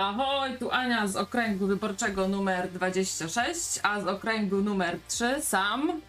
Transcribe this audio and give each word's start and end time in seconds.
Ahoj, 0.00 0.58
tu 0.58 0.70
Ania 0.70 1.06
z 1.06 1.16
okręgu 1.16 1.66
wyborczego 1.66 2.28
numer 2.28 2.70
26, 2.70 3.80
a 3.82 4.00
z 4.00 4.06
okręgu 4.06 4.56
numer 4.56 4.98
3 5.08 5.42
sam. 5.42 6.00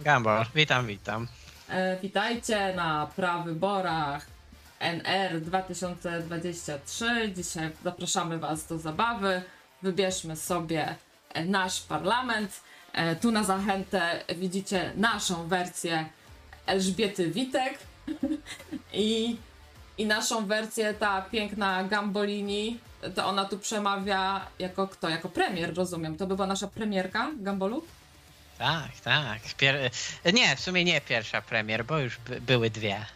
Gambor, 0.00 0.46
witam, 0.54 0.86
witam. 0.86 1.26
E, 1.68 2.00
witajcie 2.00 2.74
na 2.74 3.06
prawyborach 3.16 4.26
NR 4.80 5.40
2023. 5.40 7.32
Dzisiaj 7.36 7.70
zapraszamy 7.84 8.38
Was 8.38 8.66
do 8.66 8.78
zabawy. 8.78 9.42
Wybierzmy 9.82 10.36
sobie 10.36 10.94
e, 11.34 11.44
nasz 11.44 11.80
parlament. 11.80 12.60
E, 12.92 13.16
tu 13.16 13.30
na 13.32 13.44
zachętę 13.44 14.24
widzicie 14.36 14.92
naszą 14.96 15.48
wersję 15.48 16.08
Elżbiety 16.66 17.30
Witek 17.30 17.78
i, 18.92 19.36
i 19.98 20.06
naszą 20.06 20.46
wersję, 20.46 20.94
ta 20.94 21.22
piękna 21.22 21.84
Gambolini. 21.84 22.78
To 23.14 23.26
ona 23.26 23.44
tu 23.44 23.58
przemawia 23.58 24.46
jako 24.58 24.88
kto? 24.88 25.08
Jako 25.08 25.28
premier, 25.28 25.74
rozumiem. 25.74 26.16
To 26.16 26.26
by 26.26 26.34
była 26.34 26.46
nasza 26.46 26.68
premierka 26.68 27.30
Gambolu? 27.36 27.84
Tak, 28.58 29.00
tak. 29.04 29.40
Pier... 29.56 29.90
Nie, 30.34 30.56
w 30.56 30.60
sumie 30.60 30.84
nie 30.84 31.00
pierwsza 31.00 31.42
premier, 31.42 31.84
bo 31.84 31.98
już 31.98 32.18
by, 32.18 32.40
były 32.40 32.70
dwie. 32.70 33.06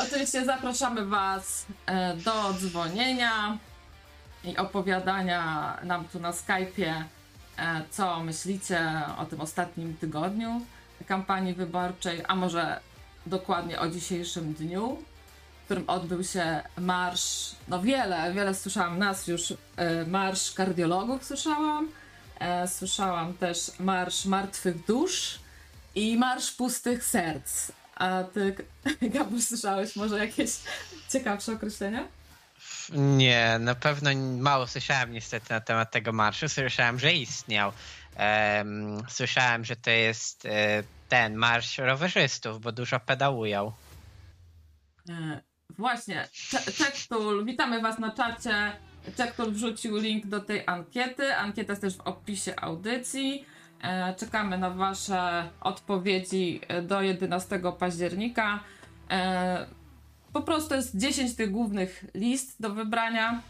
Oczywiście 0.00 0.44
zapraszamy 0.44 1.06
Was 1.06 1.66
e, 1.86 2.16
do 2.16 2.52
dzwonienia 2.52 3.58
i 4.44 4.56
opowiadania 4.56 5.76
nam 5.82 6.04
tu 6.08 6.20
na 6.20 6.30
Skype'ie, 6.30 7.04
e, 7.58 7.82
co 7.90 8.20
myślicie 8.20 9.02
o 9.18 9.24
tym 9.24 9.40
ostatnim 9.40 9.96
tygodniu 9.96 10.60
kampanii 11.06 11.54
wyborczej, 11.54 12.22
a 12.28 12.34
może 12.34 12.80
dokładnie 13.26 13.80
o 13.80 13.88
dzisiejszym 13.88 14.54
dniu, 14.54 15.02
w 15.66 15.68
którym 15.68 15.90
odbył 15.90 16.24
się 16.24 16.62
marsz, 16.78 17.50
no 17.68 17.82
wiele, 17.82 18.32
wiele 18.34 18.54
słyszałam 18.54 18.98
nas 18.98 19.26
już, 19.26 19.54
e, 19.76 20.04
marsz 20.04 20.52
kardiologów 20.52 21.24
słyszałam, 21.24 21.88
e, 22.40 22.68
słyszałam 22.68 23.34
też 23.34 23.70
marsz 23.78 24.24
martwych 24.24 24.84
dusz 24.84 25.38
i 25.94 26.16
marsz 26.16 26.52
pustych 26.52 27.04
serc. 27.04 27.72
A 27.96 28.24
ty, 28.24 28.56
Gabuś, 29.14 29.44
słyszałeś 29.44 29.96
może 29.96 30.18
jakieś 30.18 30.50
ciekawsze 31.08 31.52
określenia? 31.52 32.08
Nie, 32.92 33.58
na 33.60 33.74
pewno 33.74 34.10
mało 34.38 34.66
słyszałem 34.66 35.12
niestety 35.12 35.46
na 35.50 35.60
temat 35.60 35.90
tego 35.90 36.12
marszu. 36.12 36.48
Słyszałem, 36.48 36.98
że 36.98 37.12
istniał. 37.12 37.72
Em, 38.16 39.02
słyszałem, 39.08 39.64
że 39.64 39.76
to 39.76 39.90
jest 39.90 40.46
e, 40.46 40.82
ten 41.08 41.34
marsz 41.34 41.78
rowerzystów, 41.78 42.60
bo 42.60 42.72
dużo 42.72 43.00
pedałują. 43.00 43.72
Właśnie, 45.78 46.28
Cze- 46.32 46.72
Czektul, 46.72 47.44
witamy 47.44 47.80
Was 47.82 47.98
na 47.98 48.10
czacie. 48.10 48.72
Czektul 49.16 49.52
wrzucił 49.52 49.96
link 49.96 50.26
do 50.26 50.40
tej 50.40 50.62
ankiety. 50.66 51.36
Ankieta 51.36 51.72
jest 51.72 51.82
też 51.82 51.96
w 51.96 52.00
opisie 52.00 52.54
audycji. 52.60 53.44
E, 53.82 54.14
czekamy 54.14 54.58
na 54.58 54.70
Wasze 54.70 55.48
odpowiedzi 55.60 56.60
e, 56.68 56.82
do 56.82 57.02
11 57.02 57.60
października. 57.78 58.60
E, 59.10 59.66
po 60.32 60.42
prostu 60.42 60.74
jest 60.74 60.96
10 60.96 61.36
tych 61.36 61.50
głównych 61.50 62.04
list 62.14 62.62
do 62.62 62.70
wybrania. 62.70 63.42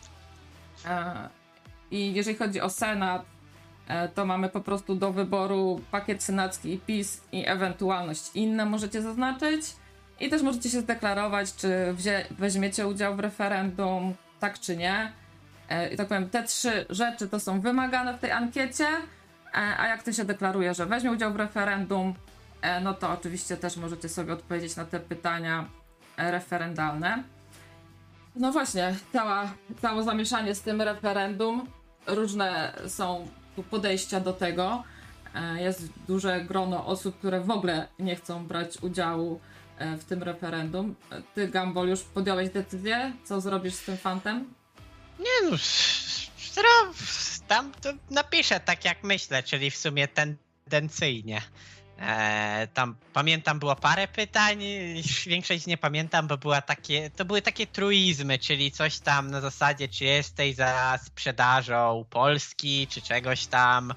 I 1.91 2.15
jeżeli 2.15 2.37
chodzi 2.37 2.61
o 2.61 2.71
Senat, 2.71 3.25
to 4.15 4.27
mamy 4.27 4.49
po 4.49 4.61
prostu 4.61 4.95
do 4.95 5.13
wyboru 5.13 5.81
pakiet 5.91 6.23
senacki 6.23 6.73
i 6.73 6.79
PiS 6.79 7.21
i 7.33 7.45
ewentualność 7.47 8.31
inne 8.35 8.65
możecie 8.67 9.03
zaznaczyć. 9.03 9.63
I 10.21 10.31
też 10.31 10.43
możecie 10.43 10.71
się 10.71 10.81
zdeklarować, 10.81 11.55
czy 11.55 11.95
weźmiecie 12.31 12.87
udział 12.87 13.17
w 13.17 13.21
referendum, 13.21 14.15
tak 14.41 14.61
czy 14.61 14.77
nie. 14.77 15.13
E, 15.69 15.89
I 15.89 15.97
tak 15.97 16.09
powiem, 16.09 16.31
te 16.31 16.43
trzy 16.43 16.87
rzeczy 16.91 17.29
to 17.29 17.41
są 17.41 17.61
wymagane 17.61 18.15
w 18.15 18.21
tej 18.21 18.31
ankiecie. 18.31 18.87
E, 18.87 19.79
A 19.79 19.89
jak 19.89 20.03
ty 20.03 20.13
się 20.15 20.25
deklaruje, 20.25 20.75
że 20.75 20.87
weźmie 20.87 21.13
udział 21.13 21.33
w 21.33 21.37
referendum, 21.37 22.15
e, 22.63 22.81
no 22.81 22.95
to 22.95 23.11
oczywiście 23.11 23.57
też 23.57 23.77
możecie 23.77 24.09
sobie 24.09 24.33
odpowiedzieć 24.33 24.77
na 24.77 24.85
te 24.85 25.01
pytania 25.01 25.69
referendalne. 26.17 27.23
No 28.37 28.53
właśnie, 28.53 28.95
cała, 29.13 29.53
całe 29.83 30.05
zamieszanie 30.05 30.55
z 30.55 30.63
tym 30.63 30.83
referendum. 30.83 31.67
Różne 32.07 32.73
są 32.89 33.29
podejścia 33.71 34.21
do 34.21 34.33
tego. 34.33 34.83
Jest 35.57 35.89
duże 36.09 36.41
grono 36.41 36.87
osób, 36.87 37.19
które 37.19 37.41
w 37.41 37.51
ogóle 37.51 37.89
nie 37.99 38.17
chcą 38.17 38.47
brać 38.47 38.83
udziału 38.83 39.41
w 39.79 40.05
tym 40.05 40.23
referendum. 40.23 40.95
E, 41.13 41.23
Ty, 41.35 41.49
Gambol, 41.49 41.89
już 41.89 42.01
podjąłeś 42.01 42.51
decyzję, 42.51 43.13
co 43.25 43.41
zrobisz 43.41 43.75
z 43.75 43.85
tym 43.85 43.97
fantem? 43.97 44.55
Nie 45.19 45.51
no, 45.51 45.57
tam 47.49 47.73
to 47.73 47.93
napiszę 48.11 48.61
tak 48.61 48.85
jak 48.85 49.05
myślę, 49.05 49.43
czyli 49.43 49.71
w 49.71 49.77
sumie 49.77 50.09
tendencyjnie. 50.09 51.43
E, 51.99 52.69
tam 52.75 52.97
pamiętam 53.13 53.59
było 53.59 53.77
parę 53.77 54.09
pytań, 54.09 54.59
większość 55.27 55.67
nie 55.67 55.77
pamiętam, 55.77 56.27
bo 56.27 56.39
była 56.39 56.61
takie, 56.61 57.11
to 57.11 57.25
były 57.25 57.43
takie 57.43 57.67
truizmy, 57.67 58.39
czyli 58.39 58.73
coś 58.73 58.99
tam 58.99 59.31
na 59.31 59.41
zasadzie, 59.41 59.89
czy 59.89 60.05
jesteś 60.05 60.55
za 60.55 60.99
sprzedażą 61.05 62.05
Polski, 62.11 62.87
czy 62.87 63.03
czegoś 63.03 63.47
tam, 63.47 63.95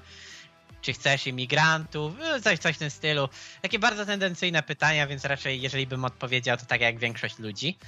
czy 0.82 0.92
chcesz 0.92 1.26
imigrantów, 1.26 2.12
no, 2.18 2.40
coś, 2.40 2.58
coś 2.58 2.76
w 2.76 2.78
tym 2.78 2.90
stylu. 2.90 3.28
Takie 3.62 3.78
bardzo 3.78 4.06
tendencyjne 4.06 4.62
pytania, 4.62 5.06
więc 5.06 5.24
raczej 5.24 5.60
jeżeli 5.60 5.86
bym 5.86 6.04
odpowiedział, 6.04 6.56
to 6.56 6.66
tak 6.66 6.80
jak 6.80 6.98
większość 6.98 7.38
ludzi. 7.38 7.78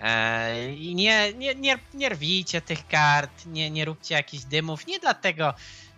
E, 0.00 0.72
I 0.74 0.94
nie, 0.94 1.32
nie, 1.32 1.54
nie, 1.54 1.78
nie 1.94 2.08
rwijcie 2.08 2.60
tych 2.60 2.86
kart, 2.86 3.46
nie, 3.46 3.70
nie 3.70 3.84
róbcie 3.84 4.14
jakichś 4.14 4.44
dymów, 4.44 4.86
nie 4.86 4.98
dlatego, 4.98 5.54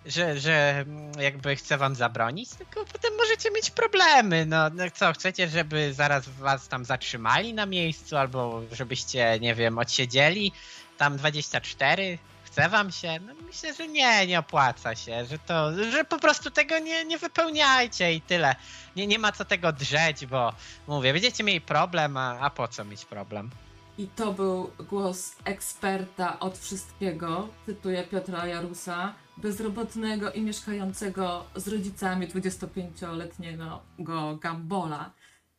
że, 0.07 0.41
że 0.41 0.85
mm, 0.87 1.13
jakby 1.21 1.57
chcę 1.57 1.79
wam 1.79 1.95
zabronić, 1.95 2.51
tylko 2.51 2.85
potem 2.85 3.17
możecie 3.17 3.51
mieć 3.51 3.71
problemy. 3.71 4.47
No, 4.47 4.71
no 4.71 4.85
co, 4.95 5.13
chcecie, 5.13 5.49
żeby 5.49 5.95
zaraz 5.95 6.29
was 6.29 6.69
tam 6.69 6.85
zatrzymali 6.85 7.55
na 7.55 7.67
miejscu, 7.67 8.17
albo 8.17 8.63
żebyście, 8.73 9.39
nie 9.41 9.55
wiem, 9.55 9.79
odsiedzieli 9.79 10.53
tam 10.99 11.17
24? 11.17 12.19
Chce 12.61 12.69
wam 12.69 12.93
się? 12.93 13.21
No 13.27 13.35
myślę, 13.47 13.75
że 13.75 13.89
nie, 13.89 14.27
nie 14.27 14.39
opłaca 14.39 14.95
się, 14.95 15.25
że 15.25 15.39
to, 15.39 15.85
że 15.91 16.05
po 16.05 16.19
prostu 16.19 16.51
tego 16.51 16.79
nie, 16.79 17.05
nie 17.05 17.19
wypełniajcie 17.19 18.15
i 18.15 18.21
tyle. 18.21 18.57
Nie, 18.97 19.07
nie 19.07 19.19
ma 19.19 19.33
co 19.33 19.45
tego 19.45 19.73
drzeć, 19.73 20.27
bo 20.27 20.53
mówię, 20.89 21.13
będziecie 21.13 21.45
mieli 21.45 21.61
problem, 21.61 22.17
a, 22.17 22.39
a 22.41 22.51
po 22.51 22.69
co 22.69 22.85
mieć 22.85 23.05
problem? 23.05 23.51
I 23.99 24.07
to 24.07 24.33
był 24.33 24.71
głos 24.79 25.37
eksperta 25.45 26.41
od 26.41 26.59
wszystkiego, 26.59 27.49
cytuję 27.67 28.03
Piotra 28.03 28.47
Jarusa, 28.47 29.15
bezrobotnego 29.37 30.33
i 30.33 30.41
mieszkającego 30.41 31.45
z 31.55 31.69
rodzicami 31.69 32.29
25-letniego 32.29 33.81
go 33.99 34.37
Gambola. 34.37 35.11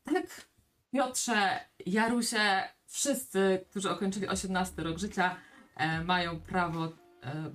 Tak, 0.03 0.25
Piotrze, 0.93 1.59
Jarusie, 1.85 2.63
wszyscy, 2.87 3.65
którzy 3.69 3.93
ukończyli 3.93 4.27
18 4.27 4.81
rok 4.81 4.97
życia, 4.97 5.35
mają 6.05 6.39
prawo 6.39 6.85
e, 6.85 6.91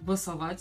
głosować. 0.02 0.58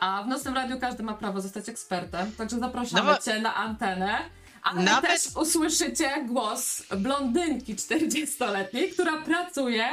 A 0.00 0.22
w 0.22 0.28
nocnym 0.28 0.54
radiu 0.54 0.80
każdy 0.80 1.02
ma 1.02 1.14
prawo 1.14 1.40
zostać 1.40 1.68
ekspertem, 1.68 2.32
także 2.32 2.58
zapraszamy 2.58 3.10
No 3.12 3.18
cię 3.18 3.40
na 3.40 3.54
antenę. 3.54 4.18
Ale 4.62 4.82
Nawet- 4.82 5.10
też 5.10 5.36
usłyszycie 5.36 6.24
głos 6.28 6.82
blondynki 6.96 7.74
40-letniej, 7.76 8.90
która 8.92 9.22
pracuje 9.22 9.86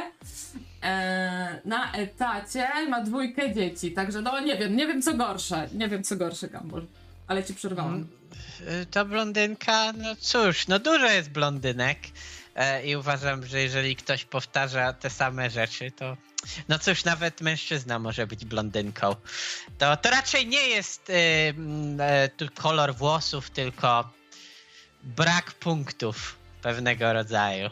e, 0.83 1.61
na 1.65 1.91
etacie 1.91 2.67
i 2.85 2.89
ma 2.89 3.01
dwójkę 3.01 3.53
dzieci. 3.53 3.91
Także 3.91 4.21
no 4.21 4.39
nie 4.39 4.57
wiem, 4.57 4.75
nie 4.75 4.87
wiem 4.87 5.01
co 5.01 5.13
gorsze. 5.13 5.69
Nie 5.73 5.87
wiem 5.89 6.03
co 6.03 6.15
gorsze, 6.15 6.47
Gambol. 6.47 6.85
Ale 7.27 7.43
ci 7.43 7.53
przerwałam. 7.53 8.07
Y, 8.81 8.85
To 8.85 9.05
blondynka, 9.05 9.93
no 9.97 10.15
cóż, 10.15 10.67
no 10.67 10.79
dużo 10.79 11.05
jest 11.05 11.29
blondynek 11.29 11.97
e, 12.55 12.85
i 12.85 12.95
uważam, 12.95 13.45
że 13.45 13.59
jeżeli 13.61 13.95
ktoś 13.95 14.25
powtarza 14.25 14.93
te 14.93 15.09
same 15.09 15.49
rzeczy, 15.49 15.91
to 15.91 16.17
no 16.69 16.79
cóż, 16.79 17.03
nawet 17.03 17.41
mężczyzna 17.41 17.99
może 17.99 18.27
być 18.27 18.45
blondynką. 18.45 19.15
To, 19.77 19.97
to 19.97 20.09
raczej 20.09 20.47
nie 20.47 20.67
jest 20.67 21.09
y, 21.09 21.13
mm, 21.13 22.01
e, 22.01 22.29
tu 22.29 22.45
kolor 22.55 22.95
włosów, 22.95 23.49
tylko 23.49 24.09
brak 25.03 25.51
punktów 25.51 26.35
pewnego 26.61 27.13
rodzaju. 27.13 27.69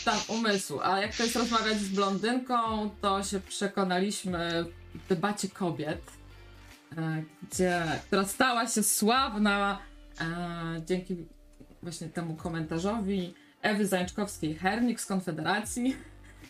Stan 0.00 0.18
umysłu. 0.28 0.80
A 0.82 1.00
jak 1.00 1.16
to 1.16 1.22
jest 1.22 1.36
rozmawiać 1.36 1.78
z 1.78 1.88
blondynką, 1.88 2.90
to 3.00 3.24
się 3.24 3.40
przekonaliśmy 3.40 4.64
w 4.94 5.08
debacie 5.08 5.48
kobiet, 5.48 6.02
e, 6.98 7.22
gdzie, 7.42 7.82
która 8.06 8.24
stała 8.24 8.68
się 8.68 8.82
sławna 8.82 9.78
e, 10.20 10.26
dzięki 10.86 11.16
właśnie 11.82 12.08
temu 12.08 12.36
komentarzowi 12.36 13.34
Ewy 13.62 13.86
Zajączkowskiej-Hernik 13.86 15.00
z 15.00 15.06
Konfederacji, 15.06 15.96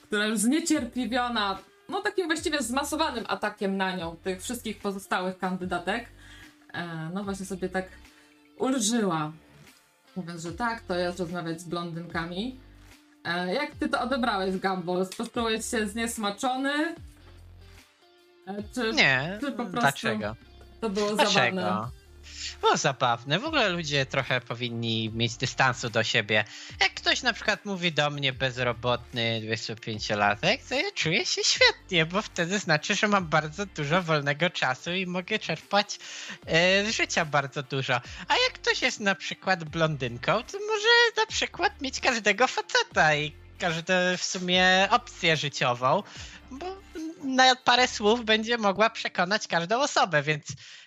która 0.07 0.27
już 0.27 0.39
zniecierpliwiona, 0.39 1.59
no 1.89 2.03
takim 2.03 2.27
właściwie 2.27 2.63
zmasowanym 2.63 3.25
atakiem 3.29 3.77
na 3.77 3.97
nią, 3.97 4.17
tych 4.17 4.43
wszystkich 4.43 4.79
pozostałych 4.79 5.39
kandydatek, 5.39 6.07
e, 6.75 7.11
no 7.15 7.25
właśnie 7.25 7.47
sobie 7.47 7.69
tak 7.69 7.85
ulżyła, 8.59 9.33
mówiąc, 10.17 10.43
że 10.43 10.53
tak, 10.53 10.81
to 10.81 10.95
jest 10.95 11.21
rozmawiać 11.21 11.61
z 11.61 11.65
blondynkami. 11.65 12.61
E, 13.25 13.55
jak 13.55 13.71
ty 13.75 13.89
to 13.89 14.01
odebrałeś, 14.01 14.57
Gambol? 14.59 15.07
Poczułeś 15.19 15.65
się 15.71 15.87
zniesmaczony? 15.87 16.95
E, 18.47 18.63
Czy 18.75 18.93
Nie, 18.93 19.39
czy 19.41 19.53
po 19.53 19.57
prostu 19.57 19.81
dlaczego? 19.81 20.37
to 20.81 20.91
było 20.91 21.17
zabawne? 21.17 21.89
Było 22.61 22.77
zabawne. 22.77 23.39
W 23.39 23.45
ogóle 23.45 23.69
ludzie 23.69 24.07
trochę 24.07 24.41
powinni 24.41 25.11
mieć 25.15 25.37
dystansu 25.37 25.91
do 25.91 26.05
siebie. 26.05 26.45
Jak 26.81 26.95
ktoś 26.95 27.23
na 27.23 27.33
przykład 27.33 27.65
mówi 27.65 27.93
do 27.93 28.11
mnie 28.11 28.33
bezrobotny 28.33 29.41
25-latek, 29.45 30.59
to 30.69 30.75
ja 30.75 30.91
czuję 30.95 31.27
się 31.27 31.45
świetnie, 31.45 32.07
bo 32.07 32.23
wtedy 32.23 32.59
znaczy, 32.59 32.95
że 32.95 33.09
mam 33.09 33.27
bardzo 33.27 33.67
dużo 33.67 34.03
wolnego 34.03 34.51
czasu 34.51 34.93
i 34.93 35.07
mogę 35.07 35.39
czerpać 35.39 35.99
e, 36.47 36.85
z 36.85 36.97
życia 36.97 37.25
bardzo 37.25 37.63
dużo. 37.63 37.95
A 38.29 38.37
jak 38.37 38.53
ktoś 38.53 38.83
jest 38.83 39.01
na 39.01 39.15
przykład 39.15 39.65
blondynką, 39.65 40.43
to 40.43 40.59
może 40.59 40.89
na 41.17 41.27
przykład 41.27 41.81
mieć 41.81 42.01
każdego 42.01 42.47
faceta 42.47 43.15
i 43.15 43.33
każdą 43.59 43.95
w 44.19 44.25
sumie 44.25 44.89
opcję 44.91 45.37
życiową, 45.37 46.03
bo 46.51 46.77
na 47.25 47.57
parę 47.57 47.89
słów 47.89 48.25
będzie 48.25 48.59
mogła 48.59 48.91
przekonać 48.91 49.49
każdą 49.49 49.81
osobę, 49.81 50.23
więc 50.23 50.47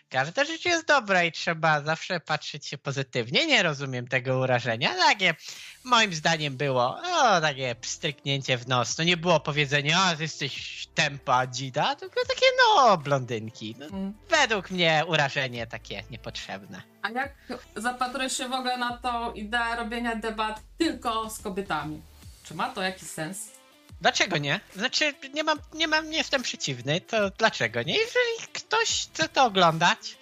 każde 0.09 0.45
życie 0.45 0.69
jest 0.69 0.87
dobre 0.87 1.27
i 1.27 1.31
trzeba 1.31 1.81
zawsze 1.81 2.19
patrzeć 2.19 2.67
się 2.67 2.77
pozytywnie. 2.77 3.45
Nie 3.45 3.63
rozumiem 3.63 4.07
tego 4.07 4.39
urażenia. 4.39 4.93
Takie 4.95 5.35
moim 5.83 6.13
zdaniem 6.13 6.57
było 6.57 6.97
o, 7.13 7.41
takie 7.41 7.75
pstryknięcie 7.75 8.57
w 8.57 8.67
nos. 8.67 8.95
To 8.95 9.03
nie 9.03 9.17
było 9.17 9.39
powiedzenie, 9.39 9.97
a 9.97 10.15
ty 10.15 10.21
jesteś 10.23 10.87
tempa 10.95 11.47
dzida, 11.47 11.95
tylko 11.95 12.21
takie 12.27 12.45
no 12.77 12.97
blondynki. 12.97 13.75
No, 13.79 13.85
Mm. 13.85 14.13
według 14.29 14.71
mnie 14.71 15.03
urażenie 15.07 15.67
takie 15.67 16.03
niepotrzebne. 16.11 16.81
A 17.01 17.09
jak 17.09 17.33
zapatrujesz 17.75 18.37
się 18.37 18.49
w 18.49 18.53
ogóle 18.53 18.77
na 18.77 18.97
tą 18.97 19.33
ideę 19.33 19.75
robienia 19.75 20.15
debat 20.15 20.61
tylko 20.77 21.29
z 21.29 21.39
kobietami? 21.39 22.01
Czy 22.43 22.53
ma 22.55 22.69
to 22.69 22.81
jakiś 22.81 23.07
sens? 23.09 23.58
Dlaczego 24.01 24.37
nie? 24.37 24.59
Znaczy, 24.75 25.13
nie 25.33 25.43
mam, 25.43 25.59
nie 25.73 25.87
mam, 25.87 26.09
nie 26.09 26.17
jestem 26.17 26.43
przeciwny, 26.43 27.01
to 27.01 27.29
dlaczego 27.29 27.83
nie? 27.83 27.93
Jeżeli 27.97 28.53
ktoś 28.53 28.89
chce 29.07 29.29
to 29.29 29.45
oglądać, 29.45 30.17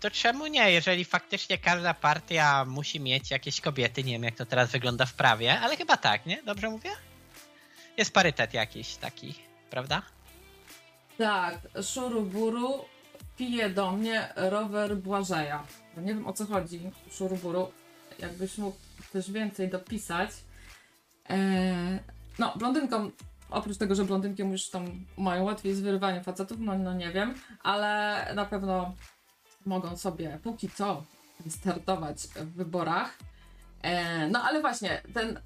to 0.00 0.10
czemu 0.10 0.46
nie? 0.46 0.72
Jeżeli 0.72 1.04
faktycznie 1.04 1.58
każda 1.58 1.94
partia 1.94 2.64
musi 2.64 3.00
mieć 3.00 3.30
jakieś 3.30 3.60
kobiety, 3.60 4.04
nie 4.04 4.12
wiem 4.12 4.24
jak 4.24 4.34
to 4.36 4.46
teraz 4.46 4.70
wygląda 4.70 5.06
w 5.06 5.14
prawie, 5.14 5.60
ale 5.60 5.76
chyba 5.76 5.96
tak, 5.96 6.26
nie? 6.26 6.42
Dobrze 6.42 6.70
mówię? 6.70 6.90
Jest 7.96 8.12
parytet 8.12 8.54
jakiś 8.54 8.96
taki, 8.96 9.34
prawda? 9.70 10.02
Tak, 11.18 11.58
Szuruburu 11.94 12.84
pije 13.36 13.70
do 13.70 13.92
mnie 13.92 14.32
rower 14.36 14.96
Błażeja. 14.96 15.66
Nie 15.96 16.14
wiem 16.14 16.26
o 16.26 16.32
co 16.32 16.46
chodzi, 16.46 16.80
Szuruburu. 17.12 17.72
Jakbyś 18.18 18.58
mógł 18.58 18.78
też 19.12 19.30
więcej 19.30 19.68
dopisać. 19.68 20.30
Eee, 21.28 21.98
no, 22.38 22.52
blondynkom, 22.56 23.12
oprócz 23.50 23.76
tego, 23.76 23.94
że 23.94 24.04
blondynki 24.04 24.42
już 24.42 24.70
tam 24.70 24.84
mają 25.18 25.44
łatwiej 25.44 25.74
z 25.74 25.80
wyrywaniem 25.80 26.24
facetów, 26.24 26.58
no, 26.60 26.78
no 26.78 26.94
nie 26.94 27.12
wiem, 27.12 27.34
ale 27.62 28.26
na 28.34 28.44
pewno 28.44 28.94
mogą 29.66 29.96
sobie 29.96 30.38
póki 30.42 30.70
co 30.70 31.04
startować 31.48 32.16
w 32.16 32.52
wyborach. 32.56 33.18
Eee, 33.82 34.30
no 34.30 34.42
ale 34.42 34.60
właśnie, 34.60 35.02
ten 35.14 35.36
e, 35.36 35.40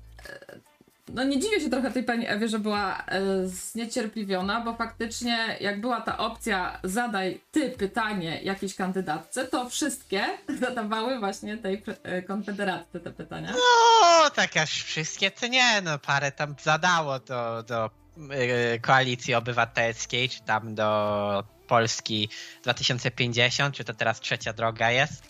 no 1.12 1.24
nie 1.24 1.40
dziwię 1.40 1.60
się 1.60 1.70
trochę 1.70 1.90
tej 1.90 2.04
pani 2.04 2.28
Ewie, 2.28 2.48
że 2.48 2.58
była 2.58 3.04
e, 3.06 3.20
zniecierpliwiona, 3.46 4.60
bo 4.60 4.74
faktycznie 4.74 5.56
jak 5.60 5.80
była 5.80 6.00
ta 6.00 6.18
opcja 6.18 6.80
zadaj 6.84 7.40
ty 7.50 7.70
pytanie 7.70 8.40
jakiejś 8.42 8.74
kandydatce, 8.74 9.44
to 9.44 9.70
wszystkie 9.70 10.24
zadawały 10.60 11.18
właśnie 11.18 11.56
tej 11.56 11.82
e, 12.02 12.22
konfederatce 12.22 13.00
te 13.00 13.10
pytania. 13.10 13.52
No, 13.52 14.30
tak 14.30 14.56
aż 14.56 14.82
wszystkie 14.82 15.30
to 15.30 15.46
nie, 15.46 15.82
no 15.82 15.98
parę 15.98 16.32
tam 16.32 16.54
zadało 16.62 17.18
do, 17.18 17.62
do 17.62 17.90
yy, 18.16 18.80
koalicji 18.80 19.34
obywatelskiej, 19.34 20.28
czy 20.28 20.42
tam 20.42 20.74
do 20.74 21.44
Polski 21.66 22.28
2050, 22.62 23.74
czy 23.74 23.84
to 23.84 23.94
teraz 23.94 24.20
trzecia 24.20 24.52
droga 24.52 24.90
jest. 24.90 25.22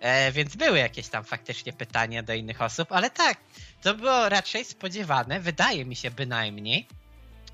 E, 0.00 0.32
więc 0.32 0.56
były 0.56 0.78
jakieś 0.78 1.08
tam 1.08 1.24
faktycznie 1.24 1.72
pytania 1.72 2.22
do 2.22 2.34
innych 2.34 2.62
osób, 2.62 2.92
ale 2.92 3.10
tak, 3.10 3.38
to 3.82 3.94
było 3.94 4.28
raczej 4.28 4.64
spodziewane, 4.64 5.40
wydaje 5.40 5.84
mi 5.84 5.96
się 5.96 6.10
bynajmniej, 6.10 6.86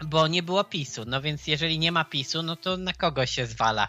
bo 0.04 0.28
nie 0.28 0.42
było 0.42 0.64
PiSu. 0.64 1.04
No 1.06 1.20
więc 1.22 1.46
jeżeli 1.46 1.78
nie 1.78 1.92
ma 1.92 2.04
PiSu, 2.04 2.42
no 2.42 2.56
to 2.56 2.76
na 2.76 2.92
kogo 2.92 3.26
się 3.26 3.46
zwala? 3.46 3.88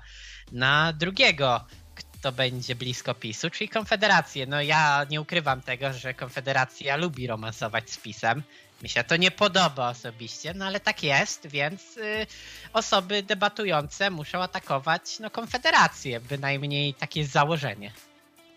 Na 0.51 0.93
drugiego, 0.93 1.65
kto 1.95 2.31
będzie 2.31 2.75
blisko 2.75 3.13
PiSu, 3.13 3.49
czyli 3.49 3.69
Konfederację. 3.69 4.47
No 4.47 4.61
ja 4.61 5.05
nie 5.09 5.21
ukrywam 5.21 5.61
tego, 5.61 5.93
że 5.93 6.13
Konfederacja 6.13 6.95
lubi 6.95 7.27
romansować 7.27 7.89
z 7.89 7.97
PiSem. 7.97 8.43
Mi 8.81 8.89
się 8.89 9.03
to 9.03 9.17
nie 9.17 9.31
podoba 9.31 9.89
osobiście, 9.89 10.53
no 10.53 10.65
ale 10.65 10.79
tak 10.79 11.03
jest, 11.03 11.47
więc 11.47 11.97
y, 11.97 12.27
osoby 12.73 13.23
debatujące 13.23 14.09
muszą 14.09 14.41
atakować 14.41 15.19
no, 15.19 15.29
Konfederację. 15.29 16.19
Bynajmniej 16.19 16.93
takie 16.93 17.19
jest 17.19 17.31
założenie. 17.31 17.91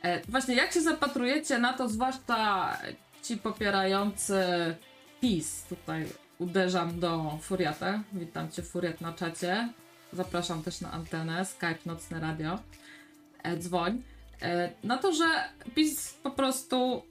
E, 0.02 0.20
właśnie, 0.28 0.54
jak 0.54 0.72
się 0.72 0.80
zapatrujecie 0.80 1.58
na 1.58 1.72
to, 1.72 1.88
zwłaszcza 1.88 2.76
ci 3.22 3.36
popierający 3.36 4.44
PiS, 5.20 5.64
tutaj 5.68 6.06
uderzam 6.38 7.00
do 7.00 7.38
Furiata, 7.42 8.02
witam 8.12 8.50
cię 8.50 8.62
Furiat 8.62 9.00
na 9.00 9.12
czacie, 9.12 9.68
zapraszam 10.12 10.62
też 10.62 10.80
na 10.80 10.92
antenę, 10.92 11.44
Skype 11.44 11.78
Nocne 11.86 12.20
Radio, 12.20 12.58
e, 13.42 13.56
dzwoń, 13.56 14.02
e, 14.42 14.72
na 14.84 14.98
to, 14.98 15.12
że 15.12 15.24
PiS 15.74 16.14
po 16.22 16.30
prostu 16.30 17.02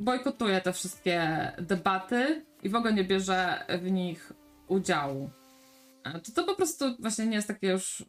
bojkotuje 0.00 0.60
te 0.60 0.72
wszystkie 0.72 1.52
debaty 1.58 2.44
i 2.62 2.68
w 2.68 2.74
ogóle 2.74 2.92
nie 2.92 3.04
bierze 3.04 3.66
w 3.82 3.90
nich 3.90 4.32
udziału. 4.68 5.30
Czy 6.22 6.32
to 6.32 6.44
po 6.44 6.54
prostu 6.54 6.96
właśnie 6.98 7.26
nie 7.26 7.36
jest 7.36 7.48
takie 7.48 7.66
już 7.66 8.04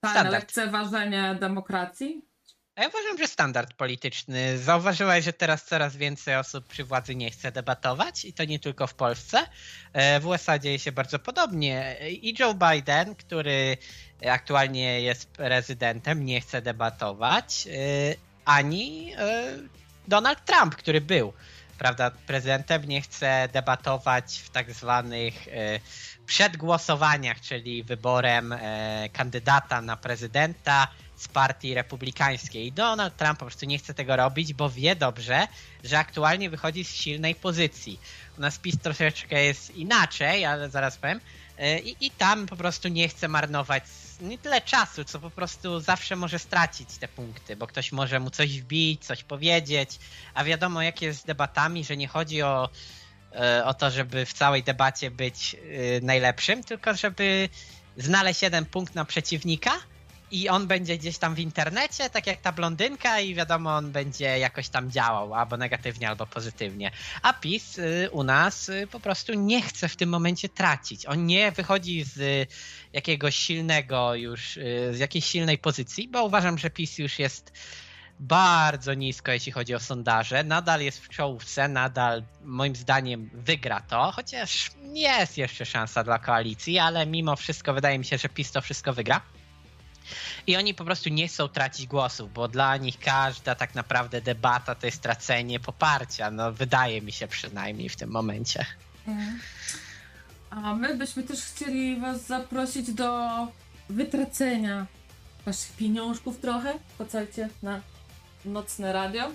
tajne 0.00 0.30
lekceważenie 0.30 1.36
demokracji? 1.40 2.22
Ja 2.76 2.88
uważam, 2.88 3.18
że 3.18 3.26
standard 3.26 3.72
polityczny. 3.74 4.58
Zauważyłaś, 4.58 5.24
że 5.24 5.32
teraz 5.32 5.64
coraz 5.64 5.96
więcej 5.96 6.36
osób 6.36 6.66
przy 6.66 6.84
władzy 6.84 7.14
nie 7.14 7.30
chce 7.30 7.52
debatować 7.52 8.24
i 8.24 8.32
to 8.32 8.44
nie 8.44 8.58
tylko 8.58 8.86
w 8.86 8.94
Polsce. 8.94 9.46
E, 9.92 10.20
W 10.20 10.26
USA 10.26 10.58
dzieje 10.58 10.78
się 10.78 10.92
bardzo 10.92 11.18
podobnie. 11.18 11.96
I 12.10 12.34
Joe 12.38 12.54
Biden, 12.54 13.14
który 13.14 13.76
aktualnie 14.30 15.00
jest 15.00 15.28
prezydentem, 15.28 16.24
nie 16.24 16.40
chce 16.40 16.62
debatować, 16.62 17.66
e, 17.66 17.70
ani 18.44 19.12
e, 19.18 19.44
Donald 20.08 20.44
Trump, 20.44 20.76
który 20.76 21.00
był 21.00 21.32
prawda, 21.78 22.10
prezydentem, 22.10 22.84
nie 22.84 23.00
chce 23.00 23.48
debatować 23.52 24.42
w 24.44 24.50
tak 24.50 24.72
zwanych 24.72 25.34
przedgłosowaniach, 26.26 27.40
czyli 27.40 27.82
wyborem 27.82 28.54
kandydata 29.12 29.82
na 29.82 29.96
prezydenta 29.96 30.88
z 31.16 31.28
partii 31.28 31.74
republikańskiej. 31.74 32.72
Donald 32.72 33.16
Trump 33.16 33.38
po 33.38 33.44
prostu 33.44 33.66
nie 33.66 33.78
chce 33.78 33.94
tego 33.94 34.16
robić, 34.16 34.54
bo 34.54 34.70
wie 34.70 34.96
dobrze, 34.96 35.48
że 35.84 35.98
aktualnie 35.98 36.50
wychodzi 36.50 36.84
z 36.84 36.94
silnej 36.94 37.34
pozycji. 37.34 38.00
U 38.38 38.40
nas 38.40 38.58
PiS 38.58 38.78
troszeczkę 38.82 39.44
jest 39.44 39.76
inaczej, 39.76 40.44
ale 40.44 40.70
zaraz 40.70 40.96
powiem. 40.96 41.20
E, 41.58 41.78
I, 41.78 42.06
I 42.06 42.10
tam 42.10 42.46
po 42.46 42.56
prostu 42.56 42.88
nie 42.88 43.08
chce 43.08 43.28
marnować 43.28 43.84
nie 44.20 44.38
tyle 44.38 44.60
czasu, 44.60 45.04
co 45.04 45.18
po 45.18 45.30
prostu 45.30 45.80
zawsze 45.80 46.16
może 46.16 46.38
stracić 46.38 46.98
te 46.98 47.08
punkty, 47.08 47.56
bo 47.56 47.66
ktoś 47.66 47.92
może 47.92 48.20
mu 48.20 48.30
coś 48.30 48.60
wbić, 48.60 49.04
coś 49.04 49.24
powiedzieć, 49.24 49.98
a 50.34 50.44
wiadomo 50.44 50.82
jak 50.82 51.02
jest 51.02 51.20
z 51.20 51.24
debatami, 51.24 51.84
że 51.84 51.96
nie 51.96 52.08
chodzi 52.08 52.42
o, 52.42 52.68
e, 53.32 53.64
o 53.64 53.74
to, 53.74 53.90
żeby 53.90 54.26
w 54.26 54.32
całej 54.32 54.62
debacie 54.62 55.10
być 55.10 55.54
e, 55.54 55.58
najlepszym, 56.00 56.64
tylko 56.64 56.94
żeby 56.94 57.48
znaleźć 57.96 58.42
jeden 58.42 58.66
punkt 58.66 58.94
na 58.94 59.04
przeciwnika 59.04 59.72
i 60.30 60.48
on 60.48 60.66
będzie 60.66 60.98
gdzieś 60.98 61.18
tam 61.18 61.34
w 61.34 61.38
internecie, 61.38 62.10
tak 62.10 62.26
jak 62.26 62.40
ta 62.40 62.52
blondynka 62.52 63.20
i 63.20 63.34
wiadomo, 63.34 63.76
on 63.76 63.92
będzie 63.92 64.38
jakoś 64.38 64.68
tam 64.68 64.90
działał, 64.90 65.34
albo 65.34 65.56
negatywnie, 65.56 66.08
albo 66.08 66.26
pozytywnie. 66.26 66.90
A 67.22 67.32
PiS 67.32 67.78
y, 67.78 68.08
u 68.12 68.22
nas 68.22 68.68
y, 68.68 68.86
po 68.86 69.00
prostu 69.00 69.34
nie 69.34 69.62
chce 69.62 69.88
w 69.88 69.96
tym 69.96 70.08
momencie 70.08 70.48
tracić. 70.48 71.06
On 71.06 71.26
nie 71.26 71.52
wychodzi 71.52 72.04
z 72.04 72.48
jakiegoś 72.92 73.36
silnego 73.36 74.14
już, 74.14 74.56
y, 74.56 74.90
z 74.92 74.98
jakiejś 74.98 75.24
silnej 75.24 75.58
pozycji, 75.58 76.08
bo 76.08 76.24
uważam, 76.24 76.58
że 76.58 76.70
PiS 76.70 76.98
już 76.98 77.18
jest 77.18 77.52
bardzo 78.20 78.94
nisko, 78.94 79.32
jeśli 79.32 79.52
chodzi 79.52 79.74
o 79.74 79.80
sondaże. 79.80 80.44
Nadal 80.44 80.80
jest 80.80 81.00
w 81.00 81.08
czołówce, 81.08 81.68
nadal 81.68 82.22
moim 82.44 82.76
zdaniem 82.76 83.30
wygra 83.32 83.80
to, 83.80 84.12
chociaż 84.12 84.70
jest 84.94 85.38
jeszcze 85.38 85.66
szansa 85.66 86.04
dla 86.04 86.18
koalicji, 86.18 86.78
ale 86.78 87.06
mimo 87.06 87.36
wszystko 87.36 87.74
wydaje 87.74 87.98
mi 87.98 88.04
się, 88.04 88.18
że 88.18 88.28
PiS 88.28 88.52
to 88.52 88.60
wszystko 88.60 88.92
wygra. 88.92 89.20
I 90.46 90.56
oni 90.56 90.74
po 90.74 90.84
prostu 90.84 91.08
nie 91.08 91.28
chcą 91.28 91.48
tracić 91.48 91.86
głosów, 91.86 92.32
bo 92.32 92.48
dla 92.48 92.76
nich 92.76 92.98
każda 92.98 93.54
tak 93.54 93.74
naprawdę 93.74 94.20
debata 94.20 94.74
to 94.74 94.86
jest 94.86 95.02
tracenie 95.02 95.60
poparcia. 95.60 96.30
No, 96.30 96.52
wydaje 96.52 97.02
mi 97.02 97.12
się 97.12 97.28
przynajmniej 97.28 97.88
w 97.88 97.96
tym 97.96 98.10
momencie. 98.10 98.66
A 100.50 100.74
my 100.74 100.94
byśmy 100.94 101.22
też 101.22 101.44
chcieli 101.44 102.00
Was 102.00 102.26
zaprosić 102.26 102.92
do 102.92 103.28
wytracenia 103.88 104.86
Waszych 105.46 105.72
pieniążków 105.76 106.40
trochę. 106.40 106.74
Pocalcie 106.98 107.48
na 107.62 107.80
nocne 108.44 108.92
radio. 108.92 109.30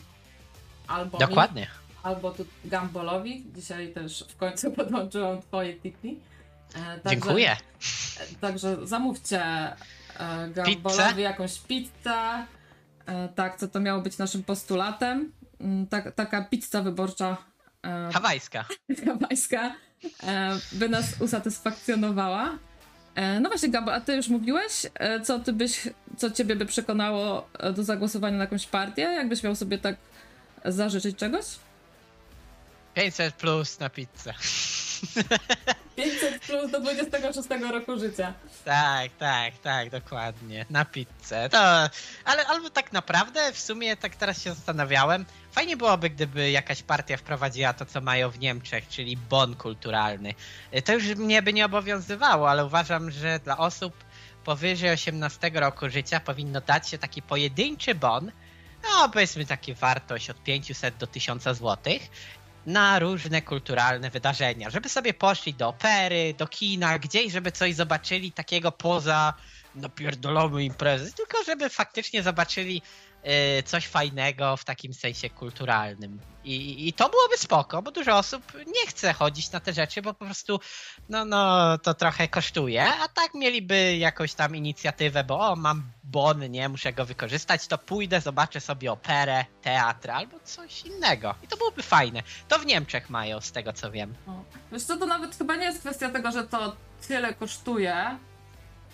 Albo 0.88 1.18
mi, 1.18 1.20
Dokładnie. 1.20 1.68
albo 2.04 2.32
tu 2.32 2.46
Gambolowi. 2.66 3.46
Dzisiaj 3.56 3.94
też 3.94 4.25
w 4.30 4.36
końcu 4.36 4.72
podłączyłam 4.82 5.42
Twoje 5.42 5.74
tipy. 5.74 6.08
E, 6.08 7.00
także, 7.00 7.10
Dziękuję. 7.10 7.58
Także 8.42 8.88
zamówcie 8.88 9.42
e, 10.22 10.50
Gambolowi 10.50 11.22
jakąś 11.22 11.60
pizzę. 11.60 12.46
E, 13.06 13.30
tak, 13.36 13.58
co 13.58 13.68
to 13.68 13.80
miało 13.80 14.01
być 14.01 14.18
naszym 14.18 14.44
postulatem. 14.44 15.32
Mm, 15.60 15.88
Tak, 15.88 16.16
taka 16.16 16.44
pizza 16.44 16.82
wyborcza 16.82 17.38
e, 17.84 18.10
Hawajska. 18.13 18.66
hawajska 19.06 19.75
by 20.72 20.90
nas 20.90 21.22
usatysfakcjonowała. 21.22 22.58
No 23.42 23.50
właśnie, 23.50 23.70
Gabo, 23.70 23.94
a 23.94 24.01
ty 24.01 24.16
już 24.16 24.28
mówiłeś, 24.28 24.72
co 25.24 25.40
ty 25.40 25.54
byś, 25.54 25.88
co 26.18 26.32
ciebie 26.32 26.56
by 26.56 26.66
przekonało 26.66 27.50
do 27.75 27.84
zagłosowania 27.84 28.38
na 28.38 28.44
jakąś 28.44 28.68
partię? 28.68 29.01
Jakbyś 29.01 29.44
miał 29.44 29.56
sobie 29.56 29.78
tak 29.78 29.96
zażyczyć 30.66 31.18
czegoś? 31.18 31.46
500 32.94 33.36
plus 33.36 33.80
na 33.80 33.90
pizzę. 33.90 34.34
500 35.96 36.40
plus 36.42 36.72
do 36.72 36.80
26 36.80 37.50
roku 37.72 38.00
życia. 38.00 38.34
Tak, 38.66 39.12
tak, 39.20 39.58
tak, 39.58 39.90
dokładnie. 39.90 40.66
Na 40.70 40.86
pizzę. 40.86 41.50
To, 41.50 41.90
ale 42.26 42.48
albo 42.48 42.70
tak 42.70 42.92
naprawdę, 42.94 43.54
w 43.54 43.60
sumie 43.60 43.98
tak 43.98 44.16
teraz 44.16 44.42
się 44.42 44.54
zastanawiałem, 44.54 45.26
fajnie 45.52 45.78
byłoby, 45.78 46.10
gdyby 46.10 46.52
jakaś 46.52 46.84
partia 46.84 47.18
wprowadziła 47.18 47.74
to, 47.74 47.86
co 47.86 48.02
mają 48.02 48.30
w 48.30 48.40
Niemczech, 48.40 48.88
czyli 48.88 49.18
bon 49.18 49.56
kulturalny. 49.56 50.34
Y, 50.76 50.82
To 50.82 50.94
już 50.94 51.04
mnie 51.16 51.42
by 51.42 51.54
nie 51.54 51.66
obowiązywało, 51.66 52.50
ale 52.50 52.66
uważam, 52.66 53.12
że 53.12 53.40
dla 53.40 53.58
osób 53.58 53.94
powyżej 54.44 54.90
18 54.92 55.52
roku 55.54 55.90
życia 55.90 56.20
powinno 56.20 56.62
dać 56.62 56.90
się 56.90 56.98
taki 56.98 57.22
pojedynczy 57.22 57.96
bon, 57.96 58.32
no 58.84 59.10
powiedzmy 59.10 59.46
taki 59.46 59.74
wartość 59.74 60.30
od 60.30 60.44
500 60.44 60.98
do 60.98 61.08
1000 61.08 61.44
złotych, 61.44 62.02
na 62.65 63.00
różne 63.00 63.41
kulturalne 63.41 64.10
wydarzenia, 64.10 64.70
żeby 64.70 64.89
sobie 64.89 65.13
poszli 65.13 65.53
do 65.53 65.68
opery, 65.68 66.34
do 66.38 66.48
kina, 66.48 67.00
gdzieś, 67.00 67.32
żeby 67.34 67.51
coś 67.51 67.75
zobaczyli 67.75 68.32
takiego 68.32 68.72
poza 68.72 69.34
napierdolamy 69.75 70.63
imprezy, 70.63 71.13
tylko 71.13 71.44
żeby 71.44 71.70
faktycznie 71.70 72.24
zobaczyli 72.24 72.82
coś 73.66 73.88
fajnego 73.88 74.58
w 74.58 74.66
takim 74.66 74.94
sensie 74.94 75.30
kulturalnym. 75.30 76.20
I, 76.44 76.88
I 76.88 76.94
to 76.94 77.10
byłoby 77.10 77.38
spoko, 77.38 77.82
bo 77.82 77.92
dużo 77.92 78.18
osób 78.18 78.44
nie 78.68 78.88
chce 78.88 79.13
chodzić 79.13 79.51
na 79.51 79.60
te 79.60 79.74
rzeczy, 79.74 80.01
bo 80.01 80.13
po 80.13 80.25
prostu 80.25 80.60
no, 81.10 81.25
no 81.25 81.78
to 81.78 81.94
trochę 81.94 82.28
kosztuje, 82.28 82.86
a 82.86 83.08
tak 83.08 83.34
mieliby 83.34 83.98
jakąś 83.98 84.34
tam 84.34 84.56
inicjatywę, 84.56 85.24
bo 85.24 85.40
o, 85.40 85.56
mam 85.56 85.84
bon, 86.04 86.51
nie, 86.51 86.70
muszę 86.70 86.94
go 86.94 87.06
wykorzystać, 87.06 87.68
to 87.68 87.78
pójdę, 87.78 88.22
zobaczę 88.22 88.62
sobie 88.62 88.92
operę, 88.92 89.46
teatr 89.62 90.12
albo 90.12 90.40
coś 90.40 90.86
innego. 90.86 91.36
I 91.44 91.48
to 91.48 91.58
byłoby 91.58 91.84
fajne. 91.84 92.24
To 92.48 92.60
w 92.60 92.66
Niemczech 92.66 93.10
mają, 93.10 93.42
z 93.42 93.51
tego 93.51 93.74
co 93.74 93.92
wiem. 93.92 94.16
Wiesz 94.72 94.84
co, 94.84 94.98
to 94.98 95.06
nawet 95.06 95.36
chyba 95.36 95.56
nie 95.56 95.66
jest 95.66 95.80
kwestia 95.80 96.10
tego, 96.10 96.32
że 96.32 96.48
to 96.48 96.75
tyle 97.08 97.34
kosztuje, 97.34 98.18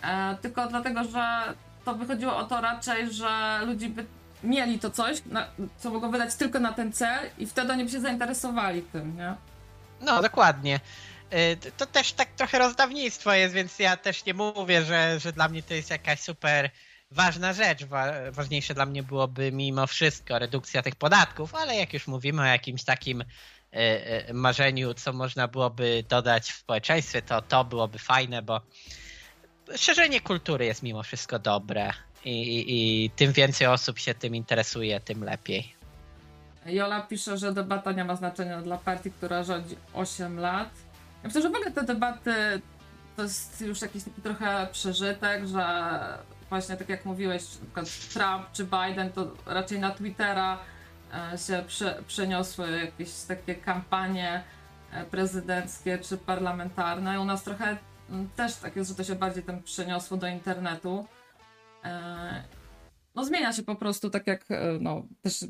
e, 0.01 0.37
tylko 0.41 0.67
dlatego, 0.67 1.03
że 1.03 1.53
to 1.85 1.95
wychodziło 1.95 2.37
o 2.37 2.43
to 2.43 2.61
raczej, 2.61 3.13
że 3.13 3.59
ludzie 3.65 3.89
by 3.89 4.05
mieli 4.43 4.79
to 4.79 4.91
coś, 4.91 5.17
na, 5.25 5.47
co 5.77 5.89
mogą 5.89 6.11
wydać 6.11 6.35
tylko 6.35 6.59
na 6.59 6.73
ten 6.73 6.93
cel 6.93 7.29
i 7.37 7.47
wtedy 7.47 7.73
oni 7.73 7.83
by 7.83 7.89
się 7.89 7.99
zainteresowali 8.01 8.81
tym, 8.81 9.17
nie? 9.17 9.33
No, 10.01 10.21
dokładnie. 10.21 10.79
Y, 11.33 11.71
To 11.77 11.85
też 11.85 12.13
tak 12.13 12.29
trochę 12.31 12.59
rozdawnictwo 12.59 13.33
jest, 13.33 13.53
więc 13.55 13.79
ja 13.79 13.97
też 13.97 14.25
nie 14.25 14.33
mówię, 14.33 14.83
że, 14.83 15.19
że 15.19 15.31
dla 15.33 15.47
mnie 15.49 15.63
to 15.63 15.73
jest 15.73 15.89
jakaś 15.89 16.19
super 16.19 16.69
ważna 17.11 17.53
rzecz. 17.53 17.83
Wa- 17.85 18.31
Ważniejsze 18.31 18.73
dla 18.73 18.85
mnie 18.85 19.03
byłoby 19.03 19.51
mimo 19.51 19.87
wszystko 19.87 20.39
redukcja 20.39 20.81
tych 20.81 20.95
podatków, 20.95 21.55
ale 21.55 21.75
jak 21.75 21.93
już 21.93 22.07
mówimy 22.07 22.41
o 22.41 22.45
jakimś 22.45 22.83
takim 22.83 23.21
y, 23.21 23.25
y, 24.29 24.33
marzeniu, 24.33 24.93
co 24.93 25.13
można 25.13 25.47
byłoby 25.47 26.03
dodać 26.09 26.51
w 26.51 26.55
społeczeństwie, 26.57 27.21
to 27.21 27.41
to 27.41 27.63
byłoby 27.63 27.99
fajne, 27.99 28.41
bo 28.41 28.61
szerzenie 29.75 30.21
kultury 30.21 30.65
jest 30.65 30.83
mimo 30.83 31.03
wszystko 31.03 31.39
dobre 31.39 31.93
i, 32.27 32.65
i, 33.05 33.09
tym 33.09 33.31
więcej 33.31 33.67
osób 33.67 33.99
się 33.99 34.13
tym 34.13 34.35
interesuje, 34.35 34.99
tym 34.99 35.23
lepiej. 35.23 35.75
Jola 36.65 37.01
pisze, 37.01 37.37
że 37.37 37.53
debata 37.53 37.91
nie 37.91 38.03
ma 38.03 38.15
znaczenia 38.15 38.61
dla 38.61 38.77
partii, 38.77 39.11
która 39.11 39.43
rządzi 39.43 39.75
8 39.93 40.39
lat. 40.39 40.69
Ja 41.23 41.27
myślę, 41.27 41.41
że 41.41 41.49
w 41.49 41.55
ogóle 41.55 41.71
te 41.71 41.83
debaty 41.83 42.61
to 43.15 43.23
jest 43.23 43.61
już 43.61 43.81
jakiś 43.81 44.03
taki 44.03 44.21
trochę 44.21 44.67
przeżytek, 44.71 45.47
że 45.47 45.63
właśnie 46.49 46.77
tak 46.77 46.89
jak 46.89 47.05
mówiłeś, 47.05 47.43
przykład 47.43 47.85
Trump 48.13 48.51
czy 48.53 48.63
Biden, 48.63 49.11
to 49.11 49.31
raczej 49.45 49.79
na 49.79 49.91
Twittera 49.91 50.59
e, 51.33 51.37
się 51.37 51.63
prze, 51.67 52.03
przeniosły 52.07 52.71
jakieś 52.71 53.11
takie 53.27 53.55
kampanie 53.55 54.43
e, 54.91 55.05
prezydenckie 55.05 55.97
czy 55.97 56.17
parlamentarne. 56.17 57.21
U 57.21 57.25
nas 57.25 57.43
trochę 57.43 57.77
mm, 58.09 58.29
też 58.35 58.55
tak 58.55 58.75
jest, 58.75 58.89
że 58.89 58.95
to 58.95 59.03
się 59.03 59.15
bardziej 59.15 59.43
tam 59.43 59.63
przeniosło 59.63 60.17
do 60.17 60.27
internetu. 60.27 61.07
E, 61.83 62.43
No 63.15 63.25
zmienia 63.25 63.53
się 63.53 63.63
po 63.63 63.75
prostu 63.75 64.09
tak 64.09 64.27
jak 64.27 64.51
e, 64.51 64.77
no 64.81 65.05
też 65.21 65.45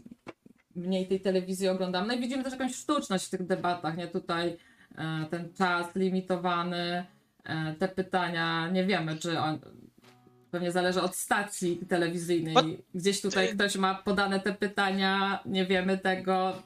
mniej 0.76 1.08
tej 1.08 1.22
telewizji 1.22 1.68
oglądamy. 1.68 2.08
No 2.08 2.14
i 2.14 2.20
widzimy 2.20 2.44
też 2.44 2.52
jakąś 2.54 2.76
sztuczność 2.76 3.26
w 3.26 3.30
tych 3.30 3.46
debatach, 3.48 3.98
nie? 3.98 4.08
Tutaj 4.08 4.58
e, 4.98 5.26
ten 5.30 5.54
czas 5.54 5.96
limitowany, 5.96 7.06
te 7.80 7.88
pytania, 7.88 8.70
nie 8.70 8.86
wiemy, 8.86 9.18
czy 9.18 9.40
on, 9.40 9.60
pewnie 10.52 10.72
zależy 10.72 11.02
od 11.02 11.16
stacji 11.16 11.78
telewizyjnej. 11.90 12.54
Bo- 12.54 12.64
Gdzieś 12.96 13.22
tutaj 13.22 13.56
ktoś 13.56 13.76
ma 13.76 13.96
podane 13.96 14.40
te 14.40 14.54
pytania, 14.54 15.40
nie 15.46 15.66
wiemy 15.66 15.98
tego. 15.98 16.62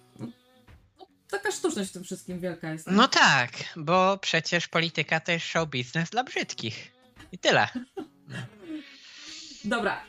No, 0.99 1.07
taka 1.31 1.51
sztuczność 1.51 1.89
w 1.89 1.93
tym 1.93 2.03
wszystkim 2.03 2.39
wielka 2.39 2.71
jest. 2.71 2.87
No 2.87 3.07
tak, 3.07 3.49
bo 3.75 4.17
przecież 4.17 4.67
polityka 4.67 5.19
to 5.19 5.31
jest 5.31 5.45
show 5.45 5.69
biznes 5.69 6.09
dla 6.09 6.23
brzydkich. 6.23 6.91
I 7.31 7.37
tyle. 7.37 7.67
Dobra, 9.65 10.01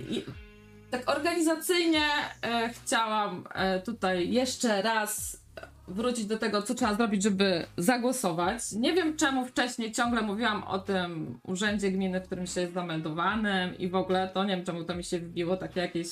tak 0.91 1.11
organizacyjnie 1.11 2.07
e, 2.43 2.69
chciałam 2.69 3.45
e, 3.55 3.81
tutaj 3.81 4.33
jeszcze 4.33 4.83
raz 4.83 5.43
wrócić 5.89 6.27
do 6.27 6.39
tego, 6.39 6.63
co 6.63 6.75
trzeba 6.75 6.95
zrobić, 6.95 7.23
żeby 7.23 7.67
zagłosować. 7.77 8.73
Nie 8.73 8.93
wiem 8.93 9.17
czemu 9.17 9.47
wcześniej 9.47 9.93
ciągle 9.93 10.23
mówiłam 10.23 10.65
o 10.65 10.79
tym 10.79 11.39
urzędzie 11.43 11.91
gminy, 11.91 12.21
w 12.21 12.27
którym 12.27 12.47
się 12.47 12.61
jest 12.61 12.75
zameldowanym 12.75 13.79
i 13.79 13.89
w 13.89 13.95
ogóle 13.95 14.31
to 14.35 14.45
nie 14.45 14.57
wiem 14.57 14.65
czemu 14.65 14.85
to 14.85 14.95
mi 14.95 15.05
się 15.05 15.19
wbiło, 15.19 15.57
takie 15.57 15.81
jakieś 15.81 16.09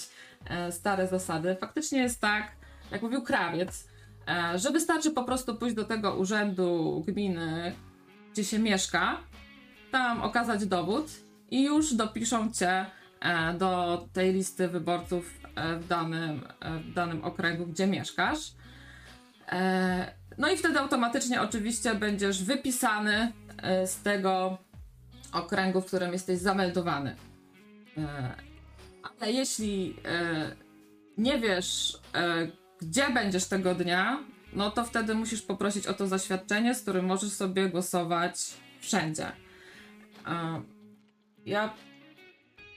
e, 0.50 0.72
stare 0.72 1.08
zasady. 1.08 1.56
Faktycznie 1.60 1.98
jest 1.98 2.20
tak, 2.20 2.52
jak 2.90 3.02
mówił 3.02 3.22
krawiec, 3.22 3.88
e, 4.28 4.58
że 4.58 4.70
wystarczy 4.70 5.10
po 5.10 5.24
prostu 5.24 5.54
pójść 5.54 5.76
do 5.76 5.84
tego 5.84 6.14
urzędu 6.14 7.02
gminy, 7.08 7.72
gdzie 8.32 8.44
się 8.44 8.58
mieszka, 8.58 9.20
tam 9.90 10.22
okazać 10.22 10.66
dowód 10.66 11.10
i 11.50 11.64
już 11.64 11.94
dopiszą 11.94 12.52
cię 12.52 12.86
do 13.58 14.06
tej 14.12 14.32
listy 14.32 14.68
wyborców 14.68 15.40
e, 15.54 15.76
w 15.78 15.86
danym, 15.86 16.46
e, 16.60 16.78
w 16.78 16.92
danym 16.94 17.24
okręgu, 17.24 17.66
gdzie 17.66 17.86
mieszkasz. 17.86 18.38
E, 19.48 20.14
No 20.38 20.48
i 20.50 20.56
wtedy 20.56 20.78
automatycznie 20.78 21.42
oczywiście 21.42 21.94
będziesz 21.94 22.44
wypisany 22.44 23.32
e, 23.62 23.86
z 23.86 24.02
tego 24.02 24.58
okręgu, 25.32 25.80
w 25.80 25.86
którym 25.86 26.12
jesteś 26.12 26.38
zameldowany. 26.38 27.16
E, 27.98 28.34
Ale 29.20 29.32
jeśli 29.32 29.96
e, 30.04 30.56
nie 31.18 31.38
wiesz, 31.38 31.98
e, 32.14 32.48
gdzie 32.80 33.10
będziesz 33.10 33.44
tego 33.48 33.74
dnia, 33.74 34.18
no 34.52 34.70
to 34.70 34.84
wtedy 34.84 35.14
musisz 35.14 35.42
poprosić 35.42 35.86
o 35.86 35.94
to 35.94 36.06
zaświadczenie, 36.06 36.74
z 36.74 36.82
którym 36.82 37.06
możesz 37.06 37.32
sobie 37.32 37.68
głosować 37.68 38.34
wszędzie. 38.80 39.26
E, 40.26 40.62
Ja, 41.46 41.74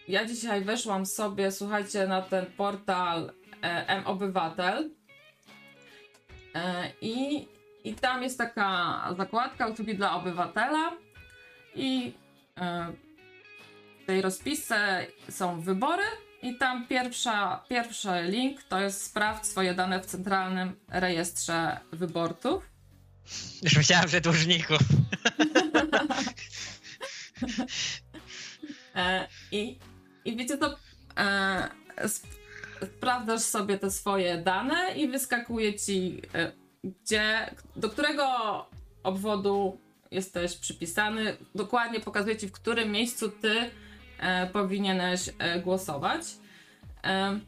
ja 0.08 0.26
dzisiaj 0.26 0.64
weszłam 0.64 1.06
sobie, 1.06 1.52
słuchajcie, 1.52 2.08
na 2.08 2.22
ten 2.22 2.46
portal 2.46 3.34
e, 3.64 3.88
M-Obywatel 3.88 4.90
e, 6.56 6.92
i, 7.02 7.48
i 7.84 7.94
tam 7.94 8.24
jest 8.24 8.38
taka 8.38 9.10
zakładka 9.18 9.68
usługi 9.68 9.96
dla 9.96 10.16
obywatela 10.16 10.92
i 11.76 12.14
e, 12.58 12.94
w 14.04 14.06
tej 14.06 14.22
rozpisce 14.22 15.08
są 15.30 15.62
wybory 15.62 16.04
i 16.42 16.58
tam 16.58 16.88
pierwsza, 16.88 17.64
pierwszy 17.70 18.10
link 18.24 18.64
to 18.64 18.80
jest 18.80 19.04
sprawdź 19.04 19.46
swoje 19.46 19.74
dane 19.74 20.02
w 20.02 20.06
centralnym 20.06 20.76
rejestrze 20.90 21.80
wyborców. 21.92 22.70
Już 23.62 23.78
myślałem, 23.78 24.08
że 24.08 24.22
dłużników. 24.22 24.80
I, 29.52 29.80
I 30.26 30.36
wiecie 30.36 30.58
to, 30.58 30.76
e, 31.18 31.70
sp- 32.16 32.34
sprawdzasz 32.98 33.42
sobie 33.42 33.78
te 33.78 33.92
swoje 33.92 34.38
dane 34.38 34.96
i 34.96 35.08
wyskakuje 35.08 35.80
ci, 35.80 36.22
e, 36.36 36.52
gdzie, 36.84 37.56
do 37.76 37.90
którego 37.90 38.26
obwodu 39.04 39.78
jesteś 40.12 40.56
przypisany. 40.58 41.38
Dokładnie 41.56 42.00
pokazuje 42.00 42.38
ci, 42.38 42.48
w 42.48 42.52
którym 42.52 42.92
miejscu 42.92 43.30
ty 43.30 43.72
e, 44.20 44.48
powinieneś 44.48 45.30
e, 45.40 45.60
głosować. 45.60 46.22
E, 47.04 47.40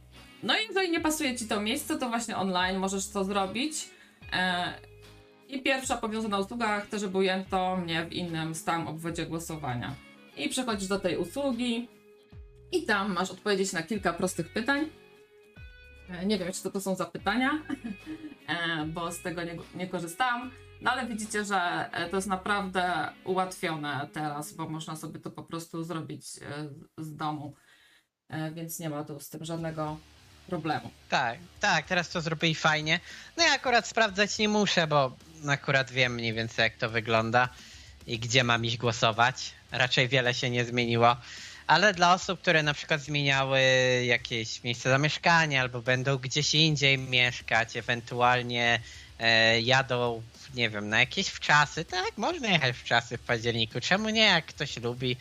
no 0.44 0.54
i 0.60 0.68
jeżeli 0.68 0.92
nie 0.92 1.00
pasuje 1.00 1.36
ci 1.36 1.48
to 1.48 1.62
miejsce, 1.62 1.98
to 1.98 2.10
właśnie 2.10 2.38
online 2.38 2.78
możesz 2.78 3.10
to 3.10 3.24
zrobić. 3.24 3.90
E, 4.34 4.74
i 5.50 5.62
pierwsza 5.62 5.98
powiązana 5.98 6.40
usługa, 6.40 6.82
chcę, 6.82 7.00
żeby 7.00 7.18
ujęto 7.18 7.78
mnie 7.78 8.06
w 8.06 8.14
innym 8.14 8.56
stałym 8.56 8.88
obwodzie 8.88 9.26
głosowania. 9.26 9.96
I 10.38 10.50
przechodzisz 10.50 10.88
do 10.88 11.00
tej 11.00 11.18
usługi 11.18 11.88
i 12.76 12.86
tam 12.86 13.14
masz 13.14 13.32
odpowiedzieć 13.32 13.74
na 13.74 13.84
kilka 13.84 14.14
prostych 14.14 14.54
pytań. 14.54 14.90
E, 16.10 16.26
Nie 16.26 16.38
wiem, 16.38 16.54
czy 16.54 16.64
to, 16.64 16.72
to 16.72 16.82
są 16.82 16.96
zapytania, 16.96 17.52
e, 18.48 18.86
bo 18.86 19.12
z 19.12 19.22
tego 19.22 19.44
nie, 19.44 19.58
nie 19.76 19.88
korzystałam. 19.88 20.52
No 20.82 20.92
ale 20.92 21.06
widzicie, 21.08 21.46
że 21.46 21.90
e, 21.92 22.10
to 22.10 22.16
jest 22.16 22.28
naprawdę 22.28 23.10
ułatwione 23.24 24.10
teraz, 24.14 24.54
bo 24.54 24.70
można 24.70 24.96
sobie 24.96 25.20
to 25.20 25.32
po 25.32 25.44
prostu 25.44 25.84
zrobić 25.84 26.26
z 26.98 27.16
domu. 27.16 27.54
Więc 28.54 28.80
nie 28.80 28.90
ma 28.90 29.04
tu 29.04 29.20
z 29.20 29.30
tym 29.30 29.46
żadnego 29.46 29.98
problemu. 30.48 30.92
Tak, 31.10 31.40
tak, 31.60 31.86
teraz 31.86 32.10
to 32.10 32.22
zrobili 32.22 32.56
fajnie. 32.56 33.00
No 33.38 33.44
ja 33.44 33.54
akurat 33.54 33.88
sprawdzać 33.88 34.38
nie 34.38 34.50
muszę, 34.50 34.88
bo 34.88 35.16
akurat 35.48 35.92
wiem 35.92 36.14
mniej 36.14 36.34
więcej 36.34 36.64
jak 36.64 36.76
to 36.78 36.90
wygląda 36.90 37.50
i 38.08 38.20
gdzie 38.20 38.44
mam 38.44 38.66
iść 38.66 38.78
głosować. 38.78 39.54
Raczej 39.72 40.08
wiele 40.08 40.34
się 40.34 40.50
nie 40.50 40.66
zmieniło. 40.66 41.16
Ale 41.68 41.94
dla 41.94 42.14
osób, 42.14 42.42
które 42.42 42.64
na 42.64 42.74
przykład 42.74 43.02
zmieniały 43.02 43.62
jakieś 44.06 44.64
miejsce 44.64 44.90
zamieszkania 44.90 45.62
albo 45.62 45.82
będą 45.82 46.18
gdzieś 46.18 46.56
indziej 46.56 46.98
mieszkać, 46.98 47.78
ewentualnie 47.78 48.80
e, 49.20 49.62
jadą, 49.62 50.22
nie 50.56 50.70
wiem, 50.70 50.90
na 50.90 51.00
jakieś 51.00 51.28
wczasy, 51.28 51.86
tak, 51.86 52.18
można 52.18 52.48
jechać 52.48 52.76
w 52.78 52.84
czasy 52.84 53.18
w 53.18 53.22
październiku. 53.22 53.80
Czemu 53.82 54.10
nie, 54.10 54.22
jak 54.22 54.46
ktoś 54.46 54.78
lubi, 54.78 55.18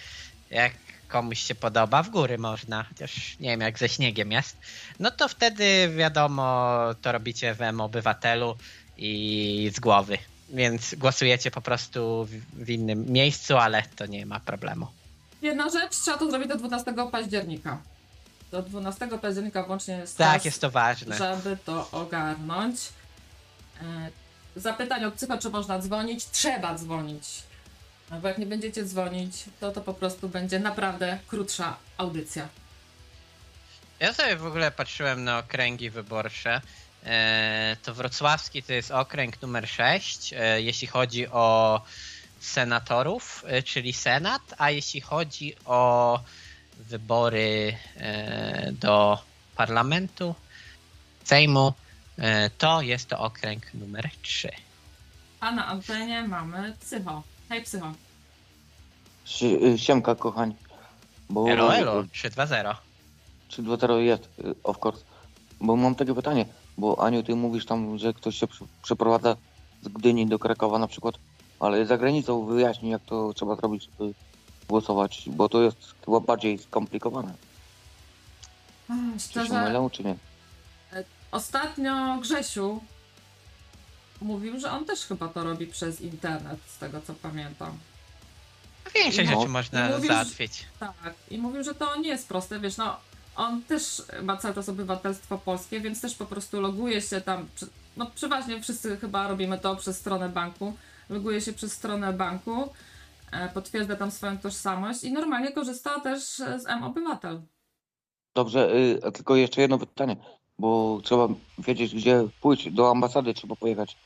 jak 0.51 0.73
komuś 1.09 1.39
się 1.39 1.55
podoba, 1.55 2.03
w 2.03 2.11
góry 2.11 2.39
można, 2.39 2.83
chociaż 2.83 3.39
nie 3.41 3.51
wiem 3.51 3.61
jak 3.61 3.79
ze 3.79 3.89
śniegiem 3.89 4.33
jest, 4.33 4.57
no 5.01 5.11
to 5.11 5.29
wtedy 5.29 5.95
wiadomo, 5.97 6.79
to 7.03 7.13
robicie 7.13 7.55
w 7.55 7.63
M-Obywatelu 7.63 8.57
i 8.97 9.71
z 9.75 9.81
głowy. 9.81 10.19
Więc 10.49 10.95
głosujecie 10.95 11.51
po 11.51 11.61
prostu 11.61 12.29
w 12.53 12.71
innym 12.71 13.13
miejscu, 13.13 13.57
ale 13.57 13.83
to 13.97 14.07
nie 14.07 14.27
ma 14.27 14.41
problemu. 14.41 15.04
Jedna 15.45 15.71
rzecz, 15.71 15.97
trzeba 15.97 16.19
to 16.19 16.31
zrobić 16.31 16.49
do 16.49 16.57
12 16.57 16.95
października. 17.13 17.79
Do 18.51 18.63
12 18.63 19.09
października 19.23 19.63
włącznie 19.63 19.95
jest 19.95 20.19
Tak, 20.19 20.35
czas, 20.35 20.45
jest 20.45 20.61
to 20.61 20.71
ważne. 20.71 21.17
żeby 21.17 21.57
to 21.65 21.91
ogarnąć. 21.91 22.77
E, 23.83 24.11
Zapytań 24.57 25.05
od 25.05 25.15
psycho, 25.15 25.39
czy 25.39 25.51
można 25.51 25.79
dzwonić? 25.79 26.27
Trzeba 26.27 26.75
dzwonić. 26.75 27.25
No 28.11 28.21
bo 28.21 28.29
jak 28.29 28.39
nie 28.39 28.47
będziecie 28.47 28.85
dzwonić, 28.85 29.45
to 29.61 29.73
to 29.73 29.81
po 29.81 29.95
prostu 29.95 30.29
będzie 30.29 30.59
naprawdę 30.61 31.19
krótsza 31.27 31.77
audycja. 31.97 32.49
Ja 34.01 34.13
sobie 34.13 34.37
w 34.37 34.47
ogóle 34.47 34.71
patrzyłem 34.71 35.25
na 35.25 35.39
okręgi 35.39 35.91
wyborcze. 35.91 36.61
E, 37.05 37.77
To 37.83 37.95
wrocławski 37.95 38.63
to 38.63 38.73
jest 38.73 38.91
okręg 38.91 39.43
numer 39.43 39.69
6, 39.69 40.33
e, 40.37 40.63
jeśli 40.63 40.87
chodzi 40.89 41.29
o 41.29 41.81
senatorów, 42.45 43.45
e, 43.47 43.63
czyli 43.63 43.93
senat, 43.93 44.43
a 44.59 44.71
jeśli 44.71 45.01
chodzi 45.01 45.55
o 45.65 46.21
wybory 46.79 47.77
e, 47.97 48.73
do 48.73 49.19
parlamentu, 49.57 50.35
Sejmu, 51.25 51.73
e, 52.19 52.51
to 52.51 52.83
jest 52.83 53.09
to 53.09 53.19
okręg 53.19 53.75
numer 53.75 54.11
3. 54.23 54.51
A 55.41 55.51
na 55.51 55.67
antenie 55.67 56.29
mamy 56.29 56.77
psycho. 56.81 57.23
Hej 57.49 57.63
psycho. 57.63 57.93
Y, 59.43 59.79
Siemka, 59.79 60.15
kochani. 60.15 60.55
Bo 61.31 61.51
Elo, 61.51 61.77
elo, 61.77 62.05
320. 62.13 62.77
Czy 63.49 63.63
2 63.63 64.01
jest, 64.01 64.29
y, 64.39 64.55
of 64.63 64.79
course. 64.85 65.05
Bo 65.61 65.77
mam 65.77 65.95
takie 65.95 66.15
pytanie, 66.15 66.47
bo 66.79 67.05
Aniu, 67.07 67.23
ty 67.23 67.35
mówisz 67.35 67.67
tam, 67.67 67.99
że 67.99 68.13
ktoś 68.13 68.37
się 68.37 68.47
przeprowadza 68.83 69.37
z 69.83 69.89
Gdyni 69.89 70.27
do 70.27 70.39
Krakowa 70.39 70.79
na 70.79 70.87
przykład, 70.87 71.15
ale 71.61 71.87
za 71.87 71.99
granicą 71.99 72.45
wyjaśnij, 72.47 72.93
jak 72.93 73.03
to 73.03 73.33
trzeba 73.35 73.57
zrobić, 73.57 73.89
żeby 73.99 74.15
głosować, 74.69 75.23
bo 75.27 75.49
to 75.49 75.63
jest 75.63 75.95
chyba 76.05 76.21
bardziej 76.21 76.59
skomplikowane. 76.59 77.35
Ach, 78.89 78.97
Czy 79.33 79.47
się 79.47 79.53
mylę, 79.55 79.89
czy 79.93 80.05
nie? 80.05 80.15
Ostatnio 81.33 82.19
Grzesiu 82.21 82.81
mówił, 84.21 84.61
że 84.61 84.71
on 84.73 84.85
też 84.85 85.01
chyba 85.07 85.29
to 85.29 85.45
robi 85.45 85.67
przez 85.67 86.01
internet, 86.01 86.59
z 86.67 86.79
tego 86.79 87.01
co 87.07 87.15
pamiętam. 87.15 87.79
Większość 88.95 89.31
No. 89.31 89.37
rzeczy 89.41 89.49
można 89.53 89.89
I 89.89 89.93
mówisz- 89.93 90.09
załatwić. 90.09 90.65
Tak, 90.81 91.15
i 91.31 91.39
mówił, 91.39 91.65
że 91.65 91.75
to 91.75 91.97
nie 91.97 92.09
jest 92.09 92.29
proste, 92.29 92.61
wiesz, 92.61 92.77
no 92.77 92.97
on 93.37 93.63
też 93.63 94.03
ma 94.23 94.37
cały 94.37 94.55
czas 94.55 94.69
obywatelstwo 94.69 95.39
polskie, 95.39 95.81
więc 95.81 96.01
też 96.01 96.15
po 96.15 96.27
prostu 96.27 96.61
loguje 96.61 97.03
się 97.03 97.21
tam, 97.21 97.49
no 97.97 98.07
przeważnie 98.15 98.63
wszyscy 98.63 98.97
chyba 98.97 99.29
robimy 99.29 99.59
to 99.59 99.77
przez 99.77 99.99
stronę 99.99 100.29
banku, 100.29 100.73
loguje 101.09 101.41
się 101.41 101.53
przez 101.53 101.73
stronę 101.73 102.13
banku, 102.13 102.69
e, 103.33 103.49
potwierdza 103.49 103.97
tam 103.97 104.11
swoją 104.11 104.39
tożsamość 104.39 105.05
i 105.05 105.13
normalnie 105.13 105.53
korzysta 105.53 106.01
też 106.01 106.41
e, 106.41 106.61
z 106.61 106.67
M-Obywatel. 106.67 107.43
Dobrze, 108.35 108.75
y, 109.07 109.13
tylko 109.13 109.37
jeszcze 109.37 109.61
jedno 109.61 109.79
pytanie, 109.79 110.17
bo 110.59 111.01
trzeba 111.05 111.29
wiedzieć, 111.59 111.95
gdzie 111.95 112.25
pójść. 112.41 112.71
Do 112.71 112.91
ambasady 112.91 113.35
trzeba 113.35 113.57
pojechać 113.57 113.97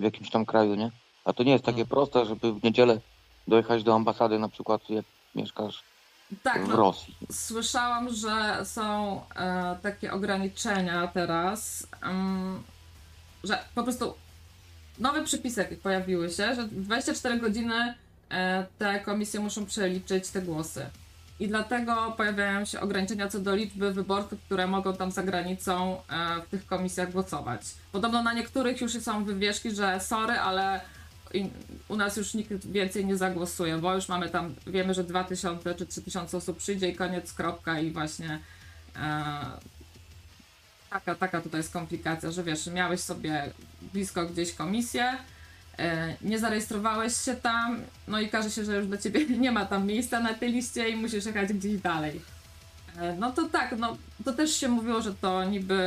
w 0.00 0.04
jakimś 0.04 0.30
tam 0.30 0.46
kraju, 0.46 0.74
nie? 0.74 0.90
A 1.24 1.32
to 1.32 1.42
nie 1.42 1.52
jest 1.52 1.64
takie 1.64 1.76
Mm. 1.76 1.88
proste, 1.88 2.26
żeby 2.26 2.52
w 2.52 2.62
niedzielę 2.62 3.00
dojechać 3.48 3.82
do 3.82 3.94
ambasady, 3.94 4.38
na 4.38 4.48
przykład 4.48 4.90
jak 4.90 5.04
mieszkasz 5.34 5.82
Tak, 6.42 6.64
w 6.64 6.68
no, 6.68 6.76
Rosji. 6.76 7.16
Słyszałam, 7.32 8.08
że 8.14 8.60
są 8.64 9.20
e, 9.36 9.76
takie 9.82 10.12
ograniczenia 10.12 11.06
teraz, 11.08 11.86
em, 12.02 12.62
że 13.44 13.58
po 13.74 13.82
prostu 13.82 14.14
nowe 15.02 15.24
przepisy 15.24 15.64
pojawiły 15.82 16.30
się, 16.30 16.54
że 16.54 16.66
w 16.66 16.84
24 16.84 17.38
godziny 17.38 17.94
e, 18.30 18.66
te 18.78 19.00
komisje 19.00 19.40
muszą 19.40 19.66
przeliczyć 19.66 20.28
te 20.28 20.42
głosy. 20.42 20.86
I 21.40 21.48
dlatego 21.48 22.14
pojawiają 22.16 22.64
się 22.64 22.80
ograniczenia 22.80 23.28
co 23.28 23.40
do 23.40 23.54
liczby 23.54 23.92
wyborców, 23.92 24.40
które 24.42 24.66
mogą 24.66 24.96
tam 24.96 25.10
za 25.10 25.22
granicą 25.22 25.96
e, 25.96 26.42
w 26.42 26.48
tych 26.48 26.66
komisjach 26.66 27.12
głosować. 27.12 27.60
Podobno 27.92 28.22
na 28.22 28.32
niektórych 28.32 28.80
już 28.80 28.92
są 28.92 29.24
wywieszki, 29.24 29.70
że 29.70 30.00
sorry, 30.00 30.32
ale 30.32 30.80
u 31.88 31.96
nas 31.96 32.16
już 32.16 32.34
nikt 32.34 32.66
więcej 32.66 33.06
nie 33.06 33.16
zagłosuje, 33.16 33.78
bo 33.78 33.94
już 33.94 34.08
mamy 34.08 34.28
tam, 34.28 34.54
wiemy, 34.66 34.94
że 34.94 35.04
2000 35.04 35.74
czy 35.74 35.86
3000 35.86 36.36
osób 36.36 36.56
przyjdzie 36.58 36.88
i 36.88 36.96
koniec, 36.96 37.32
kropka 37.32 37.80
i 37.80 37.90
właśnie 37.90 38.38
e, 38.96 39.34
taka, 40.92 41.14
taka 41.14 41.40
tutaj 41.40 41.58
jest 41.58 41.72
komplikacja, 41.72 42.30
że 42.30 42.42
wiesz, 42.42 42.66
miałeś 42.66 43.00
sobie 43.00 43.50
blisko 43.92 44.26
gdzieś 44.26 44.52
komisję, 44.52 45.18
e, 45.78 46.16
nie 46.22 46.38
zarejestrowałeś 46.38 47.16
się 47.16 47.34
tam, 47.34 47.80
no 48.08 48.20
i 48.20 48.28
każe 48.28 48.50
się, 48.50 48.64
że 48.64 48.76
już 48.76 48.86
dla 48.86 48.98
ciebie 48.98 49.26
nie 49.44 49.52
ma 49.52 49.66
tam 49.66 49.86
miejsca 49.86 50.20
na 50.20 50.34
tej 50.34 50.52
liście 50.52 50.88
i 50.88 50.96
musisz 50.96 51.26
jechać 51.26 51.52
gdzieś 51.52 51.80
dalej. 51.80 52.20
E, 52.98 53.16
no 53.16 53.32
to 53.32 53.48
tak, 53.48 53.78
no 53.78 53.96
to 54.24 54.32
też 54.32 54.56
się 54.56 54.68
mówiło, 54.68 55.02
że 55.02 55.14
to 55.14 55.44
niby 55.44 55.80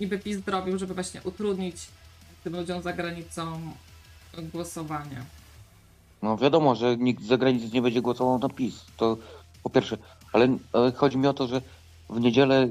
niby 0.00 0.18
PiS 0.18 0.44
zrobił, 0.44 0.78
żeby 0.78 0.94
właśnie 0.94 1.20
utrudnić 1.24 1.76
tym 2.44 2.56
ludziom 2.56 2.82
za 2.82 2.92
granicą 2.92 3.60
głosowanie. 4.52 5.24
No 6.22 6.36
wiadomo, 6.36 6.74
że 6.74 6.96
nikt 6.96 7.22
z 7.22 7.26
zagranicy 7.26 7.74
nie 7.74 7.82
będzie 7.82 8.02
głosował 8.02 8.38
na 8.38 8.48
PiS. 8.48 8.84
To 8.96 9.16
po 9.62 9.70
pierwsze. 9.70 9.98
Ale 10.32 10.44
e, 10.44 10.92
chodzi 10.96 11.18
mi 11.18 11.26
o 11.26 11.34
to, 11.34 11.46
że 11.46 11.62
w 12.10 12.20
niedzielę 12.20 12.56
e, 12.56 12.68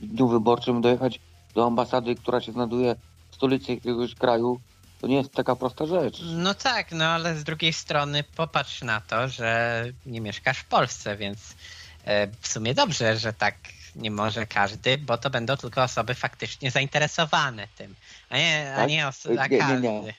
w 0.00 0.06
dniu 0.06 0.28
wyborczym 0.28 0.82
dojechać 0.82 1.20
do 1.54 1.66
ambasady, 1.66 2.14
która 2.14 2.40
się 2.40 2.52
znajduje 2.52 2.96
w 3.30 3.34
stolicy 3.34 3.74
jakiegoś 3.74 4.14
kraju, 4.14 4.60
to 5.00 5.06
nie 5.06 5.16
jest 5.16 5.32
taka 5.32 5.56
prosta 5.56 5.86
rzecz. 5.86 6.18
No 6.22 6.54
tak, 6.54 6.92
no 6.92 7.04
ale 7.04 7.36
z 7.36 7.44
drugiej 7.44 7.72
strony 7.72 8.24
popatrz 8.36 8.82
na 8.82 9.00
to, 9.00 9.28
że 9.28 9.84
nie 10.06 10.20
mieszkasz 10.20 10.58
w 10.58 10.64
Polsce, 10.64 11.16
więc 11.16 11.54
e, 12.04 12.26
w 12.40 12.48
sumie 12.48 12.74
dobrze, 12.74 13.16
że 13.16 13.32
tak 13.32 13.54
nie 13.96 14.10
może 14.10 14.46
każdy, 14.46 14.98
bo 14.98 15.18
to 15.18 15.30
będą 15.30 15.56
tylko 15.56 15.82
osoby 15.82 16.14
faktycznie 16.14 16.70
zainteresowane 16.70 17.68
tym, 17.76 17.94
a 18.30 18.36
nie, 18.38 18.72
a 18.74 18.76
Tak? 18.76 18.88
nie, 18.88 19.06
oso- 19.06 19.38
a 19.40 19.46
Nie, 19.46 19.58
każdy. 19.58 19.80
nie. 19.80 20.14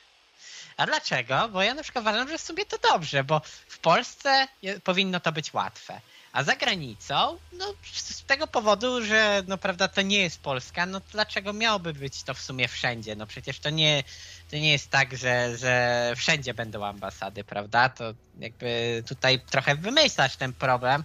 A 0.77 0.85
dlaczego? 0.85 1.49
Bo 1.49 1.61
ja 1.63 1.73
na 1.73 1.83
przykład 1.83 2.01
uważam, 2.01 2.29
że 2.29 2.37
w 2.37 2.41
sumie 2.41 2.65
to 2.65 2.77
dobrze, 2.91 3.23
bo 3.23 3.41
w 3.67 3.79
Polsce 3.79 4.47
powinno 4.83 5.19
to 5.19 5.31
być 5.31 5.53
łatwe. 5.53 6.01
A 6.35 6.43
za 6.43 6.55
granicą, 6.55 7.37
no 7.53 7.65
z 7.93 8.23
tego 8.23 8.47
powodu, 8.47 9.05
że 9.05 9.43
no 9.47 9.57
prawda, 9.57 9.87
to 9.87 10.01
nie 10.01 10.17
jest 10.17 10.41
Polska, 10.41 10.85
no 10.85 11.01
dlaczego 11.11 11.53
miałoby 11.53 11.93
być 11.93 12.23
to 12.23 12.33
w 12.33 12.41
sumie 12.41 12.67
wszędzie? 12.67 13.15
No 13.15 13.27
przecież 13.27 13.59
to 13.59 13.69
nie, 13.69 14.03
to 14.51 14.55
nie 14.55 14.71
jest 14.71 14.89
tak, 14.89 15.17
że, 15.17 15.57
że 15.57 16.13
wszędzie 16.15 16.53
będą 16.53 16.85
ambasady, 16.85 17.43
prawda? 17.43 17.89
To 17.89 18.13
jakby 18.39 19.03
tutaj 19.07 19.39
trochę 19.39 19.75
wymyślać 19.75 20.35
ten 20.35 20.53
problem. 20.53 21.03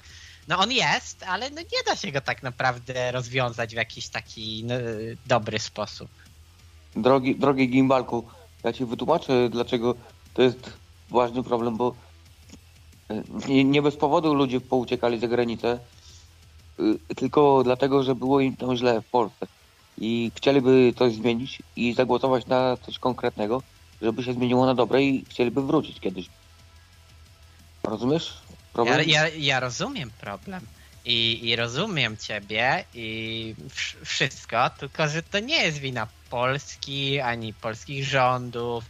No 0.49 0.59
on 0.59 0.73
jest, 0.73 1.23
ale 1.23 1.51
no 1.51 1.61
nie 1.61 1.83
da 1.87 1.97
się 1.97 2.12
go 2.12 2.21
tak 2.21 2.43
naprawdę 2.43 3.12
rozwiązać 3.12 3.71
w 3.71 3.77
jakiś 3.77 4.09
taki 4.09 4.64
no, 4.64 4.75
dobry 5.27 5.59
sposób. 5.59 6.11
Drogi, 6.97 7.37
drogi 7.37 7.69
Gimbalku, 7.69 8.29
ja 8.64 8.73
ci 8.73 8.85
wytłumaczę, 8.85 9.49
dlaczego 9.49 9.95
to 10.35 10.43
jest 10.43 10.73
ważny 11.11 11.43
problem, 11.43 11.77
bo 11.77 11.95
nie, 13.49 13.83
bez 13.83 13.96
powodu 13.96 14.35
ludzie 14.35 14.61
pouciekali 14.61 15.20
za 15.20 15.29
granicę, 15.29 15.81
y, 16.81 17.14
tylko 17.16 17.62
dlatego, 17.64 18.03
że 18.03 18.14
było 18.14 18.40
im 18.40 18.57
tam 18.57 18.77
źle 18.77 19.03
w 19.03 19.11
Polsce. 19.11 19.46
i 19.96 20.33
chcieliby 20.37 20.92
coś 20.99 21.14
zmienić 21.14 21.62
i 21.77 21.94
zagłosować 21.94 22.46
na 22.46 22.77
coś 22.77 22.99
konkretnego, 22.99 23.62
żeby 24.03 24.23
się 24.23 24.33
zmieniło 24.33 24.66
na 24.66 24.75
dobre 24.75 25.03
i 25.03 25.25
chcieliby 25.31 25.62
wrócić 25.62 26.01
kiedyś. 26.01 26.27
Rozumiesz? 27.85 28.38
Problem? 28.73 29.09
Ja, 29.09 29.29
ja, 29.29 29.29
ja 29.37 29.61
rozumiem 29.61 30.11
problem. 30.11 30.66
I, 31.05 31.49
I 31.49 31.57
rozumiem 31.57 32.16
ciebie 32.16 32.85
i 32.94 33.55
wsz- 33.59 34.05
wszystko, 34.05 34.70
tylko 34.70 35.09
że 35.09 35.23
to 35.23 35.40
nie 35.40 35.62
jest 35.62 35.79
wina 35.79 36.09
Polski 36.31 37.20
ani 37.20 37.55
polskich 37.55 38.05
rządów, 38.05 38.85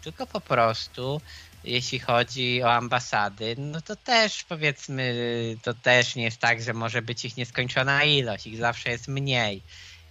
tylko 0.00 0.26
po 0.26 0.40
prostu 0.40 1.20
jeśli 1.64 1.98
chodzi 1.98 2.62
o 2.62 2.72
ambasady, 2.72 3.54
no 3.58 3.80
to 3.80 3.96
też 3.96 4.44
powiedzmy, 4.44 5.14
to 5.62 5.74
też 5.74 6.16
nie 6.16 6.24
jest 6.24 6.38
tak, 6.38 6.62
że 6.62 6.72
może 6.72 7.02
być 7.02 7.24
ich 7.24 7.36
nieskończona 7.36 8.04
ilość, 8.04 8.46
ich 8.46 8.56
zawsze 8.56 8.90
jest 8.90 9.08
mniej 9.08 9.62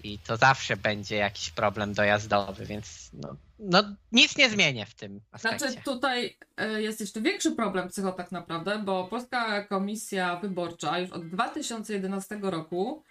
i 0.03 0.19
to 0.19 0.37
zawsze 0.37 0.77
będzie 0.77 1.15
jakiś 1.15 1.51
problem 1.51 1.93
dojazdowy, 1.93 2.65
więc 2.65 3.09
no, 3.13 3.35
no 3.59 3.83
nic 4.11 4.37
nie 4.37 4.49
zmienię 4.49 4.85
w 4.85 4.93
tym 4.93 5.21
aspekcie. 5.31 5.59
Znaczy 5.59 5.83
tutaj 5.83 6.37
e, 6.57 6.81
jest 6.81 7.01
jeszcze 7.01 7.21
większy 7.21 7.51
problem 7.51 7.89
psycho 7.89 8.11
tak 8.11 8.31
naprawdę, 8.31 8.79
bo 8.85 9.07
Polska 9.07 9.63
Komisja 9.63 10.35
Wyborcza 10.35 10.99
już 10.99 11.11
od 11.11 11.29
2011 11.29 12.39
roku 12.41 13.03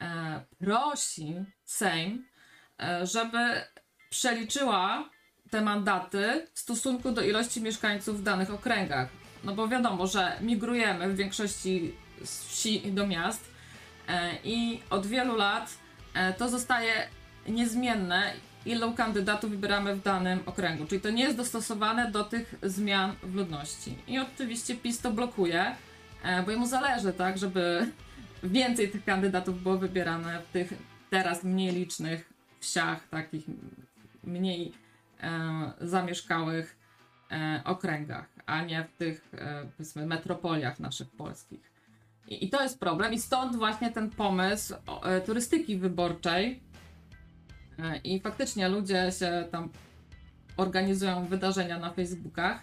e, 0.00 0.44
prosi 0.58 1.34
Sejm, 1.64 2.26
e, 2.80 3.06
żeby 3.06 3.38
przeliczyła 4.10 5.10
te 5.50 5.60
mandaty 5.60 6.46
w 6.54 6.58
stosunku 6.58 7.12
do 7.12 7.22
ilości 7.22 7.62
mieszkańców 7.62 8.20
w 8.20 8.22
danych 8.22 8.50
okręgach. 8.50 9.08
No 9.44 9.54
bo 9.54 9.68
wiadomo, 9.68 10.06
że 10.06 10.32
migrujemy 10.40 11.08
w 11.08 11.16
większości 11.16 11.94
z 12.24 12.44
wsi 12.44 12.92
do 12.92 13.06
miast 13.06 13.44
e, 14.08 14.30
i 14.44 14.80
od 14.90 15.06
wielu 15.06 15.36
lat 15.36 15.78
e, 16.14 16.32
to 16.32 16.48
zostaje 16.48 16.92
niezmienne, 17.48 18.32
ilu 18.66 18.92
kandydatów 18.92 19.50
wybieramy 19.50 19.96
w 19.96 20.02
danym 20.02 20.40
okręgu. 20.46 20.86
Czyli 20.86 21.00
to 21.00 21.10
nie 21.10 21.24
jest 21.24 21.36
dostosowane 21.36 22.10
do 22.10 22.24
tych 22.24 22.54
zmian 22.62 23.16
w 23.22 23.34
ludności. 23.34 23.98
I 24.08 24.18
oczywiście 24.18 24.74
PiS 24.74 25.00
to 25.00 25.10
blokuje, 25.10 25.74
e, 26.22 26.42
bo 26.42 26.50
jemu 26.50 26.66
zależy, 26.66 27.12
tak, 27.12 27.38
żeby 27.38 27.86
więcej 28.42 28.90
tych 28.90 29.04
kandydatów 29.04 29.62
było 29.62 29.78
wybierane 29.78 30.42
w 30.48 30.52
tych 30.52 30.72
teraz 31.10 31.44
mniej 31.44 31.72
licznych 31.72 32.30
wsiach, 32.60 33.08
takich 33.08 33.44
mniej 34.24 34.72
zamieszkałych 35.80 36.76
e, 37.30 37.62
okręgach, 37.64 38.28
a 38.46 38.64
nie 38.64 38.84
w 38.84 38.92
tych 38.96 39.34
e, 39.34 39.66
powiedzmy 39.76 40.06
metropoliach 40.06 40.80
naszych 40.80 41.10
polskich. 41.10 41.70
I, 42.28 42.44
I 42.44 42.50
to 42.50 42.62
jest 42.62 42.80
problem, 42.80 43.12
i 43.12 43.20
stąd 43.20 43.56
właśnie 43.56 43.90
ten 43.90 44.10
pomysł 44.10 44.74
e, 45.02 45.20
turystyki 45.20 45.76
wyborczej. 45.76 46.60
E, 47.78 47.96
I 47.96 48.20
faktycznie 48.20 48.68
ludzie 48.68 49.12
się 49.18 49.48
tam 49.50 49.70
organizują 50.56 51.24
wydarzenia 51.24 51.78
na 51.78 51.90
Facebookach, 51.90 52.60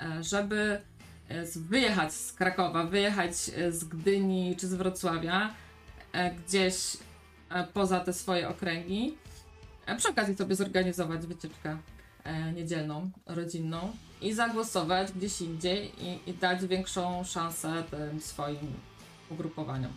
e, 0.00 0.22
żeby 0.22 0.80
e, 1.28 1.44
wyjechać 1.56 2.14
z 2.14 2.32
Krakowa, 2.32 2.84
wyjechać 2.84 3.32
e, 3.56 3.72
z 3.72 3.84
Gdyni 3.84 4.56
czy 4.56 4.66
z 4.68 4.74
Wrocławia 4.74 5.54
e, 6.12 6.34
gdzieś 6.34 6.96
e, 7.50 7.64
poza 7.64 8.00
te 8.00 8.12
swoje 8.12 8.48
okręgi. 8.48 9.16
E, 9.86 9.96
Przy 9.96 10.08
okazji 10.08 10.36
sobie 10.36 10.54
zorganizować 10.54 11.26
wycieczkę 11.26 11.78
e, 12.24 12.52
niedzielną, 12.52 13.10
rodzinną 13.26 13.92
i 14.20 14.32
zagłosować 14.32 15.12
gdzieś 15.12 15.40
indziej 15.40 15.92
i, 16.04 16.30
i 16.30 16.34
dać 16.34 16.66
większą 16.66 17.24
szansę 17.24 17.84
tym 17.90 18.20
swoim 18.20 18.74
ugrupowaniom. 19.30 19.92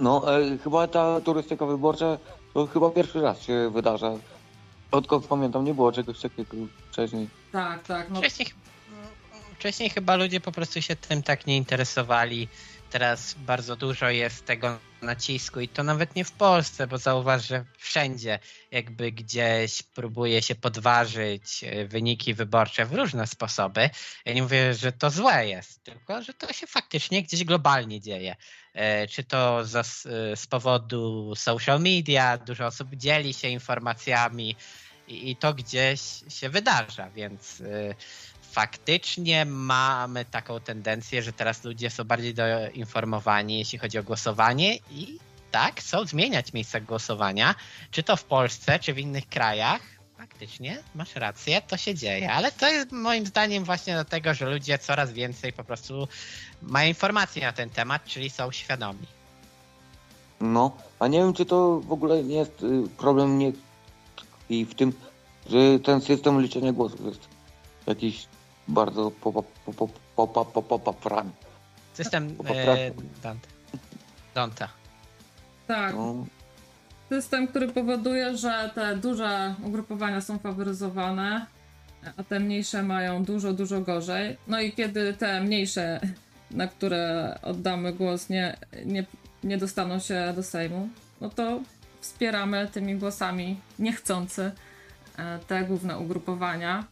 No, 0.00 0.38
e, 0.40 0.58
chyba 0.58 0.86
ta 0.88 1.20
turystyka 1.20 1.66
wyborcza 1.66 2.18
to 2.54 2.66
chyba 2.66 2.90
pierwszy 2.90 3.20
raz 3.20 3.42
się 3.42 3.70
wydarza. 3.70 4.12
Odkąd 4.90 5.26
pamiętam, 5.26 5.64
nie 5.64 5.74
było 5.74 5.92
czegoś 5.92 6.20
takiego 6.20 6.56
wcześniej. 6.90 7.28
Tak, 7.52 7.82
tak. 7.82 8.10
No, 8.10 8.18
Wcześniej, 8.20 8.48
wcześniej 9.58 9.90
chyba 9.90 10.16
ludzie 10.16 10.40
po 10.40 10.52
prostu 10.52 10.82
się 10.82 10.96
tym 10.96 11.22
tak 11.22 11.46
nie 11.46 11.56
interesowali. 11.56 12.48
Teraz 12.92 13.34
bardzo 13.34 13.76
dużo 13.76 14.08
jest 14.08 14.46
tego 14.46 14.78
nacisku 15.02 15.60
i 15.60 15.68
to 15.68 15.82
nawet 15.82 16.16
nie 16.16 16.24
w 16.24 16.32
Polsce, 16.32 16.86
bo 16.86 16.98
zauważ, 16.98 17.46
że 17.48 17.64
wszędzie 17.78 18.38
jakby 18.70 19.12
gdzieś 19.12 19.82
próbuje 19.82 20.42
się 20.42 20.54
podważyć 20.54 21.64
e, 21.64 21.86
wyniki 21.86 22.34
wyborcze 22.34 22.86
w 22.86 22.92
różne 22.92 23.26
sposoby. 23.26 23.90
Ja 24.24 24.32
nie 24.32 24.42
mówię, 24.42 24.74
że 24.74 24.92
to 24.92 25.10
złe 25.10 25.48
jest, 25.48 25.84
tylko 25.84 26.22
że 26.22 26.34
to 26.34 26.52
się 26.52 26.66
faktycznie 26.66 27.22
gdzieś 27.22 27.44
globalnie 27.44 28.00
dzieje. 28.00 28.36
E, 28.74 29.06
Czy 29.06 29.24
to 29.24 29.64
za, 29.64 29.82
z 30.34 30.46
powodu 30.46 31.34
social 31.36 31.80
media, 31.80 32.38
dużo 32.38 32.66
osób 32.66 32.94
dzieli 32.94 33.34
się 33.34 33.48
informacjami 33.48 34.56
i, 35.08 35.30
i 35.30 35.36
to 35.36 35.54
gdzieś 35.54 36.00
się 36.28 36.48
wydarza, 36.48 37.10
więc 37.10 37.62
faktycznie 38.52 39.44
mamy 39.44 40.24
taką 40.24 40.60
tendencję, 40.60 41.22
że 41.22 41.32
teraz 41.32 41.64
ludzie 41.64 41.90
są 41.90 42.04
bardziej 42.04 42.34
doinformowani, 42.34 43.58
jeśli 43.58 43.78
chodzi 43.78 43.98
o 43.98 44.02
głosowanie 44.02 44.76
i 44.90 45.18
tak, 45.50 45.80
chcą 45.80 46.04
zmieniać 46.04 46.52
miejsca 46.52 46.80
głosowania, 46.80 47.54
czy 47.90 48.02
to 48.02 48.16
w 48.16 48.24
Polsce, 48.24 48.78
czy 48.78 48.94
w 48.94 48.98
innych 48.98 49.28
krajach. 49.28 49.80
Faktycznie, 50.16 50.82
masz 50.94 51.16
rację, 51.16 51.62
to 51.68 51.76
się 51.76 51.94
dzieje, 51.94 52.32
ale 52.32 52.52
to 52.52 52.68
jest 52.68 52.92
moim 52.92 53.26
zdaniem 53.26 53.64
właśnie 53.64 53.92
dlatego, 53.92 54.34
że 54.34 54.50
ludzie 54.50 54.78
coraz 54.78 55.12
więcej 55.12 55.52
po 55.52 55.64
prostu 55.64 56.08
mają 56.62 56.88
informacji 56.88 57.42
na 57.42 57.52
ten 57.52 57.70
temat, 57.70 58.04
czyli 58.04 58.30
są 58.30 58.52
świadomi. 58.52 59.06
No, 60.40 60.76
a 60.98 61.08
nie 61.08 61.18
wiem, 61.18 61.32
czy 61.32 61.46
to 61.46 61.80
w 61.80 61.92
ogóle 61.92 62.24
nie 62.24 62.36
jest 62.36 62.62
y, 62.62 62.88
problem 62.98 63.38
nie 63.38 63.52
i 64.48 64.64
w 64.64 64.74
tym, 64.74 64.92
że 65.50 65.78
ten 65.84 66.00
system 66.00 66.40
liczenia 66.40 66.72
głosów 66.72 67.00
jest 67.04 67.28
jakiś 67.86 68.26
bardzo 68.68 69.10
popaprany. 70.68 71.30
System 71.94 72.36
Po- 72.36 72.44
po 72.44 72.54
e. 72.54 72.92
Dante. 74.34 74.68
Tak. 75.66 75.94
No, 75.94 76.26
System, 77.08 77.48
który 77.48 77.68
powoduje, 77.68 78.36
że 78.36 78.70
te 78.74 78.96
duże 78.96 79.54
ugrupowania 79.64 80.20
są 80.20 80.38
faworyzowane, 80.38 81.46
a 82.16 82.22
te 82.22 82.40
mniejsze 82.40 82.82
mają 82.82 83.24
dużo, 83.24 83.52
dużo 83.52 83.80
gorzej. 83.80 84.36
No 84.48 84.60
i 84.60 84.72
kiedy 84.72 85.14
te 85.14 85.40
mniejsze, 85.40 86.00
na 86.50 86.66
które 86.66 87.38
oddamy 87.42 87.92
głos, 87.92 88.28
nie, 88.28 88.56
nie, 88.84 89.04
nie 89.44 89.58
dostaną 89.58 89.98
się 89.98 90.32
do 90.36 90.42
Sejmu, 90.42 90.88
no 91.20 91.30
to 91.30 91.60
wspieramy 92.00 92.68
tymi 92.72 92.96
głosami 92.96 93.60
niechcący 93.78 94.52
e, 95.18 95.38
te 95.38 95.64
główne 95.64 95.98
ugrupowania. 95.98 96.84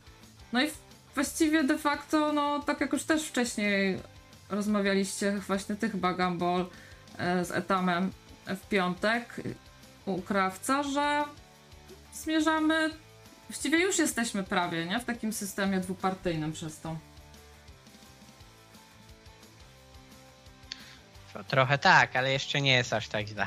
No 0.52 0.62
i 0.62 0.68
właściwie 1.14 1.64
de 1.64 1.78
facto, 1.78 2.32
no 2.32 2.60
tak 2.60 2.80
jak 2.80 2.92
już 2.92 3.04
też 3.04 3.24
wcześniej 3.24 3.98
rozmawialiście, 4.50 5.32
właśnie 5.46 5.76
ty 5.76 5.90
chyba 5.90 6.12
Gumball 6.12 6.66
e, 7.18 7.44
z 7.44 7.50
Etamem 7.50 8.12
w 8.46 8.68
piątek 8.68 9.40
u 10.06 10.22
krawca, 10.22 10.82
że 10.82 11.24
zmierzamy, 12.14 12.90
właściwie 13.48 13.78
już 13.78 13.98
jesteśmy 13.98 14.42
prawie, 14.42 14.86
nie? 14.86 15.00
W 15.00 15.04
takim 15.04 15.32
systemie 15.32 15.80
dwupartyjnym 15.80 16.52
przez 16.52 16.80
to. 16.80 16.96
Trochę 21.48 21.78
tak, 21.78 22.16
ale 22.16 22.32
jeszcze 22.32 22.60
nie 22.60 22.72
jest 22.72 22.92
aż 22.92 23.08
tak 23.08 23.26
źle. 23.26 23.46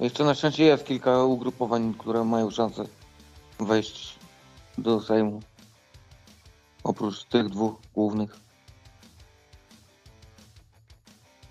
jeszcze 0.00 0.24
na 0.24 0.34
szczęście 0.34 0.64
jest 0.64 0.86
kilka 0.86 1.22
ugrupowań, 1.22 1.94
które 1.98 2.24
mają 2.24 2.50
szansę 2.50 2.84
wejść 3.58 4.18
do 4.78 5.00
Sejmu. 5.00 5.42
Oprócz 6.84 7.24
tych 7.24 7.48
dwóch 7.48 7.74
głównych. 7.94 8.36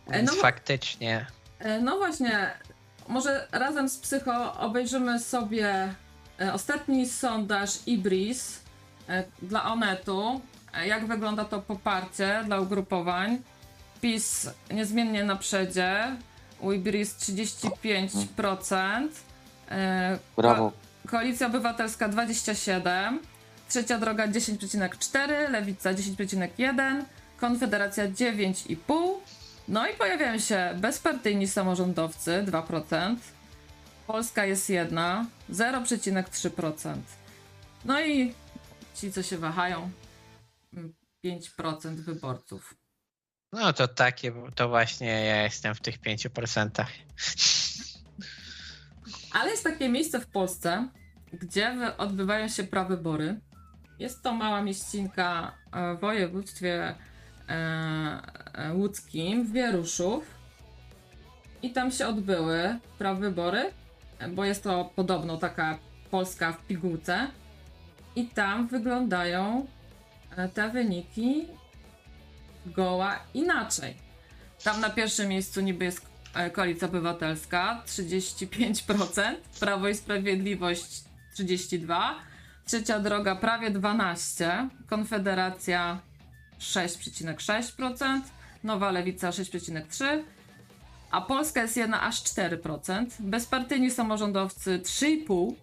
E, 0.08 0.14
Więc 0.14 0.32
no 0.32 0.38
faktycznie. 0.42 1.26
E, 1.60 1.80
No 1.82 1.98
właśnie, 1.98 2.52
może 3.08 3.48
razem 3.52 3.90
z 3.90 3.98
Psycho 3.98 4.54
obejrzymy 4.60 5.20
sobie 5.20 5.94
e, 6.42 6.54
ostatni 6.54 7.08
sondaż 7.10 7.70
Ibris 7.86 8.60
dla 9.42 9.64
Onetu. 9.74 10.42
Jak 10.86 11.08
wygląda 11.08 11.46
to 11.46 11.62
poparcie 11.62 12.42
dla 12.46 12.60
ugrupowań? 12.60 13.42
PiS 14.02 14.50
niezmiennie 14.72 15.24
na 15.24 15.36
przedzie. 15.36 16.16
U 16.60 16.72
Ibris 16.72 17.16
35%. 17.16 19.08
e, 19.72 20.20
Brawo. 20.38 20.72
Ko- 20.72 20.78
Koalicja 21.10 21.48
Obywatelska 21.48 22.10
27%. 22.10 23.18
Trzecia 23.70 24.00
droga 24.00 24.28
10,4%. 24.28 25.50
Lewica 25.50 25.94
10,1%. 25.94 27.04
Konfederacja 27.38 28.08
9,5%. 28.08 29.14
No 29.68 29.88
i 29.88 29.94
pojawiają 29.94 30.40
się 30.40 30.76
bezpartyjni 30.78 31.48
samorządowcy 31.48 32.44
2%. 32.48 33.16
Polska 34.08 34.46
jest 34.46 34.70
jedna 34.70 35.26
0,3%. 35.50 36.96
No 37.86 38.02
i 38.02 38.34
ci, 38.96 39.12
co 39.12 39.24
się 39.24 39.38
wahają, 39.38 39.92
mm, 40.74 40.94
5% 41.26 42.02
wyborców. 42.02 42.74
No 43.54 43.74
to 43.74 43.88
takie, 43.88 44.34
to 44.56 44.70
właśnie 44.70 45.08
ja 45.08 45.44
jestem 45.44 45.76
w 45.76 45.82
tych 45.82 46.00
5%. 46.02 46.86
Ale 49.32 49.52
jest 49.52 49.64
takie 49.64 49.90
miejsce 49.90 50.20
w 50.20 50.28
Polsce, 50.28 50.90
gdzie 51.34 51.98
odbywają 51.98 52.48
się 52.48 52.64
prawybory. 52.64 53.40
Jest 54.00 54.24
to 54.24 54.34
mała 54.34 54.62
mieścinka 54.62 55.52
e, 55.72 55.96
w 55.96 56.00
województwie 56.00 56.96
e, 57.50 57.54
e, 58.54 58.74
łódzkim, 58.74 59.46
w 59.46 59.52
Wieruszów. 59.52 60.40
I 61.62 61.72
tam 61.72 61.92
się 61.92 62.08
odbyły 62.08 62.80
prawybory, 62.98 63.72
bo 64.30 64.46
jest 64.46 64.64
to 64.64 64.92
podobno 64.96 65.38
taka 65.38 65.78
Polska 66.12 66.52
w 66.52 66.66
pigułce. 66.68 67.28
I 68.16 68.28
tam 68.28 68.68
wyglądają 68.68 69.68
te 70.54 70.70
wyniki 70.70 71.48
goła 72.66 73.20
inaczej. 73.34 73.98
Tam 74.64 74.82
na 74.82 74.90
pierwszym 74.90 75.28
miejscu 75.28 75.62
niby 75.62 75.86
jest 75.86 76.06
Koalicja 76.54 76.88
Obywatelska 76.88 77.84
35%, 77.88 79.36
Prawo 79.60 79.88
i 79.88 79.96
Sprawiedliwość 79.96 81.04
32%, 81.40 82.14
Trzecia 82.70 83.00
Droga 83.00 83.36
prawie 83.36 83.72
12%, 83.72 84.70
Konfederacja 84.90 86.00
6,6%, 86.60 88.22
Nowa 88.64 88.92
Lewica 88.92 89.30
6,3%, 89.30 90.24
a 91.12 91.22
Polska 91.22 91.62
jest 91.62 91.78
jedna 91.78 92.02
aż 92.02 92.24
4%, 92.24 93.06
bezpartyjni 93.20 93.92
samorządowcy 93.92 94.80
3,5% 94.80 95.54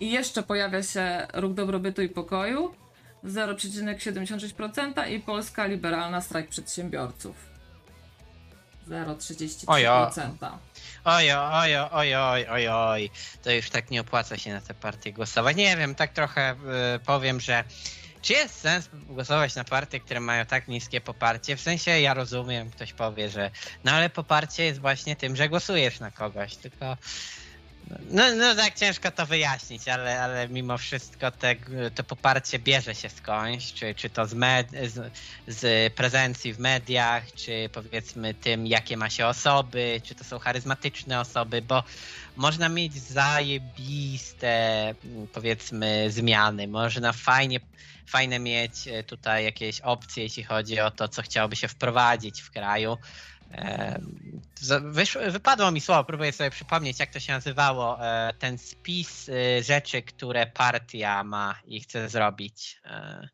i 0.00 0.10
jeszcze 0.10 0.42
pojawia 0.42 0.82
się 0.82 1.26
Ruch 1.34 1.54
Dobrobytu 1.54 2.02
i 2.02 2.08
Pokoju 2.08 2.74
0,76% 3.24 5.10
i 5.10 5.20
Polska 5.20 5.66
Liberalna 5.66 6.20
Strajk 6.20 6.48
Przedsiębiorców 6.48 7.36
0,33%. 8.88 10.50
Ojo, 11.04 11.50
ojo, 11.52 11.90
ojo, 11.90 12.30
oj, 12.30 12.46
oj, 12.50 12.68
oj. 12.68 13.10
To 13.42 13.50
już 13.50 13.70
tak 13.70 13.90
nie 13.90 14.00
opłaca 14.00 14.36
się 14.36 14.52
na 14.52 14.60
tę 14.60 14.74
partię 14.74 15.12
głosować. 15.12 15.56
Nie 15.56 15.76
wiem, 15.76 15.94
tak 15.94 16.12
trochę 16.12 16.56
y, 16.96 16.98
powiem, 16.98 17.40
że 17.40 17.64
czy 18.22 18.32
jest 18.32 18.60
sens 18.60 18.88
głosować 18.92 19.54
na 19.54 19.64
partie, 19.64 20.00
które 20.00 20.20
mają 20.20 20.46
tak 20.46 20.68
niskie 20.68 21.00
poparcie? 21.00 21.56
W 21.56 21.60
sensie 21.60 22.00
ja 22.00 22.14
rozumiem, 22.14 22.70
ktoś 22.70 22.92
powie, 22.92 23.28
że 23.28 23.50
no 23.84 23.92
ale 23.92 24.10
poparcie 24.10 24.64
jest 24.64 24.80
właśnie 24.80 25.16
tym, 25.16 25.36
że 25.36 25.48
głosujesz 25.48 26.00
na 26.00 26.10
kogoś, 26.10 26.56
tylko 26.56 26.96
no, 28.10 28.34
no 28.34 28.54
tak 28.54 28.74
ciężko 28.74 29.10
to 29.10 29.26
wyjaśnić, 29.26 29.88
ale, 29.88 30.22
ale 30.22 30.48
mimo 30.48 30.78
wszystko 30.78 31.30
te, 31.30 31.56
to 31.94 32.04
poparcie 32.04 32.58
bierze 32.58 32.94
się 32.94 33.08
skądś, 33.08 33.72
czy, 33.72 33.94
czy 33.94 34.10
to 34.10 34.26
z, 34.26 34.34
med, 34.34 34.70
z, 34.70 35.12
z 35.46 35.94
prezencji 35.94 36.54
w 36.54 36.58
mediach, 36.58 37.32
czy 37.32 37.70
powiedzmy 37.72 38.34
tym, 38.34 38.66
jakie 38.66 38.96
ma 38.96 39.10
się 39.10 39.26
osoby, 39.26 40.00
czy 40.04 40.14
to 40.14 40.24
są 40.24 40.38
charyzmatyczne 40.38 41.20
osoby, 41.20 41.62
bo 41.62 41.84
można 42.36 42.68
mieć 42.68 42.94
zajebiste, 42.94 44.94
powiedzmy, 45.32 46.10
zmiany, 46.10 46.68
można 46.68 47.12
fajnie, 47.12 47.60
fajne 48.06 48.38
mieć 48.38 48.88
e, 48.88 49.02
tutaj 49.02 49.44
jakieś 49.44 49.80
opcje, 49.80 50.22
jeśli 50.22 50.44
chodzi 50.44 50.80
o 50.80 50.90
to, 50.90 51.08
co 51.08 51.22
chciałoby 51.22 51.56
się 51.56 51.68
wprowadzić 51.68 52.40
w 52.40 52.50
kraju. 52.50 52.98
Wyszło, 54.80 55.22
wypadło 55.30 55.70
mi 55.70 55.80
słowo, 55.80 56.04
próbuję 56.04 56.32
sobie 56.32 56.50
przypomnieć, 56.50 57.00
jak 57.00 57.12
to 57.12 57.20
się 57.20 57.32
nazywało. 57.32 58.06
e, 58.06 58.32
Ten 58.38 58.58
spis 58.58 59.28
e, 59.28 59.62
rzeczy, 59.62 60.02
które 60.02 60.46
partia 60.46 61.24
ma 61.24 61.54
i 61.64 61.80
chce 61.80 62.08
zrobić. 62.08 62.80
E, 62.84 63.28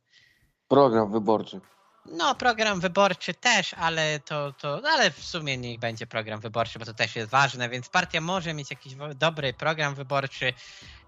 Program 0.68 1.12
wyborczy. 1.12 1.60
No, 2.06 2.34
program 2.34 2.80
wyborczy 2.80 3.34
też, 3.34 3.74
ale 3.74 4.20
to, 4.20 4.52
to 4.52 4.82
ale 4.84 5.10
w 5.10 5.24
sumie 5.24 5.56
niech 5.58 5.78
będzie 5.78 6.06
program 6.06 6.40
wyborczy, 6.40 6.78
bo 6.78 6.84
to 6.84 6.94
też 6.94 7.16
jest 7.16 7.30
ważne, 7.30 7.68
więc 7.68 7.88
partia 7.88 8.20
może 8.20 8.54
mieć 8.54 8.70
jakiś 8.70 8.94
dobry 9.14 9.52
program 9.52 9.94
wyborczy 9.94 10.52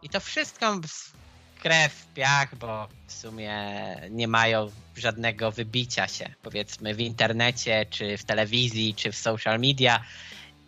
i 0.02 0.08
to 0.08 0.20
wszystko 0.20 0.80
krew 1.62 1.92
w 1.92 2.14
piach, 2.14 2.54
bo 2.54 2.88
w 3.06 3.12
sumie 3.12 3.56
nie 4.10 4.28
mają 4.28 4.70
żadnego 4.96 5.52
wybicia 5.52 6.08
się, 6.08 6.34
powiedzmy, 6.42 6.94
w 6.94 7.00
internecie, 7.00 7.86
czy 7.90 8.18
w 8.18 8.24
telewizji, 8.24 8.94
czy 8.94 9.12
w 9.12 9.16
social 9.16 9.60
media. 9.60 10.04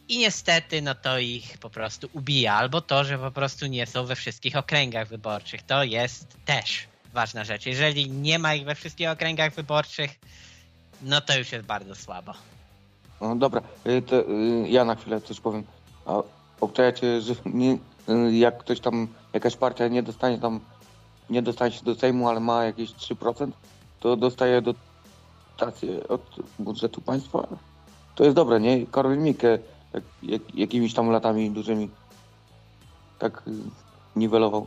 I 0.08 0.18
niestety, 0.18 0.82
no 0.82 0.94
to 0.94 1.18
ich 1.18 1.58
po 1.58 1.70
prostu 1.70 2.08
ubija, 2.12 2.54
albo 2.54 2.80
to, 2.80 3.04
że 3.04 3.18
po 3.18 3.30
prostu 3.30 3.66
nie 3.66 3.86
są 3.86 4.06
we 4.06 4.16
wszystkich 4.16 4.56
okręgach 4.56 5.08
wyborczych. 5.08 5.62
To 5.62 5.84
jest 5.84 6.36
też 6.44 6.86
ważna 7.12 7.44
rzecz. 7.44 7.66
Jeżeli 7.66 8.10
nie 8.10 8.38
ma 8.38 8.54
ich 8.54 8.64
we 8.64 8.74
wszystkich 8.74 9.08
okręgach 9.08 9.54
wyborczych, 9.54 10.10
no 11.02 11.20
to 11.20 11.38
już 11.38 11.52
jest 11.52 11.66
bardzo 11.66 11.94
słabo. 11.94 12.32
No 13.20 13.36
dobra, 13.36 13.62
y, 13.86 14.02
to, 14.02 14.20
y, 14.20 14.68
ja 14.68 14.84
na 14.84 14.94
chwilę 14.94 15.20
coś 15.20 15.40
powiem. 15.40 15.64
A 16.06 16.22
obczajacie, 16.60 17.20
że 17.20 17.34
nie, 17.44 17.78
y, 18.08 18.36
jak 18.36 18.58
ktoś 18.58 18.80
tam, 18.80 19.08
jakaś 19.32 19.56
partia 19.56 19.88
nie 19.88 20.02
dostanie 20.02 20.38
tam, 20.38 20.60
nie 21.30 21.42
dostanie 21.42 21.72
się 21.72 21.84
do 21.84 21.94
Sejmu, 21.94 22.28
ale 22.28 22.40
ma 22.40 22.64
jakieś 22.64 22.90
3%, 22.92 23.50
to 24.00 24.16
dostaje 24.16 24.62
dotację 24.62 26.08
od 26.08 26.22
budżetu 26.58 27.00
państwa. 27.00 27.46
To 28.14 28.24
jest 28.24 28.36
dobre, 28.36 28.60
nie? 28.60 28.86
Korwin 28.86 29.22
Mikke 29.22 29.58
jak, 29.94 30.02
jak, 30.22 30.54
jakimiś 30.54 30.94
tam 30.94 31.10
latami 31.10 31.50
dużymi 31.50 31.90
tak 33.18 33.42
niwelował. 34.16 34.66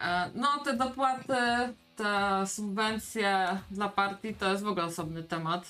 E, 0.00 0.30
No, 0.34 0.48
te 0.64 0.76
dopłaty, 0.76 1.34
te 1.96 2.42
subwencje 2.46 3.58
dla 3.70 3.88
partii 3.88 4.34
to 4.34 4.50
jest 4.50 4.62
w 4.64 4.68
ogóle 4.68 4.84
osobny 4.84 5.22
temat. 5.22 5.64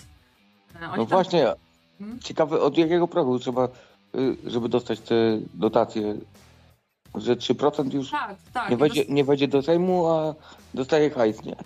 E, 0.75 0.79
Oni 0.79 0.87
No 0.87 0.97
tam- 0.97 1.07
właśnie, 1.07 1.53
Hmm? 1.99 2.21
ciekawe 2.21 2.61
od 2.61 2.79
jakiego 2.79 3.09
progu 3.09 3.39
trzeba, 3.39 3.65
y, 4.15 4.37
żeby 4.47 4.69
dostać 4.69 5.01
te 5.01 5.15
dotacje, 5.55 6.15
że 7.15 7.37
3% 7.37 7.95
już 7.95 8.11
Tak, 8.11 8.37
tak. 8.53 8.71
nie 8.71 8.77
wejdzie, 8.77 9.05
nie 9.09 9.25
wejdzie 9.25 9.49
do 9.49 9.63
Sejmu, 9.63 10.07
a 10.07 10.35
dostaje 10.75 11.11
hajs, 11.11 11.45
nie? 11.45 11.57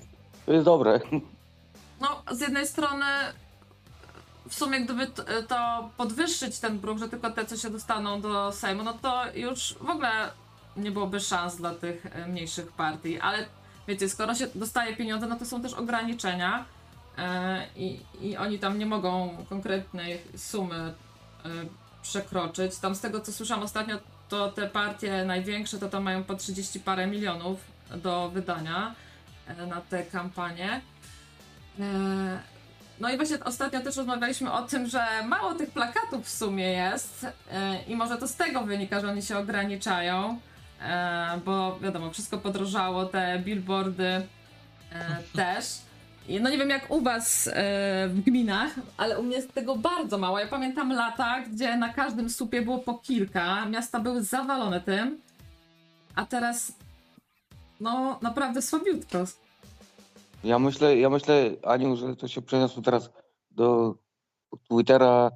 To 0.46 0.52
jest 0.52 0.64
dobre. 0.64 1.00
No, 2.00 2.22
z 2.32 2.40
jednej 2.40 2.66
strony 2.66 3.06
w 4.48 4.54
sumie 4.54 4.80
gdyby 4.80 5.06
to 5.48 5.90
podwyższyć 5.96 6.58
ten 6.58 6.78
próg, 6.78 6.98
że 6.98 7.08
tylko 7.08 7.30
te, 7.30 7.44
co 7.46 7.56
się 7.56 7.70
dostaną 7.70 8.20
do 8.20 8.52
Sejmu, 8.52 8.82
no 8.82 8.92
to 9.02 9.22
już 9.34 9.74
w 9.80 9.90
ogóle 9.90 10.10
nie 10.76 10.90
byłoby 10.90 11.20
szans 11.20 11.56
dla 11.56 11.74
tych 11.74 12.06
e, 12.06 12.28
mniejszych 12.28 12.72
partii, 12.72 13.20
ale 13.20 13.46
wiecie, 13.88 14.08
skoro 14.08 14.34
się 14.34 14.46
dostaje 14.54 14.96
pieniądze, 14.96 15.26
no 15.26 15.38
to 15.38 15.46
są 15.46 15.62
też 15.62 15.74
ograniczenia 15.74 16.64
e, 17.18 17.66
i, 17.76 18.00
i 18.20 18.36
oni 18.36 18.58
tam 18.58 18.78
nie 18.78 18.86
mogą 18.86 19.36
konkretnej 19.48 20.20
sumy 20.36 20.76
e, 20.76 20.94
przekroczyć. 22.02 22.76
Tam 22.76 22.94
z 22.94 23.00
tego, 23.00 23.20
co 23.20 23.32
słyszałam 23.32 23.64
ostatnio, 23.64 23.98
to 24.28 24.52
te 24.52 24.68
partie 24.68 25.24
największe 25.24 25.78
to 25.78 25.88
tam 25.88 26.02
mają 26.02 26.24
po 26.24 26.34
30 26.34 26.80
parę 26.80 27.06
milionów 27.06 27.60
do 27.96 28.30
wydania 28.30 28.94
e, 29.46 29.66
na 29.66 29.80
te 29.80 30.02
kampanie. 30.02 30.80
E, 31.80 32.52
No 33.00 33.10
i 33.10 33.16
właśnie 33.16 33.44
ostatnio 33.44 33.80
też 33.80 33.96
rozmawialiśmy 33.96 34.52
o 34.52 34.62
tym, 34.62 34.86
że 34.86 35.04
mało 35.26 35.54
tych 35.54 35.70
plakatów 35.70 36.26
w 36.26 36.30
sumie 36.30 36.72
jest 36.72 37.26
e, 37.52 37.82
i 37.82 37.96
może 37.96 38.16
to 38.16 38.28
z 38.28 38.36
tego 38.36 38.62
wynika, 38.62 39.00
że 39.00 39.08
oni 39.08 39.22
się 39.22 39.38
ograniczają, 39.38 40.38
bo 41.44 41.78
wiadomo, 41.80 42.10
wszystko 42.10 42.38
podrożało, 42.38 43.04
te 43.04 43.38
billboardy 43.38 44.26
też. 45.36 45.64
No 46.28 46.50
nie 46.50 46.58
wiem 46.58 46.70
jak 46.70 46.90
u 46.90 47.00
was 47.00 47.48
e, 47.48 47.52
w 48.08 48.20
gminach, 48.20 48.74
ale 48.96 49.18
u 49.20 49.22
mnie 49.22 49.36
jest 49.36 49.52
tego 49.54 49.76
bardzo 49.76 50.18
mało. 50.18 50.38
Ja 50.38 50.46
pamiętam 50.46 50.92
lata, 50.92 51.40
gdzie 51.40 51.76
na 51.76 51.92
każdym 51.92 52.30
słupie 52.30 52.62
było 52.62 52.78
po 52.78 52.94
kilka, 52.94 53.66
miasta 53.66 54.00
były 54.00 54.22
zawalone 54.22 54.80
tym, 54.80 55.20
a 56.14 56.26
teraz 56.26 56.72
no 57.80 58.18
naprawdę 58.22 58.62
słabiutko. 58.62 59.18
Ja 60.44 60.58
myślę, 60.58 60.96
ja 60.96 61.10
myślę, 61.10 61.50
Aniu, 61.62 61.96
że 61.96 62.16
to 62.16 62.28
się 62.28 62.42
przeniosło 62.42 62.82
teraz 62.82 63.10
do 63.50 63.94
Twittera, 64.68 65.30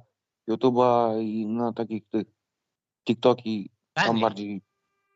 YouTube'a 0.49 1.21
i 1.21 1.45
no 1.45 1.73
takich 1.73 2.09
tych 2.09 2.27
TikToki, 3.07 3.69
tam 3.93 4.05
Taniej, 4.05 4.21
bardziej 4.21 4.61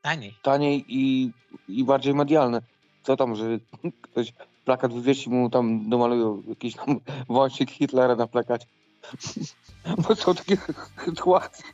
taniej. 0.02 0.36
taniej 0.42 0.86
i, 0.88 1.32
i 1.68 1.84
bardziej 1.84 2.14
medialne. 2.14 2.62
Co 3.04 3.18
tam, 3.18 3.36
że 3.36 3.46
ktoś 4.02 4.34
plakat 4.66 4.94
wywiesi 4.94 5.30
mu 5.30 5.50
tam 5.50 5.90
domalują 5.90 6.44
jakiś 6.48 6.76
tam 6.76 7.00
wąsik 7.30 7.72
Hitlera 7.72 8.16
na 8.16 8.28
plakacie. 8.28 8.66
Bo 10.08 10.16
są 10.16 10.36
takie 10.36 10.58
sytuacje. 11.06 11.66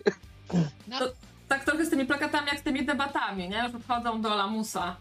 tak 1.48 1.64
trochę 1.66 1.86
z 1.86 1.90
tymi 1.90 2.06
plakatami 2.06 2.48
jak 2.48 2.60
z 2.60 2.64
tymi 2.64 2.86
debatami, 2.86 3.50
nie? 3.50 3.70
Że 3.70 3.80
wchodzą 3.80 4.22
do 4.22 4.30
lamusa. 4.36 4.96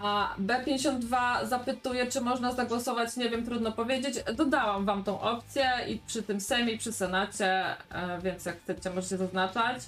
A 0.00 0.34
B52 0.46 1.46
zapytuje, 1.46 2.06
czy 2.06 2.20
można 2.20 2.52
zagłosować, 2.52 3.16
nie 3.16 3.30
wiem, 3.30 3.44
trudno 3.44 3.72
powiedzieć. 3.72 4.14
Dodałam 4.36 4.84
wam 4.84 5.04
tą 5.04 5.20
opcję 5.20 5.70
i 5.88 5.98
przy 5.98 6.22
tym 6.22 6.40
Sejmie 6.40 6.72
i 6.72 6.78
przy 6.78 6.92
Senacie, 6.92 7.64
e, 7.90 8.20
więc 8.22 8.44
jak 8.44 8.60
chcecie, 8.60 8.90
możecie 8.90 9.16
zaznaczać. 9.16 9.82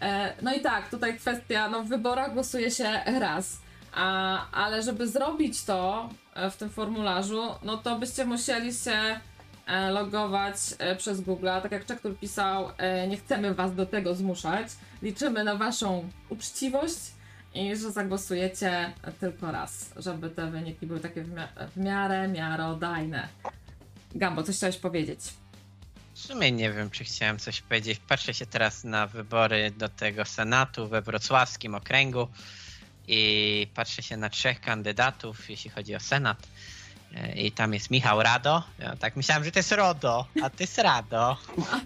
E, 0.00 0.34
no 0.42 0.54
i 0.54 0.60
tak, 0.60 0.90
tutaj 0.90 1.18
kwestia, 1.18 1.68
no 1.68 1.82
w 1.82 1.88
wyborach 1.88 2.32
głosuje 2.32 2.70
się 2.70 3.00
raz, 3.20 3.58
a, 3.94 4.38
ale 4.52 4.82
żeby 4.82 5.08
zrobić 5.08 5.64
to 5.64 6.08
w 6.50 6.56
tym 6.56 6.70
formularzu, 6.70 7.42
no 7.62 7.76
to 7.76 7.98
byście 7.98 8.24
musieli 8.24 8.74
się 8.74 9.20
e, 9.66 9.90
logować 9.90 10.56
e, 10.78 10.96
przez 10.96 11.20
Google. 11.20 11.46
Tak 11.62 11.72
jak 11.72 11.86
Czektur 11.86 12.18
pisał, 12.18 12.70
e, 12.78 13.08
nie 13.08 13.16
chcemy 13.16 13.54
was 13.54 13.74
do 13.74 13.86
tego 13.86 14.14
zmuszać. 14.14 14.68
Liczymy 15.02 15.44
na 15.44 15.54
waszą 15.54 16.08
uczciwość 16.28 16.98
i 17.54 17.76
że 17.76 17.90
zagłosujecie 17.90 18.92
tylko 19.20 19.52
raz, 19.52 19.90
żeby 19.96 20.30
te 20.30 20.50
wyniki 20.50 20.86
były 20.86 21.00
takie 21.00 21.22
w, 21.22 21.34
w 21.74 21.76
miarę 21.76 22.28
miarodajne. 22.28 23.28
Gambo, 24.14 24.42
coś 24.42 24.56
chciałeś 24.56 24.76
powiedzieć? 24.76 25.20
W 26.14 26.18
sumie 26.18 26.52
nie 26.52 26.72
wiem, 26.72 26.90
czy 26.90 27.04
chciałem 27.04 27.38
coś 27.38 27.60
powiedzieć. 27.60 28.00
Patrzę 28.08 28.34
się 28.34 28.46
teraz 28.46 28.84
na 28.84 29.06
wybory 29.06 29.70
do 29.70 29.88
tego 29.88 30.24
Senatu 30.24 30.88
we 30.88 31.02
wrocławskim 31.02 31.74
okręgu 31.74 32.28
i 33.08 33.66
patrzę 33.74 34.02
się 34.02 34.16
na 34.16 34.30
trzech 34.30 34.60
kandydatów, 34.60 35.50
jeśli 35.50 35.70
chodzi 35.70 35.94
o 35.94 36.00
Senat. 36.00 36.48
E, 37.14 37.32
I 37.32 37.52
tam 37.52 37.74
jest 37.74 37.90
Michał 37.90 38.22
Rado. 38.22 38.62
Ja 38.78 38.96
tak 38.96 39.16
myślałem, 39.16 39.44
że 39.44 39.52
to 39.52 39.58
jest 39.58 39.72
Rodo, 39.72 40.26
a 40.42 40.50
to 40.50 40.56
jest 40.60 40.78
Rado. 40.78 41.36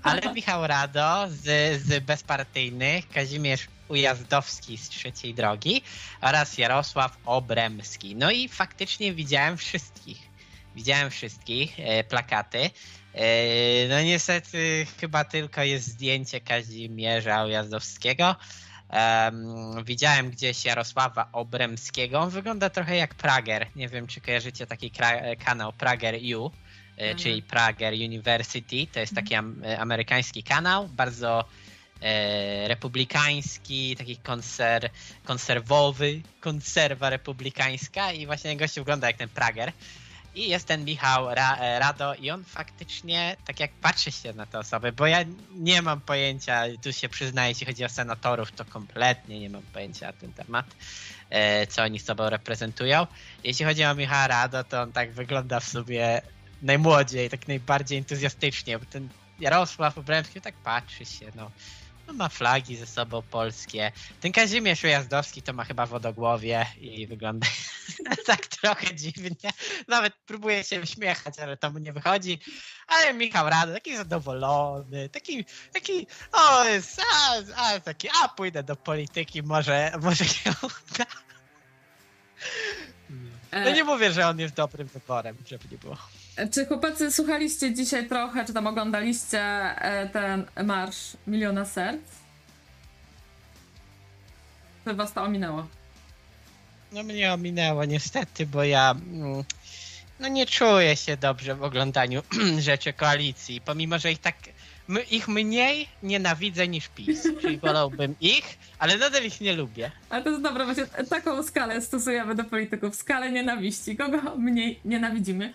Ale 0.02 0.34
Michał 0.34 0.66
Rado 0.66 1.26
z, 1.28 1.82
z 1.82 2.04
bezpartyjnych, 2.04 3.08
Kazimierz 3.08 3.68
Ujazdowski 3.88 4.76
z 4.78 4.88
trzeciej 4.88 5.34
drogi 5.34 5.82
oraz 6.20 6.58
Jarosław 6.58 7.16
Obremski. 7.26 8.16
No 8.16 8.30
i 8.30 8.48
faktycznie 8.48 9.12
widziałem 9.14 9.56
wszystkich. 9.56 10.30
Widziałem 10.76 11.10
wszystkich 11.10 11.80
e, 11.80 12.04
plakaty. 12.04 12.70
E, 13.14 13.88
No 13.88 14.02
niestety 14.02 14.86
chyba 15.00 15.24
tylko 15.24 15.62
jest 15.62 15.86
zdjęcie 15.86 16.40
Kazimierza 16.40 17.44
Ujazdowskiego. 17.44 18.36
Em, 18.90 19.84
widziałem 19.84 20.30
gdzieś 20.30 20.64
Jarosława 20.64 21.28
Obremskiego. 21.32 22.20
On 22.20 22.30
wygląda 22.30 22.70
trochę 22.70 22.96
jak 22.96 23.14
Prager. 23.14 23.66
Nie 23.76 23.88
wiem, 23.88 24.06
czy 24.06 24.20
kojarzycie 24.20 24.66
taki 24.66 24.90
kanał 25.44 25.72
Prager 25.72 26.14
U, 26.36 26.46
e, 26.46 26.50
Mhm. 27.02 27.18
czyli 27.18 27.42
Prager 27.42 27.94
University. 27.94 28.86
To 28.92 29.00
jest 29.00 29.14
taki 29.14 29.34
am- 29.34 29.62
e, 29.64 29.78
amerykański 29.80 30.42
kanał, 30.42 30.88
bardzo 30.88 31.44
e, 32.02 32.68
republikański, 32.68 33.96
taki 33.96 34.16
konser- 34.16 34.88
konserwowy, 35.24 36.20
konserwa 36.40 37.10
republikańska 37.10 38.12
i 38.12 38.26
właśnie 38.26 38.56
gościu 38.56 38.80
wygląda 38.80 39.06
jak 39.06 39.16
ten 39.16 39.28
Prager. 39.28 39.72
I 40.34 40.48
jest 40.48 40.68
ten 40.68 40.84
Michał 40.84 41.34
Ra- 41.34 41.56
e, 41.56 41.78
Rado 41.78 42.14
i 42.14 42.30
on 42.30 42.44
faktycznie, 42.44 43.36
tak 43.46 43.60
jak 43.60 43.70
patrzy 43.80 44.12
się 44.12 44.32
na 44.32 44.46
te 44.46 44.58
osoby, 44.58 44.92
bo 44.92 45.06
ja 45.06 45.24
nie 45.50 45.82
mam 45.82 46.00
pojęcia, 46.00 46.62
tu 46.82 46.92
się 46.92 47.08
przyznaję, 47.08 47.48
jeśli 47.48 47.66
chodzi 47.66 47.84
o 47.84 47.88
senatorów, 47.88 48.52
to 48.52 48.64
kompletnie 48.64 49.40
nie 49.40 49.50
mam 49.50 49.62
pojęcia 49.62 50.06
na 50.06 50.12
ten 50.12 50.32
temat, 50.32 50.66
e, 51.30 51.66
co 51.66 51.82
oni 51.82 51.98
sobą 51.98 52.30
reprezentują. 52.30 53.06
Jeśli 53.44 53.64
chodzi 53.64 53.84
o 53.84 53.94
Michała 53.94 54.26
Rado, 54.26 54.64
to 54.64 54.82
on 54.82 54.92
tak 54.92 55.12
wygląda 55.12 55.60
w 55.60 55.64
sobie 55.64 56.22
najmłodziej, 56.62 57.30
tak 57.30 57.48
najbardziej 57.48 57.98
entuzjastycznie, 57.98 58.78
bo 58.78 58.84
ten 58.84 59.08
Jarosław 59.40 59.98
Obremski 59.98 60.40
tak 60.40 60.54
patrzy 60.54 61.04
się, 61.04 61.30
no. 61.34 61.50
No 62.10 62.16
ma 62.16 62.28
flagi 62.28 62.76
ze 62.76 62.86
sobą 62.86 63.22
polskie. 63.22 63.92
Ten 64.20 64.32
Kazimierz 64.32 64.84
Ujazdowski 64.84 65.42
to 65.42 65.52
ma 65.52 65.64
chyba 65.64 65.86
wodogłowie 65.86 66.66
i 66.80 67.06
wygląda 67.06 67.46
tak 68.26 68.46
trochę 68.46 68.94
dziwnie. 68.94 69.50
Nawet 69.88 70.14
próbuje 70.26 70.64
się 70.64 70.80
uśmiechać, 70.80 71.38
ale 71.38 71.56
to 71.56 71.70
mu 71.70 71.78
nie 71.78 71.92
wychodzi. 71.92 72.40
Ale 72.86 73.14
Michał 73.14 73.50
Rado, 73.50 73.72
taki 73.72 73.96
zadowolony, 73.96 75.08
taki, 75.08 75.44
taki, 75.72 76.06
o, 76.32 76.64
jest, 76.64 77.00
a, 77.00 77.34
a, 77.56 77.80
taki, 77.80 78.08
a 78.22 78.28
pójdę 78.28 78.62
do 78.62 78.76
polityki, 78.76 79.42
może, 79.42 79.92
może 80.02 80.24
się 80.24 80.50
uda. 80.62 81.06
No 83.52 83.58
E, 83.58 83.72
nie 83.72 83.84
mówię, 83.84 84.12
że 84.12 84.28
on 84.28 84.38
jest 84.40 84.54
dobrym 84.54 84.88
wyborem, 84.88 85.36
żeby 85.46 85.64
nie 85.70 85.78
było. 85.78 85.96
Czy 86.52 86.66
chłopacy 86.66 87.12
słuchaliście 87.12 87.74
dzisiaj 87.74 88.08
trochę, 88.08 88.44
czy 88.44 88.52
tam 88.52 88.66
oglądaliście 88.66 89.40
e, 89.40 90.08
ten 90.08 90.66
marsz 90.66 91.16
Miliona 91.26 91.64
Serc? 91.64 92.00
Czy 94.84 94.94
was 94.94 95.12
to 95.12 95.22
ominęło? 95.22 95.66
No 96.92 97.02
mnie 97.02 97.32
ominęło 97.32 97.84
niestety, 97.84 98.46
bo 98.46 98.64
ja 98.64 98.90
mm, 98.90 99.44
no 100.20 100.28
nie 100.28 100.46
czuję 100.46 100.96
się 100.96 101.16
dobrze 101.16 101.54
w 101.54 101.62
oglądaniu 101.62 102.22
rzeczy 102.58 102.92
koalicji, 102.92 103.60
pomimo 103.60 103.98
że 103.98 104.12
ich 104.12 104.20
tak 104.20 104.34
ich 105.10 105.28
mniej 105.28 105.88
nienawidzę 106.02 106.68
niż 106.68 106.88
PiS, 106.88 107.22
czyli 107.40 107.58
wolałbym 107.58 108.14
ich, 108.20 108.58
ale 108.78 108.98
nadal 108.98 109.24
ich 109.24 109.40
nie 109.40 109.52
lubię. 109.52 109.90
Ale 110.10 110.22
to 110.22 110.30
jest 110.30 110.42
dobre, 110.42 110.64
właśnie 110.64 110.86
taką 110.86 111.42
skalę 111.42 111.82
stosujemy 111.82 112.34
do 112.34 112.44
polityków. 112.44 112.96
Skalę 112.96 113.32
nienawiści. 113.32 113.96
Kogo 113.96 114.36
mniej 114.36 114.80
nienawidzimy? 114.84 115.52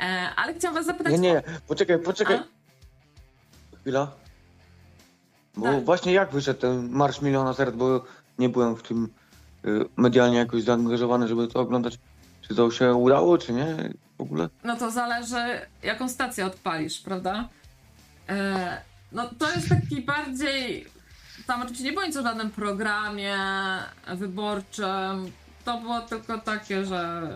E, 0.00 0.30
ale 0.36 0.54
chciałam 0.54 0.74
was 0.74 0.86
zapytać... 0.86 1.12
Nie, 1.12 1.18
nie, 1.18 1.42
poczekaj, 1.68 1.98
poczekaj. 1.98 2.36
A? 2.36 3.76
Chwila. 3.80 4.12
Bo 5.56 5.66
Tak. 5.66 5.84
właśnie 5.84 6.12
jak 6.12 6.32
wyszedł 6.32 6.60
ten 6.60 6.90
Marsz 6.90 7.20
Miliona 7.22 7.54
Serc, 7.54 7.74
bo 7.76 8.04
nie 8.38 8.48
byłem 8.48 8.76
w 8.76 8.82
tym 8.82 9.08
y, 9.64 9.84
medialnie 9.96 10.38
jakoś 10.38 10.62
zaangażowany, 10.62 11.28
żeby 11.28 11.48
to 11.48 11.60
oglądać. 11.60 11.98
Czy 12.48 12.54
to 12.54 12.70
się 12.70 12.94
udało, 12.94 13.38
czy 13.38 13.52
nie 13.52 13.66
w 14.18 14.20
ogóle? 14.20 14.48
No 14.64 14.76
to 14.76 14.90
zależy, 14.90 15.60
jaką 15.82 16.08
stację 16.08 16.46
odpalisz, 16.46 17.00
prawda? 17.00 17.48
E, 18.28 18.80
no 19.12 19.30
to 19.38 19.50
jest 19.50 19.68
taki 19.68 20.02
bardziej. 20.02 20.86
Tam 21.46 21.60
oczywiście 21.62 21.84
nie 21.84 21.92
było 21.92 22.04
nic 22.06 22.16
o 22.16 22.22
żadnym 22.22 22.50
programie 22.50 23.36
wyborczym. 24.14 25.32
To 25.64 25.78
było 25.80 26.00
tylko 26.00 26.38
takie, 26.38 26.84
że 26.84 27.28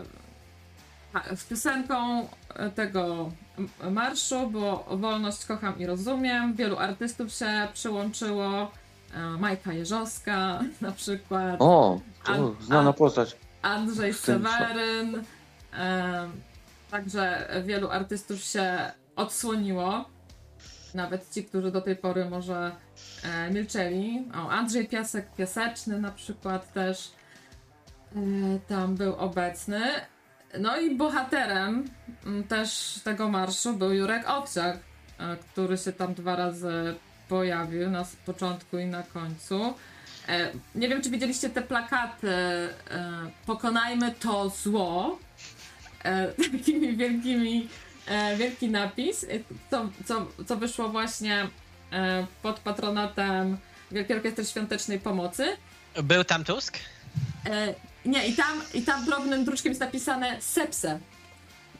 z 1.35 1.43
piosenką 1.43 2.27
tego 2.75 3.31
m- 3.57 3.93
marszu 3.93 4.47
było 4.49 4.85
Wolność, 4.97 5.45
kocham 5.45 5.79
i 5.79 5.85
rozumiem. 5.85 6.53
Wielu 6.53 6.77
artystów 6.77 7.33
się 7.33 7.67
przyłączyło. 7.73 8.71
E, 9.15 9.19
Majka 9.19 9.73
Jeżowska 9.73 10.59
na 10.81 10.91
przykład. 10.91 11.55
O, 11.59 11.99
to 12.25 12.55
znana 12.61 12.93
postać. 12.93 13.37
Andrzej? 13.61 14.13
Seweryn. 14.13 15.23
em, 15.73 16.31
także 16.91 17.47
wielu 17.65 17.89
artystów 17.89 18.39
się 18.43 18.91
odsłoniło. 19.15 20.05
Nawet 20.93 21.33
ci, 21.33 21.43
którzy 21.45 21.71
do 21.71 21.81
tej 21.81 21.95
pory 21.95 22.29
może 22.29 22.71
e, 23.23 23.51
milczeli. 23.51 24.27
O, 24.35 24.49
Andrzej 24.49 24.87
Piasek 24.87 25.31
Piaseczny 25.35 25.99
na 25.99 26.11
przykład 26.11 26.73
też 26.73 27.11
e, 28.15 28.19
tam 28.67 28.95
był 28.95 29.15
obecny. 29.15 29.81
No 30.59 30.77
i 30.77 30.95
bohaterem 30.95 31.89
m, 32.25 32.43
też 32.43 32.99
tego 33.03 33.29
marszu 33.29 33.73
był 33.73 33.93
Jurek 33.93 34.29
Owsiak, 34.29 34.77
e, 35.19 35.37
który 35.37 35.77
się 35.77 35.93
tam 35.93 36.13
dwa 36.13 36.35
razy 36.35 36.95
pojawił 37.29 37.89
na 37.89 38.05
początku 38.25 38.77
i 38.77 38.85
na 38.85 39.03
końcu. 39.03 39.73
E, 40.27 40.51
nie 40.75 40.89
wiem, 40.89 41.01
czy 41.01 41.09
widzieliście 41.09 41.49
te 41.49 41.61
plakaty 41.61 42.29
e, 42.31 42.69
Pokonajmy 43.45 44.11
to 44.11 44.49
zło. 44.49 45.19
Takimi 46.51 46.97
wielkimi, 46.97 47.69
wielki 48.37 48.69
napis, 48.69 49.25
co, 49.71 49.89
co, 50.05 50.27
co 50.47 50.57
wyszło 50.57 50.89
właśnie 50.89 51.47
pod 52.41 52.59
patronatem 52.59 53.57
Wielkiej 53.91 54.15
Orkiestry 54.15 54.45
Świątecznej 54.45 54.99
Pomocy. 54.99 55.57
Był 56.03 56.23
tam 56.23 56.43
Tusk? 56.43 56.77
Nie, 58.05 58.27
i 58.27 58.35
tam, 58.35 58.61
i 58.73 58.81
tam 58.81 59.05
drobnym 59.05 59.45
druczkiem 59.45 59.69
jest 59.69 59.81
napisane 59.81 60.41
sepse. 60.41 60.99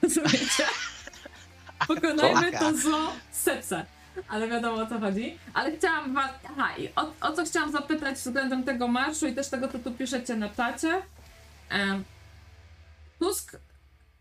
Rozumiecie? 0.01 0.65
Pokonajmy 1.88 2.51
to 2.51 2.78
zło 2.78 3.13
sepse. 3.32 3.86
Ale 4.28 4.47
wiadomo 4.47 4.82
o 4.82 4.88
co 4.88 4.99
chodzi. 4.99 5.38
Ale 5.53 5.78
chciałam 5.78 6.13
was. 6.13 6.32
Aha, 6.49 6.78
i 6.78 6.89
o, 6.95 7.13
o 7.22 7.32
co 7.32 7.45
chciałam 7.45 7.72
zapytać 7.72 8.15
względem 8.15 8.63
tego 8.63 8.88
marszu 8.88 9.28
i 9.28 9.36
też 9.36 9.49
tego, 9.49 9.67
co 9.67 9.80
tu 9.80 9.91
piszecie 9.91 10.36
na 10.36 10.49
czacie. 10.49 11.01
Tusk 13.19 13.57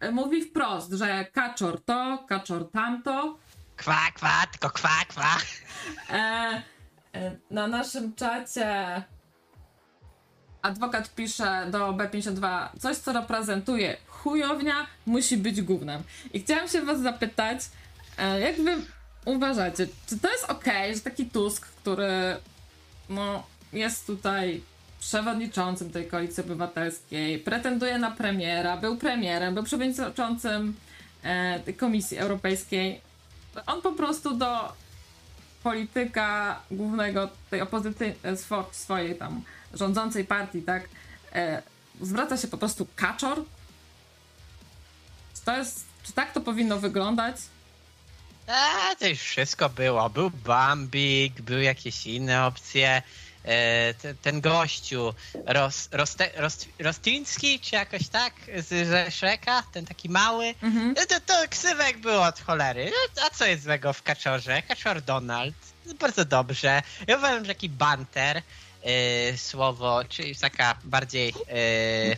e, 0.00 0.10
mówi 0.10 0.42
wprost, 0.42 0.92
że 0.92 1.24
kaczor 1.32 1.84
to, 1.84 2.24
kaczor 2.28 2.70
tamto. 2.70 3.38
Kwa, 3.76 4.00
kwa, 4.14 4.46
tylko 4.50 4.70
kwa, 4.70 5.04
kwa. 5.14 5.36
E, 6.10 6.62
e, 7.14 7.36
na 7.50 7.66
naszym 7.66 8.14
czacie 8.14 9.02
adwokat 10.62 11.14
pisze 11.14 11.66
do 11.70 11.92
B52 11.92 12.68
coś, 12.78 12.96
co 12.96 13.12
reprezentuje 13.12 13.96
chujownia, 14.08 14.86
musi 15.06 15.36
być 15.36 15.62
gównem. 15.62 16.02
I 16.32 16.40
chciałam 16.40 16.68
się 16.68 16.82
was 16.82 17.00
zapytać, 17.00 17.60
e, 18.18 18.40
jak 18.40 18.56
wy 18.56 18.76
uważacie, 19.24 19.86
czy 20.06 20.18
to 20.18 20.30
jest 20.30 20.44
ok, 20.44 20.64
że 20.94 21.00
taki 21.00 21.26
Tusk, 21.26 21.66
który 21.66 22.36
no, 23.08 23.42
jest 23.72 24.06
tutaj 24.06 24.62
przewodniczącym 25.00 25.90
tej 25.90 26.06
koalicji 26.06 26.42
obywatelskiej, 26.42 27.38
pretenduje 27.38 27.98
na 27.98 28.10
premiera, 28.10 28.76
był 28.76 28.96
premierem, 28.96 29.54
był 29.54 29.62
przewodniczącym 29.62 30.74
e, 31.22 31.72
Komisji 31.72 32.18
Europejskiej, 32.18 33.00
on 33.66 33.82
po 33.82 33.92
prostu 33.92 34.36
do 34.36 34.72
polityka 35.62 36.60
głównego 36.70 37.28
tej 37.50 37.60
opozycji, 37.60 38.12
e, 38.22 38.36
swo, 38.36 38.68
swojej 38.72 39.16
tam 39.16 39.42
rządzącej 39.74 40.24
partii, 40.24 40.62
tak, 40.62 40.88
e, 41.32 41.62
zwraca 42.00 42.36
się 42.36 42.48
po 42.48 42.58
prostu 42.58 42.86
kaczor? 42.96 43.44
Czy 45.34 45.40
to 45.44 45.56
jest, 45.56 45.84
czy 46.02 46.12
tak 46.12 46.32
to 46.32 46.40
powinno 46.40 46.78
wyglądać? 46.78 47.36
A, 48.46 48.94
to 48.98 49.06
już 49.06 49.18
wszystko 49.18 49.68
było. 49.68 50.10
Był 50.10 50.30
Bambik, 50.30 51.40
były 51.40 51.62
jakieś 51.62 52.06
inne 52.06 52.46
opcje. 52.46 53.02
E, 53.44 53.94
ten, 53.94 54.16
ten 54.16 54.40
gościu, 54.40 55.14
Ros, 55.46 55.88
Roste, 55.92 56.30
Rost, 56.36 56.68
Rostiński, 56.78 57.60
czy 57.60 57.74
jakoś 57.74 58.08
tak, 58.08 58.34
z, 58.56 58.88
ze 58.88 59.10
Shreka, 59.10 59.62
ten 59.72 59.86
taki 59.86 60.08
mały. 60.08 60.54
Mhm. 60.62 60.94
No 60.96 61.06
to, 61.06 61.20
to 61.20 61.48
ksywek 61.48 61.98
był 61.98 62.22
od 62.22 62.40
cholery. 62.40 62.92
No, 63.16 63.22
a 63.26 63.30
co 63.30 63.46
jest 63.46 63.62
złego 63.62 63.92
w 63.92 64.02
kaczorze? 64.02 64.62
Kaczor 64.62 65.02
Donald. 65.02 65.54
Bardzo 66.00 66.24
dobrze. 66.24 66.82
Ja 67.06 67.16
uważam, 67.16 67.44
że 67.44 67.54
taki 67.54 67.68
banter, 67.68 68.42
e, 68.82 69.38
słowo, 69.38 70.04
czyli 70.08 70.36
taka 70.36 70.78
bardziej 70.84 71.28
e, 71.48 72.16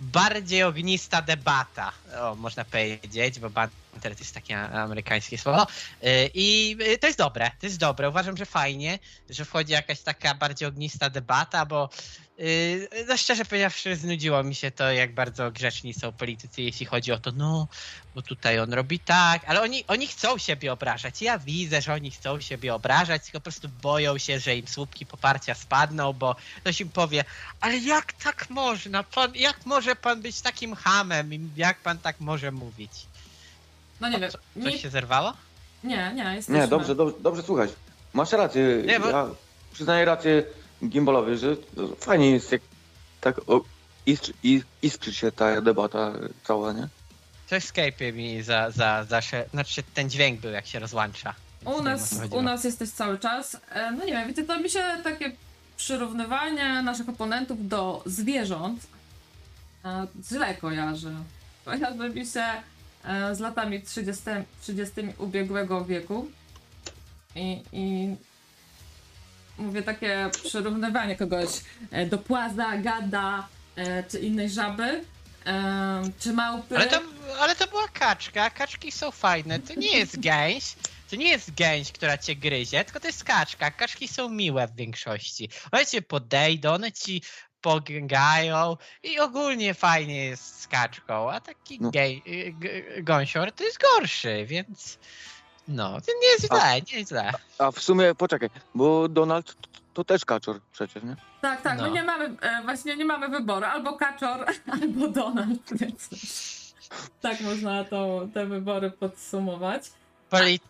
bardziej 0.00 0.62
ognista 0.62 1.22
debata, 1.22 1.92
o, 2.20 2.34
można 2.34 2.64
powiedzieć, 2.64 3.40
bo 3.40 3.50
banter 3.50 4.14
to 4.16 4.18
jest 4.18 4.34
takie 4.34 4.58
amerykańskie 4.58 5.38
słowo. 5.38 5.66
E, 6.02 6.26
I 6.34 6.76
to 7.00 7.06
jest 7.06 7.18
dobre, 7.18 7.50
to 7.60 7.66
jest 7.66 7.78
dobre. 7.78 8.08
Uważam, 8.08 8.36
że 8.36 8.46
fajnie, 8.46 8.98
że 9.30 9.44
wchodzi 9.44 9.72
jakaś 9.72 10.00
taka 10.00 10.34
bardziej 10.34 10.68
ognista 10.68 11.10
debata, 11.10 11.66
bo 11.66 11.90
Yy, 12.40 12.88
no 13.08 13.16
szczerze 13.16 13.44
powiedziawszy, 13.44 13.96
znudziło 13.96 14.42
mi 14.42 14.54
się 14.54 14.70
to, 14.70 14.92
jak 14.92 15.14
bardzo 15.14 15.50
grzeczni 15.50 15.94
są 15.94 16.12
politycy, 16.12 16.62
jeśli 16.62 16.86
chodzi 16.86 17.12
o 17.12 17.18
to, 17.18 17.32
no, 17.36 17.68
bo 18.14 18.22
tutaj 18.22 18.58
on 18.58 18.72
robi 18.72 18.98
tak, 18.98 19.42
ale 19.46 19.62
oni, 19.62 19.84
oni 19.88 20.06
chcą 20.06 20.38
siebie 20.38 20.72
obrażać. 20.72 21.22
Ja 21.22 21.38
widzę, 21.38 21.82
że 21.82 21.92
oni 21.94 22.10
chcą 22.10 22.40
siebie 22.40 22.74
obrażać, 22.74 23.22
tylko 23.22 23.40
po 23.40 23.42
prostu 23.44 23.68
boją 23.82 24.18
się, 24.18 24.38
że 24.40 24.56
im 24.56 24.68
słupki 24.68 25.06
poparcia 25.06 25.54
spadną, 25.54 26.12
bo 26.12 26.36
ktoś 26.60 26.80
im 26.80 26.88
powie, 26.88 27.24
ale 27.60 27.78
jak 27.78 28.12
tak 28.12 28.50
można? 28.50 29.02
Pan, 29.02 29.32
jak 29.34 29.66
może 29.66 29.96
pan 29.96 30.22
być 30.22 30.40
takim 30.40 30.74
hamem? 30.74 31.34
I 31.34 31.40
Jak 31.56 31.78
pan 31.80 31.98
tak 31.98 32.20
może 32.20 32.52
mówić? 32.52 32.92
No 34.00 34.08
nie 34.08 34.18
wiem. 34.20 34.30
Co, 34.30 34.38
Mi... 34.56 34.64
coś 34.72 34.82
się 34.82 34.90
zerwało? 34.90 35.32
Nie, 35.84 36.12
nie, 36.14 36.22
jesteśmy. 36.34 36.58
Nie, 36.60 36.68
dobrze, 36.68 36.94
dobrze, 36.94 37.14
dobrze 37.20 37.42
słuchać. 37.42 37.70
Masz 38.12 38.32
rację. 38.32 38.62
Nie, 38.86 39.00
bo- 39.00 39.10
Ja 39.10 39.26
przyznaję 39.72 40.04
rację 40.04 40.42
Gimbalowi, 40.84 41.36
że 41.38 41.56
fajnie 41.98 42.30
jest 42.30 42.52
jak 42.52 42.60
tak 43.20 43.38
o, 43.46 43.60
iskrzy, 44.06 44.32
is- 44.42 44.64
iskrzy 44.82 45.14
się 45.14 45.32
ta 45.32 45.60
debata 45.60 46.12
cała, 46.44 46.72
nie? 46.72 46.88
Coś 47.46 47.64
Skype 47.64 48.12
mi 48.12 48.42
za, 48.42 48.70
za, 48.70 49.04
za, 49.04 49.20
znaczy 49.50 49.82
ten 49.94 50.10
dźwięk 50.10 50.40
był, 50.40 50.50
jak 50.50 50.66
się 50.66 50.78
rozłącza. 50.78 51.34
U 51.64 51.82
nas, 51.82 52.14
u 52.30 52.42
nas 52.42 52.64
jesteś 52.64 52.90
cały 52.90 53.18
czas. 53.18 53.56
E, 53.70 53.90
No 53.92 54.04
nie 54.04 54.12
wiem, 54.12 54.28
wiecie, 54.28 54.44
to 54.44 54.58
mi 54.60 54.70
się 54.70 54.84
takie 55.04 55.32
przyrównywanie 55.76 56.82
naszych 56.82 57.08
oponentów 57.08 57.68
do 57.68 58.02
zwierząt 58.06 58.86
e, 59.84 60.06
źle 60.28 60.54
kojarzy. 60.54 61.12
Kojarzy 61.64 62.10
mi 62.10 62.26
się 62.26 62.44
e, 63.04 63.34
z 63.34 63.40
latami 63.40 63.82
30, 63.82 64.24
30 64.62 64.94
ubiegłego 65.18 65.84
wieku 65.84 66.26
i, 67.34 67.62
i 67.72 68.14
mówię 69.58 69.82
takie 69.82 70.30
przyrównywanie 70.44 71.16
kogoś 71.16 71.48
e, 71.90 72.06
do 72.06 72.18
płaza, 72.18 72.76
gada 72.76 73.48
e, 73.76 74.02
czy 74.04 74.18
innej 74.18 74.50
żaby. 74.50 75.04
e, 75.46 76.02
Czy 76.20 76.32
małpy. 76.32 76.76
Ale 76.76 76.86
to, 76.86 77.00
ale 77.40 77.56
to 77.56 77.66
była 77.66 77.88
kaczka, 77.88 78.50
kaczki 78.50 78.92
są 78.92 79.10
fajne, 79.10 79.58
to 79.60 79.74
nie 79.74 79.98
jest 79.98 80.20
gęś, 80.20 80.64
to 81.10 81.16
nie 81.16 81.28
jest 81.28 81.54
gęś, 81.54 81.92
która 81.92 82.18
cię 82.18 82.36
gryzie, 82.36 82.84
tylko 82.84 83.00
to 83.00 83.06
jest 83.06 83.24
kaczka, 83.24 83.70
kaczki 83.70 84.08
są 84.08 84.28
miłe 84.28 84.68
w 84.68 84.76
większości. 84.76 85.48
One 85.72 85.86
cię 85.86 86.02
podejdą, 86.02 86.72
one 86.72 86.92
ci 86.92 87.22
pogęgają 87.60 88.76
i 89.02 89.18
ogólnie 89.18 89.74
fajnie 89.74 90.24
jest 90.24 90.60
z 90.60 90.66
kaczką, 90.68 91.30
a 91.32 91.40
taki 91.40 91.78
No. 91.80 91.90
gej, 91.90 92.22
y, 92.98 93.02
gąsior 93.02 93.52
to 93.52 93.64
jest 93.64 93.78
gorszy, 93.80 94.44
więc 94.46 94.98
no, 95.70 96.00
to 96.00 96.12
nie 96.22 96.28
jest 96.28 96.46
źle, 96.46 96.80
nie 96.92 96.98
jest 96.98 97.10
źle. 97.10 97.32
A 97.58 97.70
w 97.70 97.78
sumie, 97.80 98.14
poczekaj, 98.14 98.50
bo 98.74 99.08
Donald 99.08 99.54
to, 99.54 99.68
to 99.94 100.04
też 100.04 100.24
kaczor 100.24 100.60
przecież, 100.72 101.02
nie? 101.02 101.16
Tak, 101.40 101.62
tak, 101.62 101.78
No. 101.78 101.84
my 101.84 101.90
nie 101.90 102.02
mamy, 102.02 102.24
e, 102.40 102.62
właśnie 102.64 102.96
nie 102.96 103.04
mamy 103.04 103.28
wyboru, 103.28 103.66
albo 103.66 103.96
Kaczor, 103.96 104.46
albo 104.82 105.08
Donald, 105.08 105.60
więc 105.72 106.08
tak 107.20 107.40
można 107.40 107.84
to, 107.84 108.28
te 108.34 108.46
wybory 108.46 108.90
podsumować. 108.90 109.82
Poli 110.30 110.60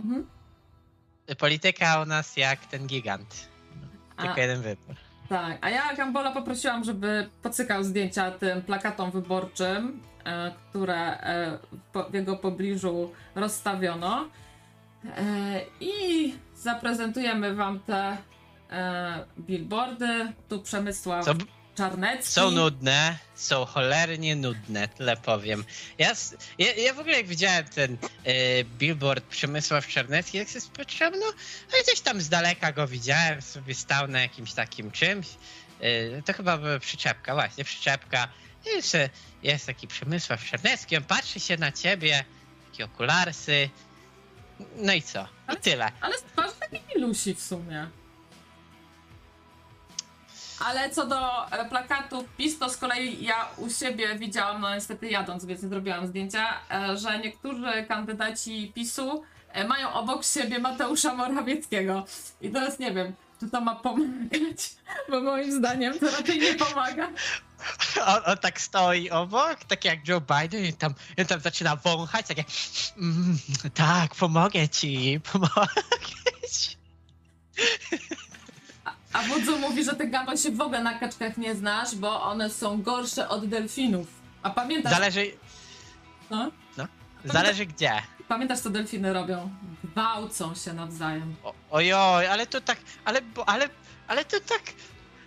Mhm. 0.00 0.26
polityka 1.38 2.02
u 2.02 2.06
nas 2.06 2.36
jak 2.36 2.66
ten 2.66 2.86
gigant, 2.86 3.48
A, 4.16 4.22
tylko 4.22 4.40
jeden 4.40 4.62
wybór. 4.62 4.94
tak, 5.28 5.58
a 5.60 5.70
ja 5.70 5.94
Gambola 5.96 6.32
poprosiłam, 6.32 6.84
żeby 6.84 7.28
pocykał 7.42 7.84
zdjęcia 7.84 8.30
tym 8.30 8.62
plakatom 8.62 9.10
wyborczym, 9.10 10.02
które 10.70 11.20
e, 11.20 11.58
w 12.10 12.14
jego 12.14 12.36
pobliżu 12.36 13.12
rozstawiono 13.34 14.28
e, 15.04 15.60
i 15.80 16.34
zaprezentujemy 16.56 17.54
wam 17.54 17.80
te 17.80 18.16
e, 18.70 19.24
billboardy. 19.38 20.32
Tu 20.48 20.62
Przemysław 20.62 21.24
Co, 21.24 21.34
Czarnecki. 21.74 22.32
Są 22.32 22.50
nudne, 22.50 23.18
są 23.34 23.64
cholernie 23.64 24.36
nudne, 24.36 24.88
tyle 24.88 25.16
powiem. 25.16 25.64
Ja, 25.98 26.12
ja, 26.58 26.74
ja 26.74 26.94
w 26.94 26.98
ogóle 26.98 27.16
jak 27.16 27.26
widziałem 27.26 27.64
ten 27.64 27.96
e, 28.24 28.64
billboard 28.64 29.24
Przemysław 29.24 29.86
Czarnecki, 29.86 30.38
jak 30.38 30.50
sobie 30.50 30.76
patrzyłem, 30.76 31.12
no, 31.12 31.26
no 31.72 31.78
gdzieś 31.82 32.00
tam 32.00 32.20
z 32.20 32.28
daleka 32.28 32.72
go 32.72 32.86
widziałem, 32.86 33.42
sobie 33.42 33.74
stał 33.74 34.08
na 34.08 34.20
jakimś 34.20 34.52
takim 34.52 34.90
czymś. 34.90 35.28
E, 35.80 36.22
to 36.22 36.32
chyba 36.32 36.58
była 36.58 36.78
przyczepka, 36.78 37.34
właśnie, 37.34 37.64
przyczepka. 37.64 38.28
Jeszcze 38.66 39.08
jest 39.42 39.66
taki 39.66 39.88
Przemysław 39.88 40.44
Czarnecki, 40.44 40.96
on 40.96 41.04
patrzy 41.04 41.40
się 41.40 41.56
na 41.56 41.72
ciebie, 41.72 42.24
takie 42.70 42.84
okularsy. 42.84 43.70
No 44.76 44.92
i 44.92 45.02
co? 45.02 45.22
I 45.22 45.26
Ale- 45.46 45.60
tyle. 45.60 45.92
Ale 46.00 46.14
twarz 46.18 46.50
taki 46.60 46.80
milusi 46.94 47.34
w 47.34 47.40
sumie. 47.42 47.86
Ale 50.64 50.90
co 50.90 51.06
do 51.06 51.50
e, 51.52 51.68
plakatów 51.68 52.24
PiS, 52.36 52.58
to 52.58 52.70
z 52.70 52.76
kolei 52.76 53.24
ja 53.24 53.48
u 53.56 53.70
siebie 53.70 54.18
widziałam, 54.18 54.60
no 54.60 54.74
niestety 54.74 55.10
jadąc, 55.10 55.44
więc 55.44 55.62
nie 55.62 55.68
zrobiłam 55.68 56.06
zdjęcia, 56.06 56.60
e, 56.70 56.96
że 56.96 57.18
niektórzy 57.18 57.84
kandydaci 57.88 58.72
PiSu 58.74 59.24
e, 59.52 59.64
mają 59.68 59.92
obok 59.92 60.24
siebie 60.24 60.58
Mateusza 60.58 61.14
Morawieckiego. 61.14 62.04
I 62.40 62.50
teraz 62.50 62.78
nie 62.78 62.92
wiem, 62.92 63.12
czy 63.42 63.50
to 63.50 63.60
ma 63.60 63.74
pomagać, 63.74 64.76
bo 65.10 65.20
moim 65.20 65.52
zdaniem 65.52 65.98
to 65.98 66.10
raczej 66.10 66.38
nie 66.38 66.54
pomaga. 66.54 67.08
On, 68.06 68.20
on 68.26 68.38
tak 68.38 68.60
stoi 68.60 69.10
obok, 69.10 69.64
tak 69.64 69.84
jak 69.84 70.08
Joe 70.08 70.20
Biden 70.20 70.64
i 70.64 70.72
tam, 70.72 70.94
i 71.18 71.26
tam 71.26 71.40
zaczyna 71.40 71.76
wąchać, 71.76 72.26
takie 72.26 72.44
mm, 72.98 73.38
tak, 73.74 74.14
pomogę 74.14 74.68
ci, 74.68 75.20
pomogę 75.32 75.82
ci. 76.52 76.76
A 79.12 79.22
Wodzu 79.22 79.58
mówi, 79.58 79.84
że 79.84 79.92
ty 79.92 80.08
Gambol 80.08 80.36
się 80.36 80.50
w 80.50 80.60
ogóle 80.60 80.82
na 80.82 80.98
kaczkach 80.98 81.36
nie 81.36 81.54
znasz, 81.54 81.94
bo 81.94 82.22
one 82.22 82.50
są 82.50 82.82
gorsze 82.82 83.28
od 83.28 83.48
delfinów. 83.48 84.06
A 84.42 84.50
pamiętasz, 84.50 84.92
Zależy, 84.92 85.32
no? 86.30 86.50
zależy 87.24 87.66
gdzie. 87.66 87.92
Pamiętasz, 88.28 88.60
co 88.60 88.70
delfiny 88.70 89.12
robią? 89.12 89.50
Gwałcą 89.92 90.54
się 90.54 90.72
nawzajem. 90.72 91.34
O, 91.44 91.54
ojoj, 91.70 92.26
ale 92.26 92.46
to 92.46 92.60
tak, 92.60 92.78
ale, 93.04 93.20
ale, 93.46 93.68
ale 94.08 94.24
to 94.24 94.40
tak, 94.40 94.62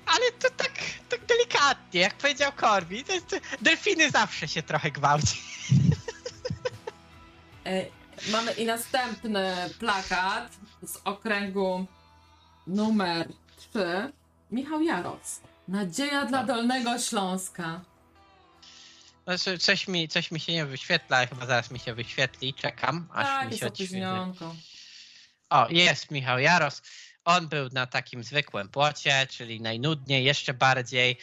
ale 0.05 0.32
to 0.32 0.49
tak, 0.57 0.72
tak 1.09 1.26
delikatnie, 1.26 2.01
jak 2.01 2.13
powiedział 2.13 2.51
Corby, 2.59 3.03
to 3.03 3.13
jest, 3.13 3.39
delfiny 3.61 4.11
zawsze 4.11 4.47
się 4.47 4.63
trochę 4.63 4.91
gwałci. 4.91 5.38
E, 7.66 7.86
mamy 8.32 8.51
i 8.51 8.66
następny 8.66 9.55
plakat 9.80 10.51
z 10.84 10.97
okręgu 11.03 11.86
numer 12.68 13.28
3. 13.57 14.11
Michał 14.51 14.82
Jaroc. 14.82 15.41
Nadzieja 15.68 16.26
dla 16.26 16.38
Tak. 16.38 16.47
Dolnego 16.47 16.99
Śląska. 16.99 17.82
Znaczy, 19.28 19.57
coś 19.57 19.88
mi, 19.88 20.07
coś 20.07 20.32
mi 20.32 20.39
się 20.39 20.53
nie 20.53 20.65
wyświetla, 20.65 21.28
chyba 21.28 21.45
zaraz 21.45 21.71
mi 21.71 21.80
się 21.80 21.93
wyświetli, 21.93 22.53
czekam, 22.53 23.07
aż 23.13 23.26
Tak, 23.26 23.51
mi 23.51 23.57
się. 23.57 23.71
O, 25.49 25.67
jest 25.69 26.11
Michał 26.11 26.39
Jaros. 26.39 26.82
On 27.26 27.47
był 27.47 27.69
na 27.73 27.88
takim 27.88 28.23
zwykłym 28.23 28.69
płocie, 28.69 29.28
czyli 29.30 29.61
najnudniej, 29.61 30.23
jeszcze 30.23 30.53
bardziej. 30.53 31.17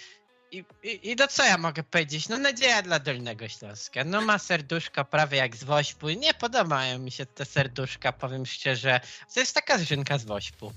I, 0.51 0.65
i, 0.83 1.11
I 1.11 1.17
no 1.17 1.29
co 1.29 1.45
ja 1.45 1.59
mogę 1.59 1.83
powiedzieć? 1.83 2.29
No 2.29 2.39
nadzieja 2.39 2.83
dla 2.83 2.99
Dolnego 2.99 3.49
Śląska. 3.49 4.05
No 4.05 4.21
ma 4.21 4.39
serduszko 4.39 5.05
prawie 5.05 5.39
jak 5.39 5.57
z 5.57 5.65
Wośpu. 5.65 6.09
i 6.09 6.17
Nie 6.17 6.35
podobają 6.35 6.99
mi 6.99 7.11
się 7.11 7.27
te 7.27 7.45
serduszka, 7.45 8.13
powiem 8.13 8.47
szczerze. 8.47 9.01
To 9.35 9.41
jest 9.41 9.55
taka 9.55 9.79
zrzynka 9.79 10.19
z 10.19 10.25
Wośpu. 10.25 10.73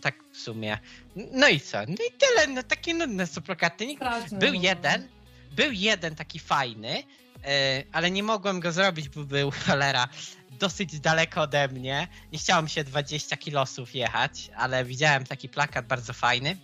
Tak 0.00 0.14
w 0.32 0.36
sumie. 0.36 0.78
No 1.16 1.48
i 1.48 1.60
co? 1.60 1.78
No 1.78 1.94
i 2.08 2.12
tyle, 2.18 2.46
no 2.46 2.62
takie 2.62 2.94
nudne 2.94 3.26
Straszny 3.26 4.38
był 4.38 4.52
był. 4.52 4.62
jeden, 4.62 5.08
był 5.54 5.72
jeden 5.72 6.14
taki 6.14 6.38
fajny, 6.38 7.02
e, 7.44 7.82
ale 7.92 8.10
nie 8.10 8.22
mogłem 8.22 8.60
go 8.60 8.72
zrobić, 8.72 9.08
bo 9.08 9.24
był 9.24 9.50
cholera 9.66 10.08
dosyć 10.50 11.00
daleko 11.00 11.42
ode 11.42 11.68
mnie. 11.68 12.08
Nie 12.32 12.38
chciało 12.38 12.62
mi 12.62 12.70
się 12.70 12.84
20 12.84 13.36
kilosów 13.36 13.94
jechać, 13.94 14.50
ale 14.56 14.84
widziałem 14.84 15.24
taki 15.26 15.48
plakat 15.48 15.86
bardzo 15.86 16.12
fajny 16.12 16.56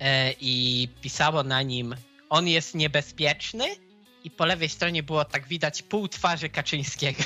e, 0.00 0.32
i 0.40 0.88
pisało 1.02 1.42
na 1.42 1.62
nim 1.62 1.96
on 2.28 2.48
jest 2.48 2.74
niebezpieczny 2.74 3.64
i 4.24 4.30
po 4.30 4.44
lewej 4.46 4.68
stronie 4.68 5.02
było 5.02 5.24
tak 5.24 5.46
widać 5.48 5.82
pół 5.82 6.08
twarzy 6.08 6.48
Kaczyńskiego. 6.48 7.22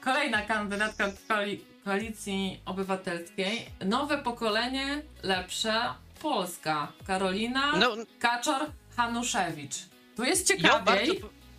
kolejna 0.00 0.42
kandydatka 0.42 1.08
koali- 1.28 1.58
koalicji 1.84 2.60
obywatelskiej. 2.64 3.66
Nowe 3.84 4.18
pokolenie, 4.18 5.02
lepsze 5.22 5.74
Polska. 6.22 6.92
Karolina 7.06 7.76
No, 7.76 7.96
Kaczor-Hanuszewicz. 8.20 9.76
Tu 10.16 10.24
jest 10.24 10.48
ciekawiej. 10.48 10.84
bardzo, 10.84 11.12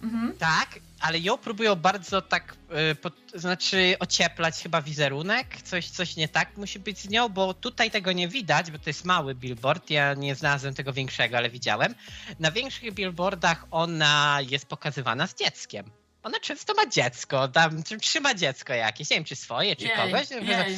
Mhm. 0.04 0.38
tak, 0.38 0.80
ale 1.00 1.20
ją 1.20 1.38
próbują 1.38 1.76
bardzo 1.76 2.22
tak, 2.22 2.56
y, 2.92 2.96
pod, 2.96 3.14
znaczy 3.36 3.96
ocieplać 4.00 4.56
chyba 4.64 4.82
wizerunek, 4.82 5.62
coś, 5.62 5.90
coś 5.90 6.16
nie 6.16 6.28
tak 6.28 6.58
musi 6.58 6.80
być 6.80 7.00
z 7.00 7.10
nią, 7.10 7.30
bo 7.30 7.54
tutaj 7.54 7.92
tego 7.92 8.12
nie 8.12 8.28
widać, 8.28 8.72
bo 8.72 8.78
to 8.80 8.90
jest 8.90 9.06
mały 9.06 9.36
billboard, 9.36 9.90
ja 9.90 10.14
nie 10.14 10.36
znalazłem 10.36 10.74
tego 10.74 10.94
większego, 10.94 11.38
ale 11.38 11.50
widziałem. 11.50 11.96
Na 12.40 12.52
większych 12.52 12.94
billboardach 12.94 13.66
ona 13.72 14.40
jest 14.50 14.66
pokazywana 14.66 15.28
z 15.28 15.36
dzieckiem. 15.36 15.86
Ona 16.24 16.40
często 16.40 16.74
ma 16.74 16.86
dziecko, 16.86 17.48
tam 17.48 17.84
czy- 17.84 17.98
trzyma 17.98 18.34
dziecko 18.34 18.74
jakieś, 18.74 19.10
nie 19.10 19.16
wiem 19.18 19.24
czy 19.24 19.36
swoje, 19.36 19.76
czy 19.76 19.86
Jej, 19.86 19.96
kogoś. 19.96 20.30
jej. 20.32 20.78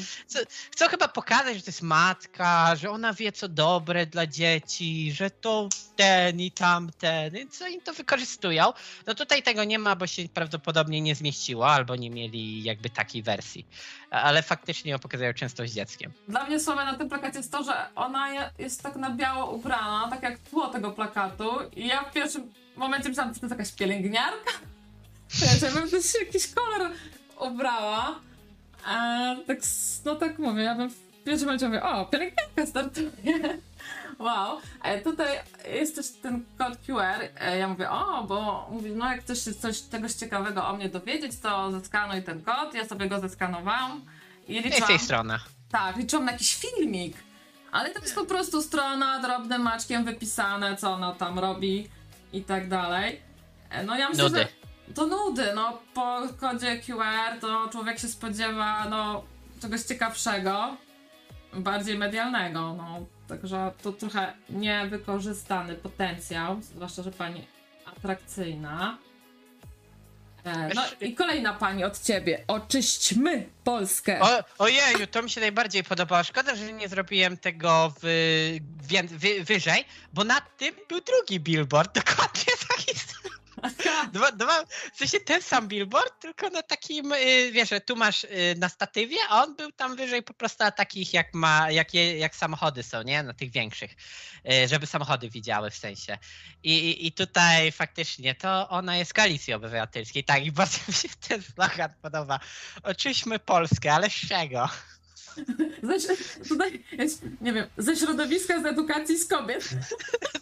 Chcą 0.72 0.88
chyba 0.88 1.08
pokazać, 1.08 1.56
że 1.58 1.62
to 1.64 1.70
jest 1.70 1.82
matka, 1.82 2.76
że 2.76 2.90
ona 2.92 3.14
wie 3.14 3.32
co 3.32 3.48
dobre 3.48 4.06
dla 4.06 4.28
dzieci, 4.28 5.12
że 5.12 5.30
to 5.30 5.70
ten 5.96 6.40
i 6.40 6.52
tamten, 6.52 7.38
i 7.38 7.48
co 7.48 7.68
im 7.68 7.82
to 7.82 7.94
wykorzystują. 7.94 8.74
No 9.08 9.16
tutaj 9.16 9.44
tego 9.44 9.64
nie 9.64 9.80
ma, 9.80 9.96
bo 9.96 10.08
się 10.08 10.30
prawdopodobnie 10.30 11.02
nie 11.02 11.16
zmieściło, 11.16 11.68
albo 11.68 11.96
nie 11.96 12.10
mieli 12.10 12.64
jakby 12.64 12.90
takiej 12.90 13.24
wersji. 13.24 13.66
Ale 14.10 14.44
faktycznie 14.44 14.92
ją 14.92 15.00
pokazują 15.00 15.34
często 15.34 15.68
z 15.68 15.72
dzieckiem. 15.74 16.14
Dla 16.28 16.46
mnie 16.46 16.60
słabe 16.60 16.86
na 16.86 16.94
tym 16.98 17.10
plakacie 17.10 17.38
jest 17.38 17.52
to, 17.52 17.64
że 17.64 17.86
ona 17.96 18.34
je- 18.34 18.50
jest 18.60 18.84
tak 18.84 18.96
na 18.96 19.10
biało 19.10 19.52
ubrana, 19.52 20.08
tak 20.10 20.24
jak 20.24 20.40
tło 20.40 20.68
tego 20.68 20.92
plakatu. 20.92 21.50
I 21.76 21.88
ja 21.88 22.04
w 22.04 22.14
pierwszym 22.14 22.54
momencie 22.76 23.10
myślałam, 23.10 23.34
że 23.34 23.40
to 23.40 23.46
jest 23.46 23.52
jakaś 23.60 23.72
pielęgniarka. 23.72 24.52
Wiesz, 25.32 25.62
ja 25.62 25.72
bym 25.72 25.90
też 25.90 26.06
jakiś 26.26 26.54
kolor 26.54 26.92
ubrała. 27.40 28.20
A 28.86 28.96
tak, 29.48 29.58
no 30.06 30.16
tak 30.16 30.40
mówię, 30.40 30.64
ja 30.64 30.76
bym 30.76 30.90
w 30.90 31.24
pierwszym 31.26 31.46
momencie 31.46 31.66
mówię, 31.68 31.84
o, 31.84 32.06
pielęgniarka 32.06 32.66
startuje. 32.66 33.10
Wow. 34.20 34.60
E, 34.84 35.02
tutaj 35.02 35.28
jest 35.74 35.96
też 35.96 36.06
ten 36.22 36.46
kod 36.58 36.78
QR. 36.78 37.30
E, 37.40 37.58
ja 37.58 37.68
mówię, 37.68 37.90
o, 37.90 38.24
bo 38.24 38.68
mówi, 38.72 38.92
no 38.92 39.12
jak 39.12 39.22
chcesz 39.22 39.46
się 39.46 39.54
coś 39.54 39.90
czegoś 39.90 40.14
ciekawego 40.14 40.68
o 40.68 40.74
mnie 40.76 40.90
dowiedzieć, 40.90 41.40
to 41.40 41.72
zeskanuj 41.72 42.24
ten 42.24 42.44
kod. 42.44 42.74
Ja 42.74 42.86
sobie 42.88 43.08
go 43.10 43.20
zeskanowałam. 43.20 44.06
I 44.48 44.62
liczyłam, 44.62 44.88
tej 44.88 45.00
strony. 45.00 45.38
tak, 45.72 45.98
liczyłam 45.98 46.26
na 46.26 46.32
jakiś 46.32 46.56
filmik. 46.56 47.18
Ale 47.72 47.90
to 47.90 48.00
jest 48.00 48.16
po 48.16 48.26
prostu 48.26 48.62
strona 48.62 49.20
drobnym 49.20 49.62
maczkiem 49.62 50.06
wypisane, 50.06 50.78
co 50.78 50.92
ona 50.94 51.14
tam 51.14 51.40
robi 51.40 51.90
i 52.34 52.42
tak 52.44 52.68
dalej. 52.70 53.22
E, 53.70 53.84
No 53.84 53.98
ja 53.98 54.10
myślę, 54.10 54.24
Nudy. 54.24 54.40
że 54.40 54.48
to 54.96 55.06
nudy, 55.08 55.54
no 55.56 55.82
po 55.94 56.22
kodzie 56.40 56.78
QR 56.80 57.40
to 57.42 57.70
człowiek 57.72 58.00
się 58.00 58.08
spodziewa, 58.08 58.86
no, 58.90 59.24
czegoś 59.62 59.82
ciekawszego, 59.82 60.78
bardziej 61.54 61.98
medialnego, 61.98 62.74
no. 62.74 63.06
Także 63.28 63.72
to 63.84 63.92
trochę 63.92 64.34
niewykorzystany 64.50 65.76
potencjał, 65.76 66.62
zwłaszcza, 66.62 67.04
że 67.04 67.12
pani 67.12 67.48
atrakcyjna. 67.86 68.98
E, 70.46 70.70
No 70.76 70.84
i 71.02 71.16
kolejna 71.16 71.54
pani 71.54 71.84
od 71.84 72.02
ciebie. 72.02 72.44
Oczyśćmy 72.48 73.50
Polskę. 73.64 74.20
O, 74.22 74.44
ojeju, 74.58 75.08
to 75.08 75.22
mi 75.24 75.30
się 75.30 75.42
najbardziej 75.42 75.84
podobało. 75.84 76.24
Szkoda, 76.24 76.56
że 76.56 76.74
nie 76.74 76.88
zrobiłem 76.90 77.38
tego 77.38 77.94
w, 78.02 78.06
wy, 79.12 79.44
wyżej, 79.44 79.86
bo 80.14 80.24
nad 80.24 80.58
tym 80.58 80.76
był 80.90 81.02
drugi 81.02 81.40
billboard, 81.40 81.96
dokładnie 81.96 82.54
taki 82.70 83.00
sam. 83.00 83.35
Dwa, 84.14 84.32
dwa, 84.32 84.66
w 84.94 84.98
sensie 84.98 85.20
ten 85.20 85.42
sam 85.42 85.68
billboard, 85.68 86.22
tylko 86.22 86.50
na 86.50 86.62
takim, 86.64 87.12
y, 87.14 87.52
wiesz, 87.52 87.70
tu 87.86 87.96
masz 87.96 88.24
y, 88.24 88.56
na 88.58 88.70
statywie, 88.70 89.18
a 89.30 89.44
on 89.44 89.56
był 89.56 89.72
tam 89.72 89.96
wyżej 89.96 90.24
po 90.24 90.34
prostu 90.34 90.64
na 90.64 90.72
takich, 90.72 91.14
jak 91.14 91.34
ma, 91.34 91.72
jak, 91.72 91.94
je, 91.94 92.18
jak 92.18 92.36
samochody 92.36 92.84
są, 92.84 93.02
nie? 93.02 93.24
Na 93.24 93.34
tych 93.34 93.52
większych, 93.52 93.92
y, 94.52 94.68
żeby 94.68 94.88
samochody 94.88 95.30
widziały 95.30 95.70
w 95.72 95.78
sensie. 95.78 96.18
I, 96.64 96.90
i, 96.90 97.08
I 97.08 97.12
tutaj 97.12 97.72
faktycznie 97.72 98.36
to 98.36 98.70
ona 98.70 98.98
jest 98.98 99.14
koalicji 99.14 99.54
obywatelskiej, 99.54 100.24
tak, 100.24 100.46
i 100.46 100.52
bardzo 100.62 100.80
mi 100.88 100.94
się 100.94 101.10
ten 101.28 101.42
slogan 101.42 101.90
podoba. 102.02 102.40
Oczyśmy 102.84 103.40
Polskę, 103.40 103.94
ale 103.94 104.10
z 104.10 104.28
czego? 104.28 104.70
Ze, 106.00 106.16
tutaj 106.50 106.84
jest, 106.92 107.22
nie 107.42 107.54
wiem, 107.54 107.68
ze 107.78 107.96
środowiska 107.96 108.62
z 108.62 108.66
edukacji 108.66 109.18
z 109.18 109.28
kobiet 109.28 109.70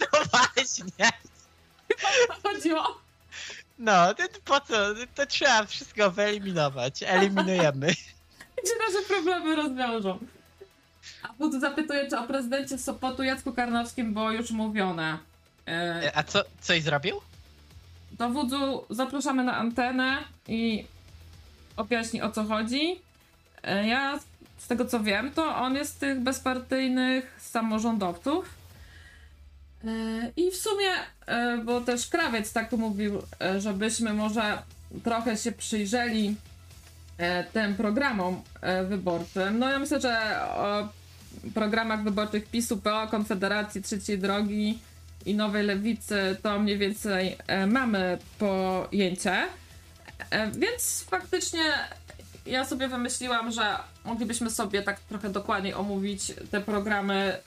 No 0.01 0.19
właśnie. 0.31 1.09
chodziło. 2.43 3.02
No, 3.83 4.13
to 4.13 4.23
po 4.45 4.59
co? 4.61 4.73
To 5.15 5.25
trzeba 5.25 5.65
wszystko 5.65 6.11
wyeliminować. 6.11 7.03
Eliminujemy. 7.07 7.87
Gdzie 8.63 8.73
nasze 8.87 9.07
problemy 9.07 9.55
rozwiążą. 9.55 10.19
A 11.23 11.33
Wódz 11.39 11.55
zapytuje, 11.59 12.09
czy 12.09 12.17
o 12.17 12.23
prezydencie 12.27 12.77
Sopotu 12.77 13.23
Jacku 13.23 13.53
Karnowskim 13.53 14.13
było 14.13 14.31
już 14.31 14.51
mówione. 14.51 15.17
E, 15.67 16.11
A 16.15 16.23
co, 16.23 16.43
coś 16.61 16.83
zrobił? 16.83 17.21
Do 18.11 18.29
Wódzu 18.29 18.85
zapraszamy 18.89 19.43
na 19.43 19.57
antenę 19.57 20.17
i 20.47 20.85
objaśni 21.77 22.21
o 22.21 22.31
co 22.31 22.43
chodzi. 22.43 22.99
E, 23.63 23.87
Ja 23.87 24.19
z 24.57 24.67
tego 24.67 24.85
co 24.85 24.99
wiem, 24.99 25.31
to 25.31 25.55
on 25.55 25.75
jest 25.75 25.93
z 25.93 25.97
tych 25.97 26.19
bezpartyjnych 26.19 27.37
samorządowców. 27.41 28.49
E, 29.87 30.31
I 30.35 30.51
w 30.51 30.55
sumie, 30.55 30.89
e, 31.25 31.57
bo 31.57 31.81
też 31.81 32.07
krawiec 32.07 32.53
tak 32.53 32.71
mówił, 32.71 33.21
e, 33.41 33.61
żebyśmy 33.61 34.13
może 34.13 34.61
trochę 35.03 35.37
się 35.37 35.51
przyjrzeli 35.51 36.35
tym 37.53 37.75
programom 37.75 38.41
wyborczym. 38.89 39.59
No 39.59 39.69
ja 39.69 39.79
myślę, 39.79 40.01
że 40.01 40.41
o 40.55 40.89
programach 41.53 42.03
wyborczych 42.03 42.45
PiSu, 42.45 42.77
PO, 42.77 43.07
Konfederacji, 43.07 43.81
Trzeciej 43.81 44.19
Drogi 44.19 44.79
i 45.25 45.35
Nowej 45.35 45.63
Lewicy 45.65 46.37
to 46.43 46.59
mniej 46.59 46.77
więcej 46.77 47.37
mamy 47.67 48.17
pojęcie. 48.39 49.47
Więc 50.53 51.05
faktycznie 51.09 51.73
ja 52.45 52.65
sobie 52.65 52.87
wymyśliłam, 52.87 53.51
że 53.51 53.77
moglibyśmy 54.05 54.49
sobie 54.49 54.81
tak 54.81 54.99
trochę 54.99 55.29
dokładniej 55.29 55.73
omówić 55.73 56.33
te 56.51 56.61
programy 56.61 57.37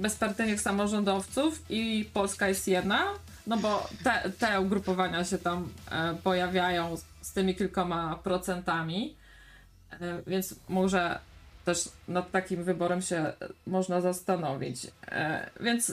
bezpartyjnych 0.00 0.60
samorządowców 0.60 1.62
i 1.70 2.10
Polska 2.12 2.48
jest 2.48 2.68
jedna, 2.68 3.06
no 3.46 3.56
bo 3.56 3.88
te, 4.04 4.30
te 4.38 4.60
ugrupowania 4.60 5.24
się 5.24 5.38
tam 5.38 5.68
e, 5.90 6.14
pojawiają 6.14 6.96
z, 6.96 7.04
z 7.20 7.32
tymi 7.32 7.54
kilkoma 7.54 8.18
procentami, 8.24 9.16
e, 9.92 10.22
więc 10.26 10.54
może 10.68 11.18
też 11.64 11.88
nad 12.08 12.30
takim 12.30 12.64
wyborem 12.64 13.02
się 13.02 13.32
można 13.66 14.00
zastanowić. 14.00 14.86
E, 15.08 15.50
więc 15.60 15.92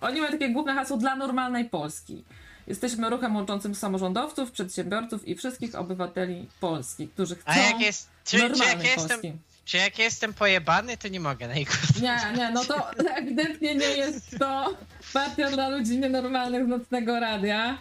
oni 0.00 0.20
mają 0.20 0.32
takie 0.32 0.48
główne 0.48 0.74
hasło 0.74 0.96
dla 0.96 1.16
normalnej 1.16 1.64
Polski. 1.64 2.24
Jesteśmy 2.66 3.10
ruchem 3.10 3.36
łączącym 3.36 3.74
samorządowców, 3.74 4.50
przedsiębiorców 4.50 5.28
i 5.28 5.34
wszystkich 5.34 5.74
obywateli 5.74 6.48
Polski, 6.60 7.08
którzy 7.08 7.36
chcą 7.36 7.50
A 7.50 7.56
jak 7.56 7.80
jest. 7.80 8.08
Czy, 8.24 8.36
czy, 8.36 8.42
jak 8.42 8.50
normalnej 8.52 8.86
ja 8.86 8.92
jestem, 8.92 9.08
Polski. 9.08 9.49
Czy 9.64 9.76
jak 9.76 9.98
ja 9.98 10.04
jestem 10.04 10.34
pojebany, 10.34 10.96
to 10.96 11.08
nie 11.08 11.20
mogę 11.20 11.48
na 11.48 11.54
ich 11.54 11.68
głosować. 11.68 12.02
Nie, 12.02 12.38
nie, 12.38 12.50
no 12.50 12.64
to 12.64 12.90
ewidentnie 13.18 13.74
nie 13.74 13.86
jest 13.86 14.38
to 14.38 14.76
partia 15.12 15.50
dla 15.50 15.68
ludzi 15.68 15.98
nienormalnych 15.98 16.64
z 16.64 16.68
nocnego 16.68 17.20
radia. 17.20 17.78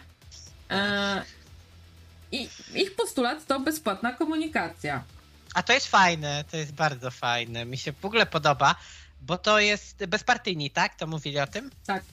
E, 0.70 1.22
I 2.32 2.50
ich 2.76 2.96
postulat 2.96 3.46
to 3.46 3.60
bezpłatna 3.60 4.14
komunikacja. 4.14 5.04
A 5.54 5.64
to 5.64 5.74
jest 5.74 5.88
fajne, 5.88 6.44
to 6.52 6.58
jest 6.58 6.74
bardzo 6.74 7.12
fajne. 7.12 7.66
Mi 7.66 7.78
się 7.78 7.94
w 7.94 8.06
ogóle 8.06 8.26
podoba, 8.26 8.76
bo 9.22 9.38
to 9.38 9.60
jest 9.60 10.06
bezpartyjni, 10.06 10.72
tak? 10.72 10.96
To 10.96 11.08
mówili 11.08 11.40
o 11.40 11.48
tym? 11.48 11.72
Tak. 11.86 12.04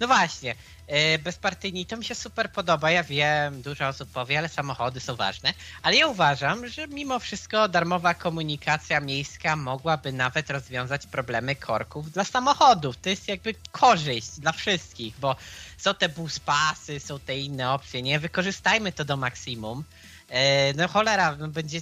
No 0.00 0.06
właśnie, 0.06 0.54
e, 0.86 1.18
bezpartyjni 1.18 1.86
to 1.86 1.96
mi 1.96 2.04
się 2.04 2.14
super 2.14 2.52
podoba. 2.52 2.90
Ja 2.90 3.04
wiem, 3.04 3.62
dużo 3.62 3.88
osób 3.88 4.10
powie, 4.10 4.38
ale 4.38 4.48
samochody 4.48 5.00
są 5.00 5.16
ważne. 5.16 5.54
Ale 5.82 5.96
ja 5.96 6.06
uważam, 6.06 6.68
że 6.68 6.88
mimo 6.88 7.18
wszystko 7.18 7.68
darmowa 7.68 8.14
komunikacja 8.14 9.00
miejska 9.00 9.56
mogłaby 9.56 10.12
nawet 10.12 10.50
rozwiązać 10.50 11.06
problemy 11.06 11.56
korków 11.56 12.10
dla 12.12 12.24
samochodów. 12.24 12.96
To 12.96 13.08
jest 13.08 13.28
jakby 13.28 13.54
korzyść 13.72 14.40
dla 14.40 14.52
wszystkich, 14.52 15.14
bo 15.20 15.36
są 15.78 15.94
te 15.94 16.08
buspasy, 16.08 17.00
są 17.00 17.18
te 17.18 17.38
inne 17.38 17.70
opcje. 17.70 18.02
Nie 18.02 18.20
wykorzystajmy 18.20 18.92
to 18.92 19.04
do 19.04 19.16
maksimum. 19.16 19.84
E, 20.28 20.74
No 20.74 20.88
cholera, 20.88 21.36
no 21.36 21.48
będzie, 21.48 21.80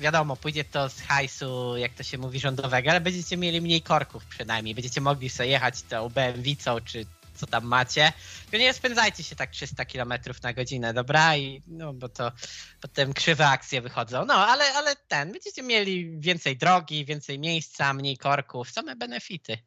wiadomo, 0.00 0.36
pójdzie 0.36 0.64
to 0.64 0.88
z 0.88 1.00
hajsu, 1.00 1.76
jak 1.76 1.94
to 1.94 2.02
się 2.02 2.18
mówi, 2.18 2.40
rządowego, 2.40 2.90
ale 2.90 3.00
będziecie 3.00 3.36
mieli 3.36 3.60
mniej 3.60 3.82
korków 3.82 4.24
przynajmniej. 4.24 4.74
Będziecie 4.74 5.00
mogli 5.00 5.30
sobie 5.30 5.48
jechać 5.48 5.82
tą 5.82 6.08
BMW 6.08 6.56
czy 6.84 7.06
co 7.40 7.46
tam 7.46 7.64
macie. 7.64 8.12
Tylko 8.50 8.64
nie 8.64 8.72
spędzajcie 8.72 9.22
się 9.22 9.36
tak 9.36 9.50
300 9.50 9.84
km 9.84 10.12
na 10.42 10.52
godzinę, 10.52 10.94
dobra? 10.94 11.36
I 11.36 11.62
no 11.66 11.92
bo 11.92 12.08
to 12.08 12.32
potem 12.80 13.12
krzywe 13.12 13.48
akcje 13.48 13.80
wychodzą. 13.80 14.24
No, 14.24 14.34
ale, 14.34 14.64
ale 14.74 14.96
ten, 14.96 15.32
będziecie 15.32 15.62
mieli 15.62 16.20
więcej 16.20 16.56
drogi, 16.56 17.04
więcej 17.04 17.38
miejsca, 17.38 17.94
mniej 17.94 18.16
korków, 18.16 18.70
same 18.70 18.96
benefity. 18.96 19.58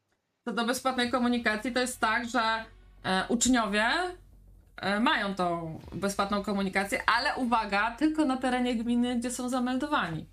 To 0.45 0.53
do 0.53 0.65
bezpłatnej 0.65 1.11
komunikacji 1.11 1.71
to 1.71 1.79
jest 1.79 1.99
tak, 1.99 2.29
że 2.29 2.65
e, 3.03 3.25
uczniowie 3.27 3.85
e, 4.77 4.99
mają 4.99 5.35
tą 5.35 5.79
bezpłatną 5.93 6.43
komunikację, 6.43 7.03
ale 7.05 7.35
uwaga, 7.35 7.91
tylko 7.91 8.25
na 8.25 8.37
terenie 8.37 8.75
gminy, 8.75 9.19
gdzie 9.19 9.31
są 9.31 9.49
zameldowani. 9.49 10.25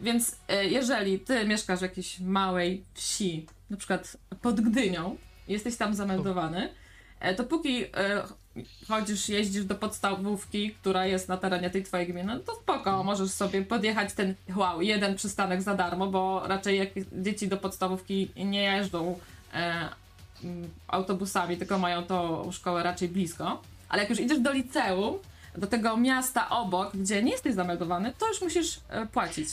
Więc 0.00 0.36
e, 0.48 0.64
jeżeli 0.64 1.20
ty 1.20 1.44
mieszkasz 1.44 1.78
w 1.78 1.82
jakiejś 1.82 2.20
małej 2.20 2.84
wsi, 2.94 3.46
na 3.70 3.76
przykład 3.76 4.16
pod 4.42 4.60
Gdynią, 4.60 5.16
jesteś 5.48 5.76
tam 5.76 5.94
zameldowany, 5.94 6.68
e, 7.20 7.34
to 7.34 7.44
póki 7.44 7.84
e, 7.84 8.22
chodzisz, 8.88 9.28
jeździsz 9.28 9.64
do 9.64 9.74
podstawówki, 9.74 10.70
która 10.70 11.06
jest 11.06 11.28
na 11.28 11.36
terenie 11.36 11.70
tej 11.70 11.82
twojej 11.82 12.06
gminy, 12.06 12.34
no 12.34 12.40
to 12.40 12.54
spoko, 12.54 13.04
możesz 13.04 13.30
sobie 13.30 13.62
podjechać 13.62 14.12
ten, 14.12 14.34
wow, 14.56 14.82
jeden 14.82 15.14
przystanek 15.14 15.62
za 15.62 15.74
darmo, 15.74 16.06
bo 16.06 16.42
raczej 16.46 16.78
jak 16.78 16.88
dzieci 17.12 17.48
do 17.48 17.56
podstawówki 17.56 18.30
nie 18.36 18.62
jeżdżą 18.62 19.18
e, 19.54 19.88
mm, 20.44 20.70
autobusami, 20.88 21.56
tylko 21.56 21.78
mają 21.78 22.02
to 22.02 22.48
szkołę 22.52 22.82
raczej 22.82 23.08
blisko. 23.08 23.62
Ale 23.88 24.02
jak 24.02 24.10
już 24.10 24.20
idziesz 24.20 24.40
do 24.40 24.52
liceum, 24.52 25.18
do 25.58 25.66
tego 25.66 25.96
miasta 25.96 26.50
obok, 26.50 26.96
gdzie 26.96 27.22
nie 27.22 27.32
jesteś 27.32 27.54
zameldowany, 27.54 28.12
to 28.18 28.28
już 28.28 28.42
musisz 28.42 28.80
e, 28.88 29.06
płacić. 29.06 29.48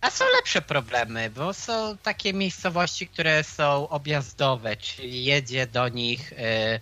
A 0.00 0.10
są 0.10 0.24
lepsze 0.36 0.62
problemy, 0.62 1.30
bo 1.30 1.54
są 1.54 1.96
takie 1.96 2.32
miejscowości, 2.32 3.06
które 3.08 3.44
są 3.44 3.88
objazdowe, 3.88 4.76
czyli 4.76 5.24
jedzie 5.24 5.66
do 5.66 5.88
nich 5.88 6.32
e, 6.32 6.80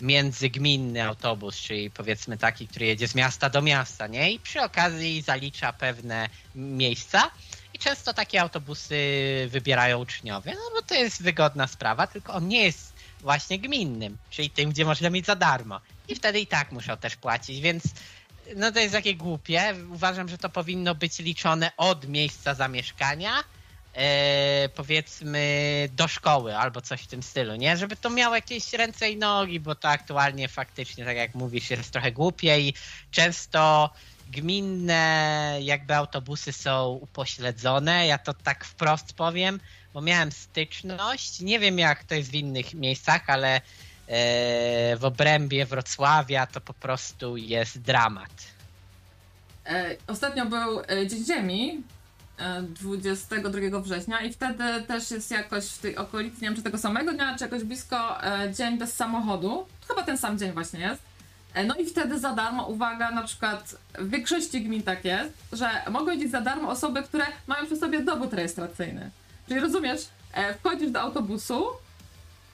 międzygminny 0.00 1.04
autobus, 1.04 1.56
czyli 1.56 1.90
powiedzmy 1.90 2.38
taki, 2.38 2.68
który 2.68 2.86
jedzie 2.86 3.08
z 3.08 3.14
miasta 3.14 3.50
do 3.50 3.62
miasta, 3.62 4.06
nie? 4.06 4.32
I 4.32 4.38
przy 4.38 4.62
okazji 4.62 5.22
zalicza 5.22 5.72
pewne 5.72 6.28
miejsca. 6.54 7.30
I 7.74 7.78
często 7.78 8.14
takie 8.14 8.40
autobusy 8.40 8.96
wybierają 9.48 9.98
uczniowie, 9.98 10.52
no 10.54 10.80
bo 10.80 10.82
to 10.82 10.94
jest 10.94 11.22
wygodna 11.22 11.66
sprawa, 11.66 12.06
tylko 12.06 12.32
on 12.32 12.48
nie 12.48 12.64
jest 12.64 12.92
właśnie 13.20 13.58
gminnym, 13.58 14.18
czyli 14.30 14.50
tym, 14.50 14.70
gdzie 14.70 14.84
można 14.84 15.10
mieć 15.10 15.26
za 15.26 15.36
darmo. 15.36 15.80
I 16.08 16.14
wtedy 16.14 16.40
i 16.40 16.46
tak 16.46 16.72
muszą 16.72 16.96
też 16.96 17.16
płacić, 17.16 17.60
więc 17.60 17.82
no 18.56 18.72
to 18.72 18.80
jest 18.80 18.92
takie 18.92 19.14
głupie. 19.14 19.74
Uważam, 19.92 20.28
że 20.28 20.38
to 20.38 20.48
powinno 20.48 20.94
być 20.94 21.18
liczone 21.18 21.70
od 21.76 22.08
miejsca 22.08 22.54
zamieszkania, 22.54 23.32
e, 23.94 24.68
powiedzmy 24.68 25.88
do 25.92 26.08
szkoły 26.08 26.56
albo 26.56 26.80
coś 26.80 27.02
w 27.02 27.06
tym 27.06 27.22
stylu, 27.22 27.56
nie? 27.56 27.76
Żeby 27.76 27.96
to 27.96 28.10
miało 28.10 28.34
jakieś 28.34 28.72
ręce 28.72 29.10
i 29.10 29.16
nogi, 29.16 29.60
bo 29.60 29.74
to 29.74 29.88
aktualnie 29.88 30.48
faktycznie, 30.48 31.04
tak 31.04 31.16
jak 31.16 31.34
mówisz, 31.34 31.70
jest 31.70 31.90
trochę 31.90 32.12
głupie 32.12 32.60
i 32.60 32.74
często 33.10 33.90
gminne 34.30 35.58
jakby 35.60 35.94
autobusy 35.94 36.52
są 36.52 36.88
upośledzone, 36.88 38.06
ja 38.06 38.18
to 38.18 38.34
tak 38.34 38.64
wprost 38.64 39.12
powiem, 39.12 39.60
bo 39.94 40.00
miałem 40.00 40.32
styczność, 40.32 41.40
nie 41.40 41.58
wiem 41.58 41.78
jak 41.78 42.04
to 42.04 42.14
jest 42.14 42.30
w 42.30 42.34
innych 42.34 42.74
miejscach, 42.74 43.22
ale 43.26 43.60
w 44.96 45.00
obrębie 45.02 45.66
Wrocławia 45.66 46.46
to 46.46 46.60
po 46.60 46.74
prostu 46.74 47.36
jest 47.36 47.80
dramat. 47.80 48.52
E, 49.66 49.96
ostatnio 50.06 50.46
był 50.46 50.80
e, 50.80 51.06
Dzień 51.06 51.24
Ziemi, 51.24 51.82
e, 52.38 52.62
22 52.62 53.80
września 53.80 54.20
i 54.20 54.32
wtedy 54.32 54.64
też 54.88 55.10
jest 55.10 55.30
jakoś 55.30 55.66
w 55.66 55.78
tej 55.78 55.96
okolicy, 55.96 56.36
nie 56.42 56.48
wiem 56.48 56.56
czy 56.56 56.62
tego 56.62 56.78
samego 56.78 57.12
dnia, 57.12 57.38
czy 57.38 57.44
jakoś 57.44 57.64
blisko 57.64 58.24
e, 58.24 58.52
Dzień 58.52 58.78
bez 58.78 58.94
samochodu. 58.96 59.66
Chyba 59.88 60.02
ten 60.02 60.18
sam 60.18 60.38
dzień 60.38 60.52
właśnie 60.52 60.80
jest. 60.80 61.02
E, 61.54 61.64
no 61.64 61.74
i 61.74 61.86
wtedy 61.86 62.18
za 62.18 62.32
darmo, 62.32 62.66
uwaga, 62.66 63.10
na 63.10 63.22
przykład 63.22 63.74
w 63.98 64.10
większości 64.10 64.62
gmin 64.62 64.82
tak 64.82 65.04
jest, 65.04 65.32
że 65.52 65.70
mogą 65.90 66.10
jeździć 66.12 66.30
za 66.30 66.40
darmo 66.40 66.68
osoby, 66.68 67.02
które 67.02 67.26
mają 67.46 67.66
przy 67.66 67.76
sobie 67.76 68.00
dowód 68.00 68.32
rejestracyjny. 68.32 69.10
Czyli 69.48 69.60
rozumiesz, 69.60 70.00
e, 70.32 70.54
wchodzisz 70.54 70.90
do 70.90 71.00
autobusu 71.00 71.64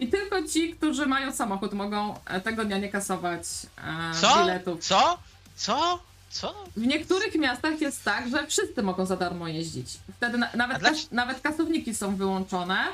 i 0.01 0.09
tylko 0.09 0.43
ci, 0.49 0.75
którzy 0.75 1.07
mają 1.07 1.33
samochód 1.33 1.73
mogą 1.73 2.15
e, 2.27 2.41
tego 2.41 2.65
dnia 2.65 2.79
nie 2.79 2.89
kasować 2.89 3.43
e, 3.79 4.21
Co? 4.21 4.39
biletów. 4.39 4.81
Co? 4.85 5.19
Co? 5.57 6.03
Co? 6.31 6.65
W 6.77 6.87
niektórych 6.87 7.35
miastach 7.35 7.81
jest 7.81 8.05
tak, 8.05 8.31
że 8.31 8.47
wszyscy 8.47 8.83
mogą 8.83 9.07
za 9.07 9.17
darmo 9.17 9.49
jeździć. 9.49 9.99
Wtedy 10.17 10.39
na, 10.39 10.49
nawet, 10.55 10.79
dla- 10.79 10.91
kas, 10.91 11.11
nawet 11.13 11.41
kasowniki 11.41 11.95
są 11.95 12.17
wyłączone 12.17 12.85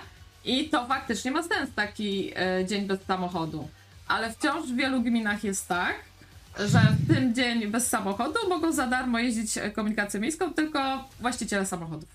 i 0.45 0.69
to 0.69 0.87
faktycznie 0.87 1.31
ma 1.31 1.43
sens 1.43 1.71
taki 1.77 2.33
e, 2.37 2.65
dzień 2.67 2.87
bez 2.87 3.01
samochodu. 3.03 3.69
Ale 4.09 4.33
wciąż 4.33 4.67
w 4.67 4.77
wielu 4.77 5.03
gminach 5.03 5.45
jest 5.45 5.69
tak, 5.69 5.95
że 6.59 6.81
w 6.99 7.09
tym 7.15 7.35
dzień 7.35 7.67
bez 7.67 7.87
samochodu 7.89 8.49
mogą 8.49 8.73
za 8.73 8.87
darmo 8.87 9.19
jeździć 9.19 9.59
e, 9.59 9.71
komunikacją 9.71 10.21
miejską 10.21 10.55
tylko 10.55 11.05
właściciele 11.21 11.67
samochodów. 11.67 12.09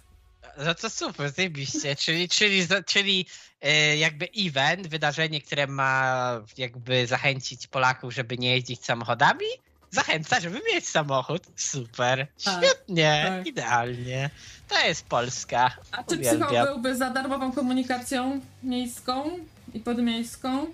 No 0.66 0.76
to 0.76 0.90
super, 0.90 1.32
zajebiście. 1.32 1.96
Czyli, 1.96 2.30
czyli, 2.30 2.68
czyli 2.86 3.26
e, 3.62 3.98
jakby 3.98 4.28
event, 4.38 4.88
wydarzenie, 4.88 5.42
które 5.42 5.68
ma 5.68 6.32
jakby 6.58 7.08
zachęcić 7.08 7.68
Polaków, 7.68 8.14
żeby 8.14 8.38
nie 8.38 8.52
jeździć 8.56 8.86
samochodami, 8.86 9.46
zachęca, 9.92 10.40
żeby 10.40 10.62
mieć 10.74 10.88
samochód. 10.90 11.44
Super, 11.56 12.28
Tak, 12.44 12.64
świetnie, 12.64 13.24
tak. 13.28 13.48
idealnie. 13.48 14.30
To 14.68 14.80
jest 14.86 15.06
Polska. 15.06 15.78
A 15.92 16.04
czy 16.04 16.16
Uwielbiam. 16.16 16.48
psycho 16.50 16.66
byłby 16.66 16.96
za 16.96 17.10
darmową 17.10 17.52
komunikacją 17.52 18.42
miejską 18.64 19.40
i 19.74 19.80
podmiejską? 19.80 20.68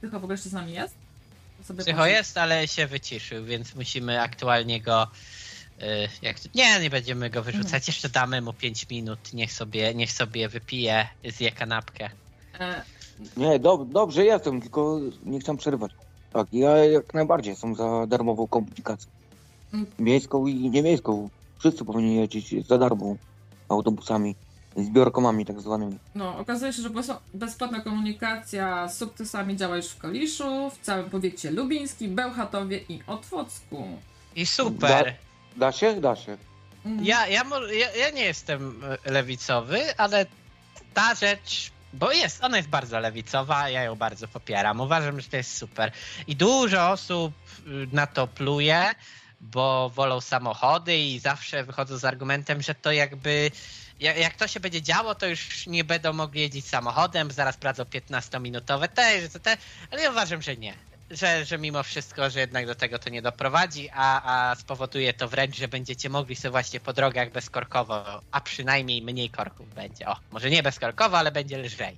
Psycho 0.00 0.20
w 0.20 0.24
ogóle 0.24 0.34
jeszcze 0.34 0.48
z 0.48 0.52
nami 0.52 0.72
jest? 0.72 0.94
Sobie 1.64 1.84
Psycho 1.84 2.06
jest, 2.06 2.38
ale 2.38 2.68
się 2.68 2.86
wyciszył, 2.86 3.44
więc 3.44 3.74
musimy 3.74 4.20
aktualnie 4.20 4.80
go. 4.80 5.08
Y, 5.82 6.08
Jak 6.22 6.36
nie, 6.54 6.80
nie 6.80 6.90
będziemy 6.90 7.30
go 7.30 7.42
wyrzucać. 7.42 7.86
Jeszcze 7.86 8.08
damy 8.08 8.40
mu 8.40 8.52
5 8.52 8.90
minut. 8.90 9.18
Niech 9.32 9.52
sobie, 9.52 9.94
niech 9.94 10.12
sobie 10.12 10.48
wypije, 10.48 11.08
zje 11.36 11.52
kanapkę. 11.52 12.10
E, 12.60 12.82
Nie, 13.36 13.60
dob- 13.60 13.92
dobrze 13.92 14.24
jestem, 14.24 14.60
tylko 14.60 15.00
nie 15.24 15.40
chcę 15.40 15.56
przerywać. 15.56 15.92
Tak, 16.32 16.46
ja 16.52 16.76
jak 16.76 17.14
najbardziej 17.14 17.50
jestem 17.50 17.74
za 17.74 18.06
darmową 18.06 18.46
komunikację. 18.46 19.10
Mm. 19.74 19.86
Miejską 19.98 20.46
i 20.46 20.54
niemiejską. 20.70 21.28
Wszyscy 21.58 21.84
powinni 21.84 22.16
jeździć 22.16 22.66
za 22.66 22.78
darmo 22.78 23.16
autobusami, 23.68 24.34
zbiorkomami 24.76 25.46
tak 25.46 25.60
zwanymi. 25.60 25.98
No, 26.14 26.38
okazuje 26.38 26.72
się, 26.72 26.82
że 26.82 26.90
bez- 26.90 27.10
bezpłatna 27.34 27.80
komunikacja 27.80 28.88
z 28.88 28.98
sukcesami 28.98 29.56
działa 29.56 29.76
już 29.76 29.86
w 29.86 29.98
Kaliszu, 29.98 30.70
w 30.70 30.78
całym 30.84 31.10
powiecie 31.10 31.50
lubińskim, 31.50 32.14
Bełchatowie 32.14 32.80
i 32.88 33.00
Otwocku. 33.06 33.86
I 34.36 34.46
super. 34.46 35.04
Da 35.04 35.12
się? 35.72 36.00
Da 36.00 36.16
się. 36.16 36.36
Mm. 36.86 37.04
Ja, 37.04 37.26
ja, 37.26 37.42
ja, 37.72 37.90
ja 37.94 38.10
nie 38.10 38.24
jestem 38.24 38.82
e, 39.06 39.10
lewicowy, 39.10 39.96
ale 39.96 40.26
ta 40.94 41.14
rzecz, 41.14 41.70
bo 41.92 42.12
jest, 42.12 42.44
ona 42.44 42.56
jest 42.56 42.68
bardzo 42.68 42.98
lewicowa, 43.00 43.68
ja 43.68 43.82
ją 43.82 43.96
bardzo 43.96 44.28
popieram. 44.28 44.80
Uważam, 44.80 45.20
że 45.20 45.28
to 45.28 45.36
jest 45.36 45.56
super. 45.56 45.92
I 46.26 46.36
dużo 46.36 46.90
osób 46.90 47.32
y, 47.66 47.88
na 47.92 48.06
to 48.06 48.26
pluje, 48.26 48.94
bo 49.40 49.90
wolą 49.90 50.20
samochody 50.20 50.96
i 50.98 51.18
zawsze 51.18 51.64
wychodzą 51.64 51.96
z 51.98 52.04
argumentem, 52.04 52.62
że 52.62 52.74
to 52.74 52.92
jakby. 52.92 53.50
ja- 54.00 54.14
Jak 54.14 54.34
to 54.36 54.48
się 54.48 54.60
będzie 54.60 54.82
działo, 54.82 55.14
to 55.14 55.26
już 55.26 55.66
nie 55.66 55.84
będą 55.84 56.12
mogli 56.12 56.40
jeździć 56.40 56.66
samochodem, 56.68 57.30
zaraz 57.30 57.56
pracą 57.56 57.82
15-minutowe 57.82 58.88
też, 58.88 59.32
to 59.32 59.38
te, 59.38 59.56
ale 59.90 60.02
ja 60.02 60.10
uważam, 60.10 60.42
że 60.42 60.56
nie. 60.56 60.74
Że, 61.10 61.44
że 61.44 61.58
mimo 61.58 61.82
wszystko, 61.82 62.30
że 62.30 62.40
jednak 62.40 62.66
do 62.66 62.74
tego 62.74 62.98
to 62.98 63.10
nie 63.10 63.22
doprowadzi, 63.22 63.88
a, 63.92 64.50
a 64.50 64.54
spowoduje 64.54 65.14
to 65.14 65.28
wręcz, 65.28 65.56
że 65.56 65.68
będziecie 65.68 66.08
mogli 66.08 66.36
sobie 66.36 66.50
właśnie 66.50 66.80
po 66.80 66.92
drogach 66.92 67.32
bezkorkowo, 67.32 68.20
a 68.32 68.40
przynajmniej 68.40 69.02
mniej 69.02 69.30
korków 69.30 69.74
będzie. 69.74 70.08
O, 70.08 70.16
może 70.32 70.50
nie 70.50 70.62
bezkorkowo, 70.62 71.18
ale 71.18 71.32
będzie 71.32 71.58
lżej. 71.58 71.96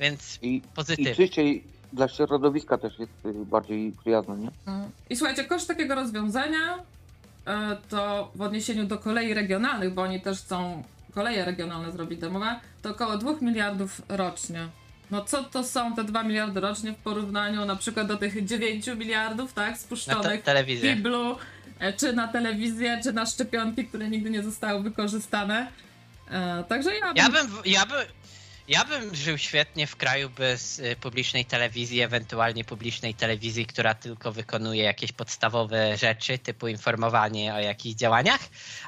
Więc 0.00 0.38
I, 0.42 0.56
i 0.56 0.60
pozytywnie. 0.60 1.14
czyściej 1.14 1.64
dla 1.92 2.08
środowiska 2.08 2.78
też 2.78 2.98
jest 2.98 3.12
y, 3.26 3.32
bardziej 3.44 3.92
przyjazne, 4.00 4.36
nie? 4.36 4.50
Mm. 4.66 4.90
I 5.10 5.16
słuchajcie, 5.16 5.44
koszt 5.44 5.68
takiego 5.68 5.94
rozwiązania 5.94 6.78
e, 7.46 7.76
to 7.88 8.30
w 8.34 8.40
odniesieniu 8.40 8.86
do 8.86 8.98
kolei 8.98 9.34
regionalnych, 9.34 9.94
bo 9.94 10.02
oni 10.02 10.20
też 10.20 10.38
chcą 10.38 10.82
koleje 11.14 11.44
regionalne 11.44 11.92
zrobić 11.92 12.20
domowe, 12.20 12.60
to 12.82 12.90
około 12.90 13.16
2 13.16 13.32
miliardów 13.40 14.02
rocznie. 14.08 14.68
No 15.10 15.24
co 15.24 15.44
to 15.44 15.64
są 15.64 15.94
te 15.94 16.04
2 16.04 16.22
miliardy 16.22 16.60
rocznie 16.60 16.92
w 16.92 16.96
porównaniu 16.96 17.64
na 17.64 17.76
przykład 17.76 18.06
do 18.06 18.16
tych 18.16 18.44
9 18.44 18.86
miliardów, 18.86 19.52
tak, 19.52 19.70
Na 19.70 19.72
te, 19.76 19.80
spuszczonych 19.80 20.42
w. 20.42 20.96
Biblu, 20.96 21.36
e, 21.78 21.92
czy 21.92 22.12
na 22.12 22.28
telewizję, 22.28 23.00
czy 23.02 23.12
na 23.12 23.26
szczepionki, 23.26 23.84
które 23.84 24.08
nigdy 24.08 24.30
nie 24.30 24.42
zostały 24.42 24.82
wykorzystane. 24.82 25.66
E, 26.30 26.64
także 26.68 26.94
ja 26.94 27.06
bym... 27.06 27.16
Ja 27.16 27.30
bym, 27.30 27.50
ja 27.64 27.86
bym, 27.86 27.98
ja 28.68 28.84
bym 28.84 29.14
żył 29.14 29.38
świetnie 29.38 29.86
w 29.86 29.96
kraju 29.96 30.30
bez 30.30 30.78
y, 30.78 30.96
publicznej 31.00 31.44
telewizji, 31.44 32.00
ewentualnie 32.00 32.64
publicznej 32.64 33.14
telewizji, 33.14 33.66
która 33.66 33.94
tylko 33.94 34.32
wykonuje 34.32 34.82
jakieś 34.82 35.12
podstawowe 35.12 35.96
rzeczy, 35.96 36.38
typu 36.38 36.68
informowanie 36.68 37.54
o 37.54 37.58
jakichś 37.58 37.96
działaniach, 37.96 38.40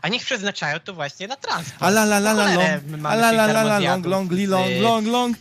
a 0.02 0.08
niech 0.08 0.24
przeznaczają 0.24 0.80
to 0.80 0.94
właśnie 0.94 1.28
na 1.28 1.36
transport. 1.36 1.82
A 1.82 1.88
la 1.88 2.02
la 2.02 2.18
la 2.18 2.32
la 2.32 2.54
long, 2.54 2.84
my 2.86 2.94
a 2.94 2.96
mamy 2.96 3.16
la 3.22 3.30
la 3.30 3.44
la 3.46 3.62
la 3.62 3.78
long, 3.78 4.06
long, 4.06 4.32
long, 4.32 4.70
long, 4.80 5.06
long, 5.06 5.36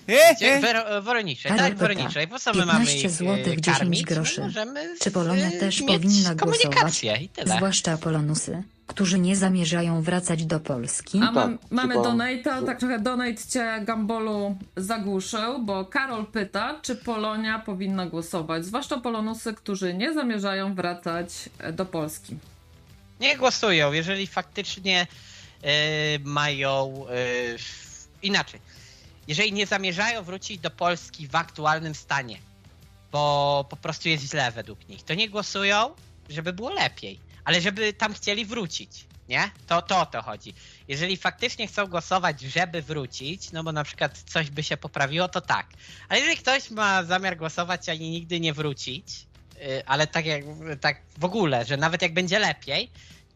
Ale 1.49 1.57
tak, 1.57 1.73
pyta, 1.73 1.75
Woroniczej, 1.75 2.27
po 2.27 2.39
co 2.39 2.53
my 2.53 2.65
mamy 2.65 2.85
15 2.85 3.07
ich 3.07 3.11
złotych, 3.11 3.57
y, 3.57 3.61
10 3.61 3.77
karmić? 3.77 4.03
groszy. 4.03 4.41
My 4.41 4.47
możemy 4.47 4.95
Czy 5.01 5.11
Polonia 5.11 5.47
y, 5.47 5.51
też 5.51 5.81
powinna 5.81 6.35
komunikację 6.35 7.11
głosować? 7.11 7.21
i 7.21 7.29
tyle. 7.29 7.55
Zwłaszcza 7.55 7.97
Polonusy. 7.97 8.63
Którzy 8.87 9.19
nie 9.19 9.35
zamierzają 9.35 10.01
wracać 10.01 10.45
do 10.45 10.59
Polski. 10.59 11.17
A 11.17 11.25
tak, 11.25 11.33
mam, 11.35 11.57
mamy 11.69 11.93
chyba- 11.93 12.09
donate'a, 12.09 12.65
tak 12.65 12.79
trochę 12.79 12.99
donate 12.99 13.37
cię 13.49 13.81
Gambolu 13.83 14.57
zagłuszył, 14.75 15.65
bo 15.65 15.85
Karol 15.85 16.25
pyta, 16.25 16.79
czy 16.81 16.95
Polonia 16.95 17.59
powinna 17.59 18.05
głosować, 18.05 18.65
zwłaszcza 18.65 18.97
Polonusy, 18.97 19.53
którzy 19.53 19.93
nie 19.93 20.13
zamierzają 20.13 20.75
wracać 20.75 21.49
e, 21.59 21.73
do 21.73 21.85
Polski. 21.85 22.37
Nie 23.19 23.37
głosują, 23.37 23.93
jeżeli 23.93 24.27
faktycznie 24.27 25.07
e, 25.61 26.19
mają 26.19 27.05
e, 27.09 27.13
inaczej. 28.23 28.59
Jeżeli 29.27 29.53
nie 29.53 29.65
zamierzają 29.65 30.23
wrócić 30.23 30.59
do 30.59 30.71
Polski 30.71 31.27
w 31.27 31.35
aktualnym 31.35 31.95
stanie, 31.95 32.37
bo 33.11 33.65
po 33.69 33.75
prostu 33.75 34.09
jest 34.09 34.23
źle 34.23 34.51
według 34.51 34.89
nich, 34.89 35.03
to 35.03 35.13
nie 35.13 35.29
głosują, 35.29 35.89
żeby 36.29 36.53
było 36.53 36.69
lepiej, 36.69 37.26
ale 37.47 37.61
żeby 37.61 37.93
tam 37.93 38.13
chcieli 38.13 38.45
wrócić, 38.45 39.05
nie? 39.29 39.51
To, 39.67 39.81
to 39.81 39.99
o 40.01 40.05
to 40.05 40.21
chodzi. 40.21 40.53
Jeżeli 40.87 41.17
faktycznie 41.17 41.67
chcą 41.67 41.87
głosować, 41.87 42.41
żeby 42.41 42.81
wrócić, 42.81 43.51
no 43.51 43.63
bo 43.63 43.71
na 43.71 43.83
przykład 43.83 44.17
coś 44.29 44.49
by 44.49 44.63
się 44.63 44.77
poprawiło, 44.77 45.27
to 45.27 45.41
tak. 45.41 45.67
Ale 46.09 46.19
jeżeli 46.19 46.37
ktoś 46.37 46.71
ma 46.71 47.03
zamiar 47.03 47.37
głosować, 47.37 47.89
ani 47.89 48.09
nigdy 48.09 48.39
nie 48.39 48.53
wrócić, 48.53 49.25
y, 49.55 49.85
ale 49.85 50.07
tak 50.07 50.25
jak 50.25 50.43
tak 50.81 51.01
w 51.17 51.25
ogóle, 51.25 51.65
że 51.65 51.77
nawet 51.77 52.01
jak 52.01 52.13
będzie 52.13 52.39
lepiej, 52.39 52.89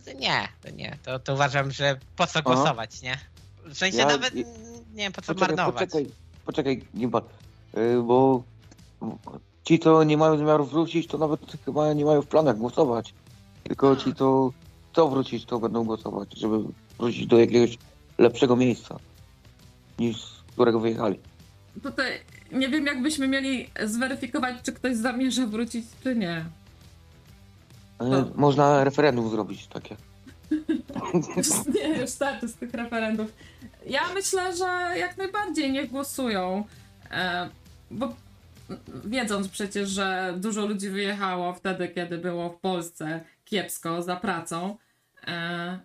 to 0.05 0.13
nie, 0.13 0.47
to 0.63 0.69
nie. 0.69 0.97
To, 1.03 1.19
to 1.19 1.33
uważam, 1.33 1.71
że 1.71 1.99
po 2.15 2.27
co 2.27 2.43
głosować, 2.43 3.01
nie? 3.01 3.17
W 3.65 3.77
sensie 3.77 3.97
Ja- 3.97 4.05
nawet 4.05 4.35
i- 4.35 4.45
nie 4.93 5.03
wiem 5.03 5.11
po 5.11 5.21
co 5.21 5.33
Poczekaj, 5.35 5.55
marnować. 5.55 5.89
poczekaj, 5.89 6.11
poczekaj, 6.45 6.85
Gimbal, 6.97 7.23
yy, 7.73 8.03
bo 8.03 8.43
ci, 9.63 9.79
co 9.79 10.03
nie 10.03 10.17
mają 10.17 10.37
zamiaru 10.37 10.65
wrócić, 10.65 11.07
to 11.07 11.17
nawet 11.17 11.39
chyba 11.65 11.93
nie 11.93 12.05
mają 12.05 12.21
w 12.21 12.27
planach 12.27 12.57
głosować. 12.57 13.13
Tylko 13.63 13.95
ci, 13.95 14.15
co 14.15 14.51
chcą 14.91 15.09
wrócić, 15.09 15.45
to 15.45 15.59
będą 15.59 15.83
głosować, 15.83 16.33
żeby 16.37 16.57
wrócić 16.99 17.27
do 17.27 17.39
jakiegoś 17.39 17.77
lepszego 18.17 18.55
miejsca, 18.55 18.99
niż 19.99 20.17
z 20.21 20.41
którego 20.51 20.79
wyjechali. 20.79 21.19
Tutaj 21.83 22.11
nie 22.51 22.69
wiem, 22.69 22.85
jakbyśmy 22.85 23.27
mieli 23.27 23.69
zweryfikować, 23.85 24.55
czy 24.63 24.71
ktoś 24.71 24.95
zamierza 24.95 25.45
wrócić, 25.47 25.85
czy 26.03 26.15
nie. 26.15 26.45
Ale 27.99 28.09
No. 28.09 28.27
Można 28.35 28.83
referendum 28.83 29.29
zrobić 29.29 29.67
takie. 29.67 29.95
Nie, 31.75 31.99
już 31.99 32.09
starczy 32.09 32.47
z 32.47 32.55
tych 32.55 32.73
referendów. 32.73 33.33
Ja 33.87 34.01
myślę, 34.13 34.55
że 34.55 34.99
jak 34.99 35.17
najbardziej 35.17 35.71
niech 35.71 35.89
głosują, 35.91 36.63
e, 37.11 37.49
bo 37.91 38.13
wiedząc 39.05 39.47
przecież, 39.47 39.89
że 39.89 40.33
dużo 40.37 40.65
ludzi 40.65 40.89
wyjechało 40.89 41.53
wtedy, 41.53 41.87
kiedy 41.87 42.17
było 42.17 42.49
w 42.49 42.59
Polsce 42.59 43.21
kiepsko 43.55 44.01
za 44.03 44.15
pracą, 44.15 44.77
e, 45.27 45.79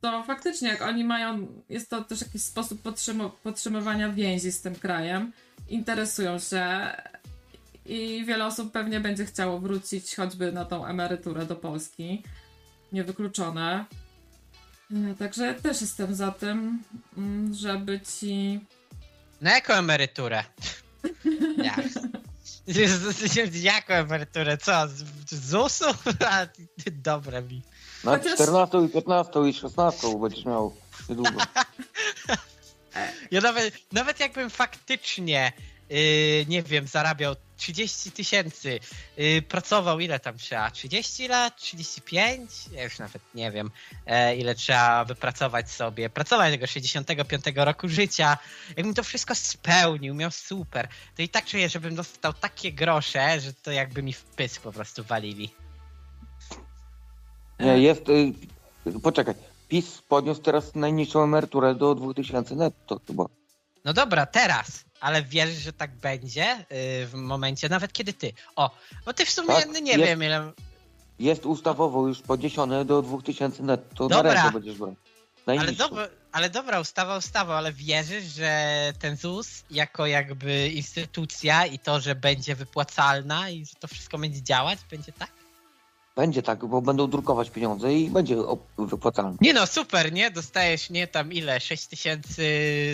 to 0.00 0.22
faktycznie 0.22 0.68
jak 0.68 0.82
oni 0.82 1.04
mają, 1.04 1.46
jest 1.68 1.90
to 1.90 2.04
też 2.04 2.20
jakiś 2.20 2.42
sposób 2.42 2.82
podtrzymu- 2.82 3.30
podtrzymywania 3.42 4.08
więzi 4.08 4.52
z 4.52 4.60
tym 4.62 4.74
krajem, 4.74 5.32
interesują 5.68 6.38
się 6.38 6.66
i 7.86 8.24
wiele 8.24 8.46
osób 8.46 8.72
pewnie 8.72 9.00
będzie 9.00 9.24
chciało 9.26 9.58
wrócić 9.58 10.16
choćby 10.16 10.52
na 10.52 10.64
tą 10.64 10.86
emeryturę 10.86 11.46
do 11.46 11.56
Polski. 11.56 12.22
Niewykluczone. 12.92 13.84
E, 15.10 15.14
Także 15.18 15.54
też 15.54 15.80
jestem 15.80 16.14
za 16.14 16.30
tym, 16.32 16.82
mm, 17.16 17.54
żeby 17.54 18.00
ci. 18.00 18.60
Na 19.40 19.50
jaką 19.54 19.74
emeryturę? 19.74 20.44
Jak? 21.64 21.80
Jaką 23.62 23.94
emeryturę? 23.94 24.58
Co? 24.58 24.88
Z, 24.88 25.04
ZUS-u? 25.30 25.84
A, 26.30 26.46
Dobre 26.90 27.42
mi. 27.42 27.62
Na 28.04 28.18
Chociaż- 28.18 28.34
14 28.34 28.78
i 28.84 28.88
15 28.88 29.40
i 29.48 29.52
16 29.54 30.18
będziesz 30.20 30.44
miał 30.44 30.76
niedługo. 31.08 31.30
Ja 33.30 33.40
nawet, 33.40 33.74
nawet 33.92 34.20
jakbym 34.20 34.50
faktycznie, 34.50 35.52
yy, 35.90 36.46
nie 36.48 36.62
wiem, 36.62 36.86
zarabiał 36.86 37.36
30 37.56 38.12
tysięcy, 38.12 38.80
yy, 39.16 39.42
pracował 39.42 40.00
ile 40.00 40.20
tam 40.20 40.38
trzeba? 40.38 40.70
30 40.70 41.28
lat? 41.28 41.56
35? 41.56 42.50
Ja 42.72 42.84
już 42.84 42.98
nawet 42.98 43.22
nie 43.34 43.50
wiem, 43.50 43.70
e, 44.06 44.36
ile 44.36 44.54
trzeba 44.54 45.04
wypracować 45.04 45.70
sobie. 45.70 46.10
Pracować 46.10 46.52
tego 46.52 46.66
65 46.66 47.44
roku 47.56 47.88
życia. 47.88 48.38
Jakbym 48.76 48.94
to 48.94 49.02
wszystko 49.02 49.34
spełnił, 49.34 50.14
miał 50.14 50.30
super, 50.30 50.88
to 51.16 51.22
i 51.22 51.28
tak 51.28 51.44
czuję, 51.44 51.68
żebym 51.68 51.94
dostał 51.94 52.32
takie 52.32 52.72
grosze, 52.72 53.40
że 53.40 53.52
to 53.52 53.70
jakby 53.70 54.02
mi 54.02 54.12
w 54.12 54.24
pysk 54.24 54.62
po 54.62 54.72
prostu 54.72 55.04
walili. 55.04 55.54
Nie, 57.60 57.78
jest... 57.78 58.08
Y, 58.08 58.32
poczekaj. 59.02 59.34
PiS 59.68 60.02
podniósł 60.08 60.42
teraz 60.42 60.74
najniższą 60.74 61.22
emeryturę 61.22 61.74
do 61.74 61.94
2000 61.94 62.56
netto 62.56 63.00
chyba. 63.06 63.24
No 63.84 63.92
dobra, 63.92 64.26
teraz, 64.26 64.84
ale 65.00 65.22
wierzysz, 65.22 65.58
że 65.58 65.72
tak 65.72 65.90
będzie 65.94 66.66
yy, 66.70 67.06
w 67.06 67.14
momencie, 67.14 67.68
nawet 67.68 67.92
kiedy 67.92 68.12
ty. 68.12 68.32
O, 68.56 68.70
bo 69.04 69.12
ty 69.12 69.26
w 69.26 69.30
sumie 69.30 69.54
Tak, 69.54 69.80
nie 69.82 69.92
jest. 69.92 70.04
wiem 70.04 70.22
ile. 70.22 70.52
Jest 71.18 71.46
ustawowo 71.46 72.08
już 72.08 72.22
podniesione 72.22 72.84
do 72.84 73.02
2000 73.02 73.62
netto. 73.62 74.08
Dobra. 74.08 74.34
Na 74.34 74.42
rękę 74.42 74.52
będziesz 74.52 74.78
brał. 74.78 74.96
Ale 75.46 75.72
dobra, 75.72 76.08
ale 76.32 76.50
dobra, 76.50 76.80
ustawa, 76.80 77.16
ustawa, 77.16 77.58
ale 77.58 77.72
wierzysz, 77.72 78.24
że 78.24 78.92
ten 78.98 79.16
ZUS 79.16 79.64
jako 79.70 80.06
jakby 80.06 80.68
instytucja 80.68 81.66
i 81.66 81.78
to, 81.78 82.00
że 82.00 82.14
będzie 82.14 82.54
wypłacalna 82.54 83.50
i 83.50 83.66
że 83.66 83.74
to 83.80 83.88
wszystko 83.88 84.18
będzie 84.18 84.42
działać, 84.42 84.78
będzie 84.90 85.12
tak? 85.12 85.30
Będzie 86.16 86.42
tak, 86.42 86.66
bo 86.66 86.82
będą 86.82 87.10
drukować 87.10 87.50
pieniądze 87.50 87.94
i 87.94 88.10
będzie 88.10 88.36
wypłacalne. 88.78 89.36
Nie 89.40 89.54
no, 89.54 89.66
super, 89.66 90.12
nie? 90.12 90.30
Dostajesz 90.30 90.90
nie 90.90 91.06
tam 91.06 91.32
ile? 91.32 91.60
6 91.60 91.86
tysięcy 91.86 92.44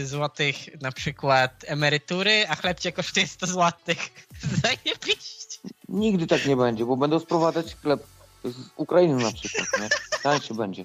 złotych 0.05 0.81
na 0.81 0.93
przykład 0.93 1.64
emerytury, 1.66 2.45
a 2.49 2.55
chleb 2.55 2.81
cię 2.81 2.93
kosztuje 2.93 3.27
100 3.27 3.47
złotych. 3.47 3.99
Zajebiście. 4.62 5.59
Nigdy 5.89 6.27
tak 6.27 6.47
nie 6.47 6.57
będzie, 6.57 6.85
bo 6.85 6.97
będą 6.97 7.18
sprowadzać 7.18 7.77
chleb 7.77 8.03
z 8.45 8.57
Ukrainy 8.77 9.23
na 9.25 9.33
przykład, 9.33 9.66
nie? 9.81 9.89
Tańszy 10.23 10.55
będzie. 10.55 10.85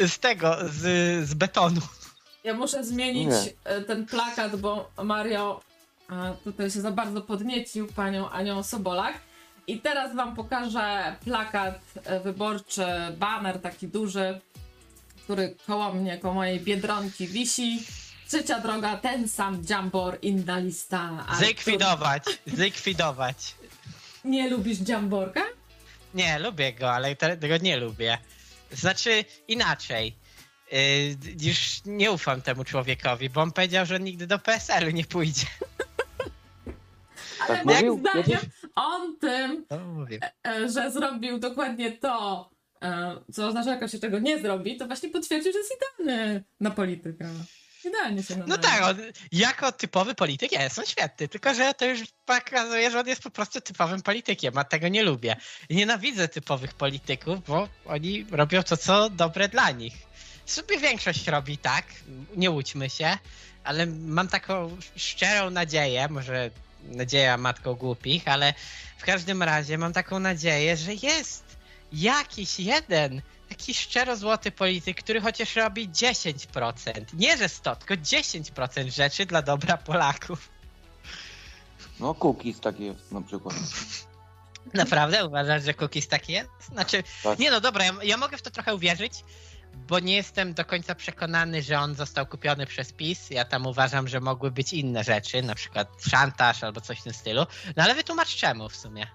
Z 0.00 0.18
tego, 0.18 0.56
z, 0.68 0.78
z 1.28 1.34
betonu. 1.34 1.80
Ja 2.44 2.54
muszę 2.54 2.84
zmienić 2.84 3.28
Nie. 3.28 3.52
e, 3.64 3.80
ten 3.80 4.06
plakat, 4.06 4.56
bo 4.56 4.90
Mario 5.04 5.60
e, 6.10 6.34
tutaj 6.44 6.70
się 6.70 6.80
za 6.80 6.90
bardzo 6.90 7.20
podniecił 7.20 7.86
panią 7.86 8.30
Anią 8.30 8.62
Sobolak. 8.62 9.14
I 9.66 9.80
teraz 9.80 10.14
wam 10.16 10.36
pokażę 10.36 11.16
plakat 11.24 11.80
e, 12.04 12.20
wyborczy, 12.20 12.86
baner 13.18 13.60
taki 13.60 13.88
duży, 13.88 14.40
który 15.24 15.56
koło 15.66 15.92
mnie, 15.92 16.18
koło 16.18 16.34
mojej 16.34 16.60
biedronki 16.60 17.26
wisi. 17.26 17.82
Trzecia 18.28 18.60
droga, 18.60 18.96
ten 18.96 19.28
sam 19.28 19.62
Jambor, 19.68 20.18
inna 20.22 20.58
lista. 20.58 21.10
Artur. 21.20 21.36
Zlikwidować, 21.36 22.22
zlikwidować. 22.46 23.54
Nie 24.24 24.50
lubisz 24.50 24.88
Jamborka? 24.88 25.42
Nie, 26.14 26.38
lubię 26.38 26.72
go, 26.72 26.92
ale 26.92 27.16
te- 27.16 27.36
tego 27.36 27.56
nie 27.56 27.76
lubię. 27.76 28.18
Znaczy, 28.72 29.24
inaczej. 29.48 30.16
Yy, 30.72 30.78
już 31.40 31.58
nie 31.84 32.10
ufam 32.12 32.42
temu 32.42 32.64
człowiekowi, 32.64 33.30
bo 33.30 33.40
on 33.40 33.52
powiedział, 33.52 33.86
że 33.86 34.00
nigdy 34.00 34.26
do 34.26 34.38
PSL-u 34.38 34.90
nie 34.90 35.04
pójdzie. 35.04 35.46
Ale 37.40 37.56
Tak 37.56 37.64
moim 37.64 37.76
mówił? 37.86 38.00
zdaniem? 38.00 38.40
On 38.74 39.16
tym 39.18 39.66
No, 39.70 39.78
mówię. 39.78 40.18
e, 40.46 40.68
że 40.68 40.90
zrobił 40.90 41.38
dokładnie 41.38 41.92
to, 41.92 42.50
e, 42.82 43.16
co 43.32 43.46
oznacza, 43.46 43.70
jak 43.70 43.82
on 43.82 43.88
się 43.88 43.98
tego 43.98 44.18
nie 44.18 44.38
zrobi, 44.42 44.76
to 44.76 44.86
właśnie 44.86 45.08
potwierdził, 45.08 45.52
że 45.52 45.58
jest 45.58 45.72
idealny 45.76 46.44
na 46.60 46.70
politykę. 46.70 47.28
Idealnie 47.84 48.22
się 48.22 48.36
No 48.36 48.46
nadaje. 48.46 48.74
tak, 48.78 48.90
on 48.90 48.96
jako 49.32 49.72
typowy 49.72 50.14
polityk 50.14 50.52
jest, 50.52 50.78
on 50.78 50.86
świetny, 50.86 51.28
tylko 51.28 51.54
że 51.54 51.74
to 51.74 51.84
już 51.86 52.00
pokazuje, 52.26 52.90
że 52.90 53.00
on 53.00 53.06
jest 53.06 53.22
po 53.22 53.30
prostu 53.30 53.60
typowym 53.60 54.02
politykiem, 54.02 54.58
a 54.58 54.64
tego 54.64 54.88
nie 54.88 55.02
lubię. 55.02 55.36
I 55.68 55.76
nienawidzę 55.76 56.28
typowych 56.28 56.74
polityków, 56.74 57.44
bo 57.46 57.68
oni 57.86 58.26
robią 58.30 58.62
to, 58.62 58.76
co 58.76 59.10
dobre 59.10 59.48
dla 59.48 59.70
nich. 59.70 59.94
Sobie 60.46 60.78
większość 60.78 61.28
robi 61.28 61.58
tak, 61.58 61.84
nie 62.36 62.50
łudźmy 62.50 62.90
się, 62.90 63.18
ale 63.64 63.86
mam 63.86 64.28
taką 64.28 64.76
szczerą 64.96 65.50
nadzieję, 65.50 66.08
może 66.10 66.50
nadzieja 66.82 67.36
matką 67.36 67.74
głupich, 67.74 68.28
ale 68.28 68.54
w 68.98 69.04
każdym 69.04 69.42
razie 69.42 69.78
mam 69.78 69.92
taką 69.92 70.18
nadzieję, 70.18 70.76
że 70.76 70.94
jest 70.94 71.44
jakiś 71.92 72.60
jeden 72.60 73.22
taki 73.48 73.74
szczero 73.74 74.16
złoty 74.16 74.50
polityk, 74.50 75.02
który 75.02 75.20
chociaż 75.20 75.56
robi 75.56 75.88
10%. 75.88 77.04
Nie, 77.12 77.36
że 77.36 77.48
100, 77.48 77.76
tylko 77.76 77.94
10% 77.94 78.90
rzeczy 78.90 79.26
dla 79.26 79.42
dobra 79.42 79.76
Polaków. 79.76 80.48
No 82.00 82.14
cookies 82.14 82.60
taki 82.60 82.84
jest 82.84 83.12
na 83.12 83.22
przykład. 83.22 83.54
Naprawdę 84.74 85.26
uważasz, 85.26 85.64
że 85.64 85.74
cookies 85.74 86.08
taki 86.08 86.32
jest? 86.32 86.50
Znaczy, 86.72 87.02
Tak. 87.22 87.38
nie 87.38 87.50
no 87.50 87.60
dobra, 87.60 87.84
ja, 87.84 87.92
ja 88.02 88.16
mogę 88.16 88.36
w 88.36 88.42
to 88.42 88.50
trochę 88.50 88.74
uwierzyć, 88.74 89.12
bo 89.74 89.98
nie 89.98 90.14
jestem 90.16 90.54
do 90.54 90.64
końca 90.64 90.94
przekonany, 90.94 91.62
że 91.62 91.78
on 91.78 91.94
został 91.94 92.26
kupiony 92.26 92.66
przez 92.66 92.92
PiS. 92.92 93.30
Ja 93.30 93.44
tam 93.44 93.66
uważam, 93.66 94.08
że 94.08 94.20
mogły 94.20 94.50
być 94.50 94.72
inne 94.72 95.04
rzeczy, 95.04 95.42
na 95.42 95.54
przykład 95.54 95.88
szantaż 96.10 96.64
albo 96.64 96.80
coś 96.80 97.00
w 97.00 97.02
tym 97.04 97.12
stylu. 97.12 97.46
No 97.76 97.82
ale 97.84 97.94
wytłumacz 97.94 98.36
czemu 98.36 98.68
w 98.68 98.76
sumie. 98.76 99.06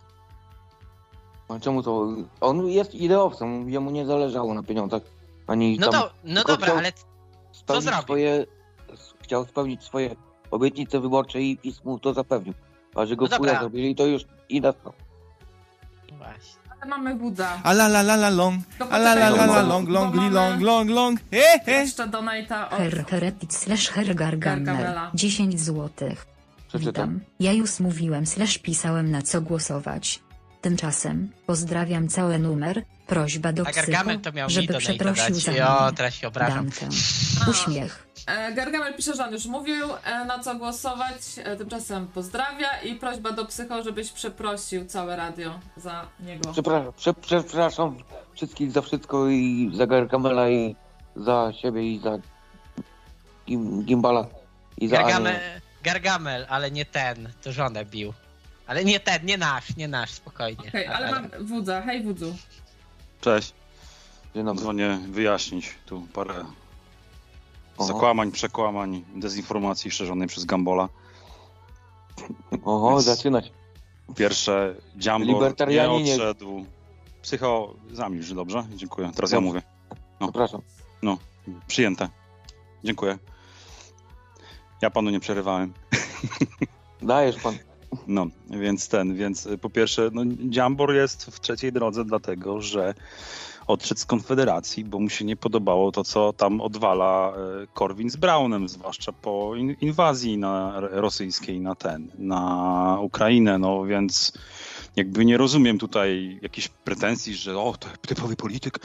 A 1.50 1.60
czemu 1.60 1.84
to? 1.84 2.08
On 2.42 2.68
jest 2.68 2.96
ideowcem, 2.96 3.70
jemu 3.70 3.92
nie 3.92 4.06
zależało 4.06 4.54
na 4.54 4.64
pieniądzach, 4.64 5.02
ani 5.48 5.78
No, 5.80 5.90
tam 5.92 6.02
to, 6.02 6.12
no 6.24 6.44
dobra, 6.44 6.74
ale 6.74 6.92
spełnić 7.52 7.84
zrobił? 7.86 8.04
swoje, 8.04 8.46
chciał 9.22 9.46
spełnić 9.46 9.84
swoje 9.84 10.16
obietnice 10.52 11.00
wyborcze 11.00 11.42
i 11.42 11.58
PiS 11.58 11.84
mu 11.84 12.00
to 12.00 12.14
zapewnił. 12.14 12.54
A 12.96 13.06
że 13.06 13.16
go 13.16 13.26
No 13.26 13.30
dobra. 13.38 13.60
zrobili, 13.60 13.96
to 13.96 14.06
już 14.06 14.26
inna 14.50 14.72
sprawa. 14.72 14.98
właśnie. 16.18 16.65
Mamy 16.88 17.16
wódza. 17.16 17.48
A 17.64 17.74
la 17.74 17.88
la 17.88 18.02
la 18.02 18.16
la 18.16 18.30
long, 18.30 18.60
a 18.90 18.98
la 18.98 19.16
la 19.16 19.30
la 19.30 19.46
la 19.46 19.62
long, 19.62 19.90
long, 19.90 20.16
li 20.16 20.30
long, 20.30 20.62
long, 20.62 20.90
long, 20.90 21.20
he 21.32 21.60
he. 21.66 21.72
Jeszcze 21.72 22.08
donate'a 22.08 22.70
od... 22.70 22.78
Her 22.78 23.06
heretic 23.10 23.54
slash 23.54 23.90
hergargamer. 23.90 24.64
Gargamela. 24.64 25.12
10 25.14 25.60
złotych. 25.62 26.26
Witam. 26.74 27.20
Ja 27.40 27.54
już 27.54 27.80
mówiłem 27.80 28.26
slash 28.26 28.58
pisałem 28.58 29.12
na 29.12 29.22
co 29.22 29.42
głosować. 29.42 30.20
Tymczasem, 30.66 31.32
pozdrawiam 31.46 32.08
cały 32.08 32.40
numer, 32.40 32.84
prośba 33.08 33.54
do 33.54 33.62
A 33.62 33.66
psycho, 33.66 33.86
Gargamel 33.92 34.20
to 34.20 34.32
miał 34.32 34.48
mi 34.48 34.54
żeby 34.54 34.68
donate 34.68 34.86
przeprosił 34.86 35.36
za 35.36 35.52
mnie. 35.52 35.66
teraz 35.96 36.14
się 36.14 36.28
obrażam. 36.28 36.70
Dankę. 36.70 36.88
A. 37.46 37.50
Uśmiech. 37.50 38.08
E, 38.28 38.54
Gargamel 38.54 38.94
pisze, 38.94 39.16
że 39.16 39.26
on 39.26 39.34
już 39.34 39.46
mówił, 39.46 39.86
e, 40.04 40.26
na 40.26 40.40
co 40.40 40.56
głosować, 40.56 41.22
e, 41.38 41.56
tymczasem 41.56 42.08
pozdrawia 42.08 42.82
i 42.82 42.96
prośba 42.96 43.32
do 43.32 43.46
psycho, 43.46 43.84
żebyś 43.84 44.12
przeprosił 44.12 44.86
całe 44.86 45.16
radio 45.16 45.60
za 45.78 46.08
niego. 46.20 46.52
Przepraszam, 46.52 46.94
prze, 46.94 47.14
przepraszam 47.14 47.98
wszystkich 48.34 48.72
za 48.72 48.82
wszystko 48.82 49.28
i 49.28 49.72
za 49.74 49.88
Gargamela 49.88 50.50
i 50.50 50.76
za 51.16 51.54
siebie 51.62 51.94
i 51.94 52.00
za 52.00 52.18
Gim, 53.48 53.84
Gimbala 53.84 54.28
i 54.78 54.88
za 54.88 54.98
Gargamel. 54.98 55.36
Gargamel, 55.84 56.46
ale 56.50 56.72
nie 56.72 56.86
ten, 56.86 57.30
to 57.44 57.52
żonę 57.52 57.86
bił. 57.86 58.14
Ale 58.68 58.86
nie 58.86 59.00
ten, 59.00 59.26
nie 59.26 59.38
nasz, 59.38 59.76
nie 59.78 59.88
nasz, 59.88 60.12
spokojnie. 60.12 60.70
Okej, 60.70 60.88
ale 60.88 61.12
mam 61.12 61.30
wódza, 61.46 61.82
hej 61.82 62.04
wódzu. 62.04 62.36
Cześć. 63.22 63.54
Dzień 64.36 64.46
dobry. 64.46 64.62
Dzwonię 64.62 65.00
wyjaśnić 65.10 65.70
tu 65.86 66.08
parę 66.14 66.46
Oho. 67.78 67.88
zakłamań, 67.88 68.32
przekłamań, 68.32 69.04
dezinformacji 69.16 69.92
szerzonej 69.92 70.28
przez 70.28 70.46
Gambola. 70.46 70.90
Oho, 72.66 72.90
Więc- 72.90 73.04
zaczynać. 73.04 73.52
Pierwsze, 74.16 74.76
Jambor 75.06 75.54
nie 75.70 75.90
odszedł. 75.90 76.66
Psycho, 77.22 77.74
zamilcz, 77.92 78.34
dobrze? 78.34 78.66
Dziękuję. 78.76 79.12
Teraz 79.16 79.32
ja 79.32 79.38
Dobrze. 79.38 79.48
mówię. 79.48 79.62
No. 80.20 80.28
Przepraszam. 80.28 80.62
Przyjęte. 81.68 82.10
Dziękuję. 82.84 83.18
Ja 84.82 84.90
panu 84.90 85.10
nie 85.10 85.20
przerywałem. 85.20 85.74
Dajesz 87.02 87.36
pan. 87.36 87.58
No, 88.08 88.28
więc 88.50 88.88
ten, 88.88 89.16
więc 89.16 89.46
y, 89.46 89.58
po 89.58 89.70
pierwsze, 89.70 90.10
no, 90.14 90.22
Dziambor 90.50 90.94
jest 90.94 91.26
w 91.26 91.40
trzeciej 91.40 91.72
drodze, 91.72 92.06
dlatego 92.06 92.62
że 92.62 92.94
odszedł 93.68 94.00
z 94.00 94.06
Konfederacji, 94.06 94.86
bo 94.86 95.00
mu 95.00 95.10
się 95.10 95.26
nie 95.26 95.36
podobało 95.36 95.92
to, 95.92 96.04
co 96.04 96.34
tam 96.34 96.62
odwala 96.62 97.34
e, 97.64 97.68
Korwin 97.74 98.10
z 98.10 98.16
Braunem, 98.16 98.70
zwłaszcza 98.70 99.12
po 99.12 99.56
in, 99.56 99.76
inwazji 99.82 100.38
na, 100.38 100.80
rosyjskiej 100.80 101.60
na 101.60 101.76
ten, 101.76 102.12
na 102.18 102.98
Ukrainę, 103.02 103.58
no 103.58 103.86
więc 103.86 104.34
jakby 104.96 105.26
nie 105.26 105.38
rozumiem 105.38 105.78
tutaj 105.78 106.40
jakichś 106.42 106.68
pretensji, 106.68 107.36
że 107.36 107.58
o, 107.58 107.74
typowy 108.08 108.36
polityk, 108.36 108.80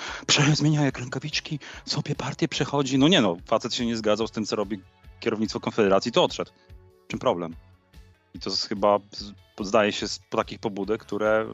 zmienia 0.55 0.85
jak 0.85 0.99
rękawiczki, 0.99 1.59
sobie 1.85 2.15
partię 2.15 2.49
przechodzi. 2.49 2.99
No 2.99 3.09
nie 3.09 3.21
no, 3.21 3.37
facet 3.47 3.75
się 3.75 3.87
nie 3.87 3.97
zgadzał 3.97 4.27
z 4.27 4.31
tym, 4.31 4.45
co 4.47 4.57
robi 4.57 4.81
kierownictwo 5.21 5.61
Konfederacji, 5.61 6.13
to 6.13 6.25
odszedł. 6.25 6.51
Czym 7.09 7.19
problem? 7.19 7.55
I 8.35 8.39
to 8.41 8.51
jest 8.51 8.69
chyba, 8.69 8.99
zdaje 9.61 9.93
się, 9.93 10.09
z 10.09 10.21
takich 10.31 10.59
pobudek, 10.59 11.01
które 11.01 11.47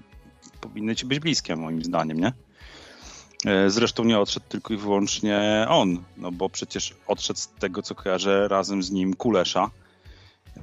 powinny 0.60 0.96
ci 0.96 1.06
być 1.06 1.18
bliskie, 1.20 1.56
moim 1.56 1.84
zdaniem, 1.84 2.20
nie? 2.20 2.32
E, 3.46 3.70
Zresztą 3.70 4.04
nie 4.04 4.18
odszedł 4.18 4.46
tylko 4.48 4.74
i 4.74 4.76
wyłącznie 4.76 5.66
on, 5.68 6.04
no 6.16 6.32
bo 6.32 6.48
przecież 6.48 6.94
odszedł 7.06 7.38
z 7.38 7.48
tego, 7.48 7.82
co 7.82 7.94
kojarzę, 7.94 8.48
razem 8.48 8.82
z 8.82 8.90
nim 8.90 9.14
Kulesza, 9.16 9.70
e, 10.56 10.60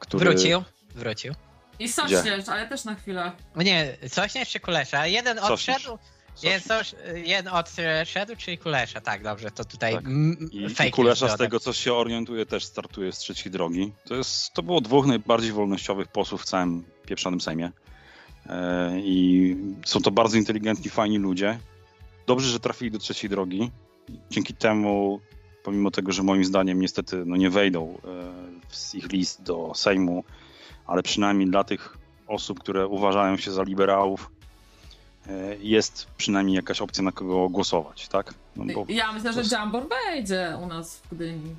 który... 0.00 0.24
Wrócił, 0.24 0.62
wrócił. 0.94 1.34
I 1.78 1.88
Sośnierz, 1.88 2.48
ale 2.48 2.68
też 2.68 2.84
na 2.84 2.94
chwilę. 2.94 3.32
No 3.56 3.62
Nie, 3.62 3.96
Sośnierz 4.08 4.48
czy 4.50 4.60
Kulesza? 4.60 5.06
Jeden 5.06 5.38
Sośnierz. 5.38 5.50
odszedł, 5.76 5.98
jeden, 5.98 6.13
coś, 6.34 6.94
jeden 7.24 7.52
odszedł, 7.52 8.36
czyli 8.38 8.58
Kulesza, 8.58 9.00
tak, 9.00 9.22
dobrze, 9.22 9.50
to 9.50 9.64
tutaj 9.64 9.94
Tak. 9.94 10.04
I, 10.52 10.68
fake 10.68 10.88
i 10.88 10.92
Kulesza 10.92 11.28
z 11.28 11.36
tego, 11.36 11.60
co 11.60 11.72
się 11.72 11.94
orientuje, 11.94 12.46
też 12.46 12.64
startuje 12.64 13.12
z 13.12 13.18
trzeciej 13.18 13.52
drogi. 13.52 13.92
To, 14.04 14.14
jest, 14.14 14.52
to 14.52 14.62
było 14.62 14.80
dwóch 14.80 15.06
najbardziej 15.06 15.52
wolnościowych 15.52 16.08
posłów 16.08 16.42
w 16.42 16.44
całym 16.44 16.84
pieprzonym 17.06 17.40
Sejmie. 17.40 17.72
E, 18.46 19.00
I 19.00 19.56
są 19.84 20.00
to 20.00 20.10
bardzo 20.10 20.36
inteligentni, 20.36 20.90
fajni 20.90 21.18
ludzie. 21.18 21.58
Dobrze, 22.26 22.48
że 22.48 22.60
trafili 22.60 22.90
do 22.90 22.98
trzeciej 22.98 23.30
drogi. 23.30 23.70
Dzięki 24.30 24.54
temu, 24.54 25.20
pomimo 25.64 25.90
tego, 25.90 26.12
że 26.12 26.22
moim 26.22 26.44
zdaniem 26.44 26.80
niestety 26.80 27.22
no, 27.26 27.36
nie 27.36 27.50
wejdą 27.50 27.98
e, 28.04 28.76
z 28.76 28.94
ich 28.94 29.12
list 29.12 29.42
do 29.42 29.72
Sejmu, 29.74 30.24
ale 30.86 31.02
przynajmniej 31.02 31.50
dla 31.50 31.64
tych 31.64 31.98
osób, 32.26 32.60
które 32.60 32.86
uważają 32.86 33.36
się 33.36 33.52
za 33.52 33.62
liberałów, 33.62 34.30
jest 35.60 36.06
przynajmniej 36.16 36.56
jakaś 36.56 36.80
opcja, 36.80 37.02
na 37.02 37.12
kogo 37.12 37.48
głosować, 37.48 38.08
tak? 38.08 38.34
No, 38.56 38.64
bo 38.74 38.84
Ja 38.88 39.12
myślę, 39.12 39.32
że 39.32 39.56
Jambor 39.56 39.82
wejdzie 39.88 40.58
u 40.62 40.66
nas 40.66 40.96
w 40.96 41.14
Gdyni. 41.14 41.54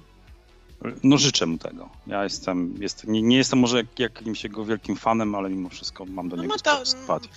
No 1.03 1.17
życzę 1.17 1.45
mu 1.45 1.57
tego. 1.57 1.89
Ja 2.07 2.23
jestem, 2.23 2.75
jest, 2.79 3.07
nie, 3.07 3.21
nie 3.21 3.37
jestem 3.37 3.59
może 3.59 3.77
jak, 3.77 3.99
jakimś 3.99 4.43
jego 4.43 4.65
wielkim 4.65 4.95
fanem, 4.95 5.35
ale 5.35 5.49
mimo 5.49 5.69
wszystko 5.69 6.05
mam 6.05 6.29
do 6.29 6.35
No 6.35 6.41
niego 6.43 6.53
ma 6.55 6.59
to- 6.59 6.71
sporo 6.71 6.85
sympatii. 6.85 7.29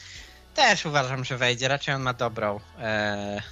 Też 0.54 0.86
uważam, 0.86 1.24
że 1.24 1.36
wejdzie, 1.38 1.68
raczej 1.68 1.94
on 1.94 2.02
ma 2.02 2.12
dobrą, 2.14 2.60
e, 2.78 3.42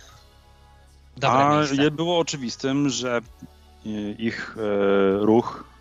dobre 1.16 1.38
A 1.38 1.56
miejsce. 1.58 1.76
je 1.82 1.90
było 1.90 2.18
oczywistym, 2.18 2.88
że 2.88 3.16
e, 3.86 3.88
ich 4.18 4.56
e, 4.58 5.16
ruch, 5.24 5.64
e, 5.70 5.75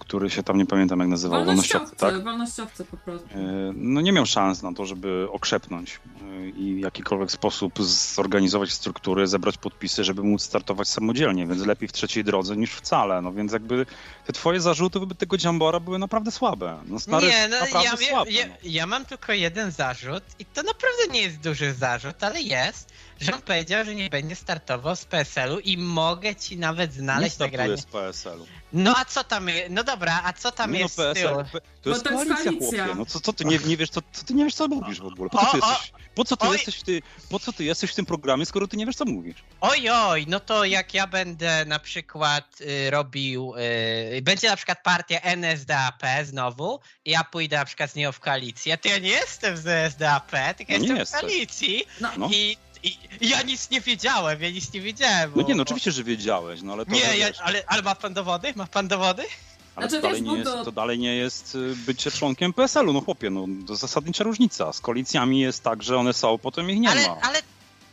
który 0.00 0.30
się 0.30 0.42
tam 0.42 0.58
nie 0.58 0.66
pamiętam 0.66 1.00
jak 1.00 1.08
nazywał, 1.08 1.44
wolnościowcy, 1.44 1.96
Wolnościowcy, 1.96 2.16
tak? 2.16 2.24
wolnościowcy 2.24 2.84
po 2.84 2.96
prostu. 2.96 3.28
E, 3.34 3.72
No 3.74 4.00
nie 4.00 4.12
miał 4.12 4.26
szans 4.26 4.62
na 4.62 4.72
to, 4.72 4.86
żeby 4.86 5.26
okrzepnąć 5.32 6.00
e, 6.22 6.48
i 6.48 6.74
w 6.74 6.78
jakikolwiek 6.78 7.30
sposób 7.32 7.82
zorganizować 7.82 8.72
struktury, 8.72 9.26
zebrać 9.26 9.56
podpisy, 9.58 10.04
żeby 10.04 10.22
móc 10.22 10.42
startować 10.42 10.88
samodzielnie, 10.88 11.46
więc 11.46 11.66
lepiej 11.66 11.88
w 11.88 11.92
trzeciej 11.92 12.24
drodze 12.24 12.56
niż 12.56 12.70
wcale. 12.74 13.22
No 13.22 13.32
więc 13.32 13.52
jakby 13.52 13.86
te 14.26 14.32
twoje 14.32 14.60
zarzuty 14.60 15.00
wobec 15.00 15.18
tego 15.18 15.36
Dziambora 15.36 15.80
były 15.80 15.98
naprawdę 15.98 16.30
słabe. 16.30 16.78
No 16.86 17.00
stary, 17.00 17.26
Nie, 17.26 17.48
no 17.48 17.60
naprawdę 17.60 18.04
ja, 18.04 18.10
słabe. 18.10 18.30
ja, 18.30 18.46
no. 18.46 18.54
ja 18.64 18.86
mam 18.86 19.04
tylko 19.04 19.32
jeden 19.32 19.70
zarzut 19.70 20.22
i 20.38 20.44
to 20.44 20.62
naprawdę 20.62 21.02
nie 21.12 21.22
jest 21.22 21.40
duży 21.40 21.72
zarzut, 21.74 22.24
ale 22.24 22.40
jest, 22.40 22.92
że 23.20 23.34
on 23.34 23.42
powiedział, 23.42 23.84
że 23.84 23.94
nie 23.94 24.10
będzie 24.10 24.36
startował 24.36 24.96
z 24.96 25.04
PSL-u 25.04 25.58
i 25.58 25.78
mogę 25.78 26.36
ci 26.36 26.56
nawet 26.58 26.90
nie 26.96 27.00
znaleźć 27.00 27.34
startuje 27.34 27.58
nagranie. 27.58 27.82
z 27.82 27.86
PSL-u. 27.86 28.46
No 28.72 28.94
a 28.96 29.04
co 29.04 29.24
tam 29.24 29.48
jest? 29.48 29.70
No 29.70 29.84
dobra, 29.84 30.20
a 30.24 30.32
co 30.32 30.52
tam 30.52 30.72
Nie 30.72 30.78
jest 30.80 30.98
no, 30.98 31.04
z 31.14 31.18
tyłu? 31.18 31.36
PSL, 31.36 31.60
to 31.82 31.90
jest 31.90 32.04
to 32.04 32.10
jest 32.10 32.24
koalicja, 32.24 32.44
koalicja. 32.44 32.84
chłopie. 32.84 32.98
No 32.98 33.06
co, 33.06 33.20
co 33.20 33.32
ty 33.32 33.44
nie, 33.44 33.58
nie 33.58 33.76
wiesz, 33.76 33.90
co, 33.90 34.00
co 34.12 34.24
ty 34.24 34.34
nie 34.34 34.44
wiesz, 34.44 34.54
co 34.54 34.68
mówisz 34.68 35.00
w 35.00 35.04
ogóle? 35.06 35.30
Po 35.30 35.38
co 35.38 35.52
ty 35.52 35.58
O, 35.60 35.66
o, 35.66 35.70
jesteś, 35.70 35.92
po 36.14 36.24
co 36.24 36.36
ty 36.36 36.46
oj. 36.48 36.52
jesteś 36.56 36.76
w 36.76 36.82
ty, 36.82 37.02
po 37.30 37.38
co 37.38 37.52
ty 37.52 37.64
jesteś 37.64 37.90
w 37.90 37.94
tym 37.94 38.06
programie, 38.06 38.46
skoro 38.46 38.68
ty 38.68 38.76
nie 38.76 38.86
wiesz, 38.86 38.96
co 38.96 39.04
mówisz? 39.04 39.36
Oj, 39.60 39.88
oj, 39.90 40.24
no 40.28 40.40
to 40.40 40.64
jak 40.64 40.94
ja 40.94 41.06
będę 41.06 41.64
na 41.64 41.78
przykład 41.78 42.60
y, 42.60 42.90
robił, 42.90 43.54
y, 44.16 44.22
będzie 44.22 44.48
na 44.50 44.56
przykład 44.56 44.82
partia 44.82 45.20
NSDAP 45.20 46.02
znowu 46.24 46.80
i 47.04 47.10
ja 47.10 47.24
pójdę 47.24 47.56
na 47.56 47.64
przykład 47.64 47.90
z 47.90 47.94
nią 47.94 48.12
w 48.12 48.20
koalicję, 48.20 48.78
to 48.78 48.88
ja 48.88 48.98
nie 48.98 49.08
jestem 49.08 49.56
z 49.56 49.66
NSDAP, 49.66 50.30
tylko 50.56 50.72
No 50.72 50.78
nie 50.78 50.88
jestem 50.88 50.96
jesteś. 50.98 51.18
w 51.18 51.20
koalicji 51.22 51.84
No, 52.00 52.08
No. 52.16 52.28
i, 52.32 52.56
i 52.82 52.98
i 53.20 53.28
ja 53.28 53.42
nic 53.42 53.70
nie 53.70 53.80
wiedziałem, 53.80 54.42
ja 54.42 54.50
nic 54.50 54.72
nie 54.72 54.80
wiedziałem. 54.80 55.30
No 55.36 55.42
bo- 55.42 55.48
nie, 55.48 55.54
no 55.54 55.58
bo- 55.58 55.62
oczywiście, 55.62 55.92
że 55.92 56.04
wiedziałeś, 56.04 56.62
no 56.62 56.72
ale 56.72 56.86
to, 56.86 56.92
Nie, 56.92 57.16
ja, 57.18 57.28
ale, 57.44 57.62
ale 57.66 57.82
ma 57.82 57.94
pan 57.94 58.14
dowody? 58.14 58.52
Ma 58.56 58.66
pan 58.66 58.88
dowody? 58.88 59.22
ale 59.76 59.88
Znaczy, 59.88 60.02
to, 60.02 60.08
dalej 60.08 60.22
wiesz, 60.22 60.30
nie 60.32 60.38
jest, 60.38 60.50
to- 60.52 60.64
to 60.64 60.72
dalej 60.72 60.98
nie 60.98 61.16
jest 61.16 61.54
y, 61.54 61.76
bycie 61.86 62.10
członkiem 62.10 62.52
PSL-u, 62.52 62.92
no 62.92 63.00
chłopie, 63.00 63.30
no 63.30 63.46
to 63.66 63.76
zasadnicza 63.76 64.24
różnica. 64.24 64.72
Z 64.72 64.80
koalicjami 64.80 65.40
jest 65.40 65.62
tak, 65.64 65.82
że 65.82 65.96
one 65.98 66.12
są, 66.12 66.38
potem 66.38 66.70
ich 66.70 66.80
nie 66.80 66.90
ale, 66.90 67.08
ma. 67.08 67.16
ale 67.22 67.42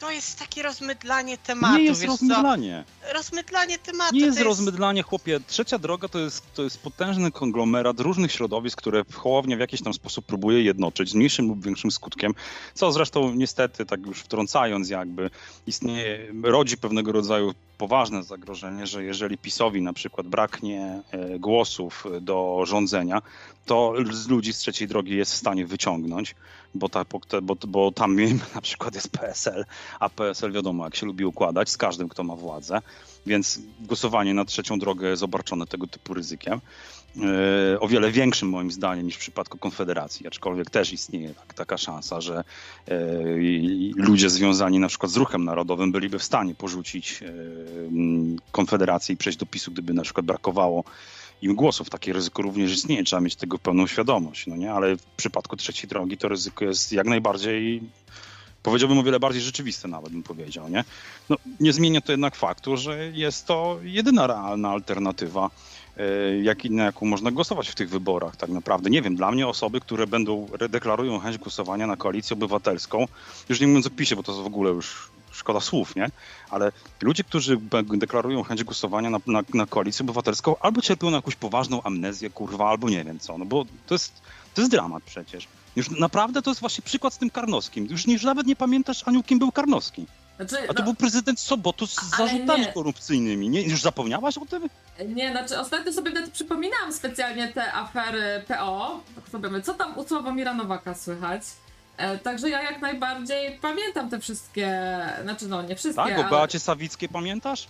to 0.08 0.12
jest 0.12 0.40
takie 0.40 0.64
rozmydlanie 0.64 1.38
tematu, 1.38 1.78
nie 1.78 1.84
jest 1.84 2.02
wiesz 2.02 2.10
rozmydlanie. 2.10 2.84
co? 3.02 3.14
Rozmydlanie 3.14 3.78
tematu 3.78 4.16
Nie 4.16 4.22
jest 4.22 4.38
jest... 4.38 4.48
rozmydlanie, 4.48 5.04
chłopie. 5.04 5.40
Trzecia 5.48 5.80
droga 5.80 6.08
to 6.08 6.20
jest, 6.20 6.54
to 6.54 6.64
jest 6.64 6.80
potężny 6.80 7.32
konglomerat 7.32 8.00
różnych 8.00 8.32
środowisk, 8.32 8.78
które 8.78 9.04
Hołownia 9.14 9.58
w 9.58 9.60
jakiś 9.60 9.82
tam 9.82 9.94
sposób 9.94 10.26
próbuje 10.26 10.62
jednoczyć 10.62 11.10
z 11.10 11.14
mniejszym 11.14 11.48
lub 11.48 11.66
większym 11.66 11.92
skutkiem, 11.92 12.34
co 12.74 12.92
zresztą 12.92 13.34
niestety, 13.34 13.86
tak 13.86 14.06
już 14.06 14.20
wtrącając 14.20 14.90
jakby, 14.90 15.30
istnieje, 15.68 16.34
rodzi 16.44 16.78
pewnego 16.78 17.12
rodzaju 17.12 17.54
poważne 17.78 18.24
zagrożenie, 18.24 18.88
że 18.88 19.04
jeżeli 19.04 19.38
PiSowi 19.38 19.82
na 19.82 19.94
przykład 19.94 20.28
braknie 20.28 21.02
e, 21.12 21.40
głosów 21.40 22.06
do 22.22 22.64
rządzenia, 22.66 23.22
to 23.66 23.94
z 24.12 24.28
ludzi 24.28 24.54
z 24.54 24.58
trzeciej 24.58 24.88
drogi 24.88 25.16
jest 25.16 25.34
w 25.34 25.38
stanie 25.38 25.66
wyciągnąć, 25.66 26.36
bo, 26.76 26.90
ta, 26.90 27.06
bo, 27.42 27.56
bo 27.68 27.92
tam 27.92 28.18
na 28.56 28.62
przykład 28.62 28.96
jest 28.96 29.10
PSL, 29.10 29.66
a 30.00 30.10
PSL 30.10 30.52
wiadomo 30.52 30.84
jak 30.84 30.96
się 30.96 31.06
lubi 31.06 31.26
układać 31.26 31.70
z 31.70 31.78
każdym, 31.78 32.10
kto 32.10 32.24
ma 32.24 32.36
władzę, 32.36 32.82
więc 33.26 33.60
głosowanie 33.80 34.34
na 34.34 34.46
trzecią 34.46 34.80
drogę 34.80 35.10
jest 35.10 35.24
obarczone 35.24 35.68
tego 35.68 35.88
typu 35.88 36.14
ryzykiem. 36.14 36.62
E, 37.16 37.80
o 37.80 37.88
wiele 37.88 38.12
większym 38.12 38.50
moim 38.50 38.72
zdaniem 38.72 39.06
niż 39.06 39.16
w 39.16 39.20
przypadku 39.20 39.58
Konfederacji, 39.58 40.28
aczkolwiek 40.28 40.70
też 40.70 40.94
istnieje 40.94 41.34
tak, 41.34 41.54
taka 41.54 41.78
szansa, 41.78 42.22
że 42.22 42.44
e, 42.88 42.94
ludzie 43.96 44.30
związani 44.30 44.80
na 44.80 44.88
przykład 44.88 45.12
z 45.12 45.18
ruchem 45.18 45.46
narodowym 45.46 45.92
byliby 45.92 46.20
w 46.20 46.24
stanie 46.24 46.56
porzucić 46.56 47.24
e, 47.24 47.26
m, 47.28 48.38
Konfederację 48.52 49.14
i 49.14 49.18
przejść 49.18 49.40
do 49.40 49.46
PiSu, 49.46 49.72
gdyby 49.72 49.94
na 49.94 50.04
przykład 50.04 50.26
brakowało 50.26 50.84
im 51.42 51.56
głosów. 51.56 51.90
Takie 51.90 52.14
ryzyko 52.14 52.42
również 52.42 52.74
istnieje, 52.74 53.04
trzeba 53.04 53.22
mieć 53.22 53.36
tego 53.36 53.60
pełną 53.60 53.88
świadomość, 53.88 54.48
no 54.48 54.56
nie? 54.56 54.74
Ale 54.74 54.98
w 54.98 55.04
przypadku 55.04 55.56
trzeciej 55.58 55.90
drogi 55.90 56.18
to 56.18 56.28
ryzyko 56.28 56.66
jest 56.66 56.92
jak 56.92 57.08
najbardziej, 57.08 57.84
powiedziałbym 58.64 58.98
o 58.98 59.04
wiele 59.04 59.20
bardziej 59.20 59.42
rzeczywiste 59.42 59.88
nawet 59.88 60.12
bym 60.12 60.24
powiedział, 60.24 60.70
nie? 60.70 60.84
No, 61.30 61.36
nie 61.60 61.74
zmienia 61.74 62.02
to 62.02 62.12
jednak 62.12 62.36
faktu, 62.36 62.78
że 62.78 63.12
jest 63.12 63.46
to 63.46 63.80
jedyna 63.84 64.28
realna 64.28 64.70
alternatywa, 64.70 65.50
e, 65.98 66.42
jak, 66.42 66.64
na 66.64 66.84
jaką 66.84 67.06
można 67.06 67.32
głosować 67.32 67.70
w 67.70 67.76
tych 67.76 67.90
wyborach 67.90 68.36
tak 68.36 68.50
naprawdę. 68.50 68.90
Nie 68.90 69.02
wiem, 69.02 69.16
dla 69.16 69.32
mnie 69.32 69.48
osoby, 69.48 69.82
które 69.82 70.08
będą, 70.08 70.48
deklarują 70.70 71.20
chęć 71.20 71.38
głosowania 71.38 71.88
na 71.88 71.96
koalicję 71.98 72.34
obywatelską, 72.34 73.08
już 73.50 73.60
nie 73.60 73.68
mówiąc 73.68 73.88
o 73.88 73.90
PiSie, 73.90 74.16
bo 74.16 74.24
to 74.24 74.44
w 74.44 74.46
ogóle 74.46 74.72
już 74.72 75.10
szkoda 75.32 75.60
słów, 75.60 75.96
nie? 75.96 76.10
Ale 76.50 76.72
ludzie, 77.02 77.24
którzy 77.24 77.58
deklarują 77.98 78.44
chęć 78.44 78.64
głosowania 78.64 79.10
na, 79.10 79.20
na, 79.28 79.42
na 79.54 79.66
koalicję 79.66 80.04
obywatelską, 80.04 80.56
albo 80.60 80.82
cierpią 80.82 81.10
na 81.10 81.16
jakąś 81.16 81.36
poważną 81.36 81.84
amnezję, 81.84 82.30
kurwa, 82.30 82.70
albo 82.70 82.90
nie 82.90 83.04
wiem 83.04 83.20
co, 83.20 83.38
no 83.38 83.46
bo 83.46 83.66
to 83.88 83.96
jest, 83.96 84.22
to 84.54 84.62
jest 84.62 84.72
dramat 84.72 85.04
przecież. 85.04 85.48
Już 85.76 85.90
naprawdę 85.90 86.42
to 86.42 86.52
jest 86.52 86.62
właśnie 86.62 86.82
przykład 86.82 87.14
z 87.14 87.18
tym 87.18 87.30
Karnowskim. 87.30 87.88
Już, 87.92 88.08
już 88.08 88.24
nawet 88.24 88.48
nie 88.48 88.56
pamiętasz, 88.56 89.08
Aniu, 89.08 89.24
kim 89.24 89.40
był 89.40 89.52
Karnowski. 89.52 90.06
Znaczy, 90.38 90.70
A 90.70 90.74
to 90.74 90.80
no, 90.80 90.84
był 90.86 90.94
prezydent 90.94 91.40
Sobotu 91.40 91.88
z 91.88 91.96
zarzutami 92.18 92.66
nie. 92.66 92.74
korupcyjnymi. 92.74 93.50
Nie, 93.50 93.62
już 93.62 93.82
zapomniałaś 93.82 94.38
o 94.38 94.46
tym? 94.46 94.70
Nie, 95.08 95.32
znaczy 95.32 95.60
ostatnio 95.60 95.94
sobie 95.94 96.12
nawet 96.12 96.32
przypominałam 96.32 96.94
specjalnie 96.94 97.48
te 97.48 97.74
afery 97.74 98.44
PO. 98.48 99.00
Tak 99.16 99.30
sobie 99.30 99.50
mówię, 99.50 99.62
co 99.62 99.74
tam 99.74 99.98
u 99.98 100.08
Sławomira 100.08 100.54
Nowaka 100.54 100.96
słychać. 100.96 101.42
E, 101.98 102.18
także 102.18 102.50
ja 102.50 102.62
jak 102.62 102.82
najbardziej 102.82 103.60
pamiętam 103.62 104.10
te 104.10 104.20
wszystkie, 104.20 105.00
znaczy 105.24 105.48
no 105.48 105.62
nie 105.62 105.76
wszystkie, 105.76 106.04
Tak, 106.04 106.18
o 106.18 106.22
ale... 106.22 106.30
Beacie 106.30 106.60
Sawickiej 106.60 107.10
pamiętasz? 107.10 107.68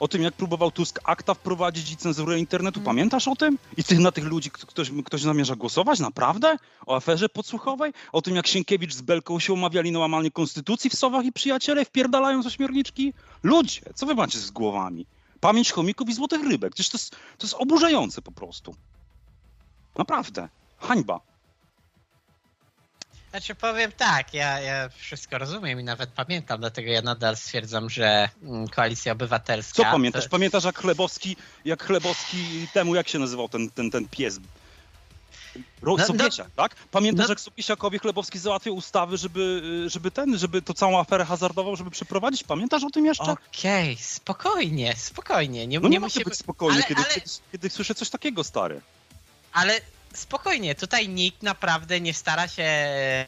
O 0.00 0.08
tym, 0.08 0.22
jak 0.22 0.34
próbował 0.34 0.70
Tusk 0.70 1.00
akta 1.04 1.34
wprowadzić 1.34 1.92
i 1.92 1.96
cenzurę 1.96 2.38
internetu, 2.38 2.80
pamiętasz 2.80 3.28
o 3.28 3.36
tym? 3.36 3.58
I 3.76 3.84
ty 3.84 3.98
na 3.98 4.12
tych 4.12 4.24
ludzi 4.24 4.50
ktoś, 4.50 4.90
ktoś 5.04 5.22
zamierza 5.22 5.56
głosować? 5.56 6.00
Naprawdę? 6.00 6.56
O 6.86 6.96
aferze 6.96 7.28
podsłuchowej? 7.28 7.92
O 8.12 8.22
tym, 8.22 8.36
jak 8.36 8.46
Sienkiewicz 8.46 8.94
z 8.94 9.00
Belką 9.00 9.38
się 9.38 9.52
umawiali 9.52 9.92
na 9.92 9.98
łamanie 9.98 10.30
konstytucji 10.30 10.90
w 10.90 10.94
Sowach 10.94 11.24
i 11.24 11.32
przyjaciele 11.32 11.84
wpierdalają 11.84 12.42
z 12.42 12.46
ośmiorniczki? 12.46 13.12
Ludzie, 13.42 13.80
co 13.94 14.06
wy 14.06 14.14
macie 14.14 14.38
z 14.38 14.50
głowami? 14.50 15.06
Pamięć 15.40 15.72
chomików 15.72 16.08
i 16.08 16.14
złotych 16.14 16.48
rybek. 16.48 16.74
Przecież 16.74 16.90
to 16.90 16.98
jest, 16.98 17.10
to 17.10 17.46
jest 17.46 17.54
oburzające 17.54 18.22
po 18.22 18.32
prostu. 18.32 18.74
Naprawdę. 19.98 20.48
Hańba. 20.78 21.20
Znaczy 23.30 23.54
powiem 23.54 23.92
tak, 23.92 24.34
ja, 24.34 24.60
ja 24.60 24.88
wszystko 24.88 25.38
rozumiem 25.38 25.80
i 25.80 25.84
nawet 25.84 26.10
pamiętam, 26.10 26.60
dlatego 26.60 26.90
ja 26.90 27.02
nadal 27.02 27.36
stwierdzam, 27.36 27.90
że 27.90 28.28
mm, 28.42 28.68
Koalicja 28.68 29.12
Obywatelska... 29.12 29.74
Co 29.76 29.84
pamiętasz? 29.84 30.24
To, 30.24 30.30
Pamiętasz 30.30 30.64
jak 30.64 30.78
Chlebowski, 30.78 31.36
jak 31.64 31.84
Chlebowski 31.84 32.68
temu, 32.72 32.94
jak 32.94 33.08
się 33.08 33.18
nazywał 33.18 33.48
ten, 33.48 33.70
ten, 33.70 33.90
ten 33.90 34.08
pies? 34.08 34.38
Ro, 35.82 35.96
No, 35.98 36.06
Sobiesiak, 36.06 36.48
tak? 36.56 36.74
Pamiętasz, 36.90 37.26
no- 37.28 37.32
jak 37.32 37.40
Sobiesiakowi 37.40 37.98
Chlebowski 37.98 38.38
załatwił 38.38 38.76
ustawy, 38.76 39.16
żeby, 39.16 39.62
żeby 39.86 40.10
ten, 40.10 40.38
żeby 40.38 40.62
to 40.62 40.74
całą 40.74 41.00
aferę 41.00 41.24
hazardową, 41.24 41.76
żeby 41.76 41.90
przeprowadzić? 41.90 42.44
Pamiętasz 42.44 42.84
o 42.84 42.90
tym 42.90 43.06
jeszcze? 43.06 43.24
Okej, 43.24 43.96
spokojnie, 43.96 44.96
spokojnie. 44.96 45.66
Nie, 45.66 45.80
no 45.80 45.88
nie 45.88 45.92
nie 45.92 46.00
musimy... 46.00 46.24
być 46.24 46.34
spokojnie, 46.38 46.74
ale- 46.74 46.84
kiedy, 46.84 47.00
ale- 47.00 47.14
kiedy, 47.14 47.26
kiedy 47.52 47.70
słyszę 47.70 47.94
coś 47.94 48.10
takiego, 48.10 48.44
stary. 48.44 48.80
Ale 49.52 49.80
spokojnie, 50.14 50.74
tutaj 50.74 51.08
nikt 51.08 51.42
naprawdę 51.42 52.00
nie 52.00 52.14
stara 52.14 52.48
się 52.48 52.62
e, 52.62 53.26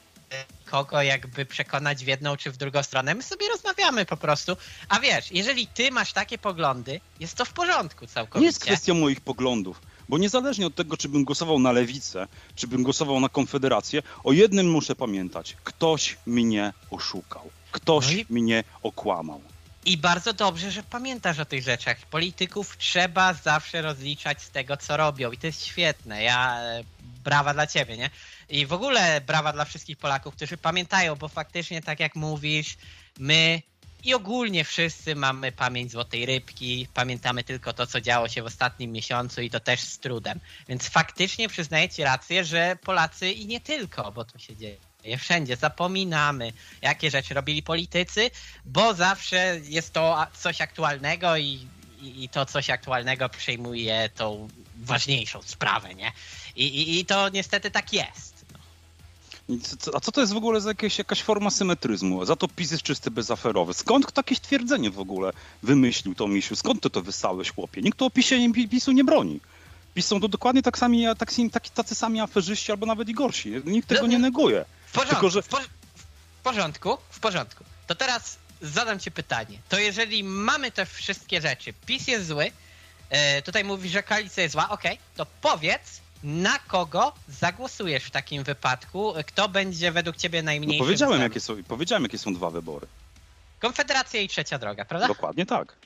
kogo 0.65 1.03
jakby 1.03 1.47
przekonać 1.47 2.05
w 2.05 2.07
jedną 2.09 2.37
czy 2.37 2.51
w 2.51 2.57
drugą 2.57 2.83
stronę. 2.83 3.15
My 3.15 3.23
sobie 3.23 3.49
rozmawiamy 3.49 4.05
po 4.07 4.17
prostu. 4.17 4.57
A 4.89 5.01
wiesz, 5.01 5.33
jeżeli 5.33 5.67
ty 5.67 5.91
masz 5.91 6.13
takie 6.13 6.39
poglądy, 6.39 7.01
jest 7.21 7.35
to 7.35 7.45
w 7.45 7.53
porządku 7.53 8.07
całkowicie. 8.07 8.41
Nie 8.41 8.47
jest 8.47 8.61
kwestia 8.61 8.95
moich 8.95 9.21
poglądów, 9.21 9.81
bo 10.09 10.19
niezależnie 10.19 10.67
od 10.67 10.75
tego, 10.75 10.97
czy 10.97 11.09
bym 11.09 11.25
głosował 11.25 11.59
na 11.59 11.73
lewicę, 11.73 12.27
czy 12.57 12.67
bym 12.69 12.83
głosował 12.83 13.21
na 13.21 13.29
konfederację, 13.29 14.03
o 14.25 14.33
jednym 14.33 14.71
muszę 14.71 14.97
pamiętać. 14.97 15.57
Ktoś 15.65 16.17
mnie 16.27 16.73
oszukał. 16.91 17.51
Ktoś 17.73 18.07
No 18.07 18.13
i- 18.13 18.27
mnie 18.31 18.65
okłamał. 18.83 19.41
I 19.85 19.97
bardzo 19.97 20.33
dobrze, 20.33 20.71
że 20.71 20.83
pamiętasz 20.83 21.39
o 21.39 21.45
tych 21.45 21.63
rzeczach. 21.63 22.07
Polityków 22.07 22.77
trzeba 22.77 23.35
zawsze 23.35 23.83
rozliczać 23.83 24.43
z 24.43 24.51
tego, 24.51 24.77
co 24.77 24.97
robią. 24.97 25.33
I 25.33 25.39
to 25.39 25.47
jest 25.47 25.67
świetne. 25.67 26.23
Ja 26.23 26.61
e, 26.61 26.85
brawa 27.25 27.55
dla 27.55 27.67
ciebie, 27.67 27.97
nie? 27.97 28.11
I 28.49 28.67
w 28.67 28.73
ogóle 28.73 29.21
brawa 29.21 29.53
dla 29.53 29.65
wszystkich 29.65 29.97
Polaków, 29.97 30.37
którzy 30.37 30.57
pamiętają, 30.57 31.17
bo 31.17 31.29
faktycznie, 31.29 31.83
tak 31.83 32.01
jak 32.01 32.17
mówisz, 32.17 32.77
my 33.19 33.63
i 34.05 34.15
ogólnie 34.15 34.65
wszyscy 34.65 35.15
mamy 35.15 35.53
pamięć 35.53 35.93
złotej 35.93 36.27
rybki, 36.27 36.89
pamiętamy 36.95 37.45
tylko 37.45 37.73
to, 37.73 37.87
co 37.87 38.01
działo 38.01 38.29
się 38.29 38.43
w 38.43 38.47
ostatnim 38.47 38.93
miesiącu 38.93 39.41
i 39.41 39.51
to 39.51 39.61
też 39.61 39.81
z 39.81 39.99
trudem. 39.99 40.41
Więc 40.69 40.89
faktycznie 40.89 41.49
przyznaję 41.49 41.89
ci 41.89 42.03
rację, 42.03 42.45
że 42.45 42.77
Polacy 42.85 43.33
i 43.33 43.47
nie 43.47 43.61
tylko, 43.61 44.13
bo 44.13 44.25
to 44.25 44.39
się 44.39 44.57
dzieje 44.57 44.92
wszędzie, 45.19 45.57
zapominamy, 45.57 46.53
jakie 46.83 47.11
rzeczy 47.11 47.35
robili 47.35 47.63
politycy, 47.63 48.31
bo 48.65 48.95
zawsze 48.95 49.61
jest 49.65 49.93
to 49.93 50.27
coś 50.39 50.61
aktualnego 50.61 51.37
i, 51.37 51.67
i, 52.03 52.25
i 52.25 52.29
to 52.29 52.47
coś 52.47 52.71
aktualnego 52.71 53.29
przejmuje 53.29 54.11
tą 54.15 54.49
ważniejszą 54.77 55.43
sprawę, 55.43 55.95
nie? 55.95 56.13
I, 56.57 56.67
i, 56.67 56.99
i 56.99 57.05
to 57.05 57.29
niestety 57.29 57.71
tak 57.71 57.93
jest. 57.93 58.45
No. 58.53 58.59
A 59.95 60.01
co 60.01 60.13
to 60.13 60.21
jest 60.21 60.33
w 60.33 60.37
ogóle 60.37 60.61
za 60.61 60.71
jakieś, 60.71 60.99
jakaś 60.99 61.23
forma 61.23 61.51
symetryzmu? 61.51 62.25
Za 62.25 62.37
to 62.37 62.49
PiS 62.49 62.71
jest 62.71 62.83
czysty 62.83 63.11
bezaferowy. 63.11 63.75
Skąd 63.75 64.13
takie 64.13 64.37
twierdzenie 64.37 64.91
w 64.91 64.99
ogóle 64.99 65.33
wymyślił 65.63 66.15
to 66.15 66.29
Misiu? 66.29 66.57
Skąd 66.57 66.83
ty 66.83 66.91
to 66.91 67.03
wysałeś, 67.03 67.51
chłopie? 67.51 67.83
Nikt 67.83 68.03
o 68.03 68.11
PiSie, 68.11 68.53
PiSu 68.71 68.93
nie 68.93 69.05
broni. 69.05 69.41
PiS 69.95 70.07
są 70.07 70.21
to 70.21 70.29
dokładnie 70.29 70.63
tak 70.63 70.79
sami, 70.79 71.05
tak, 71.19 71.33
tak, 71.53 71.69
tacy 71.69 71.95
sami 71.95 72.21
aferzyści 72.21 72.73
albo 72.73 72.87
nawet 72.87 73.09
i 73.09 73.15
gorsi. 73.15 73.53
Nikt 73.65 73.89
tego 73.89 74.07
nie 74.07 74.19
neguje. 74.19 74.65
W 74.93 74.95
porządku, 74.95 75.15
Tylko, 75.15 75.31
że- 75.31 75.43
w, 75.43 75.49
por- 75.49 75.63
w 76.39 76.43
porządku, 76.43 76.99
w 77.11 77.21
porządku. 77.21 77.65
To 77.87 77.95
teraz 77.95 78.39
zadam 78.63 78.99
ci 79.01 79.11
pytanie. 79.11 79.59
To 79.69 79.79
jeżeli 79.79 80.25
mamy 80.25 80.71
te 80.71 80.87
wszystkie 80.87 81.41
rzeczy, 81.41 81.73
PiS 81.87 82.09
jest 82.09 82.27
zły, 82.27 82.51
e, 83.11 83.43
tutaj 83.43 83.65
mówisz, 83.65 83.93
że 83.93 84.03
koalicja 84.03 84.43
jest 84.43 84.53
zła, 84.53 84.69
okej, 84.69 84.99
to 85.17 85.27
powiedz, 85.41 86.01
na 86.23 86.59
kogo 86.59 87.13
zagłosujesz 87.29 88.05
w 88.05 88.11
takim 88.11 88.45
wypadku? 88.45 89.15
Kto 89.27 89.49
będzie 89.49 89.93
według 89.93 90.17
ciebie 90.17 90.43
No, 90.43 90.47
najmniejszym 90.47 90.87
powiedziałem, 90.87 91.23
jakie 91.23 91.41
są, 91.41 91.65
powiedziałem, 91.65 92.03
jakie 92.03 92.19
są 92.19 92.35
dwa 92.35 92.51
wybory. 92.51 92.87
Konfederacja 93.59 94.21
i 94.21 94.29
trzecia 94.29 94.59
droga, 94.59 94.85
prawda? 94.85 95.09
Dokładnie 95.09 95.47
tak. 95.47 95.77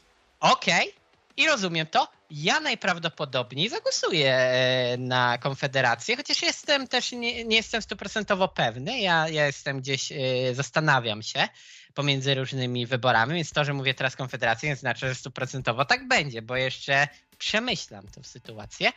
Okej. 0.41 0.95
I 1.37 1.47
rozumiem 1.47 1.87
to. 1.87 2.09
Ja 2.31 2.61
najprawdopodobniej 2.61 3.69
zagłosuję 3.69 4.35
e, 4.35 4.97
na 4.99 5.39
Konfederację, 5.39 6.17
chociaż 6.17 6.43
jestem 6.43 6.89
też, 6.89 7.13
nie, 7.13 7.45
nie 7.45 7.57
jestem 7.57 7.83
stuprocentowo 7.83 8.49
pewny. 8.49 9.01
Ja, 9.01 9.29
ja 9.29 9.47
jestem 9.47 9.81
gdzieś, 9.81 10.13
e, 10.13 10.17
zastanawiam 10.55 11.23
się 11.23 11.49
pomiędzy 11.95 12.35
różnymi 12.35 12.87
wyborami, 12.87 13.35
więc 13.35 13.53
to, 13.53 13.65
że 13.65 13.73
mówię 13.73 13.95
teraz 13.95 14.17
Konfederację, 14.17 14.69
nie 14.69 14.77
znaczy, 14.77 15.09
że 15.09 15.15
stuprocentowo 15.15 15.85
tak 15.85 16.09
będzie, 16.09 16.43
bo 16.43 16.57
jeszcze 16.57 17.09
przemyślam 17.39 18.09
tę 18.09 18.25
sytuację. 18.25 18.93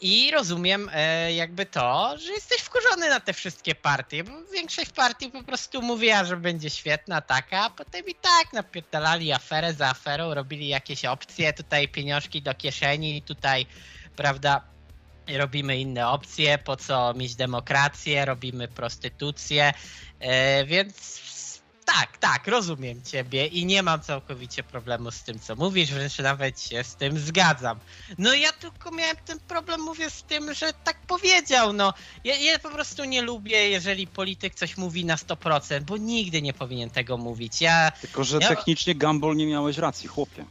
I 0.00 0.30
rozumiem 0.30 0.90
e, 0.92 1.32
jakby 1.32 1.66
to, 1.66 2.18
że 2.18 2.32
jesteś 2.32 2.60
wkurzony 2.60 3.08
na 3.08 3.20
te 3.20 3.32
wszystkie 3.32 3.74
partie, 3.74 4.24
bo 4.24 4.32
większość 4.52 4.90
partii 4.90 5.30
po 5.30 5.42
prostu 5.42 5.82
mówiła, 5.82 6.24
że 6.24 6.36
będzie 6.36 6.70
świetna 6.70 7.20
taka, 7.20 7.64
a 7.64 7.70
potem 7.70 8.06
i 8.06 8.14
tak 8.14 8.52
napierdalali 8.52 9.32
aferę 9.32 9.74
za 9.74 9.88
aferą, 9.88 10.34
robili 10.34 10.68
jakieś 10.68 11.04
opcje, 11.04 11.52
tutaj 11.52 11.88
pieniążki 11.88 12.42
do 12.42 12.54
kieszeni, 12.54 13.22
tutaj, 13.22 13.66
prawda, 14.16 14.60
robimy 15.36 15.78
inne 15.78 16.08
opcje, 16.08 16.58
po 16.58 16.76
co 16.76 17.14
mieć 17.14 17.34
demokrację, 17.34 18.24
robimy 18.24 18.68
prostytucję, 18.68 19.72
e, 20.20 20.64
więc 20.64 21.27
tak, 21.94 22.18
tak, 22.18 22.46
rozumiem 22.48 23.02
ciebie 23.02 23.46
i 23.46 23.66
nie 23.66 23.82
mam 23.82 24.00
całkowicie 24.00 24.62
problemu 24.62 25.10
z 25.10 25.22
tym, 25.22 25.38
co 25.40 25.56
mówisz, 25.56 25.90
wręcz 25.92 26.18
nawet 26.18 26.60
się 26.60 26.84
z 26.84 26.94
tym 26.94 27.18
zgadzam. 27.18 27.78
No 28.18 28.34
ja 28.34 28.52
tylko 28.52 28.90
miałem 28.90 29.16
ten 29.26 29.38
problem, 29.40 29.80
mówię, 29.80 30.10
z 30.10 30.22
tym, 30.22 30.54
że 30.54 30.72
tak 30.84 30.96
powiedział, 31.06 31.72
no. 31.72 31.94
Ja, 32.24 32.36
ja 32.36 32.58
po 32.58 32.70
prostu 32.70 33.04
nie 33.04 33.22
lubię, 33.22 33.68
jeżeli 33.70 34.06
polityk 34.06 34.54
coś 34.54 34.76
mówi 34.76 35.04
na 35.04 35.16
100%, 35.16 35.80
bo 35.80 35.96
nigdy 35.96 36.42
nie 36.42 36.52
powinien 36.52 36.90
tego 36.90 37.16
mówić. 37.16 37.60
Ja, 37.60 37.90
Tylko, 38.00 38.24
że 38.24 38.38
Ja- 38.40 38.48
technicznie 38.48 38.94
Gumball 38.94 39.36
nie 39.36 39.46
miałeś 39.46 39.78
racji, 39.78 40.08
chłopie. 40.08 40.44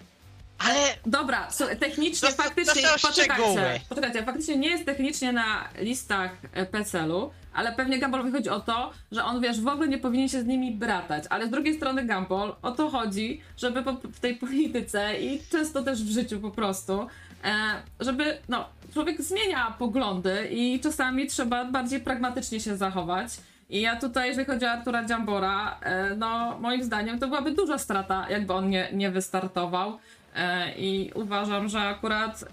ale 0.59 0.97
Dobra, 1.05 1.51
so, 1.51 1.65
technicznie 1.79 2.29
To 2.29 2.35
faktycznie, 2.35 2.81
to 2.81 3.07
poczekajcie, 3.07 3.81
poczekajcie, 3.89 4.23
faktycznie 4.23 4.57
nie 4.57 4.69
jest 4.69 4.85
technicznie 4.85 5.33
na 5.33 5.69
listach 5.79 6.31
e, 6.53 6.65
PESEL-u, 6.65 7.31
ale 7.57 7.71
pewnie 7.71 7.99
Gumball 7.99 8.31
chodzi 8.31 8.49
o 8.49 8.59
to, 8.59 8.91
że 9.11 9.23
on, 9.23 9.41
wiesz, 9.41 9.61
w 9.61 9.67
ogóle 9.67 9.87
nie 9.87 9.97
powinien 9.97 10.29
się 10.29 10.41
z 10.41 10.45
nimi 10.45 10.71
bratać, 10.71 11.23
ale 11.29 11.47
z 11.47 11.49
drugiej 11.49 11.73
strony 11.73 12.05
Gumball 12.05 12.55
o 12.61 12.71
to 12.71 12.89
chodzi, 12.89 13.41
żeby 13.57 13.83
w 14.03 14.19
tej 14.19 14.35
polityce 14.35 15.19
i 15.19 15.41
często 15.51 15.83
też 15.83 16.03
w 16.03 16.09
życiu 16.09 16.39
po 16.39 16.51
prostu, 16.51 17.07
e, 17.43 17.53
żeby, 17.99 18.37
no, 18.49 18.65
człowiek 18.93 19.21
zmienia 19.21 19.75
poglądy 19.79 20.47
i 20.51 20.79
czasami 20.79 21.27
trzeba 21.27 21.65
bardziej 21.65 21.99
pragmatycznie 21.99 22.59
się 22.59 22.77
zachować. 22.77 23.29
I 23.69 23.81
ja 23.81 23.95
tutaj, 23.95 24.29
jeżeli 24.29 24.45
chodzi 24.45 24.65
o 24.65 24.71
Artura 24.71 25.05
Dziambora, 25.05 25.79
e, 25.81 26.15
no 26.15 26.59
moim 26.59 26.83
zdaniem 26.83 27.19
to 27.19 27.27
byłaby 27.27 27.51
duża 27.51 27.77
strata, 27.77 28.29
jakby 28.29 28.53
on 28.53 28.69
nie, 28.69 28.89
nie 28.93 29.11
wystartował. 29.11 29.97
E, 30.35 30.71
I 30.77 31.11
uważam, 31.15 31.69
że 31.69 31.79
akurat 31.79 32.45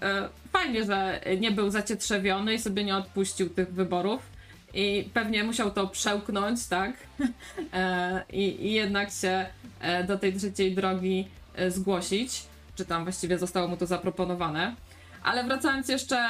fajnie, 0.51 0.85
że 0.85 1.21
nie 1.39 1.51
był 1.51 1.69
zacietrzewiony 1.69 2.53
i 2.53 2.59
sobie 2.59 2.83
nie 2.83 2.97
odpuścił 2.97 3.49
tych 3.49 3.73
wyborów. 3.73 4.34
I 4.75 5.09
pewnie 5.13 5.43
musiał 5.43 5.71
to 5.71 5.87
przełknąć, 5.87 6.67
tak? 6.67 6.93
E, 7.73 8.23
I, 8.33 8.65
I 8.67 8.71
jednak 8.73 9.11
się 9.11 9.45
e, 9.79 10.03
do 10.03 10.17
tej 10.17 10.33
trzeciej 10.33 10.75
drogi 10.75 11.27
e, 11.55 11.71
zgłosić. 11.71 12.43
Czy 12.75 12.85
tam 12.85 13.03
właściwie 13.03 13.37
zostało 13.37 13.67
mu 13.67 13.77
to 13.77 13.85
zaproponowane. 13.85 14.75
Ale 15.23 15.43
wracając 15.43 15.89
jeszcze 15.89 16.27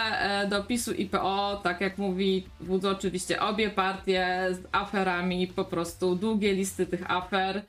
do 0.50 0.64
PiSu 0.64 0.94
i 0.94 1.06
PO, 1.06 1.60
tak 1.64 1.82
jak 1.82 1.98
mówi 1.98 2.48
Wódz, 2.60 2.86
oczywiście 2.86 3.42
obie 3.42 3.70
partie 3.70 4.48
z 4.52 4.68
aferami, 4.72 5.48
po 5.48 5.66
prostu 5.66 6.16
długie 6.16 6.54
listy 6.54 6.86
tych 6.86 7.12
afer, 7.12 7.62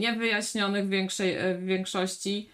niewyjaśnionych 0.00 0.86
w, 0.86 0.88
większej, 0.88 1.36
w 1.58 1.64
większości. 1.64 2.48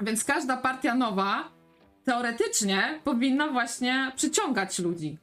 Więc 0.00 0.24
każda 0.24 0.56
partia 0.56 0.94
nowa 0.94 1.48
teoretycznie 2.04 3.00
powinna 3.04 3.48
właśnie 3.48 4.12
przyciągać 4.16 4.78
ludzi. 4.78 5.18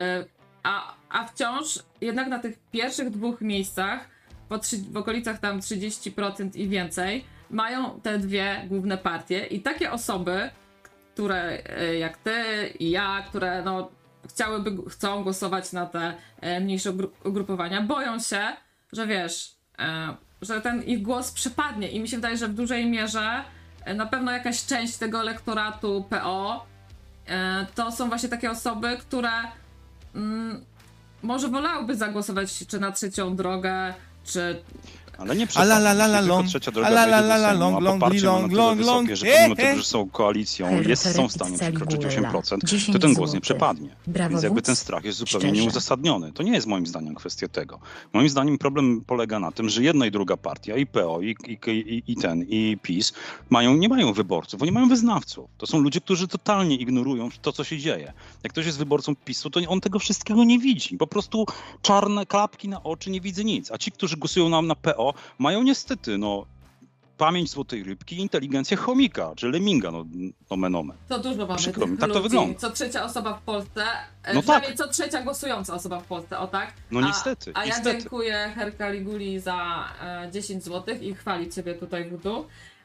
E, 0.00 0.24
A, 0.62 0.94
a 1.08 1.26
wciąż 1.26 1.78
jednak 2.00 2.28
na 2.28 2.38
tych 2.38 2.58
pierwszych 2.72 3.10
dwóch 3.10 3.40
miejscach, 3.40 4.08
po 4.48 4.58
trzy, 4.58 4.76
w 4.90 4.96
okolicach 4.96 5.38
tam 5.38 5.60
30% 5.60 6.56
i 6.56 6.68
więcej, 6.68 7.24
mają 7.50 8.00
te 8.00 8.18
dwie 8.18 8.66
główne 8.68 8.98
partie. 8.98 9.46
I 9.46 9.60
takie 9.60 9.92
osoby, 9.92 10.50
które 11.14 11.62
e, 11.64 11.94
jak 11.98 12.16
ty 12.16 12.32
i 12.78 12.90
ja, 12.90 13.24
które 13.28 13.62
no, 13.62 13.90
chciałyby, 14.28 14.90
chcą 14.90 15.22
głosować 15.22 15.72
na 15.72 15.86
te 15.86 16.14
e, 16.40 16.60
mniejsze 16.60 16.92
ugru- 16.92 17.10
ugrupowania, 17.24 17.82
boją 17.82 18.18
się, 18.18 18.42
że 18.92 19.06
wiesz, 19.06 19.56
że 20.42 20.60
ten 20.60 20.82
ich 20.82 21.02
głos 21.02 21.32
przepadnie. 21.32 21.90
I 21.90 22.00
mi 22.00 22.08
się 22.08 22.16
wydaje, 22.16 22.36
że 22.36 22.48
w 22.48 22.54
dużej 22.54 22.86
mierze 22.86 23.44
na 23.94 24.06
pewno 24.06 24.32
jakaś 24.32 24.66
część 24.66 24.96
tego 24.96 25.20
elektoratu 25.20 26.04
PO 26.10 26.66
to 27.74 27.92
są 27.92 28.08
właśnie 28.08 28.28
takie 28.28 28.50
osoby, 28.50 28.96
które 29.00 29.30
może 31.22 31.48
wolałyby 31.48 31.96
zagłosować 31.96 32.66
czy 32.68 32.80
na 32.80 32.92
trzecią 32.92 33.36
drogę, 33.36 33.94
czy 34.24 34.62
Ale 35.18 35.36
nie 35.36 35.46
A 35.54 35.62
la 35.62 35.76
la 35.78 35.90
la 35.92 35.94
przepadnie. 35.94 36.12
la 36.12 36.18
Tylko 36.18 36.34
long. 36.36 36.46
trzecia 36.48 36.70
droga 36.70 36.88
A 36.88 36.90
la 36.90 37.04
la 37.04 37.16
wejdzie 37.16 37.28
la 37.28 37.36
do 37.38 37.42
la 37.42 37.48
Sejmu, 37.48 37.60
long, 37.60 37.76
a 37.76 37.80
long, 37.80 38.02
long, 38.22 38.52
long, 38.52 38.78
wysokie, 38.78 38.92
long. 38.92 39.10
że 39.16 39.26
pomimo 39.26 39.56
tego, 39.56 39.78
że 39.78 39.84
są 39.84 40.10
koalicją, 40.10 40.82
jest, 40.82 41.14
są 41.16 41.28
w 41.28 41.32
stanie 41.32 41.58
przekroczyć 41.58 42.00
Caligula, 42.02 42.30
8%, 42.32 42.58
to 42.60 42.66
10 42.66 42.98
ten 43.00 43.14
głos 43.14 43.34
nie 43.34 43.40
przepadnie. 43.40 43.96
Brawo, 44.06 44.30
Więc 44.30 44.42
jakby 44.42 44.62
ten 44.62 44.76
strach 44.76 45.04
jest 45.04 45.18
zupełnie 45.18 45.48
Szczerze. 45.48 45.62
nieuzasadniony. 45.62 46.32
To 46.32 46.42
nie 46.42 46.52
jest 46.52 46.66
moim 46.66 46.86
zdaniem 46.86 47.14
kwestia 47.14 47.48
tego. 47.48 47.78
Moim 48.12 48.28
zdaniem 48.28 48.58
problem 48.58 49.00
polega 49.06 49.38
na 49.38 49.52
tym, 49.52 49.68
że 49.68 49.82
jedna 49.82 50.06
i 50.06 50.10
druga 50.10 50.36
partia, 50.36 50.76
i 50.76 50.86
PO, 50.86 51.20
i, 51.22 51.36
i, 51.46 51.58
i, 51.70 52.12
i 52.12 52.16
ten, 52.16 52.42
i 52.48 52.76
PiS, 52.82 53.12
mają, 53.50 53.74
nie 53.76 53.88
mają 53.88 54.12
wyborców, 54.12 54.62
oni 54.62 54.72
mają 54.72 54.88
wyznawców. 54.88 55.50
To 55.58 55.66
są 55.66 55.78
ludzie, 55.78 56.00
którzy 56.00 56.28
totalnie 56.28 56.76
ignorują 56.76 57.28
to, 57.42 57.52
co 57.52 57.64
się 57.64 57.78
dzieje. 57.78 58.12
Jak 58.42 58.52
ktoś 58.52 58.66
jest 58.66 58.78
wyborcą 58.78 59.16
PiSu, 59.16 59.50
to 59.50 59.60
on 59.68 59.80
tego 59.80 59.98
wszystkiego 59.98 60.44
nie 60.44 60.58
widzi. 60.58 60.96
Po 60.96 61.06
prostu 61.06 61.46
czarne 61.82 62.26
klapki 62.26 62.68
na 62.68 62.82
oczy, 62.82 63.10
nie 63.10 63.20
widzi 63.20 63.44
nic. 63.44 63.72
A 63.72 63.78
ci, 63.78 63.92
którzy 63.92 64.16
głosują 64.16 64.48
nam 64.48 64.66
na 64.66 64.74
PO, 64.74 65.07
mają 65.38 65.62
niestety, 65.62 66.18
no, 66.18 66.46
pamięć 67.18 67.50
złotej 67.50 67.84
rybki 67.84 68.16
i 68.16 68.20
inteligencję 68.20 68.76
chomika, 68.76 69.32
czy 69.36 69.48
leminga, 69.48 69.90
no, 69.90 70.04
nomen 70.50 70.74
omen. 70.74 70.96
To 71.08 71.18
dużo 71.18 71.46
mamy 71.46 71.58
Przykro 71.58 71.86
mi, 71.86 71.98
tak 71.98 72.12
to 72.12 72.22
wygląda. 72.22 72.58
Co 72.58 72.70
trzecia 72.70 73.04
osoba 73.04 73.34
w 73.34 73.42
Polsce, 73.42 73.84
e, 74.22 74.34
No 74.34 74.42
tak. 74.42 74.74
co 74.74 74.88
trzecia 74.88 75.22
głosująca 75.22 75.74
osoba 75.74 76.00
w 76.00 76.04
Polsce, 76.04 76.38
o 76.38 76.46
tak? 76.46 76.72
No 76.90 77.00
a, 77.00 77.02
niestety, 77.06 77.52
A 77.54 77.60
ja 77.60 77.66
niestety. 77.66 78.00
dziękuję 78.00 78.52
Herka 78.54 78.90
Liguli 78.90 79.40
za 79.40 79.84
e, 80.02 80.30
10 80.32 80.64
zł 80.64 80.96
i 81.00 81.14
chwalić 81.14 81.54
ciebie 81.54 81.74
tutaj 81.74 82.10
w 82.10 82.22
dół. 82.22 82.44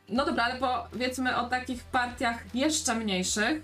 No 0.10 0.26
dobra, 0.26 0.44
ale 0.44 0.60
powiedzmy 0.92 1.38
o 1.38 1.50
takich 1.50 1.84
partiach 1.84 2.56
jeszcze 2.56 2.96
mniejszych, 2.96 3.62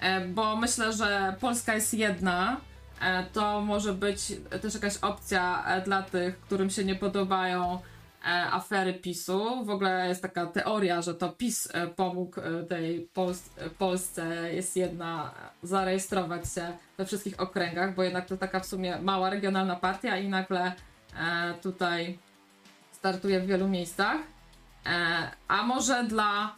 e, 0.00 0.20
bo 0.20 0.56
myślę, 0.56 0.92
że 0.92 1.36
Polska 1.40 1.74
jest 1.74 1.94
jedna. 1.94 2.60
E, 3.00 3.24
to 3.32 3.60
może 3.60 3.92
być 3.92 4.32
też 4.62 4.74
jakaś 4.74 4.96
opcja 4.96 5.64
e, 5.66 5.80
dla 5.80 6.02
tych, 6.02 6.40
którym 6.40 6.70
się 6.70 6.84
nie 6.84 6.94
podobają 6.94 7.74
e, 7.74 7.91
afery 8.24 8.94
PiSu. 8.94 9.64
W 9.64 9.70
ogóle 9.70 10.08
jest 10.08 10.22
taka 10.22 10.46
teoria, 10.46 11.02
że 11.02 11.14
to 11.14 11.28
PiS 11.28 11.68
e, 11.72 11.86
pomógł 11.86 12.40
e, 12.40 12.64
tej 12.64 13.08
Pols- 13.14 13.50
e, 13.56 13.70
Polsce 13.70 14.54
jest 14.54 14.76
jedna 14.76 15.34
e, 15.62 15.66
zarejestrować 15.66 16.52
się 16.54 16.72
we 16.98 17.06
wszystkich 17.06 17.40
okręgach, 17.40 17.94
bo 17.94 18.02
jednak 18.02 18.26
to 18.26 18.36
taka 18.36 18.60
w 18.60 18.66
sumie 18.66 18.98
mała 18.98 19.30
regionalna 19.30 19.76
partia 19.76 20.18
i 20.18 20.28
nagle 20.28 20.72
e, 21.20 21.54
tutaj 21.62 22.18
startuje 22.92 23.40
w 23.40 23.46
wielu 23.46 23.68
miejscach. 23.68 24.16
E, 24.86 25.30
a 25.48 25.62
może 25.62 26.04
dla 26.04 26.54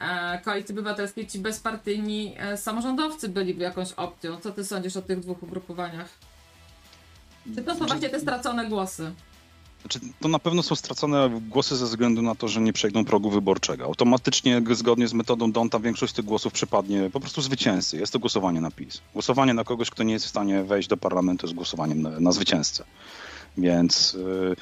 e, 0.00 0.38
Koalicji 0.44 0.72
Obywatelskiej 0.72 1.26
ci 1.26 1.38
bezpartyjni 1.38 2.34
e, 2.38 2.56
samorządowcy 2.56 3.28
byliby 3.28 3.62
jakąś 3.62 3.92
opcją? 3.92 4.36
Co 4.36 4.52
ty 4.52 4.64
sądzisz 4.64 4.96
o 4.96 5.02
tych 5.02 5.20
dwóch 5.20 5.42
ugrupowaniach? 5.42 6.08
Czy 7.54 7.62
to 7.62 7.74
są 7.74 7.86
właśnie 7.86 8.08
te 8.08 8.20
stracone 8.20 8.66
głosy? 8.66 9.12
Znaczy, 9.86 10.00
to 10.20 10.28
na 10.28 10.38
pewno 10.38 10.62
są 10.62 10.74
stracone 10.76 11.40
głosy 11.48 11.76
ze 11.76 11.84
względu 11.84 12.22
na 12.22 12.34
to, 12.34 12.48
że 12.48 12.60
nie 12.60 12.72
przejdą 12.72 13.04
progu 13.04 13.30
wyborczego. 13.30 13.84
Automatycznie, 13.84 14.62
zgodnie 14.70 15.08
z 15.08 15.14
metodą 15.14 15.52
Donta, 15.52 15.78
większość 15.78 16.12
tych 16.12 16.24
głosów 16.24 16.52
przypadnie 16.52 17.10
po 17.12 17.20
prostu 17.20 17.42
zwycięzcy. 17.42 17.96
Jest 17.96 18.12
to 18.12 18.18
głosowanie 18.18 18.60
na 18.60 18.70
PiS. 18.70 19.00
Głosowanie 19.12 19.54
na 19.54 19.64
kogoś, 19.64 19.90
kto 19.90 20.02
nie 20.02 20.12
jest 20.12 20.26
w 20.26 20.28
stanie 20.28 20.62
wejść 20.62 20.88
do 20.88 20.96
parlamentu, 20.96 21.46
jest 21.46 21.54
głosowaniem 21.54 22.02
na, 22.02 22.20
na 22.20 22.32
zwycięzcę. 22.32 22.84
Więc 23.58 24.14
y, 24.14 24.56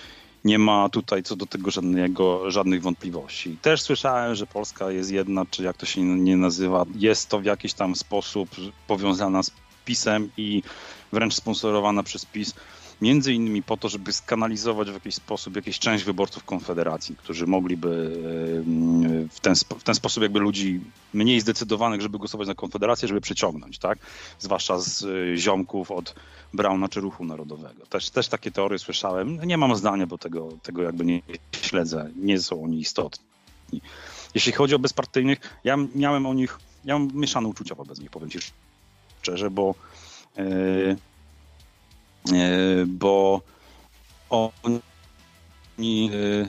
nie 0.44 0.58
ma 0.58 0.88
tutaj 0.88 1.22
co 1.22 1.36
do 1.36 1.46
tego 1.46 1.70
żadnego, 1.70 2.50
żadnych 2.50 2.82
wątpliwości. 2.82 3.58
Też 3.62 3.82
słyszałem, 3.82 4.34
że 4.34 4.46
Polska 4.46 4.90
jest 4.90 5.10
jedna, 5.10 5.46
czy 5.50 5.62
jak 5.62 5.76
to 5.76 5.86
się 5.86 6.02
nie 6.02 6.36
nazywa, 6.36 6.84
jest 6.94 7.28
to 7.28 7.40
w 7.40 7.44
jakiś 7.44 7.74
tam 7.74 7.96
sposób 7.96 8.48
powiązana 8.86 9.42
z 9.42 9.50
PiSem 9.84 10.30
i 10.36 10.62
wręcz 11.12 11.34
sponsorowana 11.34 12.02
przez 12.02 12.24
PiS. 12.24 12.54
Między 13.02 13.32
innymi 13.32 13.62
po 13.62 13.76
to, 13.76 13.88
żeby 13.88 14.12
skanalizować 14.12 14.90
w 14.90 14.94
jakiś 14.94 15.14
sposób 15.14 15.56
jakąś 15.56 15.78
część 15.78 16.04
wyborców 16.04 16.44
Konfederacji, 16.44 17.16
którzy 17.16 17.46
mogliby 17.46 17.88
w 19.30 19.40
ten, 19.40 19.54
w 19.54 19.82
ten 19.82 19.94
sposób 19.94 20.22
jakby 20.22 20.40
ludzi 20.40 20.80
mniej 21.14 21.40
zdecydowanych, 21.40 22.00
żeby 22.00 22.18
głosować 22.18 22.48
na 22.48 22.54
Konfederację, 22.54 23.08
żeby 23.08 23.20
przyciągnąć, 23.20 23.78
tak? 23.78 23.98
Zwłaszcza 24.38 24.78
z 24.78 25.04
e, 25.04 25.36
ziomków 25.36 25.90
od 25.90 26.14
Brauna 26.52 26.88
czy 26.88 27.00
Ruchu 27.00 27.24
Narodowego. 27.24 27.86
Też, 27.86 28.10
też 28.10 28.28
takie 28.28 28.50
teorie 28.50 28.78
słyszałem. 28.78 29.38
Nie 29.44 29.58
mam 29.58 29.76
zdania, 29.76 30.06
bo 30.06 30.18
tego, 30.18 30.48
tego 30.62 30.82
jakby 30.82 31.04
nie 31.04 31.20
śledzę. 31.62 32.10
Nie 32.16 32.40
są 32.40 32.64
oni 32.64 32.80
istotni. 32.80 33.24
Jeśli 34.34 34.52
chodzi 34.52 34.74
o 34.74 34.78
bezpartyjnych, 34.78 35.60
ja 35.64 35.76
miałem 35.94 36.26
o 36.26 36.34
nich, 36.34 36.58
ja 36.84 36.98
mam 36.98 37.08
mieszane 37.14 37.48
uczucia 37.48 37.74
wobec 37.74 38.00
nich, 38.00 38.10
powiem 38.10 38.30
ci 38.30 38.38
szczerze, 39.22 39.50
bo 39.50 39.74
E, 40.36 40.42
bo 42.86 43.42
oni 44.62 46.10
e, 46.14 46.48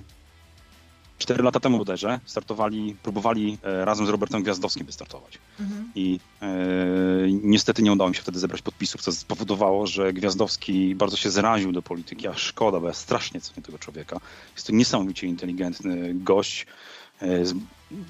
cztery 1.17 1.43
lata 1.43 1.59
temu 1.59 1.77
bodajże 1.77 2.19
startowali, 2.25 2.95
próbowali 3.03 3.57
e, 3.63 3.85
razem 3.85 4.05
z 4.05 4.09
Robertem 4.09 4.43
Gwiazdowskim 4.43 4.85
wystartować. 4.85 5.39
Mhm. 5.59 5.91
I 5.95 6.19
e, 6.41 6.47
niestety 7.43 7.83
nie 7.83 7.91
udało 7.91 8.09
mi 8.09 8.15
się 8.15 8.21
wtedy 8.21 8.39
zebrać 8.39 8.61
podpisów, 8.61 9.01
co 9.01 9.11
spowodowało, 9.11 9.87
że 9.87 10.13
Gwiazdowski 10.13 10.95
bardzo 10.95 11.17
się 11.17 11.29
zraził 11.29 11.71
do 11.71 11.81
polityki, 11.81 12.27
a 12.27 12.33
szkoda, 12.33 12.79
bo 12.79 12.87
ja 12.87 12.93
strasznie 12.93 13.41
cenię 13.41 13.61
tego 13.61 13.79
człowieka. 13.79 14.19
Jest 14.55 14.67
to 14.67 14.73
niesamowicie 14.73 15.27
inteligentny 15.27 16.13
gość, 16.13 16.65
e, 17.21 17.43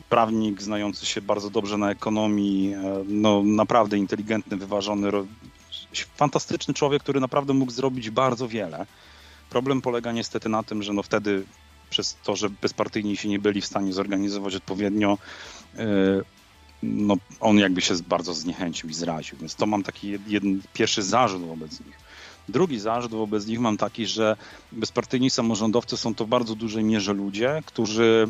prawnik 0.09 0.61
znający 0.61 1.05
się 1.05 1.21
bardzo 1.21 1.49
dobrze 1.49 1.77
na 1.77 1.91
ekonomii, 1.91 2.73
e, 2.73 3.03
no 3.07 3.43
naprawdę 3.43 3.97
inteligentny, 3.97 4.57
wyważony, 4.57 5.11
fantastyczny 6.03 6.73
człowiek, 6.73 7.03
który 7.03 7.19
naprawdę 7.19 7.53
mógł 7.53 7.71
zrobić 7.71 8.09
bardzo 8.09 8.47
wiele. 8.47 8.85
Problem 9.49 9.81
polega 9.81 10.11
niestety 10.11 10.49
na 10.49 10.63
tym, 10.63 10.83
że 10.83 10.93
no 10.93 11.03
wtedy 11.03 11.45
przez 11.89 12.17
to, 12.23 12.35
że 12.35 12.49
bezpartyjni 12.49 13.17
się 13.17 13.29
nie 13.29 13.39
byli 13.39 13.61
w 13.61 13.65
stanie 13.65 13.93
zorganizować 13.93 14.55
odpowiednio, 14.55 15.17
e, 15.77 15.85
no 16.83 17.15
on 17.39 17.57
jakby 17.57 17.81
się 17.81 17.93
bardzo 18.07 18.33
zniechęcił 18.33 18.89
i 18.89 18.93
zraził. 18.93 19.37
Więc 19.37 19.55
to 19.55 19.65
mam 19.65 19.83
taki 19.83 20.11
jed- 20.11 20.27
jeden, 20.27 20.61
pierwszy 20.73 21.03
zarzut 21.03 21.41
wobec 21.41 21.79
nich. 21.79 21.97
Drugi 22.49 22.79
zarzut 22.79 23.11
wobec 23.11 23.45
nich 23.45 23.59
mam 23.59 23.77
taki, 23.77 24.05
że 24.05 24.37
bezpartyjni 24.71 25.29
samorządowcy 25.29 25.97
są 25.97 26.15
to 26.15 26.25
w 26.25 26.27
bardzo 26.27 26.55
dużej 26.55 26.83
mierze 26.83 27.13
ludzie, 27.13 27.63
którzy 27.65 28.27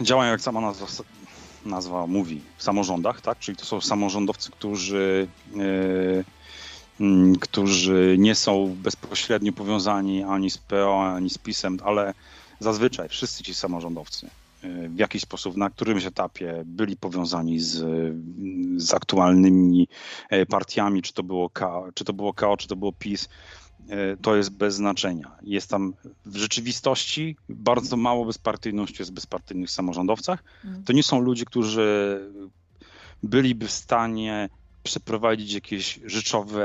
działają 0.00 0.30
jak 0.30 0.40
sama 0.40 0.60
nazwa, 0.60 0.86
nazwa 1.66 2.06
mówi 2.06 2.40
w 2.56 2.62
samorządach, 2.62 3.20
tak? 3.20 3.38
Czyli 3.38 3.56
to 3.56 3.64
są 3.64 3.80
samorządowcy, 3.80 4.50
którzy 4.50 5.28
e, 5.56 6.24
mm, 7.00 7.36
którzy 7.36 8.16
nie 8.18 8.34
są 8.34 8.76
bezpośrednio 8.82 9.52
powiązani 9.52 10.22
ani 10.22 10.50
z 10.50 10.58
PO, 10.58 11.14
ani 11.14 11.30
z 11.30 11.38
PiSem, 11.38 11.78
ale 11.84 12.14
zazwyczaj 12.60 13.08
wszyscy 13.08 13.44
ci 13.44 13.54
samorządowcy 13.54 14.26
y, 14.64 14.88
w 14.88 14.98
jakiś 14.98 15.22
sposób 15.22 15.56
na 15.56 15.70
którymś 15.70 16.04
etapie 16.04 16.62
byli 16.66 16.96
powiązani 16.96 17.60
z, 17.60 17.84
z 18.76 18.94
aktualnymi 18.94 19.88
e, 20.30 20.46
partiami, 20.46 21.02
czy 21.02 21.12
to 21.12 21.22
było 21.22 21.50
KO, 21.50 21.88
czy 21.94 22.04
to 22.04 22.12
było 22.12 22.34
KO, 22.34 22.56
czy 22.56 22.68
to 22.68 22.76
było 22.76 22.92
PiS, 22.92 23.24
e, 23.24 23.61
to 24.22 24.36
jest 24.36 24.50
bez 24.50 24.74
znaczenia. 24.74 25.36
Jest 25.42 25.70
tam 25.70 25.94
w 26.26 26.36
rzeczywistości 26.36 27.36
bardzo 27.48 27.96
mało 27.96 28.24
bezpartyjności 28.24 28.96
jest 28.98 29.10
w 29.10 29.14
bezpartyjnych 29.14 29.70
samorządowcach. 29.70 30.44
Mm. 30.64 30.84
To 30.84 30.92
nie 30.92 31.02
są 31.02 31.20
ludzie, 31.20 31.44
którzy 31.44 32.20
byliby 33.22 33.66
w 33.66 33.72
stanie 33.72 34.48
przeprowadzić 34.82 35.52
jakieś 35.52 36.00
rzeczowe 36.04 36.64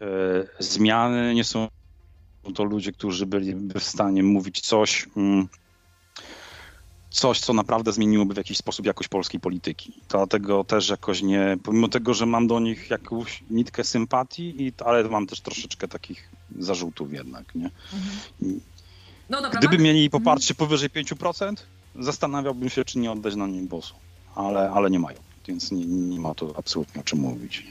e, 0.00 0.62
zmiany. 0.62 1.34
Nie 1.34 1.44
są 1.44 1.68
to 2.54 2.64
ludzie, 2.64 2.92
którzy 2.92 3.26
byliby 3.26 3.80
w 3.80 3.84
stanie 3.84 4.22
mówić 4.22 4.60
coś, 4.60 5.08
mm, 5.16 5.48
coś, 7.12 7.40
co 7.40 7.52
naprawdę 7.52 7.92
zmieniłoby 7.92 8.34
w 8.34 8.36
jakiś 8.36 8.58
sposób 8.58 8.86
jakość 8.86 9.08
polskiej 9.08 9.40
polityki. 9.40 9.92
Dlatego 10.08 10.64
też 10.64 10.88
jakoś 10.88 11.22
nie, 11.22 11.56
pomimo 11.62 11.88
tego, 11.88 12.14
że 12.14 12.26
mam 12.26 12.46
do 12.46 12.60
nich 12.60 12.90
jakąś 12.90 13.42
nitkę 13.50 13.84
sympatii, 13.84 14.62
i, 14.66 14.72
ale 14.84 15.04
mam 15.04 15.26
też 15.26 15.40
troszeczkę 15.40 15.88
takich 15.88 16.28
zarzutów 16.58 17.12
jednak, 17.12 17.54
nie? 17.54 17.70
No 19.30 19.42
dobra, 19.42 19.58
Gdyby 19.58 19.76
mamy- 19.76 19.84
mieli 19.84 20.10
poparcie 20.10 20.54
powyżej 20.54 20.90
5%, 20.90 21.54
zastanawiałbym 22.00 22.68
się, 22.70 22.84
czy 22.84 22.98
nie 22.98 23.12
oddać 23.12 23.34
na 23.34 23.46
nim 23.46 23.66
głosu. 23.68 23.94
Ale, 24.34 24.70
ale 24.70 24.90
nie 24.90 24.98
mają, 24.98 25.18
więc 25.48 25.72
nie, 25.72 25.84
nie 25.86 26.20
ma 26.20 26.34
tu 26.34 26.54
absolutnie 26.58 27.00
o 27.00 27.04
czym 27.04 27.18
mówić. 27.18 27.66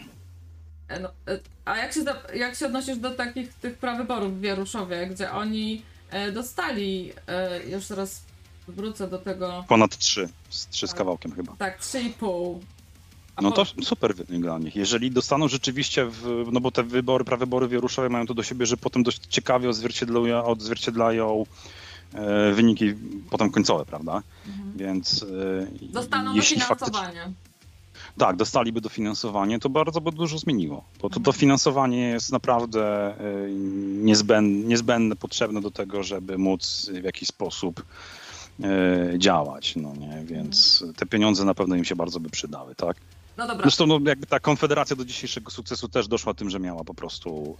E, 0.88 1.00
No, 1.00 1.10
e, 1.28 1.40
a 1.66 1.78
jak 1.78 1.94
się, 1.94 2.00
jak 2.36 2.56
się 2.56 2.66
odnosisz 2.66 2.98
do 2.98 3.12
takich 3.12 3.54
tych 3.54 3.78
prawyborów 3.78 4.38
w 4.38 4.42
Wieruszowie, 4.42 5.08
gdzie 5.08 5.32
oni 5.32 5.82
e, 6.10 6.32
dostali, 6.32 7.14
już 7.72 7.88
teraz 7.88 8.22
wrócę 8.72 9.08
do 9.08 9.18
tego, 9.18 9.66
Ponad 9.68 9.98
3, 9.98 10.30
z 10.50 10.68
3 10.68 10.88
z 10.88 10.94
kawałkiem 10.94 11.32
chyba. 11.32 11.56
tak, 11.58 11.80
3,5. 11.82 12.60
A 13.36 13.42
No 13.42 13.52
po- 13.52 13.66
to 13.66 13.84
super 13.84 14.16
wynik 14.16 14.42
dla 14.42 14.60
nich. 14.60 14.76
Jeżeli 14.76 15.12
dostaną 15.12 15.48
rzeczywiście, 15.48 16.06
w, 16.06 16.48
no 16.52 16.60
bo 16.60 16.72
te 16.72 16.84
wybory, 16.84 17.26
prawybory 17.26 17.68
wieruszowe 17.68 18.10
mają 18.10 18.26
to 18.26 18.34
do 18.34 18.44
siebie, 18.44 18.66
że 18.66 18.78
potem 18.78 19.04
dość 19.04 19.20
ciekawie 19.30 19.70
odzwierciedlają, 19.70 20.46
odzwierciedlają 20.46 21.46
e, 22.14 22.52
wyniki 22.54 22.94
potem 23.30 23.52
końcowe, 23.52 23.86
prawda? 23.86 24.24
Więc 24.76 25.24
e, 25.84 25.86
Dostaną 25.86 26.36
jeśli 26.36 26.60
faktycznie 26.62 26.92
dofinansowanie. 26.94 27.34
tak, 28.18 28.36
dostaliby 28.36 28.82
dofinansowanie, 28.82 29.60
to 29.60 29.70
bardzo 29.70 30.02
by 30.02 30.12
dużo 30.12 30.38
zmieniło. 30.38 30.84
Bo 30.94 31.02
to 31.02 31.08
Mhm. 31.08 31.24
dofinansowanie 31.24 32.00
jest 32.02 32.32
naprawdę 32.32 32.84
e, 33.20 33.50
niezbędne, 34.04 34.68
niezbędne, 34.68 35.16
potrzebne 35.16 35.62
do 35.62 35.72
tego, 35.72 36.04
żeby 36.04 36.38
móc 36.38 36.90
w 37.02 37.04
jakiś 37.04 37.28
sposób 37.28 37.86
działać. 39.18 39.76
No 39.76 39.96
nie? 39.96 40.22
Więc 40.26 40.84
te 40.98 41.06
pieniądze 41.06 41.46
na 41.46 41.54
pewno 41.54 41.76
im 41.76 41.86
się 41.86 41.96
bardzo 41.96 42.20
by 42.20 42.30
przydały, 42.30 42.76
tak? 42.76 42.98
No 43.38 43.48
dobra, 43.48 43.64
Zresztą 43.64 43.88
no, 43.88 44.00
jakby 44.06 44.28
ta 44.28 44.40
konfederacja 44.40 44.96
do 44.96 45.06
dzisiejszego 45.06 45.52
sukcesu 45.52 45.88
też 45.88 46.08
doszła 46.08 46.34
tym, 46.34 46.50
że 46.50 46.60
miała 46.60 46.84
po 46.84 46.94
prostu 46.94 47.58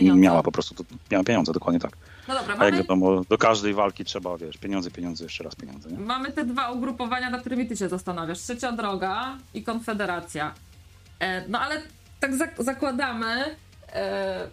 e, 0.00 0.14
miała 0.14 0.42
po 0.42 0.52
prostu 0.52 0.84
miała 1.10 1.24
pieniądze, 1.24 1.52
dokładnie 1.52 1.80
tak. 1.80 1.96
no 2.28 2.34
dobra, 2.34 2.56
A 2.58 2.64
jak 2.64 2.72
mamy, 2.74 2.82
wiadomo, 2.82 3.24
do 3.28 3.38
każdej 3.38 3.74
walki 3.74 4.04
trzeba, 4.04 4.38
wiesz, 4.38 4.56
pieniądze, 4.56 4.90
pieniądze, 4.90 5.24
jeszcze 5.24 5.44
raz 5.44 5.54
pieniądze. 5.54 5.90
Nie? 5.90 5.98
mamy 5.98 6.32
te 6.32 6.44
dwa 6.44 6.70
ugrupowania, 6.70 7.30
nad 7.30 7.40
którymi 7.40 7.66
ty 7.66 7.76
się 7.76 7.88
zastanawiasz. 7.88 8.38
Trzecia 8.38 8.72
droga 8.72 9.38
i 9.54 9.62
Konfederacja. 9.62 10.54
E, 11.20 11.48
no 11.48 11.60
ale 11.60 11.82
tak 12.20 12.34
zak- 12.34 12.62
zakładamy, 12.62 13.56
e, 13.92 14.48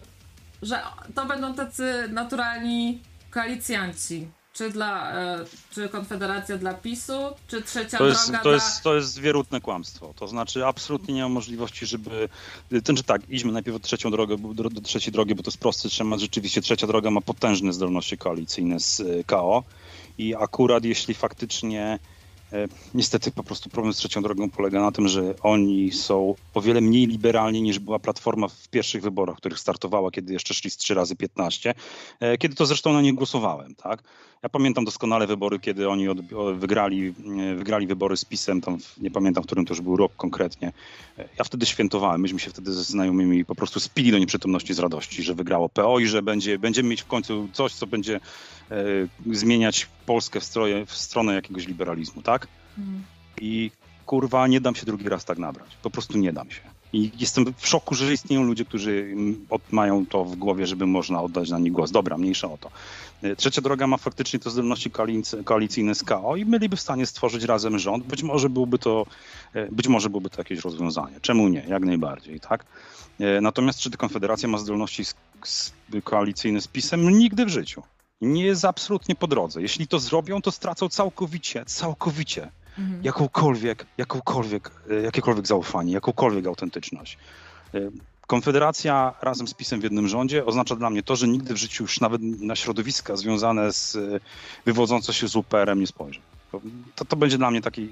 że 0.62 0.82
to 1.14 1.26
będą 1.26 1.54
tacy 1.54 2.08
naturalni 2.08 3.02
koalicjanci. 3.30 4.28
Czy 4.60 4.70
dla, 4.70 5.12
e, 5.12 5.44
czy 5.70 5.88
Konfederacja 5.88 6.58
dla 6.58 6.74
PiSu, 6.74 7.12
czy 7.48 7.62
trzecia 7.62 7.98
To 7.98 8.06
jest, 8.06 8.24
droga 8.26 8.38
to, 8.38 8.48
dla... 8.48 8.54
jest, 8.54 8.82
to 8.82 8.94
jest 8.94 9.18
wierutne 9.18 9.60
kłamstwo. 9.60 10.14
To 10.16 10.28
znaczy 10.28 10.66
absolutnie 10.66 11.14
nie 11.14 11.22
ma 11.22 11.28
możliwości, 11.28 11.86
żeby... 11.86 12.28
Ten, 12.84 12.96
że 12.96 13.02
tak, 13.02 13.22
idźmy 13.28 13.52
najpierw 13.52 13.76
do 13.76 13.86
trzecią 13.86 14.10
drogę, 14.10 14.38
bo- 14.38 14.54
do, 14.54 14.70
do 14.70 14.80
trzeciej 14.80 15.12
drogi, 15.12 15.34
bo 15.34 15.42
to 15.42 15.50
jest 15.50 15.58
prosty 15.58 15.88
temat. 15.98 16.20
Rzeczywiście 16.20 16.60
trzecia 16.60 16.86
droga 16.86 17.10
ma 17.10 17.20
potężne 17.20 17.72
zdolności 17.72 18.18
koalicyjne 18.18 18.80
z 18.80 19.00
y, 19.00 19.24
KO 19.26 19.64
i 20.18 20.34
akurat 20.34 20.84
jeśli 20.84 21.14
faktycznie 21.14 21.98
e, 22.52 22.68
Niestety 22.94 23.30
po 23.30 23.42
prostu 23.42 23.70
problem 23.70 23.94
z 23.94 23.96
trzecią 23.96 24.22
drogą 24.22 24.50
polega 24.50 24.80
na 24.80 24.92
tym, 24.92 25.08
że 25.08 25.34
oni 25.42 25.92
są 25.92 26.34
o 26.54 26.60
wiele 26.60 26.80
mniej 26.80 27.06
liberalni 27.06 27.62
niż 27.62 27.78
była 27.78 27.98
Platforma 27.98 28.48
w 28.48 28.68
pierwszych 28.68 29.02
wyborach, 29.02 29.36
w 29.36 29.38
których 29.38 29.58
startowała, 29.58 30.10
kiedy 30.10 30.32
jeszcze 30.32 30.54
szli 30.54 30.70
z 30.70 30.76
3 30.76 30.94
razy 30.94 31.16
15, 31.16 31.74
e, 32.20 32.38
kiedy 32.38 32.54
to 32.54 32.66
zresztą 32.66 32.92
na 32.92 33.02
nich 33.02 33.14
głosowałem. 33.14 33.74
Tak? 33.74 34.02
Ja 34.42 34.48
pamiętam 34.48 34.84
doskonale 34.84 35.26
wybory, 35.26 35.58
kiedy 35.58 35.88
oni 35.88 36.08
od, 36.08 36.20
wygrali, 36.58 37.14
e, 37.40 37.54
wygrali 37.54 37.86
wybory 37.86 38.16
z 38.16 38.24
PiSem, 38.24 38.60
tam 38.60 38.80
w, 38.80 38.98
nie 38.98 39.10
pamiętam, 39.10 39.42
w 39.42 39.46
którym 39.46 39.64
to 39.66 39.74
już 39.74 39.80
był 39.80 39.96
rok 39.96 40.12
konkretnie. 40.16 40.72
E, 41.18 41.28
Ja 41.38 41.44
wtedy 41.44 41.66
świętowałem, 41.66 42.20
myśmy 42.20 42.38
się 42.38 42.50
wtedy 42.50 42.72
ze 42.72 42.84
znajomymi 42.84 43.44
po 43.44 43.54
prostu 43.54 43.80
spili 43.80 44.10
do 44.10 44.18
nieprzytomności 44.18 44.74
z 44.74 44.78
radości, 44.78 45.22
że 45.22 45.34
wygrało 45.34 45.68
PO 45.68 45.98
i 45.98 46.06
że 46.06 46.22
będzie, 46.22 46.58
będziemy 46.58 46.88
mieć 46.88 47.02
w 47.02 47.06
końcu 47.06 47.48
coś, 47.52 47.74
co 47.74 47.86
będzie 47.86 48.20
e, 48.70 48.76
zmieniać 49.32 49.88
Polskę 50.06 50.40
w, 50.40 50.44
stroje, 50.44 50.86
w 50.86 50.94
stronę 50.94 51.34
jakiegoś 51.34 51.66
liberalizmu, 51.66 52.22
tak? 52.22 52.48
Mhm. 52.78 53.04
I 53.40 53.70
kurwa, 54.06 54.46
nie 54.46 54.60
dam 54.60 54.74
się 54.74 54.86
drugi 54.86 55.08
raz 55.08 55.24
tak 55.24 55.38
nabrać. 55.38 55.76
Po 55.82 55.90
prostu 55.90 56.18
nie 56.18 56.32
dam 56.32 56.50
się. 56.50 56.60
I 56.92 57.10
jestem 57.18 57.44
w 57.56 57.66
szoku, 57.66 57.94
że 57.94 58.12
istnieją 58.12 58.42
ludzie, 58.42 58.64
którzy 58.64 59.14
mają 59.70 60.06
to 60.06 60.24
w 60.24 60.36
głowie, 60.36 60.66
żeby 60.66 60.86
można 60.86 61.22
oddać 61.22 61.50
na 61.50 61.58
nich 61.58 61.72
głos. 61.72 61.90
Dobra, 61.90 62.18
mniejsza 62.18 62.48
o 62.52 62.58
to. 62.58 62.70
E, 63.22 63.36
Trzecia 63.36 63.60
droga 63.62 63.86
ma 63.86 63.96
faktycznie 63.96 64.38
te 64.38 64.50
zdolności 64.50 64.90
koalicy- 64.90 65.44
koalicyjne 65.44 65.94
z 65.94 66.02
KO 66.02 66.36
i 66.36 66.44
byliby 66.44 66.76
w 66.76 66.80
stanie 66.80 67.06
stworzyć 67.06 67.44
razem 67.44 67.78
rząd. 67.78 68.04
Być 68.04 68.22
może 68.22 68.48
byłby 68.50 68.78
to, 68.78 69.06
e, 69.54 69.72
być 69.72 69.88
może 69.88 70.10
byłby 70.10 70.30
to 70.30 70.40
jakieś 70.40 70.58
rozwiązanie. 70.60 71.20
Czemu 71.20 71.48
nie? 71.48 71.64
Jak 71.68 71.84
najbardziej, 71.84 72.40
tak? 72.40 72.64
E, 73.20 73.40
Natomiast 73.40 73.78
czy 73.78 73.90
Konfederacja 73.90 74.48
ma 74.48 74.58
zdolności 74.58 75.02
koalicyjne 76.04 76.60
z 76.60 76.68
PiSem? 76.68 77.18
Nigdy 77.18 77.44
w 77.44 77.48
życiu. 77.48 77.82
Nie 78.20 78.44
jest 78.44 78.64
absolutnie 78.64 79.14
po 79.14 79.26
drodze. 79.26 79.62
Jeśli 79.62 79.88
to 79.88 79.98
zrobią, 79.98 80.42
to 80.42 80.52
stracą 80.52 80.88
całkowicie, 80.88 81.64
całkowicie 81.64 82.50
Mhm. 82.80 83.04
jakąkolwiek, 83.04 83.86
jakąkolwiek, 83.98 84.70
e, 84.90 84.94
jakiekolwiek 84.94 85.46
zaufanie, 85.46 85.92
jakąkolwiek 85.92 86.46
autentyczność. 86.46 87.18
E, 87.74 87.78
Konfederacja 88.26 89.14
razem 89.22 89.48
z 89.48 89.54
PiSem 89.54 89.80
w 89.80 89.82
jednym 89.82 90.08
rządzie 90.08 90.46
oznacza 90.46 90.76
dla 90.76 90.90
mnie 90.90 91.02
to, 91.02 91.16
że 91.16 91.28
nigdy 91.28 91.54
w 91.54 91.56
życiu 91.56 91.84
już 91.84 92.00
nawet 92.00 92.22
na 92.22 92.56
środowiska 92.56 93.16
związane 93.16 93.72
z 93.72 93.96
e, 93.96 94.20
wywodzące 94.66 95.12
się 95.14 95.28
z 95.28 95.36
UPR-em 95.36 95.80
nie 95.80 95.86
spojrzę. 95.86 96.20
To, 96.96 97.04
to, 97.04 97.16
będzie 97.16 97.38
dla 97.38 97.50
mnie 97.50 97.60
taki. 97.62 97.88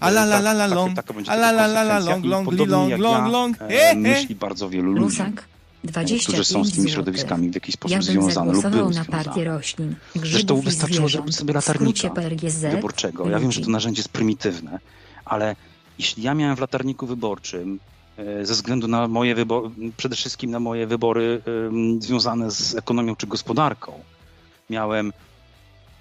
A 0.00 0.08
la 0.08 0.22
la 0.24 0.36
tak- 0.36 0.44
la 0.44 0.50
la 0.52 0.64
takie- 0.64 0.74
long. 0.74 0.96
taka 0.96 1.14
będzie 1.14 1.30
A 1.30 1.34
la 1.34 1.40
taka 1.50 1.56
la 1.66 1.66
la 1.66 1.82
la 1.82 1.94
konsekwencja. 1.94 2.10
long, 2.12 2.24
I 2.24 2.28
long, 2.28 2.44
li 2.44 2.50
podobnie 2.58 2.76
long, 2.76 2.90
jak 2.90 3.00
long, 3.00 3.26
ja, 3.26 3.32
long. 3.32 3.56
e, 3.62 3.68
He, 3.68 3.78
he. 3.78 3.94
Myśli 3.94 4.34
bardzo 4.34 4.68
wielu 4.70 4.92
ludzi, 4.92 5.00
Lusak, 5.04 5.28
e, 5.28 5.32
25 5.32 5.40
którzy 6.22 6.44
są 6.44 6.64
z 6.64 6.72
tymi 6.72 6.90
środowiskami 6.90 7.50
w 7.50 7.54
jakiś 7.54 7.74
sposób 7.74 7.92
Ja 7.92 7.98
bym 7.98 8.06
związane 8.06 8.52
lub 8.52 8.68
były 8.68 8.94
na 8.94 9.04
partię 9.04 9.44
roślin, 9.44 9.94
Zresztą 10.14 10.60
wystarczyło 10.60 11.08
zrobić 11.08 11.36
sobie 11.36 11.54
latarnika 11.54 12.10
wyborczego. 12.70 13.28
Ja 13.28 13.38
wiem, 13.38 13.52
że 13.52 13.60
to 13.60 13.70
narzędzie 13.70 14.00
jest 14.00 14.08
prymitywne, 14.08 14.78
ale 15.24 15.56
jeśli 15.98 16.22
ja 16.22 16.34
miałem 16.34 16.56
w 16.56 16.60
latarniku 16.60 17.06
wyborczym 17.06 17.80
e, 18.16 18.46
ze 18.46 18.54
względu 18.54 18.88
na 18.88 19.08
moje 19.08 19.34
wybory, 19.34 19.70
przede 19.96 20.16
wszystkim 20.16 20.50
na 20.50 20.60
moje 20.60 20.86
wybory 20.86 21.42
związane 21.98 22.50
z 22.50 22.74
ekonomią 22.74 23.16
czy 23.16 23.26
gospodarką, 23.26 23.92
miałem 24.70 25.12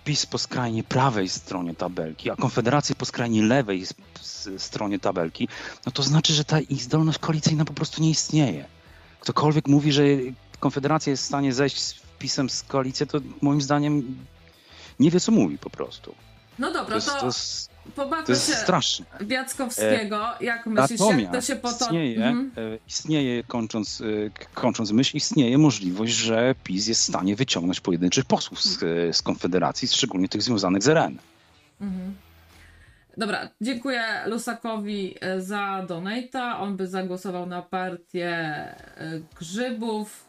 PiS 0.05 0.25
po 0.25 0.37
skrajnie 0.37 0.83
prawej 0.83 1.29
stronie 1.29 1.75
tabelki, 1.75 2.29
a 2.29 2.35
Konfederację 2.35 2.95
po 2.95 3.05
skrajnie 3.05 3.43
lewej 3.43 3.85
stronie 4.57 4.99
tabelki, 4.99 5.47
no 5.85 5.91
to 5.91 6.03
znaczy, 6.03 6.33
że 6.33 6.45
ta 6.45 6.59
ich 6.59 6.83
zdolność 6.83 7.19
koalicyjna 7.19 7.65
po 7.65 7.73
prostu 7.73 8.01
nie 8.01 8.09
istnieje. 8.09 8.65
Ktokolwiek 9.23 9.67
mówi, 9.67 9.91
że 9.91 10.03
Konfederacja 10.59 11.11
jest 11.11 11.23
w 11.23 11.25
stanie 11.27 11.53
zejść 11.53 11.79
z 11.79 11.95
PiSem 12.19 12.49
z 12.49 12.63
koalicji, 12.63 13.07
to 13.07 13.19
moim 13.41 13.61
zdaniem 13.61 14.17
nie 14.99 15.11
wie, 15.11 15.19
co 15.19 15.31
mówi 15.31 15.57
po 15.57 15.69
prostu. 15.69 16.15
No 16.59 16.67
To 16.67 16.73
dobra, 16.73 16.95
jest, 16.95 17.07
to, 17.07 17.19
to 17.19 17.25
jest, 17.25 17.69
pobawmy 17.95 18.25
to 18.25 18.31
jest 18.31 18.47
się 18.47 18.53
straszne. 18.53 19.05
Biackowskiego. 19.21 20.25
Jak 20.41 20.65
myślisz, 20.65 20.99
jak 20.99 21.31
to 21.31 21.41
się 21.41 21.55
potoczy? 21.55 21.83
istnieje, 21.83 22.15
Mhm. 22.15 22.51
e, 22.57 22.77
istnieje 22.87 23.43
kończąc, 23.43 24.01
e, 24.01 24.05
kończąc 24.53 24.91
myśl, 24.91 25.17
istnieje 25.17 25.57
możliwość, 25.57 26.13
że 26.13 26.55
PiS 26.63 26.87
jest 26.87 27.01
w 27.01 27.03
stanie 27.03 27.35
wyciągnąć 27.35 27.79
pojedynczych 27.79 28.25
posłów 28.25 28.63
z, 28.63 28.83
e, 28.83 29.13
z 29.13 29.21
Konfederacji, 29.21 29.87
szczególnie 29.87 30.29
tych 30.29 30.41
związanych 30.41 30.83
z 30.83 30.87
RN. 30.87 31.17
Mhm. 31.81 32.15
Dobra, 33.17 33.49
dziękuję 33.61 34.03
Lusakowi 34.25 35.15
e, 35.21 35.41
za 35.41 35.85
donata. 35.87 36.59
On 36.59 36.77
by 36.77 36.87
zagłosował 36.87 37.45
na 37.45 37.61
partię 37.61 38.29
e, 38.29 38.75
grzybów. 39.39 40.25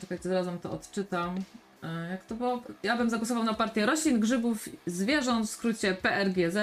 Czekajcie, 0.00 0.28
zaraz 0.28 0.46
to 0.62 0.70
odczytam. 0.70 1.36
E, 1.82 2.10
Jak 2.10 2.24
to 2.24 2.34
było? 2.34 2.62
Ja 2.82 2.96
bym 2.96 3.10
zagłosował 3.10 3.44
na 3.44 3.54
partię 3.54 3.86
roślin, 3.86 4.20
grzybów, 4.20 4.68
zwierząt, 4.86 5.46
w 5.46 5.50
skrócie 5.50 5.94
PRGZ 5.94 6.58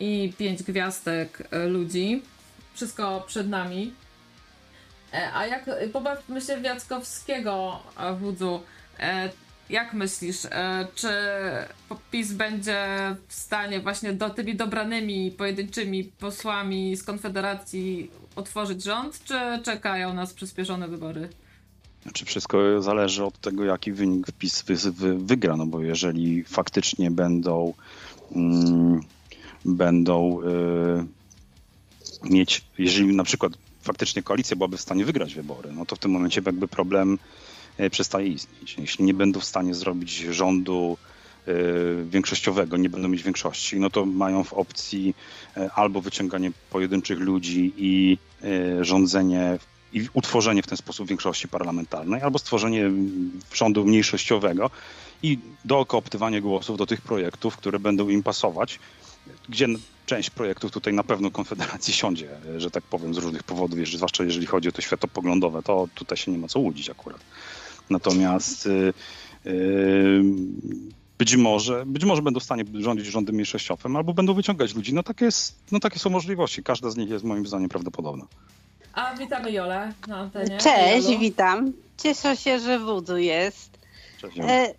i 0.00 0.32
pięć 0.38 0.62
gwiazdek 0.62 1.48
ludzi. 1.68 2.22
Wszystko 2.74 3.24
przed 3.26 3.48
nami. 3.48 3.94
A 5.34 5.46
jak, 5.46 5.64
pobawmy 5.92 6.40
się 6.40 6.56
w 6.56 6.62
Jackowskiego, 6.64 7.80
e, 7.98 8.14
Wudzu. 8.14 8.60
Jak 9.70 9.94
myślisz, 9.94 10.44
e, 10.44 10.86
czy 10.94 11.08
PiS 12.10 12.32
będzie 12.32 12.86
w 13.28 13.34
stanie 13.34 13.80
właśnie 13.80 14.12
do 14.12 14.30
tymi 14.30 14.54
dobranymi, 14.54 15.30
pojedynczymi 15.30 16.04
posłami 16.04 16.96
z 16.96 17.02
Konfederacji 17.02 18.10
otworzyć 18.36 18.82
rząd, 18.82 19.24
czy 19.24 19.34
czekają 19.64 20.14
nas 20.14 20.34
przyspieszone 20.34 20.88
wybory? 20.88 21.28
Znaczy 22.02 22.24
wszystko 22.24 22.82
zależy 22.82 23.24
od 23.24 23.40
tego, 23.40 23.64
jaki 23.64 23.92
wynik 23.92 24.26
wy, 24.92 25.18
wygra, 25.18 25.56
no 25.56 25.66
bo 25.66 25.80
jeżeli 25.80 26.44
faktycznie 26.44 27.10
będą 27.10 27.74
mm, 28.36 29.00
będą 29.64 30.40
y, 30.42 32.30
mieć, 32.30 32.64
jeżeli 32.78 33.16
na 33.16 33.24
przykład 33.24 33.52
faktycznie 33.82 34.22
koalicja 34.22 34.56
byłaby 34.56 34.76
w 34.76 34.80
stanie 34.80 35.04
wygrać 35.04 35.34
wybory, 35.34 35.72
no 35.72 35.86
to 35.86 35.96
w 35.96 35.98
tym 35.98 36.10
momencie 36.10 36.42
jakby 36.46 36.68
problem 36.68 37.18
przestaje 37.90 38.28
istnieć. 38.28 38.76
Jeśli 38.78 39.04
nie 39.04 39.14
będą 39.14 39.40
w 39.40 39.44
stanie 39.44 39.74
zrobić 39.74 40.10
rządu 40.10 40.98
y, 41.48 41.52
większościowego, 42.10 42.76
nie 42.76 42.88
będą 42.88 43.08
mieć 43.08 43.22
większości, 43.22 43.80
no 43.80 43.90
to 43.90 44.06
mają 44.06 44.44
w 44.44 44.52
opcji 44.52 45.14
y, 45.56 45.70
albo 45.70 46.00
wyciąganie 46.00 46.52
pojedynczych 46.70 47.18
ludzi 47.18 47.72
i 47.76 48.18
rządzenie 48.80 49.58
i 49.92 50.08
utworzenie 50.12 50.62
w 50.62 50.66
ten 50.66 50.78
sposób 50.78 51.08
większości 51.08 51.48
parlamentarnej, 51.48 52.22
albo 52.22 52.38
stworzenie 52.38 52.90
rządu 53.54 53.84
mniejszościowego 53.84 54.70
i 55.22 55.38
dookoptywanie 55.64 56.40
głosów 56.40 56.78
do 56.78 56.86
tych 56.86 57.00
projektów, 57.00 57.56
które 57.56 57.78
będą 57.78 58.08
im 58.08 58.22
pasować, 58.22 58.78
gdzie 59.48 59.66
część 60.06 60.30
projektów 60.30 60.72
tutaj 60.72 60.94
na 60.94 61.04
pewno 61.04 61.30
Konfederacji 61.30 61.94
siądzie, 61.94 62.28
e, 62.56 62.60
że 62.60 62.70
tak 62.70 62.84
powiem, 62.84 63.14
z 63.14 63.18
różnych 63.18 63.42
powodów, 63.42 63.78
zwłaszcza 63.88 64.24
jeżeli 64.24 64.46
chodzi 64.46 64.68
o 64.68 64.72
to 64.72 64.82
światopoglądowe, 64.82 65.62
to 65.62 65.88
tutaj 65.94 66.18
się 66.18 66.32
nie 66.32 66.38
ma 66.38 66.48
co 66.48 66.60
łudzić 66.60 66.90
akurat. 66.90 67.20
Natomiast 67.90 68.66
y, 68.66 68.92
y, 69.46 70.22
być 71.18 71.36
może, 71.36 71.86
być 71.86 72.04
może 72.04 72.22
będą 72.22 72.40
w 72.40 72.42
stanie 72.42 72.64
rządzić 72.74 73.06
rządem 73.06 73.34
mniejszościowym, 73.34 73.96
albo 73.96 74.14
będą 74.14 74.34
wyciągać 74.34 74.74
ludzi. 74.74 74.94
No 74.94 75.02
takie, 75.02 75.24
jest, 75.24 75.54
no 75.72 75.80
takie 75.80 75.98
są 75.98 76.10
możliwości. 76.10 76.62
Każda 76.62 76.90
z 76.90 76.96
nich 76.96 77.10
jest 77.10 77.24
moim 77.24 77.46
zdaniem 77.46 77.68
prawdopodobna. 77.68 78.24
A 78.92 79.14
witamy 79.14 79.52
Jolę 79.52 79.92
na 80.08 80.16
antenie. 80.16 80.58
Cześć, 80.58 81.06
Jolu. 81.06 81.20
witam. 81.20 81.72
Cieszę 82.02 82.36
się, 82.36 82.60
że 82.60 82.78
Wudzu 82.78 83.16
jest. 83.16 83.78
Cześć, 84.20 84.38
E, 84.38 84.74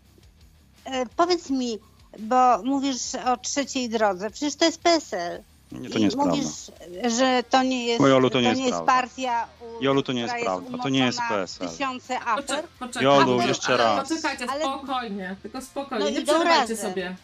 e, 0.85 1.05
powiedz 1.17 1.49
mi, 1.49 1.79
bo 2.19 2.63
mówisz 2.63 3.15
o 3.25 3.37
trzeciej 3.37 3.89
drodze, 3.89 4.29
przecież 4.29 4.55
to 4.55 4.65
jest 4.65 4.81
PSL. 4.81 5.43
Nie, 5.71 5.89
to 5.89 5.99
nie 5.99 6.05
jest 6.05 6.17
mówisz, 6.17 6.45
prawda. 6.77 7.09
że 7.09 7.43
to 7.49 7.63
nie 7.63 7.85
jest, 7.85 8.01
Jolu, 8.03 8.29
to 8.29 8.41
nie 8.41 8.49
jest 8.49 8.61
jest 8.61 8.71
prawda. 8.73 8.93
partia, 8.93 9.47
u, 9.79 9.83
Jolu, 9.83 10.03
to 10.03 10.11
nie 10.13 10.21
jest 10.21 10.33
która 10.33 10.51
prawda. 10.57 10.77
To 10.83 10.89
nie 10.89 10.99
jest 11.05 11.19
PSL. 11.29 11.69
Tysiące 11.69 12.19
afer. 12.19 12.63
poczekaj, 12.79 13.03
Jolu, 13.03 13.33
ale- 13.33 13.47
jeszcze 13.47 13.67
ale 13.73 13.77
raz. 13.83 14.09
Poczekajcie, 14.09 14.45
Ale- 14.49 14.61
spokojnie, 14.65 15.35
tylko 15.41 15.61
spokojnie, 15.61 16.05
No 16.05 16.11
nie 16.11 16.19
idą 16.19 16.33
przerywajcie 16.33 16.61
razem. 16.73 16.77
sobie. 16.89 17.15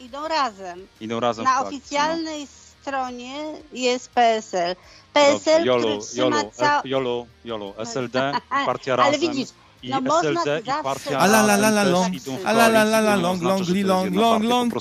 Idą 0.00 0.28
razem. 0.28 0.86
Idą 1.00 1.20
razem 1.20 1.44
Na 1.44 1.50
frakcji, 1.58 1.78
oficjalnej 1.78 2.46
stronie 2.80 3.44
jest 3.72 4.10
PSL. 4.10 4.76
no. 4.78 5.20
PSL, 5.20 5.64
Jolu, 5.66 5.82
który 5.82 5.98
trzyma 6.00 6.36
Jolu, 6.36 6.50
ca... 6.54 6.82
Jolu, 6.84 7.26
Jolu, 7.44 7.74
SLD, 7.78 8.32
partia 8.66 8.92
Ale 8.94 9.02
Razem 9.02 9.20
widzisz, 9.20 9.48
i 9.82 9.90
no 9.90 10.20
SLD 10.22 10.60
i 10.64 10.82
partia 10.82 11.18
A 11.18 11.26
la 11.26 11.40
la 11.42 11.56
la 11.56 11.70
Razem 11.70 11.74
la 11.74 11.82
też 11.84 11.92
long, 11.92 12.14
idą 12.14 12.36
w 12.36 12.46
a 12.46 12.52
la 12.52 12.66
la 12.68 12.82
la 12.84 12.98
la 13.00 13.16
long, 13.16 13.42
long, 13.42 13.66
to 13.66 13.72
long, 13.88 14.14
long, 14.14 14.44
long. 14.44 14.74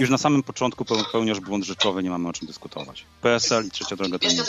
Już 0.00 0.10
na 0.10 0.18
samym 0.18 0.42
początku 0.42 0.84
peł- 0.84 1.04
pełniasz 1.12 1.40
błąd 1.40 1.64
rzeczowy, 1.64 2.02
nie 2.02 2.10
mamy 2.10 2.28
o 2.28 2.32
czym 2.32 2.46
dyskutować. 2.46 3.04
PSL 3.22 3.66
i 3.66 3.70
trzecia 3.70 3.96
droga 3.96 4.18
to 4.18 4.28
nie 4.28 4.42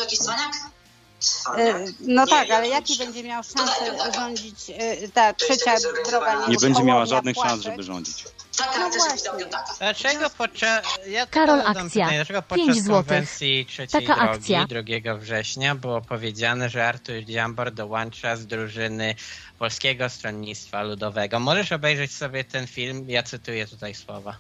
E, 1.57 1.85
No 1.99 2.27
tak, 2.27 2.51
ale 2.51 2.67
jaki 2.67 2.97
będzie 2.97 3.23
miał 3.23 3.43
szansę 3.43 4.11
rządzić 4.15 4.69
e, 4.69 5.07
ta 5.09 5.33
trzecia 5.33 5.75
droga? 6.09 6.47
Nie 6.47 6.57
będzie 6.57 6.83
miała 6.83 7.05
żadnych 7.05 7.35
szans, 7.35 7.63
żeby 7.63 7.83
rządzić. 7.83 8.25
Taka 8.57 8.79
No 8.79 8.89
właśnie. 8.89 9.31
Dlaczego 9.79 10.29
podczas. 10.29 10.85
Ja 11.07 11.27
Karol, 11.27 11.61
akcja. 11.61 11.83
Pytanie, 11.83 12.15
dlaczego 12.15 12.41
podczas 12.41 12.87
konwencji 12.87 13.65
trzeciej 13.65 14.07
Taka 14.07 14.15
drogi 14.15 14.37
akcja. 14.37 14.65
2 15.13 15.15
września 15.15 15.75
było 15.75 16.01
powiedziane, 16.01 16.69
że 16.69 16.87
Artur 16.87 17.23
Dziambor 17.23 17.71
dołącza 17.71 18.35
z 18.35 18.45
drużyny 18.47 19.15
Polskiego 19.59 20.09
Stronnictwa 20.09 20.83
Ludowego. 20.83 21.39
Możesz 21.39 21.71
obejrzeć 21.71 22.11
sobie 22.11 22.43
ten 22.43 22.67
film, 22.67 23.05
ja 23.09 23.23
cytuję 23.23 23.67
tutaj 23.67 23.95
słowa. 23.95 24.37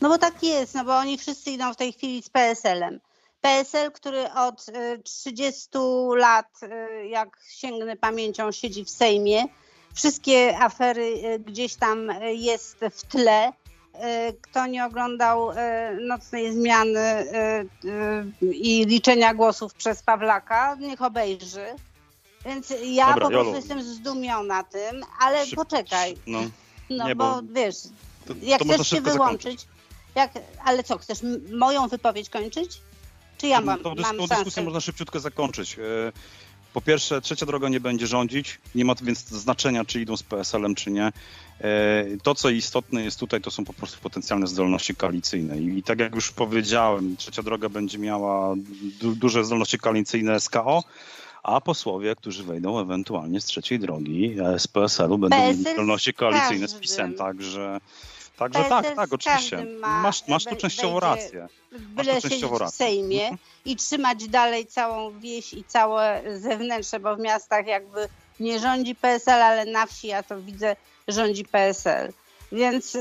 No 0.00 0.08
bo 0.08 0.18
tak 0.18 0.42
jest, 0.42 0.74
no 0.74 0.84
bo 0.84 0.96
oni 0.96 1.18
wszyscy 1.18 1.50
idą 1.50 1.74
w 1.74 1.76
tej 1.76 1.92
chwili 1.92 2.22
z 2.22 2.30
PSL-em. 2.30 3.00
PSL, 3.40 3.92
który 3.92 4.32
od 4.32 4.68
y, 4.68 5.02
30 5.04 5.68
lat, 6.16 6.46
y, 6.62 7.06
jak 7.06 7.28
sięgnę 7.48 7.96
pamięcią, 7.96 8.52
siedzi 8.52 8.84
w 8.84 8.90
Sejmie. 8.90 9.44
Wszystkie 9.94 10.58
afery 10.58 11.02
y, 11.04 11.38
gdzieś 11.38 11.74
tam 11.74 12.10
y, 12.10 12.34
jest 12.34 12.76
w 12.90 13.02
tle. 13.06 13.48
Y, 13.48 14.36
Kto 14.42 14.66
nie 14.66 14.84
oglądał 14.86 15.50
y, 15.50 15.54
nocnej 16.08 16.52
zmiany 16.52 17.00
y, 17.00 17.88
y, 18.44 18.46
i 18.54 18.86
liczenia 18.86 19.34
głosów 19.34 19.74
przez 19.74 20.02
Pawlaka, 20.02 20.74
niech 20.80 21.02
obejrzy. 21.02 21.66
Więc 22.44 22.74
ja 22.84 23.06
Dobra, 23.06 23.24
po 23.24 23.30
prostu 23.30 23.44
Jolu. 23.46 23.56
jestem 23.56 23.82
zdumiona 23.82 24.64
tym, 24.64 25.04
ale 25.20 25.46
Szyb- 25.46 25.56
poczekaj. 25.56 26.16
No, 26.26 26.40
No 26.90 27.08
Nie, 27.08 27.14
bo, 27.14 27.24
bo 27.42 27.52
wiesz, 27.54 27.76
to, 28.26 28.34
jak 28.42 28.58
to 28.58 28.64
chcesz 28.74 28.88
się 28.88 29.00
wyłączyć, 29.00 29.66
jak, 30.14 30.30
ale 30.64 30.84
co, 30.84 30.98
chcesz 30.98 31.18
moją 31.52 31.88
wypowiedź 31.88 32.30
kończyć? 32.30 32.80
Czy 33.40 33.46
ja 33.46 33.60
mam, 33.60 33.80
Tą, 33.80 33.94
mam 33.94 34.16
tą 34.16 34.26
dyskusję 34.26 34.62
można 34.62 34.80
szybciutko 34.80 35.20
zakończyć. 35.20 35.78
E, 35.78 35.82
Po 36.72 36.80
pierwsze, 36.80 37.20
trzecia 37.20 37.46
droga 37.46 37.68
nie 37.68 37.80
będzie 37.80 38.06
rządzić, 38.06 38.58
nie 38.74 38.84
ma 38.84 38.94
więc 39.02 39.28
znaczenia, 39.28 39.84
czy 39.84 40.00
idą 40.00 40.16
z 40.16 40.22
PSL-em, 40.22 40.74
czy 40.74 40.90
nie. 40.90 41.12
E, 41.60 42.04
To, 42.22 42.34
co 42.34 42.50
istotne 42.50 43.04
jest 43.04 43.20
tutaj, 43.20 43.40
to 43.40 43.50
są 43.50 43.64
po 43.64 43.72
prostu 43.72 44.00
potencjalne 44.00 44.46
zdolności 44.46 44.94
koalicyjne. 44.94 45.58
I 45.58 45.82
tak 45.82 45.98
jak 45.98 46.14
już 46.14 46.32
powiedziałem, 46.32 47.16
trzecia 47.16 47.42
droga 47.42 47.68
będzie 47.68 47.98
miała 47.98 48.54
du 49.00 49.14
duże 49.14 49.44
zdolności 49.44 49.78
koalicyjne 49.78 50.40
z 50.40 50.48
KO, 50.48 50.84
a 51.42 51.60
posłowie, 51.60 52.16
którzy 52.16 52.44
wejdą 52.44 52.80
ewentualnie 52.80 53.40
z 53.40 53.44
trzeciej 53.44 53.78
drogi, 53.78 54.36
e, 54.54 54.58
z 54.58 54.66
PSL-u, 54.66 55.18
będą 55.18 55.36
mieli 55.36 55.58
PSL 55.58 55.72
zdolności 55.74 56.14
koalicyjne 56.14 56.68
z. 56.68 56.74
PiSem. 56.74 57.14
Także, 57.14 57.80
także 58.40 58.58
PSL 58.68 58.82
tak, 58.82 58.96
tak, 58.96 59.12
oczywiście. 59.12 59.64
ma- 59.80 60.02
Masz, 60.02 60.28
masz 60.28 60.44
tu 60.44 60.56
częściowo 60.56 61.00
rację. 61.00 61.48
Byle 61.72 62.14
tu 62.14 62.20
siedzieć 62.20 62.30
częściowo 62.30 62.58
w. 62.58 62.76
Sejmie 62.76 63.22
Mhm. 63.22 63.38
i 63.64 63.76
trzymać 63.76 64.28
dalej 64.28 64.66
całą 64.66 65.18
wieś 65.18 65.52
i 65.52 65.64
całe 65.64 66.22
zewnętrzne, 66.38 67.00
bo 67.00 67.16
w 67.16 67.20
miastach 67.20 67.66
jakby 67.66 68.08
nie 68.40 68.60
rządzi 68.60 68.94
PSL, 68.94 69.42
ale 69.42 69.64
na 69.64 69.86
wsi 69.86 70.06
ja 70.06 70.22
to 70.22 70.40
widzę, 70.40 70.76
rządzi 71.08 71.44
PSL. 71.44 72.12
Więc 72.52 72.94
y, 72.94 72.98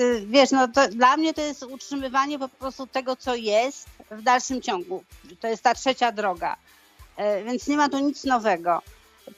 y, 0.00 0.24
wiesz, 0.26 0.50
no 0.50 0.68
to 0.68 0.88
dla 0.88 1.16
mnie 1.16 1.34
to 1.34 1.40
jest 1.40 1.62
utrzymywanie 1.62 2.38
po 2.38 2.48
prostu 2.48 2.86
tego, 2.86 3.16
co 3.16 3.34
jest 3.34 3.86
w 4.10 4.22
dalszym 4.22 4.62
ciągu. 4.62 5.04
To 5.40 5.48
jest 5.48 5.62
ta 5.62 5.74
trzecia 5.74 6.12
droga. 6.12 6.56
Y, 7.18 7.44
Więc 7.44 7.66
nie 7.66 7.76
ma 7.76 7.88
tu 7.88 7.98
nic 7.98 8.24
nowego. 8.24 8.82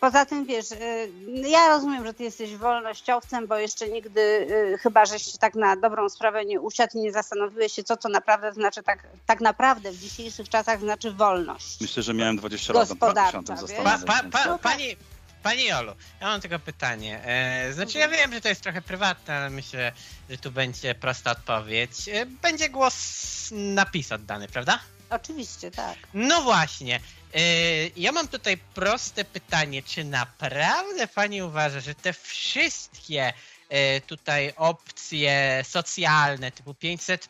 Poza 0.01 0.27
tym 0.27 0.44
wiesz, 0.44 0.73
y, 0.73 1.10
ja 1.48 1.69
rozumiem, 1.69 2.06
że 2.06 2.15
ty 2.15 2.24
jesteś 2.24 2.56
wolnościowcem, 2.56 3.47
bo 3.47 3.56
jeszcze 3.56 3.89
nigdy, 3.89 4.20
y, 4.20 4.78
chyba 4.78 5.06
żeś 5.06 5.32
tak 5.39 5.55
na 5.55 5.77
dobrą 5.77 6.09
sprawę 6.09 6.44
nie 6.44 6.60
usiadł 6.60 6.98
i 6.98 7.01
nie 7.01 7.12
zastanowiłeś 7.12 7.73
się, 7.73 7.85
co 7.85 7.97
to 7.97 8.09
naprawdę 8.09 8.52
znaczy, 8.52 8.82
tak, 8.82 9.06
tak 9.27 9.40
naprawdę 9.40 9.93
w 9.93 9.98
dzisiejszych 9.98 10.48
czasach 10.48 10.81
znaczy 10.81 11.12
wolność. 11.12 11.81
Myślę, 11.81 12.02
że 12.02 12.15
miałem 12.15 12.36
20 12.36 12.73
lat, 12.73 12.89
wiesz? 13.69 13.77
Pa, 13.85 13.98
pa, 14.06 14.23
pa, 14.32 14.59
pani, 14.59 14.97
pani 15.43 15.65
Jolu, 15.65 15.93
ja 16.20 16.27
mam 16.27 16.40
tylko 16.40 16.59
pytanie. 16.59 17.20
E, 17.24 17.73
znaczy 17.73 17.98
ja 17.98 18.09
wiem, 18.09 18.32
że 18.32 18.40
to 18.40 18.48
jest 18.48 18.60
trochę 18.60 18.82
prywatne, 18.82 19.36
ale 19.36 19.51
myślę, 19.51 19.93
że 20.31 20.39
tu 20.39 20.51
będzie 20.51 20.94
prosta 20.94 21.31
odpowiedź. 21.31 22.09
E, 22.09 22.27
będzie 22.27 22.69
głos 22.69 22.94
na 23.51 23.86
PiS 23.86 24.12
oddany, 24.12 24.48
prawda? 24.48 24.78
Oczywiście, 25.10 25.70
tak. 25.70 25.97
No 26.15 26.43
właśnie. 26.43 27.01
E, 27.34 27.40
ja 27.96 28.12
mam 28.12 28.28
tutaj 28.28 28.56
proste 28.74 29.24
pytanie, 29.24 29.82
czy 29.82 30.05
naprawdę 30.05 31.06
pani 31.06 31.42
uważa, 31.42 31.80
że 31.80 31.94
te 31.94 32.12
wszystkie 32.12 33.32
e, 33.68 34.00
tutaj 34.00 34.52
opcje 34.56 35.64
socjalne 35.68 36.52
typu 36.52 36.74
500, 36.74 37.28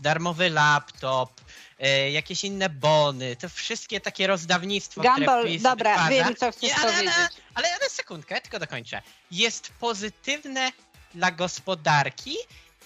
darmowy 0.00 0.50
laptop, 0.50 1.40
e, 1.78 2.10
jakieś 2.10 2.44
inne 2.44 2.68
bony, 2.68 3.36
to 3.36 3.48
wszystkie 3.48 4.00
takie 4.00 4.26
rozdawnictwo, 4.26 5.02
Gumball, 5.02 5.58
dobra, 5.60 6.08
wiem, 6.08 6.36
co 6.36 6.52
chcesz 6.52 6.72
ale, 6.72 6.82
ale, 6.82 6.92
powiedzieć. 6.92 7.42
ale, 7.54 7.68
ale 7.74 7.90
sekundkę, 7.90 8.34
ja 8.34 8.40
tylko 8.40 8.58
dokończę. 8.58 9.02
Jest 9.30 9.72
pozytywne 9.80 10.72
dla 11.14 11.30
gospodarki 11.30 12.36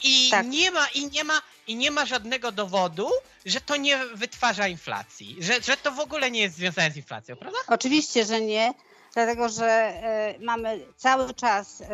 i 0.03 0.31
Tak. 0.31 0.47
nie 0.47 0.71
ma 0.71 0.87
i 0.95 1.07
nie 1.07 1.25
ma 1.25 1.43
i 1.67 1.77
nie 1.77 1.91
ma 1.91 2.07
żadnego 2.07 2.53
dowodu, 2.53 3.09
że 3.47 3.61
to 3.61 3.77
nie 3.77 3.99
wytwarza 4.15 4.69
inflacji, 4.69 5.37
że, 5.41 5.63
że 5.63 5.77
to 5.77 5.93
w 5.93 6.01
ogóle 6.01 6.31
nie 6.31 6.41
jest 6.41 6.57
związane 6.57 6.91
z 6.91 6.97
inflacją, 6.97 7.37
prawda? 7.37 7.59
Oczywiście, 7.67 8.25
że 8.25 8.41
nie, 8.41 8.75
dlatego 9.15 9.49
że 9.49 9.67
e, 9.67 10.35
mamy 10.41 10.81
cały 10.97 11.35
czas 11.35 11.81
e, 11.81 11.87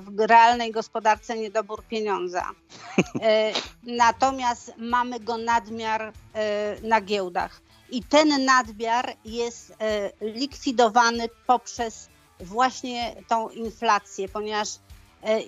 w 0.00 0.20
realnej 0.20 0.72
gospodarce 0.72 1.36
niedobór 1.36 1.84
pieniądza. 1.84 2.50
E, 3.22 3.52
natomiast 3.82 4.72
mamy 4.76 5.20
go 5.20 5.38
nadmiar 5.38 6.12
na 6.82 7.00
giełdach. 7.00 7.60
I 7.90 8.02
ten 8.02 8.44
nadmiar 8.44 9.16
jest 9.24 9.74
likwidowany 10.20 11.28
poprzez 11.46 12.08
właśnie 12.40 13.16
tą 13.28 13.48
inflację, 13.48 14.28
ponieważ 14.28 14.68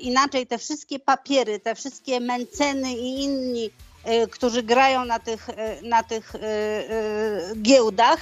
inaczej 0.00 0.46
te 0.46 0.58
wszystkie 0.58 0.98
papiery, 0.98 1.60
te 1.60 1.74
wszystkie 1.74 2.20
Menceny 2.20 2.92
i 2.92 3.22
inni, 3.22 3.70
e, 4.04 4.26
którzy 4.26 4.62
grają 4.62 5.04
na 5.04 5.18
tych, 5.18 5.48
e, 5.48 5.82
na 5.82 6.02
tych 6.02 6.34
e, 6.34 6.38
e, 6.40 7.56
giełdach, 7.56 8.20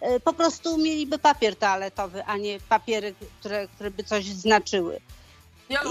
e, 0.00 0.20
po 0.20 0.32
prostu 0.32 0.78
mieliby 0.78 1.18
papier 1.18 1.56
toaletowy, 1.56 2.24
a 2.24 2.36
nie 2.36 2.60
papiery, 2.60 3.14
które, 3.40 3.68
które 3.68 3.90
by 3.90 4.04
coś 4.04 4.24
znaczyły. 4.24 5.00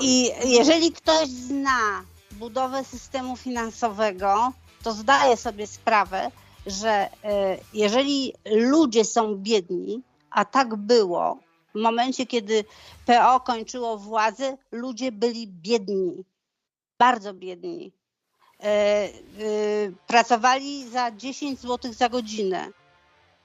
I 0.02 0.32
jeżeli 0.46 0.92
ktoś 0.92 1.30
zna 1.30 2.04
budowę 2.32 2.84
systemu 2.84 3.36
finansowego, 3.38 4.54
to 4.84 4.94
zdaje 4.94 5.38
sobie 5.38 5.68
sprawę, 5.68 6.32
że 6.66 6.90
e, 6.90 7.10
jeżeli 7.74 8.34
ludzie 8.46 9.06
są 9.06 9.36
biedni, 9.36 10.02
a 10.32 10.46
tak 10.46 10.76
było, 10.76 11.38
w 11.76 11.80
momencie, 11.80 12.26
kiedy 12.26 12.64
PO 13.06 13.40
kończyło 13.40 13.98
władzę, 13.98 14.58
ludzie 14.72 15.12
byli 15.12 15.48
biedni, 15.48 16.24
bardzo 17.00 17.34
biedni. 17.34 17.92
E, 18.64 18.66
e, 18.68 19.10
Pracowali 20.08 20.90
za 20.90 21.12
10 21.12 21.60
zł 21.60 21.94
za 21.94 22.10
godzinę, 22.10 22.68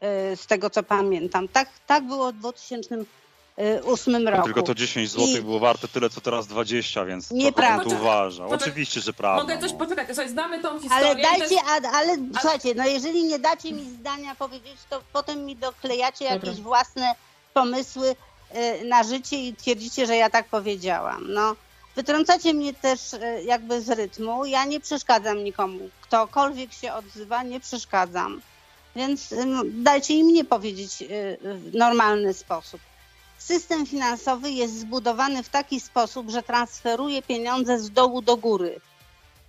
e, 0.00 0.36
z 0.36 0.46
tego 0.46 0.70
co 0.70 0.82
pamiętam. 0.82 1.48
Tak, 1.48 1.68
tak 1.86 2.06
było 2.06 2.32
w 2.32 2.34
2008 2.34 4.28
roku. 4.28 4.44
Tylko 4.44 4.62
to 4.62 4.74
10 4.74 5.10
zł 5.10 5.26
I- 5.26 5.42
było 5.42 5.58
warte 5.58 5.88
tyle, 5.88 6.10
co 6.10 6.20
teraz 6.20 6.46
20, 6.46 7.04
więc 7.04 7.30
Nieprawda. 7.30 7.84
tu 7.90 7.96
uważa. 7.96 8.46
Oczywiście, 8.46 9.00
że 9.00 9.12
prawda. 9.12 9.42
mogę 9.42 9.58
coś 9.58 9.72
poczekać, 9.72 10.06
słuchaj, 10.06 10.28
znamy 10.28 10.62
tą 10.62 10.80
historię. 10.80 11.06
Ale 11.06 11.16
to 11.16 11.22
dajcie, 11.22 11.54
jest- 11.54 11.66
a, 11.68 11.90
ale 11.92 12.16
słuchajcie, 12.40 12.74
no 12.74 12.86
jeżeli 12.86 13.24
nie 13.24 13.38
dacie 13.38 13.72
mi 13.72 13.90
zdania 13.90 14.34
powiedzieć, 14.34 14.76
to 14.90 15.02
potem 15.12 15.44
mi 15.44 15.56
doklejacie 15.56 16.24
Dobra. 16.30 16.48
jakieś 16.48 16.62
własne 16.62 17.14
pomysły 17.54 18.16
y, 18.80 18.84
na 18.84 19.02
życie 19.02 19.36
i 19.36 19.54
twierdzicie, 19.54 20.06
że 20.06 20.16
ja 20.16 20.30
tak 20.30 20.48
powiedziałam. 20.48 21.32
No, 21.32 21.56
wytrącacie 21.96 22.54
mnie 22.54 22.74
też 22.74 23.12
y, 23.12 23.42
jakby 23.44 23.82
z 23.82 23.90
rytmu. 23.90 24.44
Ja 24.44 24.64
nie 24.64 24.80
przeszkadzam 24.80 25.44
nikomu. 25.44 25.90
Ktokolwiek 26.00 26.72
się 26.72 26.92
odzywa, 26.92 27.42
nie 27.42 27.60
przeszkadzam. 27.60 28.40
Więc 28.96 29.32
y, 29.32 29.46
no, 29.46 29.62
dajcie 29.64 30.14
im 30.14 30.26
mnie 30.26 30.44
powiedzieć 30.44 31.04
w 31.42 31.74
normalny 31.74 32.34
sposób. 32.34 32.80
System 33.38 33.86
finansowy 33.86 34.50
jest 34.50 34.80
zbudowany 34.80 35.42
w 35.42 35.48
taki 35.48 35.80
sposób, 35.80 36.30
że 36.30 36.42
transferuje 36.42 37.22
pieniądze 37.22 37.78
z 37.78 37.90
dołu 37.90 38.22
do 38.22 38.36
góry 38.36 38.80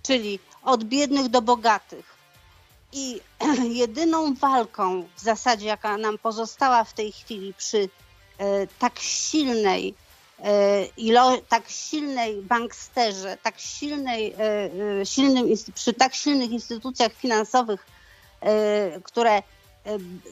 czyli 0.02 0.38
od 0.62 0.84
biednych 0.84 1.28
do 1.28 1.42
bogatych. 1.42 2.11
I 2.92 3.20
jedyną 3.82 4.34
walką 4.34 5.08
w 5.16 5.20
zasadzie, 5.20 5.66
jaka 5.66 5.96
nam 5.96 6.18
pozostała 6.18 6.84
w 6.84 6.92
tej 6.92 7.12
chwili 7.12 7.54
przy 7.54 7.88
e, 8.38 8.66
tak 8.66 8.98
silnej 8.98 9.94
e, 10.44 10.84
ilo, 10.84 11.38
tak 11.48 11.68
silnej 11.68 12.42
banksterze, 12.42 13.38
tak 13.42 13.60
silnej, 13.60 14.34
e, 15.00 15.06
silnym, 15.06 15.46
przy 15.74 15.92
tak 15.92 16.14
silnych 16.14 16.50
instytucjach 16.50 17.12
finansowych, 17.12 17.86
które 19.04 19.42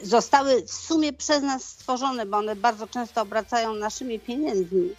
zostały 0.03 0.61
w 0.61 0.71
sumie 0.71 1.13
przez 1.13 1.43
nas 1.43 1.63
stworzone, 1.63 2.25
bo 2.25 2.37
one 2.37 2.55
bardzo 2.55 2.87
często 2.87 3.21
obracają 3.21 3.73
naszymi 3.73 4.19
pieniędzmi. 4.19 4.89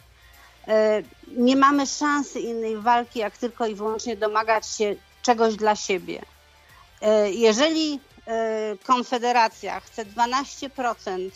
Nie 1.37 1.57
mamy 1.57 1.87
szansy 1.87 2.41
innej 2.41 2.77
walki, 2.77 3.19
jak 3.19 3.39
tylko 3.39 3.67
i 3.67 3.75
wyłącznie 3.75 4.17
domagać 4.17 4.67
się 4.67 4.97
czegoś 5.23 5.57
dla 5.57 5.77
siebie. 5.77 6.23
E, 7.03 7.31
Jeżeli 7.31 8.01
e, 8.27 8.77
Konfederacja 8.87 9.81
chce 9.81 10.05
12% 10.05 11.31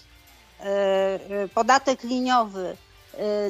e, 0.60 1.48
podatek 1.54 2.02
liniowy 2.04 2.76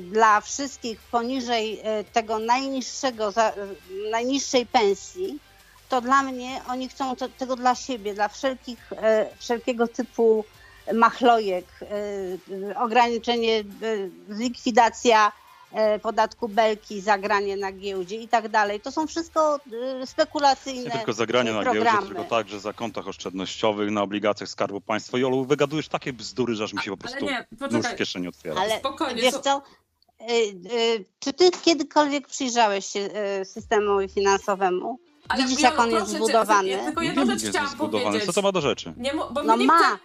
dla 0.00 0.40
wszystkich 0.40 1.00
poniżej 1.00 1.82
tego 2.12 2.38
najniższego, 2.38 3.32
najniższej 4.10 4.66
pensji, 4.66 5.38
to 5.88 6.00
dla 6.00 6.22
mnie 6.22 6.60
oni 6.68 6.88
chcą 6.88 7.16
tego 7.38 7.56
dla 7.56 7.74
siebie, 7.74 8.14
dla 8.14 8.28
wszelkich, 8.28 8.90
wszelkiego 9.38 9.88
typu 9.88 10.44
machlojek, 10.94 11.66
ograniczenie, 12.76 13.64
likwidacja 14.28 15.32
podatku 16.02 16.48
belki, 16.48 17.00
zagranie 17.00 17.56
na 17.56 17.72
giełdzie 17.72 18.16
i 18.16 18.28
tak 18.28 18.48
dalej. 18.48 18.80
To 18.80 18.92
są 18.92 19.06
wszystko 19.06 19.60
e, 20.02 20.06
spekulacyjne 20.06 20.84
Nie 20.84 20.90
tylko 20.90 21.12
zagranie 21.12 21.52
na 21.52 21.64
giełdzie, 21.64 21.80
programy. 21.80 22.06
tylko 22.06 22.24
także 22.24 22.60
za 22.60 22.72
kontach 22.72 23.08
oszczędnościowych, 23.08 23.90
na 23.90 24.02
obligacjach 24.02 24.48
Skarbu 24.50 24.80
Państwa. 24.80 25.18
Jolu, 25.18 25.44
wygadujesz 25.44 25.88
takie 25.88 26.12
bzdury, 26.12 26.54
że 26.54 26.64
aż 26.64 26.72
mi 26.72 26.82
się 26.82 26.96
po 26.96 27.08
Ale 27.08 27.16
prostu 27.20 27.24
nie, 27.70 27.78
nóż 27.78 27.86
w 27.86 27.96
kieszeni 27.96 28.28
otwiera. 28.28 28.60
Ale 28.60 28.78
spokojnie. 28.78 29.22
wiesz 29.22 29.34
co, 29.34 29.62
y, 30.30 31.04
czy 31.20 31.32
ty 31.32 31.50
kiedykolwiek 31.50 32.28
przyjrzałeś 32.28 32.86
się 32.86 33.10
systemowi 33.44 34.08
finansowemu? 34.08 34.98
ale 35.28 35.42
Widzisz, 35.42 35.60
Jolu, 35.60 35.72
jak 35.74 35.80
on 35.80 35.90
jest 35.90 36.10
cię, 36.12 36.16
zbudowany? 36.16 36.68
Ja 36.68 36.84
tylko 36.84 37.00
Nie 37.02 37.08
jedną 37.08 37.26
rzecz 37.26 37.42
chciałam 37.50 37.68
zbudowany. 37.70 38.04
powiedzieć. 38.04 38.26
Co 38.26 38.32
to 38.32 38.42
ma 38.42 38.52
do 38.52 38.60
rzeczy? 38.60 38.94
Nie, 38.96 39.12
bo 39.30 39.42
No 39.42 39.56
nie 39.56 39.66
ma. 39.66 39.78
chcę... 39.78 39.98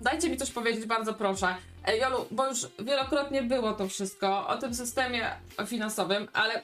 Dajcie 0.00 0.30
mi 0.30 0.36
coś 0.36 0.50
powiedzieć, 0.50 0.86
bardzo 0.86 1.14
proszę. 1.14 1.54
Jolu, 1.96 2.26
bo 2.30 2.46
już 2.46 2.66
wielokrotnie 2.78 3.42
było 3.42 3.72
to 3.72 3.88
wszystko 3.88 4.48
o 4.48 4.56
tym 4.56 4.74
systemie 4.74 5.30
finansowym, 5.66 6.28
ale 6.32 6.54
e, 6.54 6.62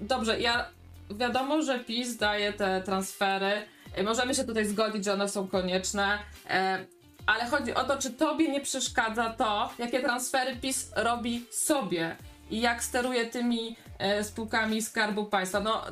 dobrze, 0.00 0.40
ja 0.40 0.66
wiadomo, 1.10 1.62
że 1.62 1.78
PiS 1.78 2.16
daje 2.16 2.52
te 2.52 2.82
transfery. 2.82 3.62
E, 3.94 4.02
możemy 4.02 4.34
się 4.34 4.44
tutaj 4.44 4.64
zgodzić, 4.66 5.04
że 5.04 5.12
one 5.12 5.28
są 5.28 5.48
konieczne. 5.48 6.18
E, 6.50 6.84
ale 7.26 7.46
chodzi 7.46 7.74
o 7.74 7.84
to, 7.84 7.98
czy 7.98 8.10
tobie 8.10 8.48
nie 8.48 8.60
przeszkadza 8.60 9.30
to, 9.30 9.70
jakie 9.78 10.00
transfery 10.00 10.56
PiS 10.56 10.90
robi 10.96 11.46
sobie 11.50 12.16
i 12.50 12.60
jak 12.60 12.84
steruje 12.84 13.26
tymi 13.26 13.76
spółkami 14.22 14.82
Skarbu 14.82 15.24
Państwa. 15.24 15.60
No, 15.60 15.82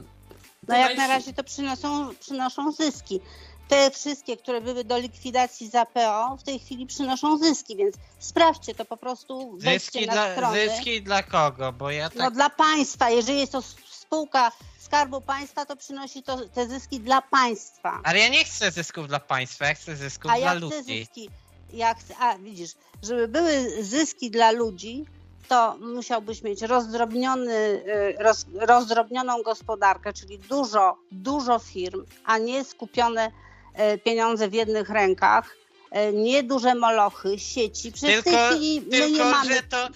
No 0.68 0.76
jak 0.76 0.96
na 0.96 1.06
razie 1.06 1.32
to 1.32 1.44
przynoszą, 1.44 2.10
przynoszą 2.20 2.72
zyski. 2.72 3.20
Te 3.68 3.90
wszystkie, 3.90 4.36
które 4.36 4.60
były 4.60 4.84
do 4.84 4.98
likwidacji 4.98 5.68
za 5.68 5.86
PO, 5.86 6.36
w 6.36 6.42
tej 6.42 6.58
chwili 6.58 6.86
przynoszą 6.86 7.38
zyski, 7.38 7.76
więc 7.76 7.94
sprawdźcie 8.18 8.74
to 8.74 8.84
po 8.84 8.96
prostu, 8.96 9.58
Zyski 9.60 10.06
dla, 10.06 10.32
strony. 10.32 10.68
zyski 10.68 11.02
dla 11.02 11.22
kogo? 11.22 11.72
Bo 11.72 11.90
ja 11.90 12.10
No 12.14 12.24
tak 12.24 12.34
dla 12.34 12.50
państwa, 12.50 13.10
jeżeli 13.10 13.38
jest 13.40 13.52
to 13.52 13.62
spółka 13.90 14.52
Skarbu 14.78 15.20
Państwa, 15.20 15.66
to 15.66 15.76
przynosi 15.76 16.22
to 16.22 16.48
te 16.48 16.66
zyski 16.68 17.00
dla 17.00 17.22
państwa. 17.22 18.00
Ale 18.04 18.18
ja 18.18 18.28
nie 18.28 18.44
chcę 18.44 18.70
zysków 18.70 19.08
dla 19.08 19.20
państwa, 19.20 19.66
ja 19.66 19.74
chcę 19.74 19.96
zysków 19.96 20.30
A 20.30 20.34
dla 20.36 20.44
ja 20.44 20.50
chcę 20.50 20.58
ludzi. 20.60 20.98
zyski. 21.00 21.30
Ja 21.72 21.94
chcę, 21.94 22.16
a 22.18 22.38
widzisz, 22.38 22.70
żeby 23.02 23.28
były 23.28 23.84
zyski 23.84 24.30
dla 24.30 24.50
ludzi, 24.50 25.04
to 25.48 25.76
musiałbyś 25.80 26.42
mieć 26.42 26.62
rozdrobniony, 26.62 27.52
y, 27.54 28.14
roz, 28.18 28.46
rozdrobnioną 28.54 29.42
gospodarkę, 29.42 30.12
czyli 30.12 30.38
dużo, 30.38 30.96
dużo 31.12 31.58
firm, 31.58 32.04
a 32.24 32.38
nie 32.38 32.64
skupione 32.64 33.30
pieniądze 34.04 34.48
w 34.48 34.52
jednych 34.54 34.90
rękach, 34.90 35.56
y, 36.10 36.12
nie 36.12 36.42
duże 36.42 36.74
molochy, 36.74 37.38
sieci. 37.38 37.92
Przecież 37.92 38.20
w 38.20 38.24
tej 38.24 38.32
Tylko, 38.32 38.48
chwili 38.50 38.80
my 38.80 38.90
tylko 38.90 39.24
nie 39.24 39.30
mamy. 39.30 39.54
że 39.54 39.62
to. 39.62 39.88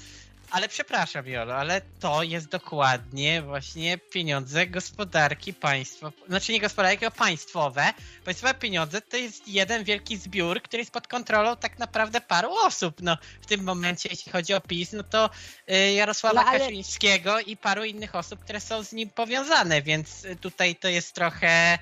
Ale 0.50 0.68
przepraszam, 0.68 1.26
Jolo, 1.28 1.54
ale 1.54 1.80
to 2.00 2.22
jest 2.22 2.48
dokładnie 2.48 3.42
właśnie 3.42 3.98
pieniądze 3.98 4.66
gospodarki 4.66 5.54
państwa. 5.54 6.12
Znaczy 6.28 6.52
nie 6.52 6.60
gospodarki, 6.60 6.98
tylko 6.98 7.16
państwowe. 7.16 7.92
Państwowe 8.24 8.54
pieniądze 8.54 9.00
to 9.00 9.16
jest 9.16 9.48
jeden 9.48 9.84
wielki 9.84 10.16
zbiór, 10.16 10.62
który 10.62 10.80
jest 10.80 10.90
pod 10.92 11.08
kontrolą 11.08 11.56
tak 11.56 11.78
naprawdę 11.78 12.20
paru 12.20 12.50
osób. 12.66 12.94
No, 13.00 13.16
w 13.40 13.46
tym 13.46 13.62
momencie, 13.64 14.08
jeśli 14.12 14.32
chodzi 14.32 14.54
o 14.54 14.60
PiS, 14.60 14.92
no 14.92 15.02
to 15.02 15.30
y, 15.70 15.92
Jarosława 15.92 16.42
No, 16.42 16.48
ale- 16.48 16.60
Kaczyńskiego 16.60 17.40
i 17.40 17.56
paru 17.56 17.84
innych 17.84 18.14
osób, 18.14 18.40
które 18.44 18.60
są 18.60 18.82
z 18.84 18.92
nim 18.92 19.10
powiązane, 19.10 19.82
więc 19.82 20.26
tutaj 20.40 20.76
to 20.76 20.88
jest 20.88 21.12
trochę. 21.12 21.78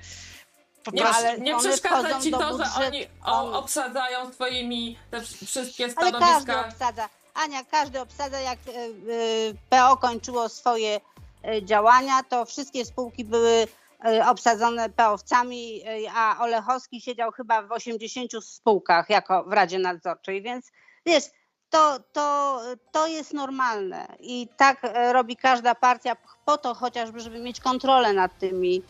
Po 0.83 0.91
Nie, 0.91 1.01
prostu. 1.01 1.25
ale 1.25 1.37
nie 1.39 1.57
przeszkadza 1.57 2.19
ci 2.19 2.31
to, 2.31 2.57
że 2.57 2.87
oni 2.87 3.07
o, 3.25 3.59
obsadzają 3.59 4.33
swoimi 4.33 4.97
te 5.11 5.17
wsz- 5.21 5.45
wszystkie 5.45 5.83
Ale 5.95 6.11
każdy 6.11 6.17
stanowiska. 6.17 6.67
obsadza. 6.67 7.09
Ania, 7.33 7.63
każdy 7.63 8.01
obsadza, 8.01 8.39
jak 8.39 8.59
y, 8.67 8.71
y, 8.71 9.55
PO 9.69 9.97
kończyło 9.97 10.49
swoje 10.49 10.99
y, 11.47 11.65
działania, 11.65 12.23
to 12.23 12.45
wszystkie 12.45 12.85
spółki 12.85 13.25
były 13.25 13.67
obsadzone 14.27 14.89
PO-wcami, 14.89 15.81
y, 15.87 16.09
a 16.15 16.37
Olechowski 16.39 17.01
siedział 17.01 17.31
chyba 17.31 17.61
w 17.61 17.71
80 17.71 18.31
spółkach 18.45 19.09
jako 19.09 19.43
w 19.43 19.53
Radzie 19.53 19.79
Nadzorczej, 19.79 20.41
więc 20.41 20.71
wiesz, 21.05 21.23
to, 21.69 21.99
to, 22.13 22.59
to 22.91 23.07
jest 23.07 23.33
normalne 23.33 24.07
i 24.19 24.47
tak 24.57 24.81
robi 25.11 25.37
każda 25.37 25.75
partia 25.75 26.15
po 26.45 26.57
to 26.57 26.73
chociażby, 26.73 27.19
żeby 27.19 27.39
mieć 27.39 27.59
kontrolę 27.59 28.13
nad 28.13 28.39
tymi 28.39 28.81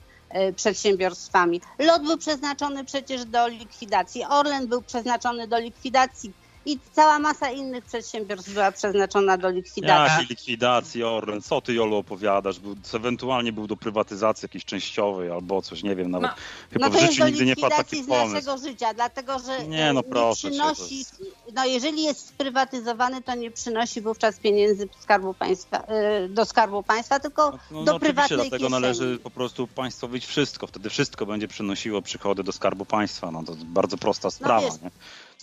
przedsiębiorstwami. 0.56 1.62
LOT 1.80 2.04
był 2.04 2.18
przeznaczony 2.18 2.86
przecież 2.86 3.26
do 3.26 3.48
likwidacji, 3.48 4.24
Orlen 4.30 4.68
był 4.68 4.84
przeznaczony 4.84 5.48
do 5.48 5.60
likwidacji, 5.60 6.34
i 6.66 6.80
cała 6.92 7.20
masa 7.20 7.50
innych 7.52 7.86
przedsiębiorstw 7.86 8.54
była 8.54 8.72
przeznaczona 8.72 9.38
do 9.38 9.50
likwidacji. 9.50 10.14
Jakiej 10.14 10.28
likwidacji 10.30 11.04
Orlen? 11.04 11.42
Co 11.42 11.62
ty 11.62 11.74
Jolu 11.74 11.96
opowiadasz? 11.96 12.60
Był, 12.60 12.76
ewentualnie 12.94 13.54
był 13.54 13.68
do 13.68 13.78
prywatyzacji 13.78 14.46
jakiejś 14.46 14.66
częściowej 14.66 15.32
albo 15.32 15.62
coś, 15.62 15.84
nie 15.84 15.96
wiem, 15.96 16.12
nawet 16.12 16.32
No. 16.32 16.36
chyba 16.74 16.86
No 16.86 16.92
w 16.92 16.96
to 16.96 17.02
jest 17.02 17.14
życiu 17.14 17.24
do 17.24 17.30
nigdy 17.30 17.46
nie 17.46 17.56
padł 17.56 17.76
taki 17.76 17.96
likwidacji 17.96 18.04
z 18.04 18.08
pomysł. 18.32 18.48
naszego 18.48 18.68
życia, 18.70 18.94
dlatego 18.94 19.40
że 19.40 19.68
Nie, 19.68 19.90
e, 19.90 19.94
no 19.94 20.04
proszę 20.04 20.48
to 20.48 20.50
przynosi, 20.50 20.98
jest- 20.98 21.24
no 21.54 21.66
jeżeli 21.66 22.04
jest 22.04 22.28
sprywatyzowany, 22.28 23.22
to 23.22 23.36
nie 23.36 23.52
przynosi 23.52 24.02
wówczas 24.02 24.40
pieniędzy 24.40 24.90
skarbu 25.00 25.34
państwa, 25.34 25.78
e, 25.78 26.30
do 26.30 26.46
skarbu 26.46 26.84
państwa, 26.84 27.20
tylko 27.20 27.52
No, 27.52 27.58
no, 27.72 27.84
do 27.84 27.92
no 27.94 28.00
prywatnej 28.00 28.38
dlatego 28.40 28.58
kieszeni. 28.58 28.72
należy 28.72 29.20
po 29.24 29.30
prostu 29.30 29.68
państwowić 29.68 30.26
wszystko. 30.26 30.68
Wtedy 30.68 30.90
wszystko 30.90 31.26
będzie 31.26 31.48
przynosiło 31.48 32.02
przychody 32.02 32.44
do 32.44 32.52
skarbu 32.52 32.86
państwa. 32.86 33.32
No 33.32 33.44
to 33.44 33.54
bardzo 33.66 33.98
prosta 33.98 34.32
sprawa, 34.32 34.62
wiesz, 34.72 34.82
nie? 34.82 34.92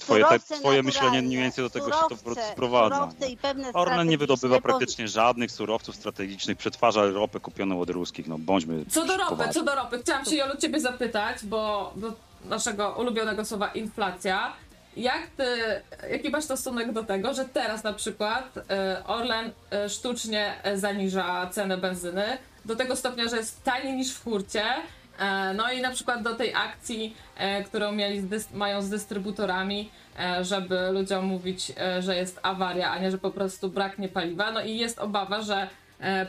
Twoje, 0.01 0.25
te, 0.25 0.29
Surowce 0.29 0.55
twoje 0.61 0.83
myślenie 0.83 1.23
mniej 1.23 1.39
więcej 1.39 1.65
do 1.65 1.70
tego 1.70 1.87
się 1.87 1.93
to 2.09 2.15
surowce- 2.16 2.53
sprowadza. 2.53 2.97
surowce 2.97 3.37
pewne 3.43 3.73
Orlen 3.73 4.09
nie 4.09 4.19
wydobywa 4.19 4.61
praktycznie 4.61 5.09
żadnych 5.09 5.51
surowców 5.51 5.97
strategicznych, 5.97 6.59
przetwarza 6.59 7.07
ropę 7.07 7.41
kupioną 7.41 7.81
od 7.81 7.91
ruskich. 7.91 8.27
No 8.27 8.39
bądźmy 8.39 8.85
Co 8.91 9.05
do 9.05 9.16
ropy, 9.16 9.31
poważni. 9.31 9.53
co 9.55 9.62
do 9.62 9.75
ropy. 9.75 9.99
Chciałam 9.99 10.25
się 10.25 10.37
Jolu 10.37 10.57
ciebie 10.57 10.81
zapytać, 10.81 11.45
bo 11.45 11.93
do 11.97 12.12
naszego 12.45 12.95
ulubionego 12.99 13.45
słowa 13.45 13.69
inflacja. 13.69 14.53
Jak 14.97 15.27
ty, 15.37 15.45
jaki 16.11 16.31
masz 16.31 16.45
stosunek 16.45 16.93
do 16.93 17.05
tego, 17.05 17.35
że 17.35 17.45
teraz 17.45 17.85
na 17.85 17.93
przykład 17.93 18.59
e, 18.70 19.03
Orlen 19.07 19.53
e, 19.73 19.89
sztucznie 19.89 20.55
e, 20.62 20.79
zaniża 20.79 21.47
cenę 21.53 21.79
benzyny 21.79 22.39
do 22.65 22.77
tego 22.77 22.97
stopnia, 22.97 23.29
że 23.29 23.37
jest 23.37 23.62
taniej 23.65 23.93
niż 23.97 24.12
w 24.15 24.25
hurcie. 24.25 24.65
E, 25.19 25.55
No 25.55 25.73
i 25.73 25.81
na 25.81 25.90
przykład 25.90 26.23
do 26.23 26.35
tej 26.35 26.55
akcji, 26.55 27.16
e, 27.36 27.65
którą 27.65 27.93
mieli 27.93 28.20
z 28.20 28.53
mają 28.53 28.82
z 28.82 28.89
dystrybutorami, 28.89 29.90
e, 30.19 30.45
żeby 30.45 30.90
ludziom 30.93 31.24
mówić, 31.24 31.73
że 32.01 32.16
jest 32.16 32.40
awaria, 32.43 32.90
a 32.90 32.99
nie, 32.99 33.11
że 33.11 33.19
po 33.19 33.31
prostu 33.31 33.69
braknie 33.69 34.09
paliwa. 34.09 34.51
No 34.53 34.61
i 34.61 34.78
jest 34.78 34.99
obawa, 34.99 35.43
że 35.43 35.69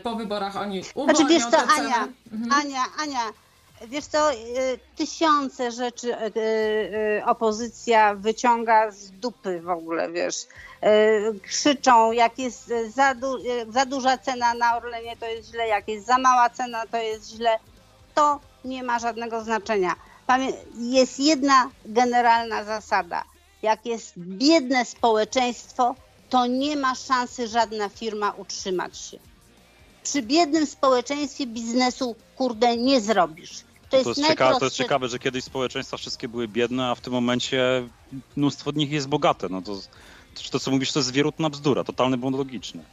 po 0.03 0.15
wyborach 0.15 0.55
oni 0.55 0.81
uwolnią 0.95 1.15
Znaczy 1.15 1.29
wiesz 1.33 1.43
co, 1.43 1.51
te 1.51 1.57
ceny. 1.57 1.93
Ania, 1.93 2.07
Ania, 2.51 2.83
Ania, 3.03 3.33
wiesz 3.87 4.05
co, 4.05 4.31
tysiące 4.95 5.71
rzeczy 5.71 6.15
opozycja 7.25 8.15
wyciąga 8.15 8.91
z 8.91 9.11
dupy 9.11 9.61
w 9.61 9.69
ogóle, 9.69 10.11
wiesz. 10.11 10.35
Krzyczą, 11.43 12.11
jak 12.11 12.39
jest 12.39 12.73
za, 12.95 13.15
du, 13.15 13.37
za 13.69 13.85
duża 13.85 14.17
cena 14.17 14.53
na 14.53 14.77
Orlenie, 14.77 15.17
to 15.17 15.25
jest 15.25 15.51
źle, 15.51 15.67
jak 15.67 15.87
jest 15.87 16.05
za 16.05 16.17
mała 16.17 16.49
cena, 16.49 16.83
to 16.91 16.97
jest 16.97 17.29
źle. 17.29 17.59
To 18.19 18.39
nie 18.65 18.83
ma 18.83 18.99
żadnego 18.99 19.43
znaczenia. 19.43 19.95
Jest 20.79 21.19
jedna 21.19 21.69
generalna 21.85 22.63
zasada. 22.63 23.23
Jak 23.61 23.85
jest 23.85 24.13
biedne 24.17 24.85
społeczeństwo, 24.85 25.95
to 26.29 26.45
nie 26.45 26.75
ma 26.75 26.95
szansy 26.95 27.47
żadna 27.47 27.89
firma 27.89 28.31
utrzymać 28.31 28.97
się 28.97 29.19
przy 30.03 30.21
biednym 30.21 30.65
społeczeństwie 30.65 31.47
biznesu, 31.47 32.15
kurde, 32.35 32.77
nie 32.77 33.01
zrobisz. 33.01 33.63
To 33.89 33.97
jest, 33.97 34.03
To 34.03 34.09
jest, 34.09 34.29
ciekawe, 34.29 34.59
to 34.59 34.65
jest 34.65 34.77
ciekawe, 34.77 35.09
że 35.09 35.19
kiedyś 35.19 35.43
społeczeństwa 35.43 35.97
wszystkie 35.97 36.27
były 36.27 36.47
biedne, 36.47 36.87
a 36.87 36.95
w 36.95 37.01
tym 37.01 37.13
momencie 37.13 37.89
mnóstwo 38.35 38.71
z 38.71 38.75
nich 38.75 38.91
jest 38.91 39.07
bogate. 39.07 39.49
No 39.49 39.61
to, 39.61 39.75
to, 40.35 40.49
to 40.51 40.59
co 40.59 40.71
mówisz, 40.71 40.91
to 40.91 40.99
jest 40.99 41.11
wierutna 41.11 41.49
bzdura, 41.49 41.83
totalny 41.83 42.17
błąd 42.17 42.37
logiczny. 42.37 42.83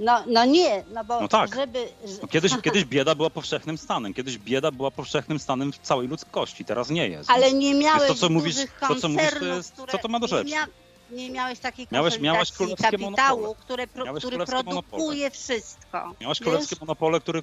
No, 0.00 0.24
no 0.26 0.44
nie, 0.44 0.84
no 0.94 1.04
bo 1.04 1.20
No 1.20 1.28
tak. 1.28 1.54
żeby... 1.54 1.88
No 2.22 2.28
kiedyś, 2.28 2.52
kiedyś 2.64 2.84
bieda 2.84 3.14
była 3.14 3.30
powszechnym 3.30 3.78
stanem, 3.78 4.14
kiedyś 4.14 4.38
bieda 4.38 4.70
była 4.70 4.90
powszechnym 4.90 5.38
stanem 5.38 5.72
w 5.72 5.78
całej 5.78 6.08
ludzkości, 6.08 6.64
teraz 6.64 6.90
nie 6.90 7.08
jest. 7.08 7.30
Ale 7.30 7.46
Więc 7.46 7.58
nie 7.58 7.74
miałeś 7.74 8.08
to, 8.08 8.14
co 8.14 8.28
mówisz- 8.28 8.66
to, 8.88 8.94
co 8.94 9.08
mówisz, 9.08 9.30
to 9.40 9.44
jest- 9.44 9.72
które... 9.72 9.92
co 9.92 9.98
to 9.98 10.08
ma 10.08 10.20
do 10.20 10.26
rzeczy? 10.26 10.44
Nie, 10.50 10.56
mia... 10.56 10.66
nie 11.10 11.30
miałeś 11.30 11.58
takiej 11.58 11.86
Miałeś- 11.92 12.20
miałeś 12.20 12.52
królewskie 12.52 12.82
kapitału, 12.90 13.40
monopole. 13.40 13.54
które 13.64 13.86
pro... 13.86 14.04
Miałeś 14.04 14.24
który 14.24 14.46
produkuje 14.46 15.30
wszystko. 15.30 16.14
Miałeś 16.20 16.38
wiesz? 16.38 16.44
królewskie 16.48 16.76
monopole, 16.80 17.20
który 17.20 17.42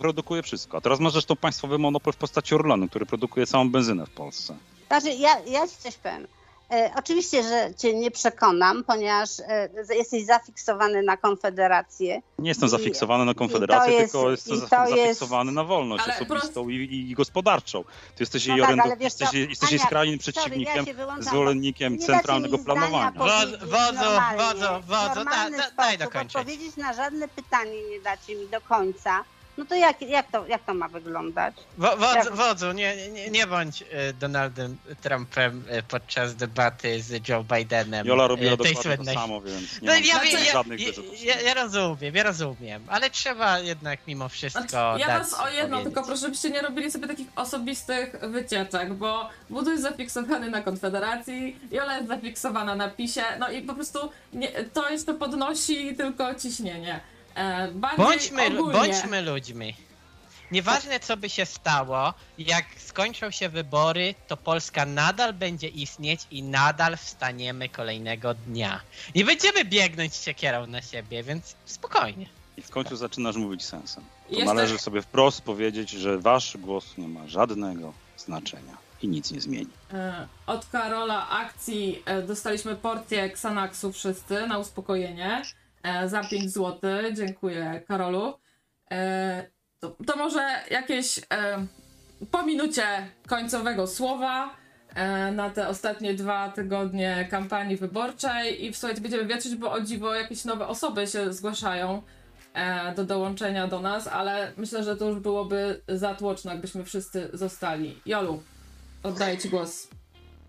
produkuje 0.00 0.42
wszystko. 0.42 0.76
A 0.78 0.80
teraz 0.80 1.00
masz 1.00 1.12
zresztą 1.12 1.36
państwowy 1.36 1.78
monopol 1.78 2.12
w 2.12 2.16
postaci 2.16 2.54
Orlenu, 2.54 2.88
który 2.88 3.06
produkuje 3.06 3.46
całą 3.46 3.70
benzynę 3.70 4.06
w 4.06 4.10
Polsce. 4.10 4.56
Znaczy, 4.88 5.10
ja, 5.10 5.38
ja 5.40 5.68
ci 5.68 5.76
coś 5.76 5.94
powiem. 5.96 6.26
E, 6.72 6.90
oczywiście, 6.96 7.42
że 7.42 7.74
cię 7.74 7.94
nie 7.94 8.10
przekonam, 8.10 8.84
ponieważ 8.84 9.28
e, 9.40 9.68
jesteś 9.96 10.24
zafiksowany 10.24 11.02
na 11.02 11.16
Konfederację. 11.16 12.22
Nie 12.38 12.48
jestem 12.48 12.66
I- 12.66 12.70
zafiksowany 12.70 13.24
na 13.24 13.34
Konfederację, 13.34 13.92
jest- 13.94 14.12
tylko 14.12 14.30
jestem 14.30 14.60
to 14.60 14.66
za- 14.66 14.86
jest- 14.88 14.96
zafiksowany 15.02 15.52
na 15.52 15.64
wolność 15.64 16.04
Ale 16.04 16.14
osobistą 16.14 16.68
i, 16.68 16.74
i 17.10 17.14
gospodarczą. 17.14 17.84
Ty 17.84 18.22
jesteś 18.22 18.46
No 18.46 18.54
jej 18.56 18.62
tak, 18.66 18.70
orędu, 18.76 18.96
wiesz 19.00 19.14
co, 19.14 19.24
jesteś, 19.24 19.48
jesteś 19.50 19.70
jej 19.70 19.80
Ania, 19.80 19.86
skrajnym 19.86 20.18
przeciwnikiem, 20.18 20.84
ja 20.98 21.22
zwolennikiem 21.22 21.98
centralnego 21.98 22.58
planowania. 22.58 23.12
powiedzieć 23.12 23.60
Wodzu, 23.60 23.66
wodzu, 23.66 23.94
normalnie, 23.94 24.38
wodzu, 24.42 24.66
w 24.82 24.86
wodzu, 24.86 25.14
normalny 25.14 25.56
da- 25.56 25.62
da- 25.62 25.70
daj 25.76 25.94
sposób, 25.94 26.12
dokończyć. 26.12 26.36
Odpowiedzieć 26.36 26.76
na 26.76 26.92
żadne 26.92 27.28
pytanie 27.28 27.84
nie 27.90 28.00
dacie 28.00 28.36
mi 28.36 28.48
do 28.48 28.60
końca. 28.60 29.24
No 29.58 29.64
to 29.64 29.74
jak, 29.74 30.02
jak, 30.02 30.30
to, 30.30 30.46
jak 30.46 30.64
to 30.64 30.74
ma 30.74 30.88
wyglądać? 30.88 31.54
Wo- 31.78 31.96
Wodzu, 31.96 32.16
Jak- 32.16 32.34
wodzu 32.34 32.72
nie, 32.72 33.10
nie, 33.10 33.30
nie 33.30 33.46
bądź 33.46 33.82
e, 33.90 34.12
Donaldem 34.12 34.76
Trumpem 35.02 35.64
e, 35.68 35.82
podczas 35.82 36.34
debaty 36.36 37.02
z 37.02 37.28
Joe 37.28 37.44
Bidenem. 37.44 38.06
Jola 38.06 38.26
robiła 38.26 38.56
tej 38.56 38.74
dokładnie 38.74 38.82
słynnej. 38.96 39.14
to 39.14 39.20
samo, 39.20 39.40
więc 39.40 39.80
nie 39.82 39.86
No 39.88 39.94
ja, 39.94 40.00
ja, 40.00 40.52
żadnych 40.52 40.80
ja, 40.80 41.34
ja, 41.34 41.40
ja 41.40 41.54
rozumiem, 41.54 42.14
ja 42.14 42.22
rozumiem, 42.22 42.82
ale 42.88 43.10
trzeba 43.10 43.58
jednak 43.58 44.00
mimo 44.06 44.28
wszystko 44.28 44.62
Znaczy, 44.68 45.00
ja 45.00 45.18
was 45.18 45.34
o 45.34 45.48
jedno, 45.48 45.76
powiedzieć. 45.76 45.84
tylko 45.94 46.06
proszę, 46.08 46.20
żebyście 46.22 46.50
nie 46.50 46.62
robili 46.62 46.90
sobie 46.90 47.08
takich 47.08 47.28
osobistych 47.36 48.16
wycieczek, 48.20 48.94
bo 48.94 49.28
Budu 49.50 49.70
jest 49.70 49.82
zafiksowany 49.82 50.50
na 50.50 50.62
Konfederacji, 50.62 51.56
Jola 51.70 51.96
jest 51.96 52.08
zafiksowana 52.08 52.74
na 52.76 52.88
PiSie, 52.88 53.22
no 53.38 53.50
i 53.50 53.62
po 53.62 53.74
prostu 53.74 54.10
nie, 54.32 54.48
to 54.48 54.90
jeszcze 54.90 55.14
podnosi 55.14 55.96
tylko 55.96 56.34
ciśnienie. 56.34 57.00
E, 57.34 57.68
bardziej 57.72 58.06
Bądźmy, 58.06 58.46
ogólnie. 58.46 58.78
bądźmy 58.78 59.22
ludźmi. 59.22 59.74
Nieważne 60.50 61.00
co 61.00 61.16
by 61.16 61.30
się 61.30 61.46
stało, 61.46 62.14
jak 62.38 62.64
skończą 62.78 63.30
się 63.30 63.48
wybory, 63.48 64.14
to 64.28 64.36
Polska 64.36 64.86
nadal 64.86 65.32
będzie 65.34 65.68
istnieć 65.68 66.20
i 66.30 66.42
nadal 66.42 66.96
wstaniemy 66.96 67.68
kolejnego 67.68 68.34
dnia. 68.34 68.80
Nie 69.14 69.24
będziemy 69.24 69.64
biegnąć 69.64 70.14
siekierą 70.14 70.66
na 70.66 70.82
siebie, 70.82 71.22
więc 71.22 71.54
spokojnie. 71.64 72.26
I 72.56 72.62
w 72.62 72.70
końcu 72.70 72.96
zaczynasz 72.96 73.36
mówić 73.36 73.64
sensem. 73.64 74.04
To 74.38 74.44
należy 74.44 74.78
sobie 74.78 75.02
wprost 75.02 75.42
powiedzieć, 75.42 75.90
że 75.90 76.18
wasz 76.18 76.56
głos 76.56 76.98
nie 76.98 77.08
ma 77.08 77.28
żadnego 77.28 77.92
znaczenia 78.16 78.76
i 79.02 79.08
nic 79.08 79.30
nie 79.30 79.40
zmieni. 79.40 79.70
E, 79.92 80.26
Od 80.46 80.66
Karola 80.66 81.28
akcji 81.28 82.02
e, 82.06 82.22
dostaliśmy 82.22 82.76
porcję 82.76 83.22
Xanaxu 83.22 83.92
wszyscy 83.92 84.46
na 84.46 84.58
uspokojenie 84.58 85.42
za 86.06 86.24
5 86.24 86.52
zł. 86.52 86.80
Dziękuję 87.12 87.82
Karolu. 87.88 88.34
E, 88.90 89.46
To, 89.80 89.96
to 90.06 90.16
może 90.16 90.62
jakieś 90.70 91.18
e, 91.18 91.22
po 92.30 92.42
minucie 92.42 92.82
końcowego 93.26 93.86
słowa 93.86 94.56
e, 94.94 95.32
na 95.32 95.50
te 95.50 95.68
ostatnie 95.68 96.14
dwa 96.14 96.48
tygodnie 96.48 97.28
kampanii 97.30 97.76
wyborczej 97.76 98.64
i 98.64 98.72
w 98.72 98.76
słuchajcie, 98.76 99.02
będziemy 99.02 99.26
wietrzyć, 99.26 99.56
bo 99.56 99.72
o 99.72 99.80
dziwo 99.80 100.14
jakieś 100.14 100.44
nowe 100.44 100.66
osoby 100.66 101.06
się 101.06 101.32
zgłaszają 101.32 102.02
e, 102.54 102.94
do 102.94 103.04
dołączenia 103.04 103.66
do 103.68 103.80
nas, 103.80 104.06
ale 104.08 104.52
myślę, 104.56 104.84
że 104.84 104.96
to 104.96 105.08
już 105.08 105.18
byłoby 105.20 105.82
za 105.88 106.14
tłoczno, 106.14 106.50
jakbyśmy 106.52 106.84
wszyscy 106.84 107.30
zostali. 107.32 108.00
Jolu, 108.06 108.42
oddaję 109.02 109.38
Ci 109.38 109.48
głos. 109.48 109.88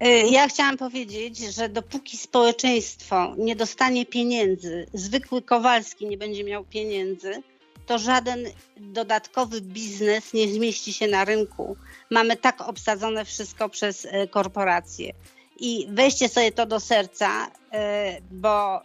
Y, 0.06 0.28
Ja 0.30 0.48
chciałam 0.48 0.78
powiedzieć, 0.78 1.38
że 1.38 1.70
dopóki 1.70 2.18
społeczeństwo 2.18 3.34
nie 3.38 3.56
dostanie 3.56 4.06
pieniędzy, 4.06 4.86
zwykły 4.94 5.42
Kowalski 5.42 6.08
nie 6.08 6.18
będzie 6.18 6.44
miał 6.44 6.64
pieniędzy, 6.64 7.44
to 7.86 8.00
żaden 8.00 8.46
dodatkowy 8.78 9.62
biznes 9.62 10.34
nie 10.34 10.48
zmieści 10.48 10.94
się 10.94 11.08
na 11.08 11.26
rynku. 11.26 11.76
Mamy 12.10 12.38
tak 12.38 12.62
obsadzone 12.62 13.26
wszystko 13.26 13.70
przez 13.70 14.08
e, 14.10 14.28
korporacje. 14.28 15.14
I 15.60 15.88
weźcie 15.90 16.30
sobie 16.30 16.52
to 16.52 16.66
do 16.66 16.80
serca, 16.80 17.52
e, 17.74 18.22
bo 18.32 18.82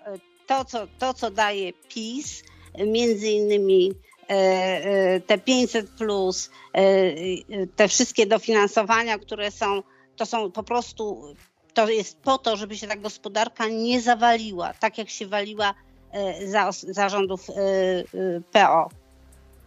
to, 0.46 0.64
co, 0.64 0.86
to, 0.98 1.14
co 1.14 1.30
daje 1.30 1.72
PiS, 1.72 2.42
między 2.86 3.28
innymi 3.28 3.92
te 5.26 5.38
500 5.38 5.90
plus, 5.90 6.50
te 7.76 7.88
wszystkie 7.88 8.26
dofinansowania, 8.26 9.18
które 9.18 9.50
są 9.50 9.82
to 10.18 10.26
są 10.26 10.50
po 10.50 10.62
prostu, 10.62 11.34
to 11.74 11.88
jest 11.88 12.18
po 12.18 12.38
to, 12.38 12.56
żeby 12.56 12.76
się 12.76 12.86
ta 12.86 12.96
gospodarka 12.96 13.68
nie 13.68 14.00
zawaliła, 14.00 14.74
tak 14.74 14.98
jak 14.98 15.10
się 15.10 15.26
waliła 15.26 15.74
e, 16.12 16.46
za, 16.46 16.70
za 16.72 17.08
rządów 17.08 17.50
e, 17.50 17.54
e, 17.54 18.04
PO. 18.52 18.88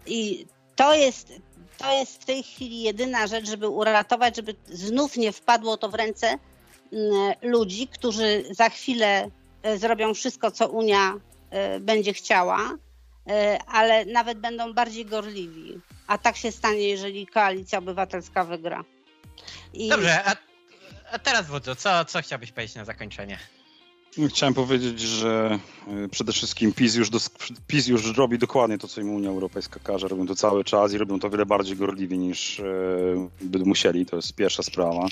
I 0.06 0.46
to 0.76 0.96
jest, 0.96 1.34
to 1.78 1.94
jest 1.94 2.22
w 2.22 2.26
tej 2.26 2.44
chwili 2.44 2.82
jedyna 2.82 3.28
rzecz, 3.28 3.50
żeby 3.50 3.68
uratować, 3.68 4.36
żeby 4.36 4.56
znów 4.66 5.18
nie 5.18 5.32
wpadło 5.32 5.78
to 5.78 5.90
w 5.90 5.96
ręce 5.96 6.38
ludzi, 7.42 7.88
którzy 7.88 8.44
za 8.52 8.70
chwilę 8.70 9.30
zrobią 9.76 10.14
wszystko, 10.14 10.52
co 10.52 10.68
Unia 10.70 11.14
będzie 11.80 12.14
chciała, 12.14 12.78
ale 13.68 14.06
nawet 14.06 14.40
będą 14.40 14.74
bardziej 14.74 15.06
gorliwi. 15.06 15.82
A 16.08 16.18
tak 16.18 16.38
się 16.38 16.52
stanie, 16.52 16.90
jeżeli 16.90 17.28
koalicja 17.28 17.80
obywatelska 17.80 18.44
wygra. 18.44 18.84
I 19.74 19.90
Dobrze, 19.90 20.24
a, 20.26 20.36
a 21.12 21.20
teraz 21.20 21.48
wodzu, 21.48 21.76
co, 21.76 22.06
co 22.06 22.22
chciałbyś 22.22 22.52
powiedzieć 22.52 22.76
na 22.76 22.86
zakończenie? 22.86 23.38
Chciałem 24.30 24.54
powiedzieć, 24.54 25.00
że 25.00 25.60
y, 26.06 26.10
przede 26.10 26.32
wszystkim 26.34 26.74
PiS 26.74 26.96
już, 26.96 27.10
dos- 27.10 27.30
PiS 27.68 27.88
już 27.88 28.18
robi 28.18 28.38
dokładnie 28.38 28.78
to, 28.78 28.88
co 28.88 29.02
im 29.02 29.10
Unia 29.10 29.30
Europejska 29.30 29.80
każe. 29.84 30.08
Robią 30.08 30.28
to 30.28 30.36
cały 30.36 30.64
czas 30.64 30.94
i 30.94 30.98
robią 30.98 31.20
to 31.20 31.30
wiele 31.30 31.46
bardziej 31.46 31.78
gorliwie 31.78 32.18
niż 32.18 32.60
e, 32.60 32.64
by 33.42 33.60
musieli. 33.60 34.06
To 34.06 34.16
jest 34.16 34.36
pierwsza 34.36 34.64
sprawa. 34.64 35.08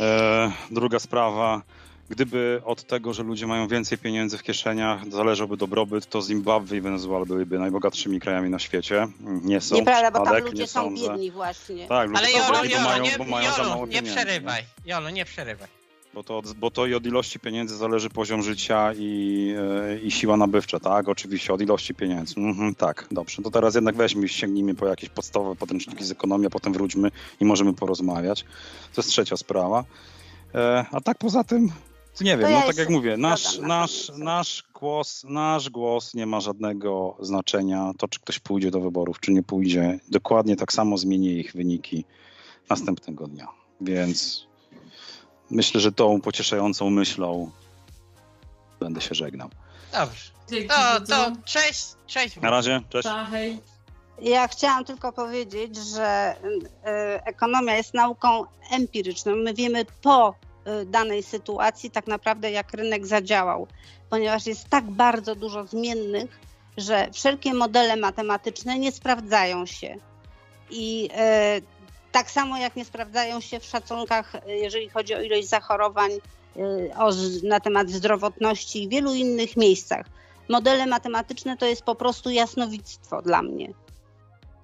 E, 0.00 0.52
druga 0.70 0.98
sprawa. 0.98 1.62
Gdyby 2.08 2.62
od 2.64 2.84
tego, 2.84 3.14
że 3.14 3.22
ludzie 3.22 3.46
mają 3.46 3.68
więcej 3.68 3.98
pieniędzy 3.98 4.38
w 4.38 4.42
kieszeniach, 4.42 5.12
zależałby 5.12 5.56
dobrobyt, 5.56 6.06
to 6.06 6.22
Zimbabwe 6.22 6.76
i 6.76 6.80
Wenezuela 6.80 7.24
byłyby 7.24 7.58
najbogatszymi 7.58 8.20
krajami 8.20 8.50
na 8.50 8.58
świecie. 8.58 9.08
Nie 9.20 9.60
są. 9.60 9.74
Nieprawda, 9.74 10.10
bo 10.10 10.24
tam 10.24 10.44
ludzie 10.44 10.62
nie 10.62 10.68
są 10.68 10.94
biedni 10.94 11.30
właśnie. 11.30 11.86
Tak, 11.88 12.08
ludzie 12.08 12.18
Ale 12.18 12.28
są 12.28 12.38
Jolo, 12.38 12.62
biedni, 12.62 12.70
bo 12.70 12.80
Jolo, 12.80 12.88
mają, 12.88 13.02
nie, 13.02 13.18
bo 13.18 13.24
mają 13.24 13.52
za 13.52 13.58
Jolo, 13.58 13.70
mało 13.70 13.86
nie 13.86 14.02
przerywaj. 14.02 14.62
Jolo, 14.86 15.10
nie 15.10 15.24
przerywaj. 15.24 15.68
Bo 16.14 16.22
to, 16.22 16.42
bo 16.56 16.70
to 16.70 16.86
i 16.86 16.94
od 16.94 17.06
ilości 17.06 17.40
pieniędzy 17.40 17.76
zależy 17.76 18.10
poziom 18.10 18.42
życia 18.42 18.92
i, 18.96 19.54
e, 19.58 19.98
i 19.98 20.10
siła 20.10 20.36
nabywcza, 20.36 20.80
tak? 20.80 21.08
Oczywiście, 21.08 21.52
od 21.52 21.60
ilości 21.60 21.94
pieniędzy. 21.94 22.34
Mhm, 22.36 22.74
tak, 22.74 23.06
dobrze. 23.10 23.42
To 23.42 23.50
teraz 23.50 23.74
jednak 23.74 23.96
weźmy 23.96 24.26
i 24.26 24.28
sięgnijmy 24.28 24.74
po 24.74 24.86
jakieś 24.86 25.08
podstawowe 25.08 25.56
podręczniki 25.56 26.04
z 26.04 26.10
ekonomii, 26.10 26.46
a 26.46 26.50
potem 26.50 26.72
wróćmy 26.72 27.10
i 27.40 27.44
możemy 27.44 27.72
porozmawiać. 27.72 28.42
To 28.94 29.00
jest 29.00 29.08
trzecia 29.08 29.36
sprawa. 29.36 29.84
E, 30.54 30.84
a 30.92 31.00
tak 31.00 31.18
poza 31.18 31.44
tym, 31.44 31.68
nie 32.20 32.36
wiem, 32.36 32.50
ja 32.50 32.60
no 32.60 32.66
tak 32.66 32.76
jak 32.76 32.88
mówię, 32.88 33.16
nasz, 33.16 33.58
nasz, 33.58 34.12
nasz, 34.16 34.64
głos, 34.74 35.24
nasz 35.24 35.70
głos 35.70 36.14
nie 36.14 36.26
ma 36.26 36.40
żadnego 36.40 37.16
znaczenia. 37.20 37.92
To, 37.98 38.08
czy 38.08 38.20
ktoś 38.20 38.38
pójdzie 38.38 38.70
do 38.70 38.80
wyborów, 38.80 39.20
czy 39.20 39.32
nie 39.32 39.42
pójdzie, 39.42 40.00
dokładnie 40.08 40.56
tak 40.56 40.72
samo 40.72 40.98
zmieni 40.98 41.28
ich 41.28 41.52
wyniki 41.52 42.04
następnego 42.70 43.26
dnia. 43.26 43.48
Więc 43.80 44.46
myślę, 45.50 45.80
że 45.80 45.92
tą 45.92 46.20
pocieszającą 46.20 46.90
myślą 46.90 47.50
będę 48.80 49.00
się 49.00 49.14
żegnał. 49.14 49.50
Dobrze. 49.92 50.30
To, 50.68 51.00
to 51.00 51.32
cześć, 51.44 51.84
cześć. 52.06 52.36
Na 52.36 52.50
razie, 52.50 52.80
cześć. 52.88 53.08
Pa, 53.08 53.24
hej. 53.24 53.58
Ja 54.22 54.48
chciałam 54.48 54.84
tylko 54.84 55.12
powiedzieć, 55.12 55.76
że 55.76 56.36
y, 56.44 57.24
ekonomia 57.24 57.76
jest 57.76 57.94
nauką 57.94 58.44
empiryczną. 58.70 59.36
My 59.36 59.54
wiemy 59.54 59.84
po 60.02 60.34
danej 60.86 61.22
sytuacji 61.22 61.90
tak 61.90 62.06
naprawdę, 62.06 62.50
jak 62.50 62.72
rynek 62.72 63.06
zadziałał, 63.06 63.66
ponieważ 64.10 64.46
jest 64.46 64.68
tak 64.68 64.84
bardzo 64.90 65.34
dużo 65.34 65.66
zmiennych, 65.66 66.40
że 66.76 67.08
wszelkie 67.12 67.54
modele 67.54 67.96
matematyczne 67.96 68.78
nie 68.78 68.92
sprawdzają 68.92 69.66
się. 69.66 69.96
I 70.70 71.10
y, 71.58 71.78
tak 72.12 72.30
samo 72.30 72.58
jak 72.58 72.76
nie 72.76 72.84
sprawdzają 72.84 73.40
się 73.40 73.60
w 73.60 73.64
szacunkach, 73.64 74.34
y, 74.34 74.40
jeżeli 74.46 74.88
chodzi 74.88 75.14
o 75.14 75.20
ilość 75.20 75.48
zachorowań, 75.48 76.10
y, 76.56 76.90
o, 76.96 77.10
na 77.42 77.60
temat 77.60 77.90
zdrowotności 77.90 78.82
i 78.82 78.88
wielu 78.88 79.14
innych 79.14 79.56
miejscach. 79.56 80.06
Modele 80.48 80.86
matematyczne 80.86 81.56
to 81.56 81.66
jest 81.66 81.82
po 81.82 81.94
prostu 81.94 82.30
jasnowictwo 82.30 83.22
dla 83.22 83.42
mnie 83.42 83.68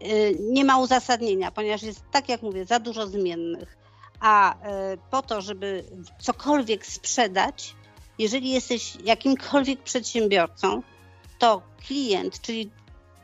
y, 0.02 0.36
nie 0.40 0.64
ma 0.64 0.78
uzasadnienia, 0.78 1.50
ponieważ 1.50 1.82
jest, 1.82 2.02
tak 2.12 2.28
jak 2.28 2.42
mówię, 2.42 2.64
za 2.64 2.78
dużo 2.78 3.06
zmiennych. 3.06 3.83
A 4.24 4.54
y, 4.54 4.56
po 5.10 5.22
to, 5.22 5.40
żeby 5.40 5.84
cokolwiek 6.18 6.86
sprzedać, 6.86 7.74
jeżeli 8.18 8.50
jesteś 8.50 8.96
jakimkolwiek 9.04 9.82
przedsiębiorcą, 9.82 10.82
to 11.38 11.62
klient, 11.86 12.40
czyli 12.40 12.70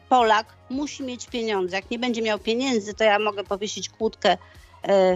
Polak, 0.09 0.47
musi 0.71 1.03
mieć 1.03 1.27
pieniądze. 1.27 1.77
Jak 1.77 1.91
nie 1.91 1.99
będzie 1.99 2.23
miał 2.23 2.39
pieniędzy, 2.39 2.95
to 2.95 3.05
ja 3.05 3.19
mogę 3.19 3.45
powiesić 3.45 3.89
kłódkę 3.89 4.33
y, 4.35 4.39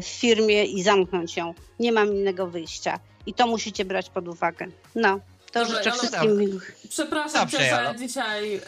w 0.03 0.07
firmie 0.07 0.65
i 0.65 0.83
zamknąć 0.83 1.37
ją. 1.37 1.55
Nie 1.81 1.93
mam 1.93 2.09
innego 2.09 2.47
wyjścia. 2.47 2.99
I 3.27 3.35
to 3.35 3.47
musicie 3.47 3.85
brać 3.85 4.11
pod 4.11 4.29
uwagę. 4.29 4.67
No, 4.95 5.21
to 5.53 5.65
Dobra, 5.65 5.77
życzę 5.79 5.91
ale- 5.91 5.99
wszystkim 6.01 6.39
miłych. 6.39 6.77
Przepraszam 6.89 7.41
Dobrze, 7.41 7.59
cię, 7.59 7.95
dzisiaj 7.99 8.55
e, 8.55 8.61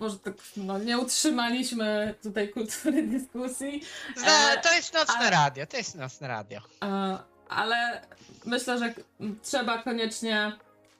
może 0.00 0.18
tak 0.18 0.34
no, 0.56 0.78
nie 0.78 0.98
utrzymaliśmy 0.98 2.14
tutaj 2.22 2.48
kultury 2.48 3.02
dyskusji, 3.02 3.82
E, 4.26 4.60
to 4.62 4.72
jest 4.74 4.94
nocne 4.94 5.14
ale- 5.14 5.30
radio, 5.30 5.66
to 5.66 5.76
jest 5.76 5.94
nocne 5.94 6.28
radio. 6.28 6.60
e, 6.84 7.18
ale 7.48 8.02
myślę, 8.44 8.78
że 8.78 8.94
trzeba 9.42 9.82
koniecznie 9.82 10.52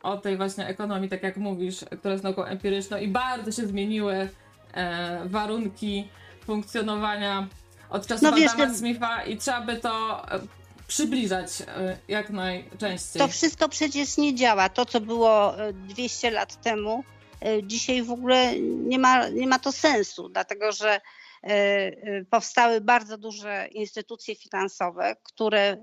o 0.03 0.17
tej 0.17 0.37
właśnie 0.37 0.67
ekonomii, 0.67 1.09
tak 1.09 1.23
jak 1.23 1.37
mówisz, 1.37 1.77
która 1.99 2.13
jest 2.13 2.25
nauką 2.25 2.45
empiryczną 2.45 2.97
i 2.97 3.09
bardzo 3.09 3.53
się 3.53 3.67
zmieniły 3.67 4.29
e, 4.75 5.21
warunki 5.29 6.09
funkcjonowania 6.47 7.49
od 7.91 8.07
czasów 8.07 8.23
No 8.23 8.33
wiesz, 8.33 8.53
Adama 8.53 8.67
te- 8.73 8.79
Smitha 8.79 9.23
i 9.25 9.37
trzeba 9.37 9.61
by 9.61 9.77
to 9.77 10.25
e, 10.35 10.41
przybliżać 10.89 11.49
e, 11.61 11.97
jak 12.09 12.31
najczęściej. 12.31 13.21
To 13.23 13.29
wszystko 13.29 13.69
przecież 13.69 14.17
nie 14.17 14.35
działa. 14.35 14.69
To, 14.69 14.87
co 14.87 15.01
było 15.01 15.59
e, 15.61 15.73
200 15.73 16.31
lat 16.31 16.63
temu, 16.63 17.05
e, 17.05 17.20
dzisiaj 17.63 18.03
w 18.03 18.11
ogóle 18.11 18.61
nie 18.61 18.99
ma, 18.99 19.29
nie 19.29 19.47
ma 19.47 19.59
to 19.59 19.73
sensu, 19.73 20.29
dlatego 20.29 20.73
że 20.73 20.91
e, 20.91 21.01
e, 21.43 22.25
powstały 22.31 22.81
bardzo 22.81 23.19
duże 23.19 23.69
instytucje 23.73 24.35
finansowe, 24.35 25.17
które 25.23 25.77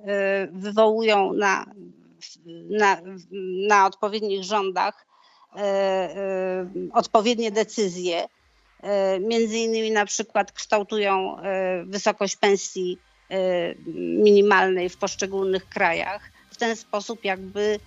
wywołują 0.51 1.34
na, 1.34 1.65
na, 2.69 2.97
na 3.67 3.85
odpowiednich 3.85 4.43
rządach 4.43 5.07
odpowiednie 6.93 7.51
decyzje. 7.51 8.27
Między 9.19 9.57
innymi 9.57 9.91
na 9.91 10.05
przykład 10.05 10.51
kształtują 10.51 11.38
wysokość 11.85 12.35
pensji 12.35 12.99
minimalnej 13.95 14.89
w 14.89 14.97
poszczególnych 14.97 15.69
krajach 15.69 16.31
w 16.51 16.57
ten 16.57 16.75
sposób 16.75 17.25
jakby 17.25 17.79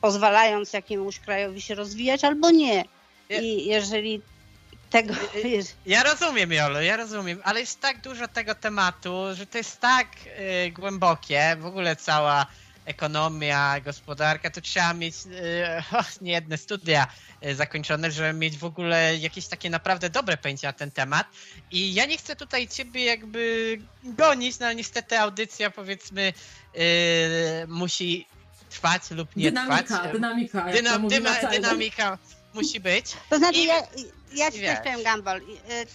pozwalając 0.00 0.72
jakiemuś 0.72 1.18
krajowi 1.18 1.60
się 1.60 1.74
rozwijać 1.74 2.24
albo 2.24 2.50
nie. 2.50 2.84
I 3.30 3.66
jeżeli 3.66 4.22
tego 4.90 5.14
Ja 5.86 6.02
rozumiem, 6.02 6.52
Jolo, 6.52 6.80
ja 6.80 6.96
rozumiem, 6.96 7.40
ale 7.44 7.60
jest 7.60 7.80
tak 7.80 8.00
dużo 8.00 8.28
tego 8.28 8.54
tematu, 8.54 9.24
że 9.34 9.46
to 9.46 9.58
jest 9.58 9.80
tak 9.80 10.06
y, 10.66 10.70
głębokie, 10.70 11.56
w 11.60 11.66
ogóle 11.66 11.96
cała 11.96 12.46
ekonomia, 12.84 13.80
gospodarka, 13.80 14.50
to 14.50 14.60
trzeba 14.60 14.94
mieć 14.94 15.14
y, 15.14 16.20
nie 16.24 16.32
jedne 16.32 16.58
studia 16.58 17.06
y, 17.46 17.54
zakończone, 17.54 18.10
żeby 18.10 18.32
mieć 18.32 18.58
w 18.58 18.64
ogóle 18.64 19.16
jakieś 19.16 19.46
takie 19.46 19.70
naprawdę 19.70 20.10
dobre 20.10 20.36
pojęcie 20.36 20.66
na 20.66 20.72
ten 20.72 20.90
temat. 20.90 21.26
I 21.70 21.94
ja 21.94 22.06
nie 22.06 22.16
chcę 22.18 22.36
tutaj 22.36 22.68
ciebie 22.68 23.04
jakby 23.04 23.78
gonić, 24.04 24.58
no 24.58 24.66
ale 24.66 24.74
niestety 24.74 25.18
audycja 25.18 25.70
powiedzmy 25.70 26.32
y, 26.76 26.80
musi 27.68 28.26
trwać 28.70 29.10
lub 29.10 29.36
nie 29.36 29.44
dynamika, 29.44 29.82
trwać. 29.82 30.12
dynamika, 30.12 30.66
jak 30.66 30.76
Dyna, 30.76 30.92
to 30.92 30.98
mówi 30.98 31.16
dyna, 31.16 31.30
naczelnik. 31.30 31.60
dynamika 31.60 32.18
musi 32.54 32.80
być. 32.80 33.16
To 33.30 33.38
znaczy, 33.38 33.58
I- 33.58 33.66
ja, 33.66 33.82
ja 34.34 34.50
ci 34.50 34.60
też 34.60 34.78
powiem, 34.78 35.00
Gumball, 35.14 35.38
y, 35.38 35.42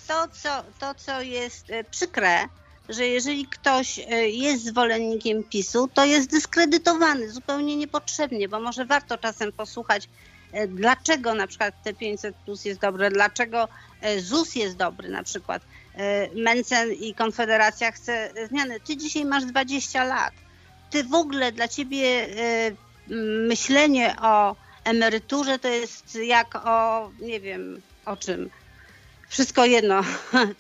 to 0.07 0.27
co, 0.27 0.63
to, 0.79 0.95
co 0.95 1.21
jest 1.21 1.69
y, 1.69 1.83
przykre, 1.91 2.45
że 2.89 3.07
jeżeli 3.07 3.45
ktoś 3.45 3.99
y, 3.99 4.03
jest 4.29 4.65
zwolennikiem 4.65 5.43
PiSu, 5.43 5.87
to 5.93 6.05
jest 6.05 6.29
dyskredytowany 6.29 7.29
zupełnie 7.31 7.75
niepotrzebnie, 7.75 8.49
bo 8.49 8.59
może 8.59 8.85
warto 8.85 9.17
czasem 9.17 9.51
posłuchać, 9.51 10.09
dlaczego 10.67 11.33
na 11.33 11.47
przykład 11.47 11.75
te 11.83 11.93
500 11.93 12.35
plus 12.35 12.65
jest 12.65 12.81
dobre, 12.81 13.11
dlaczego 13.11 13.67
ZUS 14.19 14.55
jest 14.55 14.77
dobry 14.77 15.09
na 15.09 15.23
przykład. 15.23 15.63
Mencen 16.35 16.93
i 16.93 17.13
Konfederacja 17.15 17.91
chce 17.91 18.33
zmiany. 18.49 18.79
Ty 18.79 18.97
dzisiaj 18.97 19.25
masz 19.25 19.45
20 19.45 20.03
lat. 20.03 20.33
Ty 20.89 21.03
w 21.03 21.13
ogóle 21.13 21.51
dla 21.51 21.67
ciebie 21.67 22.27
myślenie 23.47 24.15
o 24.21 24.55
emeryturze 24.85 25.59
to 25.59 25.67
jest 25.67 26.15
jak 26.15 26.55
o, 26.55 27.11
nie 27.21 27.39
wiem, 27.39 27.81
o 28.05 28.17
czym. 28.17 28.49
Wszystko 29.29 29.65
jedno. 29.65 30.01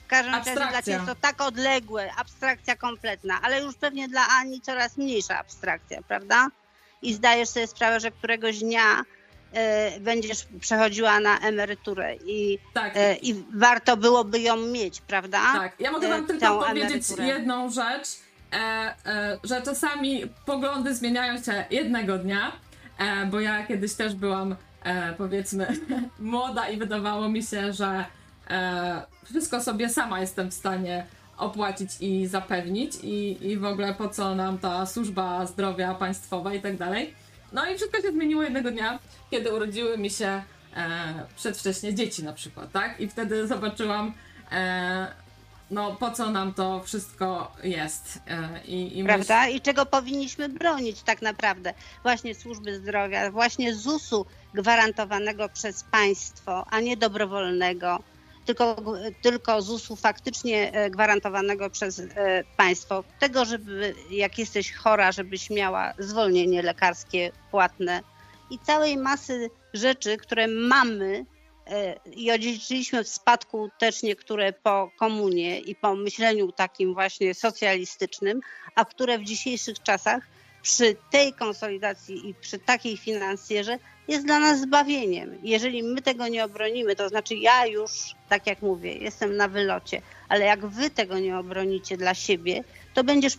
W 0.03 0.07
każdym 0.07 0.33
razie 0.33 0.53
dla. 0.53 0.81
Ciebie 0.81 0.91
jest 0.91 1.05
to 1.05 1.15
tak 1.15 1.41
odległe, 1.41 2.11
abstrakcja 2.17 2.75
kompletna, 2.75 3.39
ale 3.41 3.61
już 3.61 3.75
pewnie 3.75 4.07
dla 4.07 4.21
Ani 4.39 4.61
coraz 4.61 4.97
mniejsza 4.97 5.39
abstrakcja, 5.39 6.01
prawda? 6.07 6.47
I 7.01 7.13
zdajesz 7.13 7.49
sobie 7.49 7.67
sprawę, 7.67 7.99
że 7.99 8.11
któregoś 8.11 8.59
dnia 8.59 9.03
e, 9.53 9.99
będziesz 9.99 10.47
przechodziła 10.61 11.19
na 11.19 11.39
emeryturę 11.39 12.15
i, 12.15 12.59
Tak, 12.73 12.97
e, 12.97 13.15
i 13.15 13.43
warto 13.53 13.97
byłoby 13.97 14.39
ją 14.39 14.57
mieć, 14.57 15.01
prawda? 15.01 15.39
Tak, 15.53 15.79
ja 15.79 15.91
mogę 15.91 16.07
wam 16.07 16.23
e, 16.23 16.27
tylko 16.27 16.45
tą 16.45 16.59
powiedzieć 16.59 16.87
emeryturę. 16.91 17.25
jedną 17.25 17.69
rzecz, 17.69 18.07
e, 18.53 18.57
e, 19.05 19.37
że 19.43 19.61
czasami 19.61 20.23
poglądy 20.45 20.95
zmieniają 20.95 21.43
się 21.43 21.65
jednego 21.69 22.17
dnia, 22.17 22.51
e, 22.97 23.25
bo 23.25 23.39
ja 23.39 23.67
kiedyś 23.67 23.93
też 23.93 24.15
byłam, 24.15 24.55
e, 24.83 25.13
powiedzmy, 25.13 25.67
młoda 26.19 26.69
i 26.69 26.77
wydawało 26.77 27.29
mi 27.29 27.43
się, 27.43 27.73
że 27.73 28.05
e, 28.49 29.01
wszystko 29.25 29.61
sobie 29.61 29.89
sama 29.89 30.19
jestem 30.19 30.51
w 30.51 30.53
stanie 30.53 31.05
opłacić 31.37 31.89
i 31.99 32.27
zapewnić 32.27 32.93
i, 33.03 33.47
i 33.47 33.57
w 33.57 33.65
ogóle 33.65 33.93
po 33.93 34.09
co 34.09 34.35
nam 34.35 34.57
ta 34.57 34.85
służba 34.85 35.45
zdrowia 35.45 35.93
państwowa 35.93 36.53
i 36.53 36.61
tak 36.61 36.77
dalej. 36.77 37.13
No 37.53 37.69
i 37.69 37.75
wszystko 37.75 38.01
się 38.01 38.11
zmieniło 38.11 38.43
jednego 38.43 38.71
dnia, 38.71 38.99
kiedy 39.31 39.53
urodziły 39.53 39.97
mi 39.97 40.09
się 40.09 40.43
e, 40.75 40.83
przedwcześnie 41.35 41.93
dzieci 41.93 42.23
na 42.23 42.33
przykład, 42.33 42.71
tak? 42.71 42.99
I 42.99 43.07
wtedy 43.07 43.47
zobaczyłam 43.47 44.13
e, 44.51 45.24
no 45.71 45.95
po 45.95 46.11
co 46.11 46.31
nam 46.31 46.53
to 46.53 46.83
wszystko 46.83 47.51
jest. 47.63 48.19
E, 48.27 48.65
I, 48.65 48.99
i 48.99 49.03
Prawda? 49.03 49.47
I 49.47 49.61
czego 49.61 49.85
powinniśmy 49.85 50.49
bronić 50.49 51.01
tak 51.01 51.21
naprawdę? 51.21 51.73
Właśnie 52.03 52.35
służby 52.35 52.75
zdrowia, 52.79 53.31
właśnie 53.31 53.75
ZUS-u 53.75 54.25
gwarantowanego 54.53 55.49
przez 55.49 55.83
państwo, 55.83 56.65
a 56.69 56.79
nie 56.79 56.97
dobrowolnego, 56.97 57.99
tylko, 58.45 58.75
tylko 59.21 59.61
ZUS-u 59.61 59.95
faktycznie 59.95 60.71
e, 60.73 60.89
gwarantowanego 60.89 61.69
przez 61.69 61.99
e, 61.99 62.07
państwo. 62.57 63.03
Tego, 63.19 63.45
żeby 63.45 63.95
jak 64.11 64.37
jesteś 64.37 64.73
chora, 64.73 65.11
żebyś 65.11 65.49
miała 65.49 65.93
zwolnienie 65.99 66.61
lekarskie 66.61 67.31
płatne 67.51 68.01
i 68.49 68.59
całej 68.59 68.97
masy 68.97 69.49
rzeczy, 69.73 70.17
które 70.17 70.47
mamy 70.47 71.25
i 72.15 72.31
odziedziczyliśmy 72.31 73.03
w 73.03 73.09
spadku 73.09 73.69
też 73.77 74.03
niektóre 74.03 74.53
po 74.53 74.91
komunie 74.99 75.59
i 75.59 75.75
po 75.75 75.95
myśleniu 75.95 76.51
takim 76.51 76.93
właśnie 76.93 77.33
socjalistycznym, 77.33 78.41
a 78.75 78.85
które 78.85 79.19
w 79.19 79.23
dzisiejszych 79.23 79.83
czasach 79.83 80.27
przy 80.61 80.95
tej 81.11 81.33
konsolidacji 81.33 82.29
i 82.29 82.33
przy 82.33 82.59
takiej 82.59 82.97
finansjerze 82.97 83.79
jest 84.07 84.25
dla 84.25 84.39
nas 84.39 84.61
zbawieniem. 84.61 85.37
Jeżeli 85.43 85.83
my 85.83 86.01
tego 86.01 86.27
nie 86.27 86.45
obronimy, 86.45 86.95
to 86.95 87.09
znaczy 87.09 87.35
ja 87.35 87.65
już, 87.65 87.91
tak 88.29 88.47
jak 88.47 88.61
mówię, 88.61 88.93
jestem 88.93 89.37
na 89.37 89.47
wylocie, 89.47 90.01
ale 90.29 90.45
jak 90.45 90.65
wy 90.65 90.89
tego 90.89 91.19
nie 91.19 91.37
obronicie 91.37 91.97
dla 91.97 92.13
siebie, 92.13 92.63
to 92.93 93.03
będziesz 93.03 93.37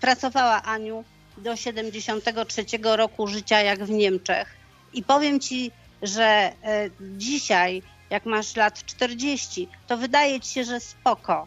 pracowała, 0.00 0.62
Aniu, 0.62 1.04
do 1.38 1.56
73 1.56 2.64
roku 2.82 3.26
życia 3.26 3.60
jak 3.60 3.84
w 3.84 3.90
Niemczech. 3.90 4.56
I 4.94 5.02
powiem 5.02 5.40
ci, 5.40 5.70
że 6.02 6.24
e, 6.24 6.90
dzisiaj, 7.00 7.82
jak 8.10 8.26
masz 8.26 8.56
lat 8.56 8.84
40, 8.84 9.68
to 9.86 9.96
wydaje 9.96 10.40
ci 10.40 10.52
się, 10.52 10.64
że 10.64 10.80
spoko, 10.80 11.46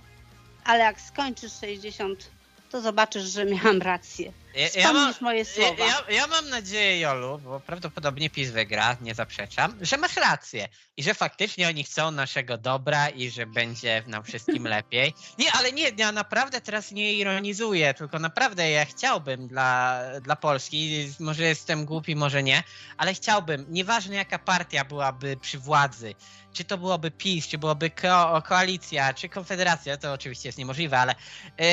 ale 0.66 0.80
jak 0.80 1.02
skończysz 1.02 1.54
60, 1.54 2.32
to 2.70 2.82
zobaczysz, 2.82 3.24
że 3.24 3.46
miałam 3.46 3.82
rację. 3.82 4.34
Ja, 4.56 4.82
ja, 4.82 4.94
mam, 4.94 5.14
moje 5.22 5.46
słowa. 5.46 5.86
Ja, 5.86 6.16
ja, 6.16 6.28
mam 6.28 6.50
nadzieję, 6.50 7.00
Jolu, 7.00 7.40
bo 7.40 7.60
prawdopodobnie 7.60 8.30
PiS 8.30 8.50
wygra, 8.50 8.98
nie 9.02 9.16
zaprzeczam, 9.16 9.78
że 9.82 9.98
masz 9.98 10.16
rację 10.16 10.68
i 10.98 11.04
że 11.04 11.14
faktycznie 11.14 11.68
oni 11.68 11.84
chcą 11.84 12.12
naszego 12.12 12.58
dobra 12.58 13.10
i 13.10 13.30
że 13.30 13.46
będzie 13.46 14.04
nam 14.08 14.24
wszystkim 14.24 14.68
lepiej. 14.78 15.14
Nie, 15.38 15.52
ale 15.52 15.72
nie, 15.72 15.92
ja 15.98 16.12
naprawdę 16.12 16.62
teraz 16.62 16.92
nie 16.92 17.14
ironizuję, 17.14 17.94
tylko 17.94 18.20
naprawdę 18.20 18.70
ja 18.70 18.86
chciałbym 18.86 19.48
dla, 19.48 20.02
dla 20.22 20.36
Polski, 20.36 21.10
może 21.20 21.44
jestem 21.44 21.86
głupi, 21.86 22.16
może 22.16 22.44
nie, 22.44 22.64
ale 22.98 23.14
chciałbym, 23.14 23.66
nieważne 23.70 24.16
jaka 24.16 24.40
partia 24.40 24.86
byłaby 24.86 25.38
przy 25.38 25.60
władzy, 25.60 26.16
czy 26.54 26.64
to 26.64 26.78
byłoby 26.78 27.12
PiS, 27.12 27.48
czy 27.48 27.58
byłoby 27.58 27.90
ko 27.90 28.42
koalicja, 28.46 29.14
czy 29.14 29.30
konfederacja, 29.30 29.98
to 29.98 30.14
oczywiście 30.14 30.50
jest 30.50 30.58
niemożliwe, 30.58 31.00
ale 31.00 31.16
yy, 31.60 31.66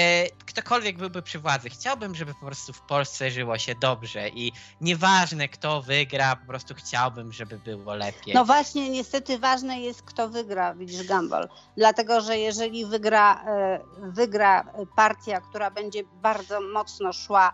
ktokolwiek 0.46 0.98
byłby 0.98 1.22
przy 1.22 1.38
władzy, 1.38 1.70
chciałbym, 1.70 2.14
żeby 2.14 2.34
po 2.34 2.46
prostu 2.46 2.69
w 2.72 2.80
Polsce 2.80 3.30
żyło 3.30 3.58
się 3.58 3.74
dobrze 3.74 4.28
i 4.28 4.52
nieważne 4.80 5.48
kto 5.48 5.82
wygra, 5.82 6.36
po 6.36 6.46
prostu 6.46 6.74
chciałbym, 6.74 7.32
żeby 7.32 7.58
było 7.58 7.94
lepiej. 7.94 8.34
No 8.34 8.44
właśnie, 8.44 8.90
niestety 8.90 9.38
ważne 9.38 9.80
jest 9.80 10.02
kto 10.02 10.28
wygra, 10.28 10.74
widzisz 10.74 11.06
Gumball, 11.06 11.48
dlatego, 11.76 12.20
że 12.20 12.38
jeżeli 12.38 12.86
wygra, 12.86 13.44
e, 13.44 13.80
wygra 13.98 14.72
partia, 14.96 15.40
która 15.40 15.70
będzie 15.70 16.04
bardzo 16.04 16.60
mocno 16.60 17.12
szła 17.12 17.52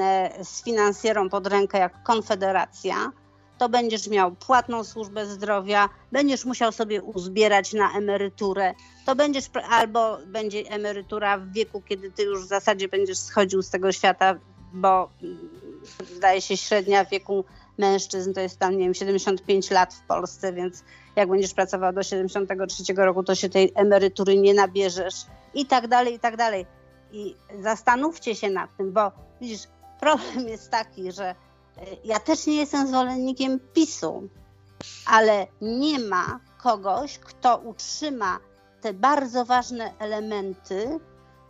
e, 0.00 0.44
z 0.44 0.64
finansjerą 0.64 1.28
pod 1.28 1.46
rękę 1.46 1.78
jak 1.78 2.02
Konfederacja, 2.02 3.12
to 3.62 3.68
będziesz 3.68 4.08
miał 4.08 4.32
płatną 4.32 4.84
służbę 4.84 5.26
zdrowia, 5.26 5.88
będziesz 6.12 6.44
musiał 6.44 6.72
sobie 6.72 7.02
uzbierać 7.02 7.72
na 7.72 7.92
emeryturę, 7.92 8.74
to 9.06 9.14
będziesz 9.16 9.50
albo 9.70 10.18
będzie 10.26 10.58
emerytura 10.70 11.38
w 11.38 11.52
wieku, 11.52 11.82
kiedy 11.88 12.10
ty 12.10 12.22
już 12.22 12.44
w 12.44 12.48
zasadzie 12.48 12.88
będziesz 12.88 13.18
schodził 13.18 13.62
z 13.62 13.70
tego 13.70 13.92
świata, 13.92 14.34
bo 14.72 15.10
mm, 15.22 15.50
zdaje 16.16 16.40
się 16.40 16.56
średnia 16.56 17.04
wieku 17.04 17.44
mężczyzn 17.78 18.32
to 18.32 18.40
jest 18.40 18.58
tam, 18.58 18.72
nie 18.72 18.84
wiem, 18.84 18.94
75 18.94 19.70
lat 19.70 19.94
w 19.94 20.06
Polsce, 20.06 20.52
więc 20.52 20.84
jak 21.16 21.28
będziesz 21.28 21.54
pracował 21.54 21.92
do 21.92 22.02
73 22.02 22.94
roku, 22.96 23.22
to 23.22 23.34
się 23.34 23.48
tej 23.48 23.72
emerytury 23.74 24.36
nie 24.36 24.54
nabierzesz 24.54 25.14
i 25.54 25.66
tak 25.66 25.88
dalej, 25.88 26.14
i 26.14 26.18
tak 26.18 26.36
dalej. 26.36 26.66
I 27.12 27.36
zastanówcie 27.60 28.34
się 28.34 28.50
nad 28.50 28.76
tym, 28.76 28.92
bo 28.92 29.12
widzisz, 29.40 29.62
problem 30.00 30.48
jest 30.48 30.70
taki, 30.70 31.12
że 31.12 31.34
ja 32.04 32.20
też 32.20 32.46
nie 32.46 32.56
jestem 32.56 32.88
zwolennikiem 32.88 33.60
PiSu, 33.74 34.28
ale 35.06 35.46
nie 35.60 35.98
ma 35.98 36.40
kogoś, 36.62 37.18
kto 37.18 37.58
utrzyma 37.58 38.38
te 38.80 38.94
bardzo 38.94 39.44
ważne 39.44 39.92
elementy, 39.98 41.00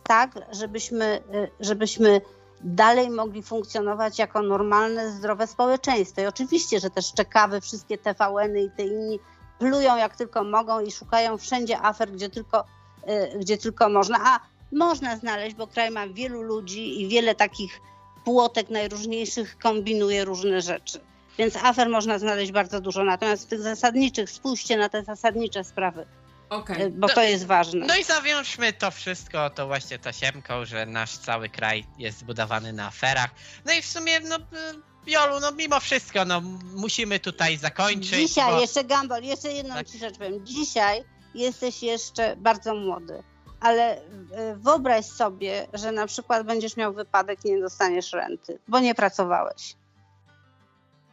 tak, 0.03 0.39
żebyśmy, 0.51 1.23
żebyśmy 1.59 2.21
dalej 2.63 3.09
mogli 3.09 3.43
funkcjonować 3.43 4.19
jako 4.19 4.41
normalne, 4.41 5.11
zdrowe 5.11 5.47
społeczeństwo. 5.47 6.21
I 6.21 6.25
oczywiście, 6.25 6.79
że 6.79 6.89
też 6.89 7.13
czekawy, 7.13 7.61
wszystkie 7.61 7.97
TVN-y 7.97 8.61
i 8.61 8.71
te 8.71 8.83
inni 8.83 9.19
plują 9.59 9.97
jak 9.97 10.15
tylko 10.15 10.43
mogą 10.43 10.79
i 10.79 10.91
szukają 10.91 11.37
wszędzie 11.37 11.81
afer, 11.81 12.11
gdzie 12.11 12.29
tylko, 12.29 12.65
y, 13.35 13.39
gdzie 13.39 13.57
tylko 13.57 13.89
można. 13.89 14.19
A 14.23 14.39
można 14.71 15.17
znaleźć, 15.17 15.55
bo 15.55 15.67
kraj 15.67 15.91
ma 15.91 16.07
wielu 16.07 16.41
ludzi 16.41 17.01
i 17.01 17.07
wiele 17.07 17.35
takich 17.35 17.81
płotek 18.25 18.69
najróżniejszych 18.69 19.57
kombinuje 19.57 20.25
różne 20.25 20.61
rzeczy. 20.61 20.99
Więc 21.37 21.55
afer 21.55 21.89
można 21.89 22.19
znaleźć 22.19 22.51
bardzo 22.51 22.81
dużo. 22.81 23.03
Natomiast 23.03 23.43
w 23.43 23.47
tych 23.47 23.61
zasadniczych, 23.61 24.29
spójrzcie 24.29 24.77
na 24.77 24.89
te 24.89 25.03
zasadnicze 25.03 25.63
sprawy. 25.63 26.05
Okay. 26.49 26.89
Bo 26.89 27.07
no, 27.07 27.13
to 27.13 27.23
jest 27.23 27.45
ważne. 27.45 27.85
No 27.85 27.95
i 27.95 28.03
zawiążmy 28.03 28.73
to 28.73 28.91
wszystko 28.91 29.49
to 29.49 29.67
właśnie 29.67 29.99
tasiemką, 29.99 30.65
że 30.65 30.85
nasz 30.85 31.17
cały 31.17 31.49
kraj 31.49 31.85
jest 31.97 32.19
zbudowany 32.19 32.73
na 32.73 32.87
aferach. 32.87 33.29
No 33.65 33.73
i 33.73 33.81
w 33.81 33.85
sumie, 33.85 34.19
no 34.19 34.37
Jolu, 35.07 35.39
no 35.39 35.51
mimo 35.51 35.79
wszystko, 35.79 36.25
no 36.25 36.41
musimy 36.75 37.19
tutaj 37.19 37.57
zakończyć. 37.57 38.29
Dzisiaj, 38.29 38.51
bo... 38.51 38.61
jeszcze 38.61 38.83
Gambol, 38.83 39.23
jeszcze 39.23 39.51
jedną 39.51 39.73
tak. 39.73 39.87
ci 39.87 39.97
rzecz 39.97 40.17
powiem. 40.17 40.45
Dzisiaj 40.45 41.03
jesteś 41.35 41.83
jeszcze 41.83 42.35
bardzo 42.35 42.75
młody 42.75 43.23
ale 43.63 43.97
e, 43.97 44.55
wyobraź 44.55 45.05
sobie, 45.05 45.67
że 45.73 45.91
na 45.91 46.07
przykład 46.07 46.47
będziesz 46.47 46.77
miał 46.77 46.93
wypadek 46.93 47.45
i 47.45 47.51
nie 47.51 47.61
dostaniesz 47.61 48.13
renty, 48.13 48.59
bo 48.67 48.79
nie 48.79 48.95
pracowałeś. 48.95 49.75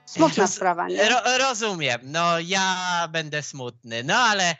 Smutna 0.06 0.42
Roz, 0.42 0.54
sprawa, 0.54 0.88
nie? 0.88 1.08
Ro, 1.08 1.16
rozumiem, 1.38 2.00
no 2.04 2.40
ja 2.40 2.76
będę 3.12 3.42
smutny, 3.42 4.04
no 4.04 4.14
ale 4.14 4.56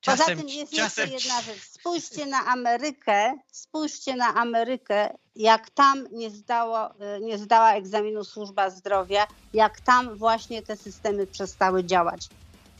czasem... 0.00 0.26
Poza 0.26 0.36
tym 0.36 0.48
jest 0.48 0.72
czasem... 0.72 1.10
jeszcze 1.10 1.28
jedna 1.28 1.42
rzecz. 1.42 1.62
Spójrzcie 1.62 2.26
na 2.26 2.46
Amerykę, 2.46 3.34
spójrzcie 3.52 4.16
na 4.16 4.34
Amerykę, 4.34 5.14
jak 5.36 5.70
tam 5.70 6.08
nie, 6.12 6.30
zdało, 6.30 7.00
e, 7.00 7.20
nie 7.20 7.38
zdała 7.38 7.72
egzaminu 7.72 8.24
służba 8.24 8.70
zdrowia, 8.70 9.26
jak 9.54 9.80
tam 9.80 10.16
właśnie 10.16 10.62
te 10.62 10.76
systemy 10.76 11.26
przestały 11.26 11.84
działać 11.84 12.28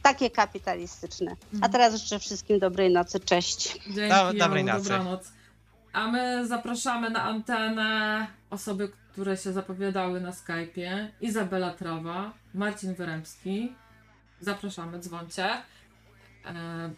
takie 0.04 0.30
kapitalistyczne. 0.30 1.30
A 1.30 1.54
mhm. 1.54 1.72
teraz 1.72 1.94
życzę 1.94 2.18
wszystkim 2.18 2.58
dobrej 2.58 2.92
nocy. 2.92 3.20
Cześć. 3.20 3.78
Dzięki, 3.90 4.14
Do, 4.14 4.32
dobrej 4.38 4.64
nocy. 4.64 4.88
Dobranoc. 4.88 5.32
A 5.92 6.08
my 6.08 6.46
zapraszamy 6.46 7.10
na 7.10 7.22
antenę 7.22 8.26
osoby, 8.50 8.88
które 9.12 9.36
się 9.36 9.52
zapowiadały 9.52 10.20
na 10.20 10.30
Skype'ie. 10.30 11.08
Izabela 11.20 11.70
Trawa, 11.70 12.32
Marcin 12.54 12.94
Wyrębski. 12.94 13.72
Zapraszamy, 14.40 14.98
dzwoncie. 14.98 15.48
E, 16.46 16.90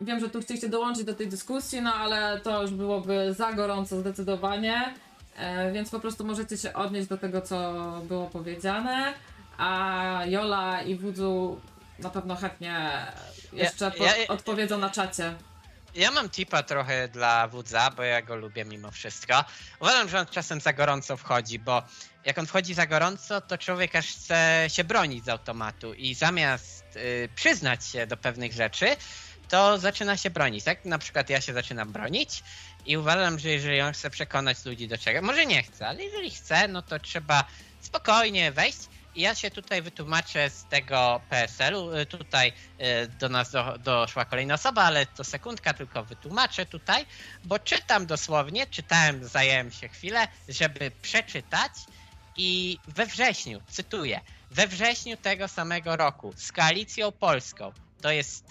wiem, 0.00 0.20
że 0.20 0.28
tu 0.28 0.40
chcieliście 0.40 0.68
dołączyć 0.68 1.04
do 1.04 1.14
tej 1.14 1.28
dyskusji, 1.28 1.82
no 1.82 1.94
ale 1.94 2.40
to 2.40 2.62
już 2.62 2.70
byłoby 2.70 3.34
za 3.34 3.52
gorąco 3.52 4.00
zdecydowanie, 4.00 4.94
e, 5.36 5.72
więc 5.72 5.90
po 5.90 6.00
prostu 6.00 6.24
możecie 6.24 6.56
się 6.56 6.72
odnieść 6.72 7.08
do 7.08 7.18
tego, 7.18 7.40
co 7.40 7.72
było 8.08 8.26
powiedziane. 8.26 9.14
A 9.58 10.20
Jola 10.26 10.82
i 10.82 10.94
Wudzu 10.94 11.60
na 11.98 12.10
pewno 12.10 12.36
chętnie 12.36 13.06
jeszcze 13.52 13.92
ja, 13.98 14.16
ja, 14.16 14.28
odpowiedzą 14.28 14.78
na 14.78 14.90
czacie. 14.90 15.34
Ja 15.94 16.10
mam 16.10 16.30
tipa 16.30 16.62
trochę 16.62 17.08
dla 17.08 17.48
Wudza, 17.48 17.90
bo 17.90 18.02
ja 18.02 18.22
go 18.22 18.36
lubię 18.36 18.64
mimo 18.64 18.90
wszystko. 18.90 19.44
Uważam, 19.80 20.08
że 20.08 20.20
on 20.20 20.26
czasem 20.26 20.60
za 20.60 20.72
gorąco 20.72 21.16
wchodzi, 21.16 21.58
bo 21.58 21.82
jak 22.24 22.38
on 22.38 22.46
wchodzi 22.46 22.74
za 22.74 22.86
gorąco, 22.86 23.40
to 23.40 23.58
człowiek 23.58 23.96
aż 23.96 24.06
chce 24.06 24.64
się 24.68 24.84
bronić 24.84 25.24
z 25.24 25.28
automatu 25.28 25.94
i 25.94 26.14
zamiast 26.14 26.84
y, 26.96 27.28
przyznać 27.34 27.86
się 27.86 28.06
do 28.06 28.16
pewnych 28.16 28.52
rzeczy, 28.52 28.96
to 29.48 29.78
zaczyna 29.78 30.16
się 30.16 30.30
bronić, 30.30 30.64
tak? 30.64 30.84
Na 30.84 30.98
przykład 30.98 31.30
ja 31.30 31.40
się 31.40 31.52
zaczynam 31.52 31.92
bronić 31.92 32.42
i 32.86 32.96
uważam, 32.96 33.38
że 33.38 33.48
jeżeli 33.48 33.80
on 33.80 33.92
chce 33.92 34.10
przekonać 34.10 34.64
ludzi 34.64 34.88
do 34.88 34.98
czego, 34.98 35.22
może 35.22 35.46
nie 35.46 35.62
chce, 35.62 35.88
ale 35.88 36.04
jeżeli 36.04 36.30
chce, 36.30 36.68
no 36.68 36.82
to 36.82 36.98
trzeba 36.98 37.44
spokojnie 37.80 38.52
wejść 38.52 38.78
ja 39.16 39.34
się 39.34 39.50
tutaj 39.50 39.82
wytłumaczę 39.82 40.50
z 40.50 40.64
tego 40.64 41.20
PSL-u. 41.28 41.96
Y, 41.96 42.06
tutaj 42.06 42.52
y, 42.80 43.08
do 43.08 43.28
nas 43.28 43.50
do, 43.50 43.78
doszła 43.78 44.24
kolejna 44.24 44.54
osoba, 44.54 44.82
ale 44.82 45.06
to 45.06 45.24
sekundka 45.24 45.74
tylko 45.74 46.04
wytłumaczę 46.04 46.66
tutaj, 46.66 47.06
bo 47.44 47.58
czytam 47.58 48.06
dosłownie, 48.06 48.66
czytałem, 48.66 49.28
zająłem 49.28 49.70
się 49.70 49.88
chwilę, 49.88 50.28
żeby 50.48 50.90
przeczytać 51.02 51.72
i 52.36 52.78
we 52.88 53.06
wrześniu, 53.06 53.60
cytuję, 53.68 54.20
we 54.50 54.66
wrześniu 54.66 55.16
tego 55.16 55.48
samego 55.48 55.96
roku 55.96 56.32
z 56.36 56.52
Koalicją 56.52 57.12
Polską, 57.12 57.72
to 58.02 58.10
jest 58.10 58.44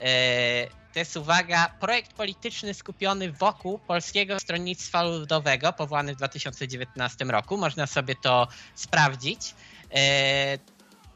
yy, 0.00 0.80
to 0.92 0.98
jest 0.98 1.16
uwaga, 1.16 1.68
projekt 1.80 2.12
polityczny 2.12 2.74
skupiony 2.74 3.32
wokół 3.32 3.78
Polskiego 3.78 4.40
Stronnictwa 4.40 5.02
Ludowego, 5.02 5.72
powołany 5.72 6.14
w 6.14 6.16
2019 6.16 7.24
roku. 7.24 7.56
Można 7.56 7.86
sobie 7.86 8.14
to 8.14 8.48
sprawdzić. 8.74 9.54
E, 9.94 10.58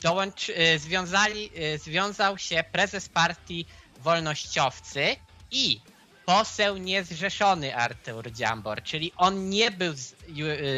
dołącz, 0.03 0.51
e, 0.51 0.79
związali, 0.79 1.51
e, 1.57 1.79
związał 1.79 2.39
się 2.39 2.65
prezes 2.73 3.09
partii 3.09 3.67
Wolnościowcy 4.01 5.17
i 5.51 5.81
poseł 6.27 6.77
niezrzeszony 6.77 7.77
Artur 7.77 8.33
Dziambor, 8.33 8.83
czyli 8.83 9.13
on 9.17 9.51
nie 9.51 9.71
był 9.71 9.95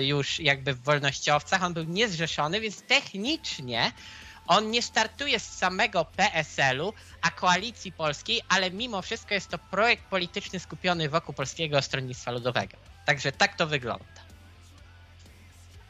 już 0.00 0.40
jakby 0.40 0.74
w 0.74 0.82
wolnościowcach, 0.82 1.62
on 1.62 1.74
był 1.74 1.84
niezrzeszony, 1.84 2.60
więc 2.60 2.82
technicznie 2.82 3.92
on 4.46 4.70
nie 4.70 4.82
startuje 4.82 5.40
z 5.40 5.58
samego 5.58 6.04
PSL-u, 6.04 6.92
a 7.22 7.30
koalicji 7.30 7.92
polskiej, 7.92 8.40
ale 8.48 8.70
mimo 8.70 9.02
wszystko 9.02 9.34
jest 9.34 9.50
to 9.50 9.58
projekt 9.58 10.04
polityczny 10.04 10.60
skupiony 10.60 11.08
wokół 11.08 11.34
Polskiego 11.34 11.82
Stronnictwa 11.82 12.30
Ludowego. 12.30 12.76
Także 13.04 13.32
tak 13.32 13.56
to 13.56 13.66
wygląda. 13.66 14.25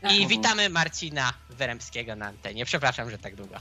I 0.02 0.26
witamy 0.26 0.68
Marcina 0.70 1.32
Wyremskiego 1.50 2.16
na 2.16 2.26
antenie. 2.26 2.64
Przepraszam, 2.64 3.10
że 3.10 3.18
tak 3.18 3.34
długo. 3.36 3.54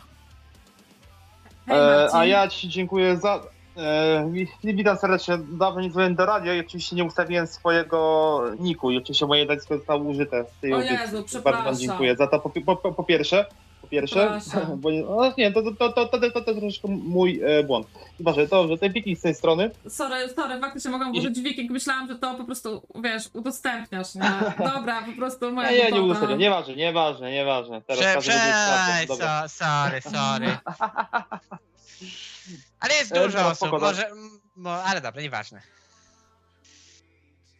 Hej, 1.67 1.77
E, 1.77 1.81
Marcin. 1.81 2.17
a 2.19 2.25
ja 2.25 2.47
Ci 2.47 2.69
dziękuję 2.69 3.17
za. 3.17 3.43
E, 3.77 4.29
wi- 4.31 4.47
witam 4.63 4.97
serdecznie. 4.97 5.37
Dawno 5.37 5.81
nie 5.81 5.89
dzwoniłem 5.89 6.15
do 6.15 6.25
radia 6.25 6.53
i 6.55 6.59
oczywiście 6.59 6.95
nie 6.95 7.03
ustawiłem 7.03 7.47
swojego 7.47 8.41
niku 8.59 8.91
i 8.91 8.97
oczywiście 8.97 9.25
moje 9.25 9.45
nazwisko 9.45 9.77
zostało 9.77 10.03
użyte 10.03 10.43
w 10.43 10.61
tej 10.61 10.73
O 10.73 10.75
audycji. 10.75 10.97
Jezu, 10.97 11.11
Bardzo 11.13 11.23
przepraszam. 11.27 11.65
Wam 11.65 11.75
dziękuję 11.77 12.15
za 12.15 12.27
to 12.27 12.39
po, 12.39 12.49
po, 12.49 12.75
po, 12.75 12.91
po 12.93 13.03
pierwsze. 13.03 13.45
Po 13.85 13.89
pierwsze, 13.89 14.39
bo 14.77 14.91
nie, 14.91 15.03
no 15.03 15.33
nie, 15.37 15.51
to, 15.51 15.61
to, 15.61 15.71
to, 15.71 15.89
to, 15.89 16.05
to, 16.07 16.31
to, 16.31 16.41
to 16.41 16.53
troszeczkę 16.53 16.87
mój 16.87 17.41
e, 17.43 17.63
błąd. 17.63 17.87
Chyba, 18.17 18.33
że 18.33 18.47
to, 18.47 18.67
że 18.67 18.77
ten 18.77 18.93
piki 18.93 19.15
z 19.15 19.21
tej 19.21 19.35
strony. 19.35 19.71
Sorry, 19.89 20.29
sorry, 20.29 20.59
faktycznie 20.59 20.91
mogłam 20.91 21.11
użyć 21.11 21.41
wiking. 21.41 21.71
Myślałam, 21.71 22.07
że 22.07 22.15
to 22.15 22.35
po 22.35 22.43
prostu, 22.43 22.81
wiesz, 23.03 23.29
udostępniasz, 23.33 24.15
nie? 24.15 24.31
Dobra, 24.73 25.01
po 25.01 25.11
prostu 25.17 25.51
moja 25.51 25.71
Nie, 25.71 25.91
nie, 25.91 26.01
udostępniam. 26.01 26.39
Nieważne, 26.39 26.75
nieważne, 26.75 27.31
nieważne. 27.31 27.81
Teraz 27.81 28.17
Prze, 28.17 28.31
prze, 28.31 29.07
so, 29.07 29.49
sorry, 29.49 30.01
sorry. 30.01 30.57
Ale 32.79 32.93
jest 32.93 33.11
E, 33.11 33.15
dużo 33.15 33.37
dobra, 33.37 33.51
osób, 33.51 33.71
może, 33.81 34.09
mo, 34.55 34.83
ale 34.83 35.01
dobra, 35.01 35.21
nieważne. 35.21 35.61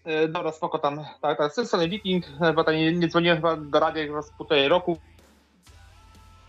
E, 0.05 0.27
Dobra, 0.27 0.51
spoko 0.51 0.79
tam. 0.79 1.05
Tak, 1.21 1.37
tak, 1.37 1.51
z 1.51 1.55
tej 1.55 1.65
strony 1.65 1.89
Wiking, 1.89 2.25
e, 2.41 2.53
bo 2.53 2.63
tam 2.63 2.75
nie, 2.75 2.91
nie 2.91 3.07
dzwoniłem 3.07 3.37
chyba 3.37 3.55
do 3.55 3.79
radia 3.79 4.03
chyba 4.03 4.21
z 4.21 4.31
półtorej 4.31 4.67
roku. 4.67 4.97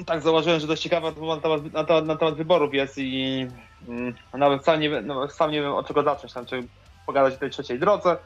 Tak 0.05 0.23
założyłem, 0.23 0.61
że 0.61 0.67
dość 0.67 0.83
ciekawa 0.83 1.11
na 1.11 1.41
temat, 1.41 1.73
na 1.73 1.85
temat, 1.85 2.07
na 2.07 2.17
temat 2.17 2.35
wyborów 2.35 2.75
jest 2.75 2.99
i 2.99 3.47
mm, 3.89 4.15
nawet 4.35 4.65
sam 4.65 4.81
nie, 4.81 4.91
wiem- 4.91 5.07
no, 5.07 5.29
sam 5.29 5.51
nie 5.51 5.63
wiem 5.63 5.73
od 5.73 5.89
czego 5.89 6.03
zacząć, 6.03 6.33
tam, 6.33 6.47
czy 6.47 6.69
pogadać 7.07 7.35
o 7.35 7.39
tej 7.39 7.51
trzeciej 7.51 7.79
drodze, 7.79 8.17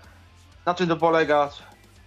na 0.67 0.75
czym 0.75 0.89
to 0.89 0.97
polega, 0.97 1.51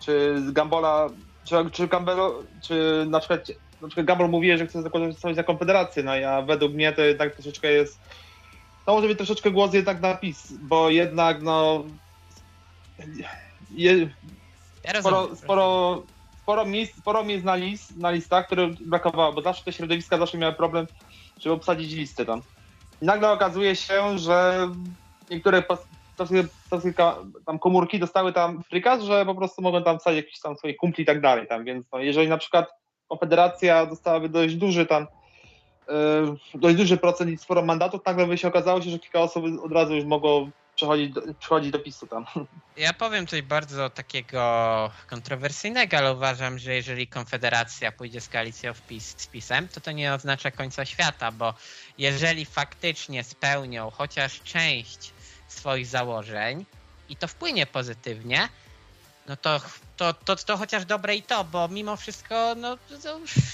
czy 0.05 0.35
z 0.47 0.51
Gambola, 0.51 1.09
czy, 1.45 1.55
czy 1.71 1.87
Gambelo, 1.87 2.43
czy 2.63 3.05
na 3.09 3.19
przykład, 3.19 3.47
na 3.81 3.87
przykład 3.87 4.05
Gambol 4.07 4.29
mówi, 4.29 4.57
że 4.57 4.67
chce 4.67 4.81
zakładać 4.81 5.19
coś 5.19 5.35
za 5.35 5.43
Konfederację, 5.43 6.03
no 6.03 6.15
ja 6.15 6.41
według 6.41 6.73
mnie 6.73 6.91
to 6.93 7.01
jednak 7.01 7.33
troszeczkę 7.33 7.71
jest, 7.71 7.99
to 8.85 8.93
może 8.93 9.07
być 9.07 9.17
troszeczkę 9.17 9.51
głos 9.51 9.73
jednak 9.73 10.01
na 10.01 10.15
PiS, 10.15 10.53
bo 10.61 10.89
jednak 10.89 11.41
no 11.41 11.83
je, 13.71 13.93
Ja 14.83 14.93
rozumiem. 14.93 15.01
sporo, 15.01 15.35
sporo, 15.35 16.03
sporo, 16.43 16.65
miejsc, 16.65 16.97
sporo 16.97 17.23
miejsc 17.23 17.45
na, 17.45 17.55
list, 17.55 17.97
na 17.97 18.11
listach, 18.11 18.45
które 18.45 18.67
brakowało, 18.85 19.33
bo 19.33 19.41
zawsze 19.41 19.63
te 19.63 19.73
środowiska 19.73 20.17
zawsze 20.17 20.37
miały 20.37 20.53
problem, 20.53 20.87
żeby 21.39 21.55
obsadzić 21.55 21.93
listy 21.93 22.25
tam. 22.25 22.41
I 23.01 23.05
nagle 23.05 23.31
okazuje 23.31 23.75
się, 23.75 24.17
że 24.17 24.69
niektóre 25.29 25.63
tam 27.45 27.59
komórki 27.59 27.99
dostały 27.99 28.33
tam 28.33 28.63
frykaz, 28.63 29.03
że 29.03 29.25
po 29.25 29.35
prostu 29.35 29.61
mogą 29.61 29.83
tam 29.83 29.99
wsadzić 29.99 30.25
jakiś 30.25 30.39
tam 30.39 30.55
swoich 30.55 30.77
kumpli 30.77 31.03
i 31.03 31.05
tak 31.05 31.21
dalej 31.21 31.47
tam, 31.47 31.63
więc 31.63 31.91
no, 31.91 31.99
jeżeli 31.99 32.27
na 32.29 32.37
przykład 32.37 32.67
Konfederacja 33.09 33.85
dostałaby 33.85 34.29
dość 34.29 34.55
duży 34.55 34.85
tam 34.85 35.07
yy, 35.87 36.35
dość 36.55 36.75
duży 36.75 36.97
procent 36.97 37.31
i 37.31 37.37
sporo 37.37 37.61
mandatów, 37.61 38.01
nagle 38.05 38.27
by 38.27 38.37
się 38.37 38.47
okazało 38.47 38.81
się, 38.81 38.89
że 38.89 38.99
kilka 38.99 39.19
osób 39.19 39.45
od 39.63 39.71
razu 39.71 39.95
już 39.95 40.05
mogło 40.05 40.47
przechodzić 40.83 41.13
do, 41.13 41.21
przechodzić 41.39 41.71
do 41.71 41.79
PiSu 41.79 42.07
tam. 42.07 42.25
Ja 42.77 42.93
powiem 42.93 43.27
coś 43.27 43.41
bardzo 43.41 43.89
takiego 43.89 44.91
kontrowersyjnego, 45.07 45.97
ale 45.97 46.13
uważam, 46.13 46.59
że 46.59 46.73
jeżeli 46.73 47.07
Konfederacja 47.07 47.91
pójdzie 47.91 48.21
z 48.21 48.29
koalicją 48.29 48.73
w 48.73 48.81
PiS, 48.81 49.15
z 49.17 49.27
PiSem, 49.27 49.67
to 49.67 49.81
to 49.81 49.91
nie 49.91 50.13
oznacza 50.13 50.51
końca 50.51 50.85
świata, 50.85 51.31
bo 51.31 51.53
jeżeli 51.97 52.45
faktycznie 52.45 53.23
spełnią 53.23 53.91
chociaż 53.91 54.41
część 54.41 55.13
swoich 55.47 55.87
założeń 55.87 56.65
i 57.09 57.15
to 57.15 57.27
wpłynie 57.27 57.65
pozytywnie, 57.65 58.49
no 59.27 59.37
to, 59.37 59.61
to, 59.97 60.13
to, 60.13 60.35
to 60.35 60.57
chociaż 60.57 60.85
dobre 60.85 61.15
i 61.15 61.23
to, 61.23 61.43
bo 61.43 61.67
mimo 61.67 61.97
wszystko 61.97 62.55
no, 62.55 62.77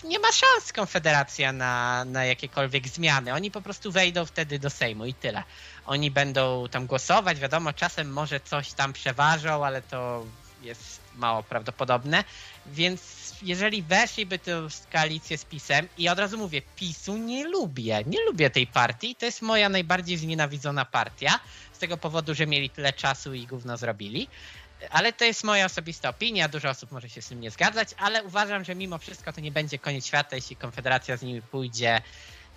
nie 0.04 0.20
ma 0.20 0.32
szans 0.32 0.74
Konfederacja 0.74 1.52
na, 1.54 2.06
na 2.06 2.26
jakiekolwiek 2.26 2.88
zmiany. 2.88 3.34
Oni 3.34 3.52
po 3.52 3.62
prostu 3.62 3.92
wejdą 3.92 4.26
wtedy 4.26 4.60
do 4.60 4.70
Sejmu 4.70 5.06
i 5.06 5.14
tyle. 5.14 5.44
Oni 5.86 6.12
będą 6.12 6.68
tam 6.72 6.86
głosować, 6.86 7.40
wiadomo, 7.40 7.74
czasem 7.74 8.14
może 8.14 8.40
coś 8.40 8.74
tam 8.74 8.94
przeważą, 8.94 9.66
ale 9.66 9.82
to 9.82 10.26
jest 10.62 11.00
mało 11.16 11.44
prawdopodobne, 11.44 12.24
więc 12.66 13.02
jeżeli 13.42 13.84
weszliby 13.84 14.40
tę 14.40 14.68
koalicję 14.92 15.38
z 15.38 15.46
PiSem 15.46 15.88
i 15.98 16.10
od 16.10 16.20
razu 16.20 16.38
mówię, 16.38 16.62
PiSu 16.76 17.18
nie 17.18 17.48
lubię, 17.48 18.04
nie 18.06 18.26
lubię 18.26 18.50
tej 18.50 18.68
partii, 18.68 19.16
to 19.16 19.26
jest 19.26 19.42
moja 19.42 19.70
najbardziej 19.70 20.18
znienawidzona 20.18 20.86
partia, 20.86 21.40
z 21.74 21.80
tego 21.80 21.98
powodu, 21.98 22.36
że 22.36 22.48
mieli 22.48 22.70
tyle 22.70 22.94
czasu 22.94 23.34
i 23.34 23.48
gówno 23.48 23.78
zrobili, 23.78 24.28
ale 24.90 25.14
to 25.14 25.26
jest 25.26 25.44
moja 25.44 25.66
osobista 25.66 26.10
opinia, 26.10 26.50
dużo 26.50 26.70
osób 26.70 26.92
może 26.92 27.10
się 27.10 27.22
z 27.22 27.28
tym 27.28 27.42
nie 27.42 27.52
zgadzać, 27.52 27.90
ale 27.98 28.24
uważam, 28.24 28.64
że 28.64 28.76
mimo 28.76 28.98
wszystko 28.98 29.34
to 29.34 29.42
nie 29.42 29.52
będzie 29.52 29.80
koniec 29.80 30.06
świata, 30.06 30.36
jeśli 30.36 30.56
Konfederacja 30.56 31.18
z 31.18 31.22
nimi 31.22 31.42
pójdzie 31.42 32.02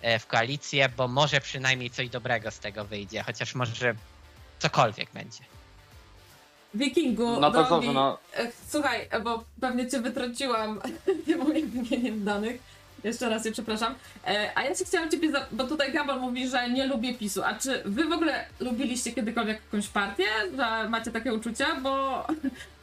e, 0.01 0.19
w 0.19 0.27
koalicję, 0.27 0.89
bo 0.89 1.07
może 1.07 1.41
przynajmniej 1.41 1.89
coś 1.89 2.09
dobrego 2.09 2.51
z 2.51 2.59
tego 2.59 2.85
wyjdzie, 2.85 3.23
chociaż 3.23 3.55
może 3.55 3.95
cokolwiek 4.59 5.11
będzie. 5.13 5.43
Wikingu, 6.73 7.39
No 7.39 7.51
to 7.51 7.63
dobrze, 7.63 7.93
no. 7.93 8.17
e, 8.37 8.51
słuchaj, 8.69 9.09
bo 9.23 9.43
pewnie 9.61 9.89
cię 9.89 10.01
wytrąciłam 10.01 10.81
tym 11.25 11.45
ujawnieniem 11.45 12.25
danych. 12.25 12.61
Jeszcze 13.03 13.29
raz 13.29 13.45
je 13.45 13.51
przepraszam. 13.51 13.95
E, 14.27 14.51
A 14.55 14.63
ja 14.63 14.75
się 14.75 14.85
chciałam 14.85 15.11
ciebie, 15.11 15.29
bo 15.51 15.63
tutaj 15.63 15.93
Gambol 15.93 16.19
mówi, 16.19 16.47
że 16.47 16.69
nie 16.69 16.87
lubię 16.87 17.13
PiSu. 17.13 17.43
A 17.43 17.53
czy 17.53 17.81
wy 17.85 18.03
w 18.05 18.11
ogóle 18.11 18.45
lubiliście 18.59 19.11
kiedykolwiek 19.11 19.61
jakąś 19.65 19.87
partię, 19.87 20.25
że 20.57 20.89
macie 20.89 21.11
takie 21.11 21.33
uczucia? 21.33 21.65
Bo 21.81 22.23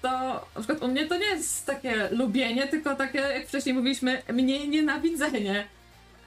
to 0.02 0.08
na 0.54 0.60
przykład 0.60 0.82
u 0.82 0.88
mnie 0.88 1.06
to 1.06 1.18
nie 1.18 1.26
jest 1.26 1.66
takie 1.66 2.08
lubienie, 2.10 2.68
tylko 2.68 2.96
takie, 2.96 3.18
jak 3.18 3.46
wcześniej 3.48 3.74
mówiliśmy, 3.74 4.22
mniej 4.32 4.68
nienawidzenie. 4.68 5.66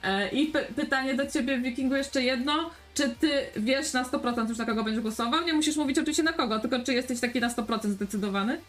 E, 0.02 0.28
I 0.28 0.52
py- 0.52 0.74
pytanie 0.76 1.14
do 1.14 1.26
ciebie, 1.26 1.58
Wikingu, 1.58 1.94
jeszcze 1.96 2.22
jedno. 2.22 2.70
Czy 2.94 3.08
ty 3.20 3.46
wiesz 3.56 3.92
na 3.92 4.04
100% 4.04 4.48
już 4.48 4.58
na 4.58 4.64
kogo 4.64 4.84
będziesz 4.84 5.02
głosował? 5.02 5.44
Nie 5.44 5.52
musisz 5.52 5.76
mówić 5.76 5.98
oczywiście 5.98 6.22
na 6.22 6.32
kogo, 6.32 6.58
tylko 6.58 6.80
czy 6.80 6.94
jesteś 6.94 7.20
taki 7.20 7.40
na 7.40 7.48
100% 7.48 7.88
zdecydowany? 7.90 8.60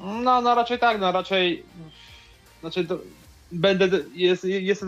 No, 0.00 0.40
no 0.40 0.54
raczej 0.54 0.78
tak, 0.78 1.00
no 1.00 1.12
raczej. 1.12 1.62
Znaczy, 2.60 2.86
będę. 3.52 3.88
Jest, 4.14 4.44
jest, 4.44 4.84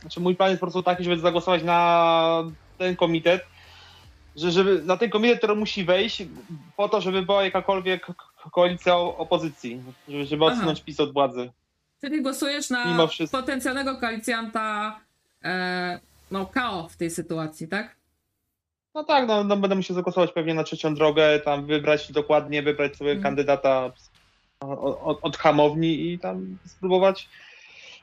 znaczy 0.00 0.20
mój 0.20 0.36
plan 0.36 0.50
jest 0.50 0.60
po 0.60 0.66
prostu 0.66 0.82
taki, 0.82 1.04
żeby 1.04 1.18
zagłosować 1.18 1.62
na 1.62 2.44
ten 2.78 2.96
komitet, 2.96 3.42
że 4.36 4.50
żeby 4.50 4.82
na 4.84 4.96
ten 4.96 5.10
komitet, 5.10 5.38
który 5.38 5.54
musi 5.54 5.84
wejść, 5.84 6.22
po 6.76 6.88
to, 6.88 7.00
żeby 7.00 7.22
była 7.22 7.44
jakakolwiek 7.44 8.06
ko- 8.06 8.50
koalicja 8.52 8.96
opozycji, 8.96 9.82
żeby, 10.08 10.26
żeby 10.26 10.44
Aha. 10.44 10.54
odsunąć 10.54 10.80
PiS 10.80 11.00
od 11.00 11.12
władzy. 11.12 11.50
Czyli 12.00 12.22
głosujesz 12.22 12.70
na 12.70 13.08
potencjalnego 13.32 13.96
koalicjanta 13.96 14.96
e, 15.44 16.00
no, 16.30 16.46
KO 16.46 16.88
w 16.90 16.96
tej 16.96 17.10
sytuacji, 17.10 17.68
tak? 17.68 17.96
No 18.94 19.04
tak, 19.04 19.28
no, 19.28 19.44
no 19.44 19.56
będę 19.56 19.76
musiał 19.76 19.94
zagłosować 19.96 20.32
pewnie 20.32 20.54
na 20.54 20.64
trzecią 20.64 20.94
drogę, 20.94 21.40
tam 21.40 21.66
wybrać 21.66 22.12
dokładnie, 22.12 22.62
wybrać 22.62 22.96
sobie 22.96 23.10
Mhm. 23.10 23.22
kandydata 23.22 23.84
od, 23.84 23.94
od, 25.04 25.18
od 25.22 25.36
hamowni 25.36 26.12
i 26.12 26.18
tam 26.18 26.58
spróbować 26.66 27.28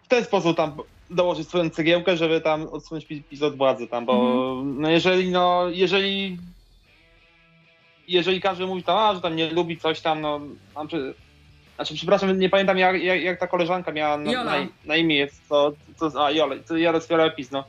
w 0.05 0.07
ten 0.07 0.23
sposób 0.23 0.57
tam 0.57 0.77
dołożyć 1.09 1.47
swoją 1.47 1.69
cegiełkę, 1.69 2.17
żeby 2.17 2.41
tam 2.41 2.67
odsunąć 2.67 3.05
PiS 3.05 3.41
od 3.41 3.57
władzy 3.57 3.87
tam, 3.87 4.05
bo 4.05 4.13
Mhm. 4.13 4.81
no 4.81 4.89
jeżeli 4.89 5.31
no, 5.31 5.69
jeżeli 5.69 6.37
jeżeli 8.07 8.41
każdy 8.41 8.65
mówi 8.65 8.83
tam, 8.83 8.97
a, 8.97 9.15
że 9.15 9.21
tam 9.21 9.35
nie 9.35 9.49
lubi 9.49 9.77
coś 9.77 10.01
tam, 10.01 10.21
no, 10.21 10.39
znaczy, 10.71 11.13
znaczy 11.75 11.95
przepraszam, 11.95 12.39
nie 12.39 12.49
pamiętam 12.49 12.77
jak, 12.77 13.03
jak, 13.03 13.21
jak 13.21 13.39
ta 13.39 13.47
koleżanka 13.47 13.91
miała 13.91 14.17
na, 14.17 14.43
na, 14.43 14.67
na 14.85 14.95
imię 14.95 15.15
jest, 15.15 15.47
co, 15.47 15.71
co, 15.95 16.25
a 16.25 16.31
Jole, 16.31 16.63
co 16.63 16.77
Jola 16.77 16.99
z 16.99 17.07
PiS, 17.35 17.51
no. 17.51 17.63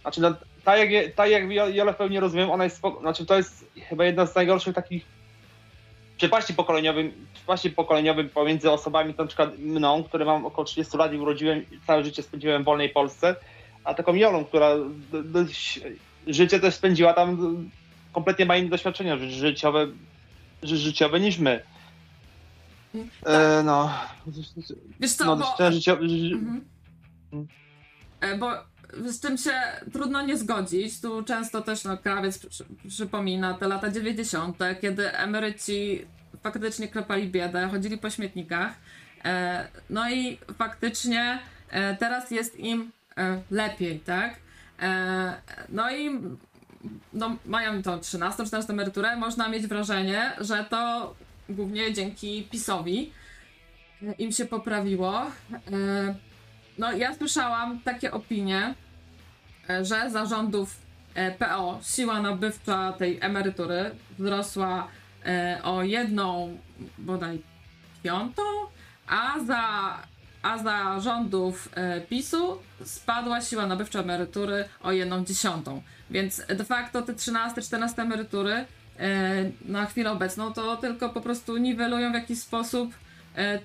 Znaczy, 0.00 0.20
no, 0.20 0.34
tak 0.64 0.90
jak, 0.90 1.14
tak 1.14 1.30
jak 1.30 1.50
Jolę 1.74 1.92
w 1.92 1.96
pełni 1.96 2.20
rozumiem, 2.20 2.50
ona 2.50 2.64
jest, 2.64 2.82
spoko- 2.82 3.00
znaczy 3.00 3.26
to 3.26 3.36
jest 3.36 3.72
chyba 3.88 4.04
jedna 4.04 4.26
z 4.26 4.34
najgorszych 4.34 4.74
takich 4.74 5.13
przepaści 6.24 6.54
pokoleniowym, 6.54 7.12
przepaści 7.34 7.70
pokoleniowym 7.70 8.28
pomiędzy 8.28 8.70
osobami, 8.70 9.14
to 9.14 9.22
na 9.22 9.26
przykład 9.28 9.58
mną, 9.58 10.04
który 10.04 10.24
mam 10.24 10.46
około 10.46 10.64
30 10.64 10.96
lat 10.96 11.12
i 11.12 11.18
urodziłem, 11.18 11.64
całe 11.86 12.04
życie 12.04 12.22
spędziłem 12.22 12.62
w 12.62 12.64
wolnej 12.64 12.88
Polsce, 12.90 13.36
a 13.84 13.94
taką 13.94 14.14
Jolą, 14.14 14.44
która 14.44 14.68
życie 16.26 16.60
też 16.60 16.74
spędziła 16.74 17.12
tam, 17.12 17.56
kompletnie 18.12 18.46
ma 18.46 18.56
inne 18.56 18.68
doświadczenia 18.70 19.16
ży- 19.16 19.30
życiowe, 19.30 19.86
ży- 20.62 20.76
życiowe 20.76 21.20
niż 21.20 21.38
my. 21.38 21.62
E, 23.26 23.62
no, 23.64 23.90
Wiesz 25.00 25.12
co, 25.12 25.24
no 25.24 25.36
bo... 25.36 25.40
doświadczenia 25.42 25.70
życiowe, 25.72 26.08
ży- 26.08 26.34
Mhm. 26.34 26.64
E, 28.20 28.38
Bo 28.38 28.50
z 29.06 29.20
czym 29.20 29.38
się 29.38 29.52
trudno 29.92 30.22
nie 30.22 30.36
zgodzić, 30.36 31.00
tu 31.00 31.22
często 31.22 31.62
też 31.62 31.84
no, 31.84 31.98
krawiec 31.98 32.46
przy, 32.46 32.64
przypomina 32.88 33.54
te 33.54 33.68
lata 33.68 33.90
90., 33.90 34.58
kiedy 34.80 35.12
emeryci 35.12 36.06
faktycznie 36.42 36.88
kropali 36.88 37.28
biedę, 37.28 37.68
chodzili 37.68 37.98
po 37.98 38.10
śmietnikach. 38.10 38.72
E, 39.24 39.68
no 39.90 40.10
i 40.10 40.38
faktycznie 40.58 41.38
e, 41.70 41.96
teraz 41.96 42.30
jest 42.30 42.58
im 42.58 42.92
e, 43.16 43.40
lepiej, 43.50 44.00
tak? 44.00 44.44
No 45.68 45.90
i 45.90 46.20
no, 47.12 47.36
mają 47.46 47.82
tą 47.82 47.98
13-14 47.98 48.70
emeryturę, 48.70 49.16
można 49.16 49.48
mieć 49.48 49.66
wrażenie, 49.66 50.32
że 50.40 50.64
to 50.70 51.14
głównie 51.48 51.92
dzięki 51.92 52.48
PiSowi 52.50 53.12
im 54.18 54.32
się 54.32 54.44
poprawiło. 54.44 55.22
No, 56.78 56.92
ja 56.92 57.14
słyszałam 57.14 57.80
takie 57.80 58.12
opinie, 58.12 58.74
że 59.82 60.10
za 60.10 60.26
rządów 60.26 60.76
e, 61.14 61.30
PO 61.30 61.80
siła 61.82 62.22
nabywcza 62.22 62.92
tej 62.92 63.18
emerytury 63.20 63.90
wzrosła 64.18 64.88
e, 65.26 65.60
o 65.62 65.82
jedną 65.82 66.58
bodaj 66.98 67.42
piątą, 68.02 68.42
a 69.06 69.40
za, 69.46 69.98
a 70.42 70.58
za 70.58 71.00
rządów 71.00 71.68
e, 71.74 72.00
PiSu 72.00 72.58
spadła 72.84 73.40
siła 73.40 73.66
nabywcza 73.66 74.00
emerytury 74.00 74.64
o 74.82 74.92
jedną 74.92 75.24
dziesiątą. 75.24 75.82
Więc 76.10 76.42
de 76.46 76.64
facto 76.64 77.02
te 77.02 77.12
13-14 77.12 78.02
emerytury 78.02 78.52
e, 78.52 78.64
na 79.64 79.86
chwilę 79.86 80.12
obecną 80.12 80.52
to 80.52 80.76
tylko 80.76 81.10
po 81.10 81.20
prostu 81.20 81.56
niwelują 81.56 82.10
w 82.10 82.14
jakiś 82.14 82.38
sposób 82.38 82.94
e, 82.94 83.03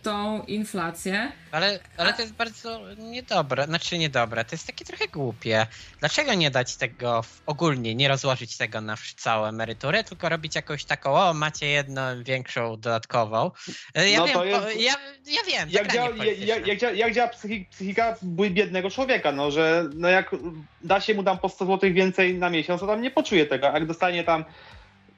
tą 0.01 0.43
inflację. 0.43 1.31
Ale, 1.51 1.79
ale 1.97 2.13
to 2.13 2.21
jest 2.21 2.33
bardzo 2.33 2.79
niedobre, 2.97 3.65
znaczy 3.65 3.97
niedobre, 3.97 4.45
to 4.45 4.55
jest 4.55 4.67
takie 4.67 4.85
trochę 4.85 5.07
głupie. 5.07 5.67
Dlaczego 5.99 6.33
nie 6.33 6.51
dać 6.51 6.75
tego 6.75 7.21
w, 7.23 7.41
ogólnie, 7.45 7.95
nie 7.95 8.07
rozłożyć 8.07 8.57
tego 8.57 8.81
na 8.81 8.95
całą 9.17 9.45
emeryturę, 9.45 10.03
tylko 10.03 10.29
robić 10.29 10.55
jakąś 10.55 10.85
taką, 10.85 11.13
o 11.13 11.33
macie 11.33 11.67
jedną 11.67 12.01
większą 12.23 12.75
dodatkową. 12.79 13.51
E, 13.95 14.09
Ja 14.09 14.19
No 14.19 14.25
wiem, 14.25 14.33
to 14.33 14.39
po, 14.39 14.45
jest- 14.45 14.81
ja, 14.81 14.93
ja 15.27 15.41
wiem, 15.47 15.69
jak 15.69 15.93
działa, 15.93 16.09
jak, 16.25 16.67
jak, 16.67 16.79
działa, 16.79 16.93
jak 16.93 17.13
działa 17.13 17.27
psychi, 17.27 17.65
psychika 17.71 18.15
bój 18.21 18.51
biednego 18.51 18.89
człowieka, 18.89 19.31
no 19.31 19.51
że 19.51 19.85
no 19.95 20.07
jak 20.09 20.35
da 20.81 21.01
się 21.01 21.13
mu 21.13 21.23
tam 21.23 21.37
po 21.37 21.49
100 21.49 21.65
zł 21.65 21.93
więcej 21.93 22.35
na 22.35 22.49
miesiąc, 22.49 22.81
to 22.81 22.87
tam 22.87 23.01
nie 23.01 23.11
poczuje 23.11 23.45
tego. 23.45 23.67
Jak 23.67 23.85
dostanie 23.85 24.23
tam, 24.23 24.45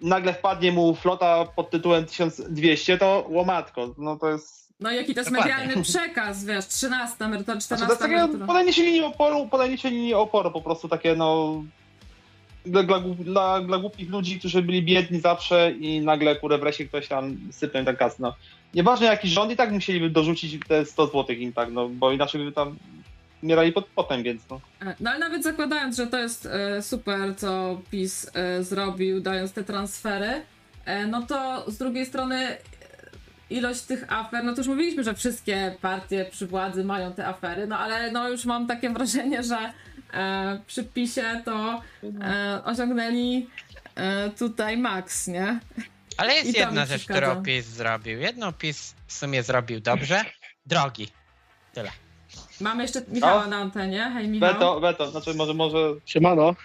nagle 0.02 0.34
wpadnie 0.34 0.72
mu 0.72 0.96
flota 0.96 1.46
pod 1.56 1.70
tytułem 1.70 2.06
1200, 2.06 2.98
to 2.98 3.26
łomatko, 3.30 3.96
no 3.98 4.16
to 4.16 4.30
jest... 4.30 4.62
No 4.80 4.92
jaki 4.92 5.14
to 5.14 5.20
jest 5.20 5.32
Dokładnie. 5.32 5.56
medialny 5.56 5.84
przekaz, 5.84 6.46
wiesz, 6.46 6.68
13 6.68 7.26
emerytura, 7.26 7.60
Znaczy, 7.60 7.82
to 7.82 7.96
14 7.96 8.16
jest 8.16 8.32
takie 8.32 8.46
podanie 8.48 8.74
się 8.74 8.84
linii 8.84 9.02
oporu, 9.02 9.48
podanie 9.48 9.78
się 9.78 9.90
linii 9.90 10.14
oporu, 10.14 10.52
po 10.52 10.62
prostu 10.62 10.90
takie 10.90 11.16
no... 11.16 11.64
Dla, 12.66 12.84
dla, 12.84 13.00
dla, 13.00 13.62
dla 13.62 13.78
głupich 13.78 14.10
ludzi, 14.10 14.40
którzy 14.40 14.62
byli 14.62 14.84
biedni 14.84 15.20
zawsze 15.20 15.72
i 15.72 16.02
nagle 16.02 16.36
kurę 16.36 16.58
wreszcie 16.58 16.86
ktoś 16.86 17.08
tam 17.08 17.38
sypnął 17.52 17.86
ten 17.86 17.96
kas, 17.96 18.20
no. 18.20 18.36
Nieważne 18.74 19.06
jaki 19.06 19.30
rząd, 19.30 19.52
i 19.52 19.56
tak 19.56 19.72
musieliby 19.72 20.10
dorzucić 20.10 20.60
te 20.68 20.86
100 20.86 21.06
zł 21.06 21.36
im 21.36 21.54
tak, 21.54 21.72
no, 21.72 21.90
bo 21.90 22.12
inaczej 22.12 22.46
by 22.46 22.52
tam 22.52 22.76
umierali 23.44 23.72
pod 23.72 23.88
potem, 23.96 24.24
więc 24.24 24.42
no. 24.50 24.62
E, 24.82 24.96
No 25.00 25.10
ale 25.10 25.20
nawet 25.20 25.44
zakładając, 25.44 25.96
że 25.98 26.08
to 26.08 26.20
jest 26.20 26.46
e, 26.46 26.82
super, 26.82 27.36
co 27.38 27.82
PiS 27.92 28.32
e, 28.34 28.64
zrobił, 28.64 29.22
dając 29.22 29.54
te 29.54 29.64
transfery, 29.64 30.42
e, 30.86 31.08
no 31.08 31.22
to 31.22 31.72
z 31.72 31.78
drugiej 31.78 32.06
strony 32.06 32.58
ilość 33.50 33.82
tych 33.82 34.14
afer, 34.14 34.44
no 34.44 34.52
to 34.54 34.58
już 34.58 34.68
mówiliśmy, 34.68 35.04
że 35.04 35.14
wszystkie 35.14 35.76
partie 35.82 36.26
przy 36.32 36.48
władzy 36.48 36.84
mają 36.84 37.14
te 37.14 37.28
afery, 37.28 37.68
no 37.68 37.78
ale 37.78 38.12
no 38.12 38.30
już 38.30 38.46
mam 38.46 38.68
takie 38.68 38.90
wrażenie, 38.90 39.44
że 39.44 39.74
e, 40.14 40.60
przy 40.68 40.84
PiSie 40.84 41.42
to 41.46 41.82
e, 42.22 42.62
osiągnęli 42.66 43.48
e, 43.96 44.30
tutaj 44.30 44.78
maks, 44.78 45.28
nie? 45.28 45.60
Ale 46.18 46.34
jest 46.34 46.58
jedna 46.58 46.86
rzecz, 46.86 47.04
którą 47.04 47.44
PiS 47.44 47.66
zrobił. 47.66 48.20
Jedną 48.20 48.54
PiS 48.54 48.96
w 49.08 49.14
sumie 49.14 49.44
zrobił 49.44 49.80
dobrze. 49.80 50.26
Drogi. 50.66 51.08
Mamy 52.62 52.84
jeszcze 52.84 53.02
Michała 53.08 53.42
No. 53.44 53.48
na 53.50 53.58
antenie. 53.58 54.12
Hej 54.14 54.28
Michał. 54.28 54.54
Weto, 54.54 54.80
weto, 54.80 55.12
znaczy 55.12 55.34
może, 55.34 55.54
może, 55.54 55.78
Siemano, 56.06 56.56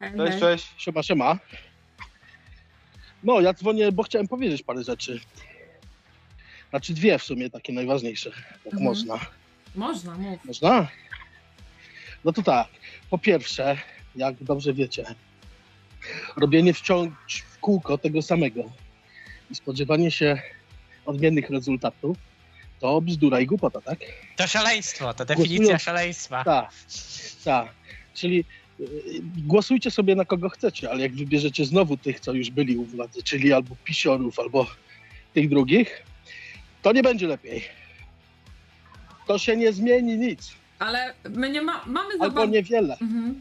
Hej, 0.00 0.12
cześć, 0.16 0.30
hej. 0.32 0.40
cześć. 0.40 0.74
siema, 0.78 1.02
siema. 1.02 1.38
No, 3.24 3.40
ja 3.40 3.52
dzwonię, 3.54 3.92
bo 3.92 4.02
chciałem 4.02 4.28
powiedzieć 4.28 4.62
parę 4.62 4.84
rzeczy. 4.84 5.20
Znaczy 6.70 6.94
dwie 6.94 7.18
w 7.18 7.22
sumie 7.22 7.50
takie 7.50 7.72
najważniejsze, 7.72 8.30
jak 8.64 8.74
Mhm. 8.74 8.82
można. 8.84 9.18
Można, 9.74 10.14
mów. 10.14 10.44
Można? 10.44 10.88
No 12.24 12.32
to 12.32 12.42
tak. 12.42 12.68
Po 13.10 13.18
pierwsze, 13.18 13.76
jak 14.16 14.34
dobrze 14.44 14.74
wiecie, 14.74 15.04
robienie 16.36 16.74
wciąż 16.74 17.12
w 17.50 17.58
kółko 17.58 17.98
tego 17.98 18.22
samego 18.22 18.60
i 19.50 19.54
spodziewanie 19.54 20.10
się 20.10 20.42
odmiennych 21.06 21.50
rezultatów 21.50 22.16
to 22.80 23.00
bzdura 23.00 23.40
i 23.40 23.46
głupota, 23.46 23.80
tak? 23.80 23.98
To 24.36 24.46
szaleństwo, 24.46 25.14
to 25.14 25.24
definicja 25.24 25.58
Głosują- 25.76 25.78
szaleństwa. 25.78 26.44
Tak, 26.44 26.70
tak. 27.44 27.68
Czyli 28.14 28.44
y, 28.80 28.84
głosujcie 29.46 29.90
sobie 29.90 30.14
na 30.14 30.24
kogo 30.24 30.48
chcecie, 30.48 30.90
ale 30.90 31.02
jak 31.02 31.14
wybierzecie 31.14 31.64
znowu 31.64 31.96
tych, 31.96 32.20
co 32.20 32.32
już 32.32 32.50
byli 32.50 32.76
u 32.76 32.84
władzy, 32.84 33.22
czyli 33.22 33.52
albo 33.52 33.76
pisiorów, 33.84 34.38
albo 34.38 34.66
tych 35.34 35.48
drugich, 35.48 36.02
to 36.82 36.92
nie 36.92 37.02
będzie 37.02 37.26
lepiej. 37.26 37.64
To 39.26 39.38
się 39.38 39.56
nie 39.56 39.72
zmieni 39.72 40.18
nic, 40.18 40.52
Ale 40.78 41.14
my 41.30 41.50
nie 41.50 41.62
ma, 41.62 41.84
mamy 41.86 42.18
za 42.18 42.24
albo 42.24 42.46
niewiele. 42.46 42.96
Mhm. 43.00 43.40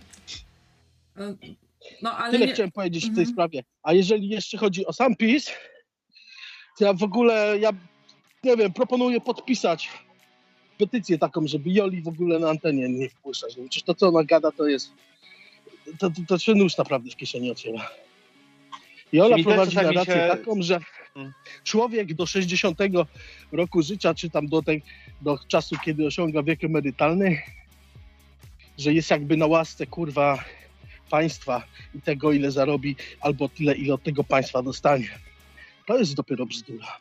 No 2.01 2.17
ale 2.17 2.31
Tyle 2.31 2.45
nie... 2.47 2.53
chciałem 2.53 2.71
powiedzieć 2.71 3.03
w 3.03 3.07
Mhm. 3.09 3.25
tej 3.25 3.33
sprawie. 3.33 3.63
A 3.83 3.93
jeżeli 3.93 4.29
jeszcze 4.29 4.57
chodzi 4.57 4.85
o 4.85 4.93
sam 4.93 5.15
PiS, 5.15 5.51
to 6.79 6.85
ja 6.85 6.93
w 6.93 7.03
ogóle, 7.03 7.55
ja 7.59 7.69
nie 8.43 8.57
wiem, 8.57 8.73
proponuję 8.73 9.21
podpisać 9.21 9.89
petycję 10.77 11.17
taką, 11.17 11.47
żeby 11.47 11.69
Joli 11.69 12.01
w 12.01 12.07
ogóle 12.07 12.39
na 12.39 12.49
antenie 12.49 12.89
nie 12.89 13.09
wpuszczać. 13.09 13.57
No 13.57 13.63
przecież 13.63 13.83
to, 13.83 13.95
co 13.95 14.07
ona 14.07 14.23
gada, 14.23 14.51
to 14.51 14.67
jest, 14.67 14.91
to, 15.99 16.09
to, 16.09 16.21
to 16.27 16.37
się 16.39 16.53
nóż 16.55 16.77
naprawdę 16.77 17.11
w 17.11 17.15
kieszeni 17.15 17.51
otwiera. 17.51 17.89
I 19.11 19.19
Ola 19.21 19.35
Mi 19.37 19.43
też 19.43 19.53
prowadzi 19.53 19.75
narrację 19.75 20.13
się- 20.13 20.27
taką, 20.29 20.61
że 20.61 20.79
Mm. 21.15 21.33
człowiek 21.63 22.13
do 22.13 22.25
60 22.25 22.79
roku 23.51 23.81
życia, 23.81 24.13
czy 24.13 24.29
tam 24.29 24.47
do, 24.47 24.61
tej, 24.61 24.81
do 25.21 25.39
czasu, 25.47 25.75
kiedy 25.85 26.05
osiąga 26.05 26.43
wiek 26.43 26.63
emerytalny, 26.63 27.41
że 28.77 28.93
jest 28.93 29.11
jakby 29.11 29.37
na 29.37 29.45
łasce, 29.47 29.87
kurwa, 29.87 30.43
państwa 31.09 31.63
i 31.95 32.01
tego, 32.01 32.31
ile 32.31 32.51
zarobi, 32.51 32.95
albo 33.21 33.49
tyle, 33.49 33.75
ile 33.75 33.93
od 33.93 34.03
tego 34.03 34.23
państwa 34.23 34.61
dostanie. 34.63 35.09
To 35.87 35.97
jest 35.97 36.15
dopiero 36.15 36.45
bzdura, 36.45 36.97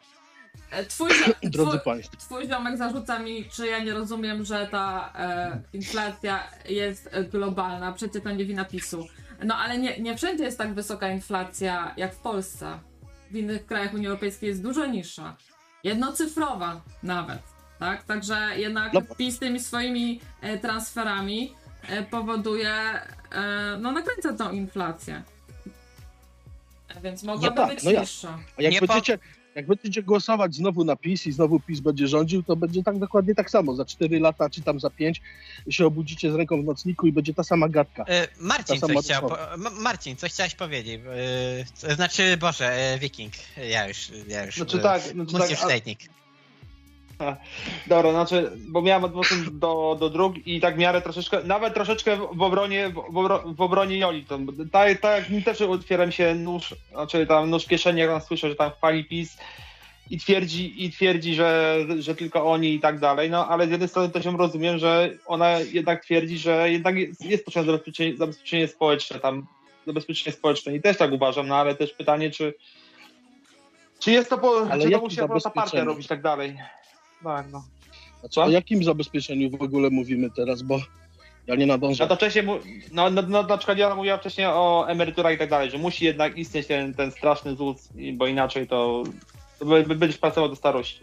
Twój, 0.88 1.10
zio- 1.10 1.34
drodzy 1.50 1.70
twój, 1.78 1.80
państwo. 1.92 2.16
twój 2.16 2.48
ziomek 2.48 2.76
zarzuca 2.76 3.18
mi, 3.18 3.44
czy 3.50 3.66
ja 3.66 3.78
nie 3.78 3.92
rozumiem, 3.94 4.44
że 4.44 4.66
ta 4.70 5.12
e, 5.18 5.60
inflacja 5.72 6.44
jest 6.68 7.08
e, 7.12 7.24
globalna, 7.24 7.92
przecież 7.92 8.22
to 8.22 8.30
nie 8.30 8.44
wina 8.44 8.64
PiSu. 8.64 9.06
No 9.44 9.54
ale 9.56 9.78
nie, 9.78 9.98
nie 10.00 10.16
wszędzie 10.16 10.44
jest 10.44 10.58
tak 10.58 10.74
wysoka 10.74 11.08
inflacja 11.10 11.94
jak 11.96 12.14
w 12.14 12.18
Polsce. 12.18 12.78
W 13.30 13.36
innych 13.36 13.66
krajach 13.66 13.94
Unii 13.94 14.06
Europejskiej 14.06 14.48
jest 14.48 14.62
dużo 14.62 14.86
niższa. 14.86 15.36
Jednocyfrowa 15.84 16.80
nawet. 17.02 17.38
Tak? 17.78 18.02
Także 18.04 18.48
jednak 18.56 18.92
No. 18.92 19.00
PiS 19.18 19.38
tymi 19.38 19.60
swoimi 19.60 20.20
e, 20.40 20.58
transferami 20.58 21.54
e, 21.88 22.02
powoduje, 22.02 22.70
e, 23.32 23.76
no 23.80 23.92
nakręca 23.92 24.32
tą 24.32 24.50
inflację. 24.52 25.22
E, 26.88 27.00
Więc 27.00 27.22
mogłaby 27.22 27.56
tak, 27.56 27.68
być 27.68 27.84
no 27.84 27.90
ja- 27.90 28.00
niższa. 28.00 28.38
A 28.58 28.62
jak 28.62 28.72
Nie 28.72 28.80
po- 28.80 28.86
będziecie, 28.86 29.18
jak 29.56 29.66
będziecie 29.66 30.02
głosować 30.02 30.54
znowu 30.54 30.84
na 30.84 30.96
PiS 30.96 31.26
i 31.26 31.32
znowu 31.32 31.60
PiS 31.60 31.80
będzie 31.80 32.08
rządził, 32.08 32.42
to 32.42 32.56
będzie 32.56 32.82
tak 32.82 32.98
dokładnie 32.98 33.34
tak 33.34 33.50
samo. 33.50 33.74
Za 33.74 33.84
4 33.84 34.20
lata 34.20 34.50
czy 34.50 34.62
tam 34.62 34.80
za 34.80 34.90
5 34.90 35.22
się 35.68 35.86
obudzicie 35.86 36.32
z 36.32 36.34
ręką 36.34 36.62
w 36.62 36.64
nocniku 36.64 37.06
i 37.06 37.12
będzie 37.12 37.34
ta 37.34 37.44
sama 37.44 37.68
gadka. 37.68 38.04
E, 38.08 38.28
Marcin, 38.40 38.80
sama 38.80 39.00
chciał, 39.00 39.28
po, 39.28 39.38
Marcin, 39.80 40.16
coś 40.16 40.32
chciałeś 40.32 40.54
powiedzieć. 40.54 41.00
E, 41.82 41.94
znaczy, 41.94 42.36
Boże, 42.36 42.72
e, 42.72 42.98
Wiking. 42.98 43.32
Ja 43.70 43.88
już, 43.88 44.10
ja 44.28 44.46
już. 44.46 44.56
Znaczy 44.56 44.76
e, 44.78 44.80
tak, 44.80 45.02
znaczy 45.02 45.32
Muss 45.32 45.48
tak, 45.48 45.70
a-. 45.70 46.25
Dobra, 47.86 48.10
znaczy, 48.10 48.52
bo 48.68 48.82
miałem 48.82 49.04
odwrócę 49.04 49.34
do, 49.52 49.96
do 50.00 50.10
dróg 50.10 50.46
i 50.46 50.60
tak 50.60 50.74
w 50.74 50.78
miarę 50.78 51.02
troszeczkę, 51.02 51.44
nawet 51.44 51.74
troszeczkę 51.74 52.16
w 52.16 52.42
obronie, 52.42 52.88
w, 52.88 52.98
obro, 52.98 53.42
w 53.46 53.60
obronie 53.60 53.98
Joli. 53.98 54.24
To, 54.24 54.38
tak, 54.72 55.00
tak 55.00 55.18
jak 55.18 55.30
mi 55.30 55.42
też 55.42 55.60
otwieram 55.60 56.12
się 56.12 56.34
nóż, 56.34 56.74
znaczy 56.92 57.26
tam 57.26 57.50
nóż 57.50 57.66
kieszeni, 57.66 58.00
jak 58.00 58.10
tam 58.10 58.20
słyszę, 58.20 58.48
że 58.48 58.54
tam 58.54 58.70
chwali 58.70 59.04
PiS 59.04 59.36
i 60.10 60.18
twierdzi, 60.18 60.84
i 60.84 60.90
twierdzi 60.90 61.34
że, 61.34 61.78
że 61.98 62.14
tylko 62.14 62.46
oni 62.46 62.74
i 62.74 62.80
tak 62.80 62.98
dalej, 62.98 63.30
no 63.30 63.48
ale 63.48 63.66
z 63.66 63.70
jednej 63.70 63.88
strony 63.88 64.08
też 64.08 64.24
ją 64.24 64.36
rozumiem, 64.36 64.78
że 64.78 65.10
ona 65.26 65.60
jednak 65.60 66.04
twierdzi, 66.04 66.38
że 66.38 66.70
jednak 66.70 66.96
jest, 66.96 67.24
jest 67.24 67.44
potrzebne 67.44 67.72
zabezpieczenie, 67.72 68.16
zabezpieczenie 68.16 68.68
społeczne, 68.68 69.20
tam 69.20 69.46
zabezpieczenie 69.86 70.36
społeczne 70.36 70.74
i 70.74 70.80
też 70.80 70.96
tak 70.96 71.12
uważam, 71.12 71.48
no 71.48 71.56
ale 71.56 71.74
też 71.74 71.92
pytanie, 71.92 72.30
czy 72.30 72.54
czy 73.98 74.10
jest 74.10 74.30
to, 74.30 74.38
po, 74.38 74.66
Ale 74.70 74.84
czy 74.84 74.90
to 74.90 74.98
musi 74.98 75.16
prostu 75.16 75.50
partia 75.50 75.84
robić 75.84 76.06
i 76.06 76.08
tak 76.08 76.22
dalej. 76.22 76.56
Tak, 77.24 77.46
no. 77.52 77.64
Znaczy, 78.20 78.34
Co? 78.34 78.44
o 78.44 78.50
jakim 78.50 78.84
zabezpieczeniu 78.84 79.50
w 79.50 79.62
ogóle 79.62 79.90
mówimy 79.90 80.30
teraz, 80.30 80.62
bo 80.62 80.78
ja 81.46 81.54
nie 81.54 81.66
nadążam. 81.66 82.04
No 82.08 82.08
to 82.08 82.16
wcześniej, 82.16 82.44
mu- 82.44 82.58
no, 82.92 83.10
no, 83.10 83.22
no 83.22 83.42
na 83.42 83.56
przykład 83.58 83.78
ja 83.78 83.94
mówiła 83.94 84.18
wcześniej 84.18 84.46
o 84.46 84.86
emeryturach 84.88 85.34
i 85.34 85.38
tak 85.38 85.50
dalej, 85.50 85.70
że 85.70 85.78
musi 85.78 86.04
jednak 86.04 86.38
istnieć 86.38 86.66
ten, 86.66 86.94
ten 86.94 87.10
straszny 87.10 87.56
ZUS, 87.56 87.88
bo 88.14 88.26
inaczej 88.26 88.66
to, 88.68 89.02
to 89.58 89.64
by- 89.64 89.84
będziesz 89.96 90.18
pracował 90.18 90.48
do 90.50 90.56
starości. 90.56 91.00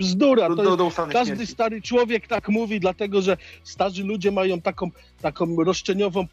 Bzdura, 0.00 0.48
Do, 0.48 0.56
to 0.56 0.62
do, 0.62 0.76
do 0.76 0.84
ustanej 0.84 1.12
Każdy 1.12 1.36
śmierci. 1.36 1.52
stary 1.52 1.82
człowiek 1.82 2.26
tak 2.28 2.48
mówi, 2.48 2.80
dlatego 2.80 3.22
że 3.22 3.36
starzy 3.64 4.04
ludzie 4.04 4.32
mają 4.32 4.60
taką, 4.60 4.90
taką 5.20 5.56
roszczeniową. 5.64 6.26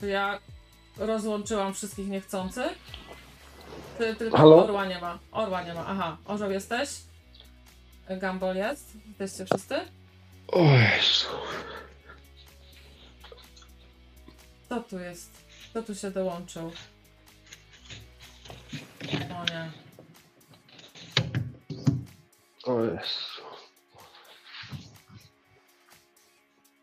To 0.00 0.06
ja 0.06 0.38
rozłączyłam 0.98 1.74
wszystkich 1.74 2.08
niechcących. 2.08 2.78
Ty, 3.98 4.14
tylko 4.16 4.36
Halo? 4.36 4.64
orła 4.64 4.86
nie 4.86 5.00
ma. 5.00 5.18
Orła 5.32 5.62
nie 5.62 5.74
ma. 5.74 5.84
Aha, 5.86 6.16
orzeł 6.24 6.50
jesteś? 6.50 6.90
Gambol 8.10 8.56
jest? 8.56 8.92
Jesteście 9.08 9.44
wszyscy? 9.44 9.74
O 10.48 10.58
Jezu. 10.62 11.28
Kto 14.66 14.80
tu 14.80 14.98
jest? 14.98 15.30
Kto 15.70 15.82
tu 15.82 15.94
się 15.94 16.10
dołączył? 16.10 16.72
O 19.10 19.44
nie. 19.44 19.70
O 22.64 22.80
Jezu. 22.84 23.42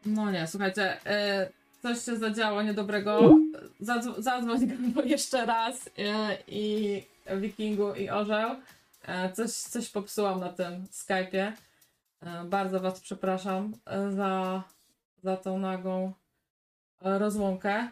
No 0.06 0.31
nie, 0.31 0.48
słuchajcie, 0.48 1.06
e, 1.06 1.49
coś 1.84 2.06
się 2.06 2.18
zadziało 2.18 2.62
niedobrego. 2.62 3.40
Zadzw- 3.82 4.22
zadzwoń 4.22 4.68
Gambo 4.68 5.02
jeszcze 5.16 5.46
raz 5.46 5.90
e, 5.98 6.38
i 6.48 7.04
Wikingu 7.42 7.94
i 7.94 8.10
Orzeł. 8.10 8.50
E, 9.06 9.32
coś, 9.32 9.52
coś 9.52 9.90
popsułam 9.90 10.40
na 10.40 10.50
tym 10.50 10.86
Skype'ie. 10.92 11.52
E, 12.22 12.44
bardzo 12.46 12.80
was 12.80 13.00
przepraszam 13.00 13.74
za, 14.16 14.64
za 15.24 15.38
tą 15.38 15.60
nagłą 15.60 16.14
e, 17.02 17.20
rozłąkę. 17.20 17.88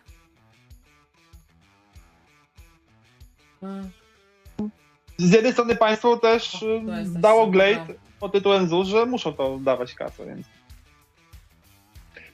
Z 5.18 5.32
jednej 5.32 5.54
strony 5.54 5.76
państwo 5.76 6.18
też 6.18 6.66
dało 7.06 7.48
glejt 7.48 7.80
pod 8.20 8.32
tytułem 8.32 8.68
ZUS, 8.68 8.88
że 8.88 9.06
muszą 9.06 9.34
to 9.34 9.60
dawać 9.60 9.94
kasę, 9.94 10.26
więc 10.26 10.48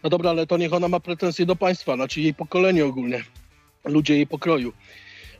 No 0.03 0.09
dobra, 0.09 0.29
ale 0.29 0.47
to 0.47 0.57
niech 0.57 0.73
ona 0.73 0.87
ma 0.87 0.99
pretensje 0.99 1.45
do 1.45 1.55
państwa, 1.55 1.95
znaczy 1.95 2.21
jej 2.21 2.33
pokolenie 2.33 2.85
ogólnie, 2.85 3.23
ludzie 3.85 4.15
jej 4.15 4.27
pokroju. 4.27 4.73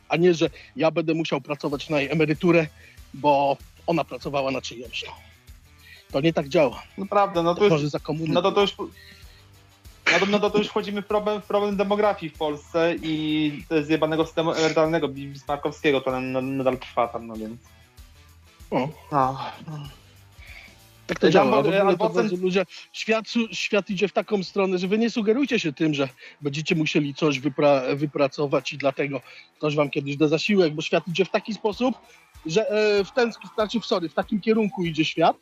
A 0.08 0.16
nie, 0.16 0.34
że 0.34 0.50
ja 0.76 0.90
będę 0.90 1.14
musiał 1.14 1.40
pracować 1.40 1.88
na 1.88 2.00
jej 2.00 2.10
emeryturę, 2.10 2.66
bo 3.14 3.56
ona 3.86 4.04
pracowała 4.04 4.50
na 4.50 4.60
czyjąś. 4.60 5.04
No. 5.06 5.12
To 6.12 6.20
nie 6.20 6.32
tak 6.32 6.48
działa. 6.48 6.82
naprawdę, 6.98 7.42
no 7.42 7.54
to 7.54 7.68
To 7.68 7.78
już, 7.78 7.90
za 7.90 7.98
komuny. 7.98 8.34
no 8.34 8.42
to, 8.42 8.52
to 8.52 8.60
już 8.60 8.74
no 10.12 10.18
to, 10.18 10.26
no 10.26 10.38
to, 10.38 10.50
to 10.50 10.58
już 10.58 10.68
wchodzimy 10.68 11.02
w 11.02 11.06
problem, 11.06 11.42
w 11.42 11.44
problem 11.44 11.76
demografii 11.76 12.30
w 12.30 12.38
Polsce 12.38 12.94
i 13.02 13.64
zjebanego 13.82 14.26
systemu 14.26 14.52
emerytalnego 14.52 15.08
bismarckowskiego, 15.08 16.00
to 16.00 16.20
nadal 16.20 16.78
trwa 16.78 17.08
tam, 17.08 17.26
no 17.26 17.36
więc. 17.36 17.60
O. 18.70 18.88
No. 19.12 19.38
Tak 21.08 21.18
to 21.18 21.30
działa. 21.30 21.50
bo- 21.50 21.58
A 21.58 21.62
w 21.62 21.66
ogóle 21.66 21.80
to 21.80 21.86
albo 21.88 22.08
bardzo 22.10 22.36
ludzie, 22.36 22.66
świat, 22.92 23.24
świat 23.52 23.90
idzie 23.90 24.08
w 24.08 24.12
taką 24.12 24.42
stronę, 24.42 24.78
że 24.78 24.88
wy 24.88 24.98
nie 24.98 25.10
sugerujcie 25.10 25.58
się 25.60 25.72
tym, 25.72 25.94
że 25.94 26.08
będziecie 26.40 26.74
musieli 26.74 27.14
coś 27.14 27.40
wypra- 27.40 27.96
wypracować 27.96 28.72
i 28.72 28.78
dlatego 28.78 29.20
ktoś 29.56 29.74
wam 29.76 29.90
kiedyś 29.90 30.16
da 30.16 30.28
zasiłek, 30.28 30.74
bo 30.74 30.82
świat 30.82 31.08
idzie 31.08 31.24
w 31.24 31.30
taki 31.30 31.54
sposób, 31.54 31.94
że 32.46 32.70
e, 32.70 33.04
w 33.04 33.10
ten, 33.12 33.32
znaczy, 33.54 33.80
sorry, 33.84 34.08
w 34.08 34.14
takim 34.14 34.40
kierunku 34.40 34.84
idzie 34.84 35.04
świat, 35.04 35.36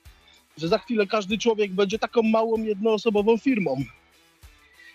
że 0.59 0.69
za 0.69 0.79
chwilę 0.79 1.07
każdy 1.07 1.39
człowiek 1.39 1.73
będzie 1.73 1.99
taką 1.99 2.23
małą, 2.23 2.63
jednoosobową 2.63 3.39
firmą. 3.39 3.77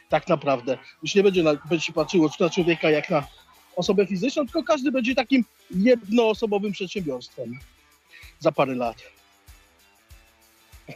Tak 0.10 0.27
naprawdę. 0.27 0.77
Już 1.03 1.15
nie 1.15 1.23
będzie, 1.23 1.43
na, 1.43 1.53
będzie 1.56 1.85
się 1.85 1.93
patrzyło 1.93 2.30
na 2.39 2.49
człowieka 2.49 2.89
jak 2.89 3.10
na 3.10 3.27
osobę 3.76 4.07
fizyczną, 4.07 4.45
tylko 4.45 4.64
każdy 4.64 4.91
będzie 4.91 5.15
takim 5.15 5.45
jednoosobowym 5.72 6.72
przedsiębiorstwem 6.72 7.60
za 8.39 8.52
parę 8.52 8.76
lat. 8.76 8.98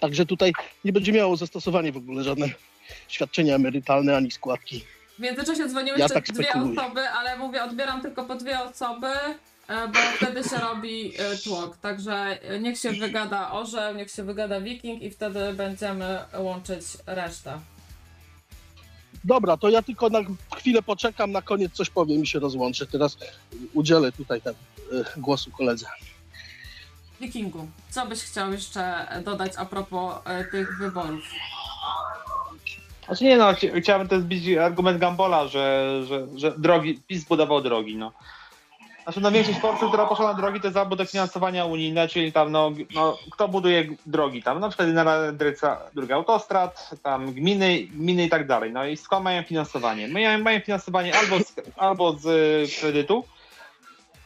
Także 0.01 0.25
tutaj 0.25 0.53
nie 0.85 0.93
będzie 0.93 1.11
miało 1.11 1.37
zastosowania 1.37 1.91
w 1.91 1.97
ogóle 1.97 2.23
żadne 2.23 2.49
świadczenia 3.07 3.55
emerytalne 3.55 4.17
ani 4.17 4.31
składki. 4.31 4.83
W 5.15 5.19
międzyczasie 5.19 5.67
dzwoniły 5.67 5.97
Ja 5.97 6.05
jeszcze 6.05 6.21
tak 6.21 6.35
dwie 6.35 6.49
osoby, 6.53 7.01
ale 7.09 7.37
mówię, 7.37 7.63
odbieram 7.63 8.01
tylko 8.01 8.25
po 8.25 8.35
dwie 8.35 8.59
osoby, 8.61 9.07
e, 9.67 9.87
bo 9.87 9.99
wtedy 10.15 10.49
się 10.49 10.57
robi 10.57 11.13
e, 11.17 11.37
tłok. 11.37 11.77
Także 11.77 12.13
e, 12.41 12.59
niech 12.59 12.79
się 12.79 12.91
wygada 12.91 13.51
orzeł, 13.51 13.95
niech 13.95 14.11
się 14.11 14.23
wygada 14.23 14.61
wiking 14.61 15.01
i 15.01 15.11
wtedy 15.11 15.53
będziemy 15.53 16.19
łączyć 16.37 16.83
resztę. 17.05 17.59
Dobra, 19.23 19.57
to 19.57 19.69
ja 19.69 19.81
tylko 19.81 20.09
na 20.09 20.19
chwilę 20.55 20.81
poczekam, 20.81 21.31
na 21.31 21.41
koniec 21.41 21.73
coś 21.73 21.89
powiem 21.89 22.23
i 22.23 22.27
się 22.27 22.39
rozłączę. 22.39 22.87
Teraz 22.87 23.17
udzielę 23.73 24.11
tutaj 24.11 24.41
ten, 24.41 24.53
głosu 25.17 25.51
koledze. 25.51 25.85
Wikingu, 27.21 27.67
co 27.89 28.05
byś 28.05 28.23
chciał 28.23 28.51
jeszcze 28.51 29.07
dodać 29.25 29.51
a 29.57 29.65
propos 29.65 30.15
e, 30.25 30.43
tych 30.43 30.77
wyborów? 30.77 31.23
Znaczy 33.05 33.23
nie 33.23 33.37
no, 33.37 33.53
chci- 33.53 33.81
chciałbym 33.81 34.07
też 34.07 34.21
zbić 34.21 34.57
argument 34.57 34.99
Gambola, 34.99 35.47
że, 35.47 35.91
że, 36.07 36.27
że 36.35 36.53
drogi, 36.57 36.99
PiS 37.07 37.23
budował 37.23 37.61
drogi, 37.61 37.95
no. 37.95 38.11
Znaczy 39.03 39.21
no 39.21 39.31
większość 39.31 39.59
Polski, 39.59 39.87
która 39.87 40.05
poszła 40.05 40.27
na 40.27 40.33
drogi, 40.33 40.61
to 40.61 40.67
jest 40.67 40.77
albo 40.77 40.95
dofinansowania 40.95 41.65
unijne, 41.65 42.07
czyli 42.07 42.31
tam 42.31 42.51
no, 42.51 42.71
no 42.95 43.17
kto 43.31 43.47
buduje 43.47 43.87
drogi 44.05 44.43
tam, 44.43 44.59
na 44.59 44.69
przykład 44.69 44.87
Generalna 44.87 45.31
Dyrekcja 45.31 45.77
Dróg 45.95 46.11
Autostrad, 46.11 46.89
tam 47.03 47.33
gminy, 47.33 47.79
gminy 47.83 48.25
i 48.25 48.29
tak 48.29 48.47
dalej. 48.47 48.71
No 48.71 48.85
i 48.85 48.97
skąd 48.97 49.23
mają 49.23 49.43
finansowanie? 49.43 50.07
Mają, 50.07 50.39
mają 50.39 50.59
finansowanie 50.59 51.15
albo 51.15 51.39
z, 51.39 51.55
albo 51.77 52.13
z 52.13 52.25
y, 52.25 52.79
kredytu, 52.79 53.23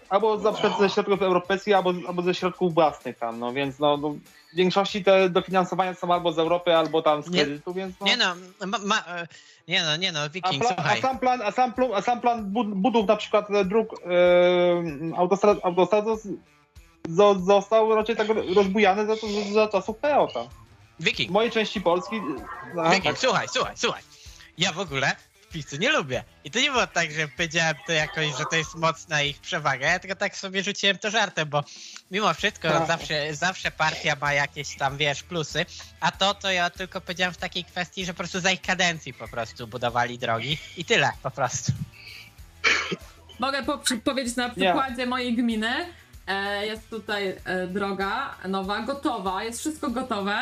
albo 0.10 0.38
na 0.38 0.52
przykład 0.52 0.80
ze 0.80 0.90
środków 0.90 1.22
europejskich, 1.22 1.76
albo, 1.76 1.94
albo 2.07 2.22
ze 2.22 2.36
środków 2.36 2.73
własnych 2.73 3.18
tam, 3.18 3.40
no 3.40 3.53
więc 3.53 3.80
no, 3.80 3.98
no 3.98 4.10
w 4.53 4.56
większości 4.56 5.03
te 5.03 5.30
dofinansowania 5.30 5.94
są 5.94 6.14
albo 6.14 6.31
z 6.34 6.40
Europy, 6.40 6.76
albo 6.76 7.02
tam 7.02 7.23
z 7.23 7.30
Nie- 7.30 7.45
kredytu, 7.45 7.73
więc 7.73 7.95
no. 7.99 8.06
Nie 8.07 8.18
no, 8.18 8.36
ma, 8.68 8.77
ma, 8.77 8.98
e, 9.07 9.27
nie 9.68 9.84
no, 9.84 9.95
nie 9.98 10.11
no, 10.11 10.19
A, 10.19 10.30
Wiking, 10.30 10.64
pla- 10.64 10.76
a, 10.77 11.02
sam 11.02 11.19
plan, 11.19 11.41
a, 11.41 11.52
sam 11.52 11.73
plu- 11.73 11.94
a 11.95 12.02
sam 12.02 12.22
plan 12.22 12.45
bud- 12.53 12.73
budów 12.73 13.07
na 13.07 13.15
przykład 13.15 13.52
e, 13.52 13.65
dróg 13.65 13.94
e, 13.94 15.18
autostrad, 15.18 15.57
autostrad 15.64 16.06
zos- 16.06 16.34
zo- 17.10 17.40
został 17.45 17.95
raczej 17.95 18.15
tak 18.15 18.27
rozbujany 18.56 19.06
za, 19.06 19.15
za, 19.15 19.53
za 19.53 19.68
czasów 19.68 19.98
PO 19.98 20.27
tam. 20.34 20.48
Wiking, 20.99 21.30
W 21.30 21.34
mojej 21.34 21.52
części 21.52 21.81
Polski... 21.81 22.22
A, 22.77 22.84
Wiking, 22.90 23.03
tak. 23.06 23.18
słuchaj, 23.18 23.48
słuchaj, 23.48 23.73
słuchaj. 23.77 24.03
Ja 24.57 24.72
w 24.72 24.80
ogóle 24.80 25.15
PiSu 25.49 25.77
nie 25.77 25.91
lubię. 25.91 26.23
I 26.43 26.51
to 26.51 26.59
nie 26.59 26.71
było 26.71 26.88
tak, 26.88 27.11
że 27.11 27.27
powiedziałem 27.27 27.76
to 27.88 27.91
jakoś, 27.91 28.27
że 28.38 28.45
to 28.49 28.55
jest 28.55 28.76
mocna 28.76 29.21
ich 29.21 29.39
przewaga. 29.39 29.88
Ja 29.88 29.99
tylko 29.99 30.15
tak 30.15 30.35
sobie 30.35 30.63
rzuciłem 30.63 30.97
to 30.97 31.09
żartem, 31.09 31.49
bo 31.49 31.63
mimo 32.11 32.34
wszystko 32.34 32.69
Tak. 32.69 32.88
zawsze, 32.88 33.35
zawsze 33.35 33.71
partia 33.71 34.15
ma 34.21 34.34
jakieś 34.34 34.77
tam, 34.77 34.97
wiesz, 34.97 35.23
plusy. 35.23 35.65
A 35.99 36.11
to, 36.11 36.34
to 36.34 36.51
ja 36.51 36.69
tylko 36.69 37.01
powiedziałem 37.01 37.34
w 37.34 37.38
takiej 37.38 37.63
kwestii, 37.63 38.05
że 38.05 38.13
po 38.13 38.17
prostu 38.17 38.39
za 38.39 38.51
ich 38.51 38.61
kadencji 38.61 39.13
po 39.13 39.27
prostu 39.27 39.67
budowali 39.67 40.17
drogi. 40.19 40.57
I 40.77 40.85
tyle 40.85 41.11
po 41.23 41.31
prostu. 41.31 41.71
Mogę 43.39 43.63
po, 43.63 43.80
powiedzieć 44.03 44.35
na 44.35 44.49
przykładzie 44.49 45.05
mojej 45.05 45.35
gminy. 45.35 45.93
E, 46.27 46.65
jest 46.65 46.89
tutaj 46.89 47.35
e, 47.45 47.67
droga 47.67 48.35
nowa, 48.47 48.81
gotowa, 48.81 49.43
jest 49.43 49.59
wszystko 49.59 49.89
gotowe, 49.89 50.38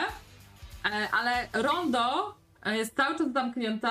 e, 0.86 1.10
ale 1.12 1.48
rondo 1.54 2.36
e, 2.66 2.78
jest 2.78 2.96
cały 2.96 3.18
czas 3.18 3.34
zamknięte, 3.34 3.90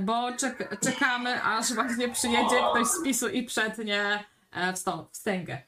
bo 0.00 0.32
czek, 0.32 0.80
czekamy, 0.80 1.42
aż 1.42 1.74
właśnie 1.74 2.08
przyjedzie 2.08 2.56
ktoś 2.70 2.86
z 2.86 3.02
PiSu 3.04 3.28
i 3.28 3.42
przetnie 3.42 4.24
e, 4.52 4.72
wstęgę. 5.12 5.58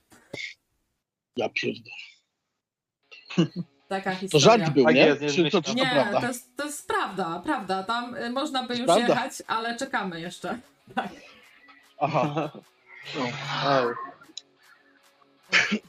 Ja 1.37 1.49
pierdolę. 1.49 1.97
Taka 3.89 4.11
To 4.13 4.17
historia. 4.17 4.45
żart 4.45 4.71
był, 4.71 4.85
Tak 4.85 4.95
nie? 4.95 5.17
Czy 5.17 5.51
to, 5.51 5.63
czy 5.63 5.69
to 5.69 5.75
Nie, 5.75 5.91
prawda? 5.91 6.21
to 6.21 6.27
jest, 6.27 6.57
to 6.57 6.65
jest 6.65 6.89
prawda, 6.89 7.41
prawda. 7.45 7.83
Tam 7.83 8.15
y, 8.15 8.31
można 8.31 8.63
by 8.67 8.77
już 8.77 8.87
prawda? 8.87 9.09
jechać, 9.09 9.33
ale 9.47 9.77
czekamy 9.77 10.21
jeszcze. 10.21 10.59
Tak. 10.95 11.09
Aha. 12.01 12.51
Ej. 13.67 13.95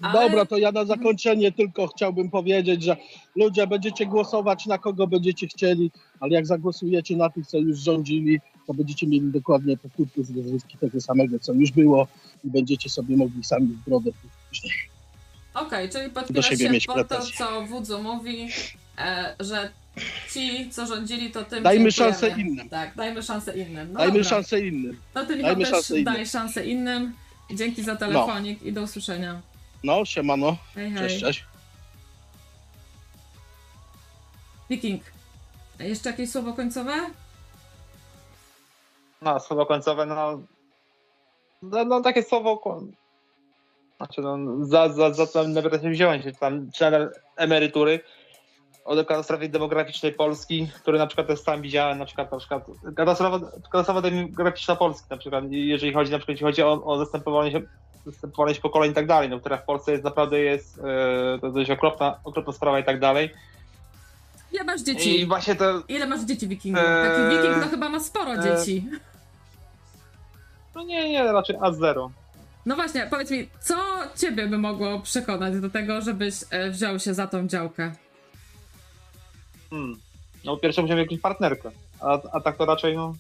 Ale- 0.02 0.14
Dobra, 0.30 0.46
to 0.46 0.58
ja 0.58 0.72
na 0.72 0.86
zakończenie 0.86 1.52
tylko 1.52 1.88
chciałbym 1.88 2.30
powiedzieć, 2.30 2.84
że 2.84 2.98
ludzie 3.36 3.68
będziecie 3.68 4.06
głosować 4.06 4.66
na 4.66 4.78
kogo 4.78 5.08
będziecie 5.08 5.48
chcieli, 5.48 5.92
ale 6.20 6.34
jak 6.34 6.48
zagłosujecie 6.48 7.18
na 7.18 7.30
tych, 7.30 7.48
co 7.48 7.58
już 7.58 7.80
rządzili, 7.80 8.40
to 8.68 8.74
będziecie 8.74 9.08
mieli 9.08 9.32
dokładnie 9.32 9.78
powtórkę 9.78 10.24
z 10.24 10.38
rozrywki 10.38 10.78
tego 10.78 11.02
samego, 11.02 11.40
co 11.40 11.54
już 11.54 11.72
było 11.72 12.08
i 12.44 12.50
będziecie 12.50 12.90
sobie 12.90 13.18
mogli 13.18 13.44
sami 13.44 13.68
w 13.68 13.86
brodę 13.86 14.12
później. 14.50 14.74
Okej, 15.54 15.90
czyli 15.90 16.06
Do 16.06 16.12
podpierasz 16.22 16.58
się 16.58 16.70
mieć 16.70 16.86
pod 16.86 17.08
to, 17.08 17.20
co 17.38 17.62
Wudzu 17.66 18.04
mówi, 18.04 18.48
e, 18.98 19.36
że 19.40 19.70
ci, 20.34 20.70
co 20.70 20.86
rządzili, 20.86 21.32
to 21.32 21.44
tym 21.46 21.64
Dajmy 21.64 21.92
dziękujemy. 21.92 22.14
szansę 22.20 22.42
innym. 22.42 22.70
Tak, 22.70 22.96
dajmy 22.96 23.24
szansę 23.24 23.58
innym. 23.58 23.88
No 23.94 24.00
Dajmy 24.00 24.14
dobra. 24.14 24.30
szansę 24.30 24.68
innym. 24.68 24.98
To 25.14 25.26
ty 25.26 25.36
Michał 25.36 25.50
dajmy 25.50 25.64
też 25.66 25.74
szansę 25.74 25.94
innym. 26.00 26.14
daj 26.14 26.26
szansę 26.26 26.66
innym. 26.66 27.14
Dzięki 27.54 27.84
za 27.84 27.96
telefonik 27.96 28.64
i 28.64 28.74
do 28.74 28.82
usłyszenia. 28.82 29.42
No, 29.84 30.06
siemano. 30.06 30.58
Hej, 30.76 30.92
hej. 30.92 31.00
Cześć, 31.10 31.20
cześć. 31.22 31.46
Wiking, 34.70 35.02
jeszcze 35.80 36.10
jakieś 36.10 36.32
słowo 36.32 36.54
końcowe? 36.54 36.94
No, 39.22 39.40
słowo 39.40 39.66
końcowe, 39.66 40.06
no. 40.06 40.40
No, 41.62 41.86
no 41.86 42.02
takie 42.02 42.24
słowo. 42.24 42.82
Znaczy, 43.98 44.22
no, 44.22 44.38
za, 44.66 44.90
za, 44.90 45.14
za 45.14 45.28
co 45.28 45.48
nawet 45.48 45.82
się 45.82 45.90
wziąłem, 45.90 46.22
czy 46.22 46.34
tam, 46.34 46.72
czy 46.72 47.10
emerytury 47.36 48.00
od 48.86 49.08
katastrofy 49.08 49.50
demograficznej 49.50 50.14
Polski, 50.14 50.68
który 50.82 50.98
na 50.98 51.08
przykład 51.08 51.28
też 51.28 51.40
sam 51.40 51.62
widziałem, 51.62 51.98
na 51.98 52.06
przykład, 52.06 52.32
na 52.32 52.38
przykład 52.38 52.64
katastrofa, 52.96 53.40
katastrofa 53.72 54.02
demograficzna 54.02 54.76
Polski, 54.76 55.08
na 55.10 55.18
przykład, 55.18 55.44
jeżeli 55.50 55.94
chodzi, 55.94 56.12
na 56.12 56.18
przykład, 56.18 56.34
jeśli 56.34 56.46
chodzi 56.46 56.64
o, 56.64 56.84
o 56.86 56.98
zastępowanie 56.98 57.52
się 57.52 57.62
zastępowanie 58.06 58.56
pokoleń 58.56 58.92
i 58.92 58.94
tak 58.94 59.08
dalej, 59.08 59.30
no, 59.30 59.40
która 59.40 59.58
w 59.58 59.66
Polsce 59.66 59.92
jest 59.92 60.04
naprawdę 60.04 60.40
jest 60.40 60.80
e, 60.80 61.40
to 61.42 61.52
dość 61.52 61.72
okropna, 61.72 62.20
okropna 62.24 62.54
sprawa 62.54 62.80
i 62.80 62.84
tak 62.84 63.00
dalej. 63.00 63.30
Ile 64.58 64.64
masz 64.66 64.82
dzieci? 64.82 65.20
I 65.22 65.26
właśnie 65.26 65.56
to, 65.56 65.84
Ile 65.88 66.08
masz 66.08 66.22
dzieci 66.22 66.48
wikingu? 66.48 66.80
Eee, 66.80 67.10
Taki 67.10 67.36
wiking 67.38 67.64
to 67.64 67.70
chyba 67.70 67.90
ma 67.90 68.00
sporo 68.00 68.34
eee. 68.36 68.44
dzieci. 68.44 68.86
no 70.76 70.84
nie, 70.84 71.10
nie, 71.10 71.24
raczej 71.24 71.56
A0. 71.56 72.10
No 72.66 72.76
właśnie, 72.76 73.08
powiedz 73.10 73.32
mi, 73.32 73.50
co 73.60 73.76
ciebie 74.16 74.48
by 74.48 74.58
mogło 74.58 75.00
przekonać 75.00 75.60
do 75.60 75.70
tego, 75.70 76.02
żebyś 76.02 76.36
e, 76.50 76.70
wziął 76.72 77.00
się 77.00 77.14
za 77.14 77.28
tą 77.28 77.48
działkę? 77.48 77.92
Hmm. 79.70 79.98
No 80.46 80.56
po 80.56 80.62
pierwsze 80.62 80.82
musimy 80.82 81.02
jakąś 81.02 81.20
partnerkę, 81.20 81.72
a, 82.00 82.20
a 82.32 82.40
tak 82.42 82.58
to 82.58 82.66
raczej 82.66 82.96
no... 82.96 83.16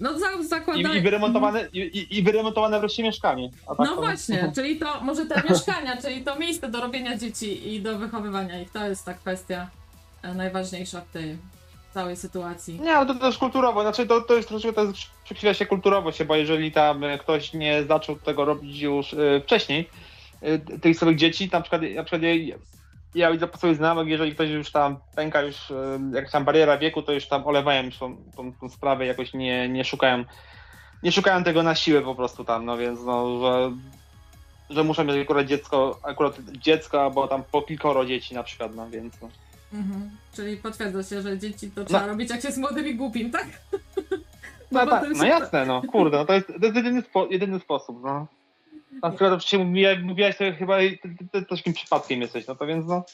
No 0.00 0.18
za, 0.18 0.26
I, 0.40 0.46
zakładaj... 0.46 0.98
i, 0.98 1.00
wyremontowane, 1.00 1.68
i, 1.72 1.78
i- 1.78 2.18
i 2.18 2.22
wyremontowane 2.22 2.80
wreszcie 2.80 3.02
mieszkanie. 3.02 3.50
A 3.66 3.74
tak 3.74 3.78
No 3.78 3.94
to, 3.96 4.02
właśnie, 4.02 4.50
czyli 4.54 4.78
to 4.78 5.00
może 5.00 5.26
te 5.26 5.42
mieszkania, 5.50 5.96
czyli 6.02 6.24
to 6.24 6.38
miejsce 6.38 6.68
do 6.68 6.80
robienia 6.80 7.18
dzieci 7.18 7.74
i 7.74 7.80
do 7.82 7.98
wychowywania 7.98 8.60
ich, 8.60 8.70
to 8.70 8.88
jest 8.88 9.04
ta 9.04 9.14
kwestia 9.14 9.70
najważniejsza 10.34 11.00
w 11.00 11.10
tej 11.10 11.38
całej 11.94 12.16
sytuacji. 12.16 12.80
Nie, 12.80 12.96
ale 12.96 13.06
to 13.06 13.14
też 13.14 13.38
kulturowo, 13.38 13.82
znaczy 13.82 14.06
to, 14.06 14.20
to 14.20 14.34
jest 14.34 14.48
troszeczkę 14.48 14.72
to 14.72 14.84
jest 14.84 14.98
przekrywa 15.24 15.54
się 15.54 15.66
kulturowo 15.66 16.12
się, 16.12 16.24
bo 16.24 16.36
jeżeli 16.36 16.72
tam 16.72 17.04
e, 17.04 17.18
ktoś 17.18 17.52
nie 17.52 17.84
zaczął 17.84 18.16
tego 18.16 18.44
robić 18.44 18.80
już 18.80 19.14
e, 19.14 19.40
wcześniej, 19.40 19.90
e, 20.42 20.58
tych 20.58 20.96
swoich 20.96 21.16
dzieci, 21.16 21.48
na 21.52 21.60
przykład, 21.60 21.82
na 21.94 22.04
przykład 22.04 22.22
ja, 22.22 22.56
ja 23.14 23.32
widzę 23.32 23.46
po 23.46 23.74
znajomych, 23.74 24.08
jeżeli 24.08 24.34
ktoś 24.34 24.50
już 24.50 24.72
tam 24.72 24.96
pęka 25.16 25.42
już 25.42 25.70
e, 25.70 25.98
jakaś 26.14 26.30
tam 26.30 26.44
bariera 26.44 26.78
wieku, 26.78 27.02
to 27.02 27.12
już 27.12 27.26
tam 27.26 27.46
olewają 27.46 27.84
już 27.84 27.98
tą, 27.98 28.16
tą, 28.36 28.52
tą 28.52 28.68
sprawę, 28.68 29.06
jakoś 29.06 29.34
nie, 29.34 29.68
nie 29.68 29.84
szukają 29.84 30.24
nie 31.02 31.12
szukają 31.12 31.44
tego 31.44 31.62
na 31.62 31.74
siłę 31.74 32.02
po 32.02 32.14
prostu 32.14 32.44
tam, 32.44 32.64
no 32.64 32.76
więc 32.76 33.00
no, 33.02 33.40
że, 33.40 33.72
że 34.70 34.84
muszą 34.84 35.04
mieć 35.04 35.16
akurat 35.16 35.46
dziecko, 35.46 35.98
akurat 36.02 36.38
dziecko, 36.50 37.02
albo 37.02 37.28
tam 37.28 37.44
po 37.52 37.62
kilkoro 37.62 38.06
dzieci 38.06 38.34
na 38.34 38.42
przykład, 38.42 38.74
no 38.74 38.90
więc 38.90 39.20
no. 39.20 39.28
Mhm. 39.76 40.10
Czyli 40.36 40.56
potwierdza 40.56 41.02
się, 41.02 41.22
że 41.22 41.38
dzieci 41.38 41.70
to 41.70 41.84
trzeba 41.84 42.06
robić 42.06 42.30
jak 42.30 42.40
się 42.42 42.48
jest 42.48 42.58
młodym 42.58 42.86
i 42.86 42.94
głupim, 42.94 43.30
tak? 43.30 43.46
No, 44.72 44.86
tak, 44.86 45.00
to 45.02 45.08
jest- 45.08 45.20
no 45.20 45.26
jasne, 45.26 45.66
no 45.66 45.82
kurde, 45.92 46.16
no 46.16 46.24
to 46.24 46.32
jest, 46.32 46.46
to 46.46 46.64
jest 46.66 46.76
jedyny, 46.76 47.02
spo, 47.02 47.26
jedyny 47.30 47.60
sposób, 47.60 48.02
no. 48.04 48.26
Chyba 48.90 49.30
to 49.30 49.38
przecież 49.38 49.60
mówiłaś, 50.02 50.36
to 50.36 50.44
chyba 50.58 50.76
takim 51.48 51.72
przypadkiem 51.72 52.22
jesteś, 52.22 52.46
no 52.46 52.54
to 52.56 52.66
więc 52.66 52.86
no. 52.88 53.04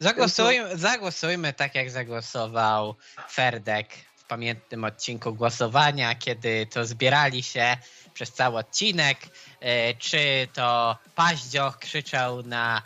Zagłosujmy, 0.00 0.76
zagłosujmy 0.76 1.52
tak, 1.52 1.74
jak 1.74 1.90
zagłosował 1.90 2.94
Ferdek 3.30 3.88
w 4.16 4.24
pamiętnym 4.24 4.84
odcinku 4.84 5.34
głosowania, 5.34 6.14
kiedy 6.14 6.66
to 6.66 6.84
zbierali 6.86 7.42
się 7.42 7.76
przez 8.14 8.32
cały 8.32 8.58
odcinek. 8.58 9.18
E, 9.60 9.94
Czy 9.94 10.48
to 10.52 10.96
Paździoch 11.14 11.78
krzyczał 11.78 12.42
na 12.42 12.82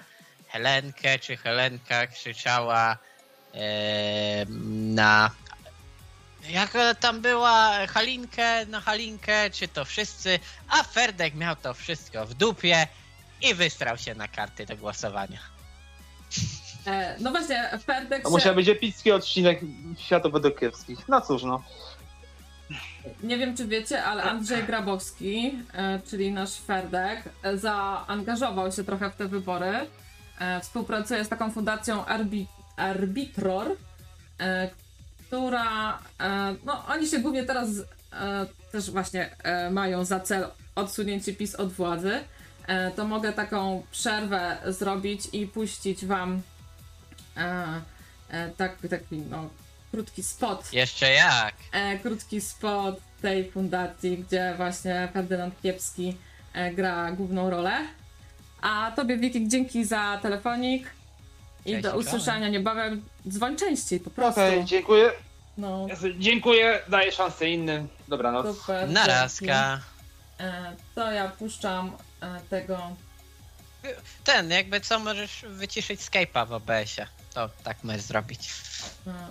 Helenkę, 0.53 1.19
czy 1.19 1.37
Helenka 1.37 2.07
krzyczała 2.07 2.99
e, 3.55 4.47
na. 4.95 5.31
Jak 6.49 6.73
tam 7.01 7.21
była 7.21 7.87
Halinkę 7.87 8.67
na 8.67 8.81
Halinkę, 8.81 9.51
czy 9.51 9.69
to 9.69 9.85
wszyscy, 9.85 10.39
a 10.69 10.83
Ferdek 10.83 11.35
miał 11.35 11.57
to 11.57 11.75
wszystko 11.75 12.27
w 12.27 12.35
dupie 12.35 12.87
i 13.43 13.55
wystrał 13.55 13.99
się 13.99 14.15
na 14.15 14.29
karty 14.29 14.67
do 14.67 14.77
głosowania. 14.77 15.39
E, 16.87 17.17
no 17.21 17.31
właśnie, 17.31 17.71
Ferdek 17.87 18.23
To 18.23 18.29
się... 18.29 18.33
musiał 18.33 18.55
być 18.55 18.69
epicki 18.69 19.13
odcinek 19.13 19.61
światów 19.99 20.33
wedługowskich. 20.33 21.09
No 21.09 21.21
cóż, 21.21 21.43
no. 21.43 21.63
Nie 23.23 23.39
wiem, 23.39 23.57
czy 23.57 23.67
wiecie, 23.67 24.05
ale 24.05 24.23
Andrzej 24.23 24.65
Grabowski, 24.65 25.59
e, 25.75 26.01
czyli 26.11 26.33
nasz 26.33 26.55
Ferdek, 26.55 27.25
e, 27.43 27.59
zaangażował 27.59 28.73
się 28.73 28.85
trochę 28.85 29.11
w 29.11 29.17
te 29.17 29.29
wybory. 29.29 29.87
E, 30.43 30.61
współpracuje 30.61 31.25
z 31.25 31.29
taką 31.29 31.51
fundacją 31.51 32.05
Arbi 32.05 32.47
Arbitror, 32.77 33.77
e, 34.41 34.71
która, 35.27 35.99
e, 36.21 36.55
no 36.65 36.87
oni 36.87 37.07
się 37.09 37.19
głównie 37.19 37.45
teraz 37.45 37.69
też 38.73 38.91
właśnie 38.91 39.31
mają 39.71 40.05
za 40.05 40.21
cel 40.21 40.47
odsunięcie 40.75 41.35
PiS 41.35 41.55
od 41.55 41.73
władzy. 41.73 42.21
To 42.97 43.05
mogę 43.05 43.33
taką 43.33 43.83
przerwę 43.91 44.59
zrobić 44.67 45.21
i 45.33 45.47
puścić 45.47 46.07
wam 46.07 46.43
e, 47.37 47.81
e, 48.31 48.51
tak, 48.51 48.77
taki 48.91 49.17
no, 49.17 49.49
krótki 49.91 50.23
spot 50.23 50.73
Jeszcze 50.73 51.11
jak? 51.13 51.55
krótki 52.03 52.41
spot 52.41 53.01
tej 53.23 53.51
fundacji, 53.51 54.19
gdzie 54.19 54.55
właśnie 54.57 55.09
Ferdynand 55.13 55.63
Kiepski 55.63 56.17
gra 56.75 57.13
główną 57.13 57.51
rolę. 57.51 57.73
A 58.63 58.93
tobie 58.97 59.17
Wiking 59.17 59.49
dzięki 59.51 59.85
za 59.85 60.19
telefonik 60.23 60.91
i 61.67 61.71
Cześć, 61.71 61.83
do 61.83 61.97
usłyszenia 61.97 62.49
niebawem. 62.49 63.05
Dzwoń 63.29 63.57
częściej 63.57 64.01
po 64.01 64.11
prostu. 64.11 64.41
Okej, 64.41 64.65
dziękuję. 64.65 65.13
No, 65.59 65.87
Dziękuję, 66.19 66.83
daję 66.89 67.13
szansę 67.13 67.51
innym. 67.51 67.89
Dobranoc. 68.09 68.59
super. 68.59 68.91
Narazka. 68.91 69.81
E, 70.41 70.77
to 70.95 71.13
ja 71.13 71.29
puszczam 71.29 71.93
e, 72.21 72.41
tego. 72.51 72.97
Ten, 74.25 74.51
jakby 74.51 74.81
co, 74.81 74.99
możesz 74.99 75.45
wyciszyć 75.49 76.01
Skype'a 76.01 76.49
w 76.49 76.53
OBS-ie. 76.53 77.07
To 77.35 77.51
tak 77.65 77.85
możesz 77.85 78.03
zrobić. 78.03 78.51
E, 79.07 79.27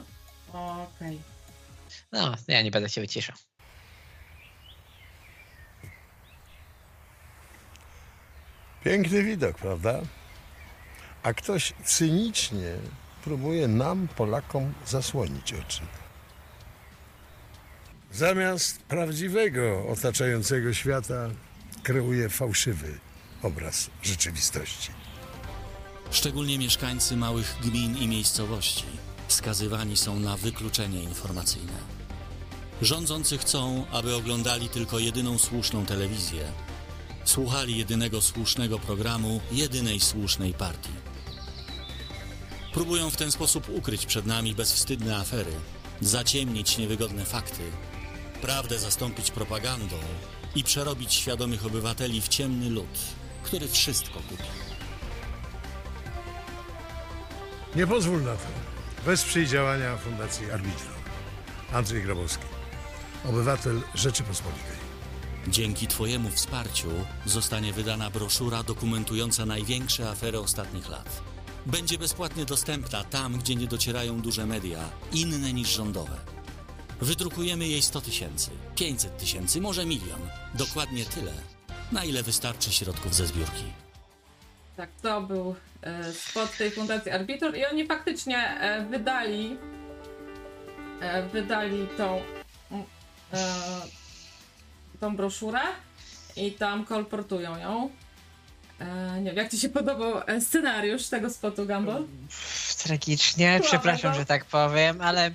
Okej. 0.54 1.22
No, 2.12 2.36
ja 2.48 2.62
nie 2.62 2.72
będę 2.72 2.90
się 2.90 3.02
wyciszał. 3.02 3.36
Piękny 8.84 9.24
widok, 9.24 9.58
prawda? 9.58 10.02
A 11.24 11.34
ktoś 11.34 11.74
cynicznie 11.86 12.74
próbuje 13.24 13.68
nam, 13.68 14.08
Polakom, 14.08 14.74
zasłonić 14.88 15.54
oczy. 15.54 15.82
Zamiast 18.12 18.80
prawdziwego 18.80 19.88
otaczającego 19.88 20.74
świata 20.74 21.30
kreuje 21.84 22.30
fałszywy 22.30 23.00
obraz 23.44 23.90
rzeczywistości. 24.04 24.92
Szczególnie 26.12 26.58
mieszkańcy 26.58 27.18
małych 27.18 27.56
gmin 27.64 27.98
i 27.98 28.08
miejscowości 28.08 28.86
skazywani 29.28 29.98
są 29.98 30.20
na 30.20 30.38
wykluczenie 30.38 31.04
informacyjne. 31.04 31.74
Rządzący 32.82 33.38
chcą, 33.38 33.86
aby 33.92 34.16
oglądali 34.16 34.70
tylko 34.70 35.00
jedyną 35.00 35.38
słuszną 35.38 35.86
telewizję, 35.86 36.52
słuchali 37.24 37.78
jedynego 37.78 38.22
słusznego 38.22 38.80
programu, 38.80 39.42
jedynej 39.52 40.00
słusznej 40.00 40.54
partii. 40.54 40.94
Próbują 42.74 43.10
w 43.10 43.18
ten 43.18 43.32
sposób 43.32 43.70
ukryć 43.70 44.06
przed 44.06 44.26
nami 44.26 44.56
bezwstydne 44.56 45.18
afery, 45.18 45.54
zaciemnić 46.02 46.78
niewygodne 46.78 47.26
fakty, 47.26 47.64
prawdę 48.42 48.80
zastąpić 48.80 49.32
propagandą 49.32 49.96
i 50.56 50.64
przerobić 50.64 51.14
świadomych 51.14 51.66
obywateli 51.66 52.22
w 52.22 52.28
ciemny 52.28 52.70
lud, 52.70 53.00
który 53.44 53.68
wszystko 53.68 54.20
kupi. 54.20 54.44
Nie 57.76 57.88
pozwól 57.88 58.24
na 58.24 58.34
to. 58.36 58.48
Wesprzyj 59.06 59.48
działania 59.48 59.98
Fundacji 59.98 60.52
Arbitro. 60.52 60.92
Andrzej 61.74 62.04
Grabowski, 62.04 62.46
obywatel 63.30 63.82
Rzeczypospolitej. 63.96 64.81
Dzięki 65.48 65.88
Twojemu 65.88 66.30
wsparciu 66.30 66.90
zostanie 67.26 67.74
wydana 67.74 68.10
broszura 68.10 68.64
dokumentująca 68.64 69.46
największe 69.46 70.10
afery 70.10 70.40
ostatnich 70.40 70.90
lat. 70.90 71.22
Będzie 71.66 71.98
bezpłatnie 71.98 72.46
dostępna 72.46 73.04
tam, 73.04 73.40
gdzie 73.40 73.56
nie 73.56 73.68
docierają 73.68 74.22
duże 74.22 74.46
media, 74.46 74.80
inne 75.14 75.54
niż 75.54 75.70
rządowe. 75.70 76.18
Wydrukujemy 77.02 77.68
jej 77.68 77.82
100 77.82 78.02
tysięcy, 78.02 78.52
500 78.76 79.18
tysięcy, 79.18 79.62
może 79.62 79.86
milion. 79.86 80.20
Dokładnie 80.54 81.06
tyle, 81.06 81.34
na 81.92 82.04
ile 82.04 82.24
wystarczy 82.24 82.72
środków 82.72 83.16
ze 83.16 83.28
zbiórki. 83.28 83.64
Tak, 84.78 84.90
to 85.02 85.22
był 85.22 85.56
e, 85.82 86.14
spot 86.14 86.58
tej 86.58 86.72
fundacji 86.72 87.12
Arbiter 87.12 87.58
i 87.58 87.66
oni 87.66 87.88
faktycznie 87.88 88.38
e, 88.38 88.86
wydali 88.86 89.58
e, 91.02 91.30
wydali 91.30 91.88
tą 91.98 92.22
tą 95.02 95.16
broszurę 95.16 95.62
i 96.36 96.52
tam 96.52 96.86
kolportują 96.86 97.58
ją. 97.58 97.90
E, 98.80 99.22
nie 99.22 99.30
wiem, 99.30 99.38
jak 99.38 99.52
ci 99.52 99.60
się 99.60 99.70
podobał 99.70 100.22
e, 100.28 100.42
scenariusz 100.42 101.08
tego 101.08 101.30
spotu, 101.30 101.66
Gumball? 101.66 102.08
Tragicznie, 102.84 103.60
przepraszam, 103.64 104.14
że 104.14 104.26
tak 104.26 104.46
powiem, 104.46 105.02
ale 105.02 105.32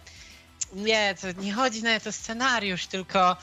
nie, 0.72 1.14
to 1.20 1.42
nie 1.42 1.52
chodzi 1.52 1.82
nawet 1.82 2.06
o 2.06 2.12
scenariusz, 2.12 2.86
tylko 2.86 3.36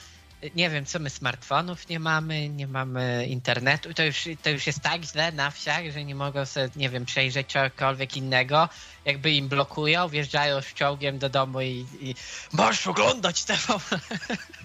nie 0.56 0.70
wiem, 0.70 0.86
co 0.86 1.00
my 1.00 1.10
smartfonów 1.10 1.90
nie 1.90 2.00
mamy, 2.00 2.50
nie 2.50 2.68
mamy 2.68 3.26
internetu, 3.30 3.94
to 3.94 4.04
już, 4.04 4.28
to 4.42 4.50
już 4.50 4.68
jest 4.68 4.80
tak 4.80 5.04
źle 5.04 5.32
na 5.32 5.52
wsiach, 5.52 5.92
że 5.92 6.04
nie 6.04 6.16
mogą 6.16 6.46
sobie, 6.46 6.70
nie 6.76 6.90
wiem, 6.90 7.06
przejrzeć 7.06 7.48
czegokolwiek 7.48 8.18
innego, 8.18 8.70
jakby 9.06 9.32
im 9.32 9.48
blokują, 9.48 10.10
wjeżdżają 10.10 10.62
z 10.62 10.74
czołgiem 10.74 11.20
do 11.20 11.30
domu 11.30 11.62
i, 11.62 11.86
i 12.02 12.16
masz 12.54 12.88
oglądać 12.88 13.44
TV. 13.44 13.80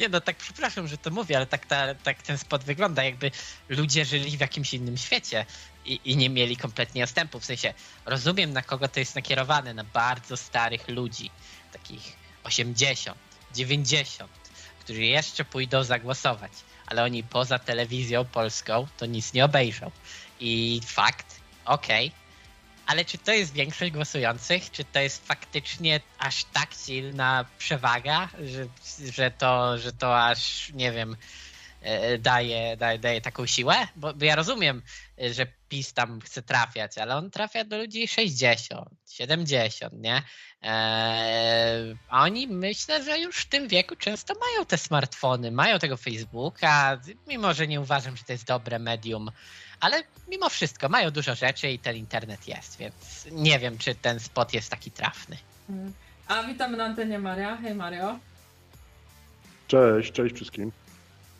Nie 0.00 0.08
no, 0.08 0.20
tak 0.20 0.36
przepraszam, 0.36 0.88
że 0.88 0.98
to 0.98 1.10
mówię, 1.10 1.36
ale 1.36 1.46
tak, 1.46 1.66
ta, 1.66 1.94
tak 1.94 2.22
ten 2.22 2.38
spot 2.38 2.64
wygląda, 2.64 3.04
jakby 3.04 3.30
ludzie 3.68 4.04
żyli 4.04 4.36
w 4.36 4.40
jakimś 4.40 4.74
innym 4.74 4.96
świecie 4.96 5.46
i, 5.84 6.00
i 6.04 6.16
nie 6.16 6.30
mieli 6.30 6.56
kompletnie 6.56 7.02
dostępu. 7.02 7.40
W 7.40 7.44
sensie, 7.44 7.74
rozumiem 8.06 8.52
na 8.52 8.62
kogo 8.62 8.88
to 8.88 9.00
jest 9.00 9.14
nakierowane, 9.14 9.74
na 9.74 9.84
bardzo 9.84 10.36
starych 10.36 10.88
ludzi, 10.88 11.30
takich 11.72 12.16
80, 12.44 13.18
90, 13.54 14.30
którzy 14.80 15.02
jeszcze 15.02 15.44
pójdą 15.44 15.84
zagłosować, 15.84 16.52
ale 16.86 17.04
oni 17.04 17.22
poza 17.22 17.58
telewizją 17.58 18.24
polską 18.24 18.86
to 18.96 19.06
nic 19.06 19.32
nie 19.32 19.44
obejrzą. 19.44 19.90
I 20.40 20.80
fakt, 20.86 21.40
okej, 21.64 22.12
ale 22.88 23.04
czy 23.04 23.18
to 23.18 23.32
jest 23.32 23.52
większość 23.52 23.92
głosujących? 23.92 24.70
Czy 24.70 24.84
to 24.84 25.00
jest 25.00 25.26
faktycznie 25.26 26.00
aż 26.18 26.44
tak 26.44 26.74
silna 26.74 27.44
przewaga, 27.58 28.28
że, 28.44 28.66
że, 29.12 29.30
to, 29.30 29.78
że 29.78 29.92
to 29.92 30.24
aż, 30.24 30.70
nie 30.74 30.92
wiem, 30.92 31.16
e, 31.80 32.18
daje, 32.18 32.76
daje, 32.76 32.98
daje 32.98 33.20
taką 33.20 33.46
siłę? 33.46 33.74
Bo, 33.96 34.14
bo 34.14 34.24
ja 34.24 34.36
rozumiem, 34.36 34.82
że 35.30 35.46
PiS 35.68 35.92
tam 35.92 36.20
chce 36.20 36.42
trafiać, 36.42 36.98
ale 36.98 37.16
on 37.16 37.30
trafia 37.30 37.64
do 37.64 37.78
ludzi 37.78 38.08
60, 38.08 38.88
70, 39.10 39.92
nie? 39.92 40.22
Eee, 40.62 41.96
oni 42.10 42.46
myślę, 42.46 43.04
że 43.04 43.18
już 43.18 43.36
w 43.36 43.48
tym 43.48 43.68
wieku 43.68 43.96
często 43.96 44.34
mają 44.34 44.66
te 44.66 44.78
smartfony, 44.78 45.50
mają 45.50 45.78
tego 45.78 45.96
Facebooka, 45.96 47.00
mimo 47.26 47.54
że 47.54 47.66
nie 47.66 47.80
uważam, 47.80 48.16
że 48.16 48.24
to 48.24 48.32
jest 48.32 48.46
dobre 48.46 48.78
medium, 48.78 49.30
ale 49.80 50.02
mimo 50.28 50.48
wszystko 50.48 50.88
mają 50.88 51.10
dużo 51.10 51.34
rzeczy 51.34 51.70
i 51.70 51.78
ten 51.78 51.96
internet 51.96 52.48
jest, 52.48 52.78
więc 52.78 53.26
nie 53.32 53.58
wiem, 53.58 53.78
czy 53.78 53.94
ten 53.94 54.20
spot 54.20 54.54
jest 54.54 54.70
taki 54.70 54.90
trafny. 54.90 55.36
Mm. 55.68 55.92
A 56.28 56.42
witamy 56.42 56.76
na 56.76 56.84
antenie 56.84 57.18
Maria. 57.18 57.56
Hej 57.56 57.74
Mario. 57.74 58.18
Cześć, 59.68 60.12
cześć 60.12 60.34
wszystkim. 60.34 60.72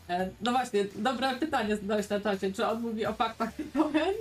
E, 0.09 0.31
no 0.41 0.53
właśnie, 0.53 0.85
dobre 0.97 1.37
pytanie 1.37 1.77
zadałeś 1.77 2.09
na 2.09 2.21
czacie. 2.21 2.53
Czy 2.53 2.67
on 2.67 2.81
mówi 2.81 3.07
o 3.07 3.13
faktach 3.13 3.53
TVN, 3.53 4.15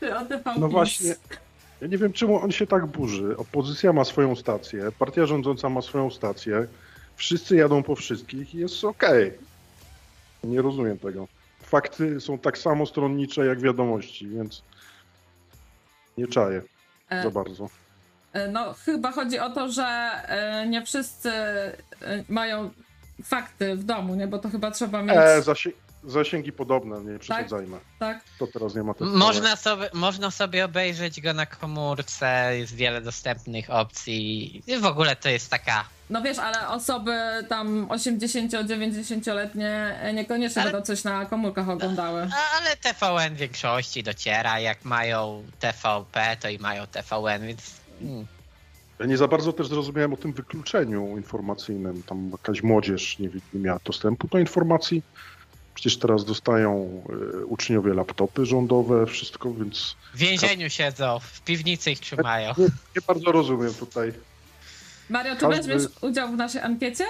czy 0.00 0.16
o 0.16 0.24
TV 0.24 0.54
No 0.58 0.68
właśnie, 0.68 1.14
ja 1.80 1.86
nie 1.86 1.98
wiem 1.98 2.12
czemu 2.12 2.42
on 2.42 2.52
się 2.52 2.66
tak 2.66 2.86
burzy. 2.86 3.36
Opozycja 3.36 3.92
ma 3.92 4.04
swoją 4.04 4.36
stację, 4.36 4.92
partia 4.98 5.26
rządząca 5.26 5.68
ma 5.68 5.82
swoją 5.82 6.10
stację, 6.10 6.66
wszyscy 7.16 7.56
jadą 7.56 7.82
po 7.82 7.96
wszystkich 7.96 8.54
i 8.54 8.58
jest 8.58 8.84
okej. 8.84 9.32
Nie 10.44 10.62
rozumiem 10.62 10.98
tego. 10.98 11.28
Fakty 11.76 12.20
są 12.20 12.38
tak 12.38 12.58
samo 12.58 12.86
stronnicze 12.86 13.46
jak 13.46 13.60
wiadomości, 13.60 14.28
więc 14.28 14.62
nie 16.18 16.26
czaję 16.28 16.62
E, 17.10 17.22
za 17.22 17.30
bardzo. 17.30 17.68
E, 18.32 18.48
No, 18.48 18.72
chyba 18.84 19.12
chodzi 19.12 19.38
o 19.38 19.50
to, 19.50 19.68
że 19.72 19.82
e, 19.84 20.66
nie 20.68 20.82
wszyscy 20.86 21.32
mają 22.28 22.70
fakty 23.24 23.76
w 23.76 23.84
domu, 23.84 24.14
nie? 24.14 24.26
Bo 24.26 24.38
to 24.38 24.48
chyba 24.48 24.70
trzeba 24.70 25.02
mieć. 25.02 25.16
E, 25.16 25.40
zasi- 25.42 25.72
zasięgi 26.04 26.52
podobne, 26.52 27.12
nie 27.12 27.18
przesadzajmy. 27.18 27.78
Tak? 27.98 28.20
To 28.38 28.46
teraz 28.46 28.74
nie 28.74 28.82
ma 28.82 28.94
tego. 28.94 29.10
Można 29.10 29.56
sobie, 29.56 29.90
można 29.94 30.30
sobie 30.30 30.64
obejrzeć 30.64 31.20
go 31.20 31.32
na 31.32 31.46
komórce, 31.46 32.58
jest 32.58 32.74
wiele 32.74 33.00
dostępnych 33.00 33.70
opcji. 33.70 34.56
I 34.66 34.78
w 34.78 34.84
ogóle 34.86 35.16
to 35.16 35.28
jest 35.28 35.50
taka. 35.50 35.84
No 36.12 36.22
wiesz, 36.22 36.38
ale 36.38 36.68
osoby 36.68 37.12
tam 37.48 37.86
80-90-letnie 37.86 39.70
e, 40.00 40.12
niekoniecznie 40.14 40.62
Ale- 40.62 40.70
będą 40.72 40.86
coś 40.86 41.04
na 41.04 41.26
komórkach 41.26 41.68
oglądały. 41.68 42.20
Ale 42.56 42.76
TVN 42.76 43.34
w 43.34 43.38
większości 43.38 44.02
dociera. 44.02 44.60
Jak 44.60 44.84
mają 44.84 45.42
TVP, 45.60 46.36
to 46.40 46.48
i 46.48 46.58
mają 46.58 46.86
TVN, 46.86 47.46
więc. 47.46 47.74
mm. 48.00 48.26
Ja 48.98 49.06
nie 49.06 49.16
za 49.16 49.28
bardzo 49.28 49.52
też 49.52 49.68
zrozumiałem 49.68 50.12
o 50.12 50.16
tym 50.16 50.32
wykluczeniu 50.32 51.16
informacyjnym. 51.16 52.02
Tam 52.02 52.30
jakaś 52.32 52.62
młodzież 52.62 53.18
nie, 53.18 53.28
nie 53.54 53.60
miała 53.60 53.78
dostępu 53.84 54.28
do 54.28 54.38
informacji. 54.38 55.02
Przecież 55.74 55.98
teraz 55.98 56.24
dostają 56.24 57.02
y, 57.42 57.46
uczniowie 57.46 57.94
laptopy 57.94 58.46
rządowe, 58.46 59.06
wszystko, 59.06 59.54
więc 59.54 59.96
W 60.14 60.18
więzieniu 60.18 60.70
siedzą, 60.70 61.18
w 61.18 61.40
piwnicy 61.40 61.90
ich 61.90 62.00
trzymają. 62.00 62.52
nie, 62.58 62.64
nie 62.64 63.02
bardzo 63.06 63.32
rozumiem 63.32 63.74
tutaj. 63.74 64.12
Mario, 65.12 65.34
czy 65.34 65.40
Każdy- 65.40 65.56
weźmiesz 65.56 66.02
udział 66.02 66.28
w 66.28 66.36
naszej 66.36 66.60
ankiecie? 66.62 67.04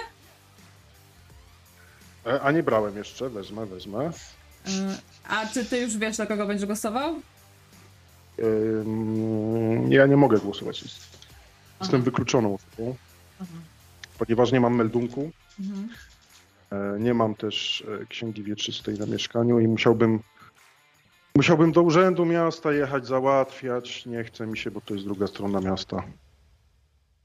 E, 2.25 2.41
A 2.41 2.51
nie 2.51 2.63
brałem 2.63 2.97
jeszcze, 2.97 3.29
wezmę, 3.29 3.65
wezmę. 3.65 4.05
E, 4.67 4.97
A 5.27 5.45
czy 5.45 5.65
ty 5.65 5.77
już 5.81 5.97
wiesz, 5.97 6.17
na 6.17 6.25
kogo 6.25 6.47
będziesz 6.47 6.65
głosował? 6.67 7.15
Ym, 8.39 9.91
Ja 9.91 10.05
nie 10.07 10.17
mogę 10.17 10.37
głosować. 10.39 10.81
Jest- 10.81 11.17
Jestem 11.81 12.01
wykluczoną 12.01 12.55
osobą, 12.55 12.95
ponieważ 14.17 14.51
nie 14.51 14.59
mam 14.59 14.75
meldunku. 14.75 15.31
Mhm. 15.59 15.89
E, 16.71 16.99
Nie 16.99 17.13
mam 17.13 17.35
też 17.35 17.83
e, 18.01 18.05
księgi 18.05 18.43
wieczystej 18.43 18.99
na 18.99 19.05
mieszkaniu 19.05 19.59
i 19.59 19.67
musiałbym 19.67 20.19
musiałbym 21.35 21.71
do 21.71 21.81
urzędu 21.81 22.25
miasta 22.25 22.71
jechać, 22.73 23.07
załatwiać. 23.07 24.05
Nie 24.05 24.23
chce 24.23 24.47
mi 24.47 24.57
się, 24.57 24.71
bo 24.71 24.81
to 24.81 24.93
jest 24.93 25.05
druga 25.05 25.27
strona 25.27 25.61
miasta. 25.61 26.03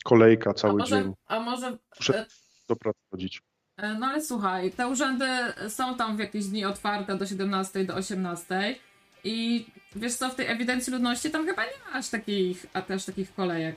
Kolejka 0.05 0.51
A 0.51 0.55
cały 0.55 0.79
może, 0.79 1.03
dzień. 1.03 1.13
a 1.27 1.41
może 1.41 1.77
Muszę 1.99 2.27
do 2.69 2.77
pracy 2.77 2.99
chodzić. 3.11 3.43
E, 3.77 3.95
No 3.95 4.07
ale 4.07 4.23
słuchaj, 4.23 4.73
te 4.73 4.89
urzędy 4.89 5.27
są 5.69 5.97
tam 5.97 6.17
w 6.17 6.21
jakieś 6.21 6.47
dni 6.47 6.65
otwarte 6.65 7.17
do 7.17 7.27
17, 7.27 7.85
do 7.85 7.95
18 7.95 8.77
i 9.25 9.67
wiesz 9.97 10.15
co, 10.15 10.29
w 10.31 10.35
tej 10.35 10.47
ewidencji 10.47 10.93
ludności 10.93 11.31
tam 11.31 11.47
chyba 11.47 11.65
nie 11.65 11.71
ma 11.93 11.99
aż 11.99 12.09
takich, 12.09 12.67
a 12.73 12.83
też 12.83 13.05
takich 13.05 13.35
kolejek. 13.35 13.77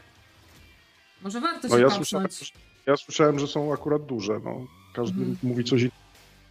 Może 1.21 1.41
warto 1.41 1.61
się 1.67 1.73
No 1.73 1.77
ja 1.79 1.83
patrzeć. 1.87 1.97
słyszałem, 2.07 2.27
ja 2.85 2.97
słyszałem, 2.97 3.39
że 3.39 3.47
są 3.47 3.73
akurat 3.73 4.05
duże. 4.05 4.39
No. 4.43 4.65
Każdy 4.93 5.19
Mhm. 5.19 5.37
mówi 5.43 5.63
coś 5.63 5.81
innego. 5.81 5.95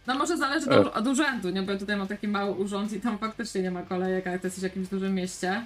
No 0.07 0.15
może 0.15 0.37
zależy 0.37 0.69
E. 0.69 0.83
do, 0.83 0.93
od 0.93 1.07
urzędu, 1.07 1.49
nie? 1.49 1.61
Bo 1.61 1.71
ja 1.71 1.77
tutaj 1.79 1.97
mam 1.97 2.07
taki 2.07 2.27
mały 2.27 2.51
urząd 2.51 2.93
i 2.93 3.01
tam 3.01 3.17
faktycznie 3.17 3.61
nie 3.61 3.71
ma 3.71 3.83
kolejek, 3.83 4.27
ale 4.27 4.39
to 4.39 4.47
jest 4.47 4.59
w 4.59 4.63
jakimś 4.63 4.87
dużym 4.87 5.13
mieście. 5.15 5.65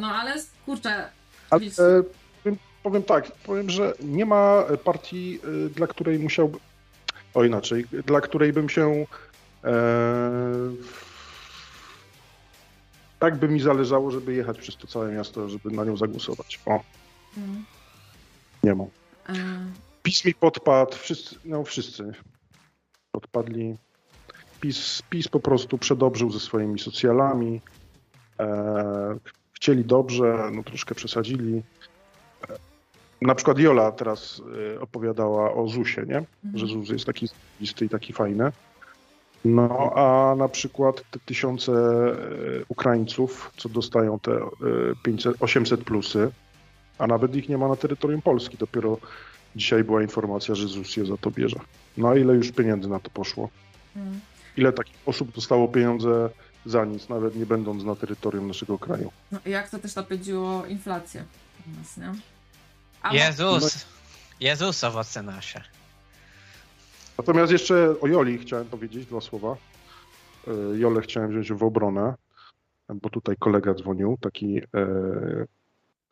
No 0.00 0.06
ale 0.14 0.34
kurczę, 0.66 1.08
Ale 1.50 1.60
widzisz, 1.60 1.78
e, 1.78 2.02
powiem, 2.82 3.02
tak, 3.02 3.32
powiem, 3.32 3.70
że 3.70 3.94
nie 4.00 4.26
ma 4.26 4.64
partii, 4.84 5.40
e, 5.66 5.68
dla 5.68 5.86
której 5.86 6.18
musiałbym. 6.18 6.60
O 7.34 7.44
inaczej, 7.44 7.84
dla 8.06 8.20
której 8.20 8.52
bym 8.52 8.68
się. 8.68 9.06
E, 9.64 9.72
tak 13.18 13.36
by 13.36 13.48
mi 13.48 13.60
zależało, 13.60 14.10
żeby 14.10 14.34
jechać 14.34 14.58
przez 14.58 14.76
to 14.76 14.86
całe 14.86 15.12
miasto, 15.12 15.48
żeby 15.48 15.70
na 15.70 15.84
nią 15.84 15.96
zagłosować. 15.96 16.60
O, 16.66 16.80
mm, 17.36 17.64
nie 18.62 18.74
ma. 18.74 18.84
e, 18.84 18.88
PiS 20.02 20.24
mi 20.24 20.34
podpadł, 20.34 20.96
wszyscy, 20.96 21.36
no 21.44 21.64
wszyscy 21.64 22.12
podpadli. 23.12 23.76
PiS, 24.60 25.02
PiS 25.10 25.28
po 25.28 25.40
prostu 25.40 25.78
przedobrzył 25.78 26.30
ze 26.32 26.40
swoimi 26.40 26.78
socjalami. 26.78 27.60
E, 28.40 29.18
chcieli 29.52 29.84
dobrze, 29.84 30.50
no 30.52 30.62
troszkę 30.62 30.94
przesadzili. 30.94 31.62
Na 33.22 33.34
przykład 33.34 33.58
Jola 33.58 33.92
teraz 33.92 34.42
e, 34.76 34.80
opowiadała 34.80 35.54
o 35.54 35.68
ZUSie, 35.68 36.02
nie? 36.06 36.24
Że 36.54 36.66
ZUS 36.66 36.88
jest 36.88 37.04
taki 37.04 37.28
listy 37.60 37.84
i 37.84 37.88
taki 37.88 38.12
fajny. 38.12 38.52
No 39.44 39.92
a 39.94 40.34
na 40.34 40.48
przykład 40.48 41.02
te 41.10 41.18
tysiące 41.18 41.72
e, 41.72 42.14
Ukraińców, 42.68 43.52
co 43.56 43.68
dostają 43.68 44.18
te 44.18 44.32
e, 44.32 44.46
500, 45.02 45.36
800 45.40 45.84
plusy, 45.84 46.30
a 46.98 47.06
nawet 47.06 47.36
ich 47.36 47.48
nie 47.48 47.58
ma 47.58 47.68
na 47.68 47.76
terytorium 47.76 48.22
Polski. 48.22 48.56
Dopiero 48.56 48.98
dzisiaj 49.56 49.84
była 49.84 50.02
informacja, 50.02 50.54
że 50.54 50.68
ZUS 50.68 50.96
je 50.96 51.06
za 51.06 51.16
to 51.16 51.30
bierze. 51.30 51.60
No 51.96 52.08
a 52.08 52.16
ile 52.16 52.34
już 52.34 52.52
pieniędzy 52.52 52.88
na 52.88 53.00
to 53.00 53.10
poszło? 53.10 53.48
mm. 53.96 54.20
Ile 54.56 54.72
takich 54.72 54.96
osób 55.06 55.32
dostało 55.32 55.68
pieniądze 55.68 56.30
za 56.66 56.84
nic, 56.84 57.08
nawet 57.08 57.36
nie 57.36 57.46
będąc 57.46 57.84
na 57.84 57.94
terytorium 57.94 58.48
naszego 58.48 58.78
kraju? 58.78 59.12
no, 59.32 59.38
i 59.46 59.50
jak 59.50 59.70
to 59.70 59.78
też 59.78 59.94
napędziło 59.94 60.66
inflację 60.66 61.24
u 61.66 61.78
nas, 61.78 61.96
nie? 61.96 62.20
Jezus! 63.12 63.86
Jezus, 64.40 64.84
owoce 64.84 65.22
nasze. 65.22 65.64
Natomiast 67.18 67.52
jeszcze 67.52 67.94
o 68.00 68.06
Joli 68.06 68.38
chciałem 68.38 68.66
powiedzieć 68.66 69.06
dwa 69.06 69.20
słowa. 69.20 69.56
E, 70.48 70.78
Jolę 70.78 71.00
chciałem 71.00 71.30
wziąć 71.30 71.52
w 71.52 71.62
obronę, 71.62 72.14
bo 72.88 73.10
tutaj 73.10 73.36
kolega 73.38 73.74
dzwonił, 73.74 74.18
taki, 74.20 74.58
e, 74.58 74.86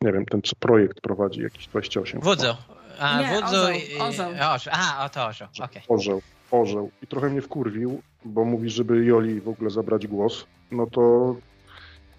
nie 0.01 0.13
wiem, 0.13 0.25
ten 0.25 0.41
co 0.41 0.55
projekt 0.59 1.01
prowadzi, 1.01 1.41
jakiś 1.41 1.67
28. 1.67 2.21
Wudzu. 2.21 2.55
A, 2.99 3.21
Nie, 3.21 3.27
wudzu 3.27 3.45
orzeł, 3.47 3.71
i... 3.71 3.99
orzeł. 3.99 4.29
orzeł. 4.53 4.73
A, 4.75 5.05
o 5.05 5.09
to 5.09 5.25
orzeł, 5.25 5.47
okej. 5.63 5.81
Orzeł, 5.87 6.21
orzeł. 6.51 6.91
I 7.03 7.07
trochę 7.07 7.29
mnie 7.29 7.41
wkurwił, 7.41 8.01
bo 8.25 8.45
mówi, 8.45 8.69
żeby 8.69 9.05
Joli 9.05 9.41
w 9.41 9.49
ogóle 9.49 9.69
zabrać 9.69 10.07
głos. 10.07 10.45
No 10.71 10.87
to 10.87 11.35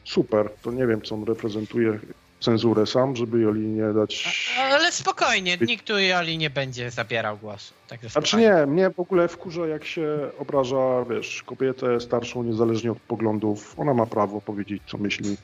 super, 0.04 0.50
to 0.62 0.72
nie 0.72 0.86
wiem, 0.86 1.02
co 1.02 1.14
on 1.14 1.24
reprezentuje 1.24 1.98
cenzurę 2.40 2.86
sam, 2.86 3.16
żeby 3.16 3.40
Joli 3.40 3.60
nie 3.60 3.92
dać... 3.92 4.44
Ale 4.58 4.92
spokojnie, 4.92 5.58
nikt 5.60 5.86
tu 5.86 5.98
Joli 5.98 6.38
nie 6.38 6.50
będzie 6.50 6.90
zabierał 6.90 7.38
głosu. 7.38 7.74
Także 7.88 8.08
Znaczy 8.08 8.36
nie, 8.36 8.66
mnie 8.66 8.90
w 8.90 9.00
ogóle 9.00 9.28
wkurza, 9.28 9.66
jak 9.66 9.84
się 9.84 10.30
obraża, 10.38 11.04
wiesz, 11.10 11.42
kobietę 11.46 12.00
starszą, 12.00 12.42
niezależnie 12.42 12.92
od 12.92 12.98
poglądów. 12.98 13.74
Ona 13.78 13.94
ma 13.94 14.06
prawo 14.06 14.40
powiedzieć, 14.40 14.82
co 14.86 14.98
myśli. 14.98 15.36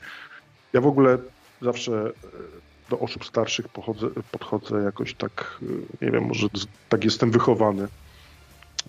Ja 0.73 0.81
w 0.81 0.87
ogóle 0.87 1.17
zawsze 1.61 1.91
e, 1.93 2.11
do 2.89 2.99
osób 2.99 3.25
starszych 3.25 3.69
pochodzę, 3.69 4.07
podchodzę 4.31 4.83
jakoś 4.83 5.13
tak, 5.13 5.59
e, 6.01 6.05
nie 6.05 6.11
wiem, 6.11 6.25
może 6.25 6.47
tak 6.89 7.03
jestem 7.03 7.31
wychowany, 7.31 7.87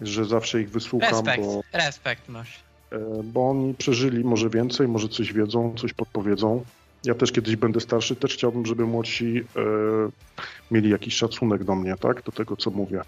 że 0.01 0.25
zawsze 0.25 0.61
ich 0.61 0.71
wysłucham, 0.71 1.11
Respekt, 1.11 1.45
bo, 1.45 1.63
respekt 1.73 2.29
masz. 2.29 2.61
e, 2.93 2.99
bo 3.25 3.51
oni 3.51 3.75
przeżyli 3.75 4.25
może 4.25 4.51
więcej, 4.51 4.89
może 4.89 5.09
coś 5.09 5.33
wiedzą, 5.33 5.75
coś 5.77 5.93
podpowiedzą. 5.93 6.65
Ja 7.05 7.15
też 7.15 7.33
kiedyś 7.33 7.57
będę 7.57 7.81
starszy, 7.81 8.16
też 8.16 8.35
chciałbym, 8.35 8.66
żeby 8.66 8.87
młodsi 8.87 9.45
e, 9.57 9.61
mieli 10.70 10.91
jakiś 10.91 11.15
szacunek 11.15 11.65
do 11.65 11.75
mnie, 11.75 11.97
tak, 12.01 12.23
do 12.23 12.33
tego, 12.33 12.57
co 12.57 12.70
mówię. 12.70 13.03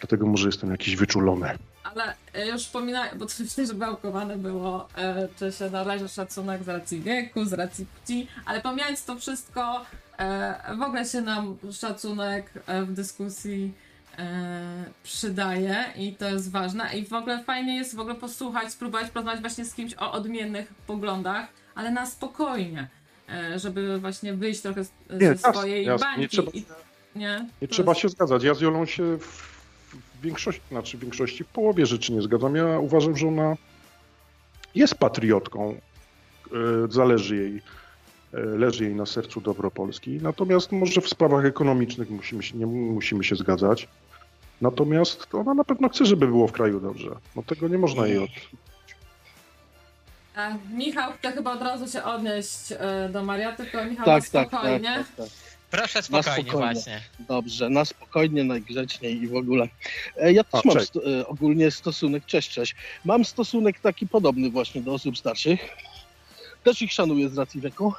Dlatego 0.00 0.26
może 0.26 0.48
jestem 0.48 0.70
jakiś 0.70 0.96
wyczulony. 0.96 1.58
Ale 1.84 2.14
e, 2.34 2.48
już 2.48 2.62
wspominaj, 2.62 3.10
bo 3.16 3.26
to 3.26 3.32
myślę, 3.40 3.66
że 3.66 3.74
bełkowane 3.74 4.38
było, 4.38 4.88
e, 4.96 5.28
czy 5.38 5.52
się 5.52 5.70
należy 5.70 6.08
szacunek 6.08 6.64
z 6.64 6.68
racji 6.68 7.00
wieku, 7.00 7.44
z 7.44 7.52
racji 7.52 7.86
płci, 7.86 8.26
ale 8.44 8.60
pomijając 8.60 9.04
to 9.04 9.16
wszystko, 9.16 9.84
e, 10.18 10.76
w 10.78 10.82
ogóle 10.82 11.04
się 11.04 11.20
nam 11.20 11.56
szacunek 11.72 12.52
e, 12.66 12.82
w 12.82 12.92
dyskusji 12.92 13.72
e, 14.18 14.84
przydaje 15.02 15.84
i 15.96 16.14
to 16.14 16.28
jest 16.28 16.50
ważne 16.50 16.98
i 16.98 17.06
w 17.06 17.12
ogóle 17.12 17.44
fajnie 17.44 17.76
jest 17.76 17.96
w 17.96 18.00
ogóle 18.00 18.14
posłuchać, 18.14 18.72
spróbować 18.72 19.10
porozmawiać 19.10 19.40
właśnie 19.40 19.64
z 19.64 19.74
kimś 19.74 19.94
o 19.94 20.12
odmiennych 20.12 20.74
poglądach, 20.86 21.48
ale 21.74 21.90
na 21.90 22.06
spokojnie, 22.06 22.88
żeby 23.56 23.98
właśnie 23.98 24.34
wyjść 24.34 24.60
trochę 24.60 24.84
z, 24.84 24.90
Nie, 25.20 25.34
ze 25.34 25.52
swojej 25.52 25.86
jasne, 25.86 26.06
nie 26.10 26.16
bańki. 26.16 26.28
trzeba- 26.36 26.50
I, 26.52 26.64
nie, 27.16 27.46
Nie 27.62 27.68
trzeba 27.68 27.90
jest- 27.92 28.00
się 28.02 28.08
zgadzać. 28.08 28.42
Ja 28.44 28.54
z 28.54 28.60
Jolą 28.60 28.86
się 28.86 29.16
w, 29.18 29.24
w 29.26 30.20
większości, 30.22 30.62
znaczy 30.70 30.96
w 30.96 31.00
większości, 31.00 31.44
w 31.44 31.48
połowie 31.48 31.86
rzeczy 31.86 32.12
nie 32.12 32.22
zgadzam. 32.22 32.56
Ja 32.56 32.78
uważam, 32.78 33.16
że 33.16 33.28
ona 33.28 33.56
jest 34.74 34.94
patriotką. 34.94 35.74
E, 36.52 36.92
Zależy 36.92 37.36
jej, 37.36 37.62
e, 38.34 38.40
leży 38.40 38.84
jej 38.84 38.94
na 38.94 39.06
sercu 39.06 39.40
dobro 39.40 39.70
Polski. 39.70 40.10
Natomiast 40.22 40.72
może 40.72 41.00
w 41.00 41.08
sprawach 41.08 41.44
ekonomicznych 41.44 42.10
musimy 42.10 42.42
się, 42.42 42.56
nie 42.58 42.66
musimy 42.66 43.24
się 43.24 43.36
zgadzać. 43.36 43.88
Natomiast 44.60 45.34
ona 45.34 45.54
na 45.54 45.64
pewno 45.64 45.88
chce, 45.88 46.06
żeby 46.06 46.26
było 46.26 46.48
w 46.48 46.52
kraju 46.52 46.80
dobrze. 46.80 47.10
No 47.36 47.42
tego 47.42 47.68
nie 47.68 47.78
można 47.78 48.06
jej 48.06 48.18
od... 48.18 48.30
Michał 50.72 51.12
chce 51.12 51.32
chyba 51.32 51.52
od 51.52 51.62
razu 51.62 51.88
się 51.92 52.04
odnieść 52.04 52.72
e, 52.72 53.08
do 53.12 53.24
Maria, 53.24 53.52
tylko 53.56 53.84
Michał 53.84 54.06
Tak, 54.06 54.32
na 54.32 54.40
tak, 54.40 54.48
spokojnie. 54.48 54.88
tak, 54.88 55.06
tak, 55.06 55.16
tak. 55.16 55.28
Proszę 55.70 55.98
Na 56.10 56.22
spokojnie, 56.22 56.50
właśnie. 56.52 57.00
Dobrze, 57.18 57.68
na 57.70 57.84
spokojnie, 57.84 58.44
najgrzeczniej 58.44 59.22
i 59.22 59.28
w 59.28 59.34
ogóle. 59.36 59.68
E, 60.16 60.32
Ja 60.32 60.44
też 60.44 60.60
A, 60.64 60.68
mam 60.68 60.80
sto, 60.84 61.00
e, 61.20 61.26
ogólnie 61.26 61.70
stosunek, 61.70 62.26
cześć, 62.26 62.50
cześć. 62.50 62.74
Mam 63.04 63.24
stosunek 63.24 63.80
taki 63.80 64.06
podobny 64.06 64.50
właśnie 64.50 64.80
do 64.80 64.92
osób 64.94 65.18
starszych. 65.18 65.68
Też 66.64 66.82
ich 66.82 66.92
szanuję 66.92 67.28
z 67.28 67.38
racji 67.38 67.60
wieku. 67.60 67.94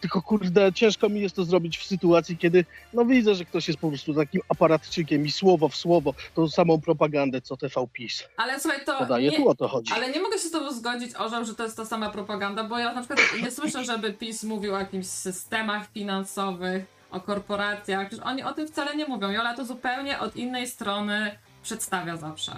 Tylko 0.00 0.22
kurde, 0.22 0.72
ciężko 0.72 1.08
mi 1.08 1.20
jest 1.20 1.36
to 1.36 1.44
zrobić 1.44 1.78
w 1.78 1.84
sytuacji, 1.84 2.38
kiedy 2.38 2.64
no 2.92 3.04
widzę, 3.04 3.34
że 3.34 3.44
ktoś 3.44 3.68
jest 3.68 3.80
po 3.80 3.88
prostu 3.88 4.14
takim 4.14 4.40
aparatczykiem 4.48 5.26
i 5.26 5.30
słowo 5.30 5.68
w 5.68 5.76
słowo 5.76 6.14
tą 6.34 6.48
samą 6.48 6.80
propagandę, 6.80 7.40
co 7.40 7.56
TV 7.56 7.86
PiS. 7.92 8.24
Ale 8.36 8.60
słuchaj, 8.60 8.80
to. 8.84 8.98
Podaje, 8.98 9.30
nie, 9.30 9.36
tu 9.36 9.48
o 9.48 9.54
to 9.54 9.68
chodzi. 9.68 9.92
ale 9.92 10.10
nie 10.10 10.20
mogę 10.20 10.38
się 10.38 10.48
z 10.48 10.50
tobą 10.50 10.72
zgodzić, 10.72 11.14
Orzeł, 11.14 11.44
że 11.44 11.54
to 11.54 11.64
jest 11.64 11.76
ta 11.76 11.84
sama 11.84 12.10
propaganda, 12.10 12.64
bo 12.64 12.78
ja 12.78 12.92
na 12.92 13.00
przykład 13.00 13.20
nie 13.42 13.50
słyszę, 13.50 13.84
żeby 13.84 14.12
PiS 14.12 14.44
mówił 14.44 14.74
o 14.74 14.78
jakimś 14.78 15.06
systemach 15.06 15.90
finansowych, 15.92 16.96
o 17.10 17.20
korporacjach. 17.20 18.08
Przecież 18.08 18.26
oni 18.26 18.42
o 18.42 18.52
tym 18.52 18.68
wcale 18.68 18.96
nie 18.96 19.06
mówią. 19.06 19.30
Jola 19.30 19.54
to 19.54 19.64
zupełnie 19.64 20.18
od 20.18 20.36
innej 20.36 20.66
strony 20.66 21.38
przedstawia 21.62 22.16
zawsze. 22.16 22.52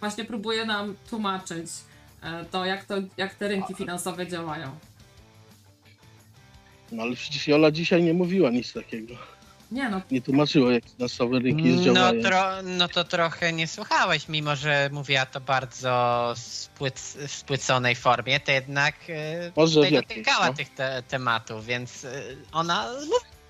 Właśnie 0.00 0.24
próbuje 0.24 0.66
nam 0.66 0.96
tłumaczyć 1.10 1.66
e, 2.22 2.44
to, 2.44 2.64
jak, 2.64 2.84
to, 2.84 2.94
jak 3.16 3.34
te 3.34 3.48
rynki 3.48 3.74
finansowe 3.74 4.26
działają. 4.26 4.70
No 6.92 7.02
ale 7.02 7.16
przecież 7.16 7.48
Jola 7.48 7.70
dzisiaj 7.70 8.02
nie 8.02 8.14
mówiła 8.14 8.50
nic 8.50 8.72
takiego. 8.72 9.14
Nie 9.72 9.88
no, 9.88 10.00
Nie 10.10 10.20
tłumaczyła, 10.22 10.72
jak 10.72 10.84
finansowe 10.84 11.38
rynki 11.38 11.64
No, 11.64 11.82
działają. 11.82 12.22
tro, 12.22 12.62
no 12.62 12.88
to 12.88 13.04
trochę 13.04 13.52
nie 13.52 13.66
słuchałeś, 13.68 14.28
mimo 14.28 14.56
że 14.56 14.88
mówiła 14.92 15.26
to 15.26 15.40
bardzo 15.40 16.32
spłyc, 16.36 17.16
w 17.28 17.30
spłyconej 17.30 17.94
formie, 17.96 18.40
to 18.40 18.52
jednak 18.52 18.94
e, 19.08 19.52
Może 19.56 19.74
tutaj 19.74 19.92
jakiejś, 19.92 20.18
dotykała 20.18 20.46
no. 20.46 20.54
tych 20.54 20.68
te, 20.74 21.02
tematów, 21.08 21.66
więc 21.66 22.04
e, 22.04 22.22
ona 22.52 22.88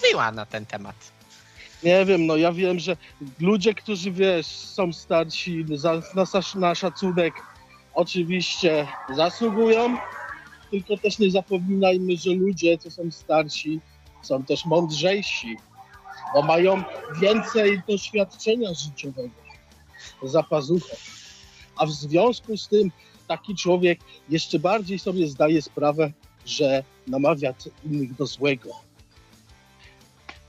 mówiła 0.02 0.32
na 0.32 0.46
ten 0.46 0.66
temat. 0.66 0.96
Nie 1.82 2.04
wiem, 2.04 2.26
no 2.26 2.36
ja 2.36 2.52
wiem, 2.52 2.78
że 2.78 2.96
ludzie, 3.40 3.74
którzy 3.74 4.10
wiesz, 4.10 4.46
są 4.46 4.92
starsi 4.92 5.64
za, 5.74 5.92
na, 5.94 6.24
na 6.54 6.74
szacunek, 6.74 7.34
oczywiście 7.94 8.86
zasługują, 9.16 9.96
tylko 10.72 10.96
też 10.96 11.18
nie 11.18 11.30
zapominajmy, 11.30 12.16
że 12.16 12.30
ludzie, 12.30 12.78
co 12.78 12.90
są 12.90 13.10
starsi, 13.10 13.80
są 14.22 14.44
też 14.44 14.64
mądrzejsi, 14.64 15.56
bo 16.34 16.42
mają 16.42 16.82
więcej 17.20 17.82
doświadczenia 17.88 18.74
życiowego 18.74 19.34
za 20.22 20.42
pazuchą. 20.42 20.96
A 21.76 21.86
w 21.86 21.90
związku 21.90 22.56
z 22.56 22.68
tym 22.68 22.90
taki 23.28 23.56
człowiek 23.56 24.00
jeszcze 24.28 24.58
bardziej 24.58 24.98
sobie 24.98 25.28
zdaje 25.28 25.62
sprawę, 25.62 26.12
że 26.46 26.84
namawia 27.06 27.54
innych 27.84 28.14
do 28.14 28.26
złego 28.26 28.70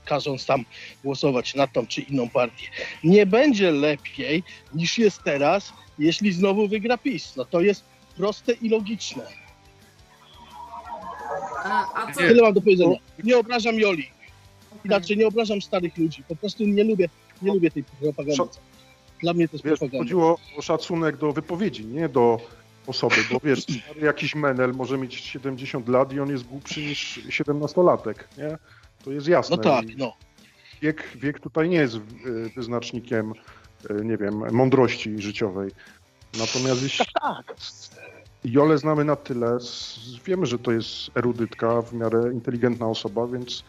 każąc 0.04 0.46
tam 0.46 0.64
głosować 1.04 1.54
na 1.54 1.66
tą 1.66 1.86
czy 1.86 2.00
inną 2.00 2.28
partię. 2.28 2.66
Nie 3.04 3.26
będzie 3.26 3.70
lepiej 3.70 4.42
niż 4.74 4.98
jest 4.98 5.22
teraz, 5.22 5.72
jeśli 5.98 6.32
znowu 6.32 6.68
wygra 6.68 6.98
PiS. 6.98 7.36
No 7.36 7.44
to 7.44 7.60
jest 7.60 7.84
proste 8.16 8.52
i 8.52 8.68
logiczne. 8.68 9.43
A, 11.64 12.02
a 12.06 12.12
co? 12.12 12.20
Tyle 12.20 12.42
mam 12.42 12.52
do 12.54 12.60
powiedzenia. 12.60 12.96
Nie 13.24 13.38
obrażam 13.38 13.74
Joli. 13.74 14.10
Inaczej 14.84 15.16
nie 15.16 15.26
obrażam 15.26 15.62
starych 15.62 15.98
ludzi. 15.98 16.22
Po 16.28 16.36
prostu 16.36 16.64
nie 16.64 16.84
lubię, 16.84 17.08
nie 17.42 17.54
lubię 17.54 17.70
tej 17.70 17.84
propagandy. 17.84 18.42
Dla 19.22 19.34
mnie 19.34 19.48
to 19.48 19.54
jest 19.56 19.64
Wiesz, 19.64 19.78
propaganda. 19.78 20.04
chodziło 20.04 20.38
o 20.56 20.62
szacunek 20.62 21.16
do 21.16 21.32
wypowiedzi, 21.32 21.86
nie 21.86 22.08
do 22.08 22.40
osoby, 22.86 23.14
bo 23.32 23.40
wiesz, 23.44 23.62
stary 23.62 24.00
jakiś 24.00 24.34
menel 24.34 24.72
może 24.72 24.98
mieć 24.98 25.14
70 25.14 25.88
lat 25.88 26.12
i 26.12 26.20
on 26.20 26.30
jest 26.30 26.44
głupszy 26.44 26.80
niż 26.80 27.20
17-latek, 27.28 28.14
nie? 28.38 28.58
To 29.04 29.12
jest 29.12 29.28
jasne. 29.28 29.56
No 29.56 29.62
tak, 29.62 29.84
no. 29.96 30.12
Wiek, 30.82 31.08
wiek 31.16 31.40
tutaj 31.40 31.68
nie 31.68 31.76
jest 31.76 31.94
y, 31.96 32.00
wyznacznikiem, 32.56 33.32
y, 33.90 34.04
nie 34.04 34.16
wiem, 34.16 34.54
mądrości 34.54 35.22
życiowej. 35.22 35.70
Natomiast 36.38 36.82
jeśli 36.82 37.04
Tak. 37.20 37.54
Jolę 38.44 38.78
znamy 38.78 39.04
na 39.04 39.16
tyle, 39.16 39.58
wiemy, 40.24 40.46
że 40.46 40.58
to 40.58 40.72
jest 40.72 41.10
erudytka, 41.16 41.82
w 41.82 41.92
miarę 41.92 42.30
inteligentna 42.32 42.86
osoba, 42.86 43.26
więc 43.26 43.64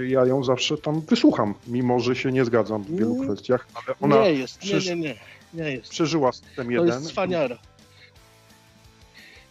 y, 0.00 0.08
ja 0.08 0.26
ją 0.26 0.44
zawsze 0.44 0.78
tam 0.78 1.00
wysłucham, 1.00 1.54
mimo 1.66 2.00
że 2.00 2.16
się 2.16 2.32
nie 2.32 2.44
zgadzam 2.44 2.82
w 2.82 2.90
wielu 2.96 3.14
Mm. 3.14 3.26
kwestiach, 3.28 3.66
ale 3.74 3.96
ona 4.00 4.22
Nie 4.22 4.32
jest, 4.32 4.62
nie, 4.64 4.70
przeż- 4.70 4.86
nie, 4.88 4.96
nie. 4.96 5.14
Nie 5.54 5.70
jest. 5.72 5.90
przeżyła 5.90 6.32
system 6.32 6.66
To 6.66 6.72
jeden. 6.72 6.86
jest 6.86 7.06
cwaniara. 7.06 7.58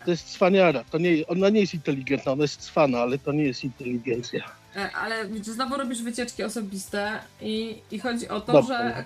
To 0.06 0.12
jest 0.12 0.30
cwaniara. 0.30 0.84
To 0.84 0.98
nie, 0.98 1.28
ona 1.28 1.50
nie 1.50 1.60
jest 1.62 1.74
inteligentna, 1.74 2.32
ona 2.32 2.42
jest 2.42 2.62
cwana, 2.62 3.00
ale 3.00 3.18
to 3.18 3.32
nie 3.32 3.44
jest 3.44 3.64
inteligencja. 3.64 4.44
E, 4.76 4.92
Ale 4.92 5.28
widzisz, 5.28 5.54
znowu 5.54 5.78
robisz 5.78 6.04
wycieczki 6.04 6.44
osobiste 6.44 7.20
i, 7.42 7.82
i 7.92 8.00
chodzi 8.00 8.30
o 8.30 8.42
to, 8.42 8.54
Dobrze. 8.54 8.68
że 8.74 8.98
e, 8.98 9.06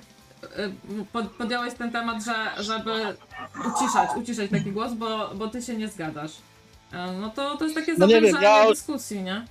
podjąłeś 1.38 1.74
ten 1.74 1.92
temat, 1.92 2.24
że, 2.26 2.64
żeby 2.64 2.92
uciszać, 3.60 4.10
uciszać 4.18 4.52
taki 4.52 4.72
głos, 4.72 4.94
bo, 4.94 5.32
bo 5.36 5.48
ty 5.48 5.62
się 5.62 5.76
nie 5.76 5.88
zgadzasz. 5.88 6.32
E, 6.94 7.12
No 7.22 7.30
to, 7.30 7.58
to 7.58 7.64
jest 7.64 7.76
takie 7.76 7.94
No 7.98 8.08
wiem, 8.08 8.26
ja- 8.42 8.70
dyskusji, 8.70 9.22
nie? 9.24 9.46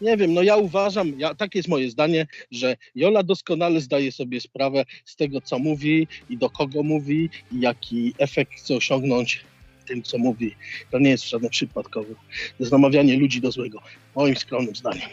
Nie 0.00 0.16
wiem, 0.16 0.34
no 0.34 0.42
ja 0.42 0.56
uważam, 0.56 1.18
ja, 1.18 1.34
takie 1.34 1.58
jest 1.58 1.68
moje 1.68 1.90
zdanie, 1.90 2.26
że 2.50 2.76
Jola 2.94 3.22
doskonale 3.22 3.80
zdaje 3.80 4.12
sobie 4.12 4.40
sprawę 4.40 4.84
z 5.04 5.16
tego, 5.16 5.40
co 5.40 5.58
mówi 5.58 6.08
i 6.30 6.36
do 6.36 6.50
kogo 6.50 6.82
mówi 6.82 7.30
i 7.52 7.60
jaki 7.60 8.14
efekt 8.18 8.52
chce 8.52 8.74
osiągnąć 8.74 9.44
tym, 9.86 10.02
co 10.02 10.18
mówi. 10.18 10.54
To 10.90 10.98
nie 10.98 11.10
jest 11.10 11.28
żadne 11.28 11.50
przypadkowe. 11.50 12.14
To 12.14 12.56
jest 12.60 12.72
namawianie 12.72 13.16
ludzi 13.16 13.40
do 13.40 13.50
złego, 13.50 13.78
moim 14.16 14.36
skromnym 14.36 14.76
zdaniem. 14.76 15.08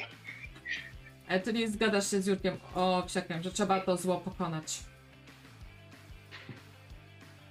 E, 1.27 1.39
Czyli 1.39 1.67
zgadasz 1.67 2.11
się 2.11 2.21
z 2.21 2.27
Jurkiem 2.27 2.57
Owsiakiem, 2.75 3.43
że 3.43 3.51
trzeba 3.51 3.79
to 3.79 3.97
zło 3.97 4.17
pokonać. 4.17 4.79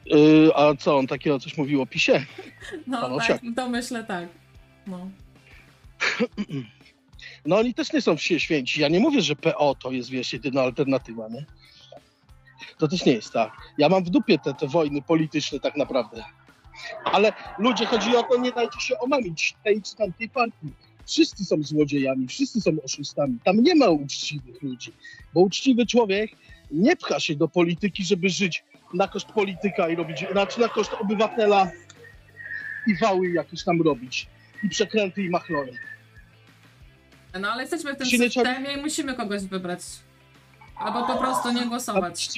Yy, 0.06 0.50
a 0.54 0.74
co, 0.74 0.96
on 0.98 1.06
takiego 1.06 1.40
coś 1.40 1.56
mówił 1.56 1.82
o 1.82 1.86
PiSie? 1.86 2.26
No 2.86 3.18
tak, 3.18 3.40
domyślę 3.54 4.04
tak. 4.04 4.28
No. 4.86 5.08
No 7.46 7.58
oni 7.58 7.74
też 7.74 7.92
nie 7.92 8.00
są 8.00 8.16
święci. 8.16 8.80
Ja 8.80 8.88
nie 8.88 9.00
mówię, 9.00 9.22
że 9.22 9.36
PO 9.36 9.74
to 9.74 9.90
jest, 9.90 10.10
wiesz, 10.10 10.32
jedyna 10.32 10.62
alternatywa, 10.62 11.28
nie? 11.28 11.46
To 12.78 12.88
też 12.88 13.04
nie 13.04 13.12
jest 13.12 13.32
tak. 13.32 13.52
Ja 13.78 13.88
mam 13.88 14.04
w 14.04 14.10
dupie 14.10 14.38
te, 14.38 14.54
te 14.54 14.66
wojny 14.66 15.02
polityczne 15.02 15.60
tak 15.60 15.76
naprawdę. 15.76 16.24
Ale 17.04 17.32
ludzie, 17.58 17.86
chodzi 17.86 18.16
o 18.16 18.22
to, 18.22 18.36
nie 18.38 18.52
dajcie 18.52 18.80
się 18.80 18.98
omamić 18.98 19.54
tej 19.64 19.82
czy 19.82 19.96
tamtej 19.96 20.28
partii. 20.28 20.72
Wszyscy 21.06 21.44
są 21.44 21.62
złodziejami, 21.62 22.26
wszyscy 22.28 22.60
są 22.60 22.70
oszustami. 22.84 23.38
Tam 23.44 23.62
nie 23.62 23.74
ma 23.74 23.88
uczciwych 23.88 24.62
ludzi, 24.62 24.92
bo 25.34 25.40
uczciwy 25.40 25.86
człowiek 25.86 26.30
nie 26.70 26.96
pcha 26.96 27.20
się 27.20 27.36
do 27.36 27.48
polityki, 27.48 28.04
żeby 28.04 28.28
żyć 28.30 28.64
na 28.94 29.08
koszt 29.08 29.26
polityka 29.26 29.88
i 29.88 29.96
robić, 29.96 30.24
znaczy 30.32 30.60
na 30.60 30.68
koszt 30.68 30.92
obywatela 31.00 31.70
i 32.86 32.96
wały 32.96 33.30
jakieś 33.30 33.64
tam 33.64 33.82
robić. 33.82 34.26
I 34.64 34.68
przekręty 34.68 35.22
i 35.22 35.30
machlony. 35.30 35.72
no 37.40 37.48
ale 37.52 37.62
jesteśmy 37.62 37.94
w 37.94 37.98
tym 37.98 38.06
trzeba- 38.06 38.24
systemie 38.24 38.72
i 38.72 38.76
musimy 38.76 39.14
kogoś 39.14 39.42
wybrać. 39.42 39.80
Albo 40.76 41.06
po 41.06 41.18
prostu 41.18 41.52
nie 41.52 41.66
głosować. 41.66 42.28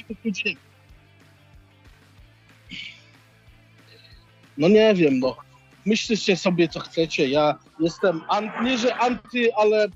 No 4.57 4.67
nie 4.67 4.93
wiem, 4.95 5.19
no. 5.19 5.44
Myślcie 5.85 6.37
sobie, 6.37 6.67
co 6.67 6.79
chcecie. 6.79 7.29
Ja 7.29 7.59
jestem, 7.79 8.21
an, 8.29 8.49
nie 8.63 8.77
że 8.77 8.95
anty, 8.95 9.55
ale 9.55 9.87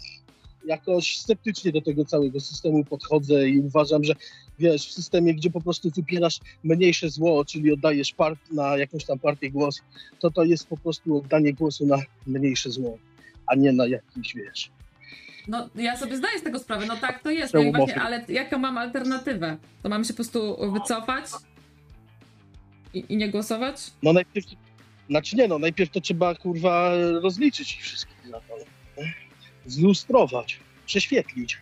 jakoś 0.66 1.18
sceptycznie 1.18 1.72
do 1.72 1.82
tego 1.82 2.06
całego 2.06 2.40
systemu 2.40 2.86
podchodzę 2.86 3.49
i 3.49 3.60
uważam, 3.60 4.03
że 4.03 4.14
wiesz, 4.60 4.88
w 4.88 4.94
systemie, 4.94 5.34
gdzie 5.34 5.49
po 5.49 5.61
prostu 5.61 5.90
wybierasz 5.90 6.40
mniejsze 6.64 7.10
zło, 7.10 7.45
czyli 7.45 7.74
oddajesz 7.74 8.14
part, 8.14 8.40
na 8.52 8.78
jakąś 8.78 9.06
tam 9.06 9.20
partię 9.20 9.52
głos, 9.52 9.82
to 10.20 10.32
to 10.32 10.44
jest 10.44 10.68
po 10.68 10.78
prostu 10.78 11.18
oddanie 11.18 11.53
głosu 11.53 11.86
na 11.86 11.98
mniejsze 12.28 12.72
zło, 12.72 12.98
a 13.48 13.56
nie 13.56 13.72
na 13.72 13.88
jakiś, 13.88 14.36
wiesz. 14.36 14.72
No 15.48 15.70
ja 15.76 15.98
sobie 15.98 16.18
zdaję 16.18 16.40
z 16.40 16.44
tego 16.44 16.60
sprawę, 16.60 16.86
no 16.86 16.95
tak 16.98 17.24
to 17.24 17.32
jest, 17.32 17.53
no 17.53 17.61
i 17.61 17.72
właśnie, 17.72 18.02
ale 18.02 18.26
jaką 18.30 18.57
mam 18.57 18.78
alternatywę? 18.78 19.57
To 19.84 19.90
mam 19.90 20.03
się 20.03 20.14
po 20.14 20.16
prostu 20.16 20.72
wycofać 20.72 21.26
i, 22.94 23.06
i 23.10 23.18
nie 23.18 23.30
głosować? 23.30 23.76
No 24.03 24.14
najpierw, 24.14 24.48
znaczy 25.10 25.36
nie 25.36 25.48
no, 25.48 25.60
najpierw 25.60 25.91
to 25.91 26.02
trzeba 26.02 26.36
kurwa 26.36 26.91
rozliczyć 27.22 27.76
ich 27.76 27.81
wszystkich 27.81 28.18
to. 28.31 28.56
Zlustrować, 29.65 30.60
prześwietlić. 30.86 31.57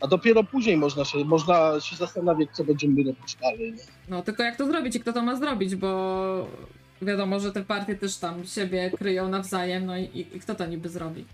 A 0.00 0.06
dopiero 0.06 0.44
później 0.44 0.76
można 0.76 1.04
się, 1.04 1.24
można 1.24 1.80
się 1.80 1.96
zastanawiać, 1.96 2.48
co 2.52 2.64
będziemy 2.64 3.04
robić 3.04 3.36
dalej. 3.40 3.72
Nie? 3.72 3.82
No 4.08 4.22
tylko 4.22 4.42
jak 4.42 4.56
to 4.56 4.66
zrobić 4.66 4.96
i 4.96 5.00
kto 5.00 5.12
to 5.12 5.22
ma 5.22 5.36
zrobić, 5.36 5.76
bo 5.76 6.48
wiadomo, 7.02 7.40
że 7.40 7.52
te 7.52 7.64
partie 7.64 7.96
też 7.96 8.18
tam 8.18 8.46
siebie 8.46 8.90
kryją 8.90 9.28
nawzajem, 9.28 9.86
no 9.86 9.96
i, 9.96 10.02
i, 10.02 10.36
i 10.36 10.40
kto 10.40 10.54
to 10.54 10.66
niby 10.66 10.88
zrobi? 10.88 11.24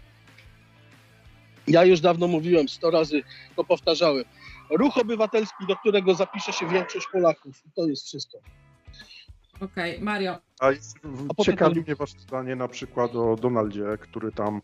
Ja 1.66 1.84
już 1.84 2.00
dawno 2.00 2.28
mówiłem, 2.28 2.68
sto 2.68 2.90
razy 2.90 3.22
to 3.56 3.64
powtarzałem. 3.64 4.24
Ruch 4.70 4.98
obywatelski, 4.98 5.66
do 5.68 5.76
którego 5.76 6.14
zapisze 6.14 6.52
się 6.52 6.68
większość 6.68 7.06
Polaków. 7.12 7.62
I 7.66 7.70
to 7.76 7.86
jest 7.86 8.06
wszystko. 8.06 8.38
Okej, 9.60 10.00
Mario. 10.00 10.38
A 10.60 10.66
potem 11.28 11.44
ciekawi 11.44 11.80
mnie 11.80 11.94
wasze 11.96 12.18
zdanie 12.18 12.56
na 12.56 12.68
przykład 12.68 13.14
o 13.16 13.36
Donaldzie, 13.36 13.84
który 14.00 14.32
tam 14.32 14.62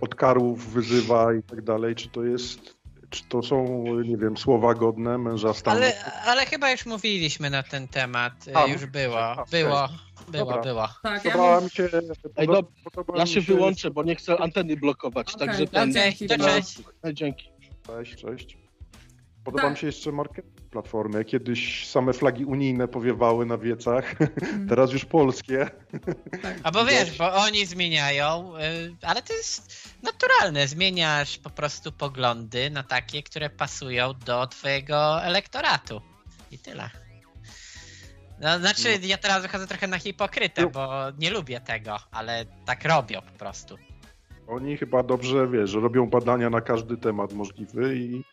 od 0.00 0.14
karów 0.14 0.66
wyzywa 0.72 1.34
i 1.34 1.42
tak 1.42 1.62
dalej. 1.62 1.94
Czy 1.94 2.08
to 2.08 2.24
jest, 2.24 2.76
czy 3.10 3.24
to 3.28 3.42
są, 3.42 3.84
nie 4.04 4.16
wiem, 4.16 4.36
słowa 4.36 4.74
godne 4.74 5.18
męża 5.18 5.54
stanu? 5.54 5.76
Ale, 5.76 5.92
ale 6.26 6.46
chyba 6.46 6.70
już 6.70 6.86
mówiliśmy 6.86 7.50
na 7.50 7.62
ten 7.62 7.88
temat. 7.88 8.32
A, 8.54 8.66
już 8.66 8.86
było. 8.86 9.18
a, 9.20 9.44
Było, 9.50 9.88
było, 10.28 10.44
Dobra. 10.44 10.62
było. 10.62 10.88
Tak, 11.02 11.24
ja 11.24 11.30
Podobała 11.30 11.56
bym- 11.56 11.64
mi 11.64 11.70
się, 11.70 11.88
Ej, 12.36 12.48
no, 12.48 12.62
podoba 12.84 13.18
ja 13.18 13.26
się 13.26 13.40
wyłączę, 13.40 13.90
bo 13.90 14.02
nie 14.02 14.14
chcę 14.16 14.40
anteny 14.40 14.76
blokować. 14.76 15.34
Okej, 15.34 15.46
także 15.48 15.66
to 15.66 15.72
ten. 15.72 15.92
cześć. 15.92 16.78
Ej, 17.02 17.14
dzięki. 17.14 17.48
Cześć, 17.86 18.16
cześć. 18.16 18.65
Podoba 19.46 19.62
Tak. 19.62 19.72
mi 19.72 19.78
się 19.78 19.86
jeszcze 19.86 20.12
marketing 20.12 20.60
platformy. 20.70 21.24
Kiedyś 21.24 21.88
same 21.88 22.12
flagi 22.12 22.44
unijne 22.44 22.88
powiewały 22.88 23.46
na 23.46 23.58
wiecach, 23.58 24.14
Mhm. 24.20 24.68
teraz 24.68 24.92
już 24.92 25.04
polskie. 25.04 25.70
A 26.62 26.70
bo 26.70 26.84
wiesz, 26.84 27.18
bo 27.18 27.34
oni 27.34 27.66
zmieniają, 27.66 28.52
y, 28.56 28.96
ale 29.02 29.22
to 29.22 29.32
jest 29.32 29.88
naturalne. 30.02 30.68
Zmieniasz 30.68 31.38
po 31.38 31.50
prostu 31.50 31.92
poglądy 31.92 32.70
na 32.70 32.82
takie, 32.82 33.22
które 33.22 33.50
pasują 33.50 34.12
do 34.26 34.46
twojego 34.46 35.22
elektoratu. 35.22 36.00
I 36.50 36.58
tyle. 36.58 36.90
No, 38.40 38.58
znaczy, 38.58 38.98
ja 39.02 39.18
teraz 39.18 39.42
wychodzę 39.42 39.66
trochę 39.66 39.86
na 39.86 39.98
hipokrytę, 39.98 40.66
bo 40.66 40.90
nie 41.18 41.30
lubię 41.30 41.60
tego, 41.60 41.96
ale 42.10 42.44
tak 42.64 42.84
robią 42.84 43.22
po 43.22 43.38
prostu. 43.38 43.76
Oni 44.48 44.76
chyba 44.76 45.02
dobrze, 45.02 45.48
wiesz, 45.48 45.72
robią 45.74 46.06
badania 46.06 46.50
na 46.50 46.60
każdy 46.60 46.96
temat 46.96 47.32
możliwy 47.32 47.96
i 47.96 48.24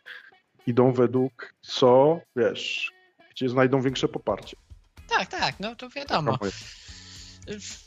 idą 0.68 0.92
według 0.94 1.54
co, 1.62 2.20
wiesz, 2.36 2.92
gdzie 3.32 3.50
znajdą 3.50 3.82
większe 3.82 4.08
poparcie. 4.08 4.58
Tak, 5.10 5.30
tak, 5.30 5.56
no 5.60 5.76
to 5.76 5.90
wiadomo. 5.90 6.38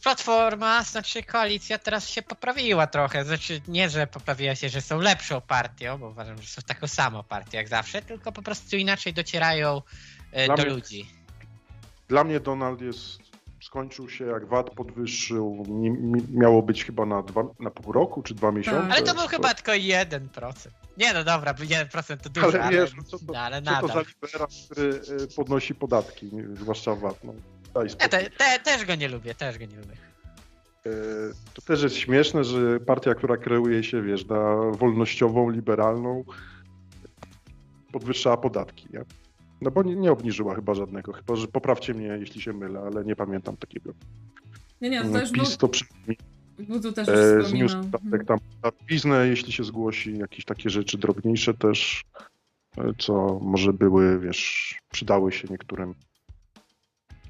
Platforma, 0.02 0.82
znaczy 0.82 1.22
koalicja 1.22 1.78
teraz 1.78 2.08
się 2.08 2.22
poprawiła 2.22 2.86
trochę. 2.86 3.24
Znaczy 3.24 3.60
nie, 3.68 3.90
że 3.90 4.06
poprawiła 4.06 4.54
się, 4.54 4.68
że 4.68 4.80
są 4.80 5.00
lepszą 5.00 5.40
partią, 5.40 5.98
bo 5.98 6.08
uważam, 6.08 6.42
że 6.42 6.48
są 6.48 6.62
taką 6.62 6.86
samą 6.86 7.22
partią 7.22 7.58
jak 7.58 7.68
zawsze, 7.68 8.02
tylko 8.02 8.32
po 8.32 8.42
prostu 8.42 8.76
inaczej 8.76 9.12
docierają 9.14 9.82
e, 10.32 10.46
Dla 10.46 10.56
do 10.56 10.62
mnie- 10.62 10.72
ludzi. 10.72 11.06
Dla 12.08 12.24
mnie 12.24 12.40
Donald 12.40 12.80
jest, 12.80 13.18
skończył 13.66 14.08
się 14.08 14.26
jak 14.26 14.46
VAT 14.46 14.70
podwyższył, 14.70 15.66
miało 16.30 16.62
być 16.62 16.84
chyba 16.84 17.06
na, 17.06 17.22
dwa, 17.22 17.42
na 17.60 17.70
pół 17.70 17.92
roku 17.92 18.22
czy 18.22 18.34
dwa 18.34 18.52
miesiące. 18.52 18.92
Ale 18.92 19.02
to 19.02 19.14
był 19.14 19.26
chyba 19.28 19.54
tylko 19.54 19.72
1%. 19.72 20.68
Nie 20.96 21.12
no 21.12 21.24
dobra, 21.24 21.54
1% 21.54 22.16
to 22.16 22.30
dużo, 22.30 22.46
Ale 22.46 22.62
ale, 22.62 22.76
wiesz, 22.76 22.94
no 22.96 23.02
co 23.02 23.18
to, 23.18 23.24
no, 23.32 23.38
ale 23.38 23.62
co 23.62 23.80
to 23.80 23.88
za 23.88 24.00
libera, 24.00 24.46
który 24.64 25.00
y, 25.22 25.34
podnosi 25.36 25.74
podatki, 25.74 26.30
zwłaszcza 26.54 26.94
VAT. 26.94 27.24
No, 27.24 27.34
daj 27.74 27.88
Ja 28.00 28.08
te, 28.08 28.30
te, 28.30 28.58
też 28.64 28.84
go 28.84 28.94
nie 28.94 29.08
lubię, 29.08 29.34
też 29.34 29.58
go 29.58 29.64
nie 29.64 29.76
lubię. 29.76 29.96
E, 30.86 30.90
To 31.54 31.62
też 31.62 31.82
jest 31.82 31.96
śmieszne, 31.96 32.44
że 32.44 32.80
partia, 32.80 33.14
która 33.14 33.36
kreuje 33.36 33.84
się, 33.84 34.02
wiesz, 34.02 34.26
na 34.26 34.56
wolnościową, 34.72 35.50
liberalną, 35.50 36.24
podwyższała 37.92 38.36
podatki, 38.36 38.88
nie? 38.92 39.04
No 39.60 39.70
bo 39.70 39.82
nie, 39.82 39.96
nie 39.96 40.12
obniżyła 40.12 40.54
chyba 40.54 40.74
żadnego, 40.74 41.12
chyba 41.12 41.36
że 41.36 41.48
poprawcie 41.48 41.94
mnie, 41.94 42.06
jeśli 42.06 42.40
się 42.40 42.52
mylę, 42.52 42.80
ale 42.80 43.04
nie 43.04 43.16
pamiętam 43.16 43.56
takiego. 43.56 43.92
Nie, 44.80 44.90
nie, 44.90 45.02
to 45.02 45.08
też 45.12 45.32
PiS 45.32 45.48
był, 45.48 45.56
to 45.56 45.68
przynajmniej 45.68 46.18
Budu 46.58 46.92
też 46.92 47.08
e, 47.08 47.42
zniósł 47.42 47.76
tam 48.26 48.38
na 48.62 48.72
piznę, 48.86 49.28
jeśli 49.28 49.52
się 49.52 49.64
zgłosi, 49.64 50.18
jakieś 50.18 50.44
takie 50.44 50.70
rzeczy 50.70 50.98
drobniejsze 50.98 51.54
też, 51.54 52.04
e, 52.78 52.92
co 52.98 53.38
może 53.42 53.72
były, 53.72 54.18
wiesz, 54.18 54.74
przydały 54.92 55.32
się 55.32 55.48
niektórym 55.50 55.94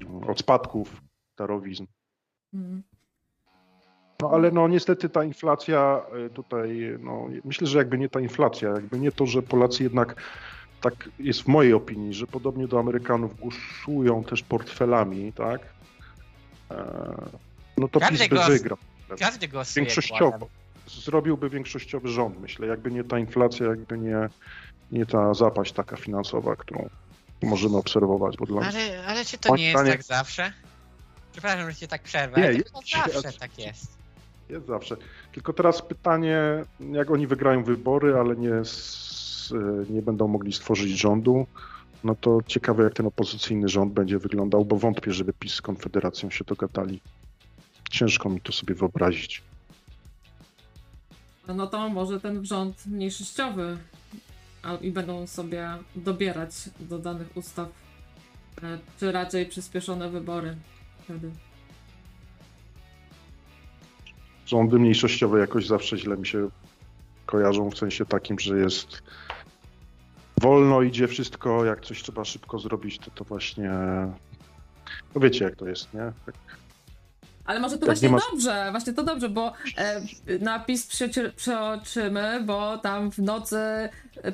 mm, 0.01 0.23
od 0.23 0.39
spadków, 0.39 1.01
darowizn. 1.37 1.85
Mhm. 2.53 2.83
No 4.21 4.29
ale 4.31 4.51
no 4.51 4.67
niestety 4.67 5.09
ta 5.09 5.23
inflacja 5.23 6.01
y, 6.25 6.29
tutaj, 6.29 6.97
no 6.99 7.27
myślę, 7.45 7.67
że 7.67 7.77
jakby 7.77 7.97
nie 7.97 8.09
ta 8.09 8.19
inflacja, 8.19 8.69
jakby 8.69 8.99
nie 8.99 9.11
to, 9.11 9.25
że 9.25 9.41
Polacy 9.41 9.83
jednak 9.83 10.21
tak 10.81 11.09
jest 11.19 11.41
w 11.41 11.47
mojej 11.47 11.73
opinii, 11.73 12.13
że 12.13 12.27
podobnie 12.27 12.67
do 12.67 12.79
Amerykanów 12.79 13.39
głosują 13.39 14.23
też 14.23 14.43
portfelami, 14.43 15.33
tak? 15.33 15.61
E, 16.71 17.37
No 17.77 17.87
to 17.87 17.99
Każdy 17.99 18.17
PiS 18.17 18.27
by 18.29 18.35
głos- 18.35 18.47
wygrał. 18.49 18.77
Każdy 19.19 19.47
głosuje 19.47 19.85
Większościowo. 19.85 20.37
głosem. 20.37 20.47
Zrobiłby 20.87 21.49
większościowy 21.49 22.09
rząd, 22.09 22.41
myślę. 22.41 22.67
Jakby 22.67 22.91
nie 22.91 23.03
ta 23.03 23.19
inflacja, 23.19 23.65
jakby 23.67 23.97
nie, 23.97 24.29
nie 24.91 25.05
ta 25.05 25.33
zapaść 25.33 25.71
taka 25.73 25.97
finansowa, 25.97 26.55
którą 26.55 26.89
możemy 27.43 27.77
obserwować. 27.77 28.37
Bo 28.37 28.45
dla. 28.45 28.61
Ale, 28.61 29.05
ale 29.07 29.25
czy 29.25 29.37
to 29.37 29.55
nie 29.55 29.63
jest 29.63 29.75
zdaniem- 29.79 29.91
tak 29.91 30.03
zawsze? 30.03 30.53
Przepraszam, 31.31 31.71
że 31.71 31.75
cię 31.77 31.87
tak 31.87 32.03
przerwę, 32.03 32.41
Nie, 32.41 32.47
jest- 32.47 32.71
to 32.71 32.79
zawsze 33.13 33.39
tak 33.39 33.59
jest. 33.59 33.97
Jest 34.49 34.65
zawsze. 34.67 34.97
Tylko 35.31 35.53
teraz 35.53 35.81
pytanie, 35.81 36.39
jak 36.79 37.11
oni 37.11 37.27
wygrają 37.27 37.63
wybory, 37.63 38.15
ale 38.19 38.35
nie, 38.35 38.53
s- 38.53 39.16
nie 39.89 40.01
będą 40.01 40.27
mogli 40.27 40.53
stworzyć 40.53 40.91
rządu, 40.91 41.47
no 42.03 42.15
to 42.15 42.39
ciekawe, 42.47 42.83
jak 42.83 42.93
ten 42.93 43.05
opozycyjny 43.05 43.69
rząd 43.69 43.93
będzie 43.93 44.19
wyglądał, 44.19 44.65
bo 44.65 44.75
wątpię, 44.75 45.11
żeby 45.11 45.33
PiS 45.33 45.53
z 45.53 45.61
Konfederacją 45.61 46.29
się 46.29 46.43
dogadali. 46.45 47.01
Ciężko 47.89 48.29
mi 48.29 48.41
to 48.41 48.51
sobie 48.51 48.75
wyobrazić. 48.75 49.43
No 51.47 51.67
to 51.67 51.89
może 51.89 52.19
ten 52.19 52.45
rząd 52.45 52.85
mniejszościowy 52.85 53.77
i 54.81 54.91
będą 54.91 55.27
sobie 55.27 55.69
dobierać 55.95 56.51
do 56.79 56.99
danych 56.99 57.37
ustaw, 57.37 57.69
e, 58.63 58.79
czy 58.99 59.11
raczej 59.11 59.45
przyspieszone 59.45 60.09
wybory 60.09 60.55
wtedy. 61.03 61.31
Rządy 64.45 64.79
mniejszościowe 64.79 65.39
jakoś 65.39 65.67
zawsze 65.67 65.97
źle 65.97 66.17
mi 66.17 66.27
się 66.27 66.49
kojarzą 67.25 67.69
w 67.69 67.77
sensie 67.77 68.05
takim, 68.05 68.39
że 68.39 68.59
jest 68.59 69.03
wolno 70.41 70.81
idzie 70.81 71.07
wszystko, 71.07 71.65
jak 71.65 71.85
coś 71.85 72.03
trzeba 72.03 72.25
szybko 72.25 72.59
zrobić, 72.59 72.99
to 72.99 73.11
to 73.11 73.23
właśnie, 73.23 73.69
no 75.15 75.21
wiecie 75.21 75.45
jak 75.45 75.55
to 75.55 75.67
jest, 75.67 75.93
nie? 75.93 76.11
Tak, 76.25 76.35
Ale 77.45 77.59
może 77.59 77.77
to 77.77 77.85
Jak 77.85 77.95
właśnie 77.95 78.09
nie 78.09 78.15
ma- 78.15 78.21
dobrze, 78.31 78.67
właśnie 78.71 78.93
to 78.93 79.03
dobrze, 79.03 79.29
bo 79.29 79.53
e, 79.77 80.01
napis 80.39 80.87
przeoczy- 80.87 81.31
przeoczymy, 81.31 82.43
bo 82.45 82.77
tam 82.77 83.11
w 83.11 83.17
nocy 83.19 83.59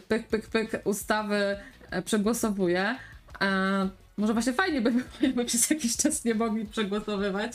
pyk, 0.07 0.27
pyk, 0.27 0.47
pyk 0.47 0.81
ustawy 0.83 1.57
e, 1.89 2.01
przegłosowuje. 2.01 2.95
E, 3.41 3.89
może 4.17 4.33
właśnie 4.33 4.53
fajnie 4.53 4.81
by 4.81 4.91
było, 4.91 5.03
jakby 5.21 5.45
przez 5.45 5.69
jakiś 5.69 5.97
czas 5.97 6.25
nie 6.25 6.35
mogli 6.35 6.65
przegłosowywać 6.65 7.51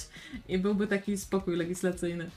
i 0.49 0.59
byłby 0.59 0.87
taki 0.87 1.17
spokój 1.19 1.57
legislacyjny. 1.57 2.31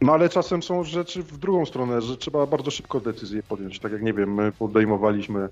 No 0.00 0.12
ale 0.12 0.28
czasem 0.28 0.62
są 0.62 0.84
rzeczy 0.84 1.22
w 1.22 1.38
drugą 1.38 1.66
stronę, 1.66 2.02
że 2.02 2.16
trzeba 2.16 2.46
bardzo 2.46 2.70
szybko 2.70 3.00
decyzję 3.00 3.42
podjąć, 3.42 3.78
tak 3.80 3.92
jak 3.92 4.02
nie 4.02 4.12
wiem, 4.12 4.34
my 4.34 4.52
podejmowaliśmy 4.52 5.48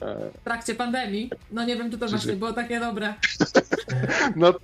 e, 0.00 0.30
W 0.40 0.44
trakcie 0.44 0.74
pandemii, 0.74 1.30
no 1.52 1.64
nie 1.64 1.76
wiem, 1.76 1.90
czy 1.90 1.98
to 1.98 2.08
właśnie 2.08 2.36
było 2.36 2.52
takie 2.52 2.80
dobre. 2.80 3.14
No 4.36 4.52
to, 4.52 4.60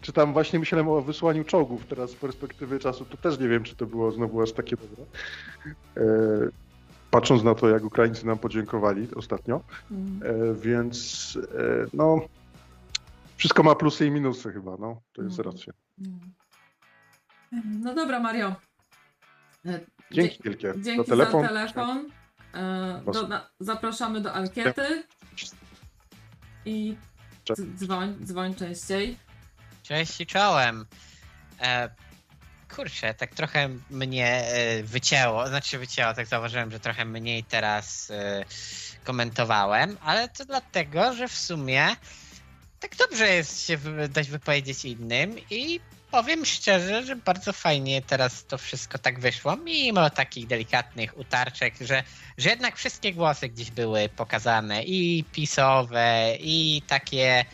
czy 0.00 0.12
tam 0.12 0.32
właśnie 0.32 0.58
myślałem 0.58 0.88
o 0.88 1.00
wysłaniu 1.02 1.44
czołgów 1.44 1.86
teraz 1.86 2.10
z 2.10 2.14
perspektywy 2.14 2.78
czasu, 2.78 3.04
to 3.04 3.16
też 3.16 3.38
nie 3.38 3.48
wiem, 3.48 3.62
czy 3.64 3.76
to 3.76 3.86
było 3.86 4.12
znowu 4.12 4.42
aż 4.42 4.52
takie 4.52 4.76
dobre. 4.76 5.04
E, 5.96 6.02
patrząc 7.10 7.42
na 7.42 7.54
to, 7.54 7.68
jak 7.68 7.84
Ukraińcy 7.84 8.26
nam 8.26 8.38
podziękowali 8.38 9.08
ostatnio. 9.16 9.60
E, 9.90 10.54
więc 10.54 11.38
e, 11.58 11.86
no, 11.92 12.20
wszystko 13.36 13.62
ma 13.62 13.74
plusy 13.74 14.06
i 14.06 14.10
minusy 14.10 14.52
chyba, 14.52 14.76
no, 14.80 15.00
to 15.12 15.22
jest 15.22 15.38
Mhm. 15.38 15.54
racja. 15.54 15.72
No 17.64 17.94
dobra, 17.94 18.20
Mario. 18.20 18.54
E, 19.66 19.80
Dzięki 20.10 20.36
dzie- 20.36 20.42
wielkie 20.44 20.72
Dzięki 20.76 21.10
za 21.10 21.16
telefon. 21.16 21.42
za 21.42 21.48
telefon. 21.48 22.10
E, 22.54 23.02
do, 23.12 23.28
na, 23.28 23.50
zapraszamy 23.60 24.20
do 24.20 24.32
ankiety. 24.32 25.04
I 26.64 26.96
dzwoń, 27.76 28.16
dzwoń 28.24 28.54
częściej. 28.54 29.16
Cześć 29.82 30.20
i 30.20 30.26
czołem. 30.26 30.86
E, 31.60 31.90
kurczę, 32.76 33.14
tak 33.14 33.34
trochę 33.34 33.68
mnie 33.90 34.46
e, 34.46 34.82
wycięło, 34.82 35.48
znaczy 35.48 35.78
wycięło, 35.78 36.14
tak 36.14 36.26
zauważyłem, 36.26 36.70
że 36.70 36.80
trochę 36.80 37.04
mniej 37.04 37.44
teraz 37.44 38.10
e, 38.10 38.44
komentowałem, 39.04 39.96
ale 40.04 40.28
to 40.28 40.44
dlatego, 40.44 41.12
że 41.12 41.28
w 41.28 41.38
sumie 41.38 41.88
tak 42.80 42.96
dobrze 42.96 43.28
jest 43.34 43.66
się 43.66 43.78
dać 44.08 44.30
wypowiedzieć 44.30 44.84
innym 44.84 45.36
i 45.50 45.80
powiem 46.12 46.44
szczerze, 46.44 47.02
że 47.06 47.16
bardzo 47.16 47.52
fajnie 47.52 48.02
teraz 48.02 48.44
to 48.46 48.58
wszystko 48.58 48.98
tak 48.98 49.20
wyszło, 49.20 49.56
mimo 49.56 50.10
takich 50.10 50.46
delikatnych 50.46 51.18
utarczek, 51.18 51.74
że, 51.80 52.02
że 52.38 52.50
jednak 52.50 52.76
wszystkie 52.76 53.12
głosy 53.12 53.48
gdzieś 53.48 53.70
były 53.70 54.08
pokazane 54.08 54.82
i 54.82 55.24
pisowe, 55.32 56.36
i 56.40 56.82
takie 56.86 57.44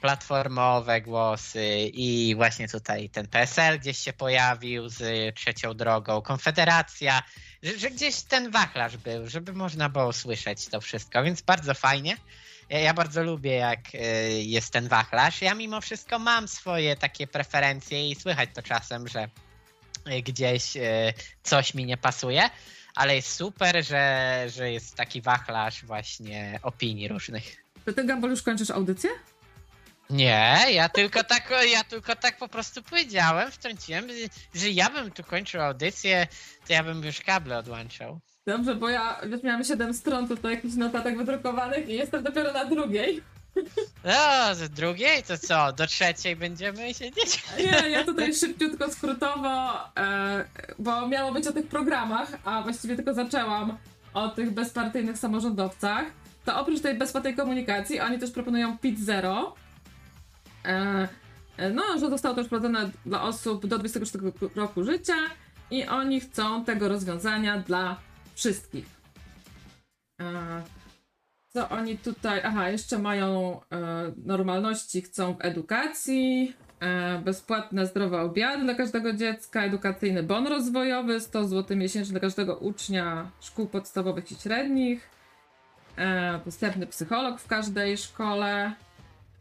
platformowe 0.00 1.00
głosy 1.00 1.90
i 1.92 2.34
właśnie 2.36 2.68
tutaj 2.68 3.08
ten 3.08 3.26
PSL 3.26 3.78
gdzieś 3.78 3.98
się 3.98 4.12
pojawił 4.12 4.88
z 4.88 5.34
trzecią 5.34 5.74
drogą, 5.74 6.22
Konfederacja, 6.22 7.22
że, 7.62 7.78
że 7.78 7.90
gdzieś 7.90 8.22
ten 8.22 8.50
wachlarz 8.50 8.96
był, 8.96 9.28
żeby 9.28 9.52
można 9.52 9.88
było 9.88 10.12
słyszeć 10.12 10.66
to 10.66 10.80
wszystko, 10.80 11.22
więc 11.22 11.42
bardzo 11.42 11.74
fajnie. 11.74 12.16
Ja, 12.68 12.78
ja 12.78 12.94
bardzo 12.94 13.22
lubię, 13.22 13.54
jak 13.54 13.94
y, 13.94 13.98
jest 14.42 14.72
ten 14.72 14.88
wachlarz. 14.88 15.42
Ja 15.42 15.54
mimo 15.54 15.80
wszystko 15.80 16.18
mam 16.18 16.48
swoje 16.48 16.96
takie 16.96 17.26
preferencje 17.26 18.10
i 18.10 18.14
słychać 18.14 18.50
to 18.54 18.62
czasem, 18.62 19.08
że 19.08 19.28
y, 20.08 20.22
gdzieś 20.22 20.76
y, 20.76 20.80
coś 21.42 21.74
mi 21.74 21.84
nie 21.84 21.96
pasuje, 21.96 22.50
ale 22.94 23.16
jest 23.16 23.32
super, 23.32 23.84
że, 23.84 24.44
że 24.48 24.72
jest 24.72 24.94
taki 24.94 25.22
wachlarz 25.22 25.84
właśnie 25.84 26.60
opinii 26.62 27.08
różnych. 27.08 27.56
To 27.84 27.92
ty, 27.92 28.04
Gambol, 28.04 28.30
już 28.30 28.42
kończysz 28.42 28.70
audycję? 28.70 29.10
Nie, 30.10 30.66
ja 30.70 30.88
tylko 30.88 31.24
tak, 31.24 31.52
ja 31.72 31.84
tylko 31.84 32.16
tak 32.16 32.38
po 32.38 32.48
prostu 32.48 32.82
powiedziałem, 32.82 33.50
wtrąciłem, 33.50 34.08
że 34.54 34.70
ja 34.70 34.90
bym 34.90 35.10
tu 35.10 35.24
kończył 35.24 35.62
audycję, 35.62 36.26
to 36.66 36.72
ja 36.72 36.84
bym 36.84 37.04
już 37.04 37.20
kable 37.20 37.58
odłączał. 37.58 38.20
Dobrze, 38.46 38.74
bo 38.74 38.88
ja 38.88 39.20
wiesz, 39.26 39.42
miałam 39.42 39.64
7 39.64 39.94
stron 39.94 40.28
tutaj 40.28 40.54
jakichś 40.54 40.74
notatek 40.74 41.18
wydrukowanych 41.18 41.88
i 41.88 41.94
jestem 41.94 42.22
dopiero 42.22 42.52
na 42.52 42.64
drugiej. 42.64 43.22
No, 44.04 44.54
z 44.54 44.70
drugiej 44.70 45.22
to 45.22 45.38
co, 45.38 45.72
do 45.72 45.86
trzeciej 45.86 46.36
będziemy 46.36 46.94
siedzieć? 46.94 47.44
Nie, 47.58 47.90
ja 47.90 48.04
tutaj 48.04 48.34
szybciutko, 48.34 48.90
skrótowo, 48.90 49.72
e, 49.96 50.44
bo 50.78 51.08
miało 51.08 51.32
być 51.32 51.46
o 51.46 51.52
tych 51.52 51.66
programach, 51.68 52.28
a 52.44 52.62
właściwie 52.62 52.96
tylko 52.96 53.14
zaczęłam 53.14 53.76
o 54.14 54.28
tych 54.28 54.50
bezpartyjnych 54.50 55.18
samorządowcach. 55.18 56.04
To 56.44 56.60
oprócz 56.60 56.80
tej 56.80 56.94
bezpłatnej 56.94 57.36
komunikacji, 57.36 58.00
oni 58.00 58.18
też 58.18 58.30
proponują 58.30 58.78
PIT 58.78 59.00
Zero. 59.00 59.54
E, 60.64 61.08
e, 61.56 61.70
no, 61.70 61.82
że 62.00 62.10
zostało 62.10 62.34
to 62.34 62.40
już 62.40 62.46
wprowadzone 62.46 62.90
dla 63.06 63.22
osób 63.22 63.66
do 63.66 63.78
24 63.78 64.32
roku 64.54 64.84
życia 64.84 65.16
i 65.70 65.86
oni 65.86 66.20
chcą 66.20 66.64
tego 66.64 66.88
rozwiązania 66.88 67.58
dla 67.58 68.05
wszystkich. 68.36 68.86
E, 70.20 70.62
co 71.48 71.68
oni 71.68 71.98
tutaj. 71.98 72.40
Aha, 72.44 72.70
jeszcze 72.70 72.98
mają 72.98 73.60
e, 73.60 74.12
normalności, 74.24 75.02
chcą 75.02 75.34
w 75.34 75.44
edukacji, 75.44 76.56
e, 76.80 77.18
bezpłatne 77.18 77.86
zdrowe 77.86 78.20
obiady 78.20 78.64
dla 78.64 78.74
każdego 78.74 79.12
dziecka, 79.12 79.62
edukacyjny 79.62 80.22
bon 80.22 80.46
rozwojowy, 80.46 81.20
100 81.20 81.48
zł 81.48 81.76
miesięcznie 81.76 82.12
dla 82.12 82.20
każdego 82.20 82.56
ucznia 82.56 83.30
szkół 83.40 83.66
podstawowych 83.66 84.32
i 84.32 84.34
średnich, 84.34 85.10
dostępny 86.44 86.86
psycholog 86.86 87.40
w 87.40 87.46
każdej 87.46 87.98
szkole. 87.98 88.72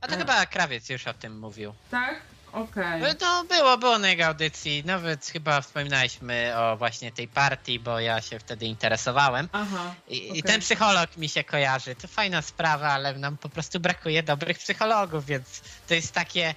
A 0.01 0.07
to 0.07 0.17
chyba 0.17 0.45
Krawiec 0.45 0.89
już 0.89 1.07
o 1.07 1.13
tym 1.13 1.39
mówił. 1.39 1.73
Tak? 1.91 2.21
Okej. 2.55 3.01
No 3.21 3.43
było, 3.43 3.77
było 3.77 3.99
na 3.99 4.09
jego 4.09 4.25
audycji, 4.25 4.83
nawet 4.85 5.25
chyba 5.25 5.61
wspominaliśmy 5.61 6.53
o 6.57 6.77
właśnie 6.77 7.11
tej 7.11 7.27
partii, 7.27 7.79
bo 7.79 7.99
ja 7.99 8.21
się 8.21 8.39
wtedy 8.39 8.65
interesowałem. 8.65 9.49
Aha. 9.51 9.95
I, 10.07 10.27
I 10.27 10.29
okej. 10.29 10.43
ten 10.43 10.61
psycholog 10.61 11.17
mi 11.17 11.29
się 11.29 11.43
kojarzy. 11.43 11.95
To 11.95 12.07
fajna 12.07 12.41
sprawa, 12.41 12.87
ale 12.87 13.13
nam 13.13 13.37
po 13.37 13.49
prostu 13.49 13.79
brakuje 13.79 14.23
dobrych 14.23 14.59
psychologów, 14.59 15.25
więc 15.25 15.61
to 15.87 15.93
jest 15.93 16.11
takie. 16.13 16.55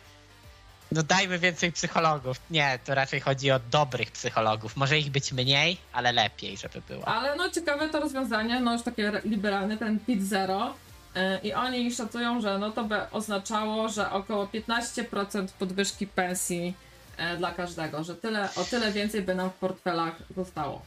No 0.93 1.02
dajmy 1.02 1.39
więcej 1.39 1.73
psychologów. 1.73 2.41
Nie, 2.51 2.78
to 2.85 2.94
raczej 2.94 3.20
chodzi 3.20 3.51
o 3.51 3.59
dobrych 3.59 4.10
psychologów. 4.10 4.77
Może 4.77 4.99
ich 4.99 5.10
być 5.10 5.33
mniej, 5.33 5.77
ale 5.93 6.12
lepiej, 6.12 6.57
żeby 6.57 6.81
było. 6.89 7.09
Ale 7.09 7.36
no 7.36 7.51
ciekawe 7.51 7.89
to 7.89 8.01
rozwiązanie, 8.01 8.60
no 8.60 8.73
już 8.73 8.83
takie 8.83 9.12
liberalne, 9.25 9.77
ten 9.77 10.01
PIT 10.01 10.23
Zero. 10.23 10.75
E, 11.15 11.39
I 11.43 11.53
oni 11.55 11.93
szacują, 11.95 12.41
że 12.41 12.59
no 12.59 12.70
to 12.70 12.85
by 12.85 13.11
oznaczało, 13.11 13.89
że 13.89 14.11
około 14.11 14.47
15% 14.47 15.49
podwyżki 15.59 16.07
pensji 16.07 16.75
e, 17.17 17.37
dla 17.37 17.53
każdego, 17.53 18.05
że 18.05 18.15
tyle, 18.17 18.49
o 18.57 18.65
tyle 18.65 18.93
więcej 18.93 19.23
by 19.23 19.35
nam 19.35 19.51
w 19.51 19.55
portfelach 19.55 20.15
zostało. 20.37 20.83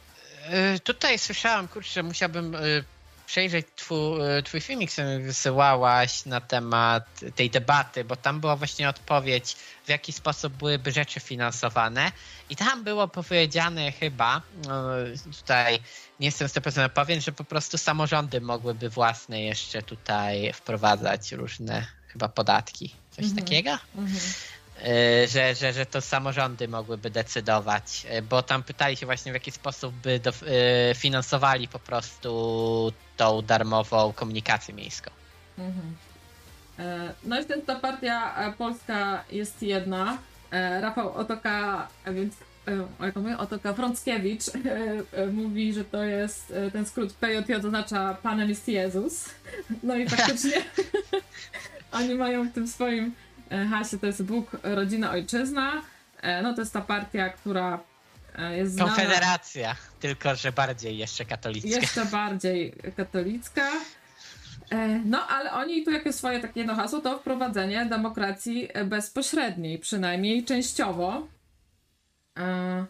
Y, 0.76 0.80
Tutaj 0.80 1.18
słyszałem, 1.18 1.68
kurczę, 1.68 2.02
musiałbym 2.02 2.56
przejrzeć 3.32 3.66
twój, 3.76 4.38
y, 4.38 4.42
twój 4.42 4.60
filmik, 4.60 4.92
który 4.92 5.18
wysyłałaś 5.18 6.26
na 6.26 6.40
temat 6.40 7.20
tej 7.34 7.50
debaty, 7.50 8.04
bo 8.04 8.16
tam 8.16 8.40
była 8.40 8.56
właśnie 8.56 8.88
odpowiedź, 8.88 9.56
w 9.84 9.88
jaki 9.88 10.12
sposób 10.12 10.52
byłyby 10.52 10.92
rzeczy 10.92 11.20
finansowane. 11.20 12.12
I 12.50 12.56
tam 12.56 12.84
było 12.84 13.08
powiedziane 13.08 13.92
chyba, 13.92 14.42
no, 14.68 14.82
tutaj 15.40 15.78
nie 16.20 16.26
jestem 16.26 16.48
100% 16.48 16.88
pewien, 16.88 17.20
że 17.20 17.32
po 17.32 17.44
prostu 17.44 17.78
samorządy 17.78 18.40
mogłyby 18.40 18.88
własne 18.90 19.42
jeszcze 19.42 19.82
tutaj 19.82 20.52
wprowadzać 20.52 21.32
różne 21.32 21.86
chyba 22.08 22.28
podatki. 22.28 22.94
Coś 23.10 23.24
Mhm. 23.24 23.44
takiego? 23.44 23.70
Mhm. 23.96 24.16
Y, 24.16 24.61
że, 25.28 25.54
że, 25.54 25.72
że 25.72 25.86
to 25.86 26.00
samorządy 26.00 26.68
mogłyby 26.68 27.10
decydować, 27.10 28.06
y, 28.18 28.22
bo 28.22 28.42
tam 28.42 28.62
pytali 28.62 28.96
się 28.96 29.06
właśnie 29.06 29.32
w 29.32 29.34
jaki 29.34 29.50
sposób 29.50 29.94
by 29.94 30.20
do, 30.20 30.30
y, 30.30 30.94
finansowali 30.94 31.68
po 31.68 31.78
prostu 31.78 32.92
tą 33.16 33.42
darmową 33.42 34.12
komunikację 34.12 34.74
miejską. 34.74 35.10
Mhm. 35.58 35.96
E, 36.78 37.14
No 37.24 37.40
i 37.40 37.44
wtedy 37.44 37.62
ta 37.62 37.74
partia 37.76 38.34
e, 38.36 38.52
polska 38.52 39.24
jest 39.32 39.62
jedna. 39.62 40.18
E, 40.50 40.80
Rafał 40.80 41.12
Otoka, 41.14 41.88
a 42.04 42.12
więc 42.12 42.34
e, 42.68 43.04
jak 43.06 43.16
on 43.16 43.22
mówi, 43.22 43.34
Otoka 43.34 43.74
Frąckiewicz 43.74 44.48
e, 44.48 44.58
e, 45.12 45.26
mówi, 45.26 45.72
że 45.72 45.84
to 45.84 46.04
jest 46.04 46.50
e, 46.50 46.70
ten 46.70 46.86
skrót 46.86 47.12
PJJ 47.12 47.54
oznacza 47.54 48.16
Panem 48.22 48.48
jest 48.48 48.68
Jezus. 48.68 49.28
No 49.82 49.96
i 49.96 50.08
faktycznie 50.08 50.62
oni 51.92 52.14
mają 52.14 52.48
w 52.48 52.52
tym 52.52 52.68
swoim 52.68 53.04
e, 53.04 53.12
hasie, 53.70 53.98
to 53.98 54.06
jest 54.06 54.22
Bóg, 54.22 54.56
rodzina, 54.62 55.10
ojczyzna. 55.10 55.82
E, 56.22 56.42
No 56.42 56.54
to 56.54 56.60
jest 56.60 56.72
ta 56.72 56.80
partia, 56.80 57.28
która 57.28 57.80
e, 58.38 58.56
jest 58.56 58.72
znana... 58.72 58.92
Konfederacja, 58.92 59.76
tylko 60.00 60.34
że 60.34 60.52
bardziej 60.52 60.98
jeszcze 60.98 61.24
katolicka. 61.24 61.68
Jeszcze 61.68 62.04
bardziej 62.04 62.74
katolicka. 62.96 63.70
E, 64.70 64.88
No, 65.04 65.28
ale 65.28 65.52
oni 65.52 65.84
tu 65.84 65.90
jakie 65.90 66.12
swoje 66.12 66.40
takie 66.40 66.60
jedno 66.60 66.74
hasło 66.74 67.00
to 67.00 67.18
wprowadzenie 67.18 67.86
demokracji 67.86 68.68
bezpośredniej, 68.84 69.78
przynajmniej 69.78 70.44
częściowo. 70.44 71.26
E, 72.38 72.86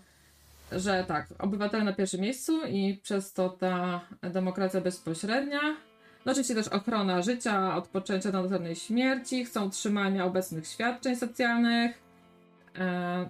że 0.73 1.05
tak, 1.09 1.27
obywatele 1.39 1.85
na 1.85 1.93
pierwszym 1.93 2.21
miejscu 2.21 2.67
i 2.67 3.01
przez 3.03 3.33
to 3.33 3.49
ta 3.49 4.01
demokracja 4.23 4.81
bezpośrednia. 4.81 5.61
No 6.25 6.33
oczywiście 6.33 6.55
też 6.55 6.69
ochrona 6.69 7.23
życia, 7.23 7.77
odpoczęcia 7.77 8.31
na 8.31 8.43
następnej 8.43 8.77
śmierci, 8.77 9.45
chcą 9.45 9.67
utrzymania 9.67 10.25
obecnych 10.25 10.67
świadczeń 10.67 11.17
socjalnych, 11.17 12.03
e, 12.79 13.29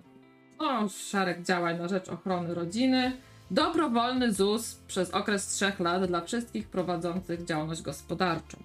no, 0.61 0.89
szereg 0.89 1.43
działań 1.43 1.79
na 1.79 1.89
rzecz 1.89 2.09
ochrony 2.09 2.55
rodziny, 2.55 3.17
dobrowolny 3.51 4.33
ZUS 4.33 4.75
przez 4.87 5.11
okres 5.11 5.47
trzech 5.47 5.81
lat 5.81 6.05
dla 6.05 6.21
wszystkich 6.21 6.69
prowadzących 6.69 7.45
działalność 7.45 7.83
gospodarczą. 7.83 8.59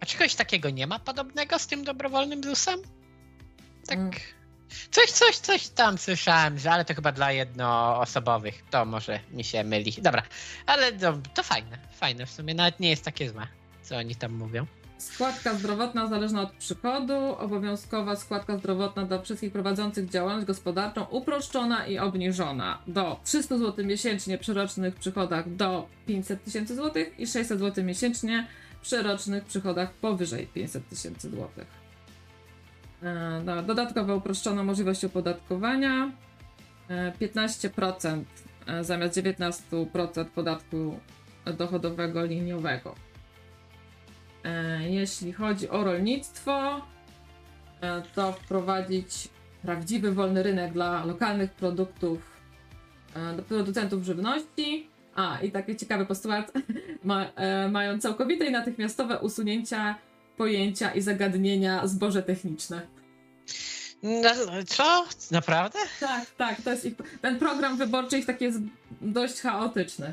A 0.00 0.06
czegoś 0.06 0.34
takiego 0.34 0.70
nie 0.70 0.86
ma 0.86 0.98
podobnego 0.98 1.58
z 1.58 1.66
tym 1.66 1.84
dobrowolnym 1.84 2.44
ZUS-em? 2.44 2.80
Tak. 3.86 3.98
Mm. 3.98 4.10
Coś, 4.90 5.10
coś, 5.10 5.36
coś 5.36 5.68
tam 5.68 5.98
słyszałem, 5.98 6.58
że 6.58 6.70
ale 6.70 6.84
to 6.84 6.94
chyba 6.94 7.12
dla 7.12 7.32
jednoosobowych. 7.32 8.64
To 8.70 8.84
może 8.84 9.20
mi 9.30 9.44
się 9.44 9.64
myli. 9.64 9.92
Dobra, 10.02 10.22
ale 10.66 10.92
to, 10.92 11.18
to 11.34 11.42
fajne, 11.42 11.78
fajne 11.92 12.26
w 12.26 12.30
sumie. 12.30 12.54
Nawet 12.54 12.80
nie 12.80 12.90
jest 12.90 13.04
takie 13.04 13.30
złe, 13.30 13.46
co 13.82 13.96
oni 13.96 14.14
tam 14.14 14.32
mówią. 14.32 14.66
Składka 15.02 15.54
zdrowotna 15.54 16.06
zależna 16.06 16.42
od 16.42 16.52
przychodu, 16.52 17.14
obowiązkowa 17.38 18.16
składka 18.16 18.56
zdrowotna 18.58 19.06
dla 19.06 19.22
wszystkich 19.22 19.52
prowadzących 19.52 20.08
działalność 20.10 20.46
gospodarczą, 20.46 21.04
uproszczona 21.04 21.86
i 21.86 21.98
obniżona 21.98 22.82
do 22.86 23.20
300 23.24 23.58
zł 23.58 23.84
miesięcznie 23.84 24.38
przy 24.38 24.54
rocznych 24.54 24.94
przychodach 24.94 25.54
do 25.56 25.88
500 26.06 26.44
tysięcy 26.44 26.76
złotych 26.76 27.20
i 27.20 27.26
600 27.26 27.58
zł 27.58 27.84
miesięcznie 27.84 28.46
przy 28.82 29.02
rocznych 29.02 29.44
przychodach 29.44 29.92
powyżej 29.92 30.46
500 30.46 30.88
tysięcy 30.88 31.30
złotych. 31.30 31.66
E, 33.02 33.62
Dodatkowo 33.66 34.16
uproszczono 34.16 34.64
możliwość 34.64 35.04
opodatkowania. 35.04 36.12
e, 36.88 37.12
15% 37.20 38.24
e, 38.66 38.84
zamiast 38.84 39.16
19% 39.16 40.24
podatku 40.24 41.00
dochodowego 41.58 42.24
liniowego. 42.24 42.94
E, 44.44 44.90
Jeśli 44.90 45.32
chodzi 45.32 45.68
o 45.68 45.84
rolnictwo, 45.84 46.80
e, 47.80 48.02
to 48.14 48.32
wprowadzić 48.32 49.28
prawdziwy 49.62 50.12
wolny 50.12 50.42
rynek 50.42 50.72
dla 50.72 51.04
lokalnych 51.04 51.50
produktów, 51.50 52.18
e, 53.14 53.36
do 53.36 53.42
producentów 53.42 54.04
żywności. 54.04 54.88
A, 55.14 55.38
i 55.42 55.50
taki 55.50 55.76
ciekawy 55.76 56.06
postulat, 56.06 56.52
ma, 57.04 57.30
mają 57.70 57.98
całkowite 57.98 58.44
i 58.44 58.50
natychmiastowe 58.50 59.18
usunięcia 59.18 59.94
pojęcia 60.36 60.94
i 60.94 61.00
zagadnienia 61.00 61.86
zboże 61.86 62.22
techniczne. 62.22 62.82
No, 64.02 64.30
co? 64.66 65.04
Naprawdę? 65.30 65.78
Tak, 66.00 66.26
tak, 66.30 66.62
to 66.62 66.70
jest 66.70 66.84
ich, 66.84 66.94
ten 67.20 67.38
program 67.38 67.76
wyborczy 67.76 68.18
ich 68.18 68.26
taki 68.26 68.44
jest 68.44 68.58
dość 69.00 69.40
chaotyczny. 69.40 70.12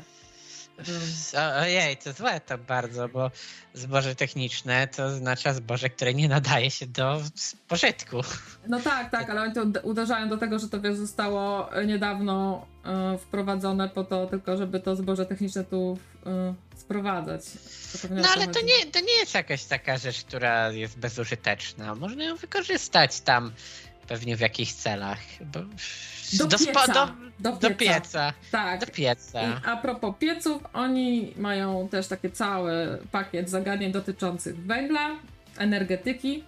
O- 1.36 1.60
Ojej, 1.60 1.96
to 1.96 2.12
złe 2.12 2.40
to 2.40 2.58
bardzo, 2.58 3.08
bo 3.08 3.30
zboże 3.74 4.14
techniczne 4.14 4.88
to 4.88 5.04
oznacza 5.04 5.54
zboże, 5.54 5.90
które 5.90 6.14
nie 6.14 6.28
nadaje 6.28 6.70
się 6.70 6.86
do 6.86 7.22
spożytku. 7.34 8.20
No 8.68 8.80
tak, 8.80 9.10
tak, 9.10 9.30
ale 9.30 9.42
oni 9.42 9.52
to 9.54 9.62
ud- 9.62 9.80
uderzają 9.84 10.28
do 10.28 10.36
tego, 10.38 10.58
że 10.58 10.68
to 10.68 10.80
wiesz, 10.80 10.96
zostało 10.96 11.72
e, 11.76 11.86
niedawno 11.86 12.66
e, 12.84 13.18
wprowadzone 13.18 13.88
po 13.88 14.04
to 14.04 14.26
tylko, 14.26 14.56
żeby 14.56 14.80
to 14.80 14.96
zboże 14.96 15.26
techniczne 15.26 15.64
tu 15.64 15.98
e, 16.26 16.54
sprowadzać. 16.76 17.42
No 18.10 18.28
ale 18.36 18.46
to 18.46 18.60
nie, 18.60 18.86
to 18.92 19.00
nie 19.00 19.12
jest 19.12 19.34
jakaś 19.34 19.64
taka 19.64 19.98
rzecz, 19.98 20.24
która 20.24 20.70
jest 20.72 20.98
bezużyteczna. 20.98 21.94
Można 21.94 22.24
ją 22.24 22.36
wykorzystać 22.36 23.20
tam 23.20 23.52
pewnie 24.10 24.36
w 24.36 24.40
jakichś 24.40 24.72
celach. 24.72 25.18
Do 25.40 25.60
spo- 26.46 26.66
pieca. 26.66 26.94
do, 26.94 27.06
Do 27.40 27.52
do 27.56 27.70
pieca. 27.70 28.00
pieca. 28.00 28.32
Tak. 28.50 28.80
Do 28.80 28.86
pieca. 28.86 29.42
I 29.42 29.52
a 29.64 29.76
propos 29.76 30.14
pieców, 30.18 30.62
oni 30.72 31.32
mają 31.36 31.88
też 31.88 32.06
taki 32.08 32.30
cały 32.30 32.98
pakiet 33.12 33.50
zagadnień 33.50 33.92
dotyczących 33.92 34.56
węgla, 34.66 35.10
energetyki 35.58 36.44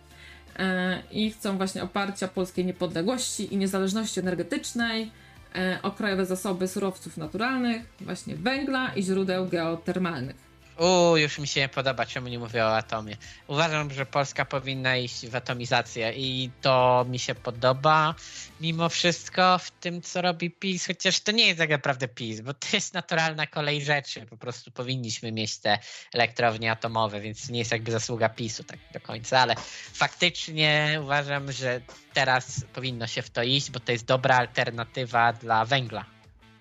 e, 0.58 1.02
i 1.10 1.30
chcą 1.30 1.56
właśnie 1.56 1.82
oparcia 1.82 2.28
polskiej 2.28 2.64
niepodległości 2.64 3.54
i 3.54 3.56
niezależności 3.56 4.20
energetycznej 4.20 5.10
e, 5.54 5.78
o 5.82 5.90
krajowe 5.90 6.26
zasoby 6.26 6.68
surowców 6.68 7.16
naturalnych, 7.16 7.82
właśnie 8.00 8.36
węgla 8.36 8.92
i 8.94 9.02
źródeł 9.02 9.48
geotermalnych. 9.48 10.51
U, 10.82 11.16
już 11.16 11.38
mi 11.38 11.46
się 11.46 11.60
nie 11.60 11.68
podoba, 11.68 12.06
czemu 12.06 12.28
nie 12.28 12.38
mówię 12.38 12.64
o 12.64 12.76
atomie. 12.76 13.16
Uważam, 13.46 13.90
że 13.90 14.06
Polska 14.06 14.44
powinna 14.44 14.96
iść 14.96 15.26
w 15.26 15.36
atomizację 15.36 16.12
i 16.16 16.50
to 16.62 17.06
mi 17.08 17.18
się 17.18 17.34
podoba 17.34 18.14
mimo 18.60 18.88
wszystko 18.88 19.58
w 19.58 19.70
tym, 19.70 20.02
co 20.02 20.22
robi 20.22 20.50
PiS, 20.50 20.86
chociaż 20.86 21.20
to 21.20 21.32
nie 21.32 21.46
jest 21.46 21.58
tak 21.58 21.70
naprawdę 21.70 22.08
PiS, 22.08 22.40
bo 22.40 22.54
to 22.54 22.66
jest 22.72 22.94
naturalna 22.94 23.46
kolej 23.46 23.84
rzeczy. 23.84 24.26
Po 24.26 24.36
prostu 24.36 24.70
powinniśmy 24.70 25.32
mieć 25.32 25.58
te 25.58 25.78
elektrownie 26.14 26.72
atomowe, 26.72 27.20
więc 27.20 27.48
nie 27.48 27.58
jest 27.58 27.72
jakby 27.72 27.92
zasługa 27.92 28.28
PiSu 28.28 28.64
tak 28.64 28.78
do 28.92 29.00
końca, 29.00 29.38
ale 29.40 29.54
faktycznie 29.92 30.98
uważam, 31.02 31.52
że 31.52 31.80
teraz 32.14 32.64
powinno 32.72 33.06
się 33.06 33.22
w 33.22 33.30
to 33.30 33.42
iść, 33.42 33.70
bo 33.70 33.80
to 33.80 33.92
jest 33.92 34.04
dobra 34.04 34.36
alternatywa 34.36 35.32
dla 35.32 35.64
węgla. 35.64 36.04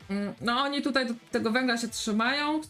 Mm, 0.09 0.33
No 0.41 0.53
oni 0.61 0.81
tutaj 0.81 1.05
tego 1.31 1.51
węgla 1.51 1.77
się 1.77 1.87
trzymają, 1.87 2.61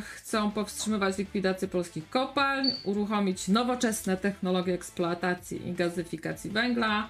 chcą 0.00 0.50
powstrzymywać 0.50 1.18
likwidację 1.18 1.68
polskich 1.68 2.10
kopalń, 2.10 2.68
uruchomić 2.84 3.48
nowoczesne 3.48 4.16
technologie 4.16 4.74
eksploatacji 4.74 5.68
i 5.68 5.72
gazyfikacji 5.72 6.50
węgla, 6.50 7.08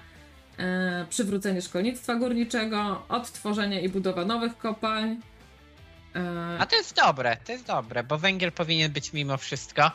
e, 0.58 1.06
przywrócenie 1.10 1.62
szkolnictwa 1.62 2.14
górniczego, 2.14 3.02
odtworzenie 3.08 3.82
i 3.82 3.88
budowa 3.88 4.24
nowych 4.24 4.58
kopalń. 4.58 5.16
E, 6.14 6.58
A 6.58 6.66
to 6.66 6.76
jest 6.76 6.96
dobre, 6.96 7.36
to 7.44 7.52
jest 7.52 7.66
dobre, 7.66 8.04
bo 8.04 8.18
węgiel 8.18 8.52
powinien 8.52 8.92
być 8.92 9.12
mimo 9.12 9.36
wszystko 9.36 9.90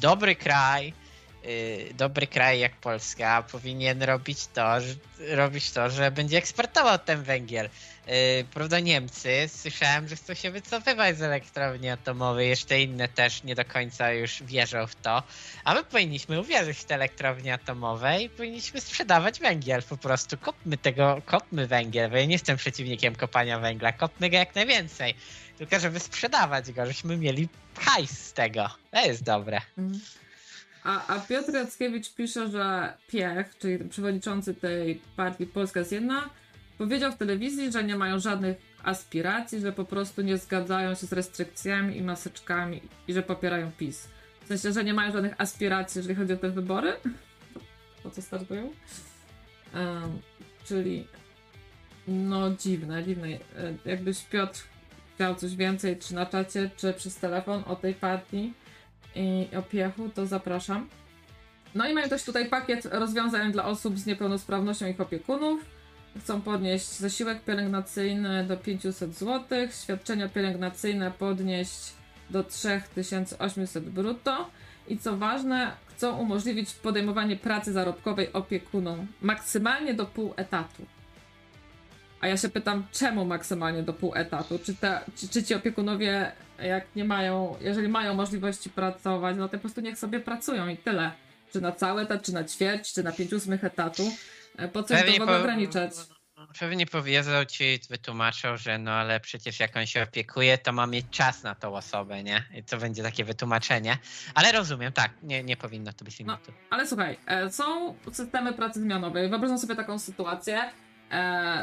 dobry 0.00 0.36
kraj, 0.36 0.94
dobry 1.94 2.26
kraj 2.26 2.60
jak 2.60 2.76
Polska 2.76 3.42
powinien 3.42 4.02
robić 4.02 4.46
to, 4.54 4.80
że, 4.80 4.94
robić 5.18 5.70
to, 5.70 5.90
że 5.90 6.10
będzie 6.10 6.38
eksportował 6.38 6.98
ten 6.98 7.22
węgiel. 7.22 7.68
Y, 8.08 8.44
prawda 8.54 8.80
Niemcy, 8.80 9.48
słyszałem, 9.48 10.08
że 10.08 10.16
chcą 10.16 10.34
się 10.34 10.50
wycofywać 10.50 11.18
z 11.18 11.22
elektrowni 11.22 11.88
atomowej, 11.88 12.48
jeszcze 12.48 12.80
inne 12.80 13.08
też 13.08 13.42
nie 13.42 13.54
do 13.54 13.64
końca 13.64 14.12
już 14.12 14.42
wierzą 14.42 14.86
w 14.86 14.94
to, 14.94 15.22
a 15.64 15.74
my 15.74 15.84
powinniśmy 15.84 16.40
uwierzyć 16.40 16.78
w 16.78 16.84
te 16.84 16.94
elektrownie 16.94 17.54
atomowe 17.54 18.22
i 18.22 18.30
powinniśmy 18.30 18.80
sprzedawać 18.80 19.40
węgiel 19.40 19.82
po 19.82 19.96
prostu. 19.96 20.38
Kopmy 20.38 20.78
tego, 20.78 21.22
kopmy 21.26 21.66
węgiel, 21.66 22.10
bo 22.10 22.16
ja 22.16 22.24
nie 22.24 22.32
jestem 22.32 22.56
przeciwnikiem 22.56 23.14
kopania 23.14 23.58
węgla, 23.58 23.92
kopmy 23.92 24.30
go 24.30 24.36
jak 24.36 24.54
najwięcej. 24.54 25.14
Tylko 25.58 25.80
żeby 25.80 26.00
sprzedawać 26.00 26.72
go, 26.72 26.82
żebyśmy 26.82 27.16
mieli 27.16 27.48
hajs 27.78 28.10
z 28.10 28.32
tego. 28.32 28.70
To 28.90 29.06
jest 29.06 29.22
dobre. 29.22 29.60
Mm. 29.78 30.00
A, 30.84 31.06
a 31.06 31.20
Piotr 31.20 31.54
Jackiewicz 31.54 32.14
pisze, 32.14 32.48
że 32.48 32.92
Piech, 33.08 33.58
czyli 33.58 33.84
przewodniczący 33.84 34.54
tej 34.54 35.00
partii 35.16 35.46
Polska 35.46 35.80
jest 35.80 35.92
jedna, 35.92 36.30
powiedział 36.78 37.12
w 37.12 37.16
telewizji, 37.16 37.72
że 37.72 37.84
nie 37.84 37.96
mają 37.96 38.18
żadnych 38.18 38.56
aspiracji, 38.84 39.60
że 39.60 39.72
po 39.72 39.84
prostu 39.84 40.22
nie 40.22 40.38
zgadzają 40.38 40.94
się 40.94 41.06
z 41.06 41.12
restrykcjami 41.12 41.96
i 41.96 42.02
maseczkami 42.02 42.82
i 43.08 43.12
że 43.12 43.22
popierają 43.22 43.70
PiS. 43.78 44.08
W 44.44 44.46
sensie, 44.48 44.72
że 44.72 44.84
nie 44.84 44.94
mają 44.94 45.12
żadnych 45.12 45.40
aspiracji, 45.40 45.98
jeżeli 45.98 46.14
chodzi 46.14 46.32
o 46.32 46.36
te 46.36 46.50
wybory. 46.50 46.92
Po 48.02 48.10
co 48.10 48.22
startują? 48.22 48.72
Em, 49.74 50.18
czyli 50.64 51.06
no 52.08 52.50
dziwne, 52.50 53.04
dziwne. 53.04 53.28
E, 53.28 53.38
Jakbyś 53.84 54.20
Piotr 54.20 54.62
chciał 55.14 55.34
coś 55.34 55.56
więcej, 55.56 55.98
czy 55.98 56.14
na 56.14 56.26
czacie, 56.26 56.70
czy 56.76 56.92
przez 56.92 57.16
telefon 57.16 57.62
o 57.66 57.76
tej 57.76 57.94
partii 57.94 58.52
i 59.14 59.48
o 59.58 59.62
piechu, 59.62 60.08
to 60.08 60.26
zapraszam. 60.26 60.88
No 61.74 61.88
i 61.88 61.94
mają 61.94 62.08
też 62.08 62.24
tutaj 62.24 62.48
pakiet 62.48 62.84
rozwiązań 62.84 63.52
dla 63.52 63.64
osób 63.64 63.98
z 63.98 64.06
niepełnosprawnością 64.06 64.86
i 64.86 64.90
ich 64.90 65.00
opiekunów. 65.00 65.64
Chcą 66.20 66.40
podnieść 66.40 66.86
zasiłek 66.86 67.44
pielęgnacyjny 67.44 68.44
do 68.44 68.56
500 68.56 69.14
zł, 69.14 69.58
świadczenia 69.82 70.28
pielęgnacyjne 70.28 71.10
podnieść 71.10 71.92
do 72.30 72.44
3800 72.44 73.90
brutto 73.90 74.50
i 74.88 74.98
co 74.98 75.16
ważne, 75.16 75.72
chcą 75.86 76.18
umożliwić 76.18 76.74
podejmowanie 76.74 77.36
pracy 77.36 77.72
zarobkowej 77.72 78.32
opiekunom 78.32 79.06
maksymalnie 79.22 79.94
do 79.94 80.06
pół 80.06 80.34
etatu. 80.36 80.86
A 82.22 82.28
ja 82.28 82.36
się 82.36 82.48
pytam, 82.48 82.86
czemu 82.92 83.24
maksymalnie 83.24 83.82
do 83.82 83.92
pół 83.92 84.14
etatu? 84.14 84.58
Czy, 84.58 84.74
te, 84.74 85.00
czy, 85.16 85.28
czy 85.28 85.42
ci 85.42 85.54
opiekunowie, 85.54 86.32
jak 86.58 86.84
nie 86.96 87.04
mają, 87.04 87.56
jeżeli 87.60 87.88
mają 87.88 88.14
możliwości 88.14 88.70
pracować, 88.70 89.36
no 89.36 89.48
to 89.48 89.52
po 89.52 89.58
prostu 89.60 89.80
niech 89.80 89.98
sobie 89.98 90.20
pracują 90.20 90.68
i 90.68 90.76
tyle. 90.76 91.12
Czy 91.52 91.60
na 91.60 91.72
cały 91.72 92.02
etat, 92.02 92.22
czy 92.22 92.32
na 92.32 92.44
ćwierć, 92.44 92.92
czy 92.92 93.02
na 93.02 93.12
pięć 93.12 93.32
ósmych 93.32 93.64
etatu. 93.64 94.02
E, 94.58 94.68
Po 94.68 94.82
co 94.82 94.88
to 94.88 95.00
Pewnie 95.00 95.18
w 95.18 95.22
ogóle 95.22 95.36
po- 95.36 95.42
ograniczać? 95.42 95.92
Pewnie 96.60 96.86
powiedzą 96.86 97.44
ci, 97.44 97.80
wytłumaczą, 97.90 98.56
że 98.56 98.78
no 98.78 98.90
ale 98.90 99.20
przecież 99.20 99.60
jak 99.60 99.76
on 99.76 99.86
się 99.86 100.02
opiekuje, 100.02 100.58
to 100.58 100.72
ma 100.72 100.86
mieć 100.86 101.06
czas 101.10 101.42
na 101.42 101.54
tą 101.54 101.74
osobę, 101.74 102.22
nie? 102.22 102.44
I 102.54 102.64
to 102.64 102.78
będzie 102.78 103.02
takie 103.02 103.24
wytłumaczenie. 103.24 103.98
Ale 104.34 104.52
rozumiem, 104.52 104.92
tak, 104.92 105.10
nie, 105.22 105.44
nie 105.44 105.56
powinno 105.56 105.92
to 105.92 106.04
być 106.04 106.18
limitu. 106.18 106.52
Ale 106.70 106.86
słuchaj, 106.86 107.18
e, 107.26 107.50
są 107.52 107.94
systemy 108.12 108.52
pracy 108.52 108.80
zmianowej. 108.80 109.28
Wyobrażam 109.28 109.58
sobie 109.58 109.76
taką 109.76 109.98
sytuację, 109.98 110.72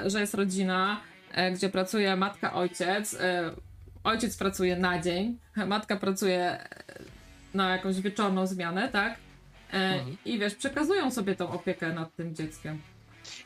że 0.06 0.20
jest 0.22 0.34
rodzina, 0.34 1.00
e, 1.32 1.52
gdzie 1.52 1.70
pracuje 1.70 2.16
matka, 2.16 2.54
ojciec. 2.54 3.14
E, 3.14 3.52
ojciec 4.04 4.38
pracuje 4.38 4.76
na 4.76 5.00
dzień, 5.02 5.38
matka 5.68 5.96
pracuje 5.98 6.42
e, 6.42 6.68
na 7.54 7.70
jakąś 7.70 8.02
wieczorną 8.02 8.48
zmianę, 8.48 8.90
tak? 8.90 9.14
E, 9.14 9.20
Mhm. 9.74 10.18
I 10.26 10.40
wiesz, 10.40 10.56
przekazują 10.56 11.12
sobie 11.12 11.36
tą 11.36 11.50
opiekę 11.52 11.94
nad 11.94 12.16
tym 12.16 12.36
dzieckiem. 12.36 12.82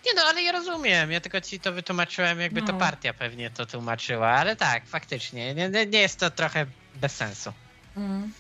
Nie 0.06 0.14
no, 0.15 0.22
ale 0.30 0.41
ja 0.41 0.51
rozumiem, 0.51 1.11
ja 1.11 1.19
tylko 1.22 1.41
ci 1.41 1.59
to 1.59 1.72
wytłumaczyłem, 1.72 2.40
jakby 2.40 2.61
to 2.61 2.73
No. 2.73 2.80
partia 2.80 3.14
pewnie 3.14 3.49
to 3.49 3.65
tłumaczyła, 3.65 4.27
ale 4.27 4.56
tak, 4.56 4.85
faktycznie, 4.85 5.56
nie, 5.56 5.69
nie 5.85 5.99
jest 5.99 6.19
to 6.19 6.32
trochę 6.32 6.65
bez 7.01 7.15
sensu. 7.15 7.53
Mm. 7.98 8.32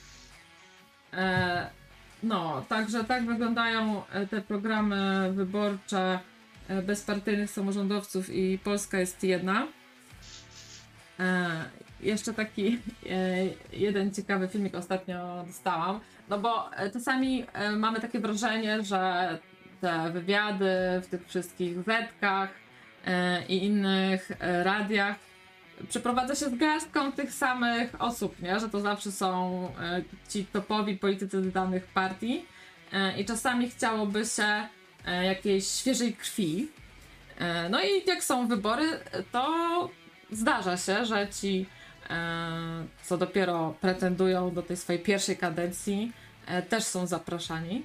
E, 1.13 1.69
no, 2.23 2.65
także 2.69 3.03
tak 3.03 3.25
wyglądają 3.25 4.07
e, 4.07 4.27
te 4.27 4.41
programy 4.41 5.31
wyborcze 5.33 5.99
e, 5.99 6.19
bezpartyjnych 6.83 7.49
samorządowców 7.49 8.29
i 8.29 8.59
Polska 8.63 8.99
jest 8.99 9.23
jedna. 9.23 9.67
E, 11.19 11.49
jeszcze 12.01 12.33
taki 12.33 12.79
e, 13.09 13.45
jeden 13.73 14.13
ciekawy 14.13 14.47
filmik 14.47 14.75
ostatnio 14.75 15.43
dostałam, 15.47 15.99
no 16.29 16.39
bo 16.39 16.75
e, 16.75 16.91
czasami 16.91 17.45
e, 17.53 17.71
mamy 17.71 17.99
takie 17.99 18.19
wrażenie, 18.19 18.83
że 18.83 19.39
te 19.81 20.11
wywiady 20.11 20.71
w 21.03 21.07
tych 21.07 21.27
wszystkich 21.27 21.83
zetkach 21.83 22.49
e, 23.05 23.45
i 23.45 23.63
innych 23.65 24.31
e, 24.39 24.63
radiach 24.63 25.15
przeprowadza 25.89 26.35
się 26.35 26.49
z 26.49 26.55
garstką 26.55 27.11
tych 27.11 27.33
samych 27.33 28.01
osób, 28.01 28.41
nie? 28.41 28.59
że 28.59 28.69
to 28.69 28.79
zawsze 28.79 29.11
są 29.11 29.67
e, 29.79 30.01
ci 30.29 30.45
topowi 30.45 30.97
politycy 30.97 31.51
danych 31.51 31.87
partii 31.87 32.45
e, 32.93 33.19
i 33.21 33.25
czasami 33.25 33.69
chciałoby 33.69 34.25
się 34.25 34.43
e, 34.43 34.67
jakiejś 35.11 35.67
świeżej 35.67 36.13
krwi. 36.13 36.67
E, 37.39 37.69
no 37.69 37.81
i 37.83 38.05
jak 38.07 38.23
są 38.23 38.47
wybory, 38.47 38.99
to 39.31 39.45
zdarza 40.31 40.77
się, 40.77 41.05
że 41.05 41.27
ci, 41.41 41.65
e, 42.09 42.15
co 43.03 43.17
dopiero 43.17 43.75
pretendują 43.81 44.53
do 44.53 44.61
tej 44.61 44.77
swojej 44.77 45.01
pierwszej 45.01 45.37
kadencji, 45.37 46.11
e, 46.47 46.61
też 46.61 46.83
są 46.83 47.07
zapraszani. 47.07 47.83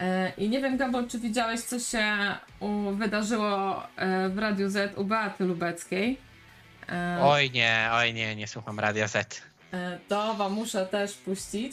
E, 0.00 0.32
I 0.38 0.48
nie 0.48 0.60
wiem, 0.60 0.76
Gabor, 0.76 1.08
czy 1.08 1.18
widziałeś, 1.18 1.60
co 1.60 1.78
się 1.78 2.06
wydarzyło 2.92 3.82
e, 3.96 4.28
w 4.28 4.38
Radiu 4.38 4.70
Z 4.70 4.98
u 4.98 5.04
Beaty 5.04 5.44
Lubeckiej. 5.44 6.18
E, 6.88 7.18
Oj 7.22 7.50
nie, 7.50 7.88
oj 7.92 8.14
nie, 8.14 8.36
nie 8.36 8.46
słucham 8.46 8.80
Radia 8.80 9.08
Z. 9.08 9.42
E, 9.72 9.98
To 10.08 10.34
wam 10.34 10.52
muszę 10.52 10.86
też 10.86 11.12
puścić, 11.12 11.72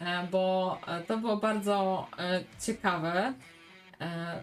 e, 0.00 0.26
bo 0.30 0.78
e, 0.86 1.00
to 1.00 1.16
było 1.18 1.36
bardzo 1.36 2.06
e, 2.18 2.40
ciekawe. 2.60 3.32
E, 4.02 4.42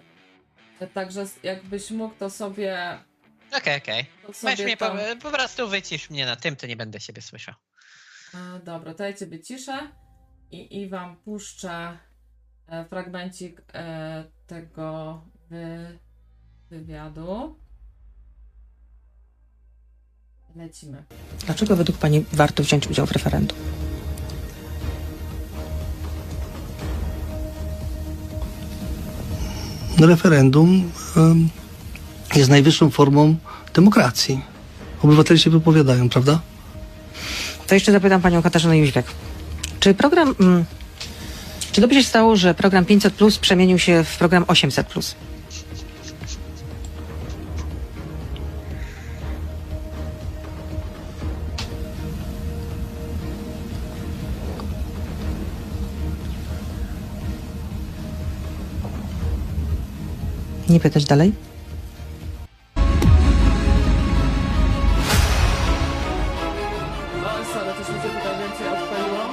Także 0.93 1.25
jakbyś 1.43 1.91
mógł 1.91 2.15
to 2.15 2.29
sobie. 2.29 2.97
Okej, 3.57 3.77
okej. 3.77 4.05
Weź 4.43 4.59
mnie 4.59 4.77
po, 5.21 5.31
prostu 5.31 5.69
wycisz 5.69 6.09
mnie 6.09 6.25
na 6.25 6.35
tym, 6.35 6.55
to 6.55 6.67
nie 6.67 6.75
będę 6.75 6.99
siebie 6.99 7.21
słyszał. 7.21 7.55
E, 8.33 8.59
Dobra, 8.59 8.93
to 8.93 9.03
ja 9.03 9.13
ciebie 9.13 9.39
ciszę 9.39 9.91
i, 10.51 10.81
i 10.81 10.89
wam 10.89 11.15
puszczę 11.15 11.97
e, 12.67 12.85
fragmencik 12.85 13.61
e, 13.73 14.23
tego 14.47 15.21
wy, 15.49 15.99
wywiadu. 16.69 17.59
Lecimy. 20.55 21.03
Dlaczego 21.45 21.75
według 21.75 21.97
Pani 21.97 22.25
warto 22.33 22.63
wziąć 22.63 22.87
udział 22.87 23.05
w 23.05 23.11
referendum? 23.11 23.57
Referendum 30.07 30.91
jest 32.35 32.49
najwyższą 32.49 32.89
formą 32.89 33.35
demokracji. 33.73 34.41
Obywatele 35.03 35.39
się 35.39 35.49
wypowiadają, 35.49 36.09
prawda? 36.09 36.39
To 37.67 37.75
jeszcze 37.75 37.91
zapytam 37.91 38.21
Panią 38.21 38.41
Katarzynę 38.41 38.77
Jóźwiak. 38.77 39.05
Czy 39.79 39.93
program... 39.93 40.35
Mm, 40.39 40.65
czy 41.71 41.81
dobrze 41.81 42.03
się 42.03 42.07
stało, 42.09 42.35
że 42.35 42.53
program 42.53 42.85
500 42.85 43.13
Plus 43.13 43.37
przemienił 43.37 43.79
się 43.79 44.03
w 44.03 44.17
program 44.17 44.45
800 44.47 44.87
Plus? 44.87 45.15
Nie 60.69 60.79
pytać 60.79 61.05
dalej? 61.05 61.33
O, 67.25 67.45
sorry, 67.53 67.71
coś 67.85 67.95
mi 67.95 68.01
się 68.01 68.09
tutaj 68.09 68.39
więcej 68.39 68.67
odpaliło. 68.67 69.29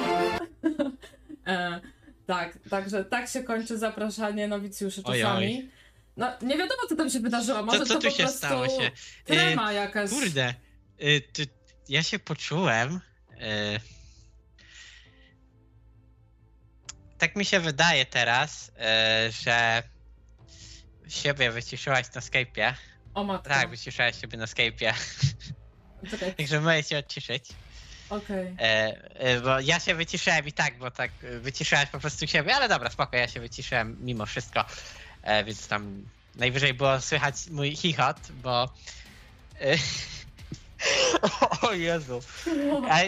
e, 1.47 1.81
tak, 2.27 2.57
także 2.69 3.05
tak 3.05 3.29
się 3.29 3.43
kończy 3.43 3.77
zapraszanie 3.77 4.47
nowicjuszy 4.47 5.01
Oj, 5.05 5.21
czasami. 5.21 5.45
oj. 5.45 5.69
No, 6.17 6.27
nie 6.41 6.57
wiadomo, 6.57 6.81
co 6.89 6.95
tam 6.95 7.09
się 7.09 7.19
wydarzyło. 7.19 7.63
Może 7.63 7.79
Co, 7.79 7.85
co 7.85 7.93
to 7.93 7.99
tu 8.01 8.07
po 8.07 8.11
się 8.13 8.23
prostu 8.23 8.37
stało 8.37 8.67
się? 8.67 8.91
trema 9.25 9.71
Y, 9.71 9.75
jakaś. 9.75 10.09
Kurde, 10.09 10.53
y, 11.03 11.21
ty, 11.33 11.47
ja 11.89 12.03
się 12.03 12.19
poczułem. 12.19 12.99
y, 13.31 13.79
tak 17.17 17.35
mi 17.35 17.45
się 17.45 17.59
wydaje 17.59 18.05
teraz, 18.05 18.69
y, 18.69 19.31
że 19.31 19.83
siebie 21.13 21.51
wyciszyłaś 21.51 22.13
na 22.15 22.21
Skype'ie. 22.21 22.73
O 23.13 23.23
matko. 23.23 23.49
Tak, 23.49 23.69
wyciszyłaś 23.69 24.21
siebie 24.21 24.37
na 24.37 24.45
Skype'ie. 24.45 24.93
Czekaj, 26.11 26.35
Także 26.37 26.61
mogę 26.61 26.83
się 26.83 26.97
odciszyć. 26.97 27.45
okej. 28.09 28.55
E, 28.59 28.97
e, 29.19 29.41
bo 29.41 29.59
ja 29.59 29.79
się 29.79 29.95
wyciszyłem 29.95 30.47
i 30.47 30.51
tak, 30.51 30.77
bo 30.77 30.91
tak 30.91 31.11
e, 31.23 31.39
wyciszyłaś 31.39 31.89
po 31.89 31.99
prostu 31.99 32.27
siebie, 32.27 32.55
ale 32.55 32.69
dobra, 32.69 32.89
spoko, 32.89 33.17
ja 33.17 33.27
się 33.27 33.39
wyciszyłem 33.39 33.97
mimo 34.01 34.25
wszystko. 34.25 34.65
E, 35.23 35.43
więc 35.43 35.67
tam 35.67 36.05
najwyżej 36.35 36.73
było 36.73 37.01
słychać 37.01 37.35
mój 37.49 37.75
chichot, 37.75 38.17
bo. 38.31 38.73
E, 39.61 39.75
o 41.67 41.73
Jezu. 41.73 42.21
A, 42.89 42.99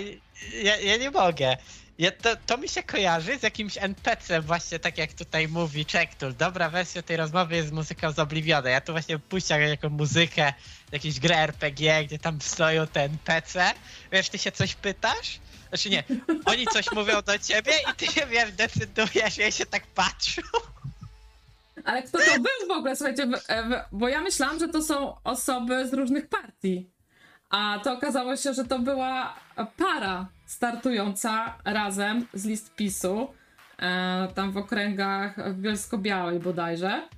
ja, 0.63 0.77
ja 0.77 0.97
nie 0.97 1.11
mogę. 1.11 1.57
Ja, 1.99 2.11
to, 2.11 2.35
to 2.45 2.57
mi 2.57 2.69
się 2.69 2.83
kojarzy 2.83 3.39
z 3.39 3.43
jakimś 3.43 3.77
NPC-em 3.77 4.43
właśnie, 4.43 4.79
tak 4.79 4.97
jak 4.97 5.13
tutaj 5.13 5.47
mówi 5.47 5.85
Czektul. 5.85 6.33
Dobra 6.35 6.69
wersja 6.69 7.01
tej 7.01 7.17
rozmowy 7.17 7.55
jest 7.55 7.71
muzyką 7.71 8.11
z 8.11 8.19
Obliviona. 8.19 8.69
Ja 8.69 8.81
tu 8.81 8.91
właśnie 8.91 9.19
puściam 9.19 9.61
jako 9.61 9.89
muzykę, 9.89 10.53
jakieś 10.91 11.19
grę 11.19 11.37
RPG, 11.37 12.03
gdzie 12.05 12.19
tam 12.19 12.41
stoją 12.41 12.87
te 12.87 13.01
NPC. 13.03 13.71
Wiesz, 14.11 14.29
ty 14.29 14.37
się 14.37 14.51
coś 14.51 14.75
pytasz? 14.75 15.39
Znaczy 15.69 15.89
nie, 15.89 16.03
oni 16.45 16.67
coś 16.67 16.91
mówią 16.95 17.21
do 17.21 17.39
ciebie 17.39 17.71
i 17.91 17.95
ty 17.95 18.05
się, 18.05 18.27
wiesz, 18.27 18.51
decydujesz 18.51 19.37
i 19.37 19.51
się 19.51 19.65
tak 19.65 19.87
patrzą. 19.87 20.41
Ale 21.85 22.03
kto 22.03 22.17
to 22.17 22.33
był 22.33 22.67
w 22.67 22.71
ogóle? 22.71 22.95
Słuchajcie, 22.95 23.27
bo 23.91 24.07
ja 24.07 24.21
myślałam, 24.21 24.59
że 24.59 24.67
to 24.67 24.81
są 24.81 25.21
osoby 25.23 25.87
z 25.87 25.93
różnych 25.93 26.29
partii. 26.29 26.89
A 27.49 27.79
to 27.83 27.93
okazało 27.93 28.37
się, 28.37 28.53
że 28.53 28.65
to 28.65 28.79
była 28.79 29.35
para 29.77 30.27
startująca 30.45 31.57
razem 31.65 32.27
z 32.33 32.45
list 32.45 32.75
PiSu, 32.75 33.33
e, 33.79 34.27
tam 34.35 34.51
w 34.51 34.57
okręgach 34.57 35.53
w 35.53 35.61
Bielsko-Białej 35.61 36.39
bodajże. 36.39 37.09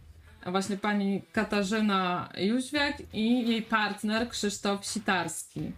Właśnie 0.46 0.78
pani 0.78 1.22
Katarzyna 1.32 2.30
Jóźwiak 2.38 2.96
i 3.14 3.50
jej 3.50 3.62
partner 3.62 4.30
Krzysztof 4.30 4.86
Sitarski. 4.86 5.72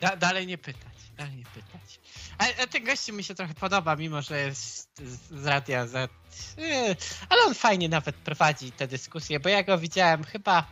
Da, 0.00 0.16
dalej 0.16 0.46
nie 0.46 0.58
pytać, 0.58 0.96
dalej 1.18 1.36
nie 1.36 1.44
pytać. 1.44 2.00
A, 2.38 2.62
a 2.62 2.66
ten 2.66 2.84
gościu 2.84 3.12
mi 3.12 3.24
się 3.24 3.34
trochę 3.34 3.54
podoba, 3.54 3.96
mimo 3.96 4.22
że 4.22 4.40
jest 4.40 4.98
z, 4.98 5.42
z 5.42 5.46
Radia 5.46 5.86
Z. 5.86 6.10
Yy, 6.58 6.96
ale 7.28 7.42
on 7.46 7.54
fajnie 7.54 7.88
nawet 7.88 8.16
prowadzi 8.16 8.72
te 8.72 8.88
dyskusje, 8.88 9.40
bo 9.40 9.48
ja 9.48 9.62
go 9.62 9.78
widziałem 9.78 10.24
chyba 10.24 10.66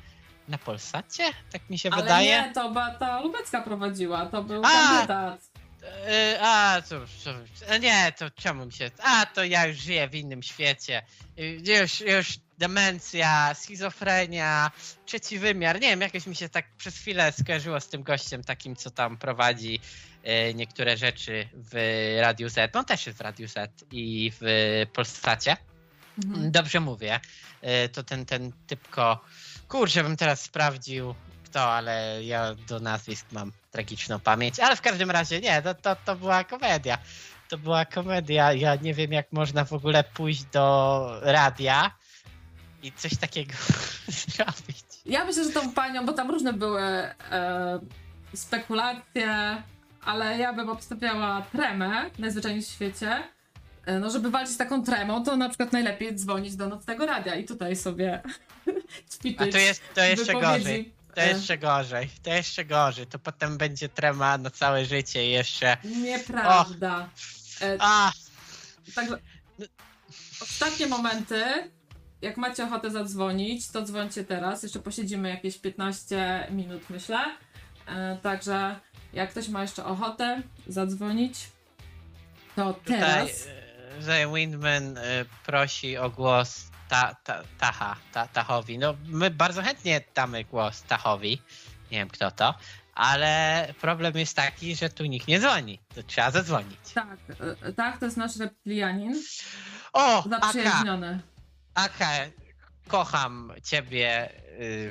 na 0.49 0.59
Polsacie, 0.59 1.25
tak 1.53 1.71
mi 1.71 1.79
się 1.79 1.91
Ale 1.93 2.03
wydaje. 2.03 2.43
nie, 2.43 2.53
to 2.55 2.71
Beata 2.71 3.21
Lubecka 3.21 3.63
prowadziła, 3.63 4.27
to 4.27 4.43
był 4.43 4.63
A! 4.65 4.69
kandydat. 4.69 5.41
Yy, 5.83 6.39
a, 6.43 6.83
cóż, 6.83 7.11
cóż, 7.25 7.69
a 7.71 7.77
nie, 7.77 8.13
to 8.19 8.31
czemu 8.31 8.67
mi 8.67 8.73
się... 8.73 8.91
A, 9.03 9.27
to 9.27 9.45
ja 9.45 9.67
już 9.67 9.77
żyję 9.77 10.09
w 10.09 10.15
innym 10.15 10.43
świecie. 10.43 11.03
Yy, 11.37 11.79
Już, 11.81 12.01
już 12.01 12.39
demencja, 12.59 13.55
schizofrenia, 13.55 14.71
trzeci 15.07 15.39
wymiar. 15.39 15.81
Nie 15.81 15.89
wiem, 15.89 16.01
jakoś 16.01 16.27
mi 16.27 16.37
się 16.37 16.49
tak 16.49 16.65
przez 16.77 16.97
chwilę 16.99 17.33
skojarzyło 17.33 17.81
z 17.81 17.89
tym 17.89 18.03
gościem 18.03 18.45
takim, 18.45 18.77
co 18.77 18.91
tam 18.91 19.17
prowadzi 19.19 19.81
yy, 20.25 20.55
niektóre 20.55 20.97
rzeczy 20.97 21.49
w 21.55 21.75
Radiu 22.21 22.49
Z. 22.49 22.75
No, 22.75 22.81
On 22.81 22.87
też 22.87 23.07
jest 23.07 23.19
w 23.19 23.21
Radiu 23.21 23.49
Z 23.49 23.85
i 23.93 24.33
w 24.41 24.43
Polsacie. 24.93 25.57
Mhm. 26.25 26.51
Dobrze 26.53 26.81
mówię. 26.81 27.21
Yy, 27.63 27.89
To 27.89 28.03
ten, 28.03 28.27
ten 28.27 28.53
typko... 28.67 29.25
Kurczę, 29.75 30.03
bym 30.03 30.17
teraz 30.17 30.41
sprawdził 30.41 31.15
kto, 31.45 31.73
ale 31.73 32.25
ja 32.25 32.55
do 32.69 32.81
nazwisk 32.81 33.27
mam 33.33 33.53
tragiczną 33.71 34.21
pamięć. 34.21 34.61
Ale 34.61 34.77
w 34.77 34.81
każdym 34.81 35.11
razie 35.11 35.41
nie, 35.41 35.63
to, 35.63 35.75
to, 35.75 35.97
to 36.05 36.17
była 36.17 36.45
komedia. 36.45 36.99
To 37.49 37.59
była 37.59 37.85
komedia. 37.85 38.53
Ja 38.53 38.77
nie 38.77 38.95
wiem, 38.95 39.13
jak 39.13 39.33
można 39.33 39.65
w 39.65 39.73
ogóle 39.73 40.05
pójść 40.05 40.45
do 40.45 41.19
radia 41.23 41.91
i 42.83 42.93
coś 42.93 43.17
takiego 43.17 43.53
zrobić. 44.09 44.85
Ja 45.07 45.25
myślę, 45.25 45.45
że 45.45 45.51
tą 45.51 45.73
panią, 45.73 46.07
bo 46.07 46.13
tam 46.13 46.31
różne 46.31 46.53
były 46.53 46.83
e, 46.83 47.15
spekulacje, 48.35 49.63
ale 50.05 50.39
ja 50.39 50.53
bym 50.53 50.69
obstawiała 50.69 51.43
tremę 51.43 52.11
najzwyczajniej 52.19 52.63
w 52.63 52.67
świecie. 52.67 53.34
E, 53.87 53.99
no, 53.99 54.11
żeby 54.11 54.31
walczyć 54.31 54.55
z 54.55 54.59
taką 54.59 54.83
tremą, 54.85 55.25
to 55.25 55.37
na 55.37 55.49
przykład 55.49 55.73
najlepiej 55.73 56.15
dzwonić 56.15 56.57
do 56.57 56.69
nocnego 56.69 57.07
radia 57.07 57.35
i 57.35 57.45
tutaj 57.45 57.77
sobie 57.77 58.23
ćwiczyć 59.15 59.49
A 59.49 59.53
to 59.53 59.59
jest 59.59 59.83
to 59.95 60.05
jeszcze 60.05 60.25
wypowiedzi. 60.27 60.59
gorzej. 60.65 60.95
To 61.15 61.21
E, 61.21 61.29
jeszcze 61.29 61.59
gorzej. 61.59 62.11
To 62.23 62.31
jeszcze 62.31 62.65
gorzej. 62.65 63.07
To 63.07 63.19
potem 63.19 63.59
będzie 63.59 63.89
trema 63.89 64.39
na 64.39 64.51
całe 64.51 64.85
życie 64.85 65.27
i 65.27 65.31
jeszcze. 65.31 65.77
Nieprawda. 65.85 67.09
E, 67.63 67.77
A, 67.81 68.13
Także 68.95 69.19
ostatnie 70.43 70.87
momenty, 70.87 71.45
jak 72.23 72.37
macie 72.37 72.65
ochotę 72.65 72.91
zadzwonić, 72.91 73.69
to 73.69 73.83
dzwońcie 73.83 74.25
teraz. 74.25 74.63
Jeszcze 74.63 74.81
posiedzimy 74.81 75.29
jakieś 75.29 75.59
15 75.59 76.47
minut, 76.51 76.91
myślę. 76.91 77.19
Także 78.23 78.81
jak 79.13 79.31
ktoś 79.31 79.49
ma 79.49 79.63
jeszcze 79.63 79.85
ochotę 79.85 80.43
zadzwonić, 80.67 81.39
to 82.57 82.75
tutaj 82.75 83.01
teraz. 83.01 83.47
e, 83.47 83.64
że 84.01 84.27
Windman 84.35 84.99
e, 84.99 85.03
prosi 85.47 85.97
o 85.97 86.11
głos 86.11 86.71
ta, 86.89 87.15
ta, 87.25 87.43
Taha, 87.59 87.97
ta, 88.13 88.27
Tahowi. 88.29 88.79
No, 88.79 88.95
my 89.07 89.31
bardzo 89.31 89.63
chętnie 89.63 90.01
damy 90.15 90.45
głos 90.45 90.83
Tahowi. 90.83 91.43
Nie 91.91 91.99
wiem 91.99 92.09
kto 92.09 92.31
to. 92.31 92.55
Ale 92.95 93.69
problem 93.81 94.17
jest 94.17 94.37
taki, 94.37 94.77
że 94.77 94.91
tu 94.91 95.05
nikt 95.05 95.29
nie 95.29 95.41
dzwoni. 95.41 95.81
To 95.95 96.03
trzeba 96.03 96.31
zadzwonić. 96.31 96.79
Tak, 96.95 97.19
e, 97.63 97.73
tak, 97.73 97.99
to 97.99 98.05
jest 98.05 98.17
nasz 98.17 98.37
reptilianin. 98.37 99.23
O, 99.93 100.25
Zaprzyjaźniony. 100.29 101.21
Aka, 101.75 102.11
kocham 102.89 103.53
ciebie. 103.63 104.31
y, 104.61 104.91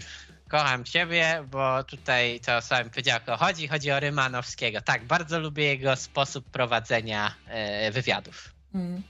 kocham 0.49 0.83
ciebie, 0.83 1.43
bo 1.51 1.83
tutaj 1.83 2.39
to 2.45 2.61
sam 2.61 2.89
powiedział, 2.89 3.19
o 3.27 3.37
chodzi. 3.37 3.67
Chodzi 3.67 3.91
o 3.91 3.99
Rymanowskiego. 3.99 4.81
Tak, 4.81 5.05
bardzo 5.05 5.39
lubię 5.39 5.63
jego 5.63 5.95
sposób 5.95 6.49
prowadzenia 6.49 7.35
wywiadów. 7.91 8.52
Mm. 8.75 9.03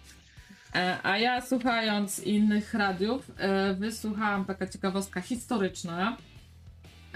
E, 0.75 0.97
A 1.03 1.17
ja 1.17 1.41
słuchając 1.41 2.19
innych 2.19 2.73
radiów, 2.73 3.31
e, 3.37 3.73
wysłuchałam 3.73 4.45
taka 4.45 4.67
ciekawostka 4.67 5.21
historyczna, 5.21 6.17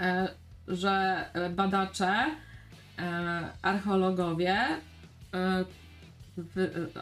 e, 0.00 0.28
że 0.68 1.24
badacze, 1.50 2.24
archeologowie 3.62 4.56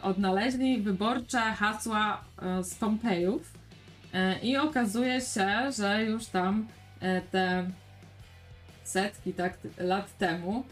odnaleźli 0.01 0.81
wyborcze 0.81 1.39
hasła 1.39 2.23
z 2.61 2.75
Pompejów 2.75 3.53
i 4.43 4.57
okazuje 4.57 5.21
się, 5.21 5.71
że 5.77 6.03
już 6.03 6.25
tam 6.25 6.67
te 7.31 7.69
setki 8.83 9.33
tak, 9.33 9.57
lat 9.77 10.17
temu 10.17 10.63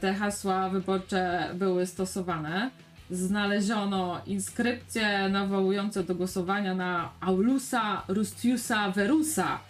te 0.00 0.14
hasła 0.14 0.68
wyborcze 0.68 1.50
były 1.54 1.86
stosowane. 1.86 2.70
Znaleziono 3.14 4.20
inskrypcje 4.26 5.28
nawołujące 5.28 6.04
do 6.04 6.14
głosowania 6.14 6.74
na 6.74 7.10
Aulusa 7.20 8.02
Rustiusa 8.08 8.90
Verusa, 8.90 9.60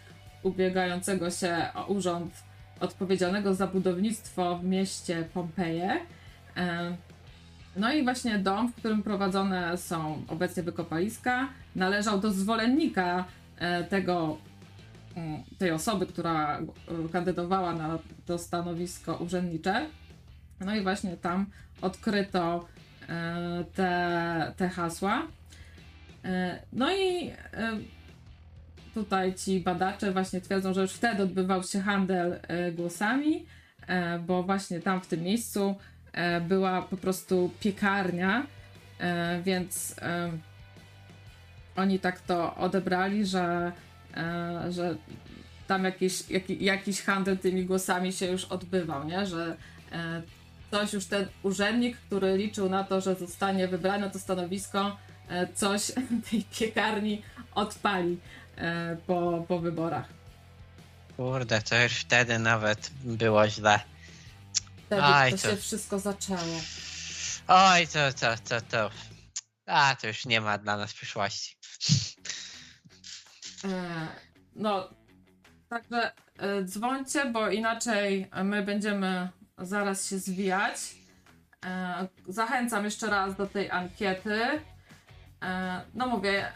ubiegającego 0.43 1.31
się 1.31 1.67
o 1.75 1.87
urząd 1.87 2.33
odpowiedzialnego 2.81 3.55
za 3.55 3.67
budownictwo 3.67 4.59
w 4.59 4.65
mieście 4.65 5.29
Pompeje. 5.35 6.01
E, 6.57 6.97
No 7.77 7.93
i 7.93 8.05
właśnie 8.05 8.39
dom, 8.39 8.73
w 8.73 8.75
którym 8.75 9.03
prowadzone 9.03 9.79
są 9.79 10.23
obecnie 10.29 10.63
wykopaliska, 10.63 11.49
należał 11.77 12.21
do 12.21 12.31
zwolennika 12.33 13.25
e, 13.59 13.85
tego 13.85 14.39
mm, 15.17 15.43
tej 15.59 15.71
osoby, 15.71 16.07
która 16.07 16.59
e, 16.59 16.65
kandydowała 17.13 17.75
na 17.75 17.99
to 18.27 18.39
stanowisko 18.39 19.17
urzędnicze. 19.17 19.87
No 20.61 20.77
i 20.77 20.83
właśnie 20.83 21.17
tam 21.17 21.47
odkryto 21.83 22.67
te, 23.75 24.53
te 24.57 24.69
hasła. 24.69 25.27
E, 26.25 26.59
No 26.73 26.93
i 26.95 27.29
e, 27.29 27.35
tutaj 28.95 29.35
ci 29.35 29.61
badacze 29.61 30.13
właśnie 30.13 30.41
twierdzą, 30.41 30.75
że 30.75 30.81
już 30.83 30.93
wtedy 30.93 31.23
odbywał 31.23 31.63
się 31.63 31.81
handel 31.81 32.41
e, 32.43 32.73
głosami, 32.73 33.47
e, 33.87 34.19
bo 34.19 34.43
właśnie 34.43 34.81
tam 34.81 35.01
w 35.01 35.07
tym 35.07 35.23
miejscu 35.23 35.75
e, 36.13 36.41
była 36.41 36.83
po 36.83 36.97
prostu 36.97 37.51
piekarnia, 37.61 38.47
e, 38.99 39.43
więc 39.43 39.97
e, 40.03 40.31
oni 41.77 41.99
tak 41.99 42.21
to 42.21 42.55
odebrali, 42.57 43.27
że, 43.27 43.73
e, 44.17 44.73
że 44.73 44.97
tam 45.67 45.85
jakiś, 45.85 46.31
jaki, 46.31 46.65
jakiś 46.65 47.03
handel 47.03 47.39
tymi 47.39 47.65
głosami 47.65 48.13
się 48.13 48.27
już 48.27 48.45
odbywał, 48.45 49.05
nie? 49.05 49.27
Że 49.27 49.57
coś 50.75 50.93
już 50.93 51.07
ten 51.07 51.29
urzędnik, 51.43 51.97
który 51.99 52.37
liczył 52.37 52.69
na 52.69 52.85
to, 52.85 53.01
że 53.01 53.15
zostanie 53.15 53.69
wybrany 53.69 53.99
na 54.07 54.11
to 54.11 54.19
stanowisko, 54.19 54.97
e, 55.29 55.53
coś 55.53 55.93
tej 56.31 56.45
piekarni 56.59 57.23
odpali 57.55 58.21
e, 58.57 58.97
po, 59.07 59.45
po 59.49 59.59
wyborach. 59.59 60.09
Kurde, 61.17 61.63
to 61.63 61.83
już 61.83 61.93
wtedy 61.93 62.39
nawet 62.39 62.91
było 63.05 63.49
źle. 63.49 63.81
Wtedy 64.87 65.03
Aj, 65.03 65.33
to 65.33 65.39
to- 65.39 65.51
się 65.51 65.57
wszystko 65.57 65.99
zaczęło. 65.99 66.61
Oj, 67.49 67.87
to, 67.89 68.13
to, 68.21 68.37
to, 68.49 68.61
to. 68.61 68.91
A, 69.67 69.97
to 70.01 70.07
już 70.07 70.27
nie 70.27 70.41
ma 70.41 70.59
dla 70.59 70.77
nas 70.77 70.93
przyszłości. 70.93 71.57
E, 73.65 74.09
No, 74.57 74.91
także 75.69 76.13
dzwońcie, 76.65 77.31
bo 77.31 77.51
inaczej 77.51 78.31
my 78.45 78.63
będziemy 78.63 79.29
zaraz 79.59 80.09
się 80.09 80.19
zwijać. 80.19 80.77
E, 81.67 82.09
Zachęcam 82.29 82.85
jeszcze 82.85 83.07
raz 83.07 83.37
do 83.37 83.47
tej 83.47 83.71
ankiety. 83.71 84.43
E, 85.43 85.81
No 85.95 86.07
mówię, 86.07 86.53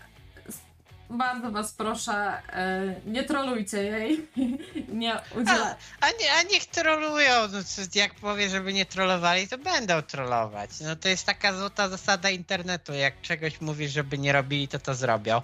bardzo 1.10 1.51
was 1.51 1.73
proszę, 1.73 2.12
e, 2.52 3.01
nie 3.07 3.25
trolujcie 3.25 3.83
jej. 3.85 4.28
Nie. 4.89 5.15
A, 5.15 5.77
a, 6.01 6.10
nie, 6.20 6.33
a 6.39 6.43
niech 6.43 6.65
trolują. 6.65 7.49
No, 7.52 7.59
jak 7.94 8.15
powie, 8.15 8.49
żeby 8.49 8.73
nie 8.73 8.86
trollowali, 8.86 9.49
to 9.49 9.59
będą 9.59 10.02
trollować. 10.02 10.70
No 10.81 10.97
to 10.97 11.09
jest 11.09 11.27
taka 11.27 11.52
złota 11.52 11.89
zasada 11.89 12.31
internetu. 12.31 12.93
Jak 12.93 13.20
czegoś 13.20 13.60
mówisz, 13.60 13.93
żeby 13.93 14.18
nie 14.18 14.33
robili, 14.33 14.68
to 14.68 14.78
to 14.78 14.94
zrobią. 14.94 15.43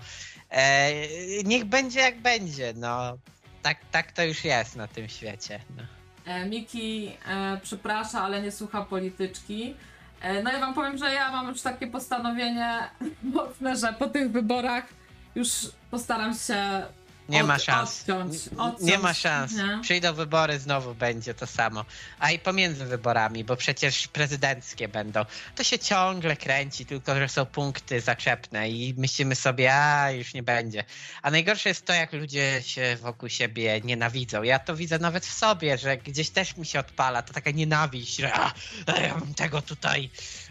E, 0.51 0.91
niech 1.45 1.65
będzie 1.65 2.01
jak 2.01 2.21
będzie. 2.21 2.73
No, 2.77 3.19
tak, 3.63 3.79
tak 3.91 4.13
to 4.13 4.25
już 4.25 4.45
jest 4.45 4.77
na 4.77 4.89
tym 4.89 5.09
świecie. 5.09 5.61
No. 5.77 5.83
E, 6.27 6.47
Miki 6.47 7.17
e, 7.29 7.61
przeprasza, 7.63 8.23
ale 8.23 8.43
nie 8.43 8.53
słucha 8.53 8.83
polityczki. 8.83 9.75
E, 10.21 10.43
no 10.43 10.57
i 10.57 10.61
wam 10.61 10.75
powiem, 10.75 10.99
że 10.99 11.13
ja 11.15 11.33
mam 11.33 11.49
już 11.49 11.63
takie 11.63 11.87
postanowienie 11.87 12.79
mocne, 13.35 13.77
że 13.77 13.93
po 13.93 14.07
tych 14.07 14.31
wyborach 14.31 14.85
już 15.35 15.51
postaram 15.91 16.35
się 16.35 16.83
Nie 17.29 17.41
od- 17.41 17.47
ma 17.47 17.59
szans. 17.59 18.05
N- 18.09 18.31
odciąć, 18.59 18.81
Nie 18.81 18.99
ma 18.99 19.15
szans. 19.15 19.53
nie? 19.53 19.79
Przyjdą 19.83 20.15
wybory, 20.15 20.59
znowu 20.59 20.95
będzie 20.95 21.35
to 21.35 21.47
samo. 21.47 21.85
A 22.19 22.31
i 22.31 22.39
pomiędzy 22.39 22.85
wyborami, 22.87 23.45
bo 23.45 23.57
przecież 23.57 24.09
prezydenckie 24.09 24.89
będą. 24.89 25.25
To 25.57 25.65
się 25.65 25.79
ciągle 25.79 26.37
kręci, 26.37 26.87
tylko 26.87 27.15
że 27.15 27.29
są 27.29 27.47
punkty 27.47 28.01
zaczepne 28.01 28.71
i 28.71 28.95
myślimy 28.99 29.35
sobie, 29.37 29.75
a 29.75 30.11
już 30.11 30.35
nie 30.35 30.43
będzie. 30.43 30.85
A 31.23 31.31
najgorsze 31.31 31.69
jest 31.69 31.87
to, 31.87 31.93
jak 31.93 32.13
ludzie 32.13 32.63
się 32.63 32.97
wokół 33.01 33.29
siebie 33.29 33.81
nienawidzą. 33.85 34.43
Ja 34.43 34.59
to 34.59 34.77
widzę 34.77 34.99
nawet 34.99 35.27
w 35.27 35.35
sobie, 35.35 35.79
że 35.79 35.97
gdzieś 35.97 36.31
też 36.31 36.57
mi 36.57 36.67
się 36.67 36.81
odpala 36.81 37.23
ta 37.23 37.33
taka 37.35 37.51
nienawiść, 37.51 38.17
że 38.17 38.33
a, 38.35 38.53
a 38.87 39.01
ja 39.01 39.15
bym 39.15 39.35
tego 39.35 39.63
tutaj 39.63 40.11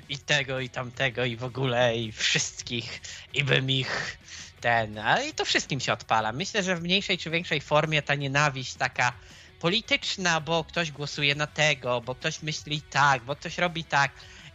i 0.10 0.18
tego 0.18 0.60
i 0.60 0.70
tamtego 0.70 1.26
i 1.26 1.38
w 1.38 1.44
ogóle 1.44 1.98
i 1.98 2.12
wszystkich 2.12 3.02
i 3.34 3.44
bym 3.44 3.72
ich 3.72 4.18
ten, 4.64 4.98
ale 4.98 5.28
i 5.28 5.34
to 5.34 5.46
wszystkim 5.46 5.80
się 5.80 5.94
odpala. 5.94 6.32
Myślę, 6.32 6.64
że 6.64 6.76
w 6.76 6.82
mniejszej 6.82 7.18
czy 7.18 7.30
większej 7.30 7.62
formie 7.62 8.02
ta 8.02 8.16
nienawiść 8.16 8.74
taka 8.74 9.14
polityczna, 9.60 10.42
bo 10.42 10.64
ktoś 10.64 10.92
głosuje 10.92 11.36
na 11.36 11.48
tego, 11.48 12.02
bo 12.02 12.16
ktoś 12.16 12.42
myśli 12.42 12.82
tak, 12.82 13.24
bo 13.24 13.36
ktoś 13.36 13.58
robi 13.58 13.84
tak. 13.84 14.12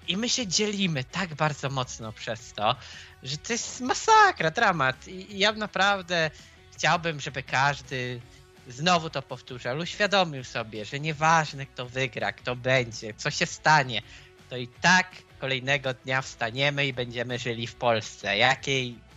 I 0.08 0.16
my 0.16 0.28
się 0.28 0.46
dzielimy 0.46 1.04
tak 1.04 1.34
bardzo 1.34 1.70
mocno 1.70 2.12
przez 2.12 2.52
to, 2.52 2.76
że 3.22 3.36
to 3.38 3.52
jest 3.52 3.80
masakra, 3.80 4.50
dramat. 4.50 5.08
I 5.08 5.38
ja 5.38 5.52
naprawdę 5.52 6.30
chciałbym, 6.72 7.20
żeby 7.20 7.42
każdy 7.42 8.20
znowu 8.68 9.10
to 9.10 9.22
powtórzał, 9.22 9.78
uświadomił 9.78 10.44
sobie, 10.44 10.84
że 10.84 11.00
nieważne 11.00 11.66
kto 11.66 11.86
wygra, 11.86 12.32
kto 12.32 12.56
będzie, 12.56 13.14
co 13.14 13.30
się 13.30 13.46
stanie, 13.46 14.02
to 14.50 14.56
i 14.56 14.68
tak 14.68 15.06
kolejnego 15.38 15.94
dnia 15.94 16.22
wstaniemy 16.22 16.86
i 16.86 16.92
będziemy 16.92 17.38
żyli 17.38 17.66
w 17.66 17.74
Polsce. 17.74 18.36
Jakiej 18.36 19.07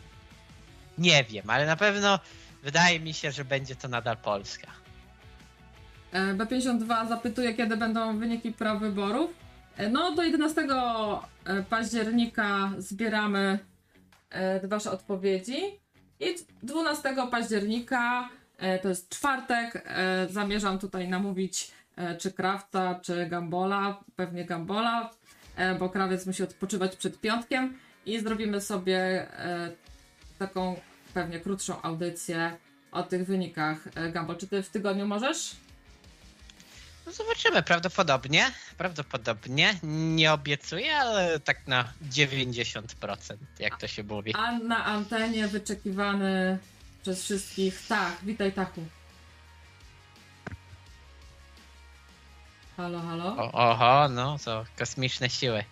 nie 1.01 1.23
wiem, 1.23 1.49
ale 1.49 1.65
na 1.65 1.75
pewno 1.75 2.19
wydaje 2.63 2.99
mi 2.99 3.13
się, 3.13 3.31
że 3.31 3.45
będzie 3.45 3.75
to 3.75 3.87
nadal 3.87 4.17
Polska. 4.17 4.67
E, 6.11 6.33
B52 6.33 7.07
zapytuje, 7.07 7.53
kiedy 7.53 7.77
będą 7.77 8.19
wyniki 8.19 8.51
prawyborów. 8.51 9.31
E, 9.77 9.89
No, 9.89 10.11
do 10.11 10.23
11 10.23 10.61
e, 10.61 11.63
października 11.63 12.71
zbieramy 12.77 13.59
wasze 14.63 14.91
odpowiedzi 14.91 15.79
I 16.19 16.35
12 16.63 17.15
października, 17.31 18.29
to 18.81 18.89
jest 18.89 19.09
czwartek, 19.09 19.87
zamierzam 20.29 20.79
tutaj 20.79 21.07
namówić 21.07 21.71
czy 22.19 22.31
Krafta, 22.31 22.99
czy 23.03 23.25
Gambola, 23.25 24.03
pewnie 24.15 24.45
Gambola, 24.45 25.09
bo 25.79 25.89
krawiec 25.89 26.25
musi 26.25 26.43
odpoczywać 26.43 26.95
przed 26.95 27.21
piątkiem 27.21 27.77
i 28.05 28.19
zrobimy 28.19 28.61
sobie 28.61 29.27
taką 30.39 30.75
pewnie 31.13 31.39
krótszą 31.39 31.81
audycję 31.81 32.57
o 32.91 33.03
tych 33.03 33.25
wynikach. 33.25 33.77
E, 33.95 34.11
Gambol, 34.11 34.37
czy 34.37 34.47
ty 34.47 34.63
w 34.63 34.69
tygodniu 34.69 35.07
możesz? 35.07 35.55
No 37.05 37.11
zobaczymy, 37.11 37.63
prawdopodobnie. 37.63 38.51
Prawdopodobnie. 38.77 39.79
Nie 39.83 40.33
obiecuję, 40.33 40.95
ale 40.95 41.39
tak 41.39 41.67
na 41.67 41.93
90%, 42.11 43.37
jak 43.59 43.77
to 43.77 43.87
się 43.87 44.03
mówi. 44.03 44.33
A 44.35 44.51
na 44.51 44.85
antenie 44.85 45.47
wyczekiwany 45.47 46.57
przez 47.01 47.23
wszystkich 47.23 47.87
Tach. 47.87 48.25
Witaj 48.25 48.51
Tachu. 48.51 48.85
Halo, 52.77 53.01
halo. 53.01 53.25
O, 53.37 53.51
oho, 53.51 54.09
no 54.09 54.37
to 54.45 54.65
kosmiczne 54.77 55.29
siły. 55.29 55.63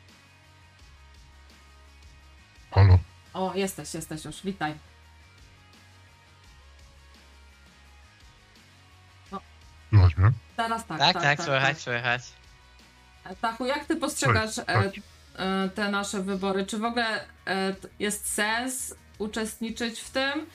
Halo. 2.72 3.00
O, 3.34 3.54
jesteś, 3.56 3.94
jesteś 3.94 4.26
już, 4.26 4.42
witaj. 4.44 4.89
Słychać 9.90 10.18
mnie? 10.18 10.32
Teraz 10.58 10.86
tak. 10.86 11.00
Tak, 11.00 11.14
tak, 11.14 11.44
słychać, 11.44 11.82
słychać. 11.82 12.22
Tachu, 13.42 13.66
jak 13.66 13.86
ty 13.86 13.96
postrzegasz 13.96 14.56
Cześć, 14.56 14.60
e, 14.60 14.66
tak. 14.66 14.94
e, 15.36 15.70
te 15.70 15.92
nasze 15.92 16.22
wybory? 16.24 16.66
Czy 16.66 16.78
w 16.78 16.84
ogóle 16.84 17.26
e, 17.48 17.76
jest 18.00 18.34
sens 18.34 18.96
uczestniczyć 19.18 20.00
w 20.00 20.10
tym? 20.10 20.46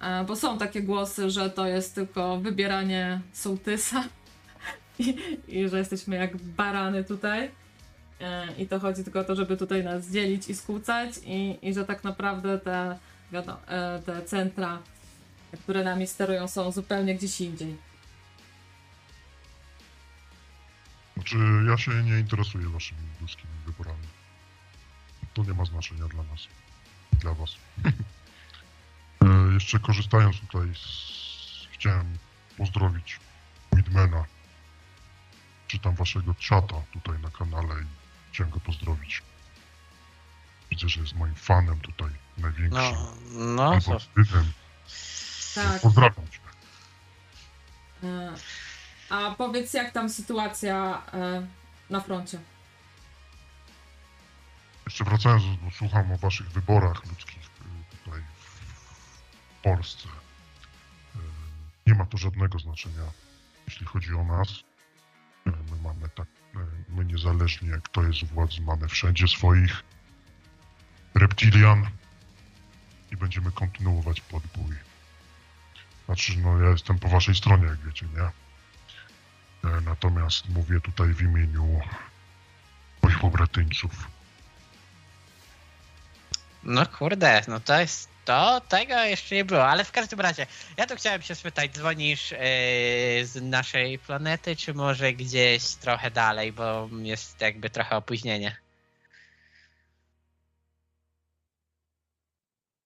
E, 0.00 0.24
bo 0.24 0.36
są 0.36 0.58
takie 0.58 0.82
głosy, 0.82 1.30
że 1.30 1.50
to 1.50 1.66
jest 1.66 1.94
tylko 1.94 2.38
wybieranie 2.38 3.20
sołtysa 3.32 4.04
i, 4.98 5.16
i 5.48 5.68
że 5.68 5.78
jesteśmy 5.78 6.16
jak 6.16 6.36
barany 6.36 7.04
tutaj. 7.04 7.50
E, 8.20 8.46
I 8.58 8.66
to 8.66 8.80
chodzi 8.80 9.04
tylko 9.04 9.20
o 9.20 9.24
to, 9.24 9.36
żeby 9.36 9.56
tutaj 9.56 9.84
nas 9.84 10.06
dzielić 10.06 10.48
i 10.48 10.54
skłócać 10.54 11.10
i, 11.24 11.58
i 11.62 11.74
że 11.74 11.84
tak 11.84 12.04
naprawdę 12.04 12.58
te, 12.58 12.98
wiadomo, 13.32 13.58
e, 13.66 14.02
te 14.06 14.22
centra, 14.22 14.78
które 15.62 15.84
nami 15.84 16.06
sterują 16.06 16.48
są 16.48 16.72
zupełnie 16.72 17.14
gdzieś 17.14 17.40
indziej. 17.40 17.76
Znaczy, 21.16 21.38
ja 21.68 21.78
się 21.78 21.90
nie 21.90 22.18
interesuję 22.18 22.68
waszymi 22.68 23.00
ludzkimi 23.20 23.52
wyborami. 23.66 24.06
To 25.34 25.44
nie 25.44 25.54
ma 25.54 25.64
znaczenia 25.64 26.08
dla 26.08 26.22
nas. 26.22 26.40
Dla 27.12 27.34
was. 27.34 27.50
e, 29.24 29.54
jeszcze 29.54 29.78
korzystając 29.78 30.40
tutaj 30.40 30.74
z... 30.74 31.16
Chciałem 31.72 32.18
pozdrowić 32.56 33.20
Midmana. 33.76 34.24
Czytam 35.68 35.94
waszego 35.94 36.34
czata 36.34 36.82
tutaj 36.92 37.18
na 37.18 37.30
kanale 37.30 37.82
i 37.82 37.86
chciałem 38.32 38.52
go 38.52 38.60
pozdrowić. 38.60 39.22
Widzę, 40.70 40.88
że 40.88 41.00
jest 41.00 41.14
moim 41.14 41.34
fanem 41.34 41.80
tutaj 41.80 42.10
największym. 42.38 42.94
No, 42.94 43.14
no 43.54 43.72
albo. 43.72 43.98
Tak. 45.54 45.80
Pozdrawiam 45.82 46.28
cię. 46.30 46.40
E, 49.10 49.14
A 49.14 49.34
powiedz, 49.34 49.74
jak 49.74 49.92
tam 49.92 50.10
sytuacja 50.10 51.02
e, 51.12 51.46
na 51.90 52.00
froncie? 52.00 52.38
Jeszcze 54.86 55.04
wracając, 55.04 55.42
bo 55.62 55.70
słucham 55.70 56.12
o 56.12 56.16
waszych 56.18 56.48
wyborach 56.50 57.06
ludzkich 57.06 57.42
y, 57.46 57.96
tutaj 57.96 58.20
w 59.58 59.62
Polsce. 59.62 60.08
Y, 60.08 61.18
Nie 61.86 61.94
ma 61.94 62.06
to 62.06 62.18
żadnego 62.18 62.58
znaczenia, 62.58 63.02
jeśli 63.68 63.86
chodzi 63.86 64.14
o 64.14 64.24
nas. 64.24 64.48
Y, 65.46 65.50
My 65.70 65.76
mamy 65.84 66.08
tak, 66.08 66.26
my 66.88 67.04
niezależnie 67.04 67.72
kto 67.84 68.02
jest 68.02 68.22
u 68.22 68.26
władzy, 68.26 68.60
mamy 68.62 68.88
wszędzie 68.88 69.28
swoich 69.28 69.82
reptilian 71.14 71.86
i 73.12 73.16
będziemy 73.16 73.52
kontynuować 73.52 74.20
podbój. 74.20 74.76
Znaczy, 76.06 76.38
no 76.38 76.60
ja 76.60 76.70
jestem 76.70 76.98
po 76.98 77.08
waszej 77.08 77.34
stronie, 77.34 77.66
jak 77.66 77.78
wiecie, 77.78 78.06
nie? 78.06 78.30
E, 79.66 79.80
Natomiast 79.80 80.48
mówię 80.48 80.80
tutaj 80.80 81.08
w 81.08 81.22
imieniu 81.22 81.80
moich 83.02 83.18
pobratyńców. 83.18 84.10
No 86.62 86.86
kurde, 86.86 87.42
no 87.48 87.60
to 87.60 87.80
jest. 87.80 88.16
To 88.24 88.60
tego 88.60 88.94
jeszcze 88.94 89.34
nie 89.34 89.44
było, 89.44 89.68
ale 89.68 89.84
w 89.84 89.92
każdym 89.92 90.20
razie, 90.20 90.46
ja 90.76 90.86
tu 90.86 90.96
chciałem 90.96 91.22
się 91.22 91.34
spytać, 91.34 91.72
dzwonisz 91.72 92.30
yy, 92.30 92.38
z 93.26 93.42
naszej 93.42 93.98
planety, 93.98 94.56
czy 94.56 94.74
może 94.74 95.12
gdzieś 95.12 95.74
trochę 95.74 96.10
dalej, 96.10 96.52
bo 96.52 96.88
jest 97.02 97.40
jakby 97.40 97.70
trochę 97.70 97.96
opóźnienie. 97.96 98.56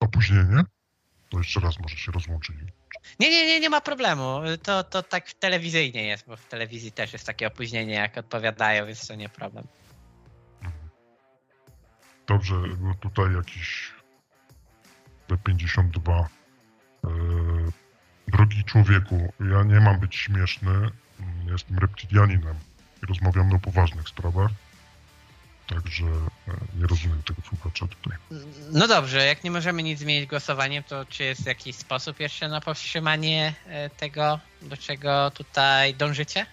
Opóźnienie? 0.00 0.62
To 1.30 1.38
jeszcze 1.38 1.60
raz 1.60 1.78
może 1.78 1.96
się 1.96 2.12
rozłączyli. 2.12 2.66
Nie, 3.20 3.30
nie, 3.30 3.46
nie, 3.46 3.60
nie 3.60 3.70
ma 3.70 3.80
problemu. 3.80 4.40
To, 4.62 4.84
to 4.84 5.02
tak 5.02 5.32
telewizyjnie 5.32 6.06
jest, 6.06 6.26
bo 6.26 6.36
w 6.36 6.46
telewizji 6.46 6.92
też 6.92 7.12
jest 7.12 7.26
takie 7.26 7.46
opóźnienie, 7.46 7.94
jak 7.94 8.18
odpowiadają, 8.18 8.86
więc 8.86 9.06
to 9.06 9.14
nie 9.14 9.28
problem. 9.28 9.66
Dobrze, 12.26 12.54
no 12.80 12.94
tutaj 12.94 13.34
jakiś 13.34 13.92
B52. 15.28 16.24
E, 17.04 17.08
drogi 18.28 18.64
człowieku, 18.64 19.32
ja 19.40 19.62
nie 19.62 19.80
mam 19.80 20.00
być 20.00 20.16
śmieszny. 20.16 20.90
Jestem 21.50 21.78
reptilianinem 21.78 22.54
i 23.02 23.06
rozmawiamy 23.06 23.54
o 23.54 23.58
poważnych 23.58 24.08
sprawach. 24.08 24.50
Także 25.74 26.04
e, 26.04 26.52
nie 26.78 26.86
rozumiem 26.86 27.22
tego 27.22 27.42
słuchacza 27.48 27.86
tutaj. 27.86 28.18
No 28.72 28.88
dobrze, 28.88 29.26
jak 29.26 29.44
nie 29.44 29.50
możemy 29.50 29.82
nic 29.82 29.98
zmienić 29.98 30.30
głosowaniem, 30.30 30.82
to 30.82 31.04
czy 31.04 31.24
jest 31.24 31.46
jakiś 31.46 31.76
sposób 31.76 32.20
jeszcze 32.20 32.48
na 32.48 32.60
powstrzymanie 32.60 33.54
e, 33.66 33.90
tego, 33.90 34.40
do 34.62 34.76
czego 34.76 35.30
tutaj 35.30 35.94
dążycie? 35.94 36.46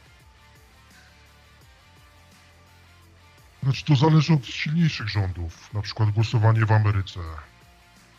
Znaczy 3.63 3.85
to 3.85 3.95
zależy 3.95 4.33
od 4.33 4.45
silniejszych 4.45 5.09
rządów, 5.09 5.73
na 5.73 5.81
przykład 5.81 6.09
głosowanie 6.09 6.65
w 6.65 6.71
Ameryce, 6.71 7.19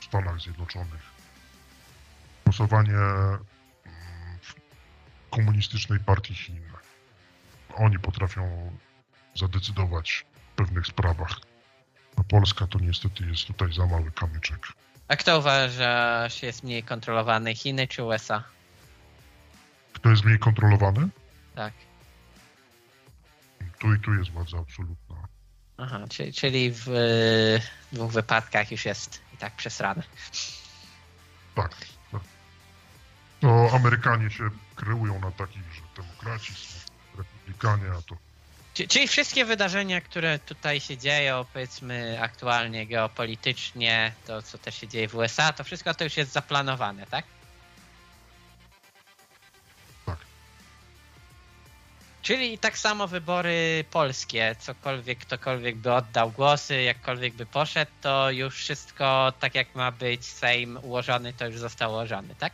w 0.00 0.04
Stanach 0.04 0.40
Zjednoczonych. 0.40 1.02
Głosowanie 2.44 2.90
mm, 2.90 3.48
w 4.40 4.54
komunistycznej 5.30 6.00
partii 6.00 6.34
Chin. 6.34 6.62
Oni 7.74 7.98
potrafią 7.98 8.72
zadecydować 9.34 10.24
pewnych 10.58 10.86
sprawach. 10.86 11.40
A 12.16 12.22
Polska 12.24 12.66
to 12.66 12.78
niestety 12.78 13.24
jest 13.26 13.46
tutaj 13.46 13.72
za 13.72 13.86
mały 13.86 14.10
kamyczek. 14.10 14.66
A 15.08 15.16
kto 15.16 15.38
uważa, 15.38 16.28
że 16.28 16.46
jest 16.46 16.62
mniej 16.62 16.82
kontrolowany, 16.82 17.54
Chiny 17.54 17.88
czy 17.88 18.02
USA? 18.04 18.44
Kto 19.92 20.10
jest 20.10 20.24
mniej 20.24 20.38
kontrolowany? 20.38 21.08
Tak. 21.54 21.72
Tu 23.78 23.94
i 23.94 24.00
tu 24.00 24.14
jest 24.14 24.30
władza 24.30 24.58
absolutna. 24.58 25.16
Aha, 25.76 26.04
czyli, 26.08 26.32
czyli 26.32 26.72
w 26.72 26.86
dwóch 27.92 28.12
wypadkach 28.12 28.70
już 28.70 28.84
jest 28.84 29.22
i 29.34 29.36
tak 29.36 29.56
przesrane. 29.56 30.02
Tak. 31.54 31.76
tak. 32.12 32.22
To 33.40 33.70
Amerykanie 33.74 34.30
się 34.30 34.50
kreują 34.76 35.20
na 35.20 35.30
takich, 35.30 35.74
że 35.74 36.02
demokraci 36.02 36.54
są 36.54 36.78
republikanie, 37.18 37.92
a 37.98 38.02
to 38.02 38.27
Czyli 38.86 39.08
wszystkie 39.08 39.44
wydarzenia, 39.44 40.00
które 40.00 40.38
tutaj 40.38 40.80
się 40.80 40.98
dzieją, 40.98 41.44
powiedzmy 41.52 42.18
aktualnie 42.22 42.86
geopolitycznie, 42.86 44.12
to 44.26 44.42
co 44.42 44.58
też 44.58 44.74
się 44.74 44.88
dzieje 44.88 45.08
w 45.08 45.14
USA, 45.14 45.52
to 45.52 45.64
wszystko 45.64 45.94
to 45.94 46.04
już 46.04 46.16
jest 46.16 46.32
zaplanowane, 46.32 47.06
tak? 47.06 47.24
Tak. 50.06 50.18
Czyli 52.22 52.58
tak 52.58 52.78
samo 52.78 53.08
wybory 53.08 53.84
polskie, 53.90 54.56
cokolwiek, 54.58 55.18
ktokolwiek 55.18 55.76
by 55.76 55.92
oddał 55.92 56.30
głosy, 56.30 56.82
jakkolwiek 56.82 57.34
by 57.34 57.46
poszedł, 57.46 57.92
to 58.00 58.30
już 58.30 58.56
wszystko 58.56 59.32
tak 59.40 59.54
jak 59.54 59.74
ma 59.74 59.92
być 59.92 60.26
Sejm 60.26 60.78
ułożony, 60.82 61.32
to 61.32 61.46
już 61.46 61.58
został 61.58 61.92
ułożony, 61.92 62.34
tak? 62.34 62.52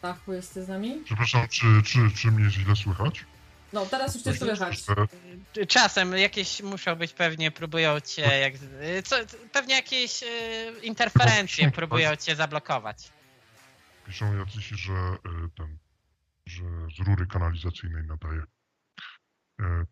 Tachu, 0.00 0.32
jesteś 0.32 0.64
z 0.64 0.68
nami? 0.68 1.02
Przepraszam, 1.04 1.48
czy, 1.48 1.66
czy, 1.84 1.98
czy 2.16 2.28
mnie 2.32 2.50
źle 2.50 2.76
słychać? 2.76 3.24
No, 3.72 3.86
teraz 3.86 4.14
już 4.14 4.24
cię 4.24 4.34
słychać. 4.34 4.84
Czasem 5.68 6.12
jakieś 6.16 6.62
muszą 6.62 6.94
być 6.96 7.12
pewnie, 7.12 7.50
próbują 7.50 8.00
cię, 8.00 8.22
jak, 8.22 8.52
co, 9.04 9.16
pewnie 9.52 9.74
jakieś 9.74 10.22
e, 10.22 10.26
interferencje 10.82 11.70
próbują 11.70 12.16
cię 12.16 12.36
zablokować. 12.36 13.12
Piszą 14.06 14.38
jacyś, 14.38 14.68
że 14.68 14.92
e, 14.92 15.18
ten, 15.56 15.78
że 16.46 16.62
z 16.96 17.08
rury 17.08 17.26
kanalizacyjnej 17.26 18.02
nadaje. 18.06 18.42
E, 19.60 19.84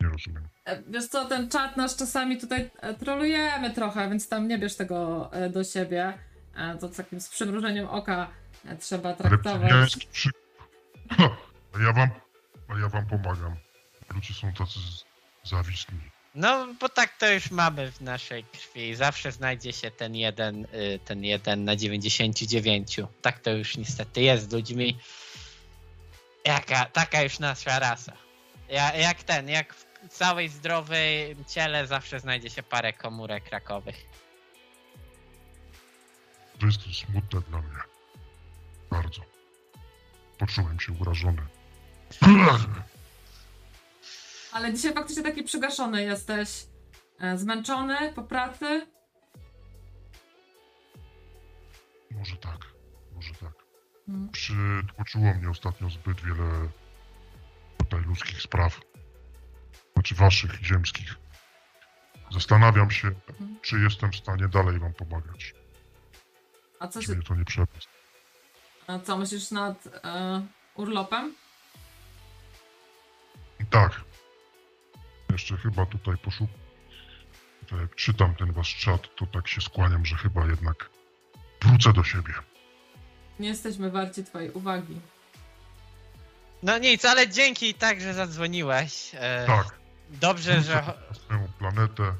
Nie 0.00 0.08
rozumiem. 0.08 0.48
Wiesz 0.88 1.06
co, 1.08 1.24
ten 1.24 1.48
czat 1.48 1.76
nasz 1.76 1.96
czasami 1.96 2.38
tutaj 2.38 2.70
trolujemy 2.98 3.70
trochę, 3.74 4.08
więc 4.10 4.28
tam 4.28 4.48
nie 4.48 4.58
bierz 4.58 4.76
tego 4.76 5.30
do 5.52 5.64
siebie. 5.64 6.18
To 6.80 6.88
takim 6.88 7.20
z 7.20 7.28
przymrużeniem 7.28 7.88
oka 7.88 8.30
trzeba 8.80 9.08
Ale 9.08 9.16
traktować. 9.18 10.06
przy... 10.06 10.30
Ha, 11.18 11.36
a 11.74 11.82
ja 11.82 11.92
wam, 11.92 12.10
a 12.68 12.78
ja 12.78 12.88
wam 12.88 13.06
pomagam. 13.06 13.56
Ludzie 14.14 14.34
są 14.34 14.52
tacy 14.52 14.78
z- 14.78 15.04
zawisni. 15.50 16.00
No, 16.34 16.74
bo 16.80 16.88
tak 16.88 17.18
to 17.18 17.32
już 17.32 17.50
mamy 17.50 17.92
w 17.92 18.00
naszej 18.00 18.44
krwi. 18.44 18.94
Zawsze 18.94 19.32
znajdzie 19.32 19.72
się 19.72 19.90
ten 19.90 20.14
jeden, 20.14 20.64
y, 20.64 20.98
ten 21.04 21.24
jeden 21.24 21.64
na 21.64 21.76
99. 21.76 22.96
Tak 23.22 23.38
to 23.38 23.50
już 23.50 23.76
niestety 23.76 24.20
jest 24.22 24.50
z 24.50 24.52
ludźmi. 24.52 24.98
Jaka, 26.44 26.84
taka 26.84 27.22
już 27.22 27.38
nasza 27.38 27.78
rasa. 27.78 28.12
Ja, 28.68 28.94
jak 28.96 29.22
ten, 29.22 29.48
jak 29.48 29.74
w 29.74 29.84
całej 30.08 30.48
zdrowej 30.48 31.36
ciele 31.48 31.86
zawsze 31.86 32.20
znajdzie 32.20 32.50
się 32.50 32.62
parę 32.62 32.92
komórek 32.92 33.48
rakowych. 33.50 33.96
To 36.60 36.66
jest 36.66 36.80
smutne 36.82 37.40
dla 37.40 37.58
mnie. 37.62 37.78
Bardzo. 38.90 39.22
Poczułem 40.38 40.80
się 40.80 40.92
urażony. 40.92 41.42
Ale 44.52 44.74
dzisiaj 44.74 44.94
faktycznie 44.94 45.22
taki 45.22 45.42
przygaszony 45.42 46.02
jesteś. 46.02 46.66
E, 47.20 47.38
Zmęczony 47.38 48.12
po 48.12 48.22
pracy. 48.22 48.86
Może 52.10 52.36
tak, 52.36 52.58
może 53.14 53.34
tak. 53.34 53.52
Mm. 54.08 54.28
Przytłoczyło 54.28 55.34
mnie 55.34 55.50
ostatnio 55.50 55.90
zbyt 55.90 56.20
wiele 56.20 56.68
tutaj 57.78 58.00
ludzkich 58.00 58.42
spraw. 58.42 58.80
Znaczy 59.94 60.14
waszych, 60.14 60.54
ziemskich. 60.54 61.14
Zastanawiam 62.32 62.90
się, 62.90 63.10
czy 63.62 63.80
jestem 63.80 64.12
w 64.12 64.16
stanie 64.16 64.48
dalej 64.48 64.78
wam 64.78 64.94
pomagać. 64.94 65.54
A 66.80 66.88
co, 66.88 67.00
Czy 67.00 67.06
się, 67.06 67.12
mnie 67.14 67.22
to 67.22 67.34
nie 67.34 67.44
przepaść. 67.44 67.88
A 68.90 68.98
co 68.98 69.16
myślisz 69.16 69.50
nad 69.50 69.86
e, 69.86 70.42
urlopem? 70.74 71.34
Tak. 73.70 74.00
Jeszcze 75.32 75.56
chyba 75.56 75.86
tutaj 75.86 76.16
poszuk... 76.16 76.50
Jak 77.80 77.94
czytam 77.94 78.34
ten 78.34 78.52
wasz 78.52 78.76
czat, 78.76 79.14
to 79.16 79.26
tak 79.26 79.48
się 79.48 79.60
skłaniam, 79.60 80.06
że 80.06 80.16
chyba 80.16 80.46
jednak 80.46 80.90
wrócę 81.62 81.92
do 81.92 82.04
siebie. 82.04 82.32
Nie 83.38 83.48
jesteśmy 83.48 83.90
warci 83.90 84.24
twojej 84.24 84.50
uwagi. 84.50 85.00
No 86.62 86.78
nic, 86.78 87.04
ale 87.04 87.28
dzięki 87.28 87.74
tak, 87.74 88.00
że 88.00 88.14
zadzwoniłeś. 88.14 89.10
E, 89.14 89.44
Tak. 89.46 89.66
Dobrze, 90.10 90.62
że. 90.62 90.74
Na 90.74 91.14
swoją 91.14 91.48
planetę. 91.58 92.14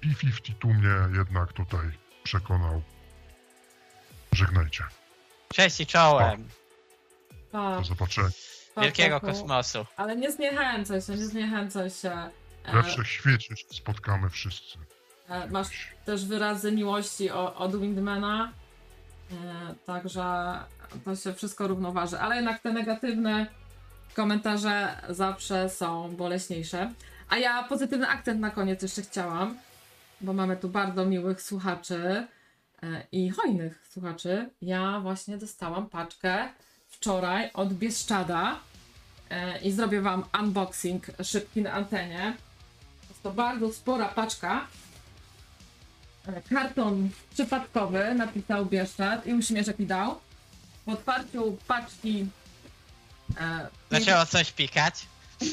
P-52 0.00 0.74
mnie 0.74 1.18
jednak 1.18 1.52
tutaj 1.52 1.90
przekonał. 2.22 2.82
Żegnajcie. 4.32 4.84
Cześć 5.48 5.80
i 5.80 5.86
czołem. 5.86 6.48
Pa, 7.52 7.76
Do 7.78 7.84
zobaczenia. 7.84 8.28
pa, 8.74 8.82
Wielkiego 8.82 9.20
pa, 9.20 9.26
pa. 9.26 9.32
kosmosu. 9.32 9.86
Ale 9.96 10.16
nie 10.16 10.32
zniechęcaj 10.32 11.02
się, 11.02 11.12
nie 11.14 11.24
zniechęcaj 11.26 11.90
się. 11.90 12.30
We 12.72 12.82
wszechświecie 12.82 13.56
się 13.56 13.66
spotkamy 13.70 14.30
wszyscy. 14.30 14.78
E, 15.28 15.46
Masz 15.50 15.68
też 16.04 16.24
wyrazy 16.24 16.72
miłości 16.72 17.30
od 17.30 17.80
Windmana. 17.80 18.52
E, 19.32 19.34
Także 19.86 20.58
to 21.04 21.16
się 21.16 21.34
wszystko 21.34 21.66
równoważy. 21.68 22.18
Ale 22.20 22.36
jednak 22.36 22.62
te 22.62 22.72
negatywne 22.72 23.46
komentarze 24.14 25.00
zawsze 25.08 25.70
są 25.70 26.16
boleśniejsze. 26.16 26.92
A 27.28 27.36
ja 27.36 27.62
pozytywny 27.62 28.08
akcent 28.08 28.40
na 28.40 28.50
koniec 28.50 28.82
jeszcze 28.82 29.02
chciałam, 29.02 29.58
bo 30.20 30.32
mamy 30.32 30.56
tu 30.56 30.68
bardzo 30.68 31.04
miłych 31.06 31.42
słuchaczy 31.42 32.26
i 33.12 33.30
hojnych 33.30 33.86
słuchaczy. 33.92 34.50
Ja 34.62 35.00
właśnie 35.00 35.38
dostałam 35.38 35.88
paczkę 35.88 36.48
wczoraj 36.88 37.50
od 37.54 37.74
Bieszczada 37.74 38.60
e, 39.30 39.58
i 39.58 39.72
zrobię 39.72 40.00
wam 40.00 40.24
unboxing 40.40 41.06
szybki 41.24 41.62
na 41.62 41.72
antenie. 41.72 42.36
Jest 43.08 43.22
to 43.22 43.30
bardzo 43.30 43.72
spora 43.72 44.08
paczka. 44.08 44.66
E, 46.26 46.42
Karton 46.42 47.10
przypadkowy 47.34 48.14
napisał 48.14 48.66
Bieszczad 48.66 49.26
i 49.26 49.34
uśmieszek 49.34 49.78
mi 49.78 49.86
dał. 49.86 50.20
Po 50.84 50.92
otwarciu 50.92 51.58
paczki. 51.66 52.26
E, 53.40 53.68
Zaczęło 53.90 54.26
coś 54.26 54.52
pikać. 54.52 55.06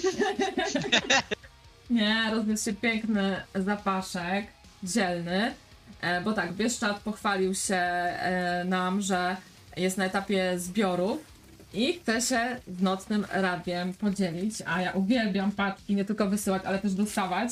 nie, 1.90 2.30
rozniósł 2.32 2.66
się 2.66 2.74
piękny 2.74 3.44
zapaszek, 3.56 4.48
dzielny. 4.84 5.54
E, 6.02 6.22
bo 6.22 6.34
tak, 6.34 6.54
Bieszczad 6.54 7.00
pochwalił 7.00 7.56
się 7.56 7.76
e, 7.76 8.66
nam, 8.68 9.02
że 9.02 9.38
jest 9.78 9.98
na 9.98 10.06
etapie 10.06 10.60
zbiorów 10.60 11.34
i 11.74 11.94
chce 11.94 12.22
się 12.22 12.60
z 12.68 12.82
nocnym 12.82 13.26
radiem 13.32 13.94
podzielić. 13.94 14.56
A 14.66 14.82
ja 14.82 14.92
uwielbiam 14.92 15.52
paczki, 15.52 15.96
nie 15.96 16.06
tylko 16.06 16.28
wysyłać, 16.28 16.62
ale 16.66 16.80
też 16.80 16.94
dostawać. 16.94 17.50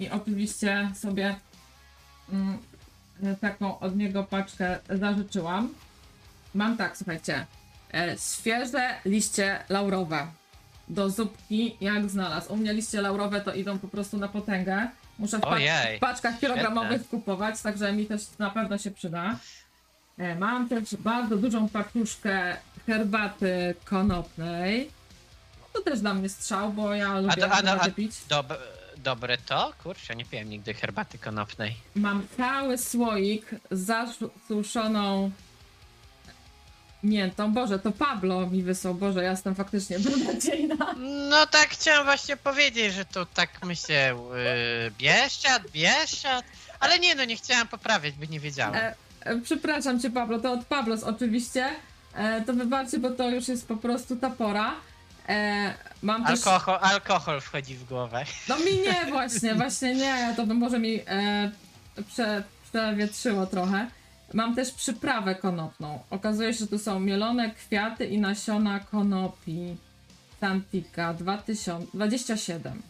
I 0.00 0.10
oczywiście 0.10 0.90
sobie 0.94 1.36
mm, 2.32 2.58
taką 3.40 3.78
od 3.78 3.96
niego 3.96 4.24
paczkę 4.24 4.78
zażyczyłam. 4.90 5.74
Mam 6.54 6.76
tak, 6.76 6.96
słuchajcie. 6.96 7.46
E, 7.94 8.16
świeże 8.18 8.94
liście 9.04 9.58
laurowe. 9.68 10.26
Do 10.88 11.10
zupki 11.10 11.76
jak 11.80 12.10
znalazł. 12.10 12.52
U 12.52 12.56
mnie 12.56 12.72
liście 12.72 13.00
laurowe 13.00 13.40
to 13.40 13.54
idą 13.54 13.78
po 13.78 13.88
prostu 13.88 14.18
na 14.18 14.28
potęgę. 14.28 14.88
Muszę 15.18 15.38
w, 15.38 15.40
pac- 15.40 15.52
Ojej, 15.52 15.96
w 15.96 16.00
paczkach 16.00 16.38
kilogramowych 16.38 17.00
świetne. 17.00 17.18
kupować, 17.18 17.62
także 17.62 17.92
mi 17.92 18.06
też 18.06 18.22
na 18.38 18.50
pewno 18.50 18.78
się 18.78 18.90
przyda. 18.90 19.36
E, 20.18 20.34
Mam 20.34 20.68
też 20.68 20.96
bardzo 20.96 21.36
dużą 21.36 21.68
paczuszkę 21.68 22.56
herbaty 22.86 23.74
konopnej. 23.84 24.90
To 25.72 25.80
też 25.82 26.00
dla 26.00 26.14
mnie 26.14 26.28
strzał, 26.28 26.72
bo 26.72 26.94
ja 26.94 27.20
lubię 27.20 27.32
A, 27.32 27.36
do, 27.48 27.52
a, 27.52 27.62
do, 27.62 27.82
a 27.82 27.90
pić. 27.90 28.12
dob, 28.28 28.46
dobre 28.96 29.38
to? 29.38 29.72
Kurczę, 29.82 30.16
nie 30.16 30.24
piłem 30.24 30.48
nigdy 30.50 30.74
herbaty 30.74 31.18
konopnej. 31.18 31.76
Mam 31.94 32.26
cały 32.36 32.78
słoik 32.78 33.46
z 33.70 33.80
zasuszoną 33.80 35.30
miętą. 37.02 37.52
Boże, 37.52 37.78
to 37.78 37.92
Pablo 37.92 38.46
mi 38.46 38.62
wysłał. 38.62 38.94
Boże, 38.94 39.22
ja 39.22 39.30
jestem 39.30 39.54
faktycznie 39.54 39.98
beznadziejna. 39.98 40.94
No 41.30 41.46
tak 41.46 41.68
chciałem 41.68 42.04
właśnie 42.04 42.36
powiedzieć, 42.36 42.94
że 42.94 43.04
to 43.04 43.26
tak 43.26 43.50
myślę, 43.64 44.16
yy, 44.84 44.90
Bieszczad, 44.98 45.70
Bieszczad, 45.70 46.44
ale 46.80 46.98
nie 46.98 47.14
no, 47.14 47.24
nie 47.24 47.36
chciałem 47.36 47.68
poprawiać, 47.68 48.14
bo 48.14 48.24
nie 48.24 48.40
wiedziałem. 48.40 48.74
E, 48.74 48.94
e, 49.20 49.40
przepraszam 49.40 50.00
cię, 50.00 50.10
Pablo, 50.10 50.38
to 50.38 50.52
od 50.52 50.64
Pablos 50.64 51.02
oczywiście. 51.02 51.70
E, 52.14 52.40
to 52.40 52.52
wybaczcie, 52.52 52.98
bo 52.98 53.10
to 53.10 53.30
już 53.30 53.48
jest 53.48 53.68
po 53.68 53.76
prostu 53.76 54.16
ta 54.16 54.30
pora. 54.30 54.74
E, 55.28 55.74
mam 56.02 56.24
też... 56.26 56.46
Alkohol, 56.46 56.78
alkohol 56.82 57.40
wchodzi 57.40 57.74
w 57.74 57.84
głowę. 57.84 58.24
No 58.48 58.56
mi 58.58 58.76
nie 58.76 59.06
właśnie, 59.10 59.54
właśnie 59.54 59.94
nie, 59.94 60.34
to 60.36 60.46
by 60.46 60.54
może 60.54 60.78
mi 60.78 61.00
e, 61.06 61.50
prze, 62.08 62.42
przewietrzyło 62.70 63.46
trochę. 63.46 63.86
Mam 64.34 64.54
też 64.54 64.72
przyprawę 64.72 65.34
konopną. 65.34 65.98
Okazuje 66.10 66.52
się, 66.52 66.58
że 66.58 66.66
tu 66.66 66.78
są 66.78 67.00
mielone 67.00 67.50
kwiaty 67.50 68.06
i 68.06 68.18
nasiona 68.18 68.80
konopi. 68.80 69.76
Santika 70.40 71.14
2027. 71.14 72.82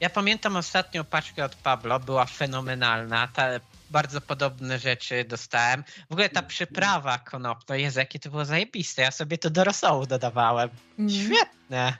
Ja 0.00 0.10
pamiętam 0.10 0.56
ostatnią 0.56 1.04
paczkę 1.04 1.44
od 1.44 1.54
Pablo, 1.54 2.00
była 2.00 2.24
fenomenalna. 2.24 3.28
Ta, 3.28 3.48
bardzo 3.90 4.20
podobne 4.20 4.78
rzeczy 4.78 5.24
dostałem. 5.24 5.84
W 6.08 6.12
ogóle 6.12 6.28
ta 6.28 6.42
przyprawa 6.42 7.18
konopna, 7.18 7.76
Jezu, 7.76 7.98
jakie 7.98 8.18
to 8.18 8.30
było 8.30 8.44
zajebiste. 8.44 9.02
Ja 9.02 9.10
sobie 9.10 9.38
to 9.38 9.50
do 9.50 9.64
rosołu 9.64 10.06
dodawałem. 10.06 10.70
Mm. 10.98 11.10
Świetne. 11.10 11.98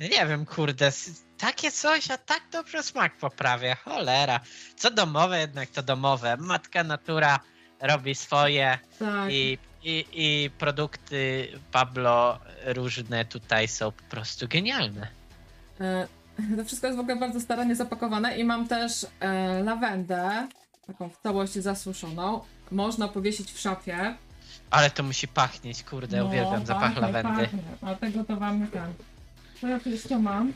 Nie 0.00 0.26
wiem, 0.26 0.46
kurde, 0.46 0.92
takie 1.38 1.72
coś, 1.72 2.10
a 2.10 2.18
tak 2.18 2.42
dobrze 2.52 2.82
smak 2.82 3.16
poprawia. 3.16 3.74
Cholera. 3.74 4.40
Co 4.76 4.90
domowe, 4.90 5.40
jednak 5.40 5.70
to 5.70 5.82
domowe. 5.82 6.36
Matka 6.36 6.84
natura 6.84 7.40
robi 7.80 8.14
swoje 8.14 8.78
Tak. 8.98 9.32
i, 9.32 9.58
i, 9.84 10.04
i 10.12 10.50
produkty 10.58 11.48
Pablo 11.72 12.38
różne 12.66 13.24
tutaj 13.24 13.68
są 13.68 13.92
po 13.92 14.02
prostu 14.02 14.48
genialne. 14.48 15.08
E, 15.80 16.06
to 16.56 16.64
wszystko 16.64 16.86
jest 16.86 16.96
w 16.96 17.00
ogóle 17.00 17.16
bardzo 17.16 17.40
starannie 17.40 17.76
zapakowane 17.76 18.38
i 18.38 18.44
mam 18.44 18.68
też 18.68 19.06
e, 19.20 19.62
lawendę, 19.62 20.48
taką 20.86 21.08
w 21.08 21.18
całości 21.22 21.62
zasuszoną. 21.62 22.40
Można 22.70 23.08
powiesić 23.08 23.52
w 23.52 23.58
szafie. 23.58 24.14
Ale 24.70 24.90
to 24.90 25.02
musi 25.02 25.28
pachnieć, 25.28 25.82
kurde, 25.82 26.16
No, 26.16 26.26
uwielbiam 26.26 26.66
zapach 26.66 26.82
pachnie, 26.82 27.00
lawendy. 27.00 27.42
Pachnie. 27.42 27.62
Dlatego 27.82 28.24
to 28.24 28.36
wam 28.36 28.66
ten. 28.66 28.92
Co 29.60 29.68
ja 29.68 29.80
jeszcze 29.86 30.18
mam? 30.18 30.52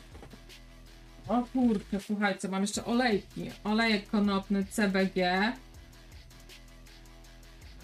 O 1.29 1.43
kurczę, 1.53 2.01
słuchajcie, 2.07 2.49
mam 2.49 2.63
jeszcze 2.63 2.85
olejki. 2.85 3.51
Olejek 3.65 4.11
konopny 4.11 4.65
CBG. 4.65 5.53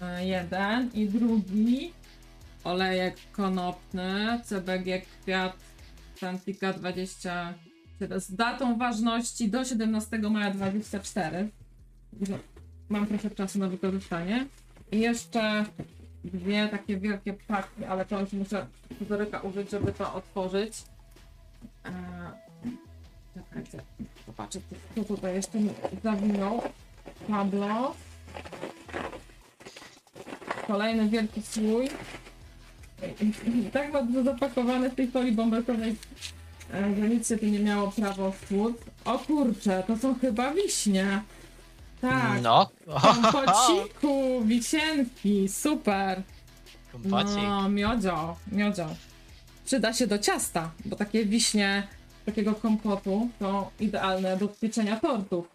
E, 0.01 0.25
Jeden 0.27 0.89
i 0.93 1.09
drugi. 1.09 1.93
Olejek 2.63 3.15
konopny 3.31 4.41
CBG 4.45 5.01
kwiat 5.01 5.57
Santika 6.19 6.73
z 8.17 8.35
datą 8.35 8.77
ważności 8.77 9.49
do 9.49 9.65
17 9.65 10.17
maja 10.17 10.51
24. 10.51 11.49
Mam 12.89 13.07
trochę 13.07 13.29
czasu 13.29 13.59
na 13.59 13.67
wykorzystanie. 13.67 14.45
I 14.91 14.99
jeszcze 14.99 15.65
dwie 16.23 16.67
takie 16.67 16.97
wielkie 16.97 17.33
paki, 17.33 17.85
ale 17.89 18.05
to 18.05 18.19
już 18.19 18.33
muszę 18.33 18.67
scyzoryka 18.95 19.39
użyć, 19.39 19.71
żeby 19.71 19.91
to 19.91 20.13
otworzyć. 20.13 20.73
Eee, 21.85 21.91
czekajcie, 23.33 23.81
zobaczę, 24.27 24.59
co 24.95 25.03
tutaj 25.03 25.35
jeszcze 25.35 25.59
zawinął. 26.03 26.61
Pablo. 27.27 27.95
Kolejny 30.67 31.09
wielki 31.09 31.41
słój. 31.41 31.89
Tak 33.73 33.91
bardzo 33.91 34.23
zapakowany 34.23 34.89
w 34.89 34.95
tej 34.95 35.07
folii 35.07 35.31
bąbelkowej, 35.31 35.95
e, 36.73 36.95
że 36.95 37.09
nic 37.09 37.29
się 37.29 37.37
tu 37.37 37.45
nie 37.45 37.59
miało 37.59 37.91
prawo 37.91 38.31
wpłód. 38.31 38.77
O 39.05 39.19
kurczę, 39.19 39.83
to 39.87 39.97
są 39.97 40.19
chyba 40.19 40.53
wiśnie. 40.53 41.21
Tak. 42.01 42.41
No. 42.41 42.69
Kompociku, 43.01 44.21
wisienki, 44.45 45.49
super. 45.49 46.21
Kompocik. 46.91 47.35
No, 47.35 47.69
miodzio, 47.69 48.35
miodzio. 48.51 48.87
Przyda 49.65 49.93
się 49.93 50.07
do 50.07 50.19
ciasta, 50.19 50.71
bo 50.85 50.95
takie 50.95 51.25
wiśnie 51.25 51.87
takiego 52.25 52.53
kompotu 52.53 53.29
to 53.39 53.71
idealne 53.79 54.37
do 54.37 54.47
pieczenia 54.47 54.99
tortów. 54.99 55.47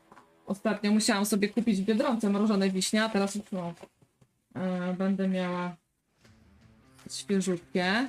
Ostatnio 0.46 0.90
musiałam 0.90 1.26
sobie 1.26 1.48
kupić 1.48 1.80
w 1.80 1.84
Biedronce 1.84 2.30
mrożone 2.30 2.70
wiśnie, 2.70 3.04
a 3.04 3.08
teraz 3.08 3.34
już 3.34 3.44
no, 3.52 3.74
będę 4.98 5.28
miała 5.28 5.76
świeżutkie. 7.10 8.08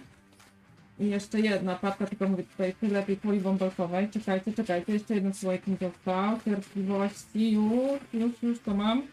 I 0.99 1.09
jeszcze 1.09 1.39
jedna 1.39 1.75
patka, 1.75 2.05
tylko 2.05 2.27
mówię 2.27 2.43
tutaj 2.43 2.73
tyle 2.73 3.03
tej 3.03 3.17
poli 3.17 3.39
bąbelkowej. 3.39 4.09
Czekajcie, 4.09 4.53
czekajcie, 4.53 4.93
jeszcze 4.93 5.15
jeden 5.15 5.33
słoik 5.33 5.67
mi 5.67 5.77
został. 5.81 6.39
Cierpliwości, 6.45 7.51
już, 7.51 8.01
już, 8.13 8.43
już 8.43 8.59
to 8.59 8.73
mam. 8.73 9.07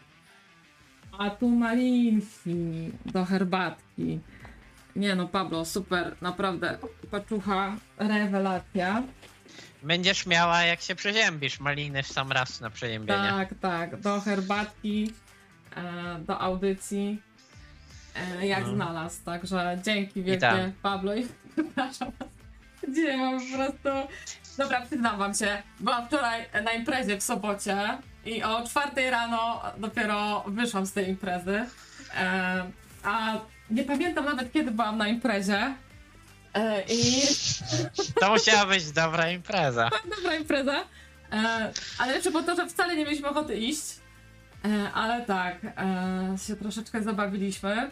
A 1.19 1.29
tu 1.29 1.49
malinki 1.49 2.91
do 3.05 3.25
herbatki. 3.25 4.19
Nie 4.95 5.15
no, 5.15 5.27
Pablo, 5.27 5.65
super, 5.65 6.15
naprawdę. 6.21 6.77
Paczucha, 7.11 7.75
rewelacja. 7.97 9.03
Będziesz 9.83 10.25
miała, 10.25 10.63
jak 10.63 10.81
się 10.81 10.95
przeziębisz, 10.95 11.59
maliny 11.59 12.03
w 12.03 12.07
sam 12.07 12.31
raz 12.31 12.61
na 12.61 12.69
przeziębienie. 12.69 13.29
Tak, 13.29 13.53
tak, 13.61 13.99
do 13.99 14.19
herbatki, 14.21 15.11
e, 15.11 15.30
do 16.19 16.39
audycji, 16.39 17.21
e, 18.39 18.47
jak 18.47 18.65
No. 18.65 18.73
znalazł. 18.73 19.23
Także 19.25 19.79
dzięki 19.83 20.23
wielkie. 20.23 20.71
Pablo. 20.81 21.15
I 21.15 21.27
przepraszam 21.53 22.11
was. 22.19 22.29
Dzisiaj 22.95 23.17
mam 23.17 23.39
po 23.39 23.57
prostu... 23.57 24.13
Dobra, 24.57 24.81
przyznam 24.81 25.17
wam 25.17 25.33
się, 25.33 25.61
byłam 25.79 26.07
wczoraj 26.07 26.45
na 26.63 26.71
imprezie 26.71 27.17
w 27.17 27.23
Sobocie 27.23 27.97
i 28.25 28.43
o 28.43 28.67
czwartej 28.67 29.09
rano 29.09 29.61
dopiero 29.77 30.43
wyszłam 30.47 30.85
z 30.85 30.93
tej 30.93 31.09
imprezy. 31.09 31.65
E, 32.17 32.71
a 33.03 33.33
nie 33.69 33.83
pamiętam 33.83 34.25
nawet 34.25 34.53
kiedy 34.53 34.71
byłam 34.71 34.97
na 34.97 35.07
imprezie. 35.07 35.73
E, 36.53 36.83
I 36.89 37.21
To 38.19 38.29
musiała 38.29 38.65
być 38.65 38.91
dobra 38.91 39.29
impreza. 39.31 39.89
dobra 40.17 40.35
impreza. 40.35 40.83
E, 41.31 41.71
ale 41.97 42.13
lepsze 42.13 42.31
było 42.31 42.43
to, 42.43 42.55
że 42.55 42.67
wcale 42.67 42.95
nie 42.95 43.05
mieliśmy 43.05 43.29
ochoty 43.29 43.55
iść. 43.55 43.83
E, 44.65 44.91
ale 44.93 45.25
tak, 45.25 45.57
e, 45.63 46.37
się 46.47 46.55
troszeczkę 46.55 47.03
zabawiliśmy. 47.03 47.89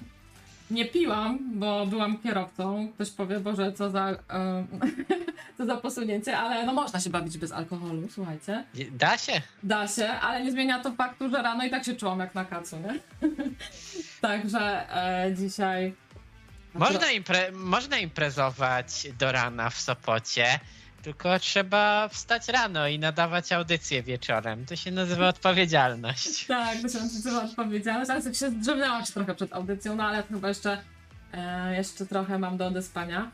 Nie 0.71 0.85
piłam, 0.85 1.59
bo 1.59 1.85
byłam 1.85 2.17
kierowcą. 2.17 2.91
Ktoś 2.93 3.09
powie, 3.09 3.39
Boże, 3.39 3.73
co 3.73 3.89
za, 3.89 4.09
e, 4.09 4.17
co 5.57 5.65
za 5.65 5.77
posunięcie, 5.77 6.37
ale 6.37 6.65
no 6.65 6.73
można 6.73 6.99
się 6.99 7.09
bawić 7.09 7.37
bez 7.37 7.51
alkoholu, 7.51 8.07
słuchajcie. 8.11 8.63
Da 8.91 9.17
się? 9.17 9.41
Da 9.63 9.87
się, 9.87 10.07
ale 10.07 10.43
nie 10.43 10.51
zmienia 10.51 10.79
to 10.79 10.91
faktu, 10.91 11.29
że 11.29 11.41
rano 11.41 11.63
i 11.65 11.69
tak 11.69 11.85
się 11.85 11.95
czułam 11.95 12.19
jak 12.19 12.35
na 12.35 12.45
kacu, 12.45 12.77
nie? 12.79 12.99
Także 14.21 14.87
dzisiaj... 15.37 15.93
Można, 16.73 17.07
impre- 17.07 17.53
można 17.53 17.97
imprezować 17.97 19.07
do 19.19 19.31
rana 19.31 19.69
w 19.69 19.81
Sopocie, 19.81 20.59
tylko 21.01 21.39
trzeba 21.39 22.07
wstać 22.07 22.47
rano 22.47 22.87
i 22.87 22.99
nadawać 22.99 23.51
audycję 23.51 24.03
wieczorem. 24.03 24.65
To 24.65 24.75
się 24.75 24.91
nazywa 24.91 25.27
odpowiedzialność. 25.27 26.45
Tak, 26.47 26.81
to 26.81 26.89
się 26.89 26.99
nazywa 26.99 27.43
odpowiedzialność, 27.43 28.11
ale 28.11 28.21
się 28.21 28.49
zdrzemnęłam 28.49 29.03
trochę 29.03 29.35
przed 29.35 29.53
audycją, 29.53 29.95
no 29.95 30.03
ale 30.03 30.23
chyba 30.23 30.47
jeszcze, 30.47 30.81
e, 31.33 31.75
jeszcze 31.75 32.05
trochę 32.05 32.39
mam 32.39 32.57
do 32.57 32.67
odespania. 32.67 33.31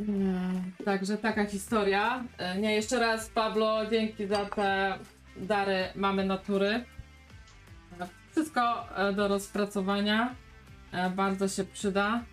E, 0.00 0.84
także 0.84 1.16
taka 1.16 1.46
historia. 1.46 2.24
E, 2.38 2.58
nie, 2.58 2.74
jeszcze 2.74 2.98
raz 2.98 3.28
Pablo, 3.28 3.86
dzięki 3.90 4.26
za 4.26 4.44
te 4.46 4.98
dary 5.36 5.84
mamy 5.94 6.24
natury. 6.24 6.84
E, 8.00 8.08
wszystko 8.32 8.86
do 9.16 9.28
rozpracowania. 9.28 10.34
Bardzo 11.16 11.48
się 11.48 11.64
przyda. 11.64 12.24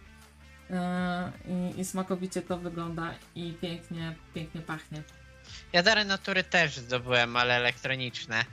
E, 0.70 1.32
i, 1.76 1.80
I 1.80 1.86
smakowicie 1.86 2.42
to 2.42 2.58
wygląda 2.58 3.14
i 3.36 3.54
pięknie, 3.62 4.16
pięknie 4.34 4.62
pachnie. 4.62 5.04
Ja 5.74 5.84
dary 5.84 6.06
natury 6.06 6.44
też 6.44 6.78
zdobyłem, 6.78 7.36
ale 7.38 7.54
elektroniczne. 7.56 8.46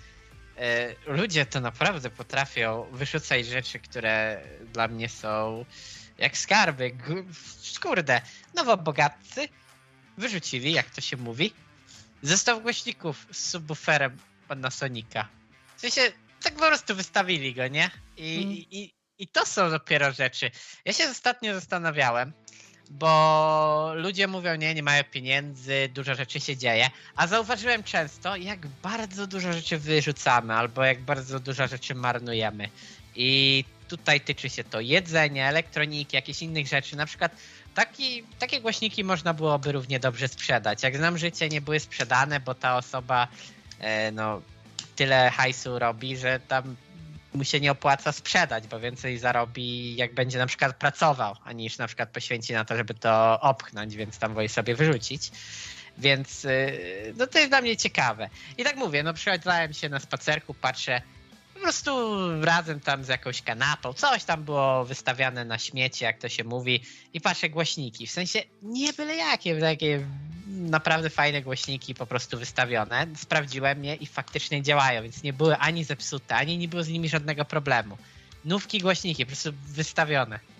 E, 0.59 0.95
Ludzie 1.07 1.47
to 1.47 1.61
naprawdę 1.61 2.11
potrafią 2.11 2.87
wyrzucać 2.93 3.47
rzeczy, 3.47 3.79
które 3.79 4.43
dla 4.73 4.89
mnie 4.89 5.09
są 5.09 5.65
jak 6.19 6.37
skarby. 6.39 6.97
Kurde, 7.83 8.21
nowobogatcy 8.55 9.49
wyrzucili, 10.19 10.73
jak 10.73 10.91
to 10.91 11.01
się 11.01 11.17
mówi, 11.17 11.53
zestaw 12.23 12.63
głośników 12.63 13.27
z 13.33 13.51
subwooferem 13.51 14.17
Panasonica. 14.49 15.29
W 15.77 15.81
sensie, 15.81 16.01
tak 16.43 16.53
po 16.55 16.67
prostu 16.67 16.95
wystawili 16.95 17.55
go, 17.55 17.69
nie? 17.69 17.91
I, 18.17 18.37
Mm. 18.37 18.53
i, 18.53 18.93
I 19.23 19.29
to 19.29 19.47
są 19.47 19.71
dopiero 19.71 20.13
rzeczy. 20.13 20.51
Ja 20.85 20.93
się 20.93 21.05
ostatnio 21.11 21.55
zastanawiałem, 21.55 22.33
bo 22.91 23.93
ludzie 23.95 24.27
mówią, 24.27 24.55
nie, 24.55 24.75
nie 24.75 24.83
mają 24.83 25.05
pieniędzy, 25.05 25.89
dużo 25.95 26.15
rzeczy 26.15 26.41
się 26.41 26.57
dzieje, 26.57 26.91
a 27.17 27.27
zauważyłem 27.27 27.83
często, 27.83 28.37
jak 28.37 28.67
bardzo 28.67 29.27
dużo 29.27 29.53
rzeczy 29.53 29.79
wyrzucamy, 29.79 30.55
albo 30.55 30.85
jak 30.85 31.01
bardzo 31.01 31.41
dużo 31.41 31.69
rzeczy 31.69 31.95
marnujemy. 31.95 32.69
I 33.15 33.65
tutaj 33.89 34.21
tyczy 34.21 34.51
się 34.51 34.65
to 34.65 34.81
jedzenia, 34.81 35.49
elektroniki, 35.49 36.17
jakichś 36.17 36.43
innych 36.43 36.67
rzeczy. 36.67 36.97
Na 36.97 37.07
przykład 37.07 37.37
taki, 37.75 38.25
takie 38.39 38.61
głośniki 38.61 39.05
można 39.05 39.35
byłoby 39.35 39.73
równie 39.73 40.01
dobrze 40.01 40.29
sprzedać. 40.29 40.83
Jak 40.83 40.97
znam 40.97 41.19
życie, 41.19 41.49
nie 41.49 41.61
były 41.61 41.81
sprzedane, 41.81 42.41
bo 42.41 42.55
ta 42.55 42.77
osoba 42.77 43.29
e, 43.81 44.13
no, 44.13 44.43
tyle 44.97 45.31
hajsu 45.31 45.79
robi, 45.79 46.17
że 46.17 46.41
tam 46.49 46.77
mu 47.35 47.45
się 47.45 47.61
nie 47.61 47.73
opłaca 47.73 48.13
sprzedać, 48.13 48.67
bo 48.67 48.81
więcej 48.81 49.19
zarobi, 49.19 49.97
jak 49.97 50.15
będzie 50.15 50.39
na 50.39 50.47
przykład 50.47 50.77
pracował, 50.77 51.37
a 51.45 51.53
niż 51.53 51.79
na 51.79 51.87
przykład 51.87 52.11
poświęci 52.11 52.53
na 52.53 52.65
to, 52.65 52.77
żeby 52.77 52.95
to 52.95 53.41
opchnąć, 53.41 53.97
więc 53.97 54.19
tam 54.19 54.35
woli 54.35 54.49
sobie 54.49 54.75
wyrzucić. 54.75 55.31
Więc 55.99 56.45
yy, 56.45 57.15
no 57.17 57.27
to 57.27 57.39
jest 57.39 57.51
dla 57.51 57.61
mnie 57.61 57.77
ciekawe. 57.77 58.29
I 58.59 58.65
tak 58.65 58.77
mówię, 58.77 59.03
no 59.03 59.15
przychodzałem 59.15 59.73
się 59.73 59.89
na 59.89 60.01
spacerku, 60.01 60.55
patrzę, 60.55 61.03
prostu 61.63 62.19
razem 62.43 62.81
tam 62.81 63.05
z 63.05 63.09
jakąś 63.09 63.43
kanapą, 63.43 63.93
coś 63.93 64.25
tam 64.25 64.45
było 64.45 64.85
wystawiane 64.85 65.45
na 65.45 65.59
śmieci, 65.59 66.05
jak 66.05 66.19
to 66.19 66.29
się 66.29 66.45
mówi, 66.45 66.83
i 67.15 67.21
patrzę 67.21 67.49
głośniki. 67.51 68.07
W 68.07 68.11
sensie 68.11 68.43
nie 68.63 68.93
byle 68.93 69.17
jakie, 69.17 69.61
takie 69.61 70.07
naprawdę 70.47 71.11
fajne 71.11 71.43
głośniki 71.43 71.95
po 71.95 72.07
prostu 72.07 72.39
wystawione. 72.39 73.07
Sprawdziłem 73.17 73.85
je 73.85 73.95
i 73.95 74.07
faktycznie 74.07 74.63
działają, 74.63 75.03
więc 75.03 75.23
nie 75.23 75.33
były 75.33 75.57
ani 75.57 75.85
zepsute, 75.85 76.35
ani 76.35 76.59
nie 76.59 76.69
było 76.69 76.83
z 76.85 76.89
nimi 76.89 77.09
żadnego 77.09 77.45
problemu. 77.45 77.99
Nówki 78.45 78.79
głośniki, 78.79 79.25
po 79.27 79.29
prostu 79.29 79.53
wystawione. 79.67 80.52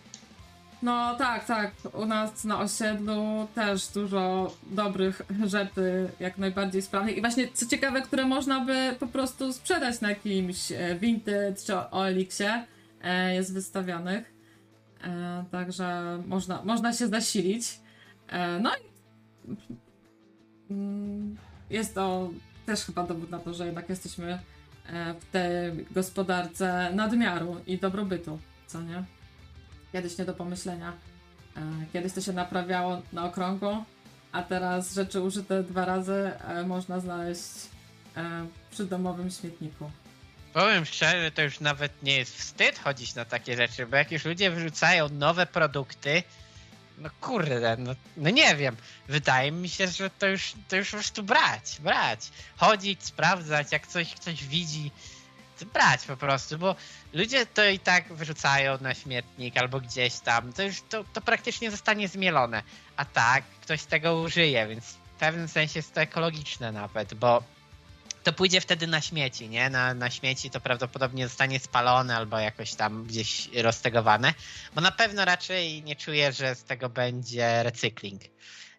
No 0.83 1.15
tak, 1.17 1.47
tak. 1.47 1.73
U 1.93 2.07
nas 2.07 2.45
na 2.45 2.61
osiedlu 2.61 3.49
też 3.55 3.89
dużo 3.89 4.55
dobrych 4.63 5.23
rzeczy, 5.47 6.09
jak 6.21 6.39
najbardziej 6.39 6.83
sprawnych. 6.83 7.17
I 7.17 7.21
właśnie 7.21 7.49
co 7.53 7.67
ciekawe, 7.67 8.03
które 8.03 8.25
można 8.25 8.65
by 8.65 8.97
po 9.01 9.07
prostu 9.07 9.53
sprzedać 9.53 10.01
na 10.01 10.09
jakimś 10.09 10.73
e, 10.73 10.97
Vinted 11.01 11.65
czy 11.65 11.77
OLX-ie 11.77 12.67
e, 13.03 13.35
jest 13.35 13.55
wystawionych. 13.55 14.33
E, 15.05 15.45
Także 15.51 16.19
można, 16.27 16.63
można 16.65 16.93
się 16.93 17.07
zasilić. 17.09 17.81
No 18.61 18.71
i 18.77 18.81
mm, 20.71 21.37
jest 21.71 21.95
to 21.95 22.31
też 22.67 22.85
chyba 22.85 23.07
dowód 23.07 23.31
na 23.31 23.39
to, 23.39 23.55
że 23.55 23.67
jednak 23.67 23.89
jesteśmy 23.89 24.39
w 25.21 25.33
tej 25.33 25.87
gospodarce 25.91 26.91
nadmiaru 26.95 27.57
i 27.67 27.79
dobrobytu, 27.79 28.39
co 28.67 28.83
nie? 28.83 29.05
Kiedyś 29.93 30.19
nie 30.19 30.25
do 30.25 30.35
pomyślenia. 30.35 30.93
E, 31.57 31.61
Kiedyś 31.93 32.13
to 32.13 32.21
się 32.21 32.33
naprawiało 32.33 33.03
na 33.13 33.25
okrągło, 33.25 33.85
a 34.33 34.43
teraz 34.43 34.95
rzeczy 34.95 35.21
użyte 35.21 35.63
dwa 35.63 35.85
razy 35.85 36.13
e, 36.49 36.63
można 36.67 37.01
znaleźć 37.01 37.43
e, 38.17 38.47
przy 38.71 38.85
domowym 38.85 39.31
śmietniku. 39.31 39.91
Powiem 40.53 40.85
szczerze, 40.85 41.31
to 41.31 41.43
już 41.43 41.61
nawet 41.61 42.03
nie 42.03 42.17
jest 42.17 42.37
wstyd 42.37 42.79
chodzić 42.79 43.15
na 43.15 43.25
takie 43.25 43.57
rzeczy, 43.57 43.87
bo 43.87 43.97
jak 43.97 44.13
już 44.13 44.25
ludzie 44.25 44.51
wyrzucają 44.51 45.09
nowe 45.09 45.47
produkty, 45.47 46.23
no 46.99 47.11
kurde, 47.21 47.77
no, 47.77 47.95
no 48.17 48.31
nie 48.31 48.57
wiem. 48.57 48.77
Wydaje 49.09 49.53
mi 49.53 49.69
się, 49.69 49.89
że 49.89 50.11
to 50.11 50.27
już, 50.27 50.53
to 50.69 50.77
już 50.77 50.91
po 50.91 50.97
prostu 50.97 51.23
brać, 51.23 51.77
brać. 51.81 52.21
Chodzić, 52.57 53.05
sprawdzać, 53.05 53.73
jak 53.73 53.87
coś 53.87 54.15
ktoś 54.15 54.45
widzi, 54.45 54.91
brać 55.73 56.05
po 56.05 56.17
prostu, 56.17 56.59
bo 56.59 56.77
ludzie 57.13 57.47
to 57.47 57.65
i 57.65 57.79
tak 57.79 58.13
wyrzucają 58.13 58.79
na 58.81 58.95
śmietnik 58.95 59.59
albo 59.59 59.81
gdzieś 59.81 60.19
tam. 60.19 60.53
To 60.53 60.63
już 60.63 60.83
to, 60.89 61.05
to 61.13 61.21
praktycznie 61.21 61.71
zostanie 61.71 62.09
zmielone. 62.09 62.63
A 62.97 63.05
tak, 63.05 63.45
ktoś 63.45 63.85
tego 63.85 64.21
użyje, 64.21 64.67
więc 64.67 64.85
w 64.85 65.19
pewnym 65.19 65.49
sensie 65.49 65.79
jest 65.79 65.95
to 65.95 66.01
ekologiczne 66.01 66.73
nawet, 66.73 67.15
bo 67.15 67.43
to 68.23 68.33
pójdzie 68.33 68.61
wtedy 68.61 68.87
na 68.87 69.01
śmieci, 69.01 69.49
nie? 69.49 69.71
Na, 69.71 69.95
na 69.95 70.11
śmieci 70.11 70.51
to 70.51 70.61
prawdopodobnie 70.61 71.29
zostanie 71.29 71.61
spalone 71.61 72.17
albo 72.17 72.39
jakoś 72.39 72.75
tam 72.75 73.05
gdzieś 73.05 73.49
roztegowane, 73.55 74.35
bo 74.75 74.81
na 74.81 74.93
pewno 74.93 75.25
raczej 75.25 75.83
nie 75.83 75.97
czuję, 75.97 76.33
że 76.33 76.55
z 76.55 76.65
tego 76.65 76.89
będzie 76.89 77.63
recykling. 77.63 78.23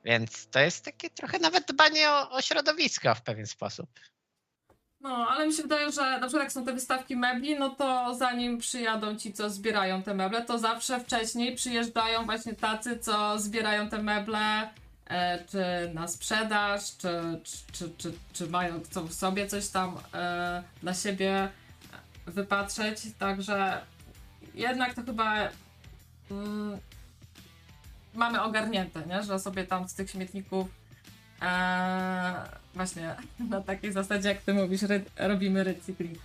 Więc 0.05 0.47
to 0.47 0.59
jest 0.59 0.85
takie 0.85 1.09
trochę 1.09 1.39
nawet 1.39 1.67
dbanie 1.67 2.09
o, 2.09 2.29
o 2.29 2.41
środowisko 2.41 3.15
w 3.15 3.21
pewien 3.21 3.47
sposób. 3.47 3.89
No, 5.03 5.27
ale 5.29 5.47
mi 5.47 5.53
się 5.53 5.63
wydaje, 5.63 5.91
że 5.91 6.01
na 6.01 6.27
przykład 6.27 6.43
jak 6.43 6.51
są 6.51 6.65
te 6.65 6.73
wystawki 6.73 7.15
mebli, 7.15 7.59
no 7.59 7.69
to 7.69 8.15
zanim 8.15 8.57
przyjadą 8.57 9.15
ci, 9.15 9.33
co 9.33 9.49
zbierają 9.49 10.03
te 10.03 10.13
meble, 10.13 10.41
to 10.45 10.59
zawsze 10.59 10.99
wcześniej 10.99 11.55
przyjeżdżają 11.55 12.25
właśnie 12.25 12.53
tacy, 12.53 12.99
co 12.99 13.39
zbierają 13.39 13.89
te 13.89 14.03
meble, 14.03 14.69
e, 15.07 15.45
czy 15.45 15.91
na 15.93 16.07
sprzedaż, 16.07 16.97
czy, 16.97 17.09
czy, 17.43 17.57
czy, 17.71 17.89
czy, 17.97 18.13
czy 18.33 18.47
mają, 18.47 18.83
chcą 18.83 19.07
sobie 19.07 19.47
coś 19.47 19.67
tam 19.67 19.97
e, 20.13 20.63
dla 20.81 20.93
siebie 20.93 21.49
wypatrzeć, 22.25 22.99
także 23.19 23.81
jednak 24.55 24.93
to 24.93 25.03
chyba 25.03 25.35
mm, 26.31 26.77
mamy 28.13 28.41
ogarnięte, 28.41 29.05
nie? 29.07 29.23
że 29.23 29.39
sobie 29.39 29.63
tam 29.63 29.89
z 29.89 29.93
tych 29.93 30.09
śmietników 30.09 30.67
e, 31.41 32.62
właśnie 32.75 33.15
na 33.49 33.61
takiej 33.61 33.91
zasadzie, 33.91 34.29
jak 34.29 34.41
ty 34.41 34.53
mówisz, 34.53 34.81
ry, 34.81 35.03
robimy 35.17 35.63
recykling. 35.63 36.19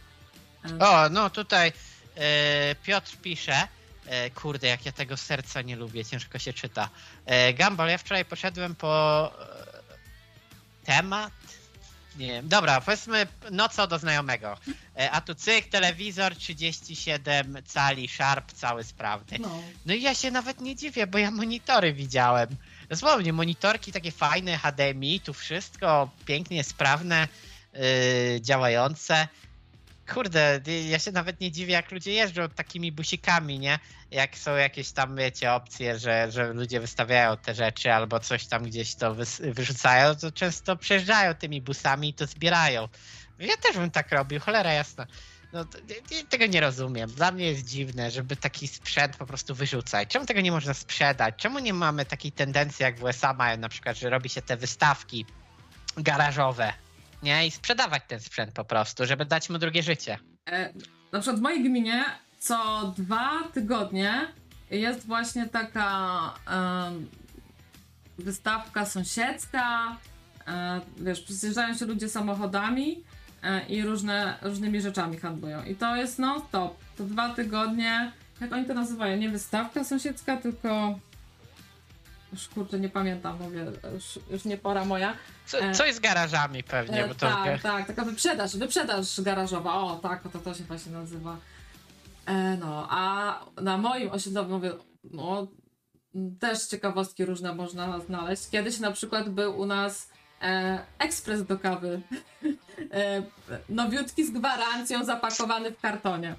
O, 0.80 1.08
no 1.08 1.30
tutaj 1.30 1.72
e, 2.16 2.74
Piotr 2.74 3.16
pisze, 3.22 3.68
e, 4.06 4.30
kurde, 4.30 4.66
jak 4.66 4.86
ja 4.86 4.92
tego 4.92 5.16
serca 5.16 5.62
nie 5.62 5.76
lubię, 5.76 6.04
ciężko 6.04 6.38
się 6.38 6.52
czyta. 6.52 6.88
E, 7.26 7.54
Gumball, 7.54 7.88
ja 7.88 7.98
wczoraj 7.98 8.24
poszedłem 8.24 8.74
po 8.74 9.32
temat, 10.84 11.32
nie 12.16 12.26
wiem, 12.26 12.48
dobra, 12.48 12.80
powiedzmy, 12.80 13.26
no 13.50 13.68
co 13.68 13.86
do 13.86 13.98
znajomego. 13.98 14.56
A 15.12 15.20
tu 15.20 15.34
cyk, 15.34 15.68
telewizor 15.68 16.36
37 16.36 17.56
cali, 17.66 18.08
Sharp, 18.08 18.52
cały 18.52 18.84
sprawny. 18.84 19.38
No. 19.40 19.62
No 19.86 19.94
i 19.94 20.02
ja 20.02 20.14
się 20.14 20.30
nawet 20.30 20.60
nie 20.60 20.76
dziwię, 20.76 21.06
bo 21.06 21.18
ja 21.18 21.30
monitory 21.30 21.92
widziałem. 21.92 22.48
Dosłownie, 22.88 23.32
monitorki 23.32 23.92
takie 23.92 24.12
fajne, 24.12 24.58
HDMI, 24.58 25.20
tu 25.20 25.34
wszystko 25.34 26.10
pięknie, 26.26 26.64
sprawne, 26.64 27.28
yy, 27.74 27.80
działające. 28.40 29.28
Kurde, 30.14 30.60
ja 30.88 30.98
się 30.98 31.12
nawet 31.12 31.40
nie 31.40 31.52
dziwię, 31.52 31.72
jak 31.72 31.92
ludzie 31.92 32.12
jeżdżą 32.12 32.48
takimi 32.48 32.92
busikami, 32.92 33.58
nie? 33.58 33.78
Jak 34.10 34.38
są 34.38 34.56
jakieś 34.56 34.90
tam, 34.90 35.16
wiecie, 35.16 35.52
opcje, 35.52 35.98
że, 35.98 36.30
że 36.32 36.52
ludzie 36.52 36.80
wystawiają 36.80 37.36
te 37.36 37.54
rzeczy 37.54 37.92
albo 37.92 38.20
coś 38.20 38.46
tam 38.46 38.62
gdzieś 38.62 38.94
to 38.94 39.16
wyrzucają, 39.40 40.16
to 40.16 40.32
często 40.32 40.76
przejeżdżają 40.76 41.34
tymi 41.34 41.62
busami 41.62 42.08
i 42.08 42.14
to 42.14 42.26
zbierają. 42.26 42.88
Ja 43.38 43.56
też 43.56 43.76
bym 43.76 43.90
tak 43.90 44.12
robił, 44.12 44.40
cholera 44.40 44.72
jasna. 44.72 45.06
No, 45.52 45.64
tego 46.28 46.46
nie 46.46 46.60
rozumiem. 46.60 47.10
Dla 47.10 47.32
mnie 47.32 47.46
jest 47.46 47.64
dziwne, 47.64 48.10
żeby 48.10 48.36
taki 48.36 48.68
sprzęt 48.68 49.16
po 49.16 49.26
prostu 49.26 49.54
wyrzucać. 49.54 50.08
Czemu 50.08 50.26
tego 50.26 50.40
nie 50.40 50.52
można 50.52 50.74
sprzedać? 50.74 51.34
Czemu 51.36 51.58
nie 51.58 51.74
mamy 51.74 52.04
takiej 52.04 52.32
tendencji, 52.32 52.82
jak 52.82 52.98
w 52.98 53.02
USA 53.02 53.32
mają 53.32 53.56
na 53.56 53.68
przykład, 53.68 53.96
że 53.96 54.10
robi 54.10 54.28
się 54.28 54.42
te 54.42 54.56
wystawki 54.56 55.26
garażowe, 55.96 56.72
nie? 57.22 57.46
I 57.46 57.50
sprzedawać 57.50 58.02
ten 58.08 58.20
sprzęt 58.20 58.52
po 58.52 58.64
prostu, 58.64 59.06
żeby 59.06 59.24
dać 59.24 59.50
mu 59.50 59.58
drugie 59.58 59.82
życie. 59.82 60.18
E, 60.46 60.72
na 61.12 61.20
przykład 61.20 61.38
w 61.38 61.42
mojej 61.42 61.64
gminie 61.64 62.04
co 62.38 62.84
dwa 62.96 63.30
tygodnie 63.54 64.32
jest 64.70 65.06
właśnie 65.06 65.48
taka 65.48 66.34
em, 66.46 67.08
wystawka 68.18 68.86
sąsiedzka. 68.86 69.96
E, 70.46 70.80
wiesz, 70.96 71.20
przyjeżdżają 71.20 71.74
się 71.74 71.86
ludzie 71.86 72.08
samochodami 72.08 72.92
e, 72.92 73.17
i 73.68 73.82
różne, 73.82 74.38
różnymi 74.42 74.80
rzeczami 74.80 75.16
handlują. 75.16 75.64
I 75.64 75.74
to 75.74 75.96
jest 75.96 76.18
non 76.18 76.40
stop. 76.48 76.78
To 76.96 77.04
dwa 77.04 77.34
tygodnie. 77.34 78.12
Jak 78.40 78.52
oni 78.52 78.64
to 78.64 78.74
nazywają? 78.74 79.16
Nie 79.16 79.28
wystawka 79.28 79.84
sąsiedzka, 79.84 80.36
tylko. 80.36 80.98
Już 82.32 82.48
kurczę, 82.48 82.80
nie 82.80 82.88
pamiętam, 82.88 83.38
mówię, 83.40 83.66
już, 83.94 84.18
już 84.30 84.44
nie 84.44 84.58
pora 84.58 84.84
moja. 84.84 85.14
Co, 85.46 85.58
E, 85.58 85.74
co 85.74 85.84
jest 85.86 85.98
z 85.98 86.00
garażami 86.00 86.62
pewnie, 86.62 87.04
E, 87.04 87.08
bo 87.08 87.14
to... 87.14 87.20
tak, 87.20 87.62
tak, 87.62 87.86
taka 87.86 88.04
wyprzedaż, 88.04 88.56
wyprzedaż 88.56 89.20
garażowa, 89.20 89.74
o 89.74 89.96
tak, 89.96 90.22
to, 90.32 90.38
to 90.38 90.54
się 90.54 90.64
właśnie 90.64 90.92
nazywa. 90.92 91.36
E, 92.26 92.56
no, 92.56 92.86
a 92.90 93.34
na 93.60 93.78
moim 93.78 94.10
osiedlu, 94.10 94.44
mówię, 94.44 94.72
no, 95.04 95.46
też 96.40 96.66
ciekawostki 96.66 97.24
różne 97.24 97.54
można 97.54 98.00
znaleźć. 98.00 98.48
Kiedyś 98.50 98.78
na 98.80 98.92
przykład 98.92 99.28
był 99.28 99.58
u 99.58 99.66
nas 99.66 100.10
e, 100.42 100.78
ekspres 100.98 101.46
do 101.46 101.58
kawy. 101.58 102.00
e, 102.92 103.22
nowiutki 103.68 104.26
z 104.26 104.30
gwarancją 104.30 105.04
zapakowany 105.04 105.70
w 105.70 105.80
kartonie. 105.80 106.34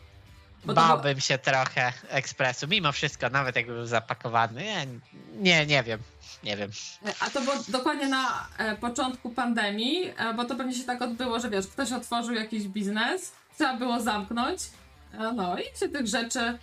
Bo 0.66 0.74
to 0.74 0.82
było- 0.82 0.88
Bałbym 0.96 1.20
się 1.20 1.38
trochę 1.38 1.94
ekspresu, 2.10 2.68
mimo 2.68 2.92
wszystko, 2.92 3.30
nawet 3.30 3.56
jakby 3.56 3.74
był 3.74 3.86
zapakowany. 3.86 4.64
Nie, 4.64 4.86
nie, 5.36 5.66
nie 5.66 5.84
wiem, 5.84 6.00
nie 6.44 6.58
wiem. 6.58 6.72
A 7.20 7.30
to 7.30 7.42
było 7.42 7.56
dokładnie 7.68 8.08
na 8.08 8.48
e, 8.58 8.76
początku 8.76 9.30
pandemii, 9.30 10.14
e, 10.18 10.34
bo 10.34 10.46
to 10.46 10.56
pewnie 10.56 10.74
się 10.76 10.84
tak 10.84 11.02
odbyło, 11.02 11.40
że 11.40 11.50
wiesz, 11.50 11.68
ktoś 11.68 11.92
otworzył 11.92 12.34
jakiś 12.36 12.68
biznes, 12.68 13.32
trzeba 13.58 13.78
było 13.78 14.00
zamknąć, 14.02 14.62
no 15.36 15.58
i 15.60 15.80
się 15.80 15.90
tych 15.90 16.08
rzeczy, 16.08 16.58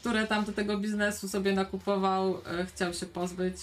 które 0.00 0.26
tam 0.26 0.44
do 0.44 0.52
tego 0.52 0.78
biznesu 0.78 1.28
sobie 1.28 1.52
nakupował, 1.52 2.42
chciał 2.74 2.94
się 2.94 3.06
pozbyć 3.06 3.56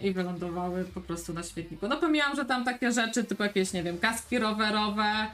i 0.00 0.12
wylądowały 0.12 0.84
po 0.84 1.00
prostu 1.00 1.32
na 1.32 1.42
śmietniku. 1.42 1.88
No 1.88 1.96
pomijam, 1.96 2.36
że 2.36 2.44
tam 2.44 2.64
takie 2.64 2.92
rzeczy 2.92 3.24
typu 3.24 3.42
jakieś, 3.42 3.72
nie 3.72 3.82
wiem, 3.82 3.98
kaski 3.98 4.38
rowerowe, 4.38 5.26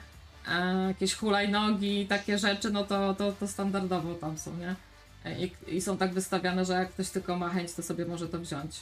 e, 0.48 0.84
jakieś 0.88 1.14
hulajnogi, 1.14 2.06
takie 2.06 2.38
rzeczy, 2.38 2.70
no 2.70 2.84
to, 2.84 3.14
to, 3.14 3.32
to 3.32 3.48
standardowo 3.48 4.14
tam 4.14 4.38
są, 4.38 4.56
nie? 4.56 4.74
E, 5.24 5.44
I, 5.44 5.52
I 5.66 5.80
są 5.80 5.96
tak 5.96 6.14
wystawiane, 6.14 6.64
że 6.64 6.72
jak 6.72 6.90
ktoś 6.90 7.10
tylko 7.10 7.36
ma 7.36 7.48
chęć, 7.48 7.72
to 7.72 7.82
sobie 7.82 8.04
może 8.04 8.28
to 8.28 8.38
wziąć. 8.38 8.80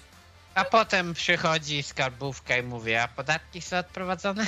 A 0.55 0.65
potem 0.65 1.15
przychodzi 1.15 1.83
skarbówka 1.83 2.57
i 2.57 2.63
mówi, 2.63 2.95
a 2.95 3.09
podatki 3.09 3.63
są 3.63 3.77
odprowadzone? 3.77 4.47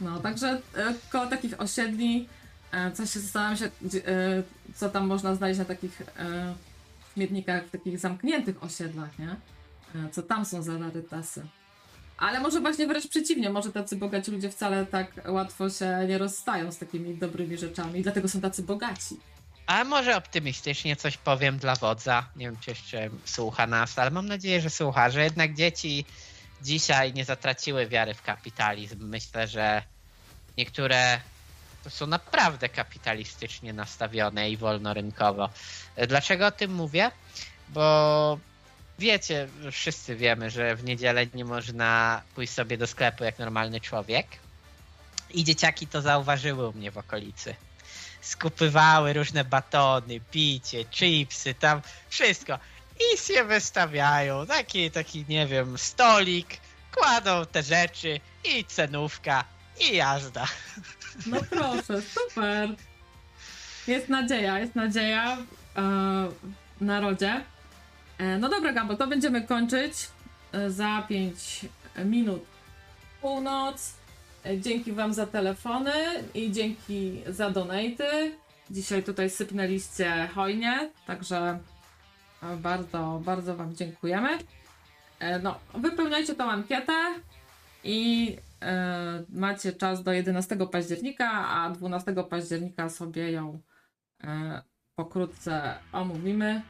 No, 0.00 0.20
także 0.20 0.48
e, 0.48 0.94
koło 1.10 1.26
takich 1.26 1.60
osiedli, 1.60 2.28
e, 2.72 2.92
coś 2.92 3.12
się 3.12 3.20
zastanawiam 3.20 3.56
się, 3.56 3.64
e, 3.64 3.70
co 4.74 4.88
tam 4.88 5.06
można 5.06 5.34
znaleźć 5.34 5.58
na 5.58 5.64
takich 5.64 6.02
e, 6.02 6.54
śmietnikach, 7.14 7.66
w 7.66 7.70
takich 7.70 7.98
zamkniętych 7.98 8.62
osiedlach, 8.62 9.18
nie? 9.18 9.36
E, 9.94 10.10
co 10.10 10.22
tam 10.22 10.44
są 10.44 10.62
za 10.62 10.78
rarytasy. 10.78 11.46
Ale 12.18 12.40
może 12.40 12.60
właśnie 12.60 12.86
wręcz 12.86 13.08
przeciwnie, 13.08 13.50
może 13.50 13.72
tacy 13.72 13.96
bogaci 13.96 14.30
ludzie 14.30 14.50
wcale 14.50 14.86
tak 14.86 15.12
łatwo 15.28 15.70
się 15.70 16.06
nie 16.08 16.18
rozstają 16.18 16.72
z 16.72 16.78
takimi 16.78 17.18
dobrymi 17.18 17.58
rzeczami, 17.58 18.02
dlatego 18.02 18.28
są 18.28 18.40
tacy 18.40 18.62
bogaci. 18.62 19.16
A 19.66 19.84
może 19.84 20.16
optymistycznie 20.16 20.96
coś 20.96 21.16
powiem 21.16 21.58
dla 21.58 21.76
wodza. 21.76 22.26
Nie 22.36 22.46
wiem, 22.46 22.56
czy 22.60 22.70
jeszcze 22.70 23.10
słucha 23.24 23.66
nas, 23.66 23.98
ale 23.98 24.10
mam 24.10 24.26
nadzieję, 24.26 24.60
że 24.60 24.70
słucha, 24.70 25.10
że 25.10 25.24
jednak 25.24 25.54
dzieci 25.54 26.04
dzisiaj 26.62 27.12
nie 27.12 27.24
zatraciły 27.24 27.86
wiary 27.86 28.14
w 28.14 28.22
kapitalizm. 28.22 29.08
Myślę, 29.08 29.48
że 29.48 29.82
niektóre 30.56 31.20
to 31.84 31.90
są 31.90 32.06
naprawdę 32.06 32.68
kapitalistycznie 32.68 33.72
nastawione 33.72 34.50
i 34.50 34.56
wolnorynkowo. 34.56 35.48
Dlaczego 36.08 36.46
o 36.46 36.50
tym 36.50 36.74
mówię? 36.74 37.10
Bo 37.68 38.38
wiecie, 38.98 39.48
wszyscy 39.72 40.16
wiemy, 40.16 40.50
że 40.50 40.76
w 40.76 40.84
niedzielę 40.84 41.26
nie 41.34 41.44
można 41.44 42.22
pójść 42.34 42.52
sobie 42.52 42.78
do 42.78 42.86
sklepu 42.86 43.24
jak 43.24 43.38
normalny 43.38 43.80
człowiek. 43.80 44.26
I 45.30 45.44
dzieciaki 45.44 45.86
to 45.86 46.02
zauważyły 46.02 46.68
u 46.68 46.72
mnie 46.72 46.90
w 46.90 46.98
okolicy 46.98 47.54
skupywały 48.20 49.12
różne 49.12 49.44
batony, 49.44 50.20
picie, 50.30 50.84
chipsy, 50.84 51.54
tam 51.54 51.82
wszystko. 52.08 52.58
I 53.00 53.18
się 53.18 53.44
wystawiają. 53.44 54.46
Taki, 54.46 54.90
taki, 54.90 55.24
nie 55.28 55.46
wiem, 55.46 55.78
stolik, 55.78 56.60
kładą 56.94 57.46
te 57.52 57.62
rzeczy 57.62 58.20
i 58.44 58.64
cenówka 58.64 59.44
i 59.80 59.96
jazda. 59.96 60.46
No 61.26 61.36
proszę, 61.50 62.02
super. 62.02 62.68
Jest 63.86 64.08
nadzieja, 64.08 64.58
jest 64.58 64.74
nadzieja 64.74 65.32
e, 65.32 65.38
w 66.80 66.84
narodzie. 66.84 67.44
E, 68.18 68.38
no 68.38 68.48
dobra, 68.48 68.72
Gambo, 68.72 68.96
to 68.96 69.06
będziemy 69.06 69.42
kończyć 69.42 70.08
e, 70.52 70.70
za 70.70 71.02
5 71.08 71.66
minut. 72.04 72.42
Północ. 73.20 73.94
E, 74.46 74.60
Dzięki 74.60 74.92
Wam 74.92 75.14
za 75.14 75.26
telefony 75.26 75.92
i 76.34 76.52
dzięki 76.52 77.22
za 77.26 77.50
donaty. 77.50 78.36
Dzisiaj 78.70 79.02
tutaj 79.02 79.30
sypnęliście 79.30 80.28
hojnie, 80.34 80.90
także 81.06 81.58
Bardzo, 82.56 83.20
bardzo 83.24 83.56
Wam 83.56 83.74
dziękujemy. 83.76 84.28
No, 85.42 85.58
wypełniajcie 85.74 86.34
tą 86.34 86.50
ankietę 86.50 86.92
i 87.84 88.36
macie 89.28 89.72
czas 89.72 90.02
do 90.02 90.12
11 90.12 90.56
października, 90.72 91.48
a 91.48 91.70
12 91.70 92.14
października 92.30 92.88
sobie 92.88 93.30
ją 93.30 93.60
pokrótce 94.96 95.74
omówimy. 95.92 96.62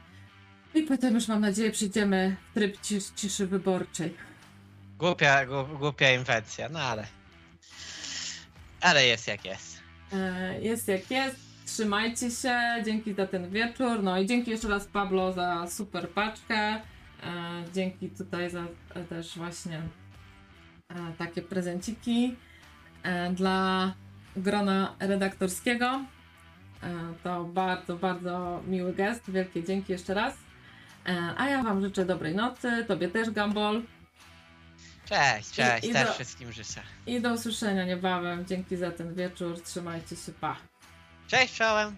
I 0.75 0.83
potem 0.83 1.13
już 1.13 1.27
mam 1.27 1.41
nadzieję 1.41 1.71
przyjdziemy 1.71 2.35
w 2.51 2.53
tryb 2.53 2.81
ciszy, 2.81 3.11
ciszy 3.15 3.47
wyborczej. 3.47 4.13
Głupia, 4.97 5.45
głupia 5.79 6.11
inwencja, 6.13 6.69
no 6.69 6.79
ale... 6.79 7.07
Ale 8.81 9.05
jest 9.05 9.27
jak 9.27 9.45
jest. 9.45 9.79
E, 10.13 10.61
Jest 10.61 10.87
jak 10.87 11.11
jest. 11.11 11.35
Trzymajcie 11.65 12.31
się. 12.31 12.59
Dzięki 12.85 13.13
za 13.13 13.27
ten 13.27 13.49
wieczór. 13.49 14.03
No 14.03 14.19
i 14.19 14.25
dzięki 14.25 14.51
jeszcze 14.51 14.67
raz 14.67 14.85
Pablo 14.85 15.33
za 15.33 15.67
super 15.69 16.09
paczkę. 16.09 16.55
E, 16.55 16.81
Dzięki 17.73 18.09
tutaj 18.09 18.49
za 18.49 18.63
e, 18.95 19.03
też 19.03 19.37
właśnie 19.37 19.81
takie 21.17 21.41
prezenciki 21.41 22.35
dla 23.33 23.93
grona 24.35 24.95
redaktorskiego. 24.99 26.05
To 27.23 27.43
bardzo, 27.43 27.95
bardzo 27.97 28.63
miły 28.67 28.93
gest. 28.93 29.31
Wielkie 29.31 29.63
dzięki 29.63 29.91
jeszcze 29.91 30.13
raz. 30.13 30.33
E, 31.07 31.33
A 31.37 31.49
ja 31.49 31.63
Wam 31.63 31.81
życzę 31.81 32.05
dobrej 32.05 32.35
nocy. 32.35 32.85
Tobie 32.87 33.07
też, 33.09 33.29
Gambol. 33.31 33.81
Cześć, 35.05 35.51
cześć, 35.51 35.85
I- 35.85 35.89
i 35.89 35.93
też 35.93 36.07
do- 36.07 36.13
wszystkim 36.13 36.51
życzę. 36.51 36.81
I 37.07 37.21
do 37.21 37.33
usłyszenia 37.33 37.85
niebawem. 37.85 38.45
Dzięki 38.45 38.77
za 38.77 38.91
ten 38.91 39.15
wieczór. 39.15 39.61
Trzymajcie 39.61 40.15
się. 40.15 40.31
Pa. 40.31 40.55
Cześć, 41.27 41.53
czołem. 41.55 41.95